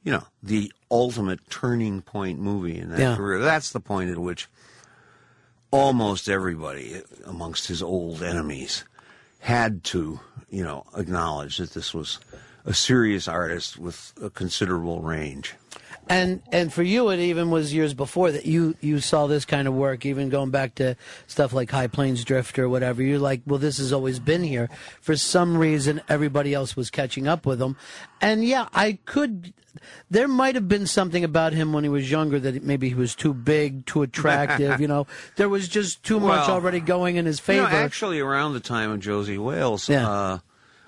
you 0.02 0.12
know, 0.12 0.24
the 0.42 0.72
ultimate 0.90 1.40
turning 1.50 2.00
point 2.02 2.38
movie 2.40 2.78
in 2.78 2.90
that 2.90 2.98
Yeah. 2.98 3.16
career. 3.16 3.40
That's 3.40 3.70
the 3.72 3.80
point 3.80 4.10
at 4.10 4.18
which 4.18 4.48
almost 5.70 6.28
everybody 6.28 7.02
amongst 7.24 7.66
his 7.68 7.82
old 7.82 8.22
enemies 8.22 8.84
had 9.40 9.84
to, 9.84 10.20
you 10.50 10.64
know, 10.64 10.84
acknowledge 10.96 11.58
that 11.58 11.72
this 11.72 11.92
was 11.94 12.18
a 12.64 12.74
serious 12.74 13.28
artist 13.28 13.78
with 13.78 14.12
a 14.22 14.30
considerable 14.30 15.00
range. 15.00 15.54
And 16.08 16.40
and 16.50 16.72
for 16.72 16.82
you, 16.82 17.10
it 17.10 17.20
even 17.20 17.50
was 17.50 17.74
years 17.74 17.92
before 17.92 18.32
that 18.32 18.46
you 18.46 18.74
you 18.80 18.98
saw 19.00 19.26
this 19.26 19.44
kind 19.44 19.68
of 19.68 19.74
work, 19.74 20.06
even 20.06 20.30
going 20.30 20.50
back 20.50 20.74
to 20.76 20.96
stuff 21.26 21.52
like 21.52 21.70
High 21.70 21.86
Plains 21.86 22.24
Drift 22.24 22.58
or 22.58 22.68
whatever. 22.68 23.02
You're 23.02 23.18
like, 23.18 23.42
well, 23.46 23.58
this 23.58 23.76
has 23.78 23.92
always 23.92 24.18
been 24.18 24.42
here. 24.42 24.70
For 25.02 25.16
some 25.16 25.58
reason, 25.58 26.00
everybody 26.08 26.54
else 26.54 26.76
was 26.76 26.88
catching 26.90 27.28
up 27.28 27.44
with 27.44 27.60
him. 27.60 27.76
And 28.22 28.42
yeah, 28.44 28.68
I 28.72 28.98
could. 29.04 29.52
There 30.10 30.26
might 30.26 30.54
have 30.54 30.66
been 30.66 30.86
something 30.86 31.22
about 31.24 31.52
him 31.52 31.72
when 31.72 31.84
he 31.84 31.90
was 31.90 32.10
younger 32.10 32.40
that 32.40 32.64
maybe 32.64 32.88
he 32.88 32.94
was 32.94 33.14
too 33.14 33.34
big, 33.34 33.84
too 33.86 34.02
attractive. 34.02 34.80
you 34.80 34.88
know, 34.88 35.06
there 35.36 35.48
was 35.48 35.68
just 35.68 36.02
too 36.02 36.18
much 36.18 36.48
already 36.48 36.80
going 36.80 37.16
in 37.16 37.26
his 37.26 37.38
You 37.38 37.44
favor. 37.44 37.70
know, 37.70 37.76
actually, 37.76 38.18
around 38.18 38.54
the 38.54 38.60
time 38.60 38.90
of 38.90 39.00
Josey 39.00 39.38
Wales, 39.38 39.88
uh, 39.90 40.38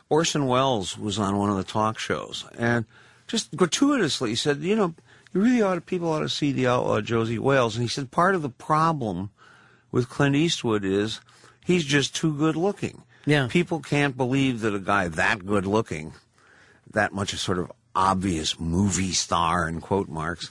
Orson 0.08 0.46
Welles 0.46 0.96
was 0.98 1.18
on 1.18 1.36
one 1.36 1.50
of 1.50 1.56
the 1.56 1.62
talk 1.62 1.98
shows, 1.98 2.46
and 2.58 2.86
just 3.28 3.54
gratuitously 3.54 4.34
said, 4.34 4.58
"You 4.62 4.74
know, 4.74 4.94
you 5.32 5.40
really 5.40 5.62
ought 5.62 5.76
to, 5.76 5.80
people 5.80 6.10
ought 6.10 6.20
to 6.20 6.28
see 6.28 6.52
the 6.52 6.66
outlaw 6.66 7.00
Josey 7.00 7.38
Wales." 7.38 7.76
And 7.76 7.82
he 7.82 7.88
said, 7.88 8.10
part 8.10 8.34
of 8.34 8.42
the 8.42 8.50
problem 8.50 9.30
with 9.92 10.08
Clint 10.08 10.36
Eastwood 10.36 10.84
is 10.84 11.20
he's 11.64 11.84
just 11.84 12.14
too 12.14 12.34
good 12.34 12.56
looking. 12.56 13.02
Yeah, 13.26 13.48
people 13.48 13.80
can't 13.80 14.16
believe 14.16 14.60
that 14.60 14.74
a 14.74 14.78
guy 14.78 15.08
that 15.08 15.44
good 15.44 15.66
looking, 15.66 16.14
that 16.90 17.12
much 17.12 17.32
a 17.32 17.36
sort 17.36 17.58
of 17.58 17.70
obvious 17.94 18.58
movie 18.58 19.12
star 19.12 19.68
in 19.68 19.80
quote 19.80 20.08
marks. 20.08 20.50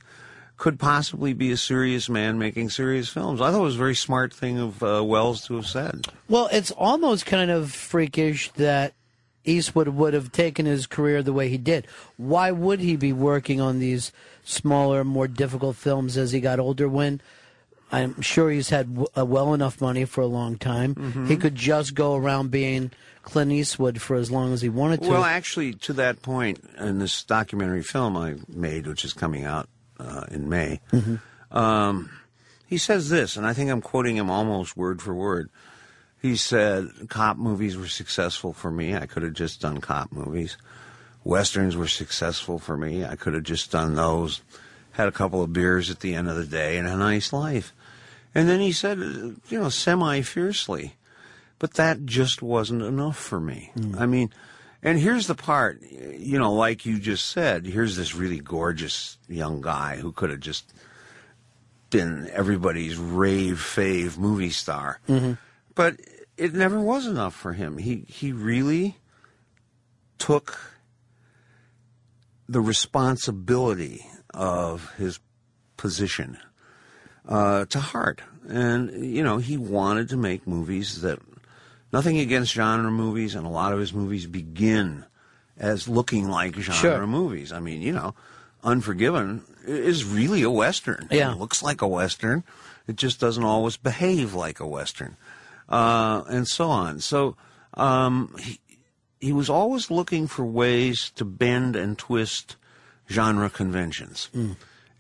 Could 0.57 0.77
possibly 0.77 1.31
be 1.31 1.53
a 1.53 1.57
serious 1.57 2.09
man 2.09 2.37
making 2.37 2.69
serious 2.69 3.07
films. 3.07 3.39
I 3.39 3.49
thought 3.49 3.61
it 3.61 3.63
was 3.63 3.75
a 3.75 3.77
very 3.77 3.95
smart 3.95 4.33
thing 4.33 4.59
of 4.59 4.83
uh, 4.83 5.01
Welles 5.01 5.47
to 5.47 5.55
have 5.55 5.65
said. 5.65 6.07
Well, 6.27 6.49
it's 6.51 6.71
almost 6.71 7.25
kind 7.25 7.49
of 7.49 7.71
freakish 7.71 8.51
that 8.57 8.93
Eastwood 9.45 9.87
would 9.87 10.13
have 10.13 10.33
taken 10.33 10.65
his 10.65 10.85
career 10.85 11.23
the 11.23 11.31
way 11.31 11.47
he 11.47 11.57
did. 11.57 11.87
Why 12.17 12.51
would 12.51 12.81
he 12.81 12.97
be 12.97 13.13
working 13.13 13.61
on 13.61 13.79
these 13.79 14.11
smaller, 14.49 15.03
more 15.03 15.27
difficult 15.27 15.75
films 15.75 16.17
as 16.17 16.31
he 16.31 16.39
got 16.41 16.59
older 16.59 16.87
when 16.89 17.21
I'm 17.91 18.21
sure 18.21 18.51
he's 18.51 18.69
had 18.69 18.87
w- 18.93 19.07
uh, 19.17 19.25
well 19.25 19.53
enough 19.53 19.81
money 19.81 20.05
for 20.05 20.21
a 20.21 20.27
long 20.27 20.57
time? 20.57 20.95
Mhm. 20.95 21.27
He 21.27 21.37
could 21.37 21.55
just 21.55 21.95
go 21.95 22.15
around 22.15 22.51
being 22.51 22.91
Clint 23.23 23.51
Eastwood 23.51 24.01
for 24.01 24.15
as 24.15 24.29
long 24.31 24.53
as 24.53 24.61
he 24.61 24.69
wanted 24.69 25.01
to. 25.03 25.09
Well, 25.09 25.23
actually, 25.23 25.73
to 25.73 25.93
that 25.93 26.21
point, 26.21 26.63
in 26.79 26.99
this 26.99 27.23
documentary 27.23 27.83
film 27.83 28.15
I 28.17 28.35
made, 28.47 28.87
which 28.87 29.03
is 29.05 29.13
coming 29.13 29.43
out 29.45 29.67
uh, 29.99 30.25
in 30.31 30.49
May, 30.49 30.79
um, 31.51 32.09
he 32.67 32.77
says 32.77 33.09
this, 33.09 33.35
and 33.35 33.45
I 33.45 33.53
think 33.53 33.69
I'm 33.71 33.81
quoting 33.81 34.15
him 34.17 34.29
almost 34.29 34.77
word 34.77 35.01
for 35.01 35.13
word. 35.13 35.49
He 36.21 36.35
said, 36.35 36.87
Cop 37.09 37.37
movies 37.37 37.77
were 37.77 37.87
successful 37.87 38.53
for 38.53 38.69
me. 38.71 38.95
I 38.95 39.05
could 39.05 39.23
have 39.23 39.33
just 39.33 39.61
done 39.61 39.79
cop 39.79 40.11
movies. 40.11 40.57
Westerns 41.23 41.75
were 41.75 41.87
successful 41.87 42.59
for 42.59 42.77
me. 42.77 43.05
I 43.05 43.15
could 43.15 43.33
have 43.33 43.43
just 43.43 43.71
done 43.71 43.95
those. 43.95 44.41
Had 44.91 45.07
a 45.07 45.13
couple 45.13 45.41
of 45.41 45.53
beers 45.53 45.89
at 45.89 45.99
the 45.99 46.15
end 46.15 46.29
of 46.29 46.35
the 46.35 46.45
day 46.45 46.77
and 46.77 46.87
a 46.87 46.97
nice 46.97 47.31
life. 47.31 47.73
And 48.33 48.47
then 48.47 48.59
he 48.59 48.71
said, 48.71 48.99
you 48.99 49.59
know, 49.59 49.69
semi 49.69 50.21
fiercely, 50.21 50.95
but 51.57 51.73
that 51.75 52.05
just 52.05 52.41
wasn't 52.41 52.83
enough 52.83 53.17
for 53.17 53.39
me. 53.39 53.71
I 53.97 54.05
mean, 54.05 54.31
and 54.81 54.99
here's 54.99 55.27
the 55.27 55.35
part, 55.35 55.81
you 55.81 56.37
know, 56.37 56.53
like 56.53 56.85
you 56.85 56.99
just 56.99 57.25
said, 57.25 57.65
here's 57.65 57.97
this 57.97 58.15
really 58.15 58.39
gorgeous 58.39 59.17
young 59.27 59.61
guy 59.61 59.97
who 59.97 60.11
could 60.11 60.29
have 60.29 60.39
just 60.39 60.71
been 61.89 62.29
everybody's 62.31 62.97
rave 62.97 63.57
fave 63.57 64.17
movie 64.17 64.51
star. 64.51 64.99
Mhm. 65.07 65.37
But 65.75 65.99
it 66.37 66.53
never 66.53 66.79
was 66.79 67.07
enough 67.07 67.35
for 67.35 67.53
him. 67.53 67.77
He 67.77 68.05
he 68.07 68.31
really 68.31 68.97
took 70.17 70.78
the 72.49 72.59
responsibility 72.61 74.05
of 74.33 74.91
his 74.95 75.19
position 75.77 76.37
uh, 77.27 77.65
to 77.65 77.79
heart, 77.79 78.21
and 78.47 78.89
you 79.05 79.23
know 79.23 79.37
he 79.37 79.55
wanted 79.57 80.09
to 80.09 80.17
make 80.17 80.47
movies 80.47 81.01
that 81.01 81.19
nothing 81.93 82.17
against 82.17 82.53
genre 82.53 82.89
movies, 82.91 83.35
and 83.35 83.45
a 83.45 83.49
lot 83.49 83.71
of 83.73 83.79
his 83.79 83.93
movies 83.93 84.25
begin 84.25 85.05
as 85.57 85.87
looking 85.87 86.27
like 86.27 86.55
genre 86.55 86.73
Sure. 86.73 87.07
movies. 87.07 87.51
I 87.51 87.59
mean, 87.59 87.81
you 87.81 87.91
know, 87.93 88.15
Unforgiven 88.63 89.43
is 89.65 90.03
really 90.03 90.41
a 90.43 90.49
western. 90.49 91.07
Yeah. 91.11 91.31
it 91.33 91.37
looks 91.37 91.61
like 91.63 91.81
a 91.81 91.87
western. 91.87 92.43
It 92.87 92.95
just 92.95 93.19
doesn't 93.19 93.43
always 93.43 93.77
behave 93.77 94.33
like 94.33 94.59
a 94.59 94.67
western, 94.67 95.15
uh, 95.69 96.23
and 96.27 96.47
so 96.47 96.69
on. 96.69 96.99
So 96.99 97.37
um, 97.75 98.35
he 98.39 98.59
he 99.19 99.33
was 99.33 99.49
always 99.49 99.91
looking 99.91 100.27
for 100.27 100.45
ways 100.45 101.11
to 101.15 101.25
bend 101.25 101.75
and 101.75 101.97
twist 101.97 102.55
genre 103.09 103.49
conventions. 103.49 104.29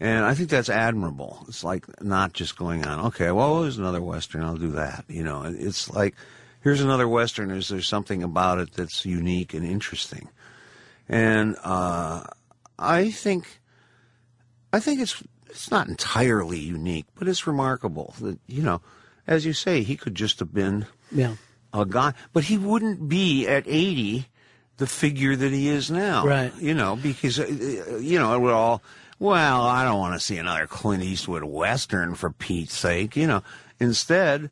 And 0.01 0.25
I 0.25 0.33
think 0.33 0.49
that's 0.49 0.69
admirable. 0.69 1.45
It's 1.47 1.63
like 1.63 2.01
not 2.01 2.33
just 2.33 2.57
going 2.57 2.85
on, 2.85 3.07
okay, 3.07 3.31
well, 3.31 3.61
there's 3.61 3.77
another 3.77 4.01
Western, 4.01 4.43
I'll 4.43 4.55
do 4.57 4.71
that. 4.71 5.05
You 5.07 5.23
know, 5.23 5.43
it's 5.43 5.89
like, 5.89 6.15
here's 6.61 6.81
another 6.81 7.07
Western, 7.07 7.51
is 7.51 7.67
there 7.67 7.81
something 7.81 8.23
about 8.23 8.59
it 8.59 8.73
that's 8.73 9.05
unique 9.05 9.53
and 9.53 9.65
interesting? 9.65 10.29
And 11.09 11.57
uh, 11.63 12.23
I 12.77 13.11
think, 13.11 13.59
I 14.71 14.79
think 14.79 15.01
it's 15.01 15.21
it's 15.49 15.71
not 15.71 15.87
entirely 15.87 16.59
unique, 16.59 17.07
but 17.15 17.27
it's 17.27 17.47
remarkable 17.47 18.13
that 18.21 18.39
you 18.47 18.61
know, 18.61 18.81
as 19.25 19.45
you 19.45 19.53
say, 19.53 19.81
he 19.81 19.97
could 19.97 20.15
just 20.15 20.39
have 20.39 20.53
been 20.53 20.85
Yeah. 21.11 21.35
A 21.73 21.85
guy, 21.85 22.13
but 22.33 22.45
he 22.45 22.57
wouldn't 22.57 23.07
be 23.09 23.47
at 23.47 23.63
80 23.67 24.25
the 24.77 24.87
figure 24.87 25.35
that 25.35 25.51
he 25.51 25.67
is 25.67 25.91
now. 25.91 26.25
Right. 26.25 26.53
You 26.59 26.73
know, 26.73 26.95
because, 26.95 27.39
uh, 27.39 27.99
you 28.01 28.17
know, 28.17 28.33
it 28.33 28.39
would 28.39 28.53
all, 28.53 28.81
well, 29.19 29.61
I 29.61 29.83
don't 29.83 29.99
want 29.99 30.13
to 30.13 30.19
see 30.19 30.37
another 30.37 30.67
Clint 30.67 31.03
Eastwood 31.03 31.43
Western 31.43 32.15
for 32.15 32.31
Pete's 32.31 32.73
sake. 32.73 33.15
You 33.15 33.27
know, 33.27 33.43
instead, 33.79 34.49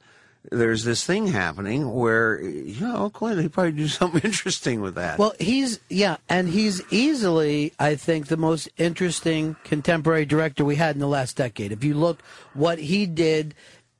there's 0.52 0.84
this 0.84 1.06
thing 1.06 1.28
happening 1.28 1.92
where, 1.94 2.42
you 2.42 2.82
know, 2.82 3.10
Clint, 3.10 3.42
he'd 3.42 3.54
probably 3.54 3.72
do 3.74 3.88
something 3.88 4.22
interesting 4.24 4.82
with 4.82 4.96
that. 4.96 5.18
Well, 5.18 5.34
he's 5.40 5.80
yeah, 5.90 6.18
and 6.30 6.48
he's 6.48 6.82
easily, 6.92 7.74
I 7.80 7.96
think, 7.96 8.28
the 8.28 8.38
most 8.38 8.70
interesting 8.78 9.56
contemporary 9.64 10.26
director 10.26 10.64
we 10.64 10.76
had 10.76 10.96
in 10.96 11.00
the 11.00 11.08
last 11.08 11.38
decade. 11.38 11.72
If 11.72 11.84
you 11.84 11.96
look 11.96 12.22
what 12.54 12.80
he 12.80 13.06
did 13.06 13.56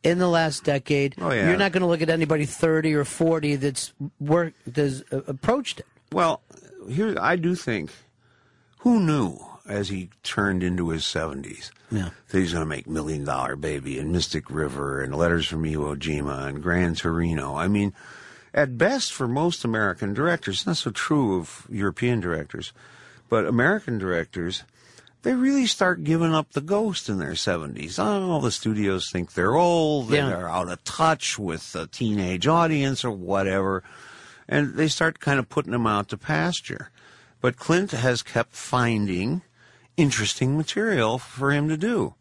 in 0.08 0.18
the 0.20 0.28
last 0.28 0.64
decade, 0.64 1.16
Oh, 1.20 1.32
yeah. 1.32 1.50
you're 1.50 1.58
not 1.58 1.72
going 1.72 1.82
to 1.82 1.88
look 1.88 2.02
at 2.02 2.10
anybody 2.10 2.46
thirty 2.46 2.94
or 2.94 3.04
forty 3.06 3.56
that's 3.56 3.94
worked 4.20 4.56
that's 4.66 5.02
uh, 5.12 5.22
approached 5.28 5.80
it. 5.80 5.86
Well, 6.12 6.42
here 6.90 7.16
I 7.20 7.36
do 7.36 7.56
think, 7.56 7.92
who 8.80 9.00
knew 9.00 9.38
as 9.68 9.90
he 9.90 10.10
turned 10.24 10.64
into 10.64 10.90
his 10.90 11.06
seventies 11.06 11.72
Yeah. 11.92 12.10
that 12.30 12.40
he's 12.40 12.54
going 12.54 12.62
to 12.64 12.70
make 12.70 12.88
Million 12.88 13.26
Dollar 13.26 13.56
Baby 13.58 14.00
and 14.00 14.12
Mystic 14.12 14.50
River 14.50 15.02
and 15.02 15.14
Letters 15.14 15.46
from 15.48 15.64
Iwo 15.64 15.96
Jima 15.98 16.48
and 16.48 16.64
Gran 16.64 16.96
Torino. 16.96 17.56
I 17.56 17.68
mean, 17.68 17.94
at 18.54 18.78
best 18.78 19.12
for 19.12 19.28
most 19.28 19.66
American 19.66 20.14
directors, 20.14 20.66
not 20.66 20.78
so 20.78 20.90
true 20.92 21.38
of 21.38 21.68
European 21.70 22.22
directors, 22.22 22.72
but 23.30 23.46
American 23.46 23.98
directors, 23.98 24.64
they 25.24 25.34
really 25.34 25.66
start 25.66 26.04
giving 26.04 26.34
up 26.34 26.52
the 26.52 26.62
ghost 26.62 27.10
in 27.10 27.18
their 27.20 27.32
70s. 27.34 27.96
Oh, 28.00 28.40
the 28.42 28.52
studios 28.52 29.10
think 29.12 29.34
they're 29.34 29.56
old, 29.56 30.10
Yeah. 30.10 30.30
they're 30.30 30.50
out 30.50 30.70
of 30.70 30.84
touch 30.84 31.38
with 31.40 31.74
the 31.74 31.88
teenage 31.88 32.48
audience 32.48 33.04
or 33.04 33.12
whatever, 33.12 33.84
and 34.48 34.76
they 34.76 34.88
start 34.88 35.20
kind 35.20 35.40
of 35.40 35.50
putting 35.50 35.72
them 35.74 35.88
out 35.88 36.10
to 36.10 36.18
pasture. 36.18 36.92
But 37.42 37.58
Clint 37.58 37.92
has 37.92 38.24
kept 38.24 38.54
finding 38.54 39.42
interesting 39.98 40.56
material 40.58 41.18
for 41.18 41.52
him 41.52 41.68
to 41.70 41.78
do. 41.78 42.14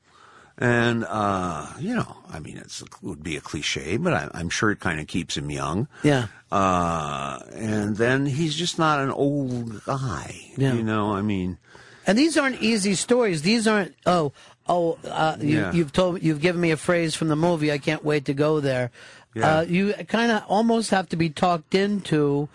And, 0.58 1.04
uh, 1.06 1.66
you 1.78 1.94
know, 1.94 2.16
I 2.30 2.38
mean, 2.38 2.56
it's, 2.56 2.80
it 2.80 2.88
would 3.02 3.22
be 3.22 3.36
a 3.36 3.42
cliche, 3.42 3.98
but 3.98 4.14
I, 4.14 4.30
I'm 4.32 4.48
sure 4.48 4.70
it 4.70 4.80
kind 4.80 4.98
of 5.00 5.06
keeps 5.06 5.36
him 5.36 5.50
young. 5.50 5.86
Yeah. 6.02 6.28
Uh, 6.50 7.40
and 7.52 7.96
then 7.98 8.24
he's 8.24 8.54
just 8.54 8.78
not 8.78 9.00
an 9.00 9.10
old 9.10 9.84
guy. 9.84 10.34
Yeah. 10.56 10.72
You 10.72 10.82
know, 10.82 11.12
I 11.14 11.20
mean, 11.20 11.58
And 12.06 12.16
these 12.16 12.36
aren't 12.36 12.62
easy 12.62 12.94
stories. 12.94 13.42
These 13.42 13.66
aren't 13.66 13.94
oh 14.06 14.32
oh 14.68 14.98
uh, 15.04 15.36
you, 15.40 15.58
Yeah. 15.58 15.72
you've 15.72 15.92
told 15.92 16.22
you've 16.22 16.40
given 16.40 16.60
me 16.60 16.70
a 16.70 16.76
phrase 16.76 17.14
from 17.14 17.28
the 17.28 17.36
movie. 17.36 17.72
I 17.72 17.78
can't 17.78 18.04
wait 18.04 18.24
to 18.26 18.34
go 18.34 18.60
there. 18.60 18.90
Yeah. 19.34 19.58
Uh, 19.58 19.60
you 19.62 19.92
kind 20.08 20.30
of 20.32 20.44
almost 20.48 20.90
have 20.90 21.08
to 21.10 21.16
be 21.16 21.28
talked 21.30 21.74
into 21.74 22.48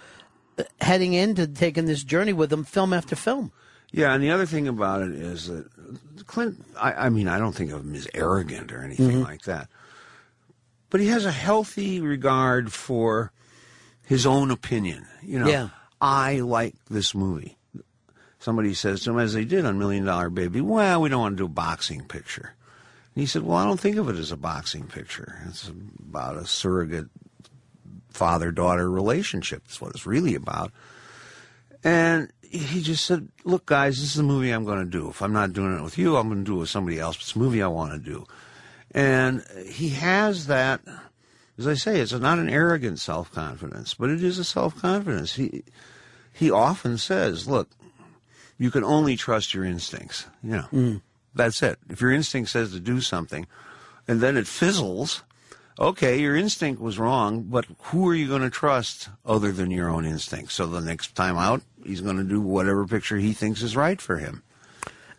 uh, 0.58 0.64
heading 0.80 1.14
into 1.14 1.46
taking 1.48 1.86
this 1.86 2.04
journey 2.04 2.34
with 2.34 2.50
them, 2.50 2.64
film 2.64 2.94
after 2.94 3.16
film. 3.16 3.52
Yeah, 3.92 4.14
and 4.14 4.24
the 4.24 4.32
other 4.32 4.46
thing 4.46 4.68
about 4.70 5.02
it 5.02 5.12
is 5.12 5.48
that 5.48 5.66
Clint, 6.26 6.64
I, 6.80 6.94
I 6.94 7.10
mean, 7.10 7.28
I 7.28 7.38
don't 7.38 7.54
think 7.54 7.72
of 7.72 7.82
him 7.82 7.94
as 7.94 8.08
arrogant 8.14 8.72
or 8.72 8.82
anything 8.84 9.20
Mhm. 9.22 9.24
like 9.26 9.42
that. 9.44 9.68
But 10.90 11.02
he 11.02 11.08
has 11.08 11.26
a 11.26 11.32
healthy 11.32 12.00
regard 12.00 12.72
for 12.72 13.32
his 14.06 14.26
own 14.26 14.50
opinion. 14.50 15.06
You 15.22 15.40
know, 15.40 15.48
Yeah. 15.50 15.70
I 16.00 16.40
like 16.40 16.76
this 16.90 17.14
movie. 17.14 17.58
Somebody 18.42 18.74
says 18.74 19.04
to 19.04 19.12
him, 19.12 19.20
as 19.20 19.34
they 19.34 19.46
did 19.46 19.66
on 19.66 19.78
Million 19.78 20.04
Dollar 20.04 20.32
Baby, 20.32 20.62
well, 20.62 21.00
we 21.00 21.10
don't 21.10 21.22
want 21.22 21.38
to 21.38 21.44
do 21.44 21.46
a 21.46 21.48
boxing 21.48 22.06
picture. 22.06 22.56
And 23.14 23.22
he 23.22 23.28
said, 23.28 23.44
well, 23.44 23.58
I 23.58 23.66
don't 23.66 23.80
think 23.80 23.98
of 23.98 24.10
it 24.10 24.16
as 24.16 24.32
a 24.32 24.38
boxing 24.38 24.88
picture. 24.88 25.40
It's 25.48 25.68
about 25.68 26.38
a 26.38 26.48
surrogate 26.48 27.06
father 28.10 28.52
daughter 28.52 28.90
relationship. 28.90 29.64
That's 29.64 29.80
what 29.80 29.92
it's 29.92 30.08
really 30.08 30.34
about. 30.34 30.72
And 31.84 32.32
he 32.42 32.82
just 32.82 33.06
said, 33.06 33.30
"Look, 33.44 33.66
guys, 33.66 34.00
this 34.00 34.10
is 34.10 34.16
the 34.16 34.24
movie 34.24 34.52
I'm 34.52 34.66
going 34.66 34.84
to 34.84 34.86
do. 34.86 35.10
If 35.10 35.22
I'm 35.22 35.34
not 35.34 35.54
doing 35.54 35.78
it 35.78 35.84
with 35.84 35.98
you, 35.98 36.18
I'm 36.18 36.28
going 36.28 36.44
to 36.44 36.52
do 36.52 36.58
it 36.58 36.60
with 36.62 36.70
somebody 36.70 37.00
else. 37.00 37.16
But 37.16 37.24
it's 37.24 37.36
a 37.36 37.40
movie 37.40 37.62
I 37.62 37.68
want 37.68 37.94
to 37.94 37.98
do." 37.98 38.26
And 38.92 39.44
he 39.66 39.90
has 39.90 40.48
that. 40.48 40.82
As 41.58 41.68
I 41.68 41.76
say, 41.76 42.00
it's 42.00 42.12
not 42.12 42.40
an 42.40 42.50
arrogant 42.50 43.00
self 43.00 43.32
confidence, 43.32 43.94
but 43.94 44.10
it 44.10 44.24
is 44.24 44.38
a 44.38 44.44
self 44.44 44.76
confidence. 44.76 45.36
He 45.36 45.64
he 46.34 46.52
often 46.52 46.98
says, 46.98 47.48
"Look, 47.48 47.70
you 48.62 48.70
can 48.70 48.84
only 48.84 49.16
trust 49.18 49.54
your 49.56 49.66
instincts. 49.66 50.26
You 50.44 50.52
know, 50.52 50.68
Mm. 50.72 51.02
that's 51.34 51.62
it. 51.64 51.80
If 51.90 52.00
your 52.02 52.12
instinct 52.12 52.50
says 52.52 52.72
to 52.74 52.80
do 52.80 53.02
something, 53.02 53.48
and 54.08 54.22
then 54.22 54.38
it 54.38 54.46
fizzles." 54.48 55.24
Okay, 55.80 56.20
your 56.22 56.36
instinct 56.36 56.80
was 56.80 57.00
wrong, 57.00 57.44
but 57.50 57.66
who 57.90 58.08
are 58.08 58.14
you 58.14 58.28
going 58.28 58.44
to 58.44 58.52
trust 58.52 59.10
other 59.26 59.52
than 59.52 59.72
your 59.72 59.90
own 59.90 60.06
instinct? 60.06 60.52
So 60.52 60.68
the 60.68 60.82
next 60.82 61.16
time 61.16 61.38
out, 61.38 61.62
he's 61.84 62.02
going 62.02 62.18
to 62.18 62.24
do 62.24 62.40
whatever 62.40 62.86
picture 62.86 63.18
he 63.18 63.34
thinks 63.34 63.64
is 63.64 63.76
right 63.76 64.00
for 64.00 64.18
him. 64.18 64.44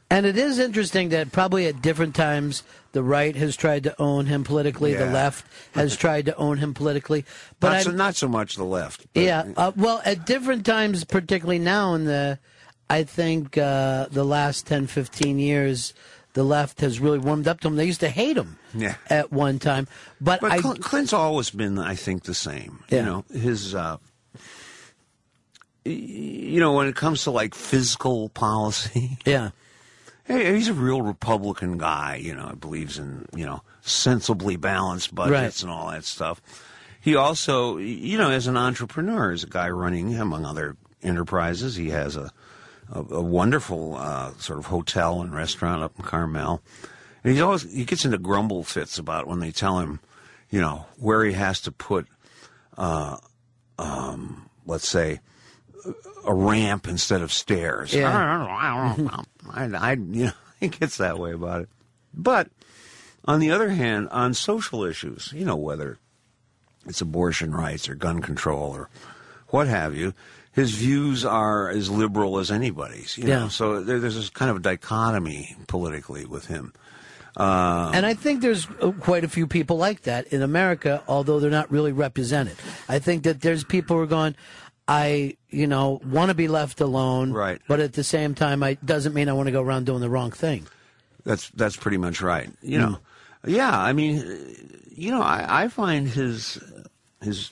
And 0.09 0.27
it 0.27 0.37
is 0.37 0.59
interesting 0.61 1.09
that 1.09 1.33
probably 1.33 1.67
at 1.67 1.81
different 1.83 2.15
times 2.15 2.63
the 2.93 3.03
right 3.03 3.35
has 3.35 3.57
tried 3.57 3.83
to 3.85 4.01
own 4.01 4.27
him 4.27 4.45
politically, 4.45 4.95
the 4.95 5.07
left 5.07 5.45
has 5.75 5.97
tried 6.05 6.27
to 6.27 6.37
own 6.37 6.59
him 6.59 6.75
politically. 6.75 7.25
But 7.59 7.73
not, 7.73 7.83
so, 7.83 7.91
not 7.91 8.15
so 8.17 8.29
much 8.29 8.55
the 8.55 8.65
left. 8.65 9.07
yeah, 9.15 9.45
uh, 9.57 9.73
well, 9.75 10.01
at 10.05 10.27
different 10.27 10.65
times, 10.67 11.03
particularly 11.05 11.59
now 11.59 11.95
in 11.95 12.05
the, 12.05 12.39
I 12.93 13.05
think 13.05 13.57
uh, 13.57 14.07
the 14.11 14.25
last 14.25 14.67
10, 14.67 14.87
15 14.87 15.39
years, 15.39 15.95
the 16.35 16.43
left 16.45 16.81
has 16.81 17.01
really 17.01 17.19
warmed 17.19 17.49
up 17.49 17.61
to 17.61 17.69
him. 17.69 17.77
They 17.77 17.87
used 17.87 18.01
to 18.01 18.09
hate 18.09 18.37
him 18.37 18.59
Yeah. 18.75 18.97
at 19.09 19.33
one 19.33 19.59
time, 19.59 19.87
but, 20.21 20.41
But 20.41 20.53
I, 20.53 20.59
Cl- 20.61 20.75
Clint's 20.77 21.13
always 21.13 21.51
been, 21.51 21.79
I 21.79 21.95
think, 21.95 22.25
the 22.25 22.35
same. 22.35 22.85
Yeah. 22.91 22.99
You 23.01 23.05
know, 23.07 23.25
his, 23.33 23.75
uh, 23.75 23.97
you 25.85 26.61
know, 26.61 26.73
when 26.75 26.87
it 26.87 26.95
comes 26.97 27.25
to 27.25 27.31
like 27.31 27.55
physical 27.55 28.29
policy, 28.29 29.19
yeah, 29.27 29.51
he's 30.29 30.69
a 30.69 30.75
real 30.75 31.03
Republican 31.03 31.77
guy. 31.79 32.17
You 32.17 32.35
know, 32.35 32.53
believes 32.61 32.99
in 32.99 33.27
you 33.35 33.45
know 33.45 33.63
sensibly 33.81 34.57
balanced 34.57 35.15
budgets 35.15 35.33
Right. 35.33 35.63
and 35.63 35.71
all 35.73 35.91
that 35.91 36.05
stuff. 36.05 36.41
He 37.01 37.17
also, 37.17 37.79
you 37.79 38.17
know, 38.17 38.31
as 38.31 38.47
an 38.47 38.57
entrepreneur, 38.57 39.33
as 39.33 39.43
a 39.43 39.49
guy 39.49 39.69
running 39.71 40.15
among 40.15 40.45
other 40.47 40.77
enterprises, 41.03 41.75
he 41.75 41.91
has 41.91 42.15
a 42.15 42.31
a, 42.93 43.01
a 43.01 43.23
wonderful 43.23 43.97
uh, 43.97 44.33
sort 44.39 44.59
of 44.59 44.67
hotel 44.67 45.21
and 45.21 45.35
restaurant 45.35 45.83
up 45.83 45.99
in 45.99 46.05
Carmel. 46.05 46.63
And 47.25 47.33
he's 47.33 47.43
always 47.43 47.63
he 47.63 47.85
gets 47.85 48.05
into 48.05 48.19
grumble 48.19 48.63
fits 48.63 48.99
about 48.99 49.27
when 49.27 49.41
they 49.41 49.51
tell 49.51 49.79
him, 49.79 50.01
you 50.51 50.61
know, 50.61 50.87
where 50.99 51.25
he 51.25 51.33
has 51.33 51.61
to 51.63 51.73
put, 51.73 52.07
uh, 52.77 53.17
um, 53.79 54.49
let's 54.67 54.89
say, 54.89 55.21
a 56.27 56.35
ramp 56.35 56.87
instead 56.87 57.23
of 57.23 57.33
stairs. 57.33 57.95
Yeah. 57.95 58.09
I 58.09 58.37
don't 58.37 58.47
know. 58.47 58.55
I 58.55 58.95
don't 58.97 59.73
know. 59.73 59.79
I, 59.81 59.91
I, 59.91 59.93
you 60.19 60.27
know, 60.27 60.33
he 60.61 60.69
gets 60.69 60.99
that 60.99 61.19
way 61.19 61.33
about 61.33 61.63
it. 61.63 61.69
But 62.15 62.49
on 63.25 63.41
the 63.41 63.51
other 63.51 63.71
hand, 63.71 64.09
on 64.11 64.35
social 64.35 64.85
issues, 64.85 65.33
you 65.35 65.45
know, 65.45 65.57
whether 65.57 65.99
it's 66.87 67.01
abortion 67.01 67.53
rights 67.53 67.89
or 67.89 67.95
gun 67.95 68.21
control 68.21 68.73
or 68.73 68.89
what 69.49 69.69
have 69.69 69.95
you, 69.95 70.13
his 70.53 70.73
views 70.73 71.25
are 71.25 71.69
as 71.69 71.91
liberal 71.91 72.39
as 72.39 72.51
anybody's. 72.51 73.17
You 73.19 73.25
know? 73.25 73.31
Yeah. 73.31 73.49
So 73.49 73.83
there, 73.83 73.99
there's 73.99 74.15
this 74.15 74.31
kind 74.31 74.51
of 74.51 74.63
dichotomy 74.63 75.57
politically 75.67 76.25
with 76.25 76.47
him. 76.47 76.73
Uh, 77.37 77.91
and 77.95 78.05
I 78.05 78.13
think 78.13 78.43
there's 78.43 78.67
uh, 78.81 78.93
quite 78.93 79.25
a 79.25 79.29
few 79.29 79.47
people 79.47 79.79
like 79.79 80.03
that 80.03 80.27
in 80.29 80.43
America, 80.43 81.03
although 81.09 81.41
they're 81.41 81.51
not 81.51 81.71
really 81.71 81.93
represented. 81.93 82.57
I 82.89 82.99
think 82.99 83.23
that 83.23 83.41
there's 83.41 83.65
people 83.65 83.97
who 83.97 84.03
are 84.03 84.07
going, 84.07 84.37
I, 84.87 85.39
you 85.49 85.67
know, 85.67 86.01
want 86.05 86.29
to 86.29 86.35
be 86.35 86.49
left 86.49 86.83
alone, 86.83 87.33
Right. 87.33 87.61
But 87.67 87.81
at 87.81 87.95
the 87.95 88.05
same 88.05 88.35
time, 88.35 88.63
I 88.63 88.75
doesn't 88.75 89.15
mean 89.15 89.31
I 89.31 89.33
want 89.33 89.47
to 89.47 89.53
go 89.53 89.63
around 89.63 89.87
doing 89.87 90.01
the 90.01 90.11
wrong 90.11 90.31
thing. 90.31 90.67
That's 91.25 91.49
that's 91.51 91.77
pretty 91.77 91.97
much 91.97 92.21
right. 92.21 92.51
You 92.61 92.79
know, 92.79 92.99
yeah. 93.47 93.79
I 93.79 93.93
mean, 93.93 94.17
you 94.91 95.11
know, 95.11 95.23
I, 95.23 95.65
I 95.65 95.69
find 95.69 96.07
his 96.09 96.59
his. 97.23 97.51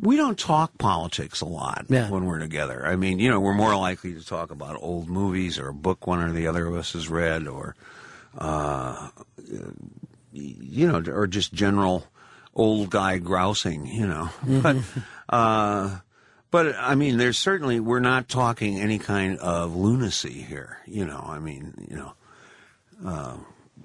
We 0.00 0.16
don't 0.16 0.38
talk 0.38 0.78
politics 0.78 1.40
a 1.40 1.46
lot 1.46 1.86
when 1.88 2.24
we're 2.26 2.38
together. 2.38 2.86
I 2.86 2.96
mean, 2.96 3.18
you 3.18 3.30
know, 3.30 3.40
we're 3.40 3.54
more 3.54 3.76
likely 3.76 4.14
to 4.14 4.24
talk 4.24 4.50
about 4.50 4.78
old 4.80 5.08
movies 5.08 5.58
or 5.58 5.68
a 5.68 5.74
book 5.74 6.06
one 6.06 6.22
or 6.22 6.30
the 6.30 6.46
other 6.46 6.66
of 6.66 6.76
us 6.76 6.92
has 6.92 7.08
read, 7.08 7.48
or 7.48 7.74
uh, 8.36 9.08
you 10.32 10.86
know, 10.86 11.02
or 11.12 11.26
just 11.26 11.52
general 11.52 12.06
old 12.54 12.90
guy 12.90 13.18
grousing. 13.18 13.86
You 13.86 14.06
know, 14.06 14.30
but. 14.62 14.76
Uh, 15.28 15.98
but 16.50 16.74
I 16.78 16.94
mean, 16.94 17.18
there's 17.18 17.38
certainly 17.38 17.78
we're 17.78 18.00
not 18.00 18.28
talking 18.28 18.80
any 18.80 18.98
kind 18.98 19.38
of 19.38 19.76
lunacy 19.76 20.32
here. 20.32 20.78
You 20.86 21.04
know, 21.04 21.22
I 21.22 21.38
mean, 21.38 21.74
you 21.90 21.96
know, 21.96 22.12
uh, 23.04 23.36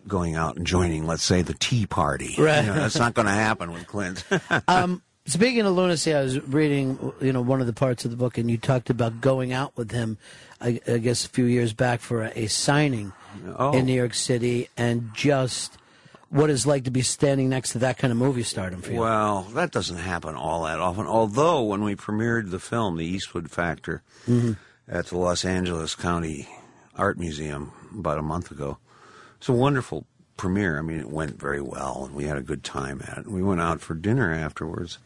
going 0.07 0.35
out 0.35 0.57
and 0.57 0.65
joining, 0.65 1.05
let's 1.05 1.23
say, 1.23 1.41
the 1.41 1.53
Tea 1.53 1.85
Party. 1.85 2.35
Right. 2.37 2.61
You 2.61 2.67
know, 2.67 2.75
that's 2.75 2.97
not 2.97 3.13
going 3.13 3.25
to 3.25 3.33
happen 3.33 3.71
with 3.71 3.87
Clint. 3.87 4.23
um, 4.67 5.01
speaking 5.25 5.61
of 5.65 5.73
lunacy, 5.75 6.13
I 6.13 6.21
was 6.21 6.39
reading, 6.47 7.13
you 7.21 7.33
know, 7.33 7.41
one 7.41 7.61
of 7.61 7.67
the 7.67 7.73
parts 7.73 8.05
of 8.05 8.11
the 8.11 8.17
book, 8.17 8.37
and 8.37 8.49
you 8.49 8.57
talked 8.57 8.89
about 8.89 9.21
going 9.21 9.53
out 9.53 9.75
with 9.77 9.91
him. 9.91 10.17
I, 10.61 10.79
I 10.87 10.97
guess 10.97 11.25
a 11.25 11.29
few 11.29 11.45
years 11.45 11.73
back 11.73 11.99
for 11.99 12.23
a, 12.23 12.31
a 12.39 12.47
signing 12.47 13.13
Oh. 13.57 13.71
in 13.71 13.87
New 13.87 13.93
York 13.93 14.13
City, 14.13 14.69
and 14.77 15.09
just 15.15 15.77
what 16.29 16.51
it's 16.51 16.67
like 16.67 16.83
to 16.83 16.91
be 16.91 17.01
standing 17.01 17.49
next 17.49 17.71
to 17.71 17.79
that 17.79 17.97
kind 17.97 18.11
of 18.11 18.17
movie 18.17 18.43
stardom 18.43 18.81
for 18.81 18.91
you. 18.91 18.99
well, 18.99 19.41
that 19.55 19.71
doesn't 19.71 19.97
happen 19.97 20.35
all 20.35 20.63
that 20.65 20.79
often. 20.79 21.07
Although 21.07 21.63
when 21.63 21.83
we 21.83 21.95
premiered 21.95 22.51
the 22.51 22.59
film, 22.59 22.95
The 22.95 23.05
Eastwood 23.05 23.49
Factor, 23.49 24.03
Mhm. 24.27 24.57
at 24.87 25.07
the 25.07 25.17
Los 25.17 25.45
Angeles 25.45 25.95
County 25.95 26.47
Art 26.95 27.17
Museum 27.17 27.71
about 27.97 28.19
a 28.19 28.21
month 28.23 28.51
ago, 28.51 28.77
it's 29.37 29.49
a 29.49 29.53
wonderful 29.53 30.05
premiere. 30.37 30.77
I 30.77 30.81
mean, 30.83 30.99
it 30.99 31.09
went 31.09 31.39
very 31.39 31.61
well, 31.61 32.03
and 32.05 32.13
we 32.15 32.25
had 32.25 32.37
a 32.37 32.41
good 32.43 32.63
time 32.63 33.01
at 33.07 33.17
it. 33.17 33.27
We 33.27 33.41
went 33.41 33.61
out 33.61 33.81
for 33.81 33.95
dinner 33.95 34.31
afterwards, 34.31 34.99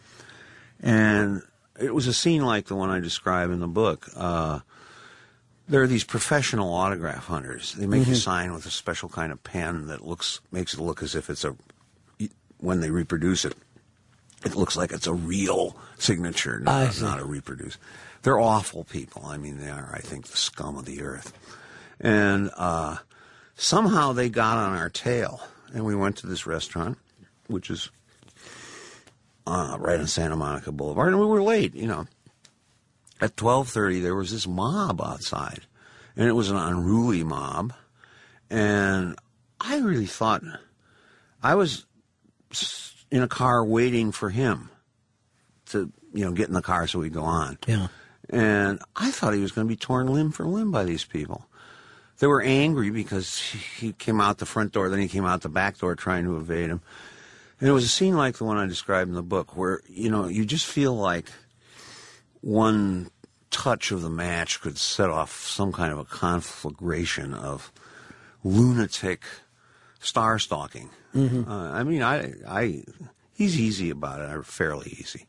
and 0.82 1.42
it 1.80 1.94
was 1.94 2.08
a 2.08 2.14
scene 2.14 2.44
like 2.46 2.66
the 2.68 2.76
one 2.76 2.90
I 2.90 3.00
describe 3.00 3.52
in 3.52 3.60
the 3.60 3.68
book. 3.68 4.08
Uh, 4.16 4.60
there 5.70 5.82
are 5.84 5.88
these 5.88 6.04
professional 6.04 6.74
autograph 6.74 7.26
hunters. 7.28 7.74
They 7.74 7.88
make 7.88 8.08
you 8.08 8.14
Mhm. 8.14 8.24
sign 8.24 8.54
with 8.54 8.66
a 8.66 8.72
special 8.72 9.10
kind 9.10 9.32
of 9.32 9.44
pen 9.44 9.88
that 9.88 10.06
looks 10.08 10.40
makes 10.52 10.74
it 10.74 10.80
look 10.80 11.04
as 11.04 11.14
if 11.16 11.30
it's 11.30 11.44
a 11.44 11.56
when 12.60 12.80
they 12.80 12.90
reproduce 12.90 13.46
it, 13.46 13.56
it 14.44 14.56
looks 14.56 14.76
like 14.76 14.92
it's 14.92 15.06
a 15.08 15.14
real 15.14 15.76
signature, 16.00 16.60
not, 16.60 17.00
not 17.02 17.20
a 17.20 17.26
reproduce. 17.26 17.78
They're 18.24 18.40
awful 18.40 18.84
people. 18.84 19.26
I 19.26 19.38
mean, 19.38 19.60
they 19.60 19.70
are. 19.70 19.92
I 19.94 20.00
think 20.00 20.28
the 20.28 20.38
scum 20.38 20.76
of 20.76 20.86
the 20.86 21.02
earth. 21.04 21.34
And 22.00 22.50
uh, 22.58 22.98
somehow 23.56 24.14
they 24.14 24.30
got 24.30 24.58
on 24.58 24.76
our 24.76 24.90
tail, 24.90 25.42
and 25.74 25.86
we 25.86 25.96
went 25.96 26.18
to 26.18 26.28
this 26.28 26.48
restaurant, 26.48 26.98
which 27.48 27.70
is 27.70 27.90
uh, 29.48 29.78
right 29.80 30.00
on 30.00 30.08
Santa 30.08 30.36
Monica 30.36 30.72
Boulevard, 30.72 31.14
and 31.14 31.20
we 31.20 31.26
were 31.26 31.42
late. 31.42 31.74
You 31.74 31.88
know, 31.88 32.08
at 33.22 33.38
twelve 33.38 33.70
thirty, 33.70 34.00
there 34.00 34.16
was 34.16 34.32
this 34.32 34.48
mob 34.48 35.02
outside, 35.02 35.62
and 36.16 36.28
it 36.28 36.34
was 36.34 36.52
an 36.52 36.58
unruly 36.58 37.24
mob, 37.24 37.74
and 38.50 39.18
I 39.60 39.78
really 39.78 40.06
thought 40.06 40.44
I 41.42 41.56
was 41.56 41.86
in 43.12 43.24
a 43.24 43.28
car 43.28 43.64
waiting 43.64 44.12
for 44.12 44.30
him 44.30 44.70
to, 45.68 45.92
you 46.14 46.26
know, 46.26 46.32
get 46.32 46.48
in 46.48 46.54
the 46.54 46.62
car 46.62 46.88
so 46.88 47.00
we'd 47.00 47.14
go 47.14 47.24
on. 47.24 47.58
Yeah. 47.68 47.88
And 48.30 48.80
I 48.96 49.12
thought 49.12 49.34
he 49.34 49.42
was 49.42 49.52
going 49.52 49.68
to 49.68 49.70
be 49.70 49.78
torn 49.78 50.08
limb 50.08 50.32
for 50.32 50.46
limb 50.46 50.72
by 50.72 50.84
these 50.84 51.06
people. 51.06 51.46
They 52.20 52.28
were 52.28 52.42
angry 52.42 52.90
because 52.90 53.40
he 53.40 53.94
came 53.94 54.20
out 54.20 54.40
the 54.40 54.46
front 54.46 54.74
door, 54.74 54.90
then 54.90 55.00
he 55.00 55.08
came 55.08 55.26
out 55.26 55.42
the 55.42 55.50
back 55.50 55.78
door 55.78 55.96
trying 55.96 56.26
to 56.26 56.38
evade 56.38 56.70
him. 56.70 56.82
And 57.60 57.68
it 57.70 57.72
was 57.72 57.84
a 57.84 57.90
scene 57.90 58.16
like 58.16 58.38
the 58.38 58.44
one 58.46 58.58
I 58.58 58.66
described 58.68 59.10
in 59.10 59.16
the 59.16 59.24
book 59.24 59.58
where, 59.58 59.82
you 59.88 60.10
know, 60.12 60.28
you 60.28 60.46
just 60.46 60.66
feel 60.66 60.96
like 60.96 61.26
one 62.42 63.10
touch 63.50 63.92
of 63.92 64.02
the 64.02 64.10
match 64.10 64.62
could 64.62 64.78
set 64.78 65.10
off 65.10 65.46
some 65.48 65.72
kind 65.72 65.92
of 65.92 65.98
a 66.00 66.06
conflagration 66.06 67.34
of 67.34 67.72
lunatic 68.44 69.24
star 70.00 70.38
stalking. 70.40 70.90
Mhm. 71.16 71.48
Uh, 71.48 71.52
I 71.72 71.84
mean, 71.84 72.04
I, 72.04 72.34
I, 72.48 72.84
he's 73.34 73.60
easy 73.60 73.90
about 73.90 74.22
it, 74.22 74.30
or 74.32 74.44
fairly 74.44 74.96
easy. 75.00 75.26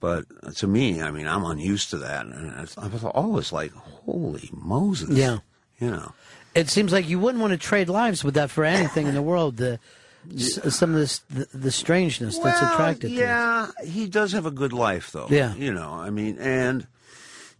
But 0.00 0.24
to 0.56 0.66
me, 0.66 1.00
I 1.00 1.10
mean, 1.10 1.26
I'm 1.28 1.44
unused 1.44 1.90
to 1.90 1.98
that, 1.98 2.26
and 2.26 2.50
I 2.76 2.86
was 2.88 3.04
always 3.04 3.52
like, 3.52 3.72
"Holy 3.72 4.50
Moses!" 4.52 5.10
Yeah. 5.16 5.38
you 5.78 5.90
know. 5.90 6.12
It 6.54 6.68
seems 6.68 6.92
like 6.92 7.08
you 7.08 7.18
wouldn't 7.18 7.40
want 7.40 7.52
to 7.52 7.56
trade 7.56 7.88
lives 7.88 8.22
with 8.22 8.34
that 8.34 8.50
for 8.50 8.64
anything 8.64 9.06
in 9.06 9.14
the 9.14 9.22
world. 9.22 9.56
The 9.56 9.78
s- 10.34 10.74
some 10.76 10.90
of 10.94 10.96
this 11.00 11.18
the, 11.30 11.46
the 11.56 11.70
strangeness 11.70 12.38
that's 12.38 12.60
Well, 12.60 12.72
attracted 12.72 13.08
to 13.08 13.14
it. 13.14 13.18
yeah, 13.18 13.70
he 13.84 14.06
does 14.08 14.32
have 14.32 14.46
a 14.46 14.50
good 14.50 14.72
life, 14.72 15.12
though. 15.12 15.26
Yeah. 15.30 15.54
you 15.54 15.72
know, 15.72 15.90
I 15.92 16.10
mean, 16.10 16.38
and 16.38 16.86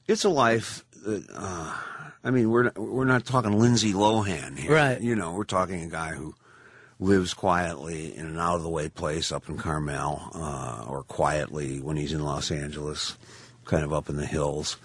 it's 0.07 0.25
a 0.25 0.28
life 0.28 0.84
that, 1.05 1.25
uh, 1.34 1.75
I 2.23 2.31
mean, 2.31 2.51
we're 2.51 2.65
not, 2.65 2.78
we're 2.78 3.05
not 3.05 3.25
talking 3.26 3.59
Lindsay 3.59 3.93
Lohan 3.93 4.59
here, 4.59 4.73
Right. 4.73 5.01
You 5.01 5.15
know, 5.17 5.34
we're 5.34 5.44
talking 5.44 5.83
a 5.83 5.89
guy 5.89 6.12
who 6.12 6.34
lives 7.01 7.34
quietly 7.34 8.17
in 8.17 8.26
an 8.26 8.39
out 8.39 8.57
of 8.57 8.62
the 8.62 8.68
way 8.70 8.89
place 8.89 9.31
up 9.33 9.49
in 9.49 9.59
Carmel, 9.59 10.31
uh, 10.34 10.84
or 10.89 11.02
quietly 11.02 11.81
when 11.81 11.97
he's 11.97 12.12
in 12.12 12.23
Los 12.25 12.51
Angeles, 12.51 13.17
kind 13.65 13.83
of 13.84 13.93
up 13.93 14.09
in 14.09 14.17
the 14.17 14.25
hills. 14.26 14.76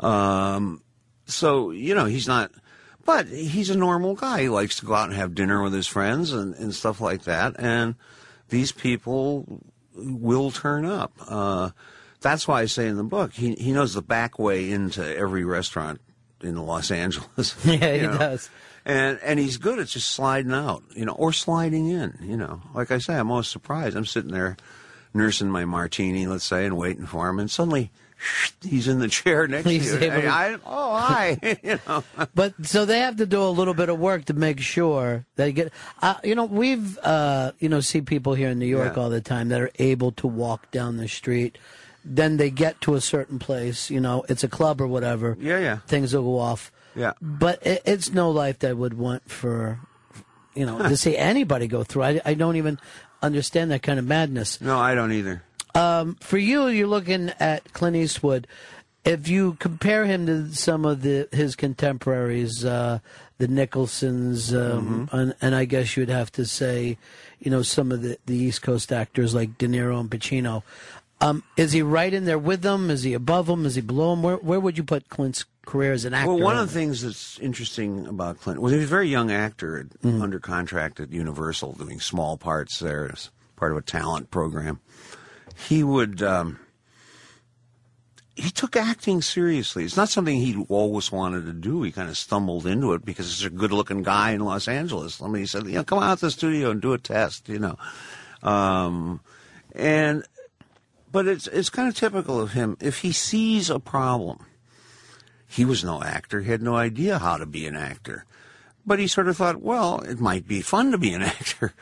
Um, 0.00 0.82
so 1.26 1.70
you 1.70 1.94
know 1.94 2.04
he's 2.06 2.26
not, 2.26 2.50
but 3.04 3.26
he's 3.28 3.70
a 3.70 3.76
normal 3.76 4.14
guy. 4.14 4.42
He 4.42 4.48
likes 4.48 4.78
to 4.80 4.86
go 4.86 4.94
out 4.94 5.08
and 5.08 5.16
have 5.16 5.34
dinner 5.34 5.62
with 5.62 5.72
his 5.72 5.86
friends 5.86 6.32
and, 6.32 6.54
and 6.54 6.74
stuff 6.74 7.00
like 7.00 7.24
that. 7.24 7.56
And 7.58 7.96
these 8.48 8.72
people 8.72 9.62
will 9.94 10.50
turn 10.50 10.84
up. 10.84 11.12
Uh, 11.26 11.70
that's 12.20 12.46
why 12.46 12.62
I 12.62 12.66
say 12.66 12.86
in 12.86 12.96
the 12.96 13.02
book 13.02 13.32
he 13.32 13.54
he 13.54 13.72
knows 13.72 13.94
the 13.94 14.02
back 14.02 14.38
way 14.38 14.70
into 14.70 15.04
every 15.16 15.44
restaurant 15.44 16.00
in 16.40 16.56
Los 16.56 16.90
Angeles. 16.90 17.54
Yeah, 17.64 17.94
he 17.94 18.02
know. 18.02 18.18
does. 18.18 18.50
And 18.84 19.18
and 19.22 19.38
he's 19.38 19.58
good 19.58 19.78
at 19.78 19.88
just 19.88 20.10
sliding 20.10 20.52
out, 20.52 20.82
you 20.94 21.04
know, 21.04 21.12
or 21.12 21.32
sliding 21.32 21.88
in. 21.88 22.18
You 22.22 22.36
know, 22.36 22.62
like 22.74 22.90
I 22.90 22.98
say, 22.98 23.14
I'm 23.14 23.30
always 23.30 23.48
surprised. 23.48 23.96
I'm 23.96 24.06
sitting 24.06 24.32
there 24.32 24.56
nursing 25.14 25.50
my 25.50 25.64
martini, 25.64 26.26
let's 26.26 26.44
say, 26.44 26.64
and 26.66 26.76
waiting 26.76 27.06
for 27.06 27.28
him, 27.28 27.38
and 27.38 27.50
suddenly 27.50 27.90
he's 28.62 28.88
in 28.88 28.98
the 28.98 29.08
chair 29.08 29.46
next 29.48 29.68
He's 29.68 29.90
to 29.92 29.98
you. 30.04 30.12
able 30.12 30.22
to- 30.22 30.28
I, 30.28 30.56
oh, 30.66 30.96
hi. 30.96 31.38
you 31.62 31.78
know. 31.86 32.04
But 32.34 32.54
so 32.66 32.84
they 32.84 33.00
have 33.00 33.16
to 33.16 33.26
do 33.26 33.42
a 33.42 33.48
little 33.50 33.74
bit 33.74 33.88
of 33.88 33.98
work 33.98 34.26
to 34.26 34.34
make 34.34 34.60
sure 34.60 35.26
they 35.36 35.52
get. 35.52 35.72
Uh, 36.00 36.14
you 36.24 36.34
know, 36.34 36.44
we've 36.44 36.98
uh, 36.98 37.52
you 37.58 37.68
know 37.68 37.80
see 37.80 38.00
people 38.00 38.34
here 38.34 38.48
in 38.50 38.58
New 38.58 38.66
York 38.66 38.96
Yeah. 38.96 39.02
all 39.02 39.10
the 39.10 39.20
time 39.20 39.48
that 39.50 39.60
are 39.60 39.70
able 39.78 40.12
to 40.12 40.26
walk 40.26 40.70
down 40.70 40.96
the 40.96 41.08
street. 41.08 41.58
Then 42.04 42.36
they 42.36 42.50
get 42.50 42.80
to 42.82 42.94
a 42.94 43.00
certain 43.00 43.38
place. 43.38 43.88
You 43.90 44.00
know, 44.00 44.24
it's 44.28 44.42
a 44.42 44.48
club 44.48 44.80
or 44.80 44.86
whatever. 44.88 45.36
Yeah, 45.40 45.58
yeah. 45.60 45.76
Things 45.86 46.14
will 46.14 46.22
go 46.24 46.38
off. 46.38 46.72
Yeah. 46.96 47.12
But 47.22 47.64
it, 47.66 47.82
it's 47.84 48.12
no 48.12 48.30
life 48.30 48.58
that 48.60 48.70
I 48.70 48.72
would 48.72 48.94
want 48.94 49.30
for, 49.30 49.78
you 50.54 50.66
know, 50.66 50.78
to 50.78 50.96
see 50.96 51.16
anybody 51.16 51.66
go 51.68 51.84
through. 51.84 52.02
I, 52.02 52.20
I 52.24 52.34
don't 52.34 52.56
even 52.56 52.78
understand 53.22 53.70
that 53.70 53.82
kind 53.82 53.98
of 54.00 54.04
madness. 54.04 54.60
No, 54.60 54.78
I 54.78 54.94
don't 54.96 55.12
either. 55.12 55.42
Um, 55.74 56.16
for 56.20 56.38
you, 56.38 56.68
you're 56.68 56.86
looking 56.86 57.30
at 57.40 57.72
Clint 57.72 57.96
Eastwood. 57.96 58.46
If 59.04 59.26
you 59.26 59.54
compare 59.54 60.04
him 60.06 60.26
to 60.26 60.54
some 60.54 60.84
of 60.84 61.02
the 61.02 61.28
his 61.32 61.56
contemporaries, 61.56 62.64
uh, 62.64 63.00
the 63.38 63.48
Nicholsons, 63.48 64.52
um, 64.54 65.08
Mm-hmm. 65.08 65.16
and, 65.16 65.34
and 65.40 65.54
I 65.54 65.64
guess 65.64 65.96
you'd 65.96 66.08
have 66.08 66.30
to 66.32 66.44
say, 66.44 66.98
you 67.40 67.50
know, 67.50 67.62
some 67.62 67.90
of 67.90 68.02
the, 68.02 68.16
the 68.26 68.36
East 68.36 68.62
Coast 68.62 68.92
actors 68.92 69.34
like 69.34 69.58
De 69.58 69.66
Niro 69.66 69.98
and 69.98 70.10
Pacino. 70.10 70.62
Um, 71.20 71.42
is 71.56 71.72
he 71.72 71.82
right 71.82 72.12
in 72.12 72.24
there 72.24 72.38
with 72.38 72.62
them? 72.62 72.90
Is 72.90 73.02
he 73.04 73.14
above 73.14 73.46
them? 73.46 73.64
Is 73.66 73.74
he 73.76 73.80
below 73.80 74.10
them? 74.10 74.22
Where 74.22 74.36
where 74.36 74.60
would 74.60 74.76
you 74.76 74.84
put 74.84 75.08
Clint's 75.08 75.44
career 75.66 75.92
as 75.92 76.04
an 76.04 76.14
actor? 76.14 76.28
Well, 76.34 76.40
one 76.42 76.56
of 76.58 76.66
the 76.68 76.74
things 76.74 77.02
that's 77.02 77.38
interesting 77.40 78.06
about 78.06 78.40
Clint 78.40 78.60
was 78.60 78.72
he 78.72 78.78
was 78.78 78.86
a 78.86 78.88
very 78.88 79.08
young 79.08 79.30
actor 79.32 79.88
Mm-hmm. 80.04 80.20
under 80.22 80.38
contract 80.38 81.00
at 81.00 81.10
Universal, 81.12 81.72
doing 81.74 81.98
small 82.00 82.36
parts 82.36 82.78
there 82.80 83.10
as 83.12 83.30
part 83.56 83.70
of 83.72 83.78
a 83.78 83.82
talent 83.82 84.30
program. 84.30 84.80
He 85.68 85.82
would. 85.82 86.22
Um, 86.22 86.58
he 88.34 88.50
took 88.50 88.76
acting 88.76 89.20
seriously. 89.20 89.84
It's 89.84 89.96
not 89.96 90.08
something 90.08 90.36
he 90.36 90.64
always 90.68 91.12
wanted 91.12 91.44
to 91.44 91.52
do. 91.52 91.82
He 91.82 91.92
kind 91.92 92.08
of 92.08 92.16
stumbled 92.16 92.66
into 92.66 92.94
it 92.94 93.04
because 93.04 93.26
he's 93.26 93.46
a 93.46 93.50
good-looking 93.50 94.02
guy 94.02 94.30
in 94.30 94.40
Los 94.40 94.68
Angeles. 94.68 95.20
I 95.20 95.26
mean, 95.26 95.42
he 95.42 95.46
said, 95.46 95.66
"You 95.66 95.74
know, 95.74 95.84
come 95.84 96.02
out 96.02 96.18
to 96.18 96.26
the 96.26 96.30
studio 96.30 96.70
and 96.70 96.80
do 96.80 96.94
a 96.94 96.98
test." 96.98 97.48
You 97.48 97.58
know, 97.58 97.76
um, 98.42 99.20
and 99.74 100.24
but 101.10 101.26
it's 101.26 101.46
it's 101.48 101.70
kind 101.70 101.88
of 101.88 101.94
typical 101.94 102.40
of 102.40 102.52
him. 102.52 102.76
If 102.80 103.00
he 103.00 103.12
sees 103.12 103.68
a 103.68 103.78
problem, 103.78 104.46
he 105.46 105.64
was 105.64 105.84
no 105.84 106.02
actor. 106.02 106.40
He 106.40 106.50
had 106.50 106.62
no 106.62 106.76
idea 106.76 107.18
how 107.18 107.36
to 107.36 107.46
be 107.46 107.66
an 107.66 107.76
actor. 107.76 108.24
But 108.84 108.98
he 108.98 109.06
sort 109.06 109.28
of 109.28 109.36
thought, 109.36 109.62
well, 109.62 110.00
it 110.00 110.18
might 110.18 110.48
be 110.48 110.60
fun 110.60 110.90
to 110.90 110.98
be 110.98 111.12
an 111.12 111.22
actor. 111.22 111.74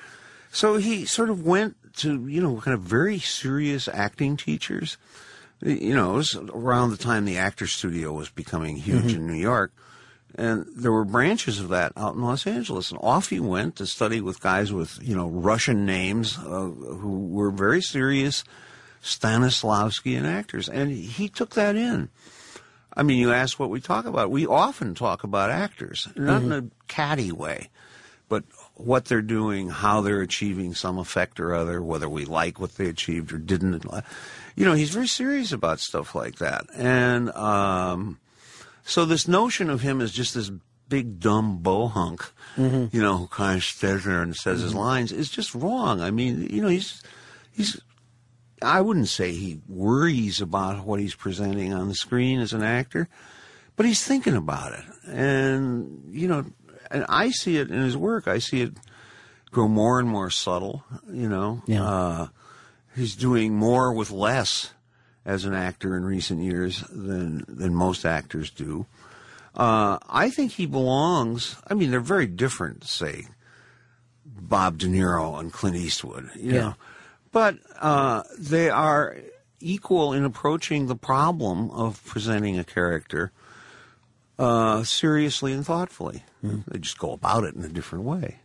So 0.50 0.76
he 0.76 1.06
sort 1.06 1.30
of 1.30 1.46
went 1.46 1.76
to, 1.96 2.26
you 2.26 2.40
know, 2.40 2.60
kind 2.60 2.74
of 2.74 2.80
very 2.82 3.18
serious 3.18 3.88
acting 3.88 4.36
teachers. 4.36 4.96
You 5.62 5.94
know, 5.94 6.14
it 6.14 6.16
was 6.16 6.34
around 6.36 6.90
the 6.90 6.96
time 6.96 7.24
the 7.24 7.38
actor 7.38 7.66
studio 7.66 8.12
was 8.12 8.30
becoming 8.30 8.76
huge 8.76 9.12
Mhm. 9.12 9.16
in 9.16 9.26
New 9.26 9.34
York. 9.40 9.72
And 10.36 10.64
there 10.74 10.92
were 10.92 11.04
branches 11.04 11.58
of 11.58 11.68
that 11.70 11.92
out 11.96 12.14
in 12.14 12.22
Los 12.22 12.46
Angeles. 12.46 12.90
And 12.90 13.00
off 13.02 13.28
he 13.30 13.40
went 13.40 13.76
to 13.76 13.86
study 13.86 14.20
with 14.20 14.40
guys 14.40 14.72
with, 14.72 14.98
you 15.02 15.14
know, 15.16 15.28
Russian 15.28 15.84
names 15.84 16.38
uh, 16.38 16.42
who 16.70 17.26
were 17.28 17.50
very 17.50 17.82
serious 17.82 18.44
Stanislavskian 19.02 20.24
actors. 20.24 20.68
And 20.68 20.90
he 20.90 21.28
took 21.28 21.50
that 21.50 21.76
in. 21.76 22.08
I 22.96 23.02
mean, 23.02 23.18
you 23.18 23.32
ask 23.32 23.58
what 23.58 23.70
we 23.70 23.80
talk 23.80 24.04
about. 24.04 24.30
We 24.30 24.46
often 24.46 24.94
talk 24.94 25.24
about 25.24 25.50
actors, 25.50 26.08
not 26.16 26.42
in 26.42 26.52
a 26.52 26.64
catty 26.88 27.32
way, 27.32 27.70
but 28.28 28.44
what 28.84 29.06
they're 29.06 29.22
doing, 29.22 29.68
how 29.68 30.00
they're 30.00 30.22
achieving 30.22 30.74
some 30.74 30.98
effect 30.98 31.40
or 31.40 31.54
other, 31.54 31.82
whether 31.82 32.08
we 32.08 32.24
like 32.24 32.60
what 32.60 32.76
they 32.76 32.88
achieved 32.88 33.32
or 33.32 33.38
didn't. 33.38 33.84
You 34.56 34.64
know, 34.64 34.74
he's 34.74 34.90
very 34.90 35.08
serious 35.08 35.52
about 35.52 35.80
stuff 35.80 36.14
like 36.14 36.36
that. 36.36 36.66
And 36.74 37.30
um, 37.32 38.18
so 38.84 39.04
this 39.04 39.28
notion 39.28 39.70
of 39.70 39.80
him 39.80 40.00
as 40.00 40.12
just 40.12 40.34
this 40.34 40.50
big 40.88 41.20
dumb 41.20 41.60
bohunk, 41.62 42.30
you 42.92 43.00
know, 43.00 43.16
who 43.16 43.26
kind 43.28 43.56
of 43.56 43.64
stands 43.64 44.04
there 44.04 44.22
and 44.22 44.36
says 44.36 44.60
his 44.60 44.74
lines 44.74 45.12
is 45.12 45.30
just 45.30 45.54
wrong. 45.54 46.00
I 46.00 46.10
mean, 46.10 46.48
you 46.50 46.60
know, 46.60 46.68
he's 46.68 47.02
he's 47.52 47.80
I 48.62 48.80
wouldn't 48.80 49.08
say 49.08 49.32
he 49.32 49.60
worries 49.68 50.40
about 50.40 50.84
what 50.84 51.00
he's 51.00 51.14
presenting 51.14 51.72
on 51.72 51.88
the 51.88 51.94
screen 51.94 52.40
as 52.40 52.52
an 52.52 52.62
actor, 52.62 53.08
but 53.76 53.86
he's 53.86 54.04
thinking 54.04 54.36
about 54.36 54.72
it. 54.72 54.84
And, 55.06 56.04
you 56.10 56.28
know, 56.28 56.44
and 56.90 57.04
I 57.08 57.30
see 57.30 57.56
it 57.56 57.70
in 57.70 57.80
his 57.80 57.96
work. 57.96 58.26
I 58.28 58.38
see 58.38 58.62
it 58.62 58.72
grow 59.50 59.68
more 59.68 59.98
and 59.98 60.08
more 60.08 60.30
subtle, 60.30 60.84
you 61.10 61.28
know. 61.28 61.62
Yeah. 61.66 61.84
Uh, 61.84 62.26
he's 62.96 63.14
doing 63.16 63.54
more 63.54 63.92
with 63.92 64.10
less 64.10 64.72
as 65.24 65.44
an 65.44 65.54
actor 65.54 65.96
in 65.96 66.04
recent 66.04 66.40
years 66.42 66.80
than, 66.90 67.44
than 67.48 67.74
most 67.74 68.04
actors 68.06 68.50
do. 68.50 68.86
Uh, 69.54 69.98
I 70.08 70.30
think 70.30 70.52
he 70.52 70.66
belongs, 70.66 71.56
I 71.66 71.74
mean, 71.74 71.90
they're 71.90 72.00
very 72.00 72.26
different, 72.26 72.84
say, 72.84 73.26
Bob 74.24 74.78
De 74.78 74.86
Niro 74.86 75.38
and 75.38 75.52
Clint 75.52 75.76
Eastwood, 75.76 76.30
you 76.36 76.52
Yeah. 76.54 76.60
know. 76.60 76.74
But 77.32 77.58
uh, 77.80 78.22
they 78.38 78.70
are 78.70 79.16
equal 79.60 80.12
in 80.12 80.24
approaching 80.24 80.86
the 80.86 80.96
problem 80.96 81.70
of 81.70 82.02
presenting 82.04 82.58
a 82.58 82.64
character 82.64 83.30
uh, 84.38 84.82
seriously 84.84 85.52
and 85.52 85.64
thoughtfully. 85.66 86.24
They 86.42 86.78
just 86.78 86.98
go 86.98 87.12
about 87.12 87.44
it 87.44 87.54
in 87.54 87.64
a 87.64 87.68
different 87.68 88.04
way. 88.04 88.38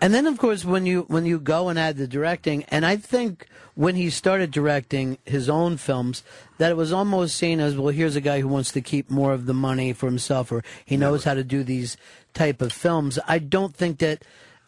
And 0.00 0.14
then, 0.14 0.26
of 0.28 0.38
course, 0.38 0.64
when 0.64 0.86
you 0.86 1.02
when 1.08 1.26
you 1.26 1.40
go 1.40 1.68
and 1.68 1.78
add 1.78 1.96
the 1.96 2.06
directing, 2.06 2.62
and 2.64 2.86
I 2.86 2.96
think 2.96 3.48
when 3.74 3.96
he 3.96 4.10
started 4.10 4.52
directing 4.52 5.18
his 5.24 5.48
own 5.48 5.76
films, 5.76 6.22
that 6.58 6.70
it 6.70 6.76
was 6.76 6.92
almost 6.92 7.36
seen 7.36 7.58
as 7.58 7.76
well. 7.76 7.88
Here's 7.88 8.14
a 8.14 8.20
guy 8.20 8.40
who 8.40 8.46
wants 8.46 8.70
to 8.72 8.80
keep 8.80 9.10
more 9.10 9.32
of 9.32 9.46
the 9.46 9.54
money 9.54 9.92
for 9.92 10.06
himself, 10.06 10.52
or 10.52 10.62
he 10.84 10.96
knows 10.96 11.24
how 11.24 11.34
to 11.34 11.42
do 11.42 11.64
these 11.64 11.96
type 12.32 12.62
of 12.62 12.72
films. 12.72 13.18
I 13.26 13.40
don't 13.40 13.74
think 13.74 13.98
that 13.98 14.22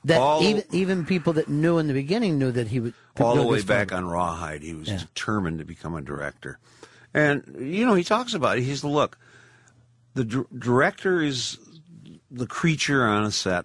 that 0.05 0.19
All- 0.21 0.43
even 0.43 0.65
even 0.73 1.05
people 1.07 1.33
that 1.35 1.49
knew 1.49 1.79
in 1.79 1.87
the 1.87 1.95
beginning 1.95 2.37
knew 2.37 2.51
that 2.51 2.69
he 2.69 2.81
would 2.81 2.95
All 3.21 3.37
the 3.37 3.47
way 3.47 3.63
back 3.63 3.91
film. 3.91 4.07
on 4.07 4.11
Rawhide, 4.11 4.63
he 4.63 4.75
was 4.75 4.89
determined 4.89 5.59
to 5.61 5.65
become 5.65 5.95
a 5.95 6.01
director. 6.01 6.59
And, 7.15 7.57
you 7.61 7.87
know, 7.87 7.95
he 7.95 8.03
talks 8.03 8.35
about 8.35 8.59
it. 8.59 8.63
He's 8.63 8.83
look, 8.83 9.17
the 10.15 10.25
dir- 10.25 10.47
director 10.59 11.21
is 11.23 11.57
the 12.31 12.47
creature 12.47 13.05
on 13.05 13.25
a 13.25 13.31
set 13.31 13.65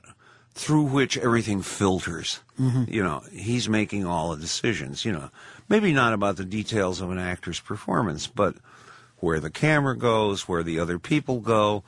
through 0.54 0.84
which 0.84 1.18
everything 1.18 1.62
filters. 1.62 2.40
Mhm. 2.60 2.90
You 2.90 3.04
know, 3.04 3.24
he's 3.32 3.68
making 3.68 4.06
all 4.06 4.32
the 4.32 4.42
decisions, 4.42 5.04
you 5.04 5.12
know, 5.12 5.30
maybe 5.68 5.92
not 5.92 6.14
about 6.14 6.38
the 6.38 6.46
details 6.46 7.02
of 7.02 7.12
an 7.12 7.20
actor's 7.20 7.60
performance, 7.60 8.28
but 8.28 8.56
where 9.18 9.40
the 9.40 9.50
camera 9.50 9.98
goes, 9.98 10.48
where 10.48 10.64
the 10.64 10.80
other 10.80 10.98
people 10.98 11.42
go, 11.42 11.84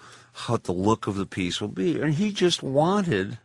what 0.47 0.65
the 0.65 0.73
look 0.73 1.07
of 1.07 1.15
the 1.15 1.25
piece 1.25 1.61
will 1.61 1.67
be. 1.69 1.99
And 1.99 2.13
he 2.15 2.31
just 2.31 2.61
wanted 2.61 3.39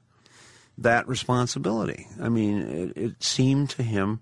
that 0.77 1.07
responsibility. 1.07 2.09
I 2.21 2.29
mean, 2.29 2.63
it, 2.63 2.97
it 2.97 3.23
seemed 3.23 3.71
to 3.71 3.83
him 3.83 4.21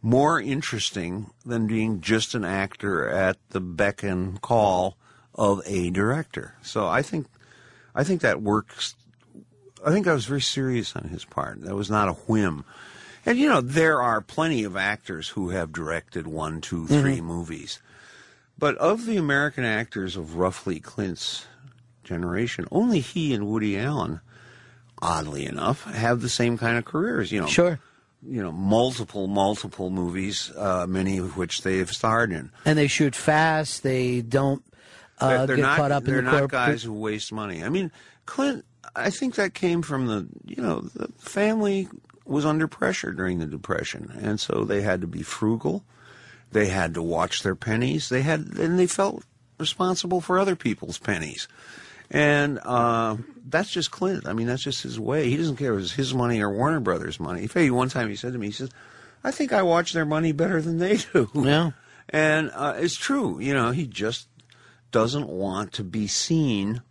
more 0.00 0.40
interesting 0.40 1.30
than 1.44 1.66
being 1.66 2.00
just 2.00 2.34
an 2.34 2.44
actor 2.44 3.08
at 3.08 3.36
the 3.50 3.60
beck 3.60 4.02
and 4.04 4.40
call 4.40 4.96
of 5.34 5.60
a 5.66 5.90
director. 5.90 6.54
So 6.62 6.86
I 6.86 7.02
think, 7.02 7.26
I 7.98 8.04
think 8.04 8.20
that 8.22 8.40
works. 8.40 8.94
I 9.84 9.90
think 9.90 10.06
that 10.06 10.12
was 10.14 10.24
very 10.26 10.40
serious 10.40 10.94
on 10.96 11.08
his 11.08 11.24
part. 11.24 11.60
That 11.62 11.74
was 11.74 11.90
not 11.90 12.08
a 12.08 12.12
whim. 12.12 12.64
And 13.26 13.36
you 13.38 13.48
know, 13.48 13.60
there 13.60 14.00
are 14.00 14.20
plenty 14.20 14.62
of 14.64 14.76
actors 14.76 15.30
who 15.30 15.50
have 15.50 15.72
directed 15.72 16.26
one, 16.28 16.60
two, 16.60 16.86
three 16.86 17.18
Mhm. 17.18 17.24
movies. 17.24 17.80
But 18.56 18.76
of 18.76 19.04
the 19.04 19.16
American 19.16 19.64
actors 19.64 20.16
of 20.16 20.36
roughly 20.36 20.78
Clint's 20.80 21.46
generation, 22.04 22.66
only 22.70 23.00
he 23.00 23.34
and 23.34 23.46
Woody 23.48 23.76
Allen, 23.78 24.20
oddly 25.02 25.44
enough, 25.46 25.84
have 25.84 26.20
the 26.22 26.28
same 26.28 26.56
kind 26.56 26.78
of 26.78 26.84
careers. 26.84 27.30
You 27.32 27.40
know, 27.42 27.46
Sure. 27.48 27.80
You 28.20 28.42
know, 28.42 28.50
multiple, 28.52 29.26
multiple 29.28 29.90
movies, 29.90 30.50
uh, 30.56 30.86
many 30.88 31.18
of 31.18 31.36
which 31.36 31.62
they 31.62 31.78
have 31.78 31.92
starred 31.92 32.32
in. 32.32 32.50
and 32.64 32.76
they 32.78 32.88
shoot 32.88 33.14
fast. 33.14 33.82
They 33.82 34.22
don't 34.22 34.62
uh, 35.20 35.46
they're, 35.46 35.56
get 35.56 35.62
not, 35.62 35.76
caught 35.76 35.92
up 35.92 36.06
in 36.06 36.12
they're 36.12 36.22
not 36.22 36.48
guys 36.48 36.82
who 36.82 36.92
waste 36.92 37.32
money. 37.32 37.62
I 37.64 37.68
mean, 37.68 37.90
Clint. 38.26 38.64
I 38.96 39.10
think 39.10 39.34
that 39.34 39.54
came 39.54 39.82
from 39.82 40.06
the 40.06 40.26
you 40.46 40.62
know 40.62 40.80
the 40.80 41.08
family 41.18 41.88
was 42.24 42.44
under 42.44 42.66
pressure 42.66 43.12
during 43.12 43.38
the 43.38 43.46
depression, 43.46 44.12
and 44.20 44.40
so 44.40 44.64
they 44.64 44.82
had 44.82 45.00
to 45.02 45.06
be 45.06 45.22
frugal. 45.22 45.84
They 46.52 46.66
had 46.66 46.94
to 46.94 47.02
watch 47.02 47.42
their 47.42 47.54
pennies. 47.54 48.08
They 48.08 48.22
had 48.22 48.40
and 48.58 48.78
they 48.78 48.86
felt 48.86 49.24
responsible 49.58 50.20
for 50.20 50.38
other 50.38 50.56
people's 50.56 50.98
pennies. 50.98 51.48
And 52.10 52.58
uh, 52.64 53.16
that's 53.46 53.70
just 53.70 53.90
Clint. 53.90 54.26
I 54.26 54.32
mean, 54.32 54.46
that's 54.46 54.62
just 54.62 54.82
his 54.82 54.98
way. 54.98 55.28
He 55.28 55.36
doesn't 55.36 55.56
care 55.56 55.74
if 55.74 55.82
it's 55.82 55.92
his 55.92 56.14
money 56.14 56.40
or 56.40 56.50
Warner 56.50 56.80
Brothers' 56.80 57.20
money. 57.20 57.42
In 57.42 57.48
fact, 57.48 57.70
one 57.70 57.90
time 57.90 58.08
he 58.08 58.16
said 58.16 58.32
to 58.32 58.38
me, 58.38 58.46
he 58.46 58.52
says, 58.52 58.70
I 59.22 59.30
think 59.30 59.52
I 59.52 59.62
watch 59.62 59.92
their 59.92 60.06
money 60.06 60.32
better 60.32 60.62
than 60.62 60.78
they 60.78 60.98
do. 61.12 61.30
Yeah. 61.34 61.72
And 62.10 62.50
uh, 62.54 62.72
it's 62.78 62.96
true. 62.96 63.38
You 63.38 63.52
know, 63.52 63.70
he 63.70 63.86
just 63.86 64.28
doesn't 64.90 65.28
want 65.28 65.72
to 65.74 65.84
be 65.84 66.06
seen. 66.06 66.82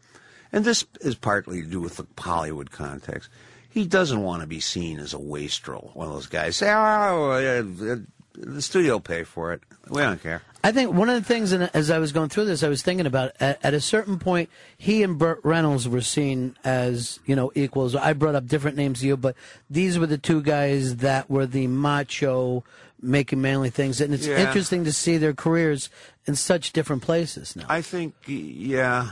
And 0.51 0.63
this 0.63 0.85
is 1.01 1.15
partly 1.15 1.61
to 1.61 1.67
do 1.67 1.81
with 1.81 1.97
the 1.97 2.07
Hollywood 2.17 2.71
context. 2.71 3.29
He 3.69 3.85
doesn't 3.85 4.23
want 4.23 4.41
to 4.41 4.47
be 4.47 4.59
seen 4.59 4.99
as 4.99 5.13
a 5.13 5.19
wastrel. 5.19 5.91
One 5.93 6.07
of 6.07 6.13
those 6.13 6.27
guys 6.27 6.55
say, 6.55 6.71
oh, 6.73 8.05
the 8.33 8.61
studio 8.61 8.93
will 8.93 9.01
pay 9.01 9.23
for 9.23 9.53
it. 9.53 9.61
We 9.89 10.01
don't 10.01 10.21
care. 10.21 10.41
I 10.63 10.71
think 10.71 10.93
one 10.93 11.09
of 11.09 11.15
the 11.15 11.25
things, 11.25 11.51
and 11.53 11.69
as 11.73 11.89
I 11.89 11.99
was 11.99 12.11
going 12.11 12.29
through 12.29 12.45
this, 12.45 12.63
I 12.63 12.67
was 12.67 12.81
thinking 12.81 13.05
about 13.05 13.31
at, 13.39 13.63
at 13.63 13.73
a 13.73 13.81
certain 13.81 14.19
point, 14.19 14.49
he 14.77 15.01
and 15.03 15.17
Burt 15.17 15.39
Reynolds 15.43 15.87
were 15.87 16.01
seen 16.01 16.55
as 16.63 17.19
you 17.25 17.35
know 17.35 17.51
equals. 17.55 17.95
I 17.95 18.13
brought 18.13 18.35
up 18.35 18.47
different 18.47 18.75
names 18.75 18.99
to 18.99 19.07
you, 19.07 19.17
but 19.17 19.35
these 19.69 19.97
were 19.97 20.07
the 20.07 20.17
two 20.17 20.41
guys 20.41 20.97
that 20.97 21.29
were 21.29 21.45
the 21.45 21.67
macho, 21.67 22.63
making 23.01 23.41
manly 23.41 23.69
things, 23.69 24.01
and 24.01 24.13
it's 24.13 24.25
Yeah. 24.25 24.39
interesting 24.39 24.83
to 24.85 24.91
see 24.91 25.17
their 25.17 25.33
careers 25.33 25.89
in 26.25 26.35
such 26.35 26.73
different 26.73 27.03
places 27.03 27.55
now. 27.55 27.65
I 27.69 27.81
think, 27.81 28.15
yeah. 28.25 29.11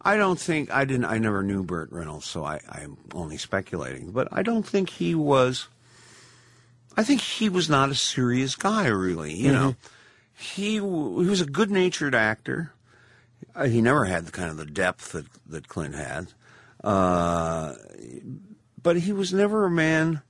I 0.00 0.16
don't 0.16 0.38
think 0.38 0.70
I 0.70 0.84
didn't. 0.84 1.06
I 1.06 1.16
never 1.18 1.42
knew 1.42 1.62
Burt 1.62 1.90
Reynolds, 1.90 2.26
so 2.26 2.44
I, 2.44 2.60
I'm 2.68 2.98
only 3.14 3.38
speculating. 3.38 4.10
But 4.10 4.28
I 4.32 4.42
don't 4.42 4.66
think 4.66 4.90
he 4.90 5.14
was. 5.14 5.68
I 6.96 7.02
think 7.04 7.22
he 7.22 7.48
was 7.48 7.70
not 7.70 7.88
a 7.90 7.94
serious 7.94 8.54
guy, 8.54 8.86
really. 8.86 9.32
You 9.34 9.50
know, 9.50 9.76
he 10.34 10.72
he 10.74 10.80
was 10.80 11.40
a 11.40 11.46
good-natured 11.46 12.14
actor. 12.14 12.72
Uh, 13.54 13.64
he 13.64 13.80
never 13.80 14.04
had 14.04 14.26
the 14.26 14.32
kind 14.32 14.50
of 14.50 14.58
the 14.58 14.66
depth 14.66 15.12
that 15.12 15.24
that 15.46 15.68
Clint 15.68 15.94
had, 15.94 16.34
uh, 16.82 17.74
but 18.82 18.98
he 18.98 19.12
was 19.12 19.32
never 19.32 19.64
a 19.64 19.70
man 19.70 20.20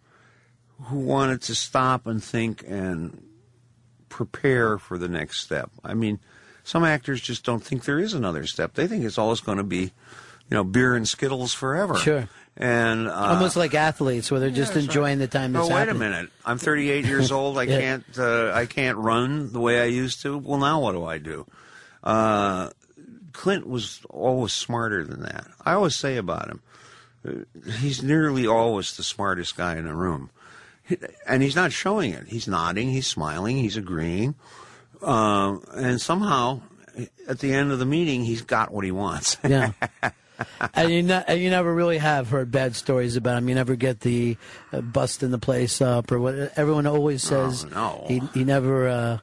who 0.83 0.99
wanted 0.99 1.43
to 1.43 1.55
stop 1.55 2.07
and 2.07 2.23
think 2.23 2.65
and 2.67 3.23
prepare 4.09 4.79
for 4.79 4.99
the 4.99 5.09
next 5.09 5.41
step. 5.41 5.71
I 5.85 5.95
mean, 5.95 6.19
some 6.63 6.85
actors 6.85 7.21
just 7.21 7.45
don't 7.45 7.63
think 7.63 7.85
there 7.85 7.99
is 7.99 8.15
another 8.15 8.47
step. 8.47 8.75
They 8.75 8.87
think 8.87 9.05
it's 9.05 9.19
always 9.19 9.41
going 9.41 9.59
to 9.59 9.65
be, 9.65 9.81
you 9.81 9.91
know, 10.51 10.65
beer 10.65 10.95
and 10.95 11.07
skittles 11.09 11.53
forever. 11.53 11.97
Sure. 11.97 12.29
And 12.57 13.09
uh, 13.09 13.13
Almost 13.13 13.57
like 13.57 13.75
athletes, 13.75 14.31
where 14.31 14.39
they're 14.39 14.51
just 14.51 14.77
enjoying 14.77 15.19
the 15.19 15.27
time 15.27 15.57
Oh, 15.57 15.69
wait 15.69 15.89
a 15.89 15.95
minute! 15.95 16.31
I'm 16.45 16.57
38 16.59 17.05
years 17.05 17.33
old. 17.33 17.59
I 17.59 17.65
Yeah. 17.65 17.79
can't. 17.81 18.05
Uh, 18.17 18.53
I 18.55 18.67
can't 18.67 18.97
run 18.97 19.53
the 19.53 19.59
way 19.59 19.81
I 19.81 19.87
used 19.87 20.23
to. 20.23 20.39
Well, 20.39 20.61
now 20.61 20.79
what 20.81 20.93
do 20.93 21.05
I 21.05 21.19
do? 21.19 21.47
Uh, 22.05 22.71
Clint 23.33 23.67
was 23.67 24.03
always 24.09 24.53
smarter 24.53 25.03
than 25.05 25.23
that. 25.23 25.49
I 25.65 25.73
always 25.73 25.97
say 25.97 26.17
about 26.17 26.49
him, 26.49 26.61
uh, 27.27 27.71
he's 27.81 28.05
nearly 28.05 28.47
always 28.47 28.97
the 28.97 29.03
smartest 29.03 29.57
guy 29.57 29.75
in 29.77 29.87
the 29.87 29.95
room, 29.95 30.31
and 31.27 31.43
he's 31.43 31.57
not 31.57 31.73
showing 31.73 32.13
it. 32.13 32.27
He's 32.29 32.47
nodding. 32.49 32.91
He's 32.91 33.07
smiling. 33.07 33.57
He's 33.57 33.77
agreeing, 33.77 34.35
uh, 35.03 35.57
and 35.75 36.01
somehow, 36.01 36.61
at 37.29 37.39
the 37.41 37.53
end 37.53 37.73
of 37.73 37.79
the 37.79 37.87
meeting, 37.87 38.25
he's 38.25 38.43
got 38.43 38.73
what 38.73 38.85
he 38.85 38.91
wants. 38.93 39.37
Yeah. 39.49 39.73
and 40.75 40.91
you 40.91 41.03
ne- 41.05 41.23
and 41.29 41.41
you 41.41 41.49
never 41.49 41.73
really 41.73 41.99
have 41.99 42.29
heard 42.29 42.51
bad 42.51 42.75
stories 42.75 43.15
about 43.15 43.39
him. 43.39 43.49
You 43.49 43.55
never 43.55 43.77
get 43.77 44.01
the 44.01 44.37
uh, 44.73 44.81
busting 44.81 45.31
the 45.31 45.39
place 45.39 45.81
up 45.81 46.11
or 46.11 46.19
what. 46.19 46.35
Everyone 46.57 46.87
always 46.89 47.23
says 47.23 47.65
Oh, 47.67 47.69
no. 47.69 48.05
he 48.09 48.21
he 48.39 48.45
never. 48.45 48.89
Uh, 48.89 49.19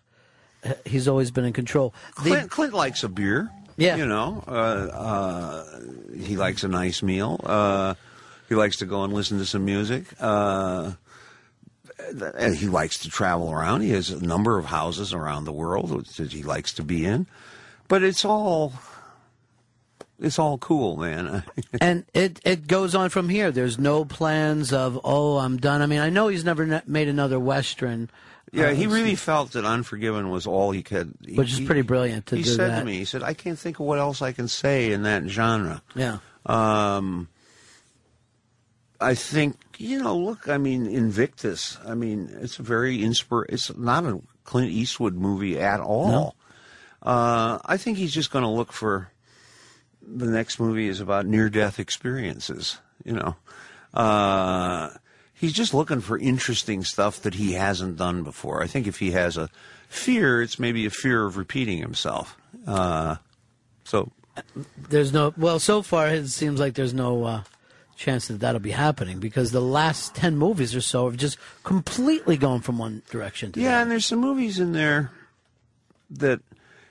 he's 0.85 1.07
always 1.09 1.29
been 1.31 1.43
in 1.43 1.51
control. 1.53 1.93
The- 2.23 2.29
Clint, 2.29 2.51
Clint 2.51 2.73
likes 2.73 3.03
a 3.03 3.09
beer. 3.09 3.51
Yeah. 3.75 3.97
You 3.97 4.05
know, 4.05 4.41
uh, 4.47 4.51
uh, 4.51 5.79
he 6.17 6.37
likes 6.37 6.63
a 6.63 6.67
nice 6.69 7.01
meal. 7.03 7.39
Uh, 7.43 7.95
he 8.47 8.55
likes 8.55 8.77
to 8.77 8.85
go 8.85 9.03
and 9.03 9.11
listen 9.13 9.37
to 9.39 9.45
some 9.45 9.65
music. 9.65 10.05
He 12.57 12.67
likes 12.67 12.99
to 12.99 13.09
travel 13.09 13.51
around. 13.51 13.81
He 13.81 13.91
has 13.91 14.09
a 14.09 14.23
number 14.25 14.57
of 14.57 14.65
houses 14.65 15.13
around 15.13 15.45
the 15.45 15.51
world 15.51 16.05
that 16.05 16.31
he 16.31 16.43
likes 16.43 16.73
to 16.73 16.83
be 16.83 17.05
in. 17.05 17.27
But 17.87 18.03
it's 18.03 18.23
all, 18.25 18.73
it's 20.19 20.39
all 20.39 20.57
cool, 20.57 20.97
man. 20.97 21.43
and 21.81 22.05
it 22.13 22.39
it 22.43 22.67
goes 22.67 22.95
on 22.95 23.09
from 23.09 23.29
here. 23.29 23.51
There's 23.51 23.77
no 23.79 24.05
plans 24.05 24.71
of 24.73 24.99
oh 25.03 25.37
I'm 25.37 25.57
done. 25.57 25.81
I 25.81 25.85
mean 25.87 25.99
I 25.99 26.09
know 26.09 26.27
he's 26.27 26.45
never 26.45 26.65
ne- 26.65 26.81
made 26.85 27.07
another 27.07 27.39
western. 27.39 28.09
Yeah, 28.53 28.67
uh, 28.67 28.73
he 28.73 28.85
really 28.87 29.15
felt 29.15 29.53
that 29.53 29.63
Unforgiven 29.63 30.29
was 30.29 30.45
all 30.45 30.71
he 30.71 30.83
could. 30.83 31.13
he- 31.25 31.35
Which 31.35 31.51
is 31.53 31.59
he- 31.59 31.65
pretty 31.65 31.83
brilliant 31.83 32.25
to 32.27 32.35
he 32.35 32.43
said 32.43 32.71
that. 32.71 32.79
to 32.79 32.85
me, 32.85 32.97
he 32.97 33.05
said, 33.05 33.23
"I 33.23 33.33
can't 33.33 33.57
think 33.57 33.79
of 33.79 33.85
what 33.85 33.97
else 33.99 34.21
I 34.21 34.33
can 34.33 34.47
say 34.49 34.91
in 34.91 35.03
that 35.03 35.23
genre." 35.27 35.81
Yeah. 35.95 36.17
Um, 36.45 37.29
I 38.99 39.15
think 39.15 39.70
you 39.81 40.01
know. 40.01 40.15
Look, 40.17 40.47
I 40.47 40.57
mean, 40.57 40.85
Invictus. 40.85 41.77
I 41.85 41.95
mean, 41.95 42.29
it's 42.41 42.59
a 42.59 42.63
very 42.63 42.99
inspir. 42.99 43.45
It's 43.49 43.75
not 43.75 44.05
a 44.05 44.21
Clint 44.43 44.71
Eastwood 44.71 45.15
movie 45.15 45.59
at 45.59 45.79
all. 45.79 46.35
Uh, 47.01 47.59
I 47.65 47.77
think 47.77 47.97
he's 47.97 48.13
just 48.13 48.31
going 48.31 48.43
to 48.43 48.49
look 48.49 48.71
for 48.71 49.11
the 50.01 50.27
next 50.27 50.59
movie 50.59 50.87
is 50.87 50.99
about 50.99 51.25
near-death 51.25 51.79
experiences. 51.79 52.77
You 53.03 53.13
know, 53.13 53.35
uh, 53.93 54.89
he's 55.33 55.53
just 55.53 55.73
looking 55.73 56.01
for 56.01 56.17
interesting 56.17 56.83
stuff 56.83 57.21
that 57.21 57.35
he 57.35 57.53
hasn't 57.53 57.97
done 57.97 58.23
before. 58.23 58.61
I 58.61 58.67
think 58.67 58.87
if 58.87 58.99
he 58.99 59.11
has 59.11 59.37
a 59.37 59.49
fear, 59.87 60.41
it's 60.41 60.59
maybe 60.59 60.85
a 60.85 60.91
fear 60.91 61.25
of 61.25 61.37
repeating 61.37 61.79
himself. 61.79 62.37
Uh, 62.67 63.15
so 63.83 64.11
There's 64.89 65.11
no 65.11 65.33
well 65.37 65.59
so 65.59 65.81
far 65.81 66.07
it 66.07 66.27
seems 66.27 66.59
like 66.59 66.75
there's 66.75 66.93
no 66.93 67.23
uh, 67.23 67.43
chance 68.01 68.27
that 68.27 68.39
that'll 68.39 68.59
be 68.59 68.71
happening 68.71 69.19
because 69.19 69.51
the 69.51 69.61
last 69.61 70.15
ten 70.15 70.37
movies 70.37 70.75
or 70.75 70.81
so 70.81 71.05
have 71.05 71.17
just 71.17 71.37
completely 71.63 72.35
gone 72.37 72.61
from 72.61 72.77
one 72.77 73.03
direction 73.09 73.51
to 73.51 73.59
the 73.59 73.65
other. 73.65 73.75
Yeah, 73.75 73.81
and 73.81 73.91
there's 73.91 74.05
some 74.05 74.19
movies 74.19 74.59
in 74.59 74.73
there 74.73 75.11
that 76.09 76.41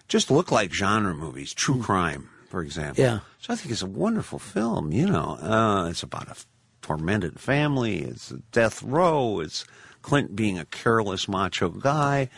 just 0.09 0.31
look 0.31 0.51
like 0.51 0.73
genre 0.73 1.15
movies. 1.15 1.53
True 1.53 1.83
Crime, 1.83 2.29
for 2.49 2.63
example. 2.63 3.03
Yeah. 3.03 3.21
So 3.41 3.53
I 3.53 3.57
think 3.57 3.73
it's 3.73 3.83
a 3.83 3.87
wonderful 3.87 4.39
film. 4.39 4.93
You 4.93 5.07
know, 5.07 5.39
uh, 5.41 5.89
it's 5.91 6.03
about 6.03 6.29
a 6.29 6.37
tormented 6.83 7.39
family. 7.41 7.99
It's 7.99 8.31
death 8.53 8.83
row. 8.83 9.41
It's 9.41 9.65
Clint 10.03 10.35
being 10.35 10.59
a 10.59 10.65
careless 10.65 11.29
macho 11.29 11.69
guy. 11.69 12.31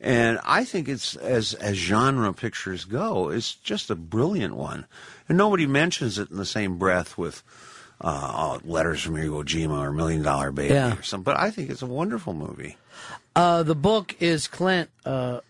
And 0.00 0.38
I 0.46 0.64
think 0.64 0.88
it's 0.88 1.14
as 1.16 1.52
as 1.54 1.76
genre 1.76 2.32
pictures 2.32 2.84
go, 2.84 3.28
it's 3.28 3.54
just 3.54 3.90
a 3.90 3.94
brilliant 3.94 4.56
one, 4.56 4.86
and 5.28 5.36
nobody 5.36 5.66
mentions 5.66 6.18
it 6.18 6.30
in 6.30 6.38
the 6.38 6.46
same 6.46 6.78
breath 6.78 7.18
with 7.18 7.42
uh, 8.00 8.58
Letters 8.64 9.02
from 9.02 9.14
Iwo 9.16 9.44
Jima 9.44 9.78
or 9.78 9.92
Million 9.92 10.22
Dollar 10.22 10.50
Baby 10.52 10.74
Yeah. 10.74 10.98
or 10.98 11.02
something. 11.02 11.24
But 11.24 11.38
I 11.38 11.50
think 11.50 11.70
it's 11.70 11.82
a 11.82 11.86
wonderful 11.86 12.32
movie. 12.34 12.76
Uh, 13.36 13.62
the 13.62 13.74
book 13.74 14.16
is 14.20 14.48
Clint. 14.48 14.90
Uh, 15.04 15.40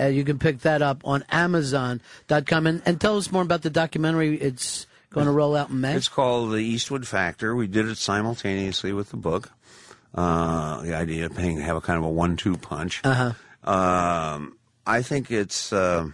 uh, 0.00 0.06
you 0.06 0.24
can 0.24 0.38
pick 0.38 0.60
that 0.60 0.80
up 0.82 1.02
on 1.04 1.24
Amazon.com. 1.30 2.66
And, 2.66 2.82
and 2.86 3.00
tell 3.00 3.16
us 3.18 3.30
more 3.30 3.42
about 3.42 3.62
the 3.62 3.70
documentary. 3.70 4.36
It's 4.36 4.86
going 5.10 5.26
to 5.26 5.32
roll 5.32 5.54
out 5.56 5.70
in 5.70 5.80
May. 5.80 5.94
It's 5.94 6.08
called 6.08 6.50
The 6.52 6.56
Eastwood 6.58 7.06
Factor. 7.06 7.54
We 7.54 7.66
did 7.66 7.86
it 7.86 7.98
simultaneously 7.98 8.92
with 8.92 9.10
the 9.10 9.16
book. 9.16 9.50
Uh, 10.14 10.82
the 10.82 10.94
idea 10.94 11.26
of 11.26 11.36
being 11.36 11.58
have 11.60 11.76
a 11.76 11.80
kind 11.80 11.98
of 11.98 12.04
a 12.04 12.08
one-two 12.08 12.56
punch. 12.56 13.00
Uh-huh. 13.04 13.32
Um, 13.70 14.56
I 14.86 15.02
think 15.02 15.30
it's. 15.30 15.72
Uh, 15.72 16.08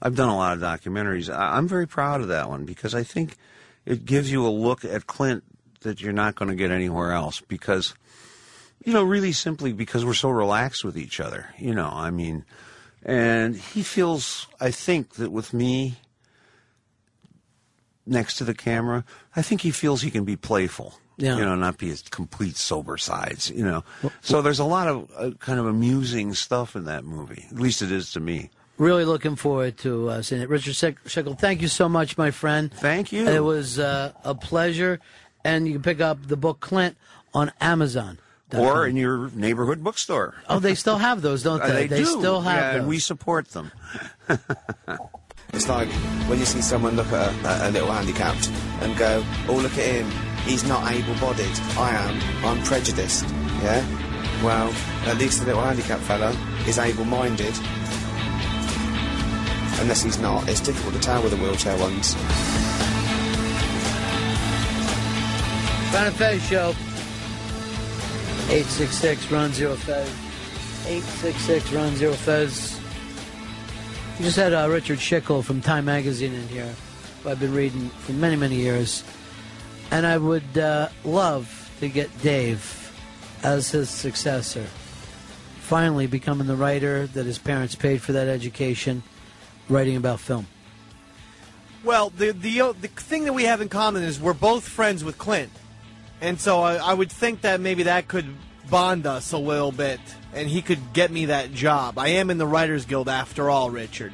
I've 0.00 0.16
done 0.16 0.28
a 0.28 0.36
lot 0.36 0.54
of 0.56 0.60
documentaries. 0.62 1.32
I, 1.32 1.56
I'm 1.56 1.68
very 1.68 1.86
proud 1.86 2.20
of 2.20 2.28
that 2.28 2.48
one 2.48 2.64
because 2.64 2.94
I 2.94 3.02
think 3.04 3.36
it 3.88 4.04
gives 4.04 4.30
you 4.30 4.46
a 4.46 4.50
look 4.50 4.84
at 4.84 5.06
Clint 5.06 5.44
that 5.80 6.02
you're 6.02 6.12
not 6.12 6.34
going 6.34 6.50
to 6.50 6.54
get 6.54 6.70
anywhere 6.70 7.12
else 7.12 7.40
because, 7.40 7.94
you 8.84 8.92
know, 8.92 9.02
really 9.02 9.32
simply 9.32 9.72
because 9.72 10.04
we're 10.04 10.12
so 10.12 10.28
relaxed 10.28 10.84
with 10.84 10.98
each 10.98 11.20
other. 11.20 11.48
You 11.58 11.74
know, 11.74 11.88
I 11.90 12.10
mean, 12.10 12.44
and 13.02 13.56
he 13.56 13.82
feels. 13.82 14.46
I 14.60 14.72
think 14.72 15.14
that 15.14 15.32
with 15.32 15.54
me 15.54 15.96
next 18.04 18.36
to 18.36 18.44
the 18.44 18.54
camera, 18.54 19.06
I 19.34 19.40
think 19.40 19.62
he 19.62 19.70
feels 19.70 20.02
he 20.02 20.10
can 20.10 20.24
be 20.24 20.36
playful. 20.36 20.98
Yeah. 21.16 21.36
You 21.36 21.46
know, 21.46 21.54
not 21.54 21.78
be 21.78 21.88
his 21.88 22.02
complete 22.02 22.56
sober 22.56 22.98
sides, 22.98 23.50
you 23.50 23.64
know. 23.64 23.84
So 24.20 24.42
there's 24.42 24.60
a 24.60 24.64
lot 24.64 24.86
of 24.86 25.10
uh, 25.16 25.30
kind 25.38 25.58
of 25.58 25.66
amusing 25.66 26.34
stuff 26.34 26.76
in 26.76 26.84
that 26.84 27.04
movie. 27.04 27.46
At 27.50 27.58
least 27.58 27.80
it 27.80 27.90
is 27.90 28.12
to 28.12 28.20
me. 28.20 28.50
Really 28.78 29.04
looking 29.04 29.34
forward 29.36 29.76
to 29.78 30.08
uh, 30.08 30.22
seeing 30.22 30.40
it. 30.40 30.48
Richard 30.48 30.74
Sheck- 30.74 31.02
Sheckle, 31.06 31.36
thank 31.38 31.62
you 31.62 31.68
so 31.68 31.88
much, 31.88 32.16
my 32.16 32.30
friend. 32.30 32.72
Thank 32.72 33.10
you. 33.12 33.26
It 33.26 33.42
was 33.42 33.78
uh, 33.78 34.12
a 34.24 34.34
pleasure. 34.34 35.00
And 35.44 35.66
you 35.66 35.74
can 35.74 35.82
pick 35.82 36.00
up 36.00 36.26
the 36.28 36.36
book 36.36 36.60
Clint 36.60 36.96
on 37.34 37.52
Amazon. 37.60 38.18
Or 38.56 38.86
in 38.86 38.96
your 38.96 39.30
neighborhood 39.34 39.84
bookstore. 39.84 40.34
Oh, 40.48 40.58
they 40.58 40.74
still 40.74 40.96
have 40.98 41.20
those, 41.22 41.42
don't 41.42 41.60
Uh, 41.62 41.66
they? 41.68 41.86
they 41.86 41.98
do. 41.98 42.04
still 42.06 42.40
have 42.40 42.54
Yeah, 42.56 42.72
those. 42.72 42.78
and 42.80 42.88
we 42.88 42.98
support 42.98 43.48
them. 43.50 43.70
It's 45.54 45.66
like 45.66 45.88
when 46.28 46.38
you 46.38 46.44
see 46.44 46.60
someone 46.60 46.94
look 46.94 47.10
at 47.10 47.32
a, 47.64 47.68
a 47.68 47.70
little 47.70 47.90
handicapped 47.90 48.50
and 48.82 48.94
go, 48.98 49.24
oh, 49.48 49.54
look 49.54 49.72
at 49.72 49.78
him, 49.78 50.10
he's 50.44 50.62
not 50.68 50.92
able-bodied. 50.92 51.58
I 51.78 51.90
am. 51.94 52.44
I'm 52.44 52.62
prejudiced. 52.64 53.24
Yeah? 53.62 53.82
Well, 54.44 54.70
at 55.06 55.16
least 55.16 55.40
the 55.40 55.46
little 55.46 55.62
handicapped 55.62 56.02
fellow 56.02 56.32
is 56.66 56.78
able-minded. 56.78 57.54
Unless 59.80 60.02
he's 60.02 60.18
not. 60.18 60.48
It's 60.48 60.60
difficult 60.60 60.94
to 60.94 61.00
tell 61.00 61.22
with 61.22 61.32
the 61.32 61.38
wheelchair 61.38 61.76
ones. 61.78 62.14
And 65.94 66.14
Fez 66.14 66.42
show. 66.46 66.74
866 68.50 69.30
Ron 69.30 69.52
Zero 69.52 69.74
Fez. 69.74 70.08
866 70.86 71.72
Ron 71.72 71.96
Zero 71.96 72.12
Fez. 72.12 72.80
We 74.18 74.24
just 74.24 74.36
had 74.36 74.52
uh, 74.52 74.68
Richard 74.70 74.98
Schickel 74.98 75.44
from 75.44 75.60
Time 75.60 75.84
Magazine 75.84 76.34
in 76.34 76.48
here, 76.48 76.74
who 77.22 77.30
I've 77.30 77.40
been 77.40 77.52
reading 77.52 77.88
for 77.90 78.12
many, 78.12 78.36
many 78.36 78.56
years. 78.56 79.04
And 79.90 80.06
I 80.06 80.18
would 80.18 80.56
uh, 80.56 80.88
love 81.04 81.70
to 81.80 81.88
get 81.88 82.10
Dave 82.22 82.92
as 83.42 83.70
his 83.70 83.90
successor. 83.90 84.66
Finally 85.60 86.06
becoming 86.06 86.46
the 86.46 86.56
writer 86.56 87.06
that 87.08 87.26
his 87.26 87.38
parents 87.38 87.74
paid 87.74 88.00
for 88.00 88.12
that 88.12 88.28
education, 88.28 89.02
writing 89.68 89.96
about 89.96 90.20
film. 90.20 90.46
Well, 91.84 92.10
the 92.10 92.32
the 92.32 92.60
uh, 92.60 92.72
the 92.72 92.88
thing 92.88 93.24
that 93.24 93.32
we 93.32 93.44
have 93.44 93.60
in 93.60 93.68
common 93.68 94.02
is 94.02 94.20
we're 94.20 94.32
both 94.34 94.66
friends 94.66 95.04
with 95.04 95.16
Clint, 95.18 95.50
and 96.20 96.40
so 96.40 96.60
I, 96.60 96.76
I 96.76 96.94
would 96.94 97.10
think 97.10 97.42
that 97.42 97.60
maybe 97.60 97.84
that 97.84 98.08
could 98.08 98.26
bond 98.68 99.06
us 99.06 99.32
a 99.32 99.38
little 99.38 99.72
bit, 99.72 100.00
and 100.34 100.48
he 100.48 100.60
could 100.60 100.92
get 100.92 101.10
me 101.10 101.26
that 101.26 101.52
job. 101.54 101.98
I 101.98 102.08
am 102.08 102.30
in 102.30 102.38
the 102.38 102.46
Writers 102.46 102.84
Guild 102.84 103.08
after 103.08 103.48
all, 103.48 103.70
Richard. 103.70 104.12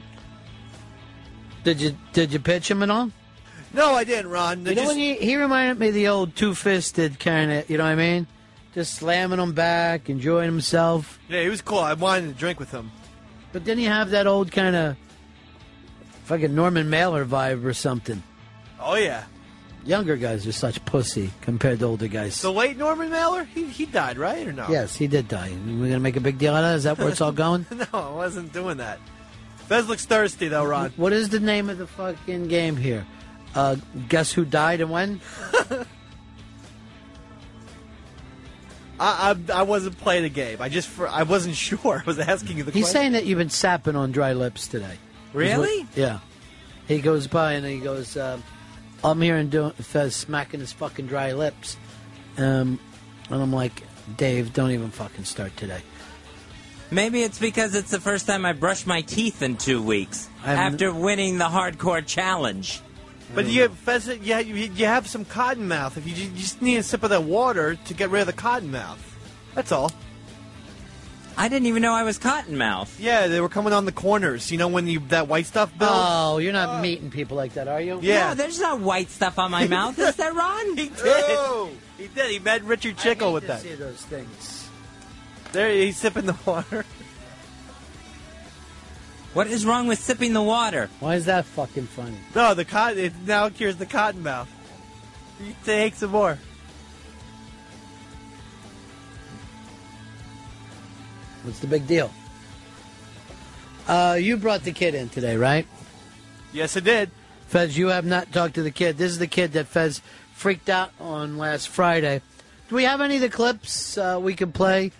Did 1.65 1.81
you 1.81 1.97
did 2.13 2.33
you 2.33 2.39
pitch 2.39 2.71
him 2.71 2.83
at 2.83 2.91
all? 2.91 3.11
No, 3.73 3.95
I 3.95 4.05
didn't, 4.05 4.31
Ron. 4.31 4.59
You 4.61 4.65
know, 4.67 4.75
just- 4.75 4.87
when 4.87 4.99
he, 4.99 5.15
he 5.15 5.37
reminded 5.37 5.79
me 5.81 5.89
of 5.89 5.95
the 5.95 6.09
old 6.09 6.37
two 6.37 6.55
fisted 6.55 7.19
kind 7.19 7.51
of, 7.51 7.69
you 7.69 7.77
know 7.79 7.85
what 7.85 7.91
I 7.91 7.95
mean? 7.97 8.27
Just 8.75 8.95
slamming 8.95 9.39
them 9.39 9.53
back, 9.53 10.09
enjoying 10.11 10.47
himself. 10.47 11.19
yeah, 11.29 11.43
he 11.43 11.49
was 11.49 11.61
cool. 11.63 11.79
I 11.79 11.95
wanted 11.95 12.29
to 12.29 12.35
drink 12.35 12.61
with 12.61 12.71
him. 12.71 12.93
But 13.53 13.65
then 13.65 13.79
you 13.79 13.89
have 13.89 14.11
that 14.11 14.27
old 14.29 14.53
kind 14.53 14.77
of 14.77 14.97
fucking 16.25 16.55
Norman 16.55 16.91
Mailer 16.91 17.25
vibe 17.25 17.65
or 17.65 17.73
something. 17.75 18.23
Oh 18.81 18.95
yeah, 18.97 19.25
Younger 19.87 20.17
guys 20.17 20.47
are 20.47 20.53
such 20.53 20.83
pussy 20.85 21.31
compared 21.43 21.79
to 21.81 21.85
older 21.87 22.09
guys. 22.09 22.41
the 22.43 22.53
late 22.53 22.77
Norman 22.77 23.11
Mailer. 23.11 23.45
He 23.45 23.67
he 23.67 23.87
died, 23.87 24.19
right 24.19 24.47
or 24.47 24.53
no? 24.53 24.67
Yes, 24.69 24.97
he 24.97 25.07
did 25.07 25.29
die. 25.29 25.51
We're 25.67 25.87
gonna 25.89 26.01
make 26.01 26.17
a 26.17 26.21
big 26.21 26.39
deal 26.39 26.55
out 26.55 26.65
of 26.65 26.71
that. 26.71 26.77
Is 26.77 26.85
that 26.85 26.99
where 26.99 27.09
it's 27.09 27.21
all 27.21 27.33
going? 27.47 27.67
no, 27.71 27.87
I 27.93 28.11
wasn't 28.11 28.53
doing 28.53 28.79
that. 28.79 28.99
Fez 29.69 29.89
looks 29.89 30.05
thirsty 30.05 30.49
though, 30.49 30.65
Ron. 30.65 30.93
What 30.97 31.13
is 31.13 31.29
the 31.31 31.41
name 31.41 31.71
of 31.71 31.79
the 31.79 31.87
fucking 31.87 32.49
game 32.49 32.77
here? 32.77 33.07
Uh, 33.55 33.77
guess 34.09 34.33
who 34.33 34.45
died 34.45 34.81
and 34.81 34.91
when? 34.91 35.21
I, 39.01 39.35
I 39.51 39.53
I 39.53 39.63
wasn't 39.63 39.99
playing 39.99 40.23
the 40.23 40.29
game. 40.29 40.61
I 40.61 40.69
just 40.69 40.99
I 41.01 41.25
wasn't 41.25 41.57
sure. 41.69 42.03
I 42.05 42.07
was 42.07 42.19
asking 42.19 42.59
you 42.59 42.65
the 42.65 42.71
question. 42.73 42.79
He's 42.79 42.85
question. 42.87 43.01
saying 43.01 43.13
that 43.13 43.27
you've 43.27 43.39
been 43.39 43.51
sapping 43.51 43.97
on 43.97 44.13
dry 44.13 44.33
lips 44.33 44.69
today. 44.69 44.99
Really? 45.35 45.87
Yeah. 45.95 46.21
He 46.89 47.01
goes 47.01 47.27
by 47.27 47.53
and 47.55 47.67
he 47.67 47.79
goes, 47.81 48.17
um, 48.17 48.43
I'm 49.03 49.21
hearing 49.21 49.49
doing 49.51 49.73
Fez 49.73 50.15
smacking 50.15 50.61
his 50.61 50.73
fucking 50.73 51.07
dry 51.07 51.33
lips. 51.33 51.77
Um, 52.39 52.79
and 53.31 53.43
I'm 53.43 53.53
like, 53.53 53.83
Dave, 54.17 54.53
don't 54.53 54.71
even 54.71 54.91
fucking 54.91 55.25
start 55.25 55.57
today. 55.57 55.81
Maybe 56.91 57.23
it's 57.23 57.39
because 57.39 57.75
it's 57.75 57.91
the 57.91 58.01
first 58.01 58.27
time 58.27 58.45
I 58.47 58.53
brushed 58.53 58.87
my 58.87 59.01
teeth 59.01 59.43
in 59.43 59.57
two 59.57 59.83
weeks 59.83 60.29
haven't- 60.43 60.75
after 60.75 60.93
winning 60.93 61.39
the 61.39 61.47
hardcore 61.47 62.05
challenge. 62.07 62.81
But 63.35 63.47
you, 63.47 63.69
Fez, 63.69 64.07
you, 64.07 64.37
you, 64.37 64.55
you 64.55 64.87
have 64.87 65.09
some 65.09 65.25
cotton 65.25 65.67
mouth. 65.67 65.97
If 65.97 66.07
you, 66.07 66.15
you 66.15 66.31
just 66.37 66.63
need 66.63 66.77
a 66.77 66.83
sip 66.85 67.03
of 67.03 67.11
that 67.11 67.25
water 67.25 67.75
to 67.75 67.95
get 67.95 68.11
rid 68.11 68.21
of 68.21 68.27
the 68.27 68.33
cotton 68.33 68.71
mouth. 68.71 69.01
That's 69.55 69.73
all. 69.73 69.91
I 71.37 71.49
didn't 71.49 71.67
even 71.67 71.83
know 71.83 71.93
I 71.93 72.05
was 72.05 72.19
cottonmouth. 72.19 72.99
Yeah, 72.99 73.27
they 73.27 73.41
were 73.41 73.49
coming 73.49 73.73
on 73.73 73.85
the 73.87 73.93
corners. 73.93 74.51
You 74.53 74.59
know 74.59 74.69
when 74.69 74.87
you 74.87 75.01
that 75.09 75.29
white 75.29 75.47
stuff 75.47 75.77
builds. 75.77 75.93
Oh, 75.97 76.39
you're 76.39 76.53
not 76.53 76.79
uh, 76.79 76.83
meeting 76.83 77.11
people 77.11 77.37
like 77.37 77.55
that, 77.55 77.67
are 77.69 77.81
you? 77.81 77.99
Yeah. 78.03 78.29
No, 78.29 78.35
there's 78.35 78.61
no 78.61 78.77
white 78.77 79.11
stuff 79.11 79.39
on 79.39 79.51
my 79.51 79.67
mouth, 79.79 79.99
is 79.99 80.15
there, 80.17 80.33
Ron? 80.33 80.77
he 80.77 80.89
did. 80.89 81.69
He 81.99 82.07
did. 82.09 82.31
He 82.31 82.39
met 82.39 82.63
Richard 82.65 82.97
Chickle 82.97 83.33
with 83.33 83.45
to 83.45 83.49
that. 83.49 83.61
see 83.63 83.75
those 83.75 84.03
things. 84.03 84.69
There, 85.53 85.71
he's 85.71 85.97
sipping 85.97 86.27
the 86.27 86.37
water. 86.47 86.85
What 89.35 89.49
is 89.49 89.67
wrong 89.67 89.89
with 89.89 89.99
sipping 89.99 90.33
the 90.33 90.43
water? 90.43 90.89
Why 91.01 91.17
is 91.17 91.25
that 91.25 91.45
fucking 91.45 91.87
funny? 91.89 92.17
No, 92.37 92.55
the 92.55 92.65
cotton. 92.65 92.99
It 93.01 93.13
now 93.27 93.49
cures 93.49 93.75
the 93.75 93.85
cotton 93.85 94.23
mouth. 94.23 94.49
You 95.45 95.55
take 95.65 95.97
some 95.97 96.13
more. 96.13 96.39
What's 101.45 101.61
the 101.61 101.67
big 101.67 101.87
deal? 101.87 102.11
Uh, 103.87 104.17
you 104.21 104.37
brought 104.37 104.63
the 104.65 104.73
kid 104.73 104.95
in 104.95 105.09
today, 105.09 105.37
right? 105.37 105.67
Yes, 106.53 106.77
I 106.77 106.81
did. 106.81 107.11
Fez, 107.49 107.77
you 107.77 107.89
have 107.89 108.05
not 108.07 108.33
talked 108.33 108.55
to 108.55 108.63
the 108.63 108.71
kid. 108.71 108.97
This 108.97 109.11
is 109.13 109.19
the 109.19 109.27
kid 109.27 109.53
that 109.53 109.67
Fez 109.67 110.01
freaked 110.35 110.69
out 110.71 110.91
on 110.99 111.37
last 111.37 111.69
Friday. 111.69 112.23
Do 112.69 112.77
we 112.77 112.85
have 112.85 113.01
any 113.01 113.17
of 113.17 113.21
the 113.21 113.29
clips 113.29 113.99
uh, 113.99 114.19
we 114.21 114.35
can 114.35 114.53
play? 114.53 114.93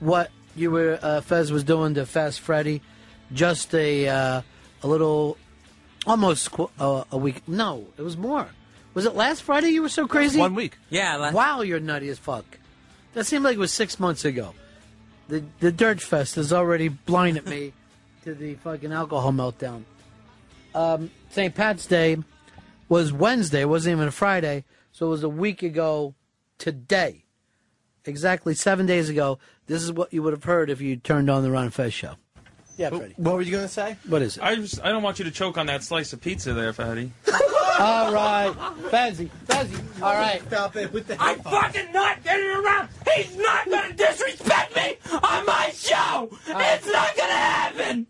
What 0.00 0.30
you 0.54 0.70
were 0.70 0.98
uh, 1.02 1.20
Fez 1.20 1.50
was 1.50 1.64
doing 1.64 1.94
to 1.94 2.06
Fast 2.06 2.40
Freddy? 2.40 2.80
Just 3.32 3.74
a 3.74 4.08
uh, 4.08 4.42
a 4.82 4.86
little, 4.86 5.36
almost 6.06 6.52
qu- 6.52 6.70
uh, 6.78 7.04
a 7.10 7.18
week. 7.18 7.42
No, 7.48 7.86
it 7.98 8.02
was 8.02 8.16
more. 8.16 8.46
Was 8.94 9.04
it 9.04 9.14
last 9.16 9.42
Friday? 9.42 9.68
You 9.70 9.82
were 9.82 9.88
so 9.88 10.06
crazy. 10.06 10.38
One 10.38 10.54
week. 10.54 10.78
Yeah. 10.90 11.16
la- 11.16 11.32
Wow, 11.32 11.62
you're 11.62 11.80
nutty 11.80 12.08
as 12.08 12.18
fuck. 12.18 12.44
That 13.14 13.24
seemed 13.26 13.44
like 13.44 13.56
it 13.56 13.58
was 13.60 13.72
six 13.72 13.98
months 13.98 14.24
ago. 14.24 14.54
The 15.28 15.44
the 15.60 15.70
Dirt 15.70 16.00
Fest 16.00 16.36
has 16.36 16.52
already 16.52 16.88
blinded 16.88 17.46
me 17.46 17.72
to 18.24 18.34
the 18.34 18.54
fucking 18.56 18.92
alcohol 18.92 19.32
meltdown. 19.32 19.84
Um, 20.74 21.10
St. 21.30 21.54
Pat's 21.54 21.86
Day 21.86 22.18
was 22.88 23.12
Wednesday. 23.12 23.62
It 23.62 23.68
wasn't 23.68 23.96
even 23.96 24.08
a 24.08 24.12
Friday, 24.12 24.64
so 24.92 25.06
it 25.06 25.10
was 25.10 25.22
a 25.22 25.28
week 25.28 25.62
ago 25.62 26.14
today. 26.56 27.24
Exactly 28.04 28.54
seven 28.54 28.86
days 28.86 29.10
ago. 29.10 29.38
This 29.66 29.82
is 29.82 29.92
what 29.92 30.12
you 30.12 30.22
would 30.22 30.32
have 30.32 30.44
heard 30.44 30.70
if 30.70 30.80
you 30.80 30.96
turned 30.96 31.28
on 31.28 31.42
the 31.42 31.50
Ron 31.50 31.70
Fez 31.70 31.92
show. 31.92 32.14
Yeah, 32.78 32.90
Freddie. 32.90 33.14
What 33.16 33.34
were 33.34 33.42
you 33.42 33.52
gonna 33.52 33.68
say? 33.68 33.96
What 34.08 34.22
is 34.22 34.36
it? 34.38 34.42
I 34.42 34.54
just 34.54 34.80
I 34.82 34.88
don't 34.90 35.02
want 35.02 35.18
you 35.18 35.24
to 35.26 35.30
choke 35.30 35.58
on 35.58 35.66
that 35.66 35.82
slice 35.82 36.12
of 36.14 36.20
pizza 36.20 36.54
there, 36.54 36.72
Fatty. 36.72 37.10
All 37.78 38.12
right, 38.12 38.52
Fezzy, 38.90 39.28
Fezzy. 39.46 40.02
All 40.02 40.12
right. 40.14 40.40
Stop 40.48 40.74
it 40.76 40.92
with 40.92 41.06
the. 41.08 41.16
I'm 41.20 41.38
fucking 41.40 41.92
not 41.92 42.22
getting 42.24 42.46
around. 42.48 42.88
He's 43.14 43.36
not 43.36 43.68
gonna 43.70 43.92
disrespect 43.92 44.74
me 44.74 44.96
on 45.12 45.44
my 45.46 45.70
show. 45.74 46.28
It's 46.46 46.86
not 46.86 47.16
gonna 47.16 47.32
happen. 47.32 48.06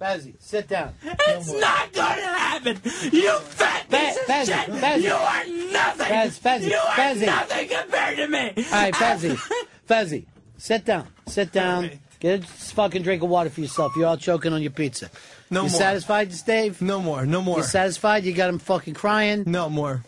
Fezzy, 0.00 0.34
sit 0.38 0.68
down. 0.68 0.92
It's 1.02 1.52
not 1.52 1.92
gonna 1.94 2.20
happen. 2.38 2.78
You 3.10 3.38
fat 3.38 3.88
piece 3.88 4.16
of 4.18 4.22
Fez- 4.24 4.48
shit. 4.48 4.74
Fez- 4.74 5.02
You 5.04 5.12
are 5.12 5.46
nothing. 5.72 6.06
Fez- 6.06 6.38
Fezzy, 6.38 6.68
you 6.70 6.76
are 6.76 6.94
Fezzy. 6.96 7.26
nothing 7.26 7.68
compared 7.68 8.16
to 8.18 8.28
me. 8.28 8.48
All 8.70 8.72
right, 8.82 8.94
Fezzy. 8.94 9.38
Fezzy, 9.88 10.26
sit 10.58 10.84
down. 10.84 11.06
Sit 11.26 11.52
down. 11.52 11.90
Get 12.26 12.40
a 12.40 12.42
fucking 12.44 13.02
drink 13.02 13.22
of 13.22 13.28
water 13.28 13.50
for 13.50 13.60
yourself. 13.60 13.94
You're 13.94 14.08
all 14.08 14.16
choking 14.16 14.52
on 14.52 14.60
your 14.60 14.72
pizza. 14.72 15.08
No 15.48 15.60
more. 15.60 15.66
you 15.68 15.70
more. 15.70 15.78
satisfied, 15.78 16.34
Dave? 16.44 16.82
No 16.82 17.00
more. 17.00 17.24
No 17.24 17.40
more. 17.40 17.58
You 17.58 17.62
satisfied? 17.62 18.24
You 18.24 18.32
got 18.32 18.48
him 18.48 18.58
fucking 18.58 18.94
crying? 18.94 19.44
No 19.46 19.70
more. 19.70 20.02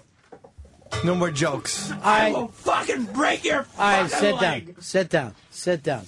No 1.04 1.14
more 1.14 1.30
jokes. 1.30 1.92
All 1.92 2.00
I 2.02 2.32
will 2.32 2.48
fucking 2.48 3.04
break 3.04 3.44
your 3.44 3.62
fucking 3.62 3.80
All 3.80 4.02
right, 4.02 4.10
fucking 4.10 4.18
sit 4.18 4.34
leg. 4.40 4.66
down. 4.66 4.82
Sit 4.82 5.10
down. 5.10 5.34
Sit 5.50 5.82
down. 5.84 6.06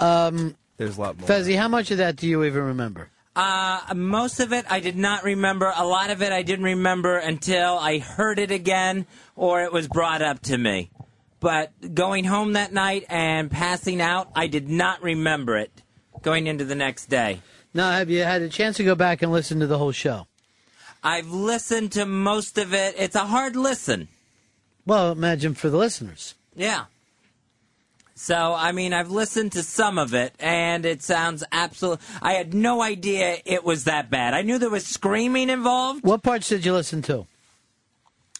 Um, 0.00 0.54
There's 0.76 0.98
a 0.98 1.00
lot 1.00 1.18
more. 1.18 1.26
Fezzy, 1.26 1.56
how 1.56 1.68
much 1.68 1.90
of 1.90 1.96
that 1.96 2.16
do 2.16 2.28
you 2.28 2.44
even 2.44 2.62
remember? 2.62 3.08
Uh, 3.34 3.80
most 3.94 4.38
of 4.38 4.52
it 4.52 4.66
I 4.68 4.80
did 4.80 4.96
not 4.96 5.24
remember. 5.24 5.72
A 5.74 5.86
lot 5.86 6.10
of 6.10 6.20
it 6.20 6.30
I 6.30 6.42
didn't 6.42 6.66
remember 6.66 7.16
until 7.16 7.78
I 7.78 8.00
heard 8.00 8.38
it 8.38 8.50
again 8.50 9.06
or 9.34 9.62
it 9.62 9.72
was 9.72 9.88
brought 9.88 10.20
up 10.20 10.40
to 10.42 10.58
me. 10.58 10.90
But 11.46 11.94
going 11.94 12.24
home 12.24 12.54
that 12.54 12.72
night 12.72 13.04
and 13.08 13.48
passing 13.48 14.00
out, 14.00 14.32
I 14.34 14.48
did 14.48 14.68
not 14.68 15.00
remember 15.00 15.56
it 15.56 15.70
going 16.20 16.48
into 16.48 16.64
the 16.64 16.74
next 16.74 17.06
day. 17.06 17.40
Now, 17.72 17.92
have 17.92 18.10
you 18.10 18.24
had 18.24 18.42
a 18.42 18.48
chance 18.48 18.78
to 18.78 18.82
go 18.82 18.96
back 18.96 19.22
and 19.22 19.30
listen 19.30 19.60
to 19.60 19.68
the 19.68 19.78
whole 19.78 19.92
show? 19.92 20.26
I've 21.04 21.30
listened 21.30 21.92
to 21.92 22.04
most 22.04 22.58
of 22.58 22.74
it. 22.74 22.96
It's 22.98 23.14
a 23.14 23.26
hard 23.26 23.54
listen. 23.54 24.08
Well, 24.86 25.12
imagine 25.12 25.54
for 25.54 25.70
the 25.70 25.76
listeners. 25.76 26.34
Yeah. 26.56 26.86
So, 28.16 28.52
I 28.52 28.72
mean, 28.72 28.92
I've 28.92 29.12
listened 29.12 29.52
to 29.52 29.62
some 29.62 29.98
of 29.98 30.14
it, 30.14 30.34
and 30.40 30.84
it 30.84 31.00
sounds 31.00 31.44
absolute. 31.52 32.00
I 32.20 32.32
had 32.32 32.54
no 32.54 32.82
idea 32.82 33.38
it 33.44 33.62
was 33.62 33.84
that 33.84 34.10
bad. 34.10 34.34
I 34.34 34.42
knew 34.42 34.58
there 34.58 34.68
was 34.68 34.84
screaming 34.84 35.48
involved. 35.50 36.02
What 36.02 36.24
parts 36.24 36.48
did 36.48 36.64
you 36.64 36.72
listen 36.72 37.02
to? 37.02 37.28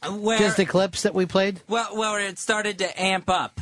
Where, 0.09 0.39
Just 0.39 0.57
the 0.57 0.67
clips 0.67 1.03
that 1.03 1.15
we 1.15 1.27
played? 1.27 1.61
well, 1.69 1.97
where 1.97 2.21
it 2.21 2.39
started 2.39 2.79
to 2.79 3.01
amp 3.03 3.31
up. 3.31 3.61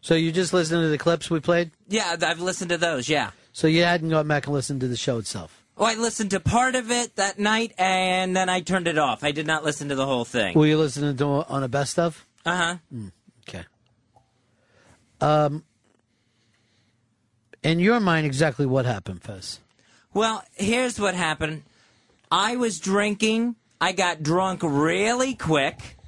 So 0.00 0.14
you 0.14 0.32
just 0.32 0.52
listened 0.52 0.82
to 0.82 0.88
the 0.88 0.98
clips 0.98 1.30
we 1.30 1.40
played? 1.40 1.70
Yeah, 1.88 2.16
I've 2.20 2.40
listened 2.40 2.70
to 2.70 2.76
those. 2.76 3.08
Yeah. 3.08 3.30
So 3.52 3.66
you 3.66 3.84
hadn't 3.84 4.10
gone 4.10 4.28
back 4.28 4.46
and 4.46 4.52
listened 4.54 4.80
to 4.80 4.88
the 4.88 4.96
show 4.96 5.18
itself? 5.18 5.62
Well, 5.76 5.88
I 5.88 5.94
listened 5.94 6.30
to 6.32 6.40
part 6.40 6.74
of 6.74 6.90
it 6.90 7.16
that 7.16 7.38
night, 7.38 7.72
and 7.78 8.36
then 8.36 8.48
I 8.48 8.60
turned 8.60 8.86
it 8.86 8.98
off. 8.98 9.24
I 9.24 9.32
did 9.32 9.46
not 9.46 9.64
listen 9.64 9.88
to 9.88 9.94
the 9.94 10.06
whole 10.06 10.24
thing. 10.24 10.56
Were 10.58 10.66
you 10.66 10.76
listening 10.78 11.16
to 11.16 11.24
on 11.24 11.62
a 11.62 11.68
best 11.68 11.98
of? 11.98 12.26
Uh 12.44 12.56
huh. 12.92 13.08
Okay. 13.48 13.64
Um, 15.20 15.64
in 17.62 17.80
your 17.80 17.98
mind, 17.98 18.26
exactly 18.26 18.66
what 18.66 18.84
happened, 18.84 19.22
Fez? 19.22 19.60
Well, 20.12 20.44
here's 20.52 21.00
what 21.00 21.14
happened. 21.14 21.62
I 22.30 22.56
was 22.56 22.78
drinking. 22.78 23.56
I 23.84 23.92
got 23.92 24.22
drunk 24.22 24.60
really 24.62 25.34
quick. 25.34 25.98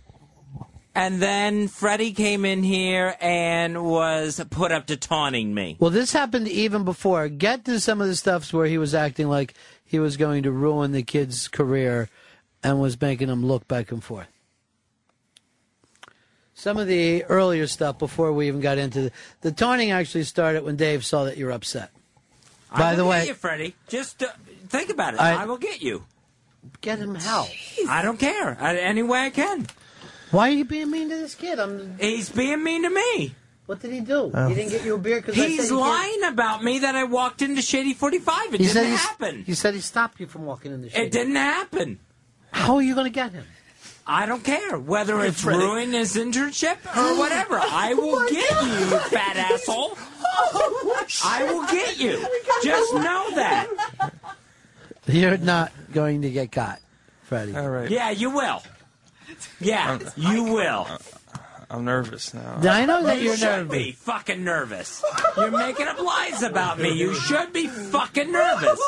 And 0.94 1.20
then 1.20 1.68
Freddie 1.68 2.14
came 2.14 2.46
in 2.46 2.62
here 2.62 3.14
and 3.20 3.84
was 3.84 4.42
put 4.48 4.72
up 4.72 4.86
to 4.86 4.96
taunting 4.96 5.52
me. 5.52 5.76
Well, 5.78 5.90
this 5.90 6.14
happened 6.14 6.48
even 6.48 6.84
before. 6.84 7.28
Get 7.28 7.66
to 7.66 7.78
some 7.78 8.00
of 8.00 8.06
the 8.06 8.16
stuffs 8.16 8.50
where 8.50 8.64
he 8.64 8.78
was 8.78 8.94
acting 8.94 9.28
like 9.28 9.52
he 9.84 9.98
was 9.98 10.16
going 10.16 10.44
to 10.44 10.50
ruin 10.50 10.92
the 10.92 11.02
kid's 11.02 11.48
career 11.48 12.08
and 12.62 12.80
was 12.80 12.98
making 12.98 13.28
him 13.28 13.44
look 13.44 13.68
back 13.68 13.92
and 13.92 14.02
forth. 14.02 14.28
Some 16.54 16.78
of 16.78 16.86
the 16.86 17.24
earlier 17.24 17.66
stuff 17.66 17.98
before 17.98 18.32
we 18.32 18.48
even 18.48 18.62
got 18.62 18.78
into 18.78 19.02
the, 19.02 19.12
the 19.42 19.52
taunting 19.52 19.90
actually 19.90 20.24
started 20.24 20.64
when 20.64 20.76
Dave 20.76 21.04
saw 21.04 21.24
that 21.24 21.36
you're 21.36 21.52
upset. 21.52 21.90
I 22.72 22.78
By 22.78 22.94
the 22.94 23.02
get 23.02 23.08
way, 23.10 23.26
you, 23.26 23.34
Freddie. 23.34 23.74
Just 23.86 24.22
uh, 24.22 24.28
think 24.68 24.88
about 24.88 25.12
it. 25.12 25.20
I- 25.20 25.42
I 25.42 25.44
will 25.44 25.58
get 25.58 25.82
you. 25.82 26.06
Get 26.80 26.98
him 26.98 27.14
how? 27.14 27.46
I 27.88 28.02
don't 28.02 28.18
care. 28.18 28.56
I, 28.60 28.76
any 28.78 29.02
way 29.02 29.26
I 29.26 29.30
can. 29.30 29.66
Why 30.30 30.48
are 30.48 30.52
you 30.52 30.64
being 30.64 30.90
mean 30.90 31.08
to 31.10 31.16
this 31.16 31.34
kid? 31.34 31.58
I'm. 31.58 31.96
He's 31.98 32.28
being 32.30 32.62
mean 32.62 32.82
to 32.82 32.90
me. 32.90 33.34
What 33.66 33.80
did 33.80 33.92
he 33.92 34.00
do? 34.00 34.30
Oh. 34.32 34.48
He 34.48 34.54
didn't 34.54 34.70
get 34.70 34.84
you 34.84 34.94
a 34.94 34.98
beer 34.98 35.16
because 35.20 35.34
He's 35.34 35.72
lying 35.72 36.22
about 36.24 36.62
me 36.62 36.78
that 36.80 36.94
I 36.94 37.02
walked 37.04 37.42
into 37.42 37.62
Shady 37.62 37.94
45. 37.94 38.54
It 38.54 38.60
He 38.60 38.66
said 38.66 38.74
didn't 38.74 38.90
he's- 38.90 39.04
happen. 39.04 39.42
He 39.44 39.54
said 39.54 39.74
he 39.74 39.80
stopped 39.80 40.20
you 40.20 40.26
from 40.26 40.44
walking 40.46 40.72
in 40.72 40.82
the 40.82 40.90
shade. 40.90 41.06
It 41.06 41.10
didn't 41.12 41.34
happen. 41.36 41.98
How 42.52 42.76
are 42.76 42.82
you 42.82 42.94
going 42.94 43.06
to 43.06 43.10
get 43.10 43.32
him? 43.32 43.44
I 44.06 44.24
don't 44.26 44.44
care 44.44 44.78
whether 44.78 45.20
it's 45.22 45.42
Freddie. 45.42 45.58
ruining 45.58 45.92
his 45.92 46.14
internship 46.14 46.76
or 46.96 47.18
whatever. 47.18 47.58
Oh 47.58 47.64
oh, 47.66 47.70
I 47.72 47.94
will 47.94 48.28
get 48.28 48.50
you, 48.62 48.68
you 48.68 48.98
fat 49.10 49.36
asshole. 49.36 49.98
I 51.24 51.44
will 51.52 51.66
get 51.66 51.98
you. 51.98 52.24
Just 52.62 52.94
know 52.94 53.30
that. 53.34 53.66
You're 55.06 55.38
not 55.38 55.72
going 55.92 56.22
to 56.22 56.30
get 56.30 56.52
caught, 56.52 56.80
Freddie. 57.24 57.54
All 57.56 57.68
right. 57.70 57.90
Yeah, 57.90 58.10
you 58.10 58.30
will. 58.30 58.62
Yeah, 59.60 59.98
you 60.16 60.44
will. 60.44 60.86
I'm 61.68 61.84
nervous 61.84 62.32
now. 62.32 62.58
I 62.62 62.86
know 62.86 63.02
that 63.04 63.18
you 63.18 63.24
you're 63.24 63.36
should 63.36 63.46
nervous. 63.68 63.76
be 63.76 63.92
fucking 63.92 64.44
nervous. 64.44 65.04
You're 65.36 65.50
making 65.50 65.88
up 65.88 66.00
lies 66.00 66.42
about 66.44 66.78
me. 66.78 66.92
You 66.92 67.12
should 67.14 67.52
be 67.52 67.66
fucking 67.66 68.30
nervous. 68.30 68.80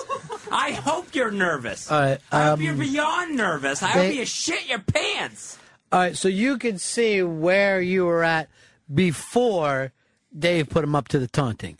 I 0.52 0.72
hope 0.72 1.12
you're 1.14 1.32
nervous. 1.32 1.90
All 1.90 2.00
right. 2.00 2.18
I 2.30 2.44
hope 2.44 2.58
um, 2.58 2.62
you're 2.64 2.74
beyond 2.74 3.36
nervous. 3.36 3.82
I 3.82 3.92
they- 3.94 4.06
hope 4.08 4.16
you 4.16 4.24
shit 4.26 4.68
your 4.68 4.78
pants. 4.78 5.58
All 5.90 5.98
right, 6.00 6.16
so 6.16 6.28
you 6.28 6.58
can 6.58 6.78
see 6.78 7.22
where 7.22 7.80
you 7.80 8.04
were 8.04 8.22
at 8.22 8.48
before 8.94 9.92
Dave 10.38 10.68
put 10.68 10.84
him 10.84 10.94
up 10.94 11.08
to 11.08 11.18
the 11.18 11.26
taunting. 11.26 11.78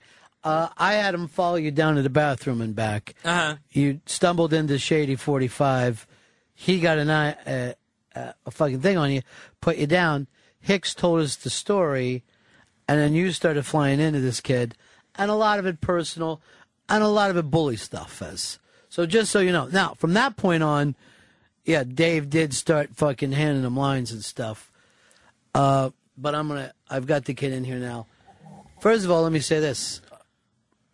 Uh, 0.49 0.71
I 0.79 0.95
had 0.95 1.15
him 1.15 1.29
follow 1.29 1.57
you 1.57 1.71
down 1.71 1.97
to 1.97 2.03
the 2.03 2.09
bathroom 2.09 2.63
and 2.63 2.75
back. 2.75 3.15
Uh-huh. 3.23 3.57
You 3.71 4.01
stumbled 4.07 4.55
into 4.55 4.79
Shady 4.79 5.15
45. 5.15 6.07
He 6.55 6.81
got 6.81 6.97
an 6.97 7.11
eye, 7.11 7.33
uh, 7.47 8.19
uh, 8.19 8.33
a 8.47 8.51
fucking 8.51 8.81
thing 8.81 8.97
on 8.97 9.13
you, 9.13 9.21
put 9.61 9.77
you 9.77 9.87
down. 9.87 10.27
Hicks 10.59 10.95
told 10.95 11.21
us 11.21 11.37
the 11.37 11.51
story, 11.51 12.25
and 12.89 12.99
then 12.99 13.13
you 13.13 13.31
started 13.33 13.67
flying 13.67 14.01
into 14.01 14.21
this 14.21 14.41
kid, 14.41 14.75
and 15.17 15.31
a 15.31 15.35
lot 15.35 15.59
of 15.59 15.67
it 15.67 15.83
personal, 15.83 16.41
and 16.89 17.05
a 17.05 17.09
lot 17.09 17.29
of 17.29 17.37
it 17.37 17.51
bully 17.51 17.77
stuff, 17.77 18.11
Fez. 18.11 18.59
So 18.89 19.05
just 19.05 19.31
so 19.31 19.41
you 19.41 19.53
know. 19.53 19.67
Now, 19.67 19.97
from 19.99 20.15
that 20.15 20.39
point 20.39 20.63
on, 20.63 20.97
yeah, 21.67 21.85
Dave 21.85 22.31
did 22.31 22.55
start 22.55 22.97
fucking 22.97 23.33
handing 23.33 23.65
him 23.65 23.77
lines 23.77 24.13
and 24.13 24.25
stuff. 24.25 24.73
Uh, 25.55 25.91
but 26.17 26.35
I'm 26.35 26.49
gonna. 26.49 26.73
I've 26.89 27.07
got 27.07 27.27
the 27.27 27.35
kid 27.35 27.53
in 27.53 27.65
here 27.65 27.77
now. 27.77 28.07
First 28.81 29.05
of 29.05 29.11
all, 29.11 29.25
let 29.25 29.33
me 29.33 29.41
say 29.41 29.61
this. 29.61 30.01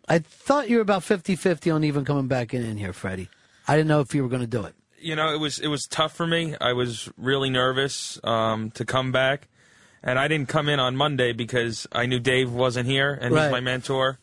I 0.07 0.19
thought 0.19 0.69
you 0.69 0.75
were 0.77 0.81
about 0.81 1.01
50-50 1.01 1.73
on 1.73 1.83
even 1.83 2.05
coming 2.05 2.27
back 2.27 2.53
in, 2.53 2.63
in 2.63 2.77
here, 2.77 2.93
Freddie. 2.93 3.29
I 3.67 3.75
didn't 3.75 3.87
know 3.87 4.01
if 4.01 4.13
you 4.13 4.21
were 4.23 4.29
going 4.29 4.41
to 4.41 4.47
do 4.47 4.63
it. 4.65 4.75
you 4.99 5.15
know, 5.15 5.33
it 5.33 5.39
was 5.39 5.59
it 5.59 5.67
was 5.67 5.85
tough 5.85 6.13
for 6.15 6.25
me. 6.27 6.55
I 6.61 6.73
was 6.73 7.09
really 7.17 7.49
nervous 7.49 8.19
um, 8.23 8.71
to 8.71 8.85
come 8.85 9.11
back, 9.11 9.47
and 10.03 10.17
I 10.19 10.27
didn't 10.27 10.49
come 10.49 10.69
in 10.69 10.79
on 10.79 10.95
Monday 10.95 11.33
because 11.33 11.87
I 11.91 12.05
knew 12.05 12.19
Dave 12.19 12.51
wasn't 12.51 12.87
here, 12.87 13.11
and 13.19 13.33
Right. 13.33 13.43
he's 13.45 13.51
my 13.51 13.59
mentor, 13.61 14.19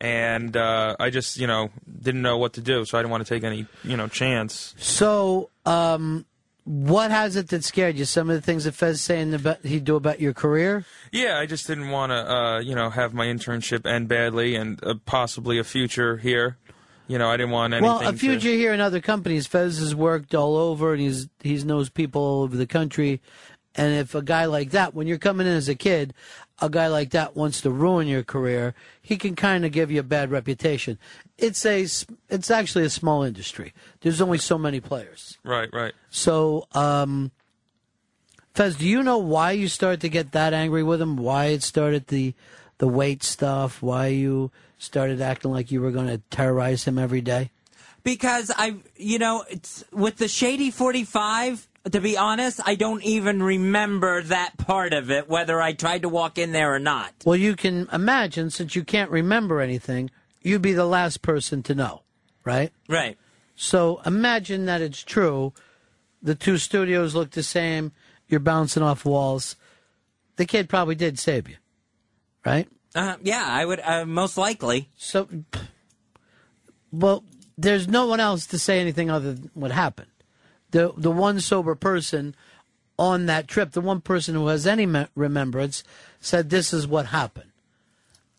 and 0.00 0.56
uh, 0.56 0.96
I 0.98 1.10
just 1.10 1.36
you 1.38 1.46
know 1.46 1.70
didn't 2.02 2.22
know 2.22 2.38
what 2.38 2.54
to 2.54 2.60
do, 2.60 2.84
so 2.84 2.98
I 2.98 3.02
didn't 3.02 3.10
want 3.12 3.26
to 3.26 3.34
take 3.34 3.44
any 3.44 3.66
you 3.84 3.96
know 3.96 4.08
chance. 4.08 4.74
So, 4.78 5.50
um, 5.66 6.24
what 6.66 7.12
has 7.12 7.36
it 7.36 7.48
that 7.48 7.62
scared 7.62 7.96
you? 7.96 8.04
Some 8.04 8.28
of 8.28 8.34
the 8.34 8.42
things 8.42 8.64
that 8.64 8.72
Fez 8.72 9.00
saying 9.00 9.32
about 9.32 9.64
he'd 9.64 9.84
do 9.84 9.94
about 9.94 10.20
your 10.20 10.34
career. 10.34 10.84
Yeah, 11.12 11.38
I 11.38 11.46
just 11.46 11.68
didn't 11.68 11.90
want 11.90 12.10
to 12.10 12.16
uh, 12.16 12.58
you 12.58 12.74
know 12.74 12.90
have 12.90 13.14
my 13.14 13.26
internship 13.26 13.86
end 13.86 14.08
badly 14.08 14.56
and 14.56 14.82
uh, 14.84 14.94
possibly 15.06 15.58
a 15.58 15.64
future 15.64 16.16
here. 16.16 16.58
You 17.06 17.18
know, 17.18 17.30
I 17.30 17.36
didn't 17.36 17.52
want 17.52 17.72
anything. 17.72 17.88
Well, 17.88 18.08
a 18.08 18.10
to- 18.10 18.18
future 18.18 18.50
here 18.50 18.72
in 18.72 18.80
other 18.80 19.00
companies. 19.00 19.46
Fez 19.46 19.78
has 19.78 19.94
worked 19.94 20.34
all 20.34 20.56
over, 20.56 20.92
and 20.92 21.00
he's 21.00 21.28
he's 21.40 21.64
knows 21.64 21.88
people 21.88 22.20
all 22.20 22.42
over 22.42 22.56
the 22.56 22.66
country. 22.66 23.20
And 23.76 23.94
if 23.94 24.14
a 24.14 24.22
guy 24.22 24.46
like 24.46 24.70
that, 24.70 24.92
when 24.92 25.06
you're 25.06 25.18
coming 25.18 25.46
in 25.46 25.52
as 25.52 25.68
a 25.68 25.74
kid, 25.74 26.14
a 26.60 26.70
guy 26.70 26.88
like 26.88 27.10
that 27.10 27.36
wants 27.36 27.60
to 27.60 27.70
ruin 27.70 28.08
your 28.08 28.24
career, 28.24 28.74
he 29.02 29.16
can 29.18 29.36
kind 29.36 29.64
of 29.64 29.70
give 29.70 29.90
you 29.90 30.00
a 30.00 30.02
bad 30.02 30.30
reputation. 30.30 30.98
It's 31.38 31.66
a 31.66 31.82
s- 31.84 32.06
it's 32.28 32.50
actually 32.50 32.84
a 32.84 32.90
small 32.90 33.22
industry. 33.22 33.72
There's 34.00 34.20
only 34.20 34.38
so 34.38 34.56
many 34.56 34.80
players. 34.80 35.36
Right, 35.44 35.68
right. 35.72 35.92
So, 36.10 36.66
um, 36.72 37.30
Fez, 38.54 38.76
do 38.76 38.88
you 38.88 39.02
know 39.02 39.18
why 39.18 39.52
you 39.52 39.68
started 39.68 40.00
to 40.00 40.08
get 40.08 40.32
that 40.32 40.54
angry 40.54 40.82
with 40.82 41.00
him? 41.02 41.16
Why 41.16 41.46
it 41.46 41.62
started 41.62 42.06
the 42.08 42.34
the 42.78 42.88
weight 42.88 43.22
stuff? 43.22 43.82
Why 43.82 44.06
you 44.08 44.50
started 44.78 45.20
acting 45.20 45.50
like 45.50 45.70
you 45.70 45.80
were 45.80 45.90
going 45.90 46.06
to 46.08 46.18
terrorize 46.30 46.84
him 46.84 46.98
every 46.98 47.20
day? 47.20 47.50
Because 48.02 48.52
I, 48.56 48.76
you 48.96 49.18
know, 49.18 49.44
it's 49.50 49.84
with 49.92 50.16
the 50.18 50.28
Shady 50.28 50.70
45, 50.70 51.66
to 51.90 52.00
be 52.00 52.16
honest, 52.16 52.60
I 52.64 52.76
don't 52.76 53.02
even 53.02 53.42
remember 53.42 54.22
that 54.22 54.56
part 54.58 54.92
of 54.92 55.10
it, 55.10 55.28
whether 55.28 55.60
I 55.60 55.72
tried 55.72 56.02
to 56.02 56.08
walk 56.08 56.38
in 56.38 56.52
there 56.52 56.72
or 56.72 56.78
not. 56.78 57.12
Well, 57.24 57.36
you 57.36 57.56
can 57.56 57.88
imagine 57.92 58.50
since 58.50 58.76
you 58.76 58.84
can't 58.84 59.10
remember 59.10 59.60
anything, 59.60 60.10
you'd 60.46 60.62
be 60.62 60.72
the 60.72 60.86
last 60.86 61.22
person 61.22 61.60
to 61.64 61.74
know, 61.74 62.02
right? 62.44 62.72
Right. 62.88 63.18
So 63.56 64.00
imagine 64.06 64.66
that 64.66 64.80
it's 64.80 65.02
true. 65.02 65.52
The 66.22 66.36
two 66.36 66.56
studios 66.56 67.14
look 67.16 67.32
the 67.32 67.42
same. 67.42 67.90
You're 68.28 68.40
bouncing 68.40 68.82
off 68.82 69.04
walls. 69.04 69.56
The 70.36 70.46
kid 70.46 70.68
probably 70.68 70.94
did 70.94 71.18
save 71.18 71.48
you, 71.48 71.56
right? 72.44 72.68
Uh, 72.94 73.16
yeah, 73.22 73.44
I 73.44 73.64
would, 73.64 73.80
uh, 73.80 74.06
most 74.06 74.38
likely. 74.38 74.88
So, 74.96 75.28
well, 76.92 77.24
there's 77.58 77.88
no 77.88 78.06
one 78.06 78.20
else 78.20 78.46
to 78.46 78.58
say 78.58 78.80
anything 78.80 79.10
other 79.10 79.34
than 79.34 79.50
what 79.54 79.72
happened. 79.72 80.10
The 80.70 80.92
the 80.96 81.10
one 81.10 81.40
sober 81.40 81.74
person 81.74 82.34
on 82.98 83.26
that 83.26 83.48
trip, 83.48 83.72
the 83.72 83.80
one 83.80 84.00
person 84.00 84.34
who 84.34 84.46
has 84.48 84.66
any 84.66 84.86
me- 84.86 85.06
remembrance, 85.14 85.82
said 86.20 86.50
this 86.50 86.72
is 86.72 86.86
what 86.86 87.06
happened. 87.06 87.50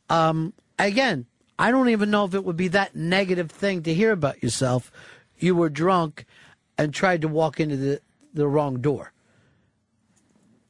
Um, 0.09 0.53
again, 0.79 1.25
I 1.59 1.71
don't 1.71 1.89
even 1.89 2.11
know 2.11 2.25
if 2.25 2.33
it 2.33 2.43
would 2.43 2.57
be 2.57 2.67
that 2.69 2.95
negative 2.95 3.51
thing 3.51 3.83
to 3.83 3.93
hear 3.93 4.11
about 4.11 4.43
yourself. 4.43 4.91
You 5.37 5.55
were 5.55 5.69
drunk 5.69 6.25
and 6.77 6.93
tried 6.93 7.21
to 7.21 7.27
walk 7.27 7.59
into 7.59 7.77
the, 7.77 8.01
the 8.33 8.47
wrong 8.47 8.81
door. 8.81 9.13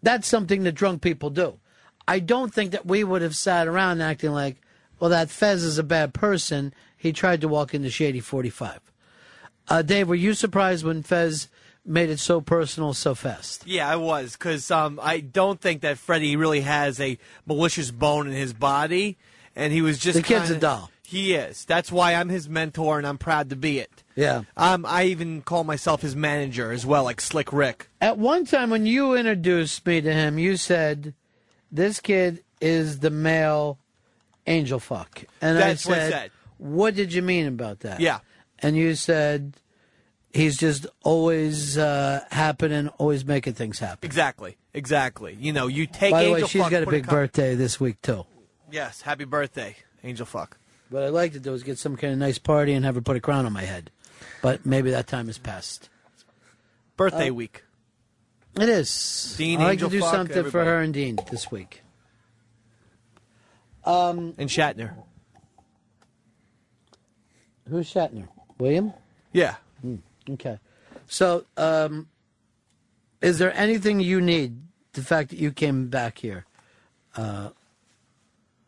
That's 0.01 0.27
something 0.27 0.63
that 0.63 0.73
drunk 0.73 1.01
people 1.01 1.29
do. 1.29 1.59
I 2.07 2.19
don't 2.19 2.53
think 2.53 2.71
that 2.71 2.85
we 2.85 3.03
would 3.03 3.21
have 3.21 3.35
sat 3.35 3.67
around 3.67 4.01
acting 4.01 4.31
like, 4.31 4.61
well, 4.99 5.09
that 5.09 5.29
Fez 5.29 5.63
is 5.63 5.77
a 5.77 5.83
bad 5.83 6.13
person. 6.13 6.73
He 6.95 7.11
tried 7.11 7.41
to 7.41 7.47
walk 7.47 7.73
into 7.73 7.89
Shady 7.89 8.21
45. 8.21 8.79
Uh, 9.67 9.81
Dave, 9.81 10.07
were 10.07 10.15
you 10.15 10.33
surprised 10.33 10.85
when 10.85 11.03
Fez 11.03 11.49
made 11.85 12.09
it 12.09 12.19
so 12.19 12.39
personal 12.39 12.93
so 12.93 13.13
fast? 13.13 13.67
Yeah, 13.67 13.89
I 13.89 13.97
was 13.97 14.33
because 14.33 14.71
um, 14.71 14.99
I 15.01 15.19
don't 15.19 15.59
think 15.59 15.81
that 15.81 15.97
Freddie 15.97 16.37
really 16.37 16.61
has 16.61 16.99
a 16.99 17.17
malicious 17.45 17.91
bone 17.91 18.27
in 18.27 18.33
his 18.33 18.53
body, 18.53 19.17
and 19.57 19.73
he 19.73 19.81
was 19.81 19.97
just 19.97 20.15
The 20.17 20.23
kid's 20.23 20.45
a 20.45 20.53
kinda- 20.53 20.59
doll. 20.59 20.91
He 21.03 21.33
is. 21.35 21.63
That's 21.63 21.89
why 21.89 22.15
I'm 22.15 22.27
his 22.27 22.49
mentor, 22.49 22.97
and 22.97 23.07
I'm 23.07 23.17
proud 23.17 23.49
to 23.51 23.55
be 23.55 23.79
it. 23.79 24.03
Yeah. 24.17 24.41
Um, 24.57 24.85
I 24.85 25.05
even 25.05 25.41
call 25.41 25.63
myself 25.63 26.01
his 26.01 26.17
manager 26.17 26.73
as 26.73 26.85
well, 26.85 27.05
like 27.05 27.21
Slick 27.21 27.53
Rick. 27.53 27.87
At 28.01 28.17
one 28.17 28.45
time, 28.45 28.69
when 28.69 28.85
you 28.85 29.15
introduced 29.15 29.85
me 29.85 30.01
to 30.01 30.13
him, 30.13 30.37
you 30.37 30.57
said, 30.57 31.13
"This 31.71 32.01
kid 32.01 32.43
is 32.59 32.99
the 32.99 33.09
male 33.09 33.79
angel 34.47 34.79
fuck," 34.79 35.23
and 35.41 35.57
That's 35.57 35.85
I 35.87 35.89
what 35.89 35.95
said, 35.99 36.11
said. 36.11 36.31
"What 36.57 36.93
did 36.95 37.13
you 37.13 37.21
mean 37.21 37.47
about 37.47 37.79
that?" 37.81 38.01
Yeah. 38.01 38.19
and 38.59 38.75
you 38.75 38.95
said, 38.95 39.53
"He's 40.33 40.57
just 40.57 40.87
always 41.03 41.77
uh, 41.77 42.25
happening, 42.31 42.89
always 42.97 43.23
making 43.23 43.53
things 43.53 43.79
happen." 43.79 43.99
Exactly. 44.05 44.57
Exactly. 44.73 45.37
You 45.39 45.53
know, 45.53 45.67
you 45.67 45.85
take 45.87 46.11
By 46.11 46.25
the 46.25 46.29
way, 46.31 46.35
Angel 46.39 46.47
she's 46.49 46.61
Fuck, 46.63 46.71
got 46.71 46.83
a 46.83 46.87
big 46.89 47.05
com- 47.05 47.15
birthday 47.15 47.55
this 47.55 47.79
week 47.79 48.01
too. 48.01 48.25
Yes, 48.69 49.01
happy 49.01 49.25
birthday, 49.25 49.75
Angel 50.03 50.25
Fuck. 50.25 50.57
What 50.89 51.03
I'd 51.03 51.09
like 51.09 51.33
to 51.33 51.39
do 51.39 51.53
is 51.53 51.63
get 51.63 51.77
some 51.77 51.95
kind 51.97 52.13
of 52.13 52.19
nice 52.19 52.37
party 52.37 52.73
and 52.73 52.85
have 52.85 52.95
her 52.95 53.01
put 53.01 53.17
a 53.17 53.19
crown 53.19 53.45
on 53.45 53.53
my 53.53 53.63
head, 53.63 53.91
but 54.41 54.65
maybe 54.65 54.91
that 54.91 55.07
time 55.07 55.27
has 55.27 55.37
passed. 55.37 55.89
Birthday 56.95 57.29
Uh, 57.29 57.33
week. 57.33 57.63
It 58.55 58.69
is. 58.69 59.35
Dean, 59.37 59.59
I'd 59.59 59.63
like 59.63 59.71
Angel 59.73 59.89
to 59.89 59.95
do 59.97 60.01
Fuck, 60.01 60.11
something 60.13 60.33
for 60.33 60.39
everybody. 60.39 60.67
her 60.67 60.81
and 60.81 60.93
Dean 60.93 61.19
this 61.29 61.51
week. 61.51 61.81
Um, 63.85 64.33
and 64.37 64.49
Shatner. 64.49 64.93
Who's 67.69 67.93
Shatner? 67.93 68.27
William? 68.57 68.93
Yeah. 69.33 69.55
Okay. 70.29 70.59
So, 71.07 71.45
um, 71.57 72.07
is 73.21 73.37
there 73.39 73.53
anything 73.55 73.99
you 73.99 74.19
need? 74.21 74.61
The 74.93 75.03
fact 75.03 75.29
that 75.29 75.37
you 75.37 75.51
came 75.51 75.89
back 75.89 76.17
here, 76.17 76.45
uh, 77.15 77.49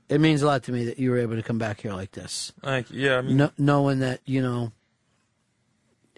it 0.09 0.19
means 0.19 0.41
a 0.41 0.47
lot 0.47 0.63
to 0.63 0.71
me 0.71 0.85
that 0.85 0.99
you 0.99 1.11
were 1.11 1.19
able 1.19 1.35
to 1.35 1.43
come 1.43 1.57
back 1.57 1.81
here 1.81 1.93
like 1.93 2.11
this. 2.11 2.51
Like, 2.63 2.87
yeah, 2.91 3.17
I 3.17 3.21
mean, 3.21 3.37
No, 3.37 3.51
knowing 3.57 3.99
that 3.99 4.21
you 4.25 4.41
know 4.41 4.71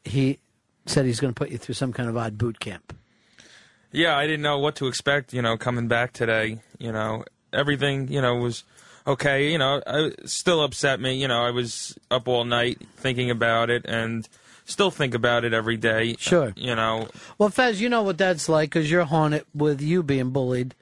he 0.03 0.39
said 0.85 1.05
he's 1.05 1.19
going 1.19 1.33
to 1.33 1.37
put 1.37 1.51
you 1.51 1.57
through 1.57 1.75
some 1.75 1.93
kind 1.93 2.09
of 2.09 2.17
odd 2.17 2.37
boot 2.37 2.59
camp. 2.59 2.95
yeah, 3.91 4.17
I 4.17 4.25
didn't 4.25 4.41
know 4.41 4.57
what 4.59 4.75
to 4.77 4.87
expect. 4.87 5.33
You 5.33 5.41
know, 5.41 5.57
coming 5.57 5.87
back 5.87 6.13
today, 6.13 6.59
you 6.79 6.91
know, 6.91 7.23
everything, 7.53 8.07
you 8.07 8.21
know, 8.21 8.35
was 8.35 8.63
okay. 9.05 9.51
You 9.51 9.57
know, 9.57 9.81
I, 9.85 10.11
still 10.25 10.63
upset 10.63 10.99
me. 10.99 11.13
You 11.15 11.27
know, 11.27 11.43
I 11.43 11.51
was 11.51 11.97
up 12.09 12.27
all 12.27 12.45
night 12.45 12.79
thinking 12.95 13.29
about 13.29 13.69
it, 13.69 13.85
and 13.85 14.27
still 14.65 14.91
think 14.91 15.13
about 15.13 15.43
it 15.43 15.53
every 15.53 15.77
day. 15.77 16.15
Sure. 16.17 16.53
You 16.55 16.75
know, 16.75 17.09
Well, 17.37 17.49
Fez, 17.49 17.81
you 17.81 17.89
know 17.89 18.03
what 18.03 18.17
that's 18.17 18.47
like 18.49 18.69
because 18.69 18.89
you're 18.89 19.05
haunted 19.05 19.45
with 19.53 19.81
you 19.81 20.01
being 20.01 20.29
bullied 20.31 20.73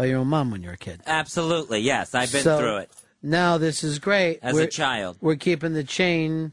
by 0.00 0.06
your 0.06 0.20
own 0.20 0.28
mom 0.28 0.50
when 0.50 0.62
you 0.62 0.68
were 0.68 0.74
a 0.74 0.78
kid. 0.78 1.02
Absolutely, 1.06 1.80
yes. 1.80 2.14
I've 2.14 2.32
been 2.32 2.42
So, 2.42 2.58
through 2.58 2.76
it. 2.78 2.90
Now 3.22 3.58
this 3.58 3.84
is 3.84 3.98
great. 3.98 4.38
As 4.40 4.56
a 4.56 4.66
child. 4.66 5.18
We're 5.20 5.36
keeping 5.36 5.74
the 5.74 5.84
chain 5.84 6.52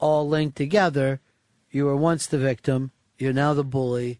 all 0.00 0.28
linked 0.28 0.56
together. 0.56 1.20
You 1.70 1.84
were 1.84 1.94
once 1.94 2.26
the 2.26 2.36
victim. 2.36 2.90
You're 3.16 3.32
now 3.32 3.54
the 3.54 3.62
bully. 3.62 4.18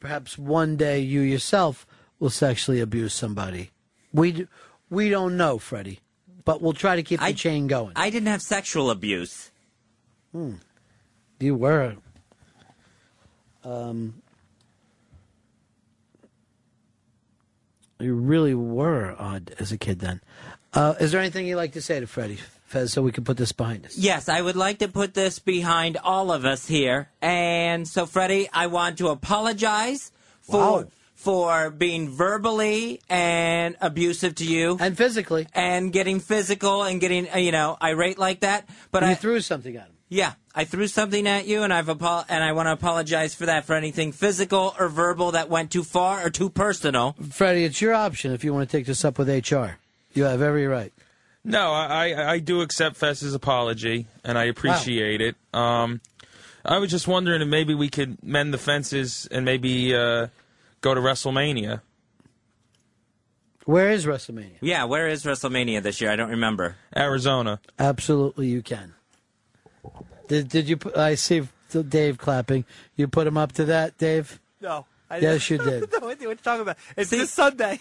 Perhaps 0.00 0.36
one 0.36 0.76
day 0.76 0.98
you 0.98 1.20
yourself 1.20 1.86
will 2.18 2.28
sexually 2.30 2.80
abuse 2.80 3.14
somebody. 3.14 3.70
We 4.12 4.32
d- 4.32 4.48
we 4.90 5.08
don't 5.08 5.36
know, 5.36 5.58
Freddie, 5.58 6.00
but 6.44 6.60
we'll 6.60 6.72
try 6.72 6.96
to 6.96 7.04
keep 7.04 7.20
the 7.20 7.32
chain 7.34 7.68
going. 7.68 7.92
I 7.94 8.10
didn't 8.10 8.26
have 8.26 8.42
sexual 8.42 8.90
abuse. 8.90 9.52
Hmm. 10.32 10.54
You 11.38 11.54
were. 11.54 11.94
Um, 13.62 14.21
you 18.02 18.14
really 18.14 18.54
were 18.54 19.14
odd 19.18 19.54
as 19.58 19.72
a 19.72 19.78
kid 19.78 20.00
then. 20.00 20.20
Uh, 20.74 20.94
is 21.00 21.12
there 21.12 21.20
anything 21.20 21.46
you'd 21.46 21.56
like 21.56 21.72
to 21.72 21.82
say 21.82 22.00
to 22.00 22.06
Freddie, 22.06 22.38
Fez, 22.64 22.92
so 22.92 23.02
we 23.02 23.12
can 23.12 23.24
put 23.24 23.36
this 23.36 23.52
behind 23.52 23.84
us? 23.84 23.96
Yes, 23.96 24.28
I 24.28 24.40
would 24.40 24.56
like 24.56 24.78
to 24.78 24.88
put 24.88 25.14
this 25.14 25.38
behind 25.38 25.98
all 25.98 26.32
of 26.32 26.44
us 26.44 26.66
here. 26.66 27.10
And 27.20 27.86
so, 27.86 28.06
Freddie, 28.06 28.48
I 28.52 28.68
want 28.68 28.98
to 28.98 29.08
apologize 29.08 30.12
for 30.40 30.88
for 31.14 31.70
being 31.70 32.08
verbally 32.08 33.00
and 33.08 33.76
abusive 33.80 34.34
to 34.36 34.44
you, 34.44 34.76
and 34.80 34.96
physically, 34.96 35.46
and 35.54 35.92
getting 35.92 36.18
physical 36.18 36.82
and 36.82 37.00
getting 37.00 37.30
uh, 37.30 37.36
you 37.36 37.52
know 37.52 37.76
irate 37.80 38.18
like 38.18 38.40
that. 38.40 38.68
But 38.90 39.02
you 39.02 39.10
I 39.10 39.14
threw 39.14 39.40
something 39.40 39.76
at 39.76 39.86
him. 39.86 39.92
Yeah, 40.12 40.34
I 40.54 40.64
threw 40.64 40.88
something 40.88 41.26
at 41.26 41.46
you, 41.46 41.62
and 41.62 41.72
I've 41.72 41.88
apo- 41.88 42.24
and 42.28 42.44
I 42.44 42.52
want 42.52 42.66
to 42.66 42.72
apologize 42.72 43.34
for 43.34 43.46
that 43.46 43.64
for 43.64 43.74
anything 43.74 44.12
physical 44.12 44.74
or 44.78 44.88
verbal 44.88 45.30
that 45.32 45.48
went 45.48 45.70
too 45.70 45.82
far 45.82 46.22
or 46.26 46.28
too 46.28 46.50
personal. 46.50 47.16
Freddie, 47.30 47.64
it's 47.64 47.80
your 47.80 47.94
option 47.94 48.30
if 48.32 48.44
you 48.44 48.52
want 48.52 48.68
to 48.68 48.76
take 48.76 48.84
this 48.84 49.06
up 49.06 49.18
with 49.18 49.30
HR. 49.30 49.78
You 50.12 50.24
have 50.24 50.42
every 50.42 50.66
right. 50.66 50.92
No, 51.44 51.72
I, 51.72 52.10
I- 52.12 52.32
I 52.32 52.38
do 52.40 52.60
accept 52.60 52.96
Fez's 52.96 53.32
apology, 53.34 54.04
and 54.22 54.36
I 54.36 54.44
appreciate 54.44 55.22
it. 55.22 55.34
Um, 55.54 56.02
I 56.62 56.76
was 56.76 56.90
just 56.90 57.08
wondering 57.08 57.40
if 57.40 57.48
maybe 57.48 57.74
we 57.74 57.88
could 57.88 58.22
mend 58.22 58.52
the 58.52 58.58
fences 58.58 59.26
and 59.30 59.46
maybe 59.46 59.94
uh, 59.96 60.26
go 60.82 60.92
to 60.94 61.00
WrestleMania. 61.00 61.80
Where 63.64 63.88
is 63.90 64.04
WrestleMania? 64.04 64.58
Yeah, 64.60 64.84
where 64.84 65.08
is 65.08 65.24
WrestleMania 65.24 65.82
this 65.82 66.02
year? 66.02 66.10
I 66.10 66.16
don't 66.16 66.28
remember. 66.30 66.76
Arizona. 66.94 67.60
Absolutely, 67.78 68.48
you 68.48 68.60
can. 68.60 68.92
Did 70.28 70.48
did 70.48 70.68
you? 70.68 70.76
Put, 70.76 70.96
I 70.96 71.14
see 71.14 71.46
Dave 71.88 72.18
clapping. 72.18 72.64
You 72.96 73.08
put 73.08 73.26
him 73.26 73.36
up 73.36 73.52
to 73.52 73.64
that, 73.66 73.98
Dave. 73.98 74.40
No. 74.60 74.86
I 75.10 75.18
Yes, 75.18 75.48
you 75.50 75.58
did. 75.64 75.90
no 75.92 76.08
idea 76.08 76.10
what 76.10 76.20
you're 76.20 76.34
talking 76.36 76.62
about. 76.62 76.78
It's 76.96 77.10
this 77.10 77.30
Sunday 77.30 77.80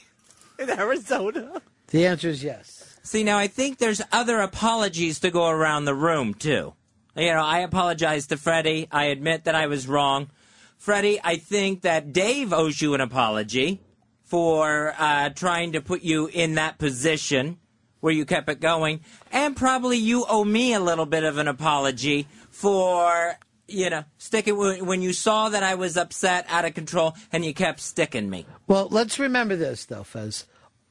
in 0.60 0.70
Arizona. 0.70 1.62
The 1.88 2.06
answer 2.08 2.30
is 2.30 2.44
yes. 2.44 2.98
See, 3.04 3.24
now 3.24 3.38
I 3.38 3.48
think 3.48 3.78
there's 3.78 4.02
other 4.12 4.40
apologies 4.42 5.20
to 5.22 5.32
go 5.32 5.48
around 5.48 5.86
the 5.86 5.96
room 5.96 6.34
too. 6.34 6.74
You 7.16 7.34
know, 7.34 7.44
I 7.44 7.60
apologize 7.60 8.28
to 8.28 8.38
Freddie. 8.38 8.88
I 8.92 9.06
admit 9.06 9.44
that 9.46 9.56
I 9.56 9.68
was 9.68 9.88
wrong. 9.88 10.30
Freddie, 10.78 11.20
I 11.24 11.36
think 11.36 11.82
that 11.82 12.14
Dave 12.14 12.54
owes 12.54 12.82
you 12.82 12.94
an 12.94 13.02
apology 13.02 13.82
for 14.24 14.94
uh, 14.98 15.30
trying 15.30 15.74
to 15.74 15.82
put 15.82 16.02
you 16.04 16.28
in 16.28 16.56
that 16.56 16.78
position 16.78 17.58
where 18.02 18.14
you 18.14 18.26
kept 18.26 18.50
it 18.50 18.60
going, 18.60 19.00
and 19.32 19.56
probably 19.56 19.98
you 19.98 20.26
owe 20.28 20.44
me 20.44 20.74
a 20.74 20.80
little 20.80 21.06
bit 21.06 21.24
of 21.24 21.38
an 21.38 21.48
apology 21.48 22.28
for 22.50 23.38
you 23.68 23.90
know 23.90 24.04
sticking 24.18 24.58
when 24.58 24.86
when 24.86 25.02
you 25.02 25.14
saw 25.14 25.50
that 25.50 25.64
I 25.64 25.76
was 25.76 25.96
upset, 25.96 26.46
out 26.50 26.66
of 26.66 26.74
control, 26.74 27.16
and 27.32 27.46
you 27.46 27.54
kept 27.54 27.80
sticking 27.80 28.30
me. 28.30 28.46
Well, 28.68 28.88
let's 28.92 29.18
remember 29.18 29.56
this 29.56 29.86
though, 29.86 30.04
Fez. 30.04 30.46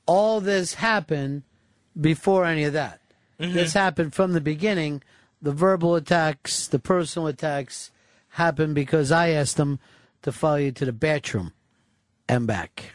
All 0.06 0.40
this 0.40 0.74
happened 0.74 1.42
before 2.00 2.44
any 2.44 2.64
of 2.64 2.72
that. 2.72 3.00
Mm-hmm. 3.38 3.54
This 3.54 3.74
happened 3.74 4.14
from 4.14 4.32
the 4.32 4.40
beginning. 4.40 5.02
The 5.42 5.52
verbal 5.52 5.94
attacks, 5.94 6.66
the 6.66 6.78
personal 6.78 7.28
attacks 7.28 7.90
happened 8.30 8.74
because 8.74 9.10
I 9.10 9.30
asked 9.30 9.56
them 9.56 9.78
to 10.22 10.32
follow 10.32 10.56
you 10.56 10.72
to 10.72 10.84
the 10.84 10.92
bathroom 10.92 11.52
and 12.28 12.46
back. 12.46 12.92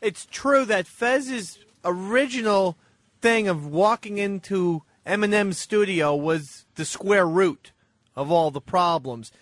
It's 0.00 0.26
true 0.30 0.64
that 0.66 0.86
Fez's 0.86 1.58
original 1.86 2.76
thing 3.20 3.48
of 3.48 3.66
walking 3.66 4.18
into 4.18 4.82
Eminem's 5.06 5.58
studio 5.58 6.14
was 6.14 6.66
the 6.74 6.84
square 6.84 7.26
root 7.26 7.72
of 8.14 8.30
all 8.30 8.50
the 8.50 8.60
problems. 8.60 9.32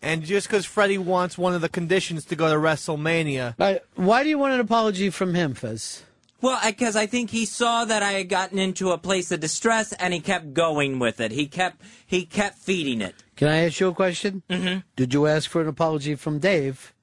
And 0.00 0.22
just 0.22 0.46
because 0.46 0.64
Freddie 0.64 0.98
wants 0.98 1.36
one 1.36 1.54
of 1.54 1.60
the 1.60 1.68
conditions 1.68 2.24
to 2.26 2.36
go 2.36 2.48
to 2.50 2.56
WrestleMania, 2.56 3.54
All 3.58 3.66
right, 3.66 3.82
why 3.96 4.22
do 4.22 4.28
you 4.28 4.38
want 4.38 4.54
an 4.54 4.60
apology 4.60 5.10
from 5.10 5.34
him, 5.34 5.54
Fez? 5.54 6.04
Well, 6.40 6.60
because 6.64 6.94
I 6.94 7.06
think 7.06 7.30
he 7.30 7.44
saw 7.46 7.84
that 7.84 8.02
I 8.02 8.12
had 8.12 8.28
gotten 8.28 8.60
into 8.60 8.92
a 8.92 8.98
place 8.98 9.32
of 9.32 9.40
distress, 9.40 9.92
and 9.94 10.14
he 10.14 10.20
kept 10.20 10.54
going 10.54 11.00
with 11.00 11.20
it. 11.20 11.32
He 11.32 11.48
kept 11.48 11.82
he 12.06 12.24
kept 12.24 12.58
feeding 12.58 13.00
it. 13.00 13.16
Can 13.34 13.48
I 13.48 13.66
ask 13.66 13.80
you 13.80 13.88
a 13.88 13.94
question? 13.94 14.42
Mm-hmm. 14.48 14.80
Did 14.94 15.14
you 15.14 15.26
ask 15.26 15.50
for 15.50 15.60
an 15.60 15.68
apology 15.68 16.14
from 16.14 16.38
Dave, 16.38 16.94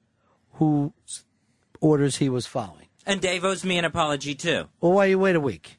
whose 0.54 1.24
orders 1.82 2.16
he 2.16 2.30
was 2.30 2.46
following? 2.46 2.85
And 3.06 3.20
Dave 3.20 3.44
owes 3.44 3.64
me 3.64 3.78
an 3.78 3.84
apology 3.84 4.34
too. 4.34 4.64
Well, 4.80 4.92
why 4.92 5.04
you 5.06 5.18
wait 5.18 5.36
a 5.36 5.40
week? 5.40 5.78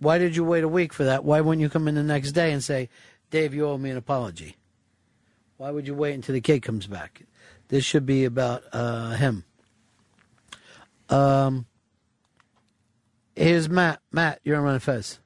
Why 0.00 0.18
did 0.18 0.34
you 0.34 0.44
wait 0.44 0.64
a 0.64 0.68
week 0.68 0.92
for 0.92 1.04
that? 1.04 1.24
Why 1.24 1.40
wouldn't 1.40 1.62
you 1.62 1.70
come 1.70 1.88
in 1.88 1.94
the 1.94 2.02
next 2.02 2.32
day 2.32 2.52
and 2.52 2.62
say, 2.62 2.88
Dave, 3.30 3.54
you 3.54 3.66
owe 3.66 3.78
me 3.78 3.90
an 3.90 3.96
apology? 3.96 4.56
Why 5.56 5.70
would 5.70 5.86
you 5.86 5.94
wait 5.94 6.14
until 6.14 6.34
the 6.34 6.40
kid 6.40 6.62
comes 6.62 6.86
back? 6.86 7.22
This 7.68 7.84
should 7.84 8.04
be 8.04 8.24
about 8.24 8.64
uh, 8.72 9.10
him. 9.12 9.44
Um, 11.08 11.66
here's 13.34 13.68
Matt. 13.68 14.00
Matt, 14.12 14.40
you're 14.44 14.56
on 14.56 14.64
Ron 14.64 14.78
Fez. 14.80 15.18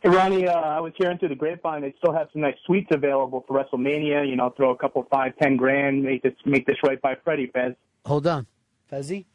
Hey, 0.00 0.10
Ronnie, 0.10 0.46
uh, 0.46 0.52
I 0.52 0.80
was 0.80 0.92
hearing 0.96 1.18
through 1.18 1.30
the 1.30 1.34
grapevine 1.34 1.82
they 1.82 1.92
still 1.98 2.12
have 2.12 2.28
some 2.32 2.42
nice 2.42 2.54
suites 2.64 2.88
available 2.92 3.44
for 3.46 3.58
WrestleMania. 3.58 4.28
You 4.28 4.36
know, 4.36 4.54
throw 4.56 4.70
a 4.70 4.76
couple 4.76 5.04
five, 5.10 5.32
ten 5.42 5.56
grand, 5.56 6.04
make 6.04 6.22
this 6.22 6.34
make 6.46 6.66
this 6.66 6.76
right 6.84 7.00
by 7.02 7.16
Freddie 7.24 7.50
Fez. 7.52 7.74
Hold 8.06 8.28
on. 8.28 8.46
Fezzy? 8.90 9.26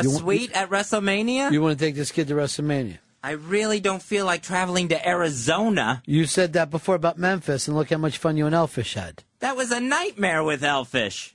A 0.00 0.02
You 0.02 0.10
want- 0.10 0.20
suite 0.22 0.52
at 0.52 0.70
WrestleMania? 0.70 1.52
You 1.52 1.62
want 1.62 1.78
to 1.78 1.84
take 1.84 1.94
this 1.94 2.10
kid 2.12 2.28
to 2.28 2.34
WrestleMania? 2.34 2.98
I 3.22 3.32
really 3.32 3.80
don't 3.80 4.02
feel 4.02 4.24
like 4.24 4.42
traveling 4.42 4.88
to 4.88 5.08
Arizona. 5.08 6.02
You 6.06 6.26
said 6.26 6.52
that 6.52 6.70
before 6.70 6.94
about 6.94 7.18
Memphis, 7.18 7.66
and 7.66 7.76
look 7.76 7.90
how 7.90 7.96
much 7.98 8.18
fun 8.18 8.36
you 8.36 8.46
and 8.46 8.54
Elfish 8.54 8.94
had. 8.94 9.24
That 9.40 9.56
was 9.56 9.72
a 9.72 9.80
nightmare 9.80 10.44
with 10.44 10.62
Elfish. 10.62 11.34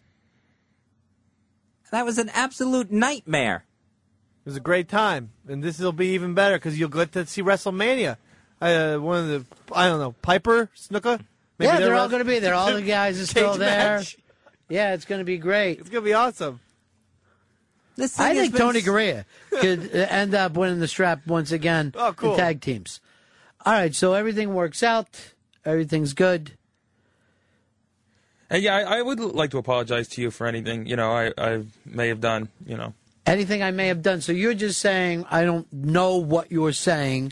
That 1.91 2.06
was 2.06 2.17
an 2.17 2.30
absolute 2.30 2.91
nightmare. 2.91 3.65
it 4.45 4.49
was 4.49 4.56
a 4.56 4.61
great 4.61 4.88
time. 4.88 5.31
And 5.48 5.61
this 5.61 5.80
will 5.80 5.91
be 5.91 6.07
even 6.14 6.33
better 6.33 6.56
because 6.56 6.80
you'll 6.80 6.90
get 6.90 7.11
to 7.14 7.25
see 7.25 7.41
WrestleMania. 7.43 8.15
Uh, 8.61 8.98
one 8.98 9.17
of 9.19 9.27
the, 9.27 9.75
I 9.75 9.88
don't 9.90 9.99
know, 9.99 10.14
Piper, 10.22 10.69
Snuka? 10.77 11.19
yeah, 11.59 11.77
they're, 11.80 11.95
all 11.95 12.07
going 12.07 12.23
to 12.23 12.30
be 12.30 12.40
there. 12.40 12.53
All 12.53 12.72
the 12.73 12.81
guys 12.99 13.19
are 13.19 13.25
still 13.25 13.56
there. 13.56 13.98
match. 13.98 14.17
Yeah, 14.69 14.93
it's 14.93 15.03
going 15.06 15.19
to 15.19 15.25
be 15.25 15.38
great. 15.38 15.80
It's 15.80 15.90
going 15.90 16.03
to 16.03 16.09
be 16.09 16.14
awesome. 16.14 16.61
This 17.95 18.19
I 18.19 18.29
thing 18.29 18.35
has 18.35 18.43
think 18.45 18.53
been 18.53 18.61
Tony 18.61 18.79
s- 18.79 18.85
Garea 18.85 19.25
could 19.59 19.95
uh, 19.95 20.07
end 20.09 20.33
up 20.33 20.53
winning 20.53 20.79
the 20.79 20.87
strap 20.87 21.25
once 21.27 21.51
again 21.51 21.93
Oh, 21.95 22.13
cool. 22.13 22.31
in 22.33 22.37
tag 22.37 22.61
teams. 22.61 22.99
All 23.65 23.73
right, 23.73 23.93
so 23.93 24.13
everything 24.13 24.53
works 24.53 24.81
out. 24.81 25.33
Everything's 25.65 26.13
good. 26.13 26.53
And 28.49 28.61
yeah, 28.63 28.75
I, 28.75 28.97
I 28.97 29.01
would 29.01 29.19
like 29.19 29.51
to 29.51 29.57
apologize 29.57 30.07
to 30.09 30.21
you 30.21 30.31
for 30.31 30.45
anything 30.47 30.85
you 30.85 30.95
know 30.95 31.11
I, 31.11 31.31
I 31.37 31.63
may 31.85 32.07
have 32.09 32.19
done. 32.21 32.49
You 32.65 32.77
know, 32.77 32.93
Anything 33.25 33.63
I 33.63 33.71
may 33.71 33.87
have 33.87 34.01
done. 34.01 34.19
So 34.21 34.31
you're 34.31 34.53
just 34.53 34.81
saying 34.81 35.25
I 35.29 35.43
don't 35.45 35.71
know 35.71 36.17
what 36.17 36.51
you're 36.51 36.73
saying. 36.73 37.31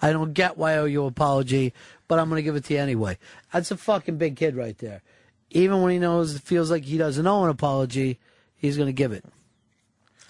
I 0.00 0.12
don't 0.12 0.32
get 0.34 0.56
why 0.58 0.72
I 0.72 0.76
owe 0.78 0.84
you 0.86 1.02
an 1.02 1.08
apology, 1.08 1.72
but 2.08 2.18
I'm 2.18 2.28
going 2.28 2.38
to 2.38 2.42
give 2.42 2.56
it 2.56 2.64
to 2.64 2.74
you 2.74 2.80
anyway. 2.80 3.16
That's 3.52 3.70
a 3.70 3.76
fucking 3.76 4.18
big 4.18 4.36
kid 4.36 4.54
right 4.56 4.76
there. 4.78 5.02
Even 5.50 5.80
when 5.82 5.92
he 5.92 5.98
knows 5.98 6.34
it 6.34 6.42
feels 6.42 6.70
like 6.70 6.84
he 6.84 6.98
doesn't 6.98 7.26
owe 7.26 7.44
an 7.44 7.50
apology, 7.50 8.18
he's 8.56 8.76
going 8.76 8.88
to 8.88 8.92
give 8.92 9.12
it. 9.12 9.24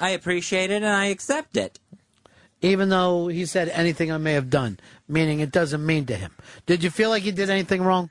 I 0.01 0.11
appreciate 0.11 0.71
it 0.71 0.83
and 0.83 0.87
I 0.87 1.07
accept 1.07 1.57
it. 1.57 1.79
even 2.63 2.89
though 2.89 3.29
he 3.29 3.47
said 3.47 3.69
anything 3.69 4.11
I 4.11 4.19
may 4.19 4.33
have 4.33 4.51
done, 4.51 4.79
meaning 5.09 5.41
it 5.41 5.51
doesn't 5.53 5.85
mean 5.85 6.07
to 6.07 6.17
him. 6.17 6.33
Did 6.67 6.83
you 6.83 6.91
feel 6.91 7.11
like 7.11 7.25
you 7.25 7.33
did 7.33 7.51
anything 7.51 7.83
wrong? 7.83 8.11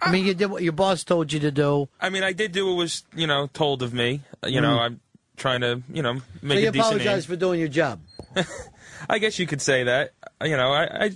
I 0.00 0.12
mean, 0.12 0.24
you 0.26 0.34
did 0.34 0.46
what 0.46 0.62
your 0.62 0.72
boss 0.74 1.02
told 1.04 1.32
you 1.32 1.40
to 1.40 1.50
do. 1.50 1.88
I 2.00 2.08
mean, 2.10 2.22
I 2.22 2.32
did 2.32 2.52
do 2.52 2.66
what 2.66 2.76
was, 2.76 3.02
you 3.16 3.26
know, 3.26 3.48
told 3.52 3.82
of 3.82 3.92
me. 3.92 4.20
You 4.46 4.60
know, 4.60 4.76
Mm. 4.76 4.80
I'm 4.80 5.00
trying 5.36 5.60
to, 5.62 5.82
you 5.92 6.02
know, 6.02 6.14
make 6.40 6.58
so 6.58 6.62
you 6.62 6.68
a 6.68 6.72
decent 6.72 6.76
apologize 7.00 7.26
for 7.26 7.34
doing 7.36 7.58
your 7.58 7.68
job. 7.68 8.00
I 9.10 9.18
guess 9.18 9.38
you 9.38 9.46
could 9.46 9.60
say 9.62 9.84
that. 9.84 10.12
You 10.42 10.56
know, 10.56 10.70
I, 10.72 11.04
I 11.06 11.10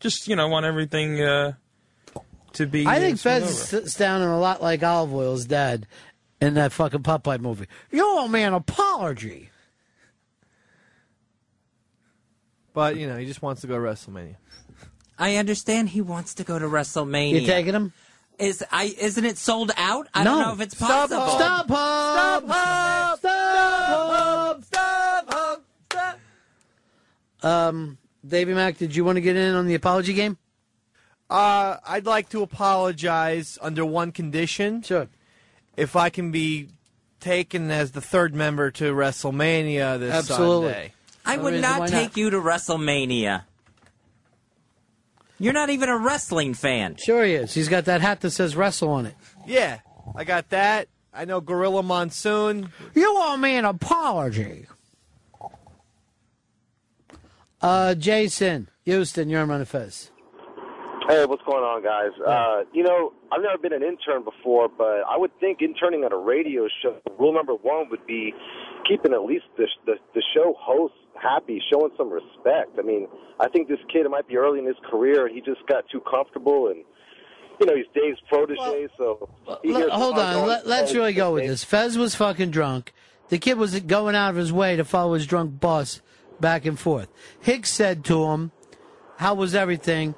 just, 0.00 0.28
you 0.28 0.36
know, 0.36 0.48
want 0.48 0.66
everything 0.66 1.20
uh, 1.22 1.52
to 2.54 2.66
be. 2.66 2.86
I 2.86 2.98
think 2.98 3.18
smooth 3.18 3.42
Fez 3.42 3.72
over. 3.72 3.84
is 3.84 3.94
sounding 3.94 4.28
a 4.28 4.38
lot 4.38 4.62
like 4.62 4.82
Olive 4.82 5.14
Oyl's 5.14 5.46
dad 5.46 5.86
in 6.40 6.54
that 6.54 6.72
fucking 6.72 7.02
Popeye 7.02 7.40
movie. 7.40 7.66
You 7.90 8.04
owe 8.06 8.28
me 8.28 8.42
an 8.42 8.54
apology. 8.54 9.50
But 12.72 12.96
you 12.96 13.06
know, 13.08 13.16
he 13.16 13.26
just 13.26 13.42
wants 13.42 13.60
to 13.62 13.66
go 13.66 13.74
to 13.74 13.80
WrestleMania. 13.80 14.36
I 15.18 15.36
understand 15.36 15.90
he 15.90 16.00
wants 16.00 16.34
to 16.34 16.44
go 16.44 16.58
to 16.58 16.66
WrestleMania. 16.66 17.40
You 17.42 17.46
taking 17.46 17.74
him? 17.74 17.92
Is 18.38 18.64
I 18.70 18.94
isn't 18.98 19.24
it 19.24 19.36
sold 19.36 19.70
out? 19.76 20.06
I 20.14 20.24
No. 20.24 20.30
don't 20.36 20.42
know 20.42 20.52
if 20.54 20.60
it's 20.60 20.74
possible. 20.74 21.28
Stop 21.28 21.68
possible. 21.68 22.48
Stop 22.48 23.18
Stop 23.18 23.18
Stop 23.18 24.64
Stop 24.64 25.24
Stop 25.28 25.62
Stop 25.90 26.18
Um, 27.42 27.98
Davey 28.26 28.54
Mack, 28.54 28.78
did 28.78 28.96
you 28.96 29.04
want 29.04 29.16
to 29.16 29.20
get 29.20 29.36
in 29.36 29.54
on 29.54 29.66
the 29.66 29.74
apology 29.74 30.14
game? 30.14 30.38
Uh, 31.28 31.76
I'd 31.86 32.06
like 32.06 32.28
to 32.30 32.42
apologize 32.42 33.58
under 33.60 33.84
one 33.84 34.10
condition. 34.12 34.82
Sure. 34.82 35.08
If 35.76 35.96
I 35.96 36.10
can 36.10 36.30
be 36.30 36.68
taken 37.20 37.70
as 37.70 37.92
the 37.92 38.00
third 38.00 38.34
member 38.34 38.70
to 38.72 38.92
WrestleMania 38.92 39.98
this 39.98 40.12
Absolutely. 40.12 40.72
Sunday. 40.72 40.92
I 41.24 41.36
would 41.36 41.52
reason 41.54 41.70
why 41.70 41.78
not 41.78 41.78
not. 41.80 41.88
take 41.90 42.16
you 42.16 42.30
to 42.30 42.38
WrestleMania. 42.38 43.42
You're 45.38 45.52
not 45.54 45.70
even 45.70 45.88
a 45.88 45.96
wrestling 45.96 46.54
fan. 46.54 46.96
Sure 46.96 47.24
he 47.24 47.34
is. 47.34 47.54
He's 47.54 47.68
got 47.68 47.86
that 47.86 48.00
hat 48.00 48.20
that 48.20 48.30
says 48.30 48.56
wrestle 48.56 48.90
on 48.90 49.06
it. 49.06 49.14
Yeah, 49.46 49.78
I 50.14 50.24
got 50.24 50.50
that. 50.50 50.88
I 51.14 51.24
know 51.24 51.40
Gorilla 51.40 51.82
Monsoon. 51.82 52.70
You 52.94 53.14
owe 53.16 53.36
me 53.36 53.56
an 53.56 53.64
apology. 53.64 54.66
Uh, 57.60 57.94
Jason, 57.94 58.68
Houston, 58.84 59.28
you're 59.28 59.40
on 59.40 59.48
Ron 59.48 59.60
of 59.60 59.68
Fez. 59.68 60.10
Hey, 61.10 61.26
what's 61.26 61.42
going 61.42 61.64
on, 61.64 61.82
guys? 61.82 62.12
Uh, 62.24 62.62
you 62.72 62.84
know, 62.84 63.12
I've 63.32 63.42
never 63.42 63.58
been 63.58 63.72
an 63.72 63.82
intern 63.82 64.22
before, 64.22 64.68
but 64.68 65.02
I 65.10 65.16
would 65.16 65.32
think 65.40 65.58
interning 65.60 66.04
at 66.04 66.12
a 66.12 66.16
radio 66.16 66.68
show, 66.80 67.00
rule 67.18 67.34
number 67.34 67.54
one 67.54 67.88
would 67.90 68.06
be 68.06 68.32
keeping 68.88 69.12
at 69.12 69.24
least 69.24 69.46
the, 69.56 69.66
the, 69.86 69.94
the 70.14 70.22
show 70.32 70.54
host 70.56 70.94
happy, 71.20 71.60
showing 71.68 71.90
some 71.96 72.10
respect. 72.10 72.78
I 72.78 72.82
mean, 72.82 73.08
I 73.40 73.48
think 73.48 73.66
this 73.66 73.80
kid 73.92 74.06
it 74.06 74.08
might 74.08 74.28
be 74.28 74.36
early 74.36 74.60
in 74.60 74.66
his 74.66 74.76
career, 74.88 75.26
and 75.26 75.34
he 75.34 75.40
just 75.40 75.66
got 75.66 75.82
too 75.90 76.00
comfortable, 76.08 76.68
and, 76.68 76.84
you 77.58 77.66
know, 77.66 77.74
he's 77.74 77.86
Dave's 77.92 78.20
protege, 78.28 78.86
so... 78.96 79.28
he 79.64 79.72
Let- 79.72 79.90
hold 79.90 80.16
on. 80.16 80.46
Let, 80.46 80.64
let's 80.68 80.94
really 80.94 81.12
go 81.12 81.34
with 81.34 81.44
this. 81.44 81.64
Fez 81.64 81.98
was 81.98 82.14
fucking 82.14 82.52
drunk. 82.52 82.92
The 83.30 83.38
kid 83.38 83.58
was 83.58 83.80
going 83.80 84.14
out 84.14 84.30
of 84.30 84.36
his 84.36 84.52
way 84.52 84.76
to 84.76 84.84
follow 84.84 85.14
his 85.14 85.26
drunk 85.26 85.58
boss 85.58 86.02
back 86.38 86.66
and 86.66 86.78
forth. 86.78 87.08
Hicks 87.40 87.70
said 87.70 88.04
to 88.04 88.26
him, 88.26 88.52
How 89.16 89.34
was 89.34 89.56
everything? 89.56 90.14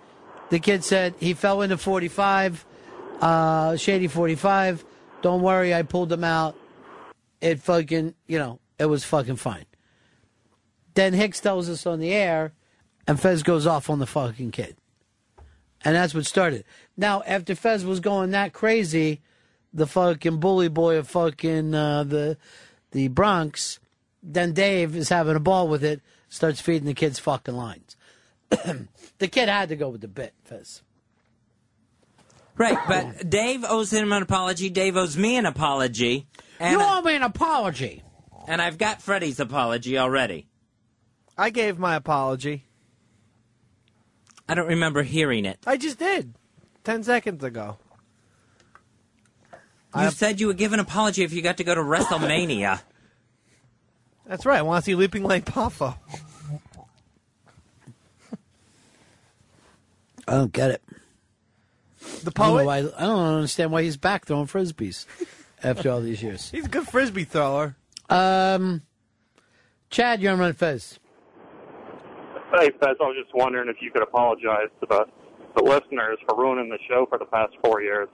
The 0.52 0.60
kid 0.60 0.84
said 0.84 1.14
he 1.18 1.32
fell 1.32 1.62
into 1.62 1.78
45, 1.78 2.66
uh, 3.22 3.74
Shady 3.76 4.06
45. 4.06 4.84
Don't 5.22 5.40
worry, 5.40 5.72
I 5.72 5.80
pulled 5.80 6.12
him 6.12 6.24
out. 6.24 6.58
It 7.40 7.60
fucking, 7.60 8.14
you 8.26 8.38
know, 8.38 8.60
it 8.78 8.84
was 8.84 9.02
fucking 9.02 9.36
fine. 9.36 9.64
Then 10.92 11.14
Hicks 11.14 11.40
tells 11.40 11.70
us 11.70 11.86
on 11.86 12.00
the 12.00 12.12
air, 12.12 12.52
and 13.08 13.18
Fez 13.18 13.42
goes 13.42 13.66
off 13.66 13.88
on 13.88 13.98
the 13.98 14.04
fucking 14.04 14.50
kid. 14.50 14.76
And 15.86 15.96
that's 15.96 16.12
what 16.12 16.26
started. 16.26 16.64
Now, 16.98 17.22
after 17.26 17.54
Fez 17.54 17.86
was 17.86 18.00
going 18.00 18.32
that 18.32 18.52
crazy, 18.52 19.22
the 19.72 19.86
fucking 19.86 20.38
bully 20.38 20.68
boy 20.68 20.98
of 20.98 21.08
fucking 21.08 21.74
uh, 21.74 22.04
the 22.04 22.36
the 22.90 23.08
Bronx, 23.08 23.80
then 24.22 24.52
Dave 24.52 24.94
is 24.96 25.08
having 25.08 25.34
a 25.34 25.40
ball 25.40 25.66
with 25.66 25.82
it, 25.82 26.02
starts 26.28 26.60
feeding 26.60 26.88
the 26.88 26.92
kids 26.92 27.18
fucking 27.18 27.56
lines. 27.56 27.96
the 29.18 29.28
kid 29.28 29.48
had 29.48 29.70
to 29.70 29.76
go 29.76 29.88
with 29.88 30.00
the 30.00 30.08
bit, 30.08 30.34
Fez. 30.44 30.82
Right, 32.56 32.78
but 32.86 33.28
Dave 33.28 33.64
owes 33.66 33.92
him 33.92 34.12
an 34.12 34.22
apology. 34.22 34.68
Dave 34.68 34.96
owes 34.96 35.16
me 35.16 35.36
an 35.36 35.46
apology. 35.46 36.26
And, 36.60 36.72
you 36.72 36.80
owe 36.80 37.00
me 37.00 37.16
an 37.16 37.22
apology. 37.22 38.02
and 38.46 38.60
I've 38.60 38.78
got 38.78 39.00
Freddie's 39.00 39.40
apology 39.40 39.98
already. 39.98 40.46
I 41.36 41.50
gave 41.50 41.78
my 41.78 41.96
apology. 41.96 42.66
I 44.48 44.54
don't 44.54 44.68
remember 44.68 45.02
hearing 45.02 45.46
it. 45.46 45.58
I 45.66 45.76
just 45.76 45.98
did. 45.98 46.34
Ten 46.84 47.02
seconds 47.02 47.42
ago. 47.42 47.78
You 49.96 50.10
said 50.10 50.40
you 50.40 50.46
would 50.46 50.56
give 50.56 50.72
an 50.72 50.80
apology 50.80 51.22
if 51.22 51.32
you 51.32 51.42
got 51.42 51.58
to 51.58 51.64
go 51.64 51.74
to 51.74 51.80
WrestleMania. 51.80 52.80
That's 54.26 54.46
right. 54.46 54.58
I 54.58 54.62
want 54.62 54.84
to 54.84 54.90
see 54.90 54.94
Leaping 54.94 55.24
Lanny 55.24 55.42
Poffo. 55.42 55.96
I 60.28 60.32
don't 60.32 60.52
get 60.52 60.70
it. 60.70 60.82
The 62.00 62.06
I 62.06 62.18
don't, 62.22 62.24
know 62.26 62.32
poet? 62.32 62.66
why, 62.66 62.78
I 62.78 63.06
don't 63.06 63.34
understand 63.34 63.70
why 63.70 63.82
he's 63.82 63.96
back 63.96 64.26
throwing 64.26 64.46
frisbees 64.46 65.06
after 65.62 65.90
all 65.90 66.00
these 66.00 66.22
years. 66.22 66.50
He's 66.50 66.66
a 66.66 66.68
good 66.68 66.86
frisbee 66.88 67.24
thrower. 67.24 67.76
Um, 68.08 68.82
Chad, 69.90 70.20
you're 70.20 70.32
on 70.32 70.38
Ron 70.38 70.52
Fez. 70.54 70.98
Hey, 72.58 72.70
Fez, 72.80 72.96
I 73.00 73.04
was 73.04 73.16
just 73.22 73.34
wondering 73.34 73.68
if 73.68 73.76
you 73.80 73.90
could 73.90 74.02
apologize 74.02 74.68
to 74.80 74.86
the, 74.88 75.04
the 75.56 75.62
listeners 75.62 76.18
for 76.28 76.36
ruining 76.36 76.68
the 76.68 76.78
show 76.88 77.06
for 77.08 77.18
the 77.18 77.24
past 77.24 77.52
four 77.64 77.82
years. 77.82 78.08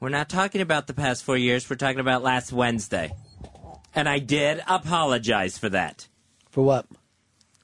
We're 0.00 0.10
not 0.10 0.28
talking 0.28 0.60
about 0.60 0.86
the 0.86 0.94
past 0.94 1.24
four 1.24 1.36
years. 1.36 1.68
We're 1.68 1.76
talking 1.76 2.00
about 2.00 2.22
last 2.22 2.52
Wednesday. 2.52 3.12
And 3.94 4.08
I 4.08 4.18
did 4.20 4.62
apologize 4.68 5.58
for 5.58 5.68
that. 5.70 6.06
For 6.50 6.62
what? 6.62 6.86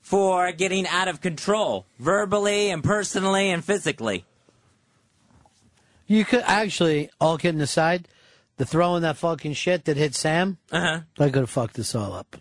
For 0.05 0.53
getting 0.53 0.87
out 0.87 1.09
of 1.09 1.21
control, 1.23 1.87
verbally 1.99 2.69
and 2.71 2.85
personally 2.85 3.49
and 3.51 3.65
physically. 3.65 4.25
You 6.07 6.27
could 6.27 6.43
actually, 6.45 7.09
all 7.19 7.39
kidding 7.39 7.63
aside, 7.63 8.07
the 8.59 8.67
throwing 8.67 9.01
that 9.03 9.17
fucking 9.17 9.55
shit 9.55 9.87
that 9.87 9.97
hit 9.97 10.15
Sam, 10.15 10.59
uh-huh. 10.71 11.01
I 11.19 11.25
could 11.31 11.41
have 11.41 11.51
fucked 11.51 11.75
this 11.75 11.95
all 11.95 12.13
up. 12.13 12.37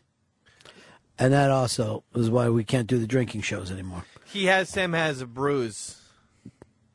And 1.17 1.31
that 1.31 1.51
also 1.51 2.03
is 2.13 2.29
why 2.29 2.49
we 2.49 2.65
can't 2.65 2.85
do 2.87 2.97
the 2.97 3.07
drinking 3.07 3.41
shows 3.43 3.71
anymore. 3.71 4.03
He 4.25 4.45
has 4.47 4.67
Sam 4.67 4.91
has 4.91 5.21
a 5.21 5.25
bruise, 5.25 6.01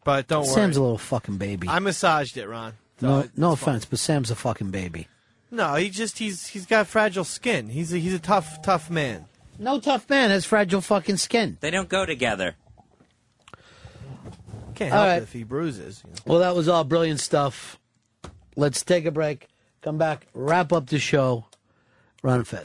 but 0.04 0.28
don't 0.28 0.42
worry. 0.44 0.52
Sam's 0.54 0.76
a 0.76 0.82
little 0.82 0.98
fucking 0.98 1.38
baby. 1.38 1.66
I 1.66 1.78
massaged 1.78 2.36
it, 2.36 2.46
Ron. 2.46 2.74
no, 3.00 3.22
So 3.22 3.28
no 3.36 3.52
it's 3.52 3.62
fine. 3.62 3.70
offense, 3.76 3.84
but 3.86 3.98
Sam's 4.00 4.30
a 4.30 4.34
fucking 4.34 4.70
baby. 4.70 5.08
No, 5.50 5.76
he 5.76 5.88
just 5.88 6.18
he's 6.18 6.48
he's 6.48 6.66
got 6.66 6.88
fragile 6.88 7.24
skin. 7.24 7.70
He's 7.70 7.90
a, 7.94 7.96
he's 7.96 8.12
a 8.12 8.18
tough 8.18 8.60
tough 8.60 8.90
man. 8.90 9.24
No 9.58 9.80
tough 9.80 10.08
man 10.08 10.30
has 10.30 10.44
fragile 10.44 10.80
fucking 10.80 11.16
skin. 11.16 11.58
They 11.60 11.70
don't 11.70 11.88
go 11.88 12.06
together. 12.06 12.54
Can't 14.74 14.92
help 14.92 15.06
right. 15.06 15.16
it 15.16 15.24
if 15.24 15.32
he 15.32 15.42
bruises. 15.42 16.02
you 16.04 16.10
know. 16.10 16.22
Well, 16.26 16.38
that 16.40 16.54
was 16.54 16.68
all 16.68 16.84
brilliant 16.84 17.18
stuff. 17.18 17.78
Let's 18.54 18.82
take 18.82 19.04
a 19.06 19.10
break. 19.10 19.48
Come 19.82 19.98
back, 19.98 20.28
wrap 20.34 20.72
up 20.72 20.86
the 20.86 20.98
show. 20.98 21.46
Ron 22.22 22.44
Fez. 22.44 22.64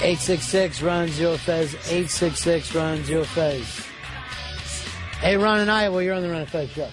866 0.00 0.82
Ron 0.82 1.08
Zero 1.08 1.36
Fez. 1.36 1.74
866 1.74 2.74
Ron 2.74 3.04
Zero 3.04 3.24
Fez. 3.24 3.86
Hey, 5.20 5.36
Ron 5.36 5.60
in 5.60 5.68
Iowa, 5.68 6.02
you're 6.02 6.14
on 6.14 6.22
the 6.22 6.30
Ron 6.30 6.46
Fez 6.46 6.70
show. 6.70 6.88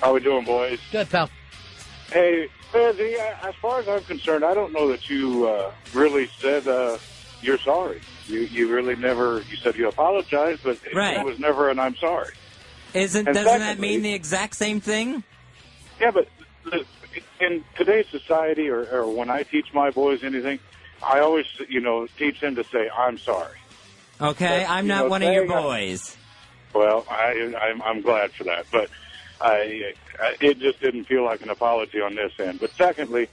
How 0.00 0.14
we 0.14 0.20
doing, 0.20 0.44
boys? 0.44 0.78
Good, 0.92 1.10
pal. 1.10 1.28
Hey, 2.10 2.48
Fezzy, 2.72 3.18
uh, 3.18 3.48
as 3.48 3.54
far 3.56 3.80
as 3.80 3.88
I'm 3.88 4.02
concerned, 4.04 4.44
I 4.44 4.54
don't 4.54 4.72
know 4.72 4.88
that 4.88 5.08
you 5.08 5.46
uh, 5.46 5.70
really 5.92 6.28
said 6.38 6.66
uh, 6.66 6.98
you're 7.44 7.58
sorry. 7.58 8.00
You 8.26 8.40
you 8.40 8.72
really 8.72 8.96
never. 8.96 9.44
You 9.50 9.56
said 9.62 9.76
you 9.76 9.88
apologized, 9.88 10.62
but 10.64 10.78
it, 10.84 10.94
Right. 10.94 11.18
it 11.18 11.24
was 11.24 11.38
never 11.38 11.70
an 11.70 11.78
I'm 11.78 11.94
sorry. 11.96 12.32
Isn't 12.94 13.26
And 13.26 13.34
doesn't 13.34 13.58
that 13.60 13.78
mean 13.78 14.02
the 14.02 14.14
exact 14.14 14.56
same 14.56 14.80
thing? 14.80 15.22
Yeah, 16.00 16.10
but 16.10 16.28
in 17.40 17.64
today's 17.76 18.06
society, 18.10 18.68
or, 18.68 18.86
or 18.86 19.10
when 19.10 19.30
I 19.30 19.42
teach 19.42 19.72
my 19.74 19.90
boys 19.90 20.20
anything, 20.24 20.58
I 21.02 21.20
always 21.20 21.46
you 21.68 21.80
know 21.80 22.06
teach 22.18 22.40
them 22.40 22.54
to 22.56 22.64
say 22.64 22.88
I'm 22.96 23.18
sorry. 23.18 23.58
Okay, 24.20 24.64
But, 24.66 24.70
I'm 24.72 24.86
not 24.86 25.04
know, 25.04 25.08
one 25.10 25.22
of 25.22 25.32
your 25.32 25.46
saying 25.46 25.52
I- 25.58 25.62
boys. 25.62 26.16
Well, 26.72 27.06
I, 27.08 27.52
I'm, 27.62 27.82
I'm 27.82 28.00
glad 28.00 28.32
for 28.32 28.42
that, 28.44 28.66
but 28.72 28.90
I, 29.40 29.92
I, 30.20 30.34
it 30.40 30.58
just 30.58 30.80
didn't 30.80 31.04
feel 31.04 31.24
like 31.24 31.40
an 31.42 31.48
apology 31.50 32.00
on 32.00 32.16
this 32.16 32.32
end. 32.40 32.58
But 32.58 32.72
secondly, 32.76 33.28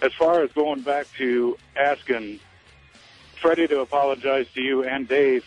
as 0.00 0.12
far 0.14 0.42
as 0.42 0.50
going 0.52 0.80
back 0.80 1.06
to 1.18 1.58
asking 1.76 2.40
Freddie 3.40 3.68
to 3.68 3.80
apologize 3.80 4.46
to 4.54 4.60
you 4.60 4.84
and 4.84 5.06
Dave, 5.08 5.44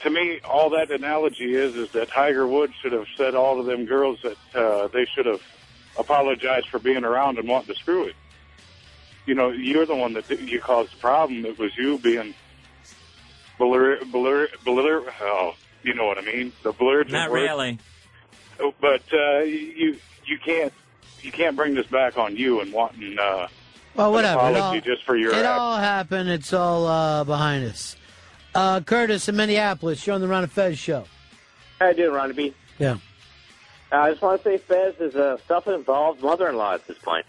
to 0.00 0.10
me, 0.10 0.40
all 0.44 0.70
that 0.70 0.90
analogy 0.90 1.54
is 1.54 1.74
is 1.74 1.90
that 1.92 2.08
Tiger 2.10 2.46
Woods 2.46 2.72
should 2.80 2.92
have 2.92 3.06
said 3.16 3.34
all 3.34 3.58
of 3.58 3.66
them 3.66 3.84
girls 3.86 4.18
that 4.22 4.36
uh, 4.54 4.88
they 4.88 5.06
should 5.14 5.26
have 5.26 5.42
apologized 5.98 6.68
for 6.68 6.78
being 6.78 7.04
around 7.04 7.38
and 7.38 7.48
wanting 7.48 7.74
to 7.74 7.80
screw 7.80 8.04
it. 8.04 8.14
you 9.26 9.34
know, 9.34 9.50
you're 9.50 9.86
the 9.86 9.96
one 9.96 10.12
that 10.14 10.30
you 10.30 10.60
caused 10.60 10.92
the 10.92 10.96
problem. 10.98 11.44
It 11.44 11.58
was 11.58 11.76
you 11.76 11.98
being 11.98 12.34
blur, 13.58 13.98
blur, 14.04 14.48
blur. 14.64 15.04
Oh, 15.20 15.54
you 15.82 15.94
know 15.94 16.06
what 16.06 16.18
I 16.18 16.22
mean? 16.22 16.52
The 16.62 16.72
blurred. 16.72 17.10
Not 17.10 17.30
word. 17.30 17.42
really. 17.42 17.78
But 18.80 19.02
uh, 19.12 19.40
you 19.40 19.98
you 20.24 20.38
can't 20.38 20.72
you 21.22 21.32
can't 21.32 21.56
bring 21.56 21.74
this 21.74 21.86
back 21.86 22.16
on 22.16 22.36
you 22.36 22.60
and 22.60 22.72
wanting 22.72 23.18
uh, 23.18 23.48
Well, 23.98 24.12
whatever. 24.12 24.38
It 24.38 24.56
apology 24.56 24.78
all, 24.78 24.94
just 24.94 25.04
for 25.04 25.16
your 25.16 25.32
it 25.32 25.44
act. 25.44 25.58
all 25.58 25.76
happened. 25.76 26.30
It's 26.30 26.52
all 26.52 26.86
uh, 26.86 27.24
behind 27.24 27.64
us. 27.64 27.96
Uh, 28.54 28.80
Curtis 28.80 29.28
in 29.28 29.34
Minneapolis, 29.34 30.06
you're 30.06 30.14
on 30.14 30.20
the 30.20 30.28
Ron 30.28 30.44
and 30.44 30.52
Fez 30.52 30.78
show. 30.78 31.04
How 31.80 31.88
you 31.88 31.94
doing, 31.94 32.12
Ronnie 32.12 32.32
B? 32.32 32.54
Yeah. 32.78 32.98
Uh, 33.90 33.96
I 33.96 34.10
just 34.10 34.22
want 34.22 34.40
to 34.40 34.48
say 34.48 34.58
Fez 34.58 34.94
is 35.00 35.16
a 35.16 35.40
self-involved 35.48 36.22
mother-in-law 36.22 36.74
at 36.74 36.86
this 36.86 36.98
point. 36.98 37.26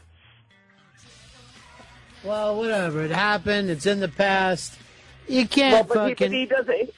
Well, 2.24 2.56
whatever. 2.56 3.02
It 3.02 3.12
happened. 3.12 3.72
It's 3.72 3.88
in 3.88 4.00
the 4.00 4.08
past. 4.08 4.78
You 5.28 5.48
can't 5.48 5.90
well, 5.90 5.96
but 5.96 6.10
he, 6.10 6.14
fucking. 6.14 6.32
but 6.32 6.38
he 6.38 6.46
does 6.46 6.66
it. 6.68 6.94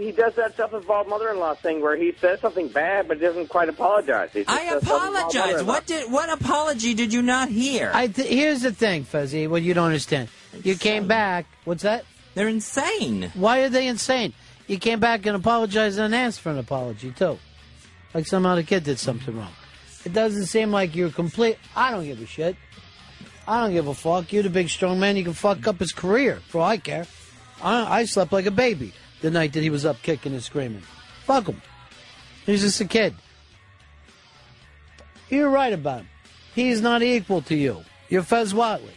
He 0.00 0.12
does 0.12 0.34
that 0.36 0.56
self-involved 0.56 1.10
mother-in-law 1.10 1.56
thing 1.56 1.82
where 1.82 1.94
he 1.94 2.12
says 2.20 2.40
something 2.40 2.68
bad 2.68 3.06
but 3.06 3.20
doesn't 3.20 3.48
quite 3.48 3.68
apologize. 3.68 4.30
He 4.32 4.44
I 4.48 4.78
apologize. 4.80 5.62
What 5.62 5.86
did 5.86 6.10
what 6.10 6.30
apology 6.30 6.94
did 6.94 7.12
you 7.12 7.20
not 7.20 7.50
hear? 7.50 7.90
I 7.92 8.06
th- 8.06 8.26
here's 8.26 8.62
the 8.62 8.72
thing, 8.72 9.04
Fezzy. 9.04 9.46
What 9.46 9.60
you 9.62 9.74
don't 9.74 9.86
understand. 9.86 10.30
You 10.64 10.74
came 10.74 11.06
back. 11.06 11.44
What's 11.64 11.82
that? 11.82 12.06
They're 12.34 12.48
insane. 12.48 13.30
Why 13.34 13.60
are 13.60 13.68
they 13.68 13.86
insane? 13.88 14.32
You 14.66 14.78
came 14.78 15.00
back 15.00 15.26
and 15.26 15.36
apologized 15.36 15.98
and 15.98 16.14
asked 16.14 16.40
for 16.40 16.50
an 16.50 16.58
apology 16.58 17.10
too, 17.10 17.38
like 18.14 18.26
some 18.26 18.46
other 18.46 18.62
kid 18.62 18.84
did 18.84 18.98
something 18.98 19.36
wrong. 19.36 19.52
It 20.06 20.14
doesn't 20.14 20.46
seem 20.46 20.70
like 20.70 20.96
you're 20.96 21.10
complete. 21.10 21.58
I 21.76 21.90
don't 21.90 22.04
give 22.04 22.22
a 22.22 22.26
shit. 22.26 22.56
I 23.46 23.60
don't 23.60 23.72
give 23.72 23.86
a 23.86 23.94
fuck. 23.94 24.32
You're 24.32 24.44
the 24.44 24.50
big 24.50 24.70
strong 24.70 24.98
man. 24.98 25.18
You 25.18 25.24
can 25.24 25.34
fuck 25.34 25.66
up 25.66 25.78
his 25.78 25.92
career 25.92 26.40
for 26.48 26.62
all 26.62 26.68
I 26.68 26.78
care. 26.78 27.06
I, 27.62 28.00
I 28.00 28.04
slept 28.06 28.32
like 28.32 28.46
a 28.46 28.50
baby 28.50 28.94
the 29.20 29.30
night 29.30 29.52
that 29.52 29.62
he 29.62 29.70
was 29.70 29.84
up 29.84 30.02
kicking 30.02 30.32
and 30.32 30.42
screaming. 30.42 30.82
Fuck 31.24 31.46
him. 31.46 31.62
He's 32.46 32.62
just 32.62 32.80
a 32.80 32.84
kid. 32.84 33.14
You're 35.28 35.50
right 35.50 35.72
about 35.72 36.00
him. 36.00 36.08
He's 36.54 36.80
not 36.80 37.02
equal 37.02 37.42
to 37.42 37.54
you. 37.54 37.84
You're 38.08 38.22
Fez 38.22 38.52
Whatley. 38.52 38.90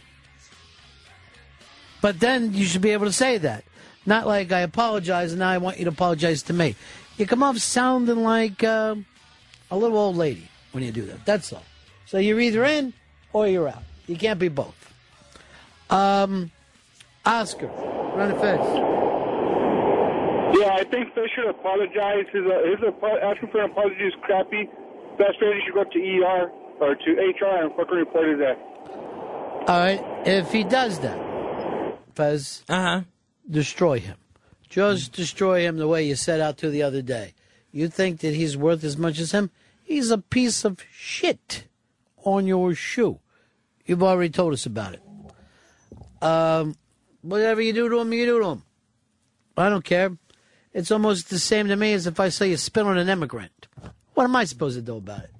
But 2.00 2.20
then 2.20 2.52
you 2.52 2.64
should 2.64 2.82
be 2.82 2.90
able 2.90 3.06
to 3.06 3.12
say 3.12 3.38
that. 3.38 3.64
Not 4.06 4.26
like 4.26 4.52
I 4.52 4.60
apologize 4.60 5.32
and 5.32 5.38
now 5.38 5.48
I 5.48 5.58
want 5.58 5.78
you 5.78 5.84
to 5.84 5.90
apologize 5.90 6.42
to 6.44 6.52
me. 6.52 6.74
You 7.16 7.26
come 7.26 7.42
off 7.42 7.58
sounding 7.58 8.22
like 8.22 8.62
uh, 8.64 8.96
a 9.70 9.76
little 9.76 9.96
old 9.96 10.16
lady 10.16 10.48
when 10.72 10.82
you 10.82 10.92
do 10.92 11.02
that. 11.06 11.24
That's 11.24 11.52
all. 11.52 11.64
So 12.06 12.18
you're 12.18 12.40
either 12.40 12.64
in 12.64 12.92
or 13.32 13.46
you're 13.46 13.68
out. 13.68 13.84
You 14.06 14.16
can't 14.16 14.38
be 14.38 14.48
both. 14.48 14.92
Um, 15.88 16.50
Oscar, 17.24 17.68
run 17.68 18.32
a 18.32 18.38
fence. 18.38 18.93
Yeah, 20.54 20.74
I 20.74 20.84
think 20.84 21.12
Fish 21.14 21.30
should 21.34 21.48
apologize. 21.48 22.26
His, 22.32 22.44
uh, 22.46 22.62
his 22.70 22.78
apo- 22.86 23.18
asking 23.18 23.50
for 23.50 23.62
an 23.62 23.70
apology 23.72 24.04
is 24.04 24.14
crappy. 24.22 24.68
Best 25.18 25.40
way, 25.40 25.54
he 25.54 25.60
should 25.64 25.74
go 25.74 25.80
up 25.80 25.90
to 25.90 25.98
ER 25.98 26.50
or 26.80 26.94
to 26.94 27.10
HR 27.10 27.64
and 27.64 27.74
fucking 27.74 27.96
report 27.96 28.28
his 28.28 28.40
ass. 28.40 28.56
All 29.66 29.78
right, 29.78 30.04
if 30.26 30.52
he 30.52 30.62
does 30.62 31.00
that, 31.00 31.18
Fez, 32.14 32.62
uh-huh. 32.68 33.02
destroy 33.50 33.98
him. 33.98 34.16
Just 34.68 35.12
destroy 35.12 35.60
him 35.60 35.76
the 35.76 35.88
way 35.88 36.06
you 36.06 36.14
set 36.14 36.40
out 36.40 36.58
to 36.58 36.70
the 36.70 36.82
other 36.82 37.02
day. 37.02 37.34
You 37.72 37.88
think 37.88 38.20
that 38.20 38.34
he's 38.34 38.56
worth 38.56 38.84
as 38.84 38.96
much 38.96 39.18
as 39.18 39.32
him? 39.32 39.50
He's 39.82 40.10
a 40.10 40.18
piece 40.18 40.64
of 40.64 40.84
shit 40.92 41.66
on 42.24 42.46
your 42.46 42.74
shoe. 42.74 43.18
You've 43.86 44.02
already 44.02 44.30
told 44.30 44.52
us 44.52 44.66
about 44.66 44.94
it. 44.94 45.02
Um, 46.22 46.76
whatever 47.22 47.60
you 47.60 47.72
do 47.72 47.88
to 47.88 47.98
him, 47.98 48.12
you 48.12 48.26
do 48.26 48.40
to 48.40 48.46
him. 48.46 48.62
I 49.56 49.68
don't 49.68 49.84
care. 49.84 50.16
It's 50.74 50.90
almost 50.90 51.30
the 51.30 51.38
same 51.38 51.68
to 51.68 51.76
me 51.76 51.92
as 51.92 52.08
if 52.08 52.18
I 52.18 52.28
say 52.28 52.50
you 52.50 52.56
spit 52.56 52.84
on 52.84 52.98
an 52.98 53.08
immigrant. 53.08 53.68
What 54.14 54.24
am 54.24 54.34
I 54.34 54.44
supposed 54.44 54.76
to 54.76 54.82
do 54.82 54.96
about 54.96 55.20
it? 55.20 55.30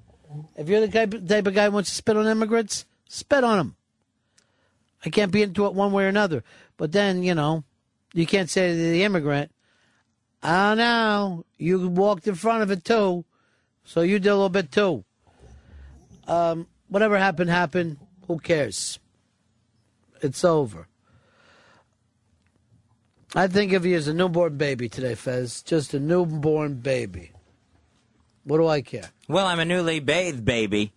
If 0.56 0.68
you're 0.68 0.86
the 0.86 0.88
type, 0.88 1.46
of 1.46 1.54
guy 1.54 1.66
who 1.66 1.72
wants 1.72 1.90
to 1.90 1.96
spit 1.96 2.16
on 2.16 2.26
immigrants, 2.26 2.86
spit 3.08 3.42
on 3.42 3.58
them. 3.58 3.76
I 5.04 5.10
can't 5.10 5.32
be 5.32 5.42
into 5.42 5.66
it 5.66 5.74
one 5.74 5.92
way 5.92 6.04
or 6.04 6.08
another. 6.08 6.44
But 6.76 6.92
then, 6.92 7.22
you 7.24 7.34
know, 7.34 7.64
you 8.12 8.26
can't 8.26 8.48
say 8.48 8.68
to 8.70 8.76
the 8.76 9.02
immigrant, 9.02 9.50
oh 10.42 10.74
no, 10.74 11.44
you 11.58 11.88
walked 11.88 12.26
in 12.28 12.36
front 12.36 12.62
of 12.62 12.70
it 12.70 12.84
too, 12.84 13.24
so 13.84 14.02
you 14.02 14.18
did 14.18 14.28
a 14.28 14.34
little 14.34 14.48
bit 14.48 14.70
too. 14.70 15.04
Um, 16.26 16.68
whatever 16.88 17.18
happened, 17.18 17.50
happened. 17.50 17.98
Who 18.28 18.38
cares? 18.38 18.98
It's 20.22 20.44
over. 20.44 20.88
I 23.36 23.48
think 23.48 23.72
of 23.72 23.84
you 23.84 23.96
as 23.96 24.06
a 24.06 24.14
newborn 24.14 24.56
baby 24.56 24.88
today, 24.88 25.16
Fez. 25.16 25.62
Just 25.62 25.92
a 25.92 25.98
newborn 25.98 26.74
baby. 26.74 27.32
What 28.44 28.58
do 28.58 28.68
I 28.68 28.80
care? 28.80 29.10
Well, 29.26 29.46
I'm 29.46 29.58
a 29.58 29.64
newly 29.64 29.98
bathed 29.98 30.44
baby. 30.44 30.92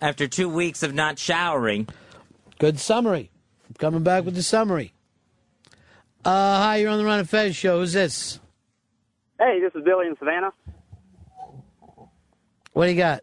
After 0.00 0.26
two 0.26 0.48
weeks 0.48 0.82
of 0.82 0.94
not 0.94 1.18
showering. 1.18 1.86
Good 2.58 2.80
summary. 2.80 3.30
I'm 3.68 3.74
coming 3.74 4.02
back 4.02 4.24
with 4.24 4.34
the 4.34 4.42
summary. 4.42 4.94
Uh, 6.24 6.58
hi, 6.58 6.76
you're 6.76 6.90
on 6.90 6.98
the 6.98 7.04
Ron 7.04 7.20
and 7.20 7.30
Fez 7.30 7.54
show. 7.54 7.78
Who's 7.78 7.92
this? 7.92 8.40
Hey, 9.38 9.60
this 9.60 9.72
is 9.74 9.84
Billy 9.84 10.06
in 10.08 10.16
Savannah. 10.18 10.52
What 12.72 12.86
do 12.86 12.92
you 12.92 12.98
got? 12.98 13.22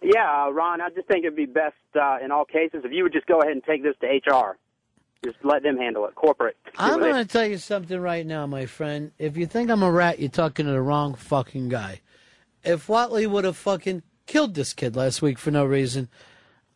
Yeah, 0.00 0.44
uh, 0.46 0.50
Ron, 0.50 0.80
I 0.80 0.90
just 0.90 1.08
think 1.08 1.24
it'd 1.24 1.36
be 1.36 1.46
best 1.46 1.74
uh, 2.00 2.18
in 2.22 2.30
all 2.30 2.44
cases 2.44 2.82
if 2.84 2.92
you 2.92 3.02
would 3.02 3.12
just 3.12 3.26
go 3.26 3.40
ahead 3.40 3.52
and 3.52 3.64
take 3.64 3.82
this 3.82 3.94
to 4.00 4.06
HR. 4.06 4.56
Just 5.24 5.36
let 5.44 5.62
them 5.62 5.76
handle 5.76 6.06
it, 6.06 6.14
corporate. 6.14 6.56
I'm 6.76 6.98
going 6.98 7.14
to 7.14 7.24
tell 7.24 7.46
you 7.46 7.58
something 7.58 8.00
right 8.00 8.26
now, 8.26 8.46
my 8.46 8.66
friend. 8.66 9.12
If 9.18 9.36
you 9.36 9.46
think 9.46 9.70
I'm 9.70 9.82
a 9.82 9.90
rat, 9.90 10.18
you're 10.18 10.28
talking 10.28 10.66
to 10.66 10.72
the 10.72 10.80
wrong 10.80 11.14
fucking 11.14 11.68
guy. 11.68 12.00
If 12.64 12.88
Whatley 12.88 13.28
would 13.28 13.44
have 13.44 13.56
fucking 13.56 14.02
killed 14.26 14.54
this 14.54 14.72
kid 14.72 14.96
last 14.96 15.22
week 15.22 15.38
for 15.38 15.50
no 15.50 15.64
reason, 15.64 16.08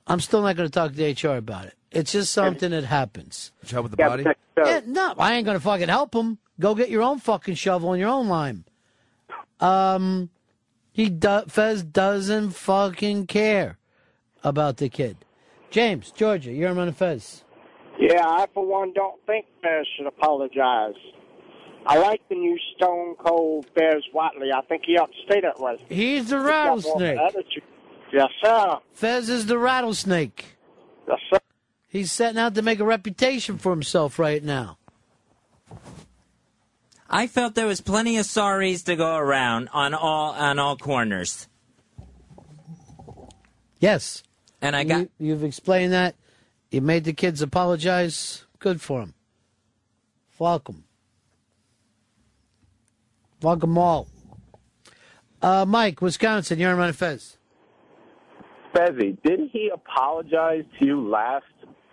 I'm 0.06 0.20
still 0.20 0.42
not 0.42 0.56
going 0.56 0.68
to 0.68 0.72
talk 0.72 0.94
to 0.94 1.28
HR 1.28 1.36
about 1.36 1.66
it. 1.66 1.74
It's 1.90 2.12
just 2.12 2.32
something 2.32 2.70
that 2.70 2.84
happens. 2.84 3.52
Did 3.60 3.70
you 3.70 3.76
help 3.76 3.84
with 3.84 3.92
the 3.92 3.96
body? 3.96 4.24
Yeah, 4.56 4.80
no, 4.86 5.14
I 5.18 5.34
ain't 5.34 5.44
going 5.44 5.56
to 5.56 5.62
fucking 5.62 5.88
help 5.88 6.14
him. 6.14 6.38
Go 6.60 6.74
get 6.74 6.90
your 6.90 7.02
own 7.02 7.18
fucking 7.18 7.54
shovel 7.54 7.92
and 7.92 8.00
your 8.00 8.10
own 8.10 8.28
lime. 8.28 8.64
Um, 9.60 10.30
he 10.92 11.10
do, 11.10 11.42
Fez 11.48 11.82
doesn't 11.82 12.50
fucking 12.50 13.26
care 13.26 13.78
about 14.44 14.76
the 14.76 14.88
kid. 14.88 15.18
James, 15.70 16.10
Georgia, 16.10 16.52
you're 16.52 16.78
on 16.78 16.92
Fez. 16.92 17.42
Yeah, 17.98 18.26
I 18.26 18.46
for 18.52 18.64
one 18.66 18.92
don't 18.92 19.20
think 19.26 19.46
Bears 19.62 19.88
should 19.96 20.06
apologize. 20.06 20.94
I 21.86 21.98
like 21.98 22.20
the 22.28 22.34
new 22.34 22.58
Stone 22.76 23.14
Cold 23.16 23.66
Bears 23.74 24.04
Whatley. 24.14 24.52
I 24.52 24.60
think 24.62 24.82
he 24.86 24.98
ought 24.98 25.10
to 25.10 25.22
stay 25.24 25.40
that 25.40 25.60
way. 25.60 25.76
He's 25.88 26.28
the 26.28 26.38
He's 26.38 26.46
got 26.46 26.82
more 26.84 26.96
of 26.96 27.00
an 27.02 27.16
rattlesnake. 27.16 27.64
Yes, 28.12 28.28
sir. 28.42 28.78
Fez 28.92 29.28
is 29.28 29.46
the 29.46 29.58
rattlesnake. 29.58 30.56
Yes, 31.08 31.18
sir. 31.30 31.38
He's 31.88 32.12
setting 32.12 32.38
out 32.38 32.54
to 32.56 32.62
make 32.62 32.80
a 32.80 32.84
reputation 32.84 33.58
for 33.58 33.70
himself 33.70 34.18
right 34.18 34.42
now. 34.42 34.78
I 37.08 37.28
felt 37.28 37.54
there 37.54 37.66
was 37.66 37.80
plenty 37.80 38.16
of 38.16 38.26
sorries 38.26 38.84
to 38.86 38.96
go 38.96 39.16
around 39.16 39.68
on 39.72 39.94
all 39.94 40.32
on 40.32 40.58
all 40.58 40.76
corners. 40.76 41.46
Yes. 43.78 44.24
And 44.60 44.74
I 44.74 44.84
got 44.84 45.00
You, 45.00 45.10
you've 45.18 45.44
explained 45.44 45.92
that. 45.92 46.16
You 46.76 46.82
made 46.82 47.04
the 47.04 47.14
kids 47.14 47.40
apologize. 47.40 48.44
Good 48.58 48.82
for 48.82 49.00
them. 49.00 49.14
Welcome. 50.38 50.84
Welcome 53.40 53.78
all. 53.78 54.08
Uh, 55.40 55.64
Mike, 55.66 56.02
Wisconsin, 56.02 56.58
you're 56.58 56.72
on 56.72 56.76
Ron 56.76 56.92
Fez. 56.92 57.38
Fezzy, 58.74 59.16
didn't 59.24 59.52
he 59.54 59.70
apologize 59.72 60.64
to 60.78 60.84
you 60.84 61.08
last 61.08 61.46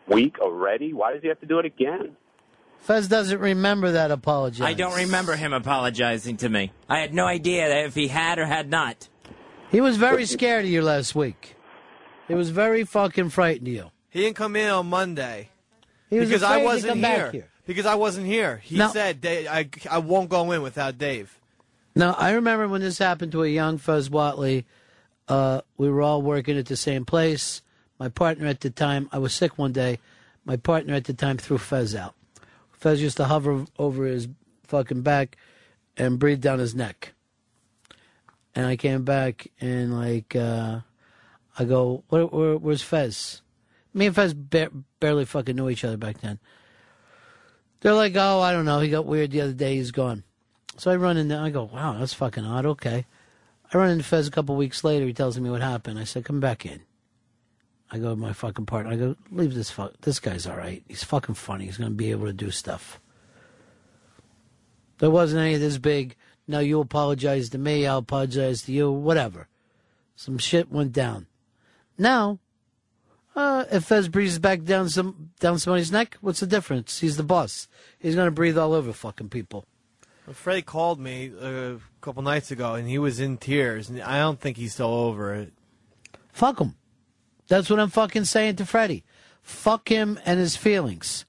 week 0.10 0.40
already? 0.42 0.92
Why 0.92 1.14
does 1.14 1.22
he 1.22 1.30
have 1.30 1.40
to 1.40 1.46
do 1.46 1.60
it 1.60 1.66
again? 1.66 2.18
Fez 2.80 3.08
doesn't 3.08 3.40
remember 3.40 3.92
that 3.92 4.12
apology. 4.12 4.64
I 4.64 4.74
don't 4.74 4.98
remember 4.98 5.38
him 5.38 5.54
apologizing 5.54 6.36
to 6.38 6.50
me. 6.50 6.74
I 6.90 7.00
had 7.00 7.14
no 7.14 7.26
idea 7.26 7.86
if 7.86 7.96
he 7.96 8.10
had 8.10 8.38
or 8.38 8.46
had 8.46 8.70
not. 8.70 9.08
He 9.72 9.80
was 9.80 9.96
very 9.96 10.26
scared 10.26 10.66
of 10.66 10.72
you 10.72 10.82
last 10.82 11.16
week. 11.16 11.56
He 12.28 12.34
was 12.34 12.50
very 12.50 12.84
fucking 12.84 13.30
frightened 13.30 13.70
of 13.70 13.74
you. 13.74 13.93
He 14.14 14.22
didn't 14.22 14.36
come 14.36 14.56
in 14.56 14.70
on 14.70 14.86
Monday 14.88 15.50
He 16.12 16.20
was 16.20 16.30
because 16.30 16.44
I 16.44 16.58
wasn't 16.64 16.90
come 16.92 17.00
here. 17.00 17.24
back 17.26 17.32
here. 17.34 17.48
Because 17.66 17.86
I 17.88 17.96
wasn't 17.96 18.28
here. 18.28 18.58
He 18.64 18.78
No. 18.78 18.90
said, 18.92 19.22
"Da- 19.22 19.48
I, 19.48 19.70
I 19.90 19.98
won't 19.98 20.30
go 20.30 20.52
in 20.52 20.62
without 20.62 21.00
Dave. 21.00 21.40
Now, 21.96 22.14
I 22.14 22.32
remember 22.34 22.68
when 22.68 22.82
this 22.82 23.00
happened 23.00 23.32
to 23.32 23.42
a 23.44 23.48
young 23.48 23.78
Fez 23.80 24.10
Whatley. 24.10 24.66
Uh, 25.28 25.62
we 25.78 25.90
were 25.90 26.02
all 26.02 26.22
working 26.22 26.58
at 26.58 26.68
the 26.68 26.76
same 26.78 27.06
place. 27.06 27.62
My 27.98 28.10
partner 28.10 28.46
at 28.48 28.60
the 28.62 28.70
time, 28.70 29.10
I 29.12 29.18
was 29.18 29.34
sick 29.34 29.58
one 29.58 29.72
day. 29.72 29.98
My 30.46 30.58
partner 30.58 30.94
at 30.94 31.06
the 31.06 31.14
time 31.14 31.38
threw 31.38 31.58
Fez 31.58 31.96
out. 31.96 32.14
Fez 32.72 33.02
used 33.02 33.18
to 33.18 33.26
hover 33.26 33.66
over 33.80 34.06
his 34.06 34.28
fucking 34.68 35.02
back 35.02 35.38
and 35.98 36.20
breathe 36.20 36.42
down 36.42 36.60
his 36.60 36.76
neck. 36.76 37.14
And 38.54 38.66
I 38.68 38.76
came 38.76 39.04
back 39.04 39.48
and 39.62 39.98
like, 39.98 40.36
uh, 40.36 40.82
I 41.58 41.64
go, 41.64 42.04
where, 42.10 42.26
where, 42.26 42.58
where's 42.58 42.82
Fez? 42.82 43.42
Me 43.94 44.08
and 44.08 44.16
Fez 44.16 44.34
ba- 44.34 44.72
barely 45.00 45.26
fucking 45.26 45.56
knew 45.56 45.70
each 45.70 45.84
other 45.84 45.98
back 45.98 46.22
then. 46.22 46.40
They're 47.82 47.94
like, 47.94 48.16
oh, 48.16 48.40
I 48.40 48.52
don't 48.54 48.66
know. 48.66 48.80
He 48.80 48.90
got 48.90 49.06
weird 49.06 49.32
the 49.32 49.42
other 49.42 49.54
day. 49.54 49.76
He's 49.76 49.92
gone. 49.92 50.24
So 50.78 50.90
I 50.90 50.96
run 50.96 51.18
in 51.18 51.28
there. 51.28 51.42
I 51.42 51.50
go, 51.50 51.66
wow, 51.66 51.98
that's 52.00 52.14
fucking 52.14 52.46
odd. 52.46 52.66
Okay. 52.66 53.06
I 53.72 53.78
run 53.78 53.90
into 53.90 54.04
Fez 54.04 54.28
a 54.28 54.32
couple 54.32 54.56
weeks 54.56 54.84
later. 54.84 55.06
He 55.06 55.14
tells 55.14 55.40
me 55.40 55.50
what 55.50 55.62
happened. 55.62 56.00
I 56.00 56.06
said, 56.06 56.26
come 56.26 56.40
back 56.40 56.66
in. 56.66 56.82
I 57.92 58.00
go 58.00 58.10
to 58.10 58.16
my 58.16 58.34
fucking 58.34 58.66
partner. 58.66 58.92
I 58.92 58.96
go, 58.96 59.16
leave 59.32 59.54
this 59.54 59.70
fuck. 59.70 59.94
This 60.02 60.20
guy's 60.20 60.48
all 60.48 60.58
right. 60.58 60.84
He's 60.88 61.04
fucking 61.04 61.36
funny. 61.36 61.66
He's 61.66 61.78
going 61.78 61.92
to 61.92 61.96
be 61.96 62.12
able 62.12 62.26
to 62.26 62.34
do 62.34 62.50
stuff. 62.50 63.00
There 65.00 65.12
wasn't 65.12 65.42
any 65.42 65.56
of 65.56 65.60
this 65.60 65.78
big, 65.78 66.16
no, 66.48 66.60
you 66.60 66.80
apologize 66.80 67.50
to 67.50 67.58
me, 67.58 67.86
I'll 67.86 67.98
apologize 67.98 68.62
to 68.64 68.72
you, 68.72 68.92
whatever. 68.92 69.48
Some 70.16 70.38
shit 70.38 70.72
went 70.72 70.94
down. 70.94 71.28
Now, 71.98 72.40
uh, 73.36 73.66
if 73.72 73.86
Fez 73.86 74.08
breathes 74.08 74.40
back 74.40 74.64
down 74.64 74.90
some 74.90 75.32
down 75.40 75.60
somebody's 75.60 75.92
neck, 75.92 76.18
what's 76.22 76.40
the 76.40 76.48
difference? 76.48 77.00
He's 77.00 77.18
the 77.18 77.24
boss. 77.24 77.68
He's 78.00 78.16
going 78.16 78.28
to 78.28 78.32
breathe 78.32 78.58
all 78.58 78.74
over 78.74 78.94
fucking 78.94 79.30
people. 79.30 79.66
Well, 80.26 80.34
Freddie 80.34 80.62
called 80.62 81.00
me 81.00 81.32
uh, 81.42 81.48
a 81.48 81.80
couple 82.02 82.24
nights 82.24 82.52
ago, 82.52 82.76
and 82.76 82.88
he 82.88 82.98
was 82.98 83.20
in 83.20 83.38
tears, 83.38 83.90
and 83.90 84.02
I 84.02 84.20
don't 84.20 84.40
think 84.40 84.58
he's 84.58 84.74
still 84.74 84.94
over 84.94 85.34
it. 85.34 85.54
Fuck 86.32 86.60
him. 86.60 86.76
That's 87.48 87.70
what 87.70 87.80
I'm 87.80 87.90
fucking 87.90 88.26
saying 88.26 88.56
to 88.58 88.66
Freddie. 88.66 89.04
Fuck 89.42 89.90
him 89.90 90.20
and 90.26 90.40
his 90.40 90.56
feelings. 90.56 91.26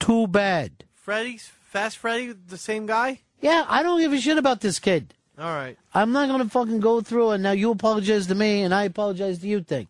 Too 0.00 0.26
bad. 0.26 0.84
Freddie's 0.94 1.50
Fast 1.72 1.98
Freddy, 1.98 2.32
the 2.32 2.58
same 2.58 2.84
guy. 2.84 3.20
Yeah, 3.40 3.64
I 3.66 3.82
don't 3.82 4.00
give 4.00 4.12
a 4.12 4.20
shit 4.20 4.36
about 4.36 4.60
this 4.60 4.78
kid. 4.78 5.14
All 5.38 5.46
right. 5.46 5.78
I'm 5.94 6.12
not 6.12 6.28
going 6.28 6.42
to 6.42 6.48
fucking 6.50 6.80
go 6.80 7.00
through 7.00 7.30
and 7.30 7.42
now 7.42 7.52
you 7.52 7.70
apologize 7.70 8.26
to 8.26 8.34
me 8.34 8.62
and 8.62 8.74
I 8.74 8.84
apologize 8.84 9.38
to 9.38 9.48
you 9.48 9.62
thing. 9.62 9.88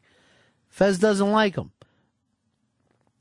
Fez 0.72 0.98
doesn't 0.98 1.30
like 1.30 1.54
him. 1.56 1.70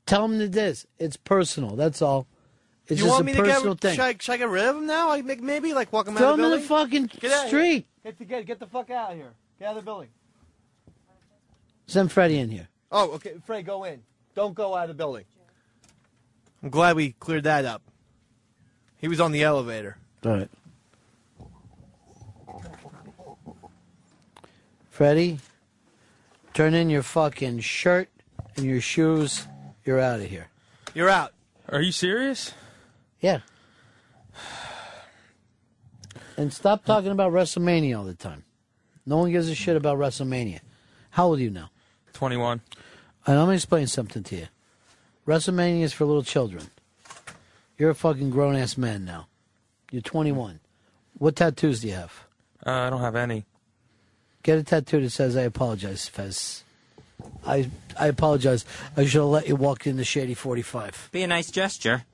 Tell 0.06 0.24
him 0.24 0.38
that 0.40 0.54
this. 0.54 0.88
It's 0.98 1.18
personal. 1.18 1.76
That's 1.76 2.02
all. 2.02 2.26
It's 2.88 3.02
you 3.02 3.06
just 3.06 3.10
want 3.10 3.22
a 3.22 3.26
me 3.26 3.34
to 3.34 3.44
personal 3.44 3.76
get? 3.76 3.82
thing. 3.82 3.96
Should 3.96 4.04
I, 4.04 4.16
should 4.18 4.32
I 4.32 4.38
get 4.38 4.50
rid 4.50 4.66
of 4.66 4.78
him 4.78 4.88
now? 4.88 5.10
Like 5.10 5.26
maybe 5.42 5.74
like 5.74 5.92
walk 5.92 6.08
him 6.08 6.16
Throw 6.16 6.30
out 6.30 6.32
of 6.32 6.38
the 6.40 6.46
him 6.46 6.54
in 6.54 6.60
the 6.62 6.66
fucking 6.66 7.06
Get 7.20 7.48
street. 7.48 7.88
Get 8.04 8.18
the 8.18 8.26
get 8.26 8.46
get 8.46 8.60
the 8.60 8.68
fuck 8.68 8.90
out 8.90 9.12
of 9.12 9.18
here. 9.18 9.34
Get 9.60 9.68
out 9.68 9.78
of 9.78 9.84
the 9.84 9.86
building. 9.86 10.08
Send 11.88 12.10
Freddie 12.10 12.40
in 12.40 12.50
here. 12.50 12.70
Oh, 12.90 13.12
okay. 13.12 13.34
Freddie, 13.46 13.64
go 13.64 13.84
in. 13.84 14.02
Don't 14.34 14.56
go 14.56 14.74
out 14.74 14.84
of 14.84 14.88
the 14.90 14.94
building. 14.94 15.26
I'm 16.64 16.70
glad 16.70 16.96
we 16.96 17.12
cleared 17.20 17.44
that 17.44 17.66
up. 17.66 17.82
He 18.98 19.10
was 19.10 19.20
on 19.20 19.34
the 19.34 19.44
elevator. 19.44 19.98
All 20.26 20.32
right. 20.32 20.50
Freddie, 24.90 25.40
turn 26.54 26.74
in 26.74 26.90
your 26.90 27.04
fucking 27.04 27.60
shirt 27.60 28.10
and 28.56 28.66
your 28.66 28.82
shoes. 28.82 29.48
You're 29.86 30.00
out 30.00 30.20
of 30.20 30.28
here. 30.28 30.48
You're 30.94 31.10
out. 31.10 31.34
Are 31.70 31.82
you 31.82 31.92
serious? 31.92 32.54
Yeah. 33.20 33.40
And 36.38 36.52
stop 36.54 36.86
talking 36.86 37.12
about 37.12 37.32
WrestleMania 37.32 37.98
all 37.98 38.04
the 38.04 38.14
time. 38.14 38.44
No 39.06 39.18
one 39.18 39.32
gives 39.32 39.50
a 39.50 39.56
shit 39.56 39.76
about 39.76 39.98
WrestleMania. 39.98 40.60
How 41.12 41.28
old 41.28 41.40
are 41.40 41.42
you 41.42 41.50
now? 41.50 41.70
21. 42.14 42.62
And 43.26 43.38
I'm 43.38 43.46
going 43.46 43.50
to 43.50 43.56
explain 43.56 43.88
something 43.88 44.24
to 44.24 44.36
you. 44.36 44.48
WrestleMania 45.28 45.82
is 45.82 45.94
for 45.94 46.06
little 46.06 46.24
children. 46.24 46.70
You're 47.78 47.92
a 47.92 47.96
fucking 47.96 48.30
grown 48.30 48.56
ass 48.56 48.78
man 48.78 49.06
now. 49.06 49.28
You're 49.92 50.02
21. 50.02 50.60
What 51.18 51.36
tattoos 51.36 51.82
do 51.82 51.88
you 51.88 51.94
have? 51.94 52.26
Uh, 52.66 52.72
I 52.72 52.90
don't 52.90 53.02
have 53.02 53.16
any. 53.16 53.46
Get 54.44 54.58
a 54.58 54.64
tattoo 54.64 55.02
that 55.02 55.10
says, 55.12 55.38
I 55.38 55.42
apologize, 55.42 56.08
Fez. 56.08 56.64
I 57.46 57.70
I 58.00 58.08
apologize. 58.08 58.66
I 58.98 59.06
should 59.06 59.20
have 59.20 59.30
let 59.30 59.48
you 59.48 59.56
walk 59.56 59.86
in 59.86 59.98
the 59.98 60.04
Shady 60.04 60.34
45. 60.34 61.10
Be 61.12 61.22
a 61.24 61.28
nice 61.28 61.52
gesture. 61.52 62.06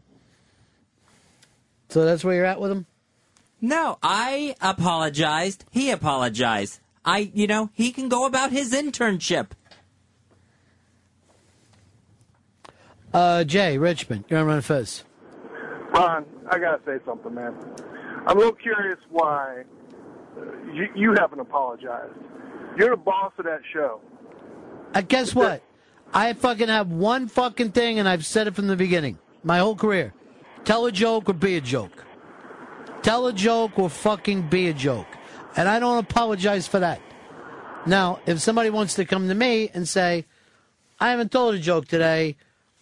So 1.89 2.03
that's 2.06 2.23
where 2.23 2.35
you're 2.35 2.45
at 2.45 2.59
with 2.59 2.72
him? 2.72 2.85
No, 3.61 3.97
I 4.03 4.56
apologized. 4.61 5.65
He 5.72 5.89
apologized. 5.89 6.80
I, 7.06 7.31
you 7.33 7.47
know, 7.47 7.69
he 7.73 7.91
can 7.91 8.09
go 8.09 8.25
about 8.25 8.51
his 8.51 8.73
internship. 8.73 9.51
Uh, 13.14 13.45
Jay, 13.45 13.77
Richmond, 13.77 14.25
you're 14.27 14.39
on 14.39 14.45
Ron 14.45 14.61
Fez. 14.61 15.03
Ron, 15.93 16.25
I 16.51 16.59
gotta 16.59 16.81
say 16.85 16.97
something, 17.06 17.33
man. 17.33 17.56
I'm 18.27 18.35
a 18.35 18.39
little 18.39 18.53
curious 18.53 18.99
why 19.09 19.64
you, 20.74 20.88
you 20.95 21.16
haven't 21.17 21.40
apologized. 21.40 22.14
You're 22.77 22.91
the 22.91 22.98
boss 22.98 23.33
of 23.38 23.45
that 23.45 23.61
show. 23.74 24.01
Uh, 24.93 25.01
guess 25.01 25.33
what? 25.33 25.64
I 26.14 26.33
fucking 26.33 26.67
have 26.67 26.90
one 26.90 27.27
fucking 27.27 27.72
thing, 27.72 27.99
and 27.99 28.07
I've 28.07 28.25
said 28.25 28.48
it 28.48 28.56
from 28.56 28.67
the 28.67 28.75
beginning. 28.75 29.17
My 29.43 29.59
whole 29.59 29.75
career. 29.75 30.14
Tell 30.64 30.85
a 30.85 30.91
joke 30.91 31.30
or 31.30 31.33
be 31.33 31.56
a 31.56 31.61
joke. 31.61 32.06
Tell 33.01 33.27
a 33.27 33.33
joke 33.33 33.77
or 33.80 33.90
fucking 33.90 34.49
be 34.49 34.67
a 34.67 34.74
joke. 34.74 35.07
And 35.56 35.67
I 35.67 35.80
don't 35.80 35.98
apologize 35.98 36.67
for 36.67 36.80
that. 36.80 37.01
Now, 37.85 38.19
if 38.25 38.40
somebody 38.40 38.69
wants 38.69 38.95
to 38.95 39.06
come 39.06 39.27
to 39.27 39.35
me 39.35 39.69
and 39.74 39.88
say, 39.88 40.25
I 40.99 41.11
haven't 41.11 41.32
told 41.32 41.56
a 41.56 41.59
joke 41.59 41.88
today, 41.88 42.35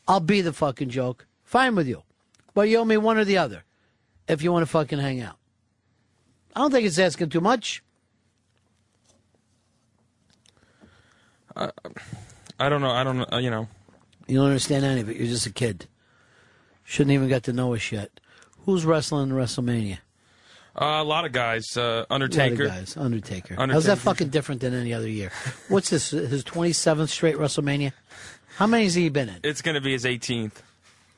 I'll 0.08 0.20
be 0.20 0.42
the 0.42 0.54
fucking 0.54 0.90
joke. 0.90 1.28
Fine 1.44 1.76
with 1.76 1.88
you. 1.88 2.04
But 2.54 2.70
you 2.70 2.78
owe 2.78 2.86
me 2.86 2.98
one 2.98 3.18
or 3.18 3.26
the 3.26 3.38
other 3.38 3.64
if 4.28 4.42
you 4.42 4.52
want 4.52 4.64
to 4.64 4.72
fucking 4.72 5.00
hang 5.00 5.22
out. 5.22 5.38
I 6.56 6.60
don't 6.60 6.72
think 6.72 6.86
it's 6.88 6.98
asking 7.00 7.30
too 7.30 7.42
much. 7.42 7.84
I, 11.56 11.70
I 12.60 12.70
don't 12.70 12.82
know. 12.82 12.92
I 12.92 13.04
don't 13.04 13.18
know. 13.18 13.26
uh, 13.32 13.38
You 13.38 13.50
know. 13.50 13.68
You 14.28 14.38
don't 14.38 14.48
understand 14.48 14.84
any 14.86 15.02
of 15.02 15.10
it. 15.10 15.18
You're 15.18 15.28
just 15.28 15.46
a 15.46 15.52
kid. 15.54 15.88
Shouldn't 16.84 17.12
even 17.14 17.30
got 17.30 17.44
to 17.44 17.54
know 17.54 17.74
us 17.76 17.92
yet. 17.92 18.10
Who's 18.66 18.84
wrestling 18.86 19.30
in 19.30 19.36
WrestleMania? 19.36 20.00
Uh, 20.76 20.86
a 20.86 21.04
lot 21.04 21.26
of 21.26 21.32
guys. 21.32 21.78
Uh, 21.78 21.82
A 21.82 21.86
lot 21.86 22.06
of 22.10 22.12
Undertaker. 22.12 22.68
guys. 22.68 22.98
Undertaker. 22.98 23.56
How's 23.56 23.86
that 23.86 24.00
fucking 24.00 24.30
different 24.30 24.62
than 24.62 24.74
any 24.74 24.94
other 24.94 25.08
year? 25.08 25.32
What's 25.70 25.90
this? 25.92 26.10
His 26.10 26.44
27th 26.44 27.10
straight 27.10 27.36
WrestleMania? 27.38 27.94
How 28.58 28.68
many 28.68 28.86
has 28.86 28.96
he 28.96 29.10
been 29.10 29.30
in? 29.30 29.40
It's 29.44 29.62
going 29.62 29.76
to 29.76 29.82
be 29.82 29.92
his 29.92 30.06
18th. 30.06 30.54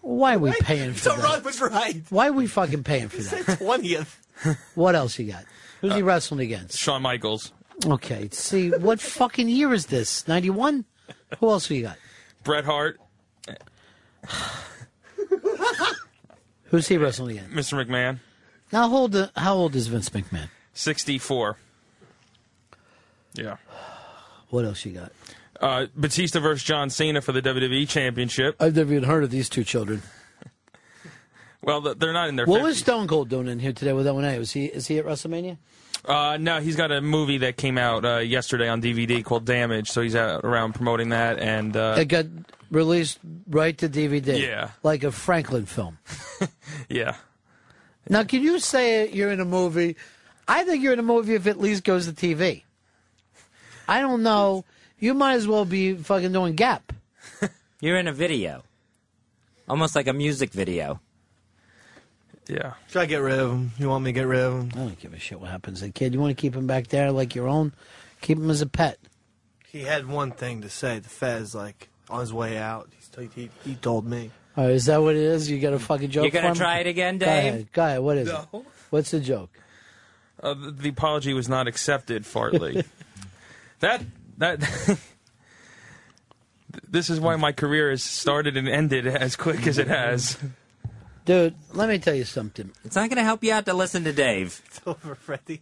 Why 0.01 0.35
are 0.35 0.39
we 0.39 0.51
paying 0.53 0.93
for 0.93 0.99
So 0.99 1.15
that? 1.15 1.23
Ron 1.23 1.43
was 1.43 1.61
right. 1.61 2.01
Why 2.09 2.27
are 2.27 2.33
we 2.33 2.47
fucking 2.47 2.83
paying 2.83 3.07
for 3.09 3.21
that? 3.21 3.57
Twentieth. 3.57 4.19
What 4.75 4.95
else 4.95 5.17
you 5.19 5.31
got? 5.31 5.45
Who's 5.81 5.93
he 5.93 6.01
wrestling 6.01 6.41
against? 6.41 6.77
Shawn 6.77 7.01
Michaels. 7.01 7.51
Okay, 7.85 8.29
see, 8.31 8.69
what 8.71 8.99
fucking 8.99 9.47
year 9.49 9.73
is 9.73 9.85
this? 9.87 10.27
91? 10.27 10.85
Who 11.39 11.49
else 11.49 11.69
we 11.69 11.81
got? 11.81 11.97
Bret 12.43 12.65
Hart. 12.65 12.99
Who's 16.65 16.87
he 16.87 16.97
wrestling 16.97 17.37
against? 17.37 17.55
Mr. 17.55 17.85
McMahon. 17.85 18.19
Now, 18.71 18.89
how 18.89 18.95
old, 18.95 19.31
how 19.35 19.53
old 19.55 19.75
is 19.75 19.87
Vince 19.87 20.09
McMahon? 20.09 20.49
64. 20.73 21.57
Yeah. 23.33 23.57
What 24.49 24.63
else 24.63 24.85
you 24.85 24.93
got? 24.93 25.11
Uh, 25.59 25.87
Batista 25.93 26.39
versus 26.39 26.63
John 26.63 26.89
Cena 26.89 27.19
for 27.19 27.33
the 27.33 27.41
WWE 27.41 27.85
Championship. 27.89 28.55
I've 28.61 28.77
never 28.77 28.93
even 28.93 29.03
heard 29.03 29.25
of 29.25 29.29
these 29.29 29.49
two 29.49 29.65
children. 29.65 30.01
Well, 31.61 31.81
they're 31.81 32.13
not 32.13 32.29
in 32.29 32.35
their 32.35 32.45
What 32.45 32.61
50s. 32.61 32.63
was 32.63 32.77
Stone 32.79 33.07
Cold 33.07 33.29
doing 33.29 33.47
in 33.47 33.59
here 33.59 33.73
today 33.73 33.93
with 33.93 34.07
O&A? 34.07 34.37
Was 34.37 34.51
he, 34.51 34.65
is 34.65 34.87
he 34.87 34.99
at 34.99 35.05
WrestleMania? 35.05 35.57
Uh, 36.05 36.37
no, 36.39 36.61
he's 36.61 36.75
got 36.75 36.91
a 36.91 37.01
movie 37.01 37.39
that 37.39 37.57
came 37.57 37.77
out 37.77 38.05
uh, 38.05 38.17
yesterday 38.17 38.69
on 38.69 38.81
DVD 38.81 39.23
called 39.23 39.45
Damage, 39.45 39.89
so 39.89 40.01
he's 40.01 40.15
out 40.15 40.45
around 40.45 40.73
promoting 40.73 41.09
that. 41.09 41.39
And 41.39 41.75
uh, 41.75 41.95
It 41.97 42.05
got 42.05 42.25
released 42.71 43.19
right 43.49 43.77
to 43.79 43.89
DVD. 43.89 44.39
Yeah. 44.39 44.69
Like 44.83 45.03
a 45.03 45.11
Franklin 45.11 45.65
film. 45.65 45.97
yeah, 46.89 47.15
Now, 48.07 48.23
can 48.23 48.41
you 48.43 48.59
say 48.59 49.09
you're 49.11 49.31
in 49.31 49.39
a 49.41 49.45
movie? 49.45 49.97
I 50.47 50.63
think 50.63 50.81
you're 50.83 50.93
in 50.93 50.99
a 50.99 51.03
movie 51.03 51.33
if 51.35 51.45
it 51.47 51.51
at 51.51 51.59
least 51.59 51.83
goes 51.83 52.05
to 52.07 52.13
TV. 52.13 52.63
I 53.89 53.99
don't 53.99 54.23
know. 54.23 54.63
You 54.99 55.13
might 55.13 55.33
as 55.33 55.47
well 55.47 55.65
be 55.65 55.95
fucking 55.95 56.31
doing 56.31 56.55
Gap. 56.55 56.93
You're 57.81 57.97
in 57.97 58.07
a 58.07 58.13
video. 58.13 58.63
Almost 59.69 59.95
like 59.95 60.07
a 60.07 60.13
music 60.13 60.51
video. 60.51 60.99
Yeah. 62.49 62.73
Should 62.89 63.01
I 63.01 63.05
get 63.05 63.17
rid 63.17 63.39
of 63.39 63.51
him? 63.51 63.71
You 63.77 63.89
want 63.89 64.03
me 64.03 64.09
to 64.09 64.13
get 64.13 64.27
rid 64.27 64.39
of 64.39 64.53
him? 64.53 64.69
I 64.73 64.77
don't 64.85 64.99
give 64.99 65.13
a 65.13 65.19
shit 65.19 65.39
what 65.39 65.49
happens 65.49 65.79
to 65.79 65.85
the 65.87 65.91
kid. 65.91 66.13
You 66.13 66.19
want 66.19 66.35
to 66.35 66.41
keep 66.41 66.55
him 66.55 66.67
back 66.67 66.87
there 66.87 67.11
like 67.11 67.35
your 67.35 67.47
own? 67.47 67.73
Keep 68.21 68.37
him 68.39 68.49
as 68.49 68.61
a 68.61 68.65
pet. 68.67 68.97
He 69.67 69.81
had 69.83 70.07
one 70.07 70.31
thing 70.31 70.61
to 70.61 70.69
say 70.69 70.99
The 70.99 71.09
Fez, 71.09 71.53
like 71.53 71.89
on 72.09 72.21
his 72.21 72.33
way 72.33 72.57
out. 72.57 72.89
He 73.17 73.29
he, 73.35 73.49
he 73.63 73.75
told 73.75 74.05
me. 74.05 74.31
All 74.55 74.63
right, 74.65 74.73
is 74.73 74.85
that 74.85 75.01
what 75.01 75.15
it 75.15 75.21
is? 75.21 75.49
You 75.49 75.59
got 75.59 75.73
a 75.73 75.79
fucking 75.79 76.09
joke? 76.09 76.25
You 76.25 76.31
gonna 76.31 76.55
try 76.55 76.79
it 76.79 76.87
again, 76.87 77.17
Go 77.17 77.25
Dave? 77.25 77.53
ahead. 77.53 77.71
Go 77.73 77.83
ahead. 77.83 77.99
What 77.99 78.17
is 78.17 78.29
it? 78.29 78.39
What's 78.89 79.11
the 79.11 79.19
joke? 79.19 79.49
Uh, 80.41 80.53
the, 80.53 80.71
the 80.71 80.89
apology 80.89 81.33
was 81.33 81.49
not 81.49 81.67
accepted, 81.67 82.23
Fartley. 82.23 82.85
that 83.81 84.03
that. 84.37 84.59
this 86.87 87.09
is 87.09 87.19
why 87.19 87.35
my 87.35 87.51
career 87.51 87.89
has 87.89 88.03
started 88.03 88.57
and 88.57 88.67
ended 88.67 89.07
as 89.07 89.35
quick 89.35 89.65
as 89.67 89.77
it 89.77 89.87
has. 89.87 90.37
Dude, 91.27 91.55
let 91.73 91.89
me 91.89 91.99
tell 91.99 92.15
you 92.15 92.23
something. 92.23 92.71
It's 92.85 92.95
not 92.95 93.09
going 93.09 93.17
to 93.17 93.23
help 93.23 93.43
you 93.43 93.51
out 93.51 93.65
to 93.65 93.73
listen 93.73 94.05
to 94.05 94.13
Dave. 94.13 94.61
It's 94.67 94.81
over, 94.85 95.13
Freddie. 95.13 95.61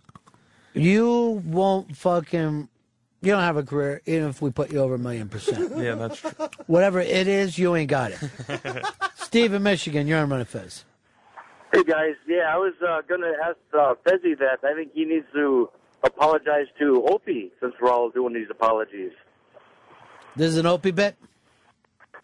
You 0.74 1.42
won't 1.44 1.98
fucking. 1.98 2.70
You 3.22 3.32
don't 3.32 3.42
have 3.42 3.58
a 3.58 3.64
career, 3.64 4.00
even 4.06 4.30
if 4.30 4.44
we 4.44 4.52
put 4.52 4.72
you 4.72 4.80
over 4.80 4.94
a 4.94 5.00
million 5.00 5.28
percent. 5.28 5.76
Yeah, 5.84 5.96
that's 5.96 6.20
true. 6.20 6.32
Whatever 6.68 7.00
it 7.00 7.28
is, 7.28 7.58
you 7.58 7.76
ain't 7.76 7.90
got 7.90 8.12
it. 8.12 8.86
Steve 9.16 9.54
in 9.54 9.64
Michigan, 9.64 10.06
you're 10.06 10.20
on 10.20 10.30
Ron 10.30 10.42
of 10.42 10.50
Fez. 10.50 10.86
Hey 11.74 11.84
guys, 11.84 12.14
yeah, 12.28 12.54
I 12.54 12.58
was 12.58 12.74
uh, 12.88 13.02
gonna 13.10 13.34
ask 13.44 13.58
uh, 13.74 13.96
Fezzy 14.06 14.38
that. 14.38 14.60
I 14.64 14.76
think 14.76 14.92
he 14.94 15.04
needs 15.06 15.26
to 15.34 15.70
apologize 16.04 16.68
to 16.78 17.04
Opie 17.08 17.52
since 17.60 17.74
we're 17.82 17.90
all 17.90 18.12
doing 18.12 18.36
these 18.36 18.50
apologies. 18.52 19.14
This 20.36 20.50
is 20.50 20.58
an 20.58 20.68
Opie 20.68 20.92
bit? 20.92 21.16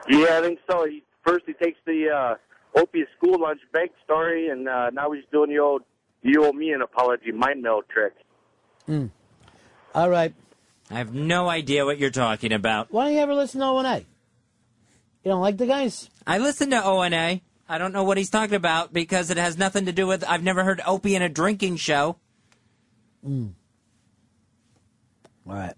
Yeah, 0.07 0.37
I 0.37 0.41
think 0.41 0.59
so. 0.69 0.85
He, 0.85 1.03
first 1.25 1.45
he 1.47 1.53
takes 1.53 1.79
the 1.85 2.09
uh, 2.09 2.35
Opie 2.75 3.05
school 3.17 3.41
lunch 3.41 3.59
bank 3.73 3.91
story, 4.03 4.49
and 4.49 4.67
uh, 4.67 4.89
now 4.91 5.11
he's 5.11 5.23
doing 5.31 5.49
the 5.49 5.59
old 5.59 5.83
"you 6.21 6.45
owe 6.45 6.53
me 6.53 6.71
an 6.71 6.81
apology" 6.81 7.31
mind 7.31 7.61
meld 7.61 7.85
trick. 7.89 8.13
Hmm. 8.85 9.07
All 9.93 10.09
right. 10.09 10.33
I 10.89 10.95
have 10.95 11.13
no 11.13 11.49
idea 11.49 11.85
what 11.85 11.99
you're 11.99 12.09
talking 12.09 12.51
about. 12.51 12.91
Why 12.91 13.05
don't 13.05 13.13
you 13.13 13.19
ever 13.19 13.33
listen 13.33 13.61
to 13.61 13.67
O&A? 13.67 13.99
You 13.99 15.31
don't 15.31 15.41
like 15.41 15.57
the 15.57 15.65
guys? 15.65 16.09
I 16.27 16.37
listen 16.39 16.71
to 16.71 16.83
O&A. 16.83 17.41
I 17.69 17.77
don't 17.77 17.93
know 17.93 18.03
what 18.03 18.17
he's 18.17 18.29
talking 18.29 18.55
about 18.55 18.91
because 18.91 19.29
it 19.29 19.37
has 19.37 19.57
nothing 19.57 19.85
to 19.85 19.93
do 19.93 20.05
with. 20.05 20.25
I've 20.27 20.43
never 20.43 20.63
heard 20.65 20.81
Opie 20.85 21.15
in 21.15 21.21
a 21.21 21.29
drinking 21.29 21.77
show. 21.77 22.17
Mm. 23.25 23.53
All 25.47 25.53
right. 25.53 25.73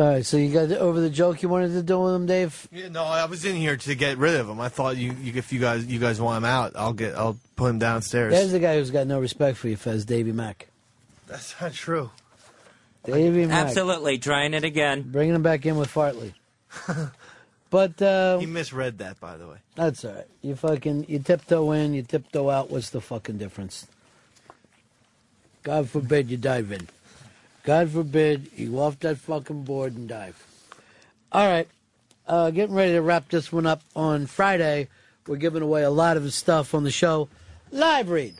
All 0.00 0.06
right, 0.06 0.24
so 0.24 0.38
you 0.38 0.50
got 0.50 0.72
over 0.78 0.98
the 0.98 1.10
joke 1.10 1.42
you 1.42 1.50
wanted 1.50 1.72
to 1.72 1.82
do 1.82 2.00
with 2.00 2.14
him, 2.14 2.24
Dave? 2.24 2.66
Yeah, 2.72 2.88
no, 2.88 3.04
I 3.04 3.26
was 3.26 3.44
in 3.44 3.54
here 3.54 3.76
to 3.76 3.94
get 3.94 4.16
rid 4.16 4.34
of 4.36 4.48
him. 4.48 4.58
I 4.58 4.70
thought 4.70 4.96
you, 4.96 5.12
you 5.12 5.34
if 5.36 5.52
you 5.52 5.60
guys 5.60 5.84
you 5.84 5.98
guys 5.98 6.18
want 6.18 6.38
him 6.38 6.46
out, 6.46 6.72
I'll 6.74 6.94
get 6.94 7.14
I'll 7.16 7.36
put 7.54 7.66
him 7.66 7.78
downstairs. 7.78 8.32
There's 8.32 8.50
the 8.50 8.60
guy 8.60 8.76
who's 8.76 8.90
got 8.90 9.06
no 9.06 9.20
respect 9.20 9.58
for 9.58 9.68
you, 9.68 9.76
Fez, 9.76 10.06
Davy 10.06 10.32
Mack. 10.32 10.68
That's 11.26 11.54
not 11.60 11.74
true. 11.74 12.10
Davy 13.04 13.44
Mack. 13.44 13.66
Absolutely, 13.66 14.16
trying 14.16 14.54
it 14.54 14.64
again. 14.64 15.02
Bringing 15.02 15.34
him 15.34 15.42
back 15.42 15.66
in 15.66 15.76
with 15.76 15.92
Fartley. 15.92 16.32
but 17.68 18.00
uh, 18.00 18.38
he 18.38 18.46
misread 18.46 18.96
that, 18.98 19.20
by 19.20 19.36
the 19.36 19.48
way. 19.48 19.58
That's 19.74 20.02
all 20.06 20.14
right. 20.14 20.26
You 20.40 20.56
fucking 20.56 21.06
you 21.10 21.18
tiptoe 21.18 21.72
in, 21.72 21.92
you 21.92 22.04
tiptoe 22.04 22.48
out. 22.48 22.70
What's 22.70 22.88
the 22.88 23.02
fucking 23.02 23.36
difference? 23.36 23.86
God 25.62 25.90
forbid 25.90 26.30
you 26.30 26.38
dive 26.38 26.72
in. 26.72 26.88
God 27.62 27.90
forbid 27.90 28.50
you 28.56 28.80
off 28.80 28.98
that 29.00 29.18
fucking 29.18 29.64
board 29.64 29.94
and 29.94 30.08
dive. 30.08 30.46
All 31.32 31.46
right, 31.46 31.68
uh, 32.26 32.50
getting 32.50 32.74
ready 32.74 32.92
to 32.92 33.02
wrap 33.02 33.28
this 33.28 33.52
one 33.52 33.66
up 33.66 33.82
on 33.94 34.26
Friday. 34.26 34.88
We're 35.26 35.36
giving 35.36 35.62
away 35.62 35.82
a 35.82 35.90
lot 35.90 36.16
of 36.16 36.32
stuff 36.32 36.74
on 36.74 36.84
the 36.84 36.90
show. 36.90 37.28
Live 37.70 38.08
read. 38.08 38.34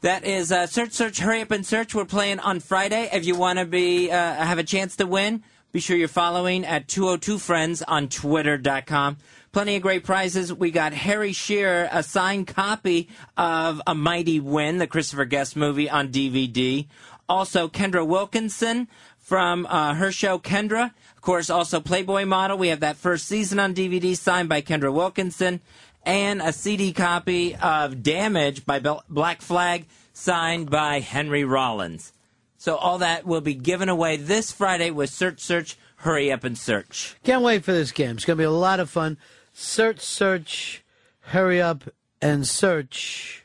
That 0.00 0.24
is 0.24 0.50
uh, 0.50 0.66
search, 0.66 0.92
search, 0.92 1.18
hurry 1.18 1.40
up 1.40 1.50
and 1.50 1.66
search. 1.66 1.94
We're 1.94 2.04
playing 2.04 2.38
on 2.40 2.60
Friday. 2.60 3.08
If 3.12 3.26
you 3.26 3.34
want 3.34 3.58
to 3.58 3.64
be 3.64 4.10
uh, 4.10 4.34
have 4.34 4.58
a 4.58 4.64
chance 4.64 4.96
to 4.96 5.06
win, 5.06 5.42
be 5.72 5.80
sure 5.80 5.96
you're 5.96 6.08
following 6.08 6.64
at 6.64 6.88
202 6.88 7.38
Friends 7.38 7.82
on 7.82 8.08
Twitter.com. 8.08 9.18
Plenty 9.52 9.76
of 9.76 9.82
great 9.82 10.04
prizes. 10.04 10.52
We 10.52 10.70
got 10.70 10.92
Harry 10.92 11.32
Shearer, 11.32 11.88
a 11.90 12.02
signed 12.02 12.46
copy 12.46 13.08
of 13.36 13.82
A 13.86 13.94
Mighty 13.94 14.40
Wind, 14.40 14.80
the 14.80 14.86
Christopher 14.86 15.24
Guest 15.24 15.56
movie 15.56 15.90
on 15.90 16.08
DVD. 16.08 16.86
Also, 17.28 17.68
Kendra 17.68 18.06
Wilkinson 18.06 18.88
from 19.18 19.66
uh, 19.66 19.94
her 19.94 20.10
show 20.10 20.38
Kendra. 20.38 20.92
Of 21.16 21.22
course, 21.22 21.50
also 21.50 21.80
Playboy 21.80 22.24
model. 22.24 22.56
We 22.56 22.68
have 22.68 22.80
that 22.80 22.96
first 22.96 23.26
season 23.26 23.58
on 23.58 23.74
DVD 23.74 24.16
signed 24.16 24.48
by 24.48 24.62
Kendra 24.62 24.92
Wilkinson. 24.92 25.60
And 26.04 26.40
a 26.40 26.52
CD 26.52 26.92
copy 26.94 27.54
of 27.56 28.02
Damage 28.02 28.64
by 28.64 28.80
Black 28.80 29.42
Flag 29.42 29.84
signed 30.14 30.70
by 30.70 31.00
Henry 31.00 31.44
Rollins. 31.44 32.12
So 32.56 32.76
all 32.76 32.98
that 32.98 33.26
will 33.26 33.40
be 33.40 33.54
given 33.54 33.88
away 33.88 34.16
this 34.16 34.50
Friday 34.50 34.90
with 34.90 35.10
Search 35.10 35.40
Search 35.40 35.76
Hurry 35.96 36.32
Up 36.32 36.44
and 36.44 36.56
Search. 36.56 37.16
Can't 37.22 37.42
wait 37.42 37.64
for 37.64 37.72
this 37.72 37.92
game. 37.92 38.16
It's 38.16 38.24
going 38.24 38.36
to 38.36 38.40
be 38.40 38.44
a 38.46 38.50
lot 38.50 38.80
of 38.80 38.88
fun. 38.88 39.18
Search, 39.52 40.00
search, 40.00 40.82
hurry 41.20 41.60
up 41.60 41.84
and 42.22 42.46
search. 42.46 43.44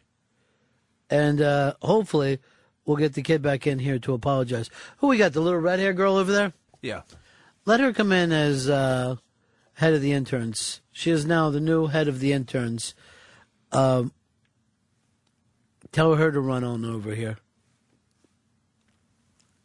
And 1.09 1.41
uh, 1.41 1.73
hopefully 1.81 2.39
we'll 2.85 2.97
get 2.97 3.13
the 3.13 3.21
kid 3.21 3.41
back 3.41 3.65
in 3.67 3.79
here 3.79 3.99
to 3.99 4.13
apologize. 4.13 4.69
Who 4.97 5.07
we 5.07 5.17
got? 5.17 5.33
The 5.33 5.41
little 5.41 5.59
red 5.59 5.79
hair 5.79 5.93
girl 5.93 6.15
over 6.15 6.31
there? 6.31 6.53
Yeah. 6.81 7.01
Let 7.65 7.79
her 7.79 7.93
come 7.93 8.11
in 8.11 8.31
as 8.31 8.69
uh, 8.69 9.15
head 9.75 9.93
of 9.93 10.01
the 10.01 10.11
interns. 10.11 10.81
She 10.91 11.11
is 11.11 11.25
now 11.25 11.49
the 11.49 11.59
new 11.59 11.87
head 11.87 12.07
of 12.07 12.19
the 12.19 12.33
interns. 12.33 12.93
Um, 13.71 14.11
tell 15.91 16.15
her 16.15 16.31
to 16.31 16.39
run 16.39 16.63
on 16.63 16.83
over 16.85 17.15
here 17.15 17.37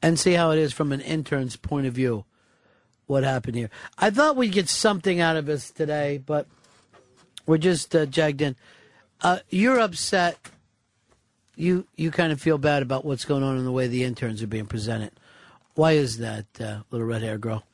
and 0.01 0.19
see 0.19 0.35
how 0.35 0.53
it 0.53 0.59
is 0.59 0.73
from 0.73 0.93
an 0.93 1.01
intern's 1.01 1.57
point 1.57 1.87
of 1.87 1.95
view. 1.95 2.25
What 3.07 3.25
happened 3.25 3.57
here? 3.57 3.71
I 3.97 4.11
thought 4.11 4.37
we'd 4.37 4.53
get 4.53 4.69
something 4.69 5.19
out 5.19 5.37
of 5.37 5.47
this 5.47 5.71
today, 5.71 6.19
but 6.19 6.47
we're 7.47 7.59
just 7.59 7.97
uh, 7.97 8.07
jagged 8.07 8.43
in. 8.43 8.55
Uh, 9.23 9.39
you're 9.49 9.81
upset. 9.81 10.39
You 11.59 11.87
you 11.97 12.11
kind 12.13 12.31
of 12.33 12.41
feel 12.41 12.57
bad 12.57 12.83
about 12.83 13.05
what's 13.05 13.25
going 13.25 13.43
on 13.43 13.59
in 13.59 13.65
the 13.65 13.73
way 13.73 13.89
the 13.89 14.05
interns 14.05 14.43
are 14.43 14.47
being 14.47 14.67
presented. 14.67 15.11
Why 15.75 15.93
is 15.93 16.19
that, 16.19 16.47
uh, 16.61 16.81
little 16.91 17.07
red 17.07 17.23
hair 17.23 17.37
girl? 17.37 17.65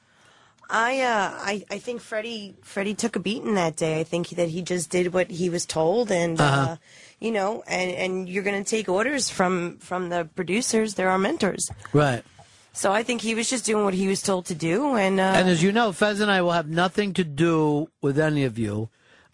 I 0.70 1.00
uh, 1.02 1.30
I 1.52 1.64
I 1.70 1.78
think 1.78 2.00
Freddie 2.00 2.56
Freddie 2.62 2.94
took 2.94 3.14
a 3.16 3.20
beating 3.20 3.54
that 3.54 3.76
day. 3.76 4.00
I 4.00 4.04
think 4.04 4.30
that 4.30 4.48
he 4.48 4.62
just 4.62 4.88
did 4.88 5.12
what 5.12 5.30
he 5.30 5.50
was 5.50 5.66
told, 5.66 6.10
and 6.10 6.40
uh 6.40 6.44
Uh-huh. 6.44 6.76
you 7.20 7.30
know, 7.30 7.62
and 7.66 7.90
and 7.92 8.28
you're 8.28 8.42
going 8.42 8.64
to 8.64 8.68
take 8.68 8.88
orders 8.88 9.28
from 9.28 9.76
from 9.78 10.08
the 10.08 10.24
producers. 10.34 10.94
They're 10.94 11.10
our 11.10 11.18
mentors. 11.18 11.70
Right. 11.92 12.24
So 12.72 12.90
I 12.90 13.02
think 13.04 13.20
he 13.20 13.34
was 13.36 13.48
just 13.50 13.66
doing 13.66 13.84
what 13.84 13.94
he 13.94 14.08
was 14.08 14.22
told 14.22 14.46
to 14.46 14.54
do, 14.54 14.96
and 14.96 15.20
uh, 15.20 15.34
And 15.36 15.48
as 15.48 15.62
you 15.62 15.70
know, 15.70 15.92
Fez 15.92 16.20
and 16.20 16.30
I 16.30 16.40
will 16.40 16.52
have 16.52 16.68
nothing 16.68 17.12
to 17.14 17.22
do 17.24 17.88
with 18.00 18.18
any 18.18 18.44
of 18.44 18.58
you. 18.58 18.88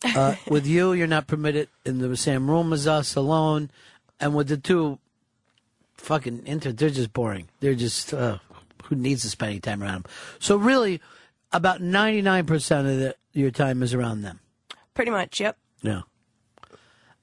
Uh, 0.05 0.35
with 0.51 0.67
you, 0.67 0.93
you're 0.93 1.07
not 1.07 1.27
permitted 1.27 1.69
in 1.87 1.99
the 2.01 2.17
same 2.17 2.51
room 2.51 2.73
as 2.73 2.87
us 2.87 3.15
alone. 3.17 3.71
And 4.21 4.35
with 4.35 4.49
the 4.49 4.57
two 4.57 4.99
fucking 5.97 6.43
inter, 6.47 6.73
they're 6.73 6.91
just 6.91 7.13
boring. 7.13 7.49
They're 7.61 7.75
just, 7.75 8.13
uh, 8.15 8.39
who 8.85 8.97
needs 8.97 9.23
to 9.23 9.31
spend 9.31 9.51
any 9.51 9.61
time 9.61 9.83
around 9.83 10.05
them? 10.05 10.13
So 10.39 10.57
really, 10.57 11.01
about 11.53 11.81
99% 11.81 12.81
of 12.81 12.85
the, 12.99 13.17
your 13.33 13.51
time 13.51 13.83
is 13.83 13.95
around 13.95 14.23
them. 14.23 14.41
pretty 14.95 15.11
much, 15.11 15.41
yep. 15.41 15.57
Yeah. 15.83 16.03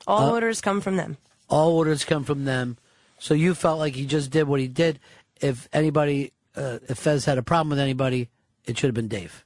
All 0.07 0.29
Uh, 0.29 0.31
orders 0.31 0.61
come 0.61 0.81
from 0.81 0.95
them. 0.97 1.17
All 1.49 1.77
orders 1.77 2.03
come 2.05 2.23
from 2.23 2.45
them. 2.45 2.77
So 3.19 3.33
you 3.33 3.53
felt 3.53 3.77
like 3.79 3.93
he 3.93 4.05
just 4.05 4.31
did 4.31 4.47
what 4.47 4.59
he 4.59 4.67
did. 4.67 4.99
If 5.41 5.67
anybody, 5.73 6.33
uh, 6.55 6.79
if 6.89 6.97
Fez 6.97 7.25
had 7.25 7.37
a 7.37 7.43
problem 7.43 7.69
with 7.69 7.79
anybody, 7.79 8.29
it 8.65 8.77
should 8.77 8.87
have 8.87 8.95
been 8.95 9.07
Dave. 9.07 9.43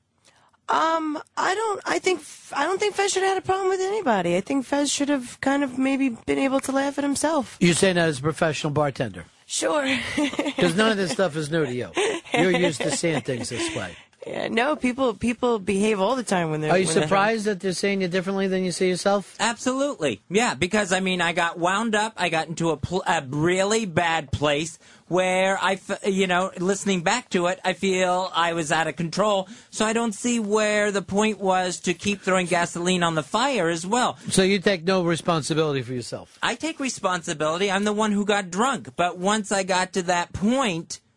Um, 0.69 1.21
I 1.35 1.53
don't. 1.53 1.81
I 1.85 1.99
think 1.99 2.21
I 2.53 2.63
don't 2.65 2.79
think 2.79 2.95
Fez 2.95 3.11
should 3.11 3.23
have 3.23 3.33
had 3.35 3.37
a 3.37 3.45
problem 3.45 3.69
with 3.69 3.81
anybody. 3.81 4.37
I 4.37 4.41
think 4.41 4.65
Fez 4.65 4.91
should 4.91 5.09
have 5.09 5.39
kind 5.41 5.63
of 5.63 5.77
maybe 5.77 6.09
been 6.09 6.39
able 6.39 6.59
to 6.61 6.71
laugh 6.71 6.97
at 6.97 7.03
himself. 7.03 7.57
You're 7.59 7.73
saying 7.73 7.95
that 7.95 8.07
as 8.07 8.19
a 8.19 8.21
professional 8.21 8.71
bartender. 8.71 9.25
Sure. 9.45 9.85
Because 10.15 10.75
none 10.75 10.91
of 10.91 10.97
this 10.97 11.11
stuff 11.11 11.35
is 11.35 11.49
new 11.49 11.65
to 11.65 11.73
you. 11.73 11.89
You're 12.33 12.51
used 12.51 12.81
to 12.81 12.91
seeing 12.91 13.21
things 13.21 13.49
this 13.49 13.75
way. 13.75 13.95
Yeah, 14.27 14.49
no, 14.49 14.75
people 14.75 15.15
people 15.15 15.57
behave 15.57 15.99
all 15.99 16.15
the 16.15 16.21
time 16.23 16.51
when 16.51 16.61
they're. 16.61 16.71
Are 16.71 16.77
you 16.77 16.85
when 16.85 16.93
they're- 16.93 17.03
surprised 17.03 17.45
that 17.45 17.59
they're 17.59 17.73
seeing 17.73 18.01
you 18.01 18.07
differently 18.07 18.47
than 18.47 18.63
you 18.63 18.71
see 18.71 18.87
yourself? 18.87 19.35
Absolutely. 19.39 20.21
Yeah, 20.29 20.53
because 20.53 20.93
I 20.93 20.99
mean, 20.99 21.21
I 21.21 21.33
got 21.33 21.57
wound 21.57 21.95
up. 21.95 22.13
I 22.17 22.29
got 22.29 22.47
into 22.47 22.69
a, 22.69 22.77
pl- 22.77 23.03
a 23.07 23.23
really 23.27 23.85
bad 23.87 24.31
place 24.31 24.77
where 25.07 25.57
I, 25.61 25.73
f- 25.73 25.99
you 26.05 26.27
know, 26.27 26.51
listening 26.57 27.01
back 27.01 27.29
to 27.31 27.47
it, 27.47 27.59
I 27.65 27.73
feel 27.73 28.31
I 28.33 28.53
was 28.53 28.71
out 28.71 28.87
of 28.87 28.95
control. 28.95 29.49
So 29.71 29.85
I 29.85 29.91
don't 29.91 30.13
see 30.13 30.39
where 30.39 30.91
the 30.91 31.01
point 31.01 31.39
was 31.39 31.79
to 31.81 31.93
keep 31.93 32.21
throwing 32.21 32.45
gasoline 32.45 33.03
on 33.03 33.15
the 33.15 33.23
fire 33.23 33.69
as 33.69 33.85
well. 33.85 34.17
So 34.29 34.43
you 34.43 34.59
take 34.59 34.83
no 34.85 35.03
responsibility 35.03 35.81
for 35.81 35.93
yourself. 35.93 36.37
I 36.43 36.55
take 36.55 36.79
responsibility. 36.79 37.69
I'm 37.71 37.83
the 37.83 37.91
one 37.91 38.11
who 38.13 38.23
got 38.23 38.51
drunk. 38.51 38.95
But 38.95 39.17
once 39.17 39.51
I 39.51 39.63
got 39.63 39.93
to 39.93 40.03
that 40.03 40.31
point, 40.31 40.99
I, 41.01 41.10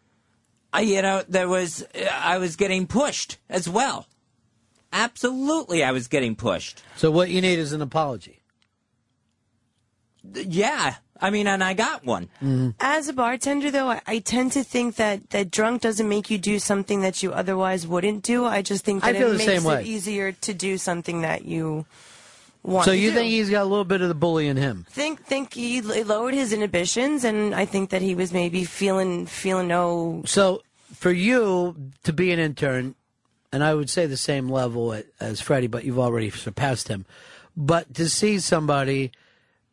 you 0.81 1.03
know, 1.03 1.23
there 1.28 1.49
was, 1.49 1.83
uh, 1.94 2.09
I 2.12 2.39
was 2.39 2.57
getting 2.57 2.86
pushed 2.86 3.39
as 3.49 3.69
well. 3.69 4.07
Absolutely, 4.93 5.83
I 5.83 5.91
was 5.91 6.07
getting 6.07 6.36
pushed. 6.36 6.83
So 6.97 7.11
what 7.11 7.28
you 7.28 7.41
need 7.41 7.59
is 7.59 7.73
an 7.73 7.83
apology. 7.83 8.43
Yeah, 10.33 10.94
I 11.20 11.31
mean, 11.31 11.47
and 11.47 11.62
I 11.62 11.75
got 11.75 12.05
one. 12.05 12.28
Mm-hmm. 12.43 12.70
As 12.81 13.09
a 13.09 13.12
bartender, 13.12 13.70
though, 13.70 13.89
I, 13.89 14.01
I 14.07 14.19
tend 14.19 14.53
to 14.53 14.65
think 14.65 14.97
that 14.97 15.31
that 15.31 15.51
drunk 15.51 15.83
doesn't 15.83 16.09
make 16.09 16.31
you 16.31 16.39
do 16.39 16.59
something 16.59 17.03
that 17.03 17.23
you 17.23 17.33
otherwise 17.33 17.86
wouldn't 17.86 18.23
do. 18.23 18.44
I 18.44 18.62
just 18.62 18.85
think 18.85 19.05
I 19.05 19.12
that 19.12 19.19
feel 19.19 19.28
it 19.28 19.33
the 19.33 19.39
makes 19.39 19.53
same 19.53 19.65
way. 19.65 19.81
it 19.81 19.86
easier 19.86 20.33
to 20.33 20.55
do 20.55 20.77
something 20.77 21.23
that 21.23 21.44
you 21.44 21.86
want. 22.62 22.86
So 22.86 22.91
to 22.91 22.99
you 22.99 23.11
do. 23.11 23.17
think 23.17 23.31
he's 23.31 23.49
got 23.49 23.62
a 23.62 23.65
little 23.65 23.85
bit 23.85 24.01
of 24.01 24.09
the 24.09 24.15
bully 24.15 24.49
in 24.49 24.57
him? 24.57 24.86
think 24.91 25.25
think 25.25 25.55
he 25.55 25.81
lowered 25.81 26.35
his 26.35 26.53
inhibitions, 26.53 27.23
and 27.23 27.55
I 27.55 27.65
think 27.65 27.91
that 27.91 28.03
he 28.03 28.15
was 28.15 28.33
maybe 28.33 28.65
feeling 28.65 29.27
feeling 29.27 29.69
no. 29.69 30.23
So 30.27 30.62
for 30.95 31.11
you 31.11 31.77
to 32.05 32.13
be 32.13 32.33
an 32.33 32.39
intern, 32.39 32.95
and 33.53 33.63
I 33.63 33.75
would 33.75 33.91
say 33.91 34.07
the 34.07 34.17
same 34.17 34.49
level 34.49 35.01
as 35.21 35.41
Freddie, 35.41 35.67
but 35.67 35.85
you've 35.85 35.99
already 35.99 36.31
surpassed 36.31 36.89
him. 36.89 37.07
But 37.57 37.95
to 37.95 38.09
see 38.09 38.39
somebody 38.39 39.13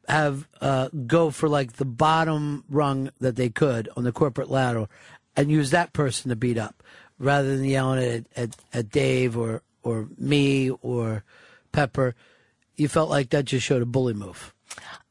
have 0.07 0.47
uh, 0.59 0.89
go 1.07 1.29
for 1.29 1.47
like 1.47 1.73
the 1.73 1.85
bottom 1.85 2.63
rung 2.69 3.11
that 3.19 3.35
they 3.35 3.49
could 3.49 3.89
on 3.95 4.03
the 4.03 4.11
corporate 4.11 4.49
ladder, 4.49 4.87
and 5.35 5.49
use 5.49 5.71
that 5.71 5.93
person 5.93 6.29
to 6.29 6.35
beat 6.35 6.57
up 6.57 6.83
rather 7.17 7.55
than 7.55 7.65
yelling 7.65 8.03
at, 8.03 8.25
at, 8.35 8.55
at 8.73 8.89
Dave 8.89 9.37
or, 9.37 9.61
or 9.83 10.07
me 10.17 10.69
or 10.69 11.23
Pepper. 11.71 12.15
You 12.75 12.87
felt 12.87 13.09
like 13.09 13.29
that 13.29 13.45
just 13.45 13.65
showed 13.65 13.81
a 13.81 13.85
bully 13.85 14.13
move. 14.13 14.53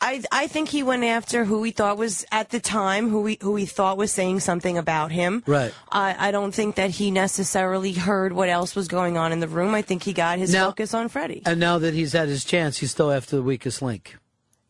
I 0.03 0.23
I 0.33 0.47
think 0.47 0.69
he 0.71 0.83
went 0.83 1.05
after 1.05 1.45
who 1.45 1.63
he 1.63 1.73
thought 1.73 1.99
was 1.99 2.25
at 2.33 2.49
the 2.51 2.61
time 2.61 3.11
who 3.11 3.27
he 3.27 3.39
who 3.43 3.55
he 3.57 3.67
thought 3.67 3.99
was 3.99 4.11
saying 4.11 4.41
something 4.41 4.79
about 4.79 5.13
him. 5.13 5.43
Right. 5.47 5.75
I 5.93 6.29
I 6.29 6.31
don't 6.31 6.53
think 6.55 6.77
that 6.77 6.91
he 6.91 7.11
necessarily 7.11 7.93
heard 7.93 8.33
what 8.33 8.49
else 8.49 8.75
was 8.75 8.89
going 8.89 9.19
on 9.19 9.33
in 9.33 9.41
the 9.41 9.49
room. 9.49 9.75
I 9.75 9.83
think 9.83 10.03
he 10.03 10.13
got 10.13 10.39
his 10.39 10.53
Now- 10.53 10.67
focus 10.69 10.95
on 10.95 11.09
Freddie. 11.09 11.43
And 11.45 11.61
now 11.61 11.79
that 11.79 11.93
he's 11.95 12.13
had 12.15 12.29
his 12.29 12.45
chance, 12.45 12.79
he's 12.79 12.91
still 12.93 13.11
after 13.11 13.37
the 13.37 13.43
weakest 13.43 13.83
link. 13.83 14.17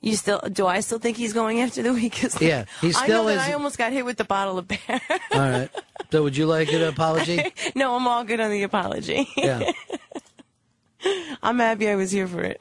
You 0.02 0.16
still 0.16 0.40
do? 0.50 0.66
I 0.66 0.80
still 0.80 0.98
think 0.98 1.18
he's 1.18 1.34
going 1.34 1.60
after 1.60 1.82
the 1.82 1.92
weakest. 2.02 2.40
Link? 2.40 2.48
Yeah, 2.50 2.64
he 2.80 2.88
I 2.88 2.90
know 2.90 3.04
still 3.04 3.24
that 3.26 3.34
is- 3.34 3.42
I 3.42 3.52
almost 3.52 3.78
got 3.78 3.92
hit 3.92 4.04
with 4.04 4.16
the 4.16 4.24
bottle 4.24 4.58
of 4.58 4.66
beer. 4.66 4.78
All 5.32 5.38
right. 5.40 5.68
So 6.10 6.22
would 6.24 6.36
you 6.36 6.46
like 6.46 6.72
an 6.72 6.82
apology? 6.82 7.40
no, 7.76 7.94
I'm 7.94 8.06
all 8.08 8.24
good 8.24 8.40
on 8.40 8.50
the 8.50 8.62
apology. 8.64 9.28
Yeah. 9.36 9.70
I'm 11.42 11.58
happy 11.58 11.88
I 11.88 11.94
was 11.94 12.10
here 12.10 12.26
for 12.26 12.40
it. 12.42 12.60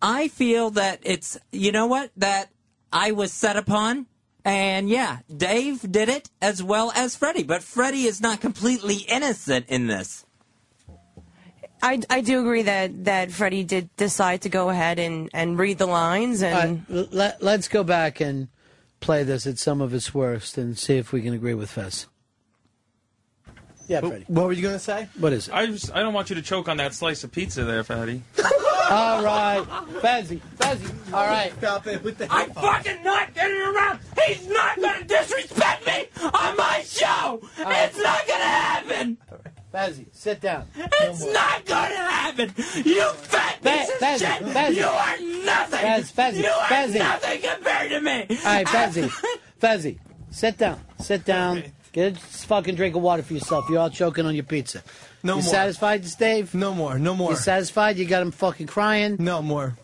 I 0.00 0.28
feel 0.28 0.70
that 0.70 1.00
it's 1.02 1.38
you 1.52 1.72
know 1.72 1.86
what 1.86 2.10
that 2.16 2.50
I 2.92 3.12
was 3.12 3.32
set 3.32 3.56
upon, 3.56 4.06
and 4.44 4.88
yeah, 4.88 5.18
Dave 5.34 5.90
did 5.90 6.08
it 6.08 6.30
as 6.40 6.62
well 6.62 6.92
as 6.94 7.16
Freddie, 7.16 7.42
but 7.42 7.62
Freddie 7.62 8.04
is 8.04 8.20
not 8.20 8.40
completely 8.40 8.96
innocent 9.08 9.66
in 9.68 9.86
this. 9.86 10.24
I, 11.82 12.00
I 12.08 12.20
do 12.20 12.40
agree 12.40 12.62
that, 12.62 13.04
that 13.04 13.30
Freddie 13.30 13.64
did 13.64 13.94
decide 13.96 14.42
to 14.42 14.48
go 14.48 14.70
ahead 14.70 14.98
and, 14.98 15.28
and 15.32 15.58
read 15.58 15.78
the 15.78 15.86
lines 15.86 16.42
and 16.42 16.54
All 16.88 16.96
right, 16.96 17.12
let, 17.12 17.42
let's 17.42 17.68
go 17.68 17.84
back 17.84 18.18
and 18.18 18.48
play 19.00 19.24
this 19.24 19.46
at 19.46 19.58
some 19.58 19.80
of 19.80 19.92
its 19.92 20.14
worst 20.14 20.56
and 20.56 20.78
see 20.78 20.96
if 20.96 21.12
we 21.12 21.22
can 21.22 21.34
agree 21.34 21.54
with 21.54 21.70
Fez. 21.70 22.06
Yeah, 23.88 24.00
Freddie. 24.00 24.24
What 24.28 24.46
were 24.46 24.52
you 24.52 24.62
going 24.62 24.74
to 24.74 24.78
say? 24.80 25.08
What 25.18 25.32
is 25.32 25.48
it? 25.48 25.54
I 25.54 25.66
just, 25.66 25.92
I 25.94 26.00
don't 26.02 26.12
want 26.14 26.28
you 26.30 26.36
to 26.36 26.42
choke 26.42 26.68
on 26.68 26.76
that 26.78 26.94
slice 26.94 27.22
of 27.24 27.32
pizza 27.32 27.64
there, 27.64 27.84
Fatty. 27.84 28.22
All 28.90 29.22
right, 29.24 29.64
Fezzy, 30.00 30.40
Fezzy. 30.58 31.12
All 31.12 31.26
right. 31.26 31.52
Stop 31.58 31.88
it 31.88 32.04
with 32.04 32.18
the 32.18 32.32
I'm 32.32 32.52
fucking 32.52 33.02
not 33.02 33.34
getting 33.34 33.56
around. 33.60 33.98
He's 34.26 34.46
not 34.48 34.80
gonna 34.80 35.02
disrespect 35.04 35.84
me 35.86 36.06
on 36.22 36.56
my 36.56 36.84
show. 36.86 37.40
It's 37.58 37.98
not 37.98 38.26
gonna 38.28 38.44
happen. 38.44 39.18
Fezzy, 39.74 40.06
sit 40.12 40.40
down. 40.40 40.68
It's 40.76 41.24
not 41.24 41.66
gonna 41.66 41.96
happen. 41.96 42.52
You 42.84 43.08
fat 43.10 43.60
piece 43.60 43.88
of 43.90 43.96
Fez- 43.96 44.20
shit. 44.20 44.42
Fez- 44.52 44.76
you 44.76 44.84
are 44.84 45.18
nothing. 45.44 45.80
Fez- 45.80 46.12
Fezzy, 46.12 46.42
you 46.44 46.48
are 46.48 46.66
Fezzy. 46.68 46.98
nothing 47.00 47.40
compared 47.42 47.90
to 47.90 48.00
me. 48.00 48.20
All 48.30 48.36
right, 48.44 48.66
Fezzy, 48.68 49.10
Fezzy, 49.60 49.98
sit 50.30 50.58
down, 50.58 50.80
sit 51.00 51.24
down. 51.24 51.64
Get 51.96 52.12
a 52.12 52.20
fucking 52.20 52.74
drink 52.74 52.94
of 52.94 53.00
water 53.00 53.22
for 53.22 53.32
yourself. 53.32 53.70
You're 53.70 53.78
all 53.78 53.88
choking 53.88 54.26
on 54.26 54.34
your 54.34 54.44
pizza. 54.44 54.82
No 55.22 55.36
you 55.38 55.42
more. 55.42 55.50
satisfied, 55.50 56.04
Dave? 56.18 56.54
No 56.54 56.74
more. 56.74 56.98
No 56.98 57.14
more. 57.14 57.30
You 57.30 57.36
satisfied? 57.38 57.96
You 57.96 58.04
got 58.04 58.20
him 58.20 58.32
fucking 58.32 58.66
crying? 58.66 59.16
No 59.18 59.40
more. 59.40 59.78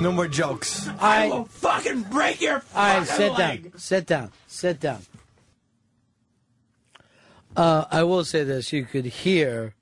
No 0.00 0.10
more 0.10 0.26
jokes. 0.26 0.88
All 0.88 0.94
I 1.00 1.28
will 1.28 1.44
fucking 1.44 2.04
break 2.04 2.40
your 2.40 2.54
All 2.54 2.60
fucking 2.62 2.98
right, 3.00 3.06
sit 3.06 3.32
leg. 3.34 3.62
down. 3.64 3.78
Sit 3.78 4.06
down. 4.06 4.32
Sit 4.46 4.80
down. 4.80 5.02
Uh, 7.54 7.84
I 7.90 8.04
will 8.04 8.24
say 8.24 8.42
this: 8.42 8.72
you 8.72 8.86
could 8.86 9.04
hear 9.04 9.74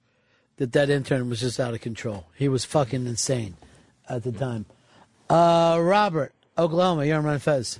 that 0.57 0.73
that 0.73 0.91
intern 0.91 1.31
was 1.31 1.39
just 1.39 1.61
out 1.61 1.75
of 1.75 1.81
control. 1.81 2.27
He 2.35 2.49
was 2.49 2.65
fucking 2.65 3.07
insane 3.07 3.57
at 4.09 4.25
the 4.25 4.33
time. 4.33 4.67
Uh, 5.29 5.79
Robert, 5.81 6.33
Oklahoma, 6.59 7.05
you're 7.05 7.19
on 7.19 7.25
Ron 7.25 7.39
Fez. 7.39 7.79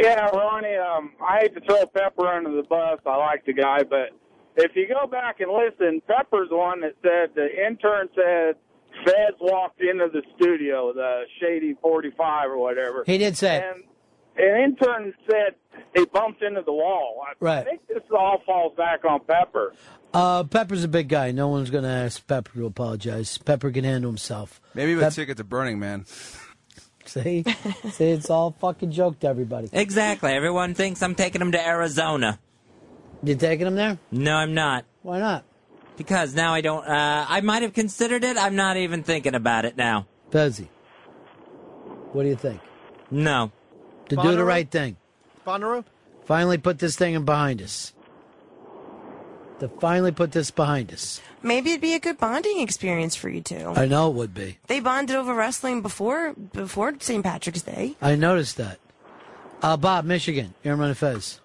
Yeah, 0.00 0.26
Ronnie, 0.26 0.76
um, 0.76 1.12
I 1.20 1.40
hate 1.40 1.54
to 1.54 1.60
throw 1.60 1.84
Pepper 1.86 2.26
under 2.26 2.50
the 2.54 2.62
bus. 2.62 2.98
I 3.06 3.16
like 3.16 3.44
the 3.44 3.52
guy, 3.52 3.82
but 3.82 4.10
if 4.56 4.72
you 4.74 4.86
go 4.88 5.06
back 5.06 5.40
and 5.40 5.50
listen, 5.52 6.00
Pepper's 6.06 6.48
the 6.48 6.56
one 6.56 6.80
that 6.80 6.94
said 7.02 7.34
the 7.34 7.48
intern 7.66 8.08
said 8.14 8.56
Fez 9.04 9.34
walked 9.40 9.80
into 9.80 10.08
the 10.12 10.22
studio, 10.36 10.92
the 10.92 11.22
Shady 11.40 11.74
45 11.82 12.50
or 12.50 12.58
whatever. 12.58 13.04
He 13.06 13.18
did 13.18 13.36
say. 13.36 13.62
And 13.62 13.84
an 14.36 14.62
intern 14.62 15.14
said 15.30 15.54
he 15.94 16.06
bumped 16.06 16.42
into 16.42 16.62
the 16.64 16.72
wall. 16.72 17.22
I 17.26 17.32
Right. 17.40 17.64
think 17.64 17.86
this 17.88 18.02
all 18.16 18.42
falls 18.46 18.74
back 18.76 19.04
on 19.04 19.20
Pepper. 19.26 19.74
Uh, 20.14 20.44
Pepper's 20.44 20.84
a 20.84 20.88
big 20.88 21.08
guy. 21.08 21.32
No 21.32 21.48
one's 21.48 21.70
going 21.70 21.84
to 21.84 21.90
ask 21.90 22.26
Pepper 22.26 22.52
to 22.54 22.66
apologize. 22.66 23.38
Pepper 23.38 23.70
can 23.70 23.84
handle 23.84 24.10
himself. 24.10 24.60
Maybe 24.74 24.94
Pep- 24.94 25.04
with 25.04 25.14
ticket 25.16 25.36
to 25.38 25.44
Burning 25.44 25.78
Man. 25.78 26.04
See, 27.12 27.44
see, 27.90 28.10
it's 28.10 28.30
all 28.30 28.56
fucking 28.58 28.90
joke 28.90 29.20
to 29.20 29.26
everybody. 29.26 29.68
Exactly. 29.70 30.32
Everyone 30.32 30.72
thinks 30.72 31.02
I'm 31.02 31.14
taking 31.14 31.42
him 31.42 31.52
to 31.52 31.60
Arizona. 31.60 32.38
You 33.22 33.34
taking 33.34 33.66
him 33.66 33.74
there? 33.74 33.98
No, 34.10 34.34
I'm 34.34 34.54
not. 34.54 34.86
Why 35.02 35.18
not? 35.18 35.44
Because 35.98 36.34
now 36.34 36.54
I 36.54 36.62
don't. 36.62 36.86
Uh, 36.86 37.26
I 37.28 37.42
might 37.42 37.60
have 37.60 37.74
considered 37.74 38.24
it. 38.24 38.38
I'm 38.38 38.56
not 38.56 38.78
even 38.78 39.02
thinking 39.02 39.34
about 39.34 39.66
it 39.66 39.76
now. 39.76 40.06
Fezzy, 40.30 40.68
what 42.12 42.22
do 42.22 42.30
you 42.30 42.36
think? 42.36 42.62
No. 43.10 43.52
To 44.08 44.16
do 44.16 44.34
the 44.34 44.44
right 44.44 44.70
thing. 44.70 44.96
Bonnaroo? 45.46 45.84
Finally 46.24 46.58
put 46.58 46.78
this 46.78 46.96
thing 46.96 47.12
in 47.12 47.26
behind 47.26 47.60
us. 47.60 47.92
To 49.62 49.68
finally 49.68 50.10
put 50.10 50.32
this 50.32 50.50
behind 50.50 50.92
us. 50.92 51.20
maybe 51.40 51.70
it'd 51.70 51.80
be 51.80 51.94
a 51.94 52.00
good 52.00 52.18
bonding 52.18 52.58
experience 52.58 53.14
for 53.14 53.28
you 53.28 53.40
two. 53.40 53.72
I 53.76 53.86
know 53.86 54.10
it 54.10 54.14
would 54.14 54.34
be. 54.34 54.58
They 54.66 54.80
bonded 54.80 55.14
over 55.14 55.32
wrestling 55.32 55.82
before 55.82 56.32
before 56.32 56.94
St. 56.98 57.22
Patrick's 57.22 57.62
Day. 57.62 57.94
I 58.02 58.16
noticed 58.16 58.56
that. 58.56 58.80
Uh, 59.62 59.76
Bob, 59.76 60.04
Michigan, 60.04 60.54
you're 60.64 60.74
on 60.74 60.80
Ron 60.80 60.94
Fez. 60.94 61.38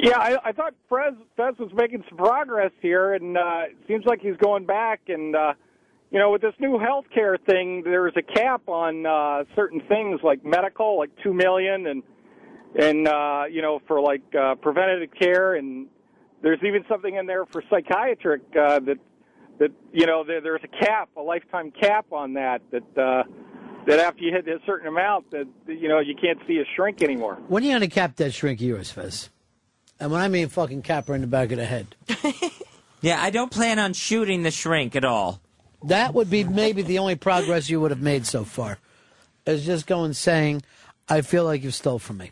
Yeah, 0.00 0.18
I, 0.18 0.48
I 0.48 0.50
thought 0.50 0.74
Fez, 0.88 1.14
Fez 1.36 1.56
was 1.56 1.70
making 1.72 2.02
some 2.08 2.18
progress 2.18 2.72
here, 2.82 3.14
and 3.14 3.38
uh, 3.38 3.66
it 3.66 3.76
seems 3.86 4.04
like 4.06 4.20
he's 4.20 4.36
going 4.38 4.66
back. 4.66 5.02
And 5.06 5.36
uh, 5.36 5.52
you 6.10 6.18
know, 6.18 6.32
with 6.32 6.42
this 6.42 6.54
new 6.58 6.80
health 6.80 7.04
care 7.14 7.36
thing, 7.36 7.82
there's 7.84 8.14
a 8.16 8.22
cap 8.22 8.68
on 8.68 9.06
uh, 9.06 9.44
certain 9.54 9.80
things 9.86 10.18
like 10.24 10.44
medical, 10.44 10.98
like 10.98 11.10
two 11.22 11.32
million, 11.32 11.86
and 11.86 12.02
and 12.74 13.06
uh, 13.06 13.44
you 13.48 13.62
know 13.62 13.80
for 13.86 14.00
like 14.00 14.22
uh, 14.34 14.56
preventative 14.56 15.10
care, 15.16 15.54
and 15.54 15.86
there's 16.44 16.60
even 16.62 16.84
something 16.88 17.16
in 17.16 17.26
there 17.26 17.44
for 17.46 17.62
psychiatric 17.68 18.42
uh, 18.56 18.78
that 18.80 18.98
that 19.58 19.70
you 19.92 20.06
know 20.06 20.22
there, 20.24 20.40
there's 20.40 20.62
a 20.62 20.84
cap, 20.84 21.08
a 21.16 21.22
lifetime 21.22 21.72
cap 21.72 22.06
on 22.12 22.34
that 22.34 22.62
that. 22.70 22.98
Uh, 22.98 23.22
that 23.86 23.98
after 23.98 24.22
you 24.22 24.32
hit 24.32 24.48
a 24.48 24.58
certain 24.64 24.88
amount, 24.88 25.30
that 25.32 25.46
you 25.66 25.90
know 25.90 26.00
you 26.00 26.14
can't 26.18 26.38
see 26.46 26.56
a 26.56 26.64
shrink 26.74 27.02
anymore. 27.02 27.34
When 27.48 27.62
are 27.62 27.66
you 27.66 27.72
going 27.72 27.82
to 27.82 27.86
cap 27.88 28.16
that 28.16 28.32
shrink 28.32 28.58
of 28.60 28.66
yours, 28.66 28.90
Fez? 28.90 29.28
And 30.00 30.10
when 30.10 30.22
I 30.22 30.28
mean 30.28 30.48
fucking 30.48 30.80
cap 30.80 31.08
her 31.08 31.14
in 31.14 31.20
the 31.20 31.26
back 31.26 31.52
of 31.52 31.58
the 31.58 31.66
head. 31.66 31.94
Yeah, 33.04 33.22
I 33.22 33.28
don't 33.28 33.50
plan 33.50 33.78
on 33.78 33.92
shooting 33.92 34.44
the 34.44 34.50
shrink 34.50 34.96
at 34.96 35.04
all. 35.04 35.42
That 35.82 36.14
would 36.14 36.30
be 36.30 36.42
maybe 36.42 36.80
the 36.80 37.00
only 37.00 37.16
progress 37.16 37.68
you 37.68 37.78
would 37.82 37.90
have 37.90 38.00
made 38.00 38.24
so 38.24 38.44
far. 38.44 38.78
Is 39.44 39.66
just 39.66 39.86
going 39.86 40.14
saying, 40.14 40.62
I 41.06 41.20
feel 41.20 41.44
like 41.44 41.62
you 41.62 41.70
stole 41.70 41.98
from 41.98 42.16
me. 42.16 42.30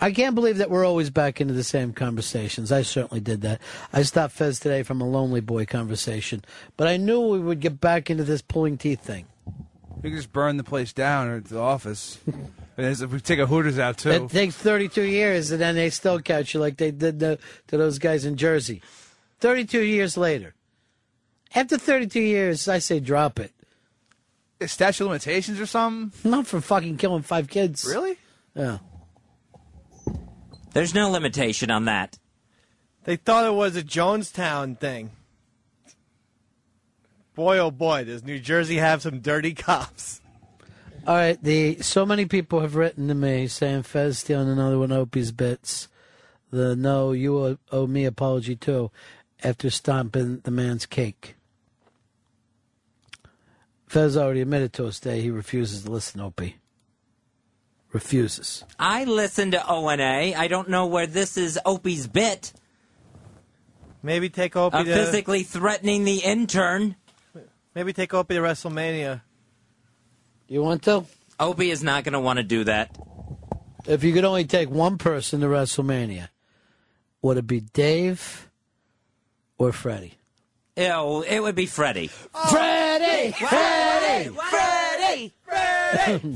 I 0.00 0.12
can't 0.12 0.34
believe 0.34 0.58
that 0.58 0.70
we're 0.70 0.86
always 0.86 1.10
back 1.10 1.40
into 1.40 1.54
the 1.54 1.64
same 1.64 1.92
conversations. 1.92 2.70
I 2.70 2.82
certainly 2.82 3.20
did 3.20 3.40
that. 3.40 3.60
I 3.92 4.02
stopped 4.02 4.34
Fez 4.34 4.60
today 4.60 4.84
from 4.84 5.00
a 5.00 5.08
lonely 5.08 5.40
boy 5.40 5.66
conversation, 5.66 6.44
but 6.76 6.86
I 6.86 6.96
knew 6.96 7.20
we 7.20 7.40
would 7.40 7.60
get 7.60 7.80
back 7.80 8.08
into 8.08 8.22
this 8.22 8.40
pulling 8.40 8.78
teeth 8.78 9.00
thing. 9.00 9.26
We 10.00 10.10
could 10.10 10.18
just 10.18 10.32
burn 10.32 10.56
the 10.56 10.64
place 10.64 10.92
down 10.92 11.26
or 11.26 11.40
the 11.40 11.58
office. 11.58 12.18
and 12.26 13.02
if 13.02 13.10
we 13.10 13.18
take 13.18 13.40
a 13.40 13.46
Hooters 13.46 13.80
out 13.80 13.98
too. 13.98 14.10
It 14.10 14.30
takes 14.30 14.54
32 14.54 15.02
years, 15.02 15.50
and 15.50 15.60
then 15.60 15.74
they 15.74 15.90
still 15.90 16.20
catch 16.20 16.54
you 16.54 16.60
like 16.60 16.76
they 16.76 16.92
did 16.92 17.18
to, 17.18 17.38
to 17.66 17.76
those 17.76 17.98
guys 17.98 18.24
in 18.24 18.36
Jersey. 18.36 18.82
32 19.40 19.80
years 19.80 20.16
later. 20.16 20.54
After 21.54 21.76
32 21.76 22.20
years, 22.20 22.68
I 22.68 22.78
say 22.78 23.00
drop 23.00 23.40
it. 23.40 23.52
statute 24.66 25.04
of 25.04 25.08
limitations 25.08 25.58
or 25.58 25.66
something? 25.66 26.30
Not 26.30 26.46
for 26.46 26.60
fucking 26.60 26.98
killing 26.98 27.22
five 27.22 27.48
kids. 27.48 27.84
Really? 27.88 28.16
Yeah. 28.54 28.78
There's 30.78 30.94
no 30.94 31.10
limitation 31.10 31.72
on 31.72 31.86
that. 31.86 32.20
They 33.02 33.16
thought 33.16 33.44
it 33.44 33.52
was 33.52 33.74
a 33.74 33.82
Jonestown 33.82 34.78
thing. 34.78 35.10
Boy, 37.34 37.58
oh 37.58 37.72
boy, 37.72 38.04
does 38.04 38.22
New 38.22 38.38
Jersey 38.38 38.76
have 38.76 39.02
some 39.02 39.18
dirty 39.18 39.54
cops. 39.54 40.20
All 41.04 41.16
right, 41.16 41.42
the 41.42 41.82
so 41.82 42.06
many 42.06 42.26
people 42.26 42.60
have 42.60 42.76
written 42.76 43.08
to 43.08 43.14
me 43.16 43.48
saying 43.48 43.82
Fez 43.82 44.20
stealing 44.20 44.48
another 44.48 44.78
one 44.78 44.92
of 44.92 44.98
Opie's 44.98 45.32
bits. 45.32 45.88
The 46.52 46.76
no, 46.76 47.10
you 47.10 47.36
owe, 47.38 47.58
owe 47.72 47.88
me 47.88 48.04
apology 48.04 48.54
too, 48.54 48.92
after 49.42 49.70
stomping 49.70 50.42
the 50.44 50.52
man's 50.52 50.86
cake. 50.86 51.34
Fez 53.88 54.16
already 54.16 54.42
admitted 54.42 54.72
to 54.74 54.86
us 54.86 55.00
that 55.00 55.16
he 55.16 55.28
refuses 55.28 55.82
to 55.82 55.90
listen 55.90 56.20
to 56.20 56.26
Opie. 56.26 56.54
Refuses. 57.92 58.64
I 58.78 59.04
listen 59.04 59.52
to 59.52 59.66
ONA. 59.66 60.34
I 60.36 60.48
don't 60.48 60.68
know 60.68 60.86
where 60.86 61.06
this 61.06 61.36
is 61.36 61.58
Opie's 61.64 62.06
bit 62.06 62.52
Maybe 64.02 64.28
take 64.28 64.56
Opie 64.56 64.78
of 64.78 64.86
to 64.86 64.94
physically 64.94 65.42
threatening 65.42 66.04
the 66.04 66.18
intern. 66.18 66.96
maybe 67.74 67.92
take 67.92 68.14
Opie 68.14 68.34
to 68.34 68.40
WrestleMania. 68.40 69.22
You 70.46 70.62
want 70.62 70.82
to? 70.84 71.04
Opie 71.40 71.70
is 71.70 71.82
not 71.82 72.04
going 72.04 72.12
to 72.12 72.20
want 72.20 72.38
to 72.38 72.42
do 72.42 72.64
that. 72.64 72.96
If 73.86 74.04
you 74.04 74.12
could 74.12 74.24
only 74.24 74.44
take 74.44 74.70
one 74.70 74.98
person 74.98 75.40
to 75.40 75.46
WrestleMania, 75.46 76.28
would 77.22 77.38
it 77.38 77.46
be 77.46 77.60
Dave 77.60 78.48
or 79.56 79.72
Freddie? 79.72 80.14
Ew, 80.76 81.24
it 81.26 81.40
would 81.40 81.56
be 81.56 81.66
Freddie. 81.66 82.08
Freddie! 82.08 83.32
Freddie! 83.32 83.32
Freddie! 83.32 84.28
Freddie! 84.30 84.87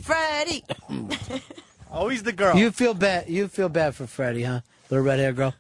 Freddie! 0.03 0.65
Always 1.91 2.23
the 2.23 2.33
girl. 2.33 2.57
You 2.57 2.71
feel 2.71 2.95
bad. 2.95 3.29
You 3.29 3.49
feel 3.49 3.69
bad 3.69 3.95
for 3.95 4.07
Freddie, 4.07 4.45
huh? 4.45 4.61
Little 4.91 5.05
red 5.05 5.19
hair 5.19 5.33
girl. 5.33 5.55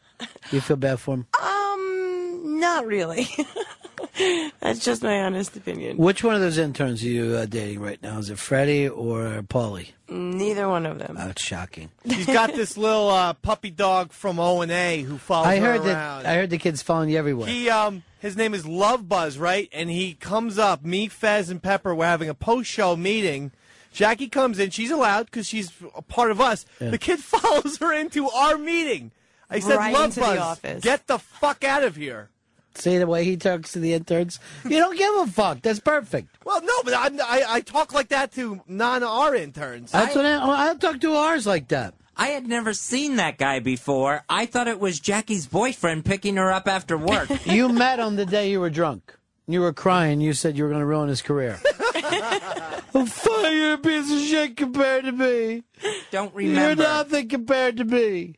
You 0.50 0.60
feel 0.60 0.76
bad 0.76 0.98
for 0.98 1.14
him. 1.14 1.26
Um, 1.42 2.60
not 2.60 2.86
really. 2.86 3.28
That's 4.60 4.84
just 4.84 5.02
my 5.02 5.22
honest 5.22 5.56
opinion. 5.56 5.96
Which 5.96 6.22
one 6.22 6.34
of 6.34 6.40
those 6.40 6.58
interns 6.58 7.02
are 7.02 7.08
you 7.08 7.36
uh, 7.36 7.46
dating 7.46 7.80
right 7.80 8.02
now? 8.02 8.18
Is 8.18 8.30
it 8.30 8.38
Freddie 8.38 8.88
or 8.88 9.42
Paulie? 9.42 9.90
Neither 10.08 10.68
one 10.68 10.84
of 10.86 10.98
them. 10.98 11.14
That's 11.16 11.42
shocking. 11.42 11.90
She's 12.08 12.26
got 12.26 12.54
this 12.54 12.76
little 12.76 13.08
uh, 13.08 13.32
puppy 13.34 13.70
dog 13.70 14.12
from 14.12 14.38
O 14.38 14.60
and 14.60 14.70
A 14.70 15.02
who 15.02 15.16
follows 15.18 15.46
I 15.48 15.56
her 15.58 15.72
heard 15.72 15.80
around. 15.86 16.22
that. 16.24 16.26
I 16.26 16.34
heard 16.34 16.50
the 16.50 16.58
kids 16.58 16.82
following 16.82 17.08
you 17.10 17.18
everywhere. 17.18 17.48
He 17.48 17.70
um 17.70 18.02
his 18.20 18.36
name 18.36 18.54
is 18.54 18.66
Love 18.66 19.08
Buzz, 19.08 19.38
right? 19.38 19.68
And 19.72 19.90
he 19.90 20.14
comes 20.14 20.58
up. 20.58 20.84
Me, 20.84 21.08
Fez, 21.08 21.48
and 21.50 21.62
Pepper 21.62 21.94
were 21.94 22.04
having 22.04 22.28
a 22.28 22.34
post 22.34 22.70
show 22.70 22.94
meeting. 22.94 23.52
Jackie 23.92 24.28
comes 24.28 24.58
in. 24.58 24.70
She's 24.70 24.90
allowed 24.90 25.26
because 25.26 25.46
she's 25.46 25.72
a 25.94 26.02
part 26.02 26.30
of 26.30 26.40
us. 26.40 26.64
Yeah. 26.80 26.90
The 26.90 26.98
kid 26.98 27.18
follows 27.20 27.78
her 27.78 27.92
into 27.92 28.28
our 28.30 28.56
meeting. 28.58 29.10
I 29.50 29.58
said, 29.58 29.76
Right 29.76 29.92
Love 29.92 30.04
into 30.16 30.20
the 30.20 30.26
Buzz, 30.62 30.80
get 30.80 31.06
the 31.08 31.18
fuck 31.18 31.62
out 31.64 31.82
of 31.82 31.96
here. 31.96 32.30
See 32.74 32.98
the 32.98 33.06
way 33.06 33.24
he 33.24 33.36
talks 33.36 33.72
to 33.72 33.78
the 33.80 33.92
interns? 33.92 34.40
You 34.64 34.78
don't 34.78 34.96
give 34.96 35.14
a 35.16 35.26
fuck. 35.26 35.62
That's 35.62 35.80
perfect. 35.80 36.28
Well, 36.44 36.60
no, 36.62 36.72
but 36.84 36.94
I'm, 36.94 37.20
I 37.20 37.44
I 37.48 37.60
talk 37.60 37.92
like 37.92 38.08
that 38.08 38.32
to 38.32 38.60
non 38.66 39.02
our 39.02 39.34
interns. 39.34 39.92
That's 39.92 40.14
what 40.16 40.24
I, 40.24 40.34
oh, 40.36 40.50
I'll 40.50 40.78
talk 40.78 41.00
to 41.00 41.14
ours 41.14 41.46
like 41.46 41.68
that. 41.68 41.94
I 42.16 42.28
had 42.28 42.46
never 42.46 42.74
seen 42.74 43.16
that 43.16 43.38
guy 43.38 43.58
before. 43.58 44.24
I 44.28 44.46
thought 44.46 44.68
it 44.68 44.78
was 44.80 45.00
Jackie's 45.00 45.46
boyfriend 45.46 46.04
picking 46.04 46.36
her 46.36 46.52
up 46.52 46.68
after 46.68 46.96
work. 46.96 47.28
You 47.46 47.68
met 47.68 47.98
him 47.98 48.16
the 48.16 48.26
day 48.26 48.50
you 48.50 48.60
were 48.60 48.70
drunk. 48.70 49.14
You 49.46 49.60
were 49.60 49.72
crying. 49.72 50.20
You 50.20 50.32
said 50.32 50.56
you 50.56 50.64
were 50.64 50.70
going 50.70 50.80
to 50.80 50.86
ruin 50.86 51.08
his 51.08 51.22
career. 51.22 51.58
oh, 52.94 53.06
fuck, 53.06 53.52
you're 53.52 53.74
a 53.74 53.78
piece 53.78 54.12
of 54.12 54.20
shit 54.20 54.56
compared 54.56 55.04
to 55.04 55.12
me. 55.12 55.64
Don't 56.10 56.34
remember. 56.34 56.60
You're 56.60 56.76
nothing 56.76 57.28
compared 57.28 57.76
to 57.78 57.84
me. 57.84 58.36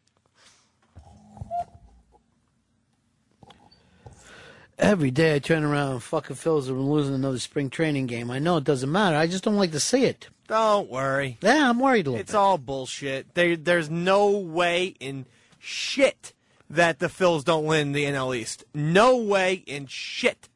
Every 4.78 5.10
day 5.10 5.36
I 5.36 5.38
turn 5.38 5.62
around 5.62 5.92
and 5.92 6.02
fucking 6.02 6.36
feels 6.36 6.68
I'm 6.68 6.90
losing 6.90 7.14
another 7.14 7.38
spring 7.38 7.70
training 7.70 8.06
game. 8.06 8.30
I 8.30 8.40
know 8.40 8.56
it 8.56 8.64
doesn't 8.64 8.90
matter. 8.90 9.16
I 9.16 9.26
just 9.26 9.44
don't 9.44 9.56
like 9.56 9.72
to 9.72 9.80
see 9.80 10.04
it. 10.04 10.28
Don't 10.48 10.90
worry. 10.90 11.38
Yeah, 11.42 11.70
I'm 11.70 11.78
worried 11.78 12.06
a 12.06 12.10
little 12.10 12.20
It's 12.20 12.34
all 12.34 12.58
bullshit. 12.58 13.34
There, 13.34 13.56
there's 13.56 13.88
no 13.88 14.30
way 14.30 14.96
in 15.00 15.26
shit 15.58 16.32
that 16.68 16.98
the 16.98 17.06
Phils 17.06 17.44
don't 17.44 17.64
win 17.64 17.92
the 17.92 18.04
NL 18.04 18.36
East. 18.36 18.64
No 18.74 19.16
way 19.16 19.62
in 19.66 19.86
shit. 19.86 20.48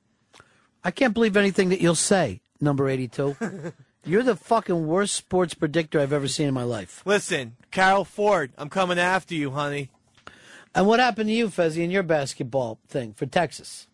I 0.83 0.91
can't 0.91 1.15
believe 1.15 1.37
anything 1.37 1.69
that 1.71 1.81
you'll 1.81 1.95
say, 1.95 2.41
number 2.61 2.89
82. 2.89 3.37
You're 4.05 4.23
the 4.23 4.37
fucking 4.37 4.87
worst 4.87 5.15
sports 5.15 5.55
predictor 5.55 6.01
I've 6.01 6.13
ever 6.13 6.29
seen 6.29 6.49
in 6.49 6.55
my 6.55 6.63
life. 6.63 7.03
Listen, 7.05 7.57
Carol 7.71 8.05
Ford, 8.05 8.53
I'm 8.57 8.71
coming 8.71 8.99
after 8.99 9.35
you, 9.35 9.51
honey. 9.51 9.91
And 10.75 10.87
what 10.87 11.01
happened 11.01 11.29
to 11.29 11.35
you, 11.35 11.49
Fezzy, 11.49 11.83
in 11.83 11.91
your 11.91 12.03
basketball 12.03 12.79
thing 12.89 13.13
for 13.13 13.27
Texas? 13.27 13.88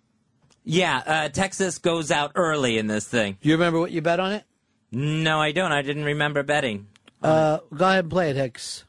Yeah, 0.64 1.02
uh, 1.06 1.28
Texas 1.28 1.78
goes 1.78 2.10
out 2.10 2.32
early 2.34 2.78
in 2.78 2.86
this 2.86 3.06
thing. 3.06 3.36
Do 3.42 3.48
You 3.48 3.54
remember 3.54 3.78
what 3.78 3.90
you 3.90 4.00
bet 4.00 4.18
on 4.18 4.32
it? 4.32 4.44
No, 4.90 5.40
I 5.40 5.52
don't. 5.52 5.72
I 5.72 5.82
didn't 5.82 6.04
remember 6.04 6.42
betting. 6.42 6.86
Uh, 7.22 7.58
go 7.74 7.86
ahead 7.86 8.04
and 8.04 8.10
play 8.10 8.30
it, 8.30 8.36
Hicks. 8.36 8.84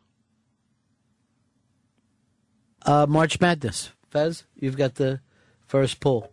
Uh, 2.86 3.06
March 3.08 3.40
Madness. 3.40 3.92
Fez, 4.10 4.44
you've 4.58 4.78
got 4.78 4.96
the 4.96 5.20
first 5.68 6.00
pull. 6.00 6.32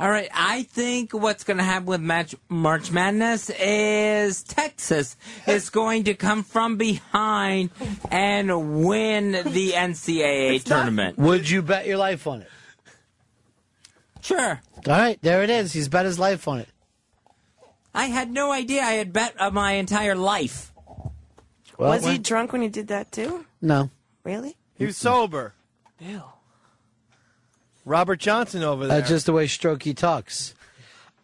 All 0.00 0.08
right, 0.08 0.28
I 0.32 0.62
think 0.62 1.12
what's 1.12 1.42
going 1.42 1.56
to 1.56 1.64
happen 1.64 1.86
with 1.86 2.00
match, 2.00 2.36
March 2.48 2.92
Madness 2.92 3.50
is 3.50 4.44
Texas 4.44 5.16
is 5.48 5.70
going 5.70 6.04
to 6.04 6.14
come 6.14 6.44
from 6.44 6.76
behind 6.76 7.70
and 8.08 8.84
win 8.84 9.32
the 9.32 9.72
NCAA 9.72 10.62
tournament. 10.62 11.18
Would 11.18 11.50
you 11.50 11.62
bet 11.62 11.88
your 11.88 11.96
life 11.96 12.28
on 12.28 12.42
it? 12.42 12.50
Sure. 14.28 14.60
All 14.86 14.92
right, 14.92 15.18
there 15.22 15.42
it 15.42 15.48
is. 15.48 15.72
He's 15.72 15.88
bet 15.88 16.04
his 16.04 16.18
life 16.18 16.46
on 16.46 16.58
it. 16.58 16.68
I 17.94 18.06
had 18.06 18.30
no 18.30 18.52
idea 18.52 18.82
I 18.82 18.92
had 18.92 19.10
bet 19.10 19.34
uh, 19.38 19.50
my 19.50 19.72
entire 19.72 20.14
life. 20.14 20.70
Well, 21.78 21.88
was 21.92 22.04
he 22.04 22.18
drunk 22.18 22.52
when 22.52 22.60
he 22.60 22.68
did 22.68 22.88
that 22.88 23.10
too? 23.10 23.46
No. 23.62 23.88
Really? 24.24 24.54
He 24.74 24.84
was 24.84 24.98
sober. 24.98 25.54
Ew. 25.98 26.22
Robert 27.86 28.20
Johnson 28.20 28.62
over 28.62 28.86
there. 28.86 28.98
That's 28.98 29.08
just 29.08 29.24
the 29.24 29.32
way 29.32 29.46
Strokey 29.46 29.96
talks. 29.96 30.54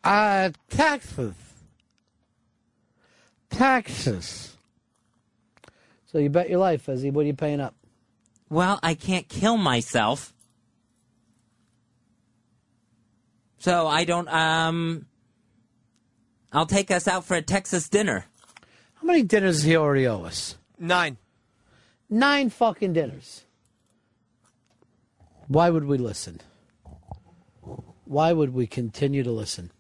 Uh, 0.02 0.50
Texas. 0.70 1.34
Texas. 3.50 4.57
So 6.07 6.16
you 6.16 6.31
bet 6.31 6.49
your 6.49 6.58
life, 6.58 6.86
Fezzy. 6.86 7.12
What 7.12 7.24
are 7.24 7.26
you 7.26 7.34
paying 7.34 7.60
up? 7.60 7.74
Well, 8.49 8.81
I 8.83 8.94
can't 8.94 9.28
kill 9.28 9.58
myself. 9.58 10.33
So 13.64 13.86
I 13.86 14.04
don't, 14.04 14.28
um. 14.28 15.06
I'll 16.52 16.66
take 16.66 16.90
us 16.90 17.08
out 17.08 17.24
for 17.24 17.34
a 17.34 17.40
Texas 17.40 17.88
dinner. 17.88 18.26
How 18.96 19.06
many 19.06 19.22
dinners 19.22 19.56
does 19.56 19.64
he 19.64 19.74
already 19.74 20.06
owe 20.06 20.22
us? 20.24 20.58
Nine. 20.78 21.16
Nine 22.10 22.50
fucking 22.50 22.92
dinners. 22.92 23.46
Why 25.48 25.70
would 25.70 25.84
we 25.84 25.96
listen? 25.96 26.42
Why 28.04 28.34
would 28.34 28.52
we 28.52 28.66
continue 28.66 29.22
to 29.22 29.30
listen? 29.30 29.70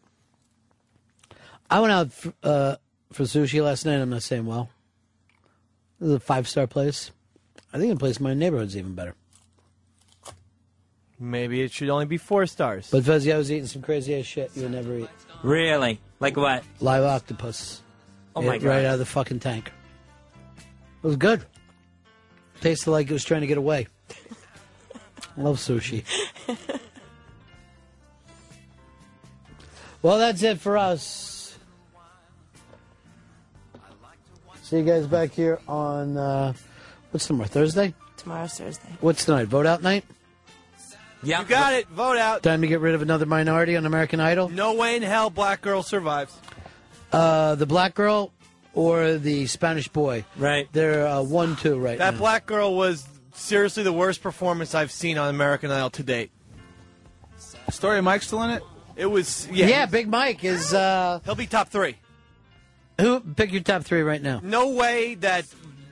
I 1.68 1.80
went 1.80 1.92
out 1.92 2.06
f- 2.06 2.32
uh, 2.42 2.76
for 3.12 3.24
sushi 3.24 3.62
last 3.62 3.84
night. 3.84 4.00
I'm 4.00 4.08
not 4.08 4.22
saying 4.22 4.46
well. 4.46 4.70
This 6.00 6.08
is 6.08 6.14
a 6.14 6.20
five 6.20 6.48
star 6.48 6.66
place. 6.66 7.10
I 7.70 7.78
think 7.78 7.92
the 7.92 7.98
place 7.98 8.16
in 8.16 8.24
my 8.24 8.32
neighborhood's 8.32 8.78
even 8.78 8.94
better. 8.94 9.14
Maybe 11.18 11.62
it 11.62 11.72
should 11.72 11.88
only 11.88 12.06
be 12.06 12.16
four 12.16 12.46
stars. 12.46 12.88
But 12.90 13.04
Fezzy, 13.04 13.32
I 13.32 13.38
was 13.38 13.50
eating 13.50 13.66
some 13.66 13.82
crazy 13.82 14.18
ass 14.18 14.24
shit 14.24 14.50
you 14.54 14.62
would 14.62 14.72
never 14.72 14.98
eat. 14.98 15.08
Really? 15.42 16.00
Like 16.20 16.36
what? 16.36 16.64
Live 16.80 17.04
octopus. 17.04 17.82
Oh 18.34 18.42
my 18.42 18.58
God. 18.58 18.68
Right 18.68 18.84
out 18.84 18.94
of 18.94 18.98
the 18.98 19.06
fucking 19.06 19.40
tank. 19.40 19.70
It 20.56 21.06
was 21.06 21.16
good. 21.16 21.44
Tasted 22.60 22.90
like 22.90 23.08
it 23.08 23.12
was 23.12 23.24
trying 23.24 23.42
to 23.42 23.46
get 23.46 23.58
away. 23.58 23.86
I 25.36 25.40
love 25.42 25.58
sushi. 25.58 26.02
well, 30.02 30.18
that's 30.18 30.42
it 30.42 30.58
for 30.60 30.78
us. 30.78 31.56
See 34.62 34.78
you 34.78 34.84
guys 34.84 35.06
back 35.06 35.32
here 35.32 35.60
on 35.68 36.16
uh, 36.16 36.54
what's 37.10 37.26
tomorrow? 37.26 37.48
Thursday? 37.48 37.94
Tomorrow's 38.16 38.54
Thursday. 38.54 38.88
What's 39.00 39.26
tonight? 39.26 39.46
Vote 39.46 39.66
out 39.66 39.82
night? 39.82 40.04
Yeah. 41.24 41.40
You 41.40 41.46
got 41.46 41.74
it. 41.74 41.88
Vote 41.88 42.16
out. 42.18 42.42
Time 42.42 42.60
to 42.60 42.66
get 42.66 42.80
rid 42.80 42.94
of 42.94 43.02
another 43.02 43.26
minority 43.26 43.76
on 43.76 43.86
American 43.86 44.20
Idol? 44.20 44.48
No 44.48 44.74
way 44.74 44.96
in 44.96 45.02
hell 45.02 45.30
black 45.30 45.60
girl 45.60 45.82
survives. 45.82 46.36
Uh, 47.12 47.54
the 47.54 47.66
black 47.66 47.94
girl 47.94 48.32
or 48.72 49.14
the 49.18 49.46
Spanish 49.46 49.88
boy? 49.88 50.24
Right. 50.36 50.68
They're 50.72 51.06
uh, 51.06 51.22
one 51.22 51.56
two 51.56 51.78
right 51.78 51.98
That 51.98 52.04
now. 52.06 52.10
That 52.12 52.18
black 52.18 52.46
girl 52.46 52.74
was 52.74 53.06
seriously 53.34 53.82
the 53.82 53.92
worst 53.92 54.22
performance 54.22 54.74
I've 54.74 54.90
seen 54.92 55.18
on 55.18 55.28
American 55.28 55.70
Idol 55.70 55.90
to 55.90 56.02
date. 56.02 56.30
Story 57.70 57.98
of 57.98 58.04
Mike 58.04 58.22
still 58.22 58.42
in 58.42 58.50
it? 58.50 58.62
It 58.96 59.06
was 59.06 59.48
yeah. 59.50 59.66
yeah, 59.66 59.86
Big 59.86 60.08
Mike 60.08 60.44
is. 60.44 60.72
Uh, 60.72 61.20
He'll 61.24 61.34
be 61.34 61.46
top 61.46 61.68
three. 61.68 61.96
who 63.00 63.20
pick 63.20 63.52
your 63.52 63.62
top 63.62 63.82
three 63.82 64.02
right 64.02 64.22
now? 64.22 64.40
No 64.42 64.70
way 64.70 65.14
that 65.16 65.46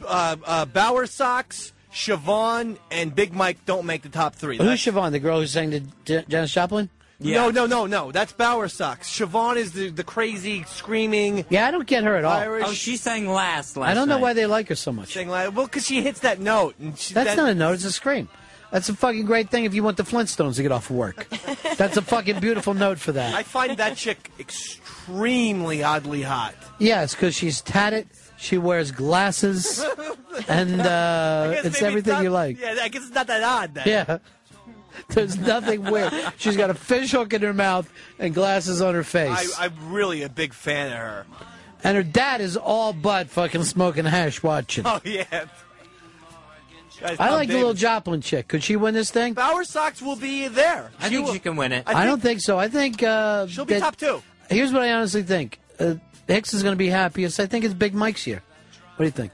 uh, 0.06 0.36
uh, 0.44 0.66
Bowersox, 0.66 1.71
Siobhan, 1.92 2.78
and 2.90 3.14
Big 3.14 3.32
Mike 3.34 3.64
don't 3.66 3.86
make 3.86 4.02
the 4.02 4.08
top 4.08 4.34
three. 4.34 4.56
Who's 4.58 4.80
Siobhan? 4.84 5.12
The 5.12 5.18
girl 5.18 5.40
who 5.40 5.46
sang 5.46 5.70
to 5.72 5.80
J- 6.04 6.24
Janis 6.28 6.52
Joplin? 6.52 6.88
No, 7.20 7.50
no, 7.50 7.66
no, 7.66 7.86
no. 7.86 8.10
That's 8.10 8.32
Bowersox. 8.32 9.02
Siobhan 9.04 9.56
is 9.56 9.72
the, 9.72 9.90
the 9.90 10.02
crazy, 10.02 10.64
screaming. 10.64 11.44
Yeah, 11.50 11.68
I 11.68 11.70
don't 11.70 11.86
get 11.86 12.02
her 12.02 12.16
at 12.16 12.24
all. 12.24 12.32
Irish. 12.36 12.64
Oh, 12.66 12.72
she 12.72 12.96
sang 12.96 13.28
last 13.28 13.76
last 13.76 13.90
I 13.90 13.94
don't 13.94 14.08
know 14.08 14.16
night. 14.16 14.22
why 14.22 14.32
they 14.32 14.46
like 14.46 14.68
her 14.68 14.74
so 14.74 14.90
much. 14.92 15.12
Sing 15.12 15.28
like, 15.28 15.54
well, 15.54 15.66
because 15.66 15.86
she 15.86 16.02
hits 16.02 16.20
that 16.20 16.40
note. 16.40 16.74
And 16.80 16.98
she, 16.98 17.14
That's 17.14 17.30
that- 17.30 17.36
not 17.36 17.50
a 17.50 17.54
note; 17.54 17.74
it's 17.74 17.84
a 17.84 17.92
scream. 17.92 18.28
That's 18.72 18.88
a 18.88 18.94
fucking 18.94 19.26
great 19.26 19.50
thing 19.50 19.64
if 19.66 19.74
you 19.74 19.82
want 19.84 19.98
the 19.98 20.02
Flintstones 20.02 20.56
to 20.56 20.62
get 20.62 20.72
off 20.72 20.88
of 20.88 20.96
work. 20.96 21.28
That's 21.76 21.98
a 21.98 22.02
fucking 22.02 22.40
beautiful 22.40 22.72
note 22.72 22.98
for 22.98 23.12
that. 23.12 23.34
I 23.34 23.42
find 23.42 23.76
that 23.76 23.98
chick 23.98 24.30
extremely 24.40 25.82
oddly 25.82 26.22
hot. 26.22 26.54
Yes, 26.78 27.14
because 27.14 27.34
she's 27.34 27.60
tatted. 27.60 28.08
She 28.42 28.58
wears 28.58 28.90
glasses, 28.90 29.78
and 30.48 30.80
uh, 30.80 31.52
it's 31.58 31.80
maybe 31.80 31.86
everything 31.86 32.14
not- 32.14 32.22
you 32.24 32.30
like. 32.30 32.58
Yeah, 32.58 32.76
I 32.82 32.88
guess 32.88 33.02
it's 33.06 33.14
not 33.14 33.28
that 33.28 33.40
odd. 33.40 33.74
Then. 33.74 33.84
Yeah. 33.86 34.18
There's 35.08 35.38
nothing 35.38 35.84
weird. 35.84 36.12
She's 36.38 36.56
got 36.56 36.68
a 36.68 36.74
fish 36.74 37.12
hook 37.12 37.32
in 37.32 37.42
her 37.42 37.54
mouth 37.54 37.88
and 38.18 38.34
glasses 38.34 38.82
on 38.82 38.94
her 38.94 39.04
face. 39.04 39.56
I, 39.56 39.66
I'm 39.66 39.92
really 39.92 40.22
a 40.22 40.28
big 40.28 40.52
fan 40.54 40.88
of 40.88 40.98
her. 40.98 41.26
And 41.84 41.96
her 41.96 42.02
dad 42.02 42.40
is 42.40 42.56
all 42.56 42.92
but 42.92 43.28
fucking 43.30 43.62
smoking 43.62 44.06
hash 44.06 44.42
watching. 44.42 44.86
Oh 44.88 45.00
yeah. 45.04 45.22
Guys, 45.30 47.16
I 47.20 47.28
Tom 47.28 47.34
like 47.34 47.48
the 47.48 47.54
little 47.54 47.74
Joplin 47.74 48.20
chick. 48.22 48.48
Could 48.48 48.64
she 48.64 48.74
win 48.74 48.92
this 48.92 49.12
thing? 49.12 49.36
Bowersox 49.36 50.02
will 50.02 50.16
be 50.16 50.48
there. 50.48 50.90
I 50.98 51.08
think 51.08 51.26
will- 51.26 51.32
she 51.32 51.38
can 51.38 51.54
win 51.54 51.70
it. 51.70 51.84
I, 51.86 52.04
don't 52.04 52.20
think 52.20 52.40
so. 52.40 52.58
I 52.58 52.66
think 52.68 53.04
uh, 53.04 53.46
She'll 53.46 53.64
be 53.64 53.74
that- 53.74 53.80
top 53.80 53.96
two. 53.96 54.20
Here's 54.50 54.72
what 54.72 54.82
I 54.82 54.92
honestly 54.92 55.22
think. 55.22 55.60
Uh, 55.78 55.94
Hicks 56.28 56.54
is 56.54 56.62
going 56.62 56.72
to 56.72 56.78
be 56.78 56.88
happiest. 56.88 57.40
I 57.40 57.46
think 57.46 57.64
it's 57.64 57.74
Big 57.74 57.94
Mike's 57.94 58.26
year. 58.26 58.42
What 58.96 58.98
do 58.98 59.04
you 59.04 59.10
think? 59.10 59.32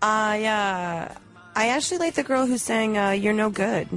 I 0.00 0.44
uh, 0.44 1.14
I 1.54 1.68
actually 1.68 1.98
like 1.98 2.14
the 2.14 2.22
girl 2.22 2.46
who 2.46 2.58
sang 2.58 2.96
uh, 2.98 3.10
"You're 3.10 3.32
No 3.34 3.50
Good." 3.50 3.88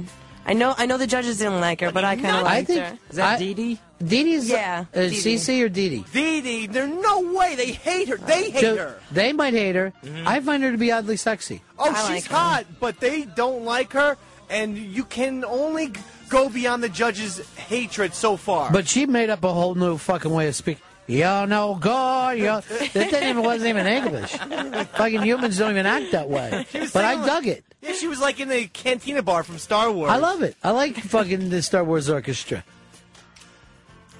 I 0.48 0.52
know 0.52 0.74
I 0.78 0.86
know 0.86 0.96
the 0.98 1.06
judges 1.08 1.38
didn't 1.38 1.60
like 1.60 1.80
her, 1.80 1.90
but 1.90 2.04
I 2.04 2.14
kind 2.14 2.28
of 2.36 2.42
I 2.42 2.42
liked 2.42 2.66
think 2.68 2.80
her. 2.84 2.98
Is 3.10 3.16
that 3.16 3.34
I- 3.34 3.38
Dee 3.38 3.54
Dee? 3.54 3.78
Dee 3.98 4.24
Dee's 4.24 4.48
Yeah, 4.50 4.84
uh, 4.94 5.00
Dee 5.08 5.08
Dee. 5.22 5.34
Cece 5.36 5.64
or 5.64 5.68
Dee 5.70 5.88
Dee? 5.88 6.04
Dee 6.12 6.40
Dee, 6.42 6.66
there's 6.66 6.90
no 7.02 7.32
way 7.32 7.54
they 7.56 7.72
hate 7.72 8.08
her. 8.08 8.18
They 8.18 8.50
hate 8.50 8.60
So, 8.60 8.76
her. 8.76 9.00
They 9.10 9.32
might 9.32 9.54
hate 9.54 9.74
her. 9.74 9.92
I 10.26 10.38
find 10.40 10.62
her 10.62 10.70
to 10.70 10.76
be 10.76 10.92
oddly 10.92 11.16
sexy. 11.16 11.62
Oh, 11.78 11.90
I 11.90 11.94
she's 12.02 12.10
like 12.10 12.24
her. 12.26 12.36
hot, 12.36 12.66
but 12.78 13.00
they 13.00 13.22
don't 13.22 13.64
like 13.64 13.94
her, 13.94 14.18
and 14.50 14.76
you 14.76 15.02
can 15.04 15.44
only 15.46 15.92
go 16.28 16.50
beyond 16.50 16.82
the 16.82 16.90
judges' 16.90 17.40
hatred 17.56 18.12
so 18.14 18.36
far. 18.36 18.70
But 18.70 18.86
she 18.86 19.06
made 19.06 19.30
up 19.30 19.42
a 19.44 19.52
whole 19.52 19.74
new 19.74 19.96
fucking 19.96 20.30
way 20.30 20.46
of 20.48 20.54
speaking. 20.54 20.82
You're 21.06 21.46
no 21.46 21.74
good. 21.74 22.38
You're... 22.38 22.60
that 22.60 22.92
didn't 22.92 23.28
even 23.28 23.42
wasn't 23.42 23.68
even 23.68 23.86
English. 23.86 24.32
fucking 24.32 25.22
humans 25.22 25.58
don't 25.58 25.70
even 25.70 25.86
act 25.86 26.12
that 26.12 26.28
way. 26.28 26.66
But 26.72 27.04
I 27.04 27.14
saying, 27.14 27.26
dug 27.26 27.46
it. 27.46 27.64
Yeah, 27.80 27.92
she 27.92 28.08
was 28.08 28.20
like 28.20 28.40
in 28.40 28.48
the 28.48 28.66
cantina 28.66 29.22
bar 29.22 29.42
from 29.44 29.58
Star 29.58 29.90
Wars. 29.90 30.10
I 30.10 30.16
love 30.16 30.42
it. 30.42 30.56
I 30.64 30.70
like 30.72 30.96
fucking 30.96 31.50
the 31.50 31.62
Star 31.62 31.84
Wars 31.84 32.10
orchestra. 32.10 32.64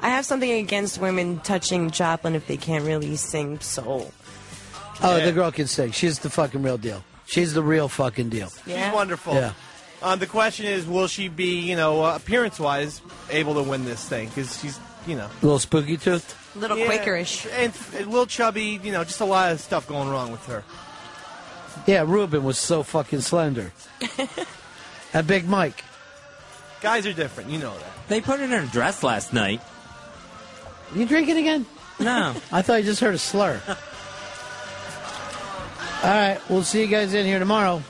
I 0.02 0.10
have 0.10 0.24
something 0.26 0.50
against 0.50 1.00
women 1.00 1.40
touching 1.40 1.90
Joplin 1.90 2.34
if 2.34 2.46
they 2.46 2.56
can't 2.56 2.84
really 2.84 3.16
sing 3.16 3.58
soul. 3.60 4.12
Oh, 5.02 5.16
Yeah. 5.16 5.24
the 5.26 5.32
girl 5.32 5.50
can 5.50 5.66
sing. 5.66 5.90
She's 5.92 6.20
the 6.20 6.30
fucking 6.30 6.62
real 6.62 6.78
deal. 6.78 7.02
She's 7.26 7.54
the 7.54 7.62
real 7.62 7.88
fucking 7.88 8.28
deal. 8.28 8.52
She's 8.64 8.92
wonderful. 8.92 9.34
Yeah. 9.34 9.52
Um, 10.02 10.18
the 10.18 10.26
question 10.26 10.66
is, 10.66 10.86
will 10.86 11.08
she 11.08 11.28
be, 11.28 11.58
you 11.60 11.74
know, 11.74 12.04
uh, 12.04 12.14
appearance-wise, 12.16 13.00
able 13.30 13.54
to 13.54 13.62
win 13.62 13.84
this 13.84 14.06
thing? 14.06 14.28
Because 14.28 14.60
she's, 14.60 14.78
you 15.06 15.16
know, 15.16 15.26
a 15.26 15.44
little 15.44 15.58
spooky 15.58 15.96
tooth. 15.96 16.36
A 16.56 16.58
little 16.58 16.78
Yeah, 16.78 16.86
Quakerish. 16.86 17.46
and 17.52 17.72
a 18.02 18.08
little 18.08 18.24
chubby. 18.26 18.80
You 18.82 18.92
know, 18.92 19.04
just 19.04 19.20
a 19.20 19.26
lot 19.26 19.52
of 19.52 19.60
stuff 19.60 19.86
going 19.86 20.08
wrong 20.08 20.32
with 20.32 20.44
her. 20.46 20.64
Yeah, 21.86 22.04
Ruben 22.06 22.42
was 22.44 22.58
so 22.58 22.82
fucking 22.82 23.20
slender. 23.20 23.72
and 25.12 25.26
Big 25.26 25.46
Mike. 25.46 25.84
Guys 26.80 27.06
are 27.06 27.12
different. 27.12 27.50
You 27.50 27.58
know 27.58 27.76
that. 27.76 28.08
They 28.08 28.20
put 28.22 28.38
her 28.40 28.46
in 28.46 28.52
a 28.52 28.66
dress 28.66 29.02
last 29.02 29.32
night. 29.34 29.60
You 30.94 31.04
drinking 31.04 31.36
again? 31.36 31.66
No. 32.00 32.34
I 32.50 32.62
thought 32.62 32.76
you 32.80 32.84
just 32.84 33.00
heard 33.00 33.14
a 33.14 33.18
slur. 33.18 33.60
All 36.02 36.10
right, 36.10 36.38
we'll 36.48 36.62
see 36.62 36.80
you 36.82 36.86
guys 36.86 37.12
in 37.14 37.26
here 37.26 37.38
tomorrow. 37.38 37.82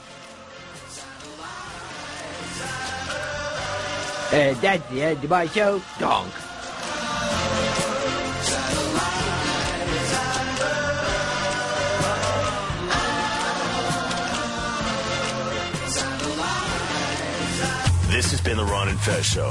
Uh, 4.33 4.55
that's 4.61 4.89
the 4.91 5.03
end 5.03 5.23
of 5.23 5.31
my 5.31 5.47
show. 5.47 5.81
Donk. 5.99 6.33
This 18.27 18.33
has 18.33 18.41
been 18.41 18.57
the 18.57 18.65
Ron 18.65 18.89
and 18.89 18.99
Fez 18.99 19.25
Show. 19.25 19.45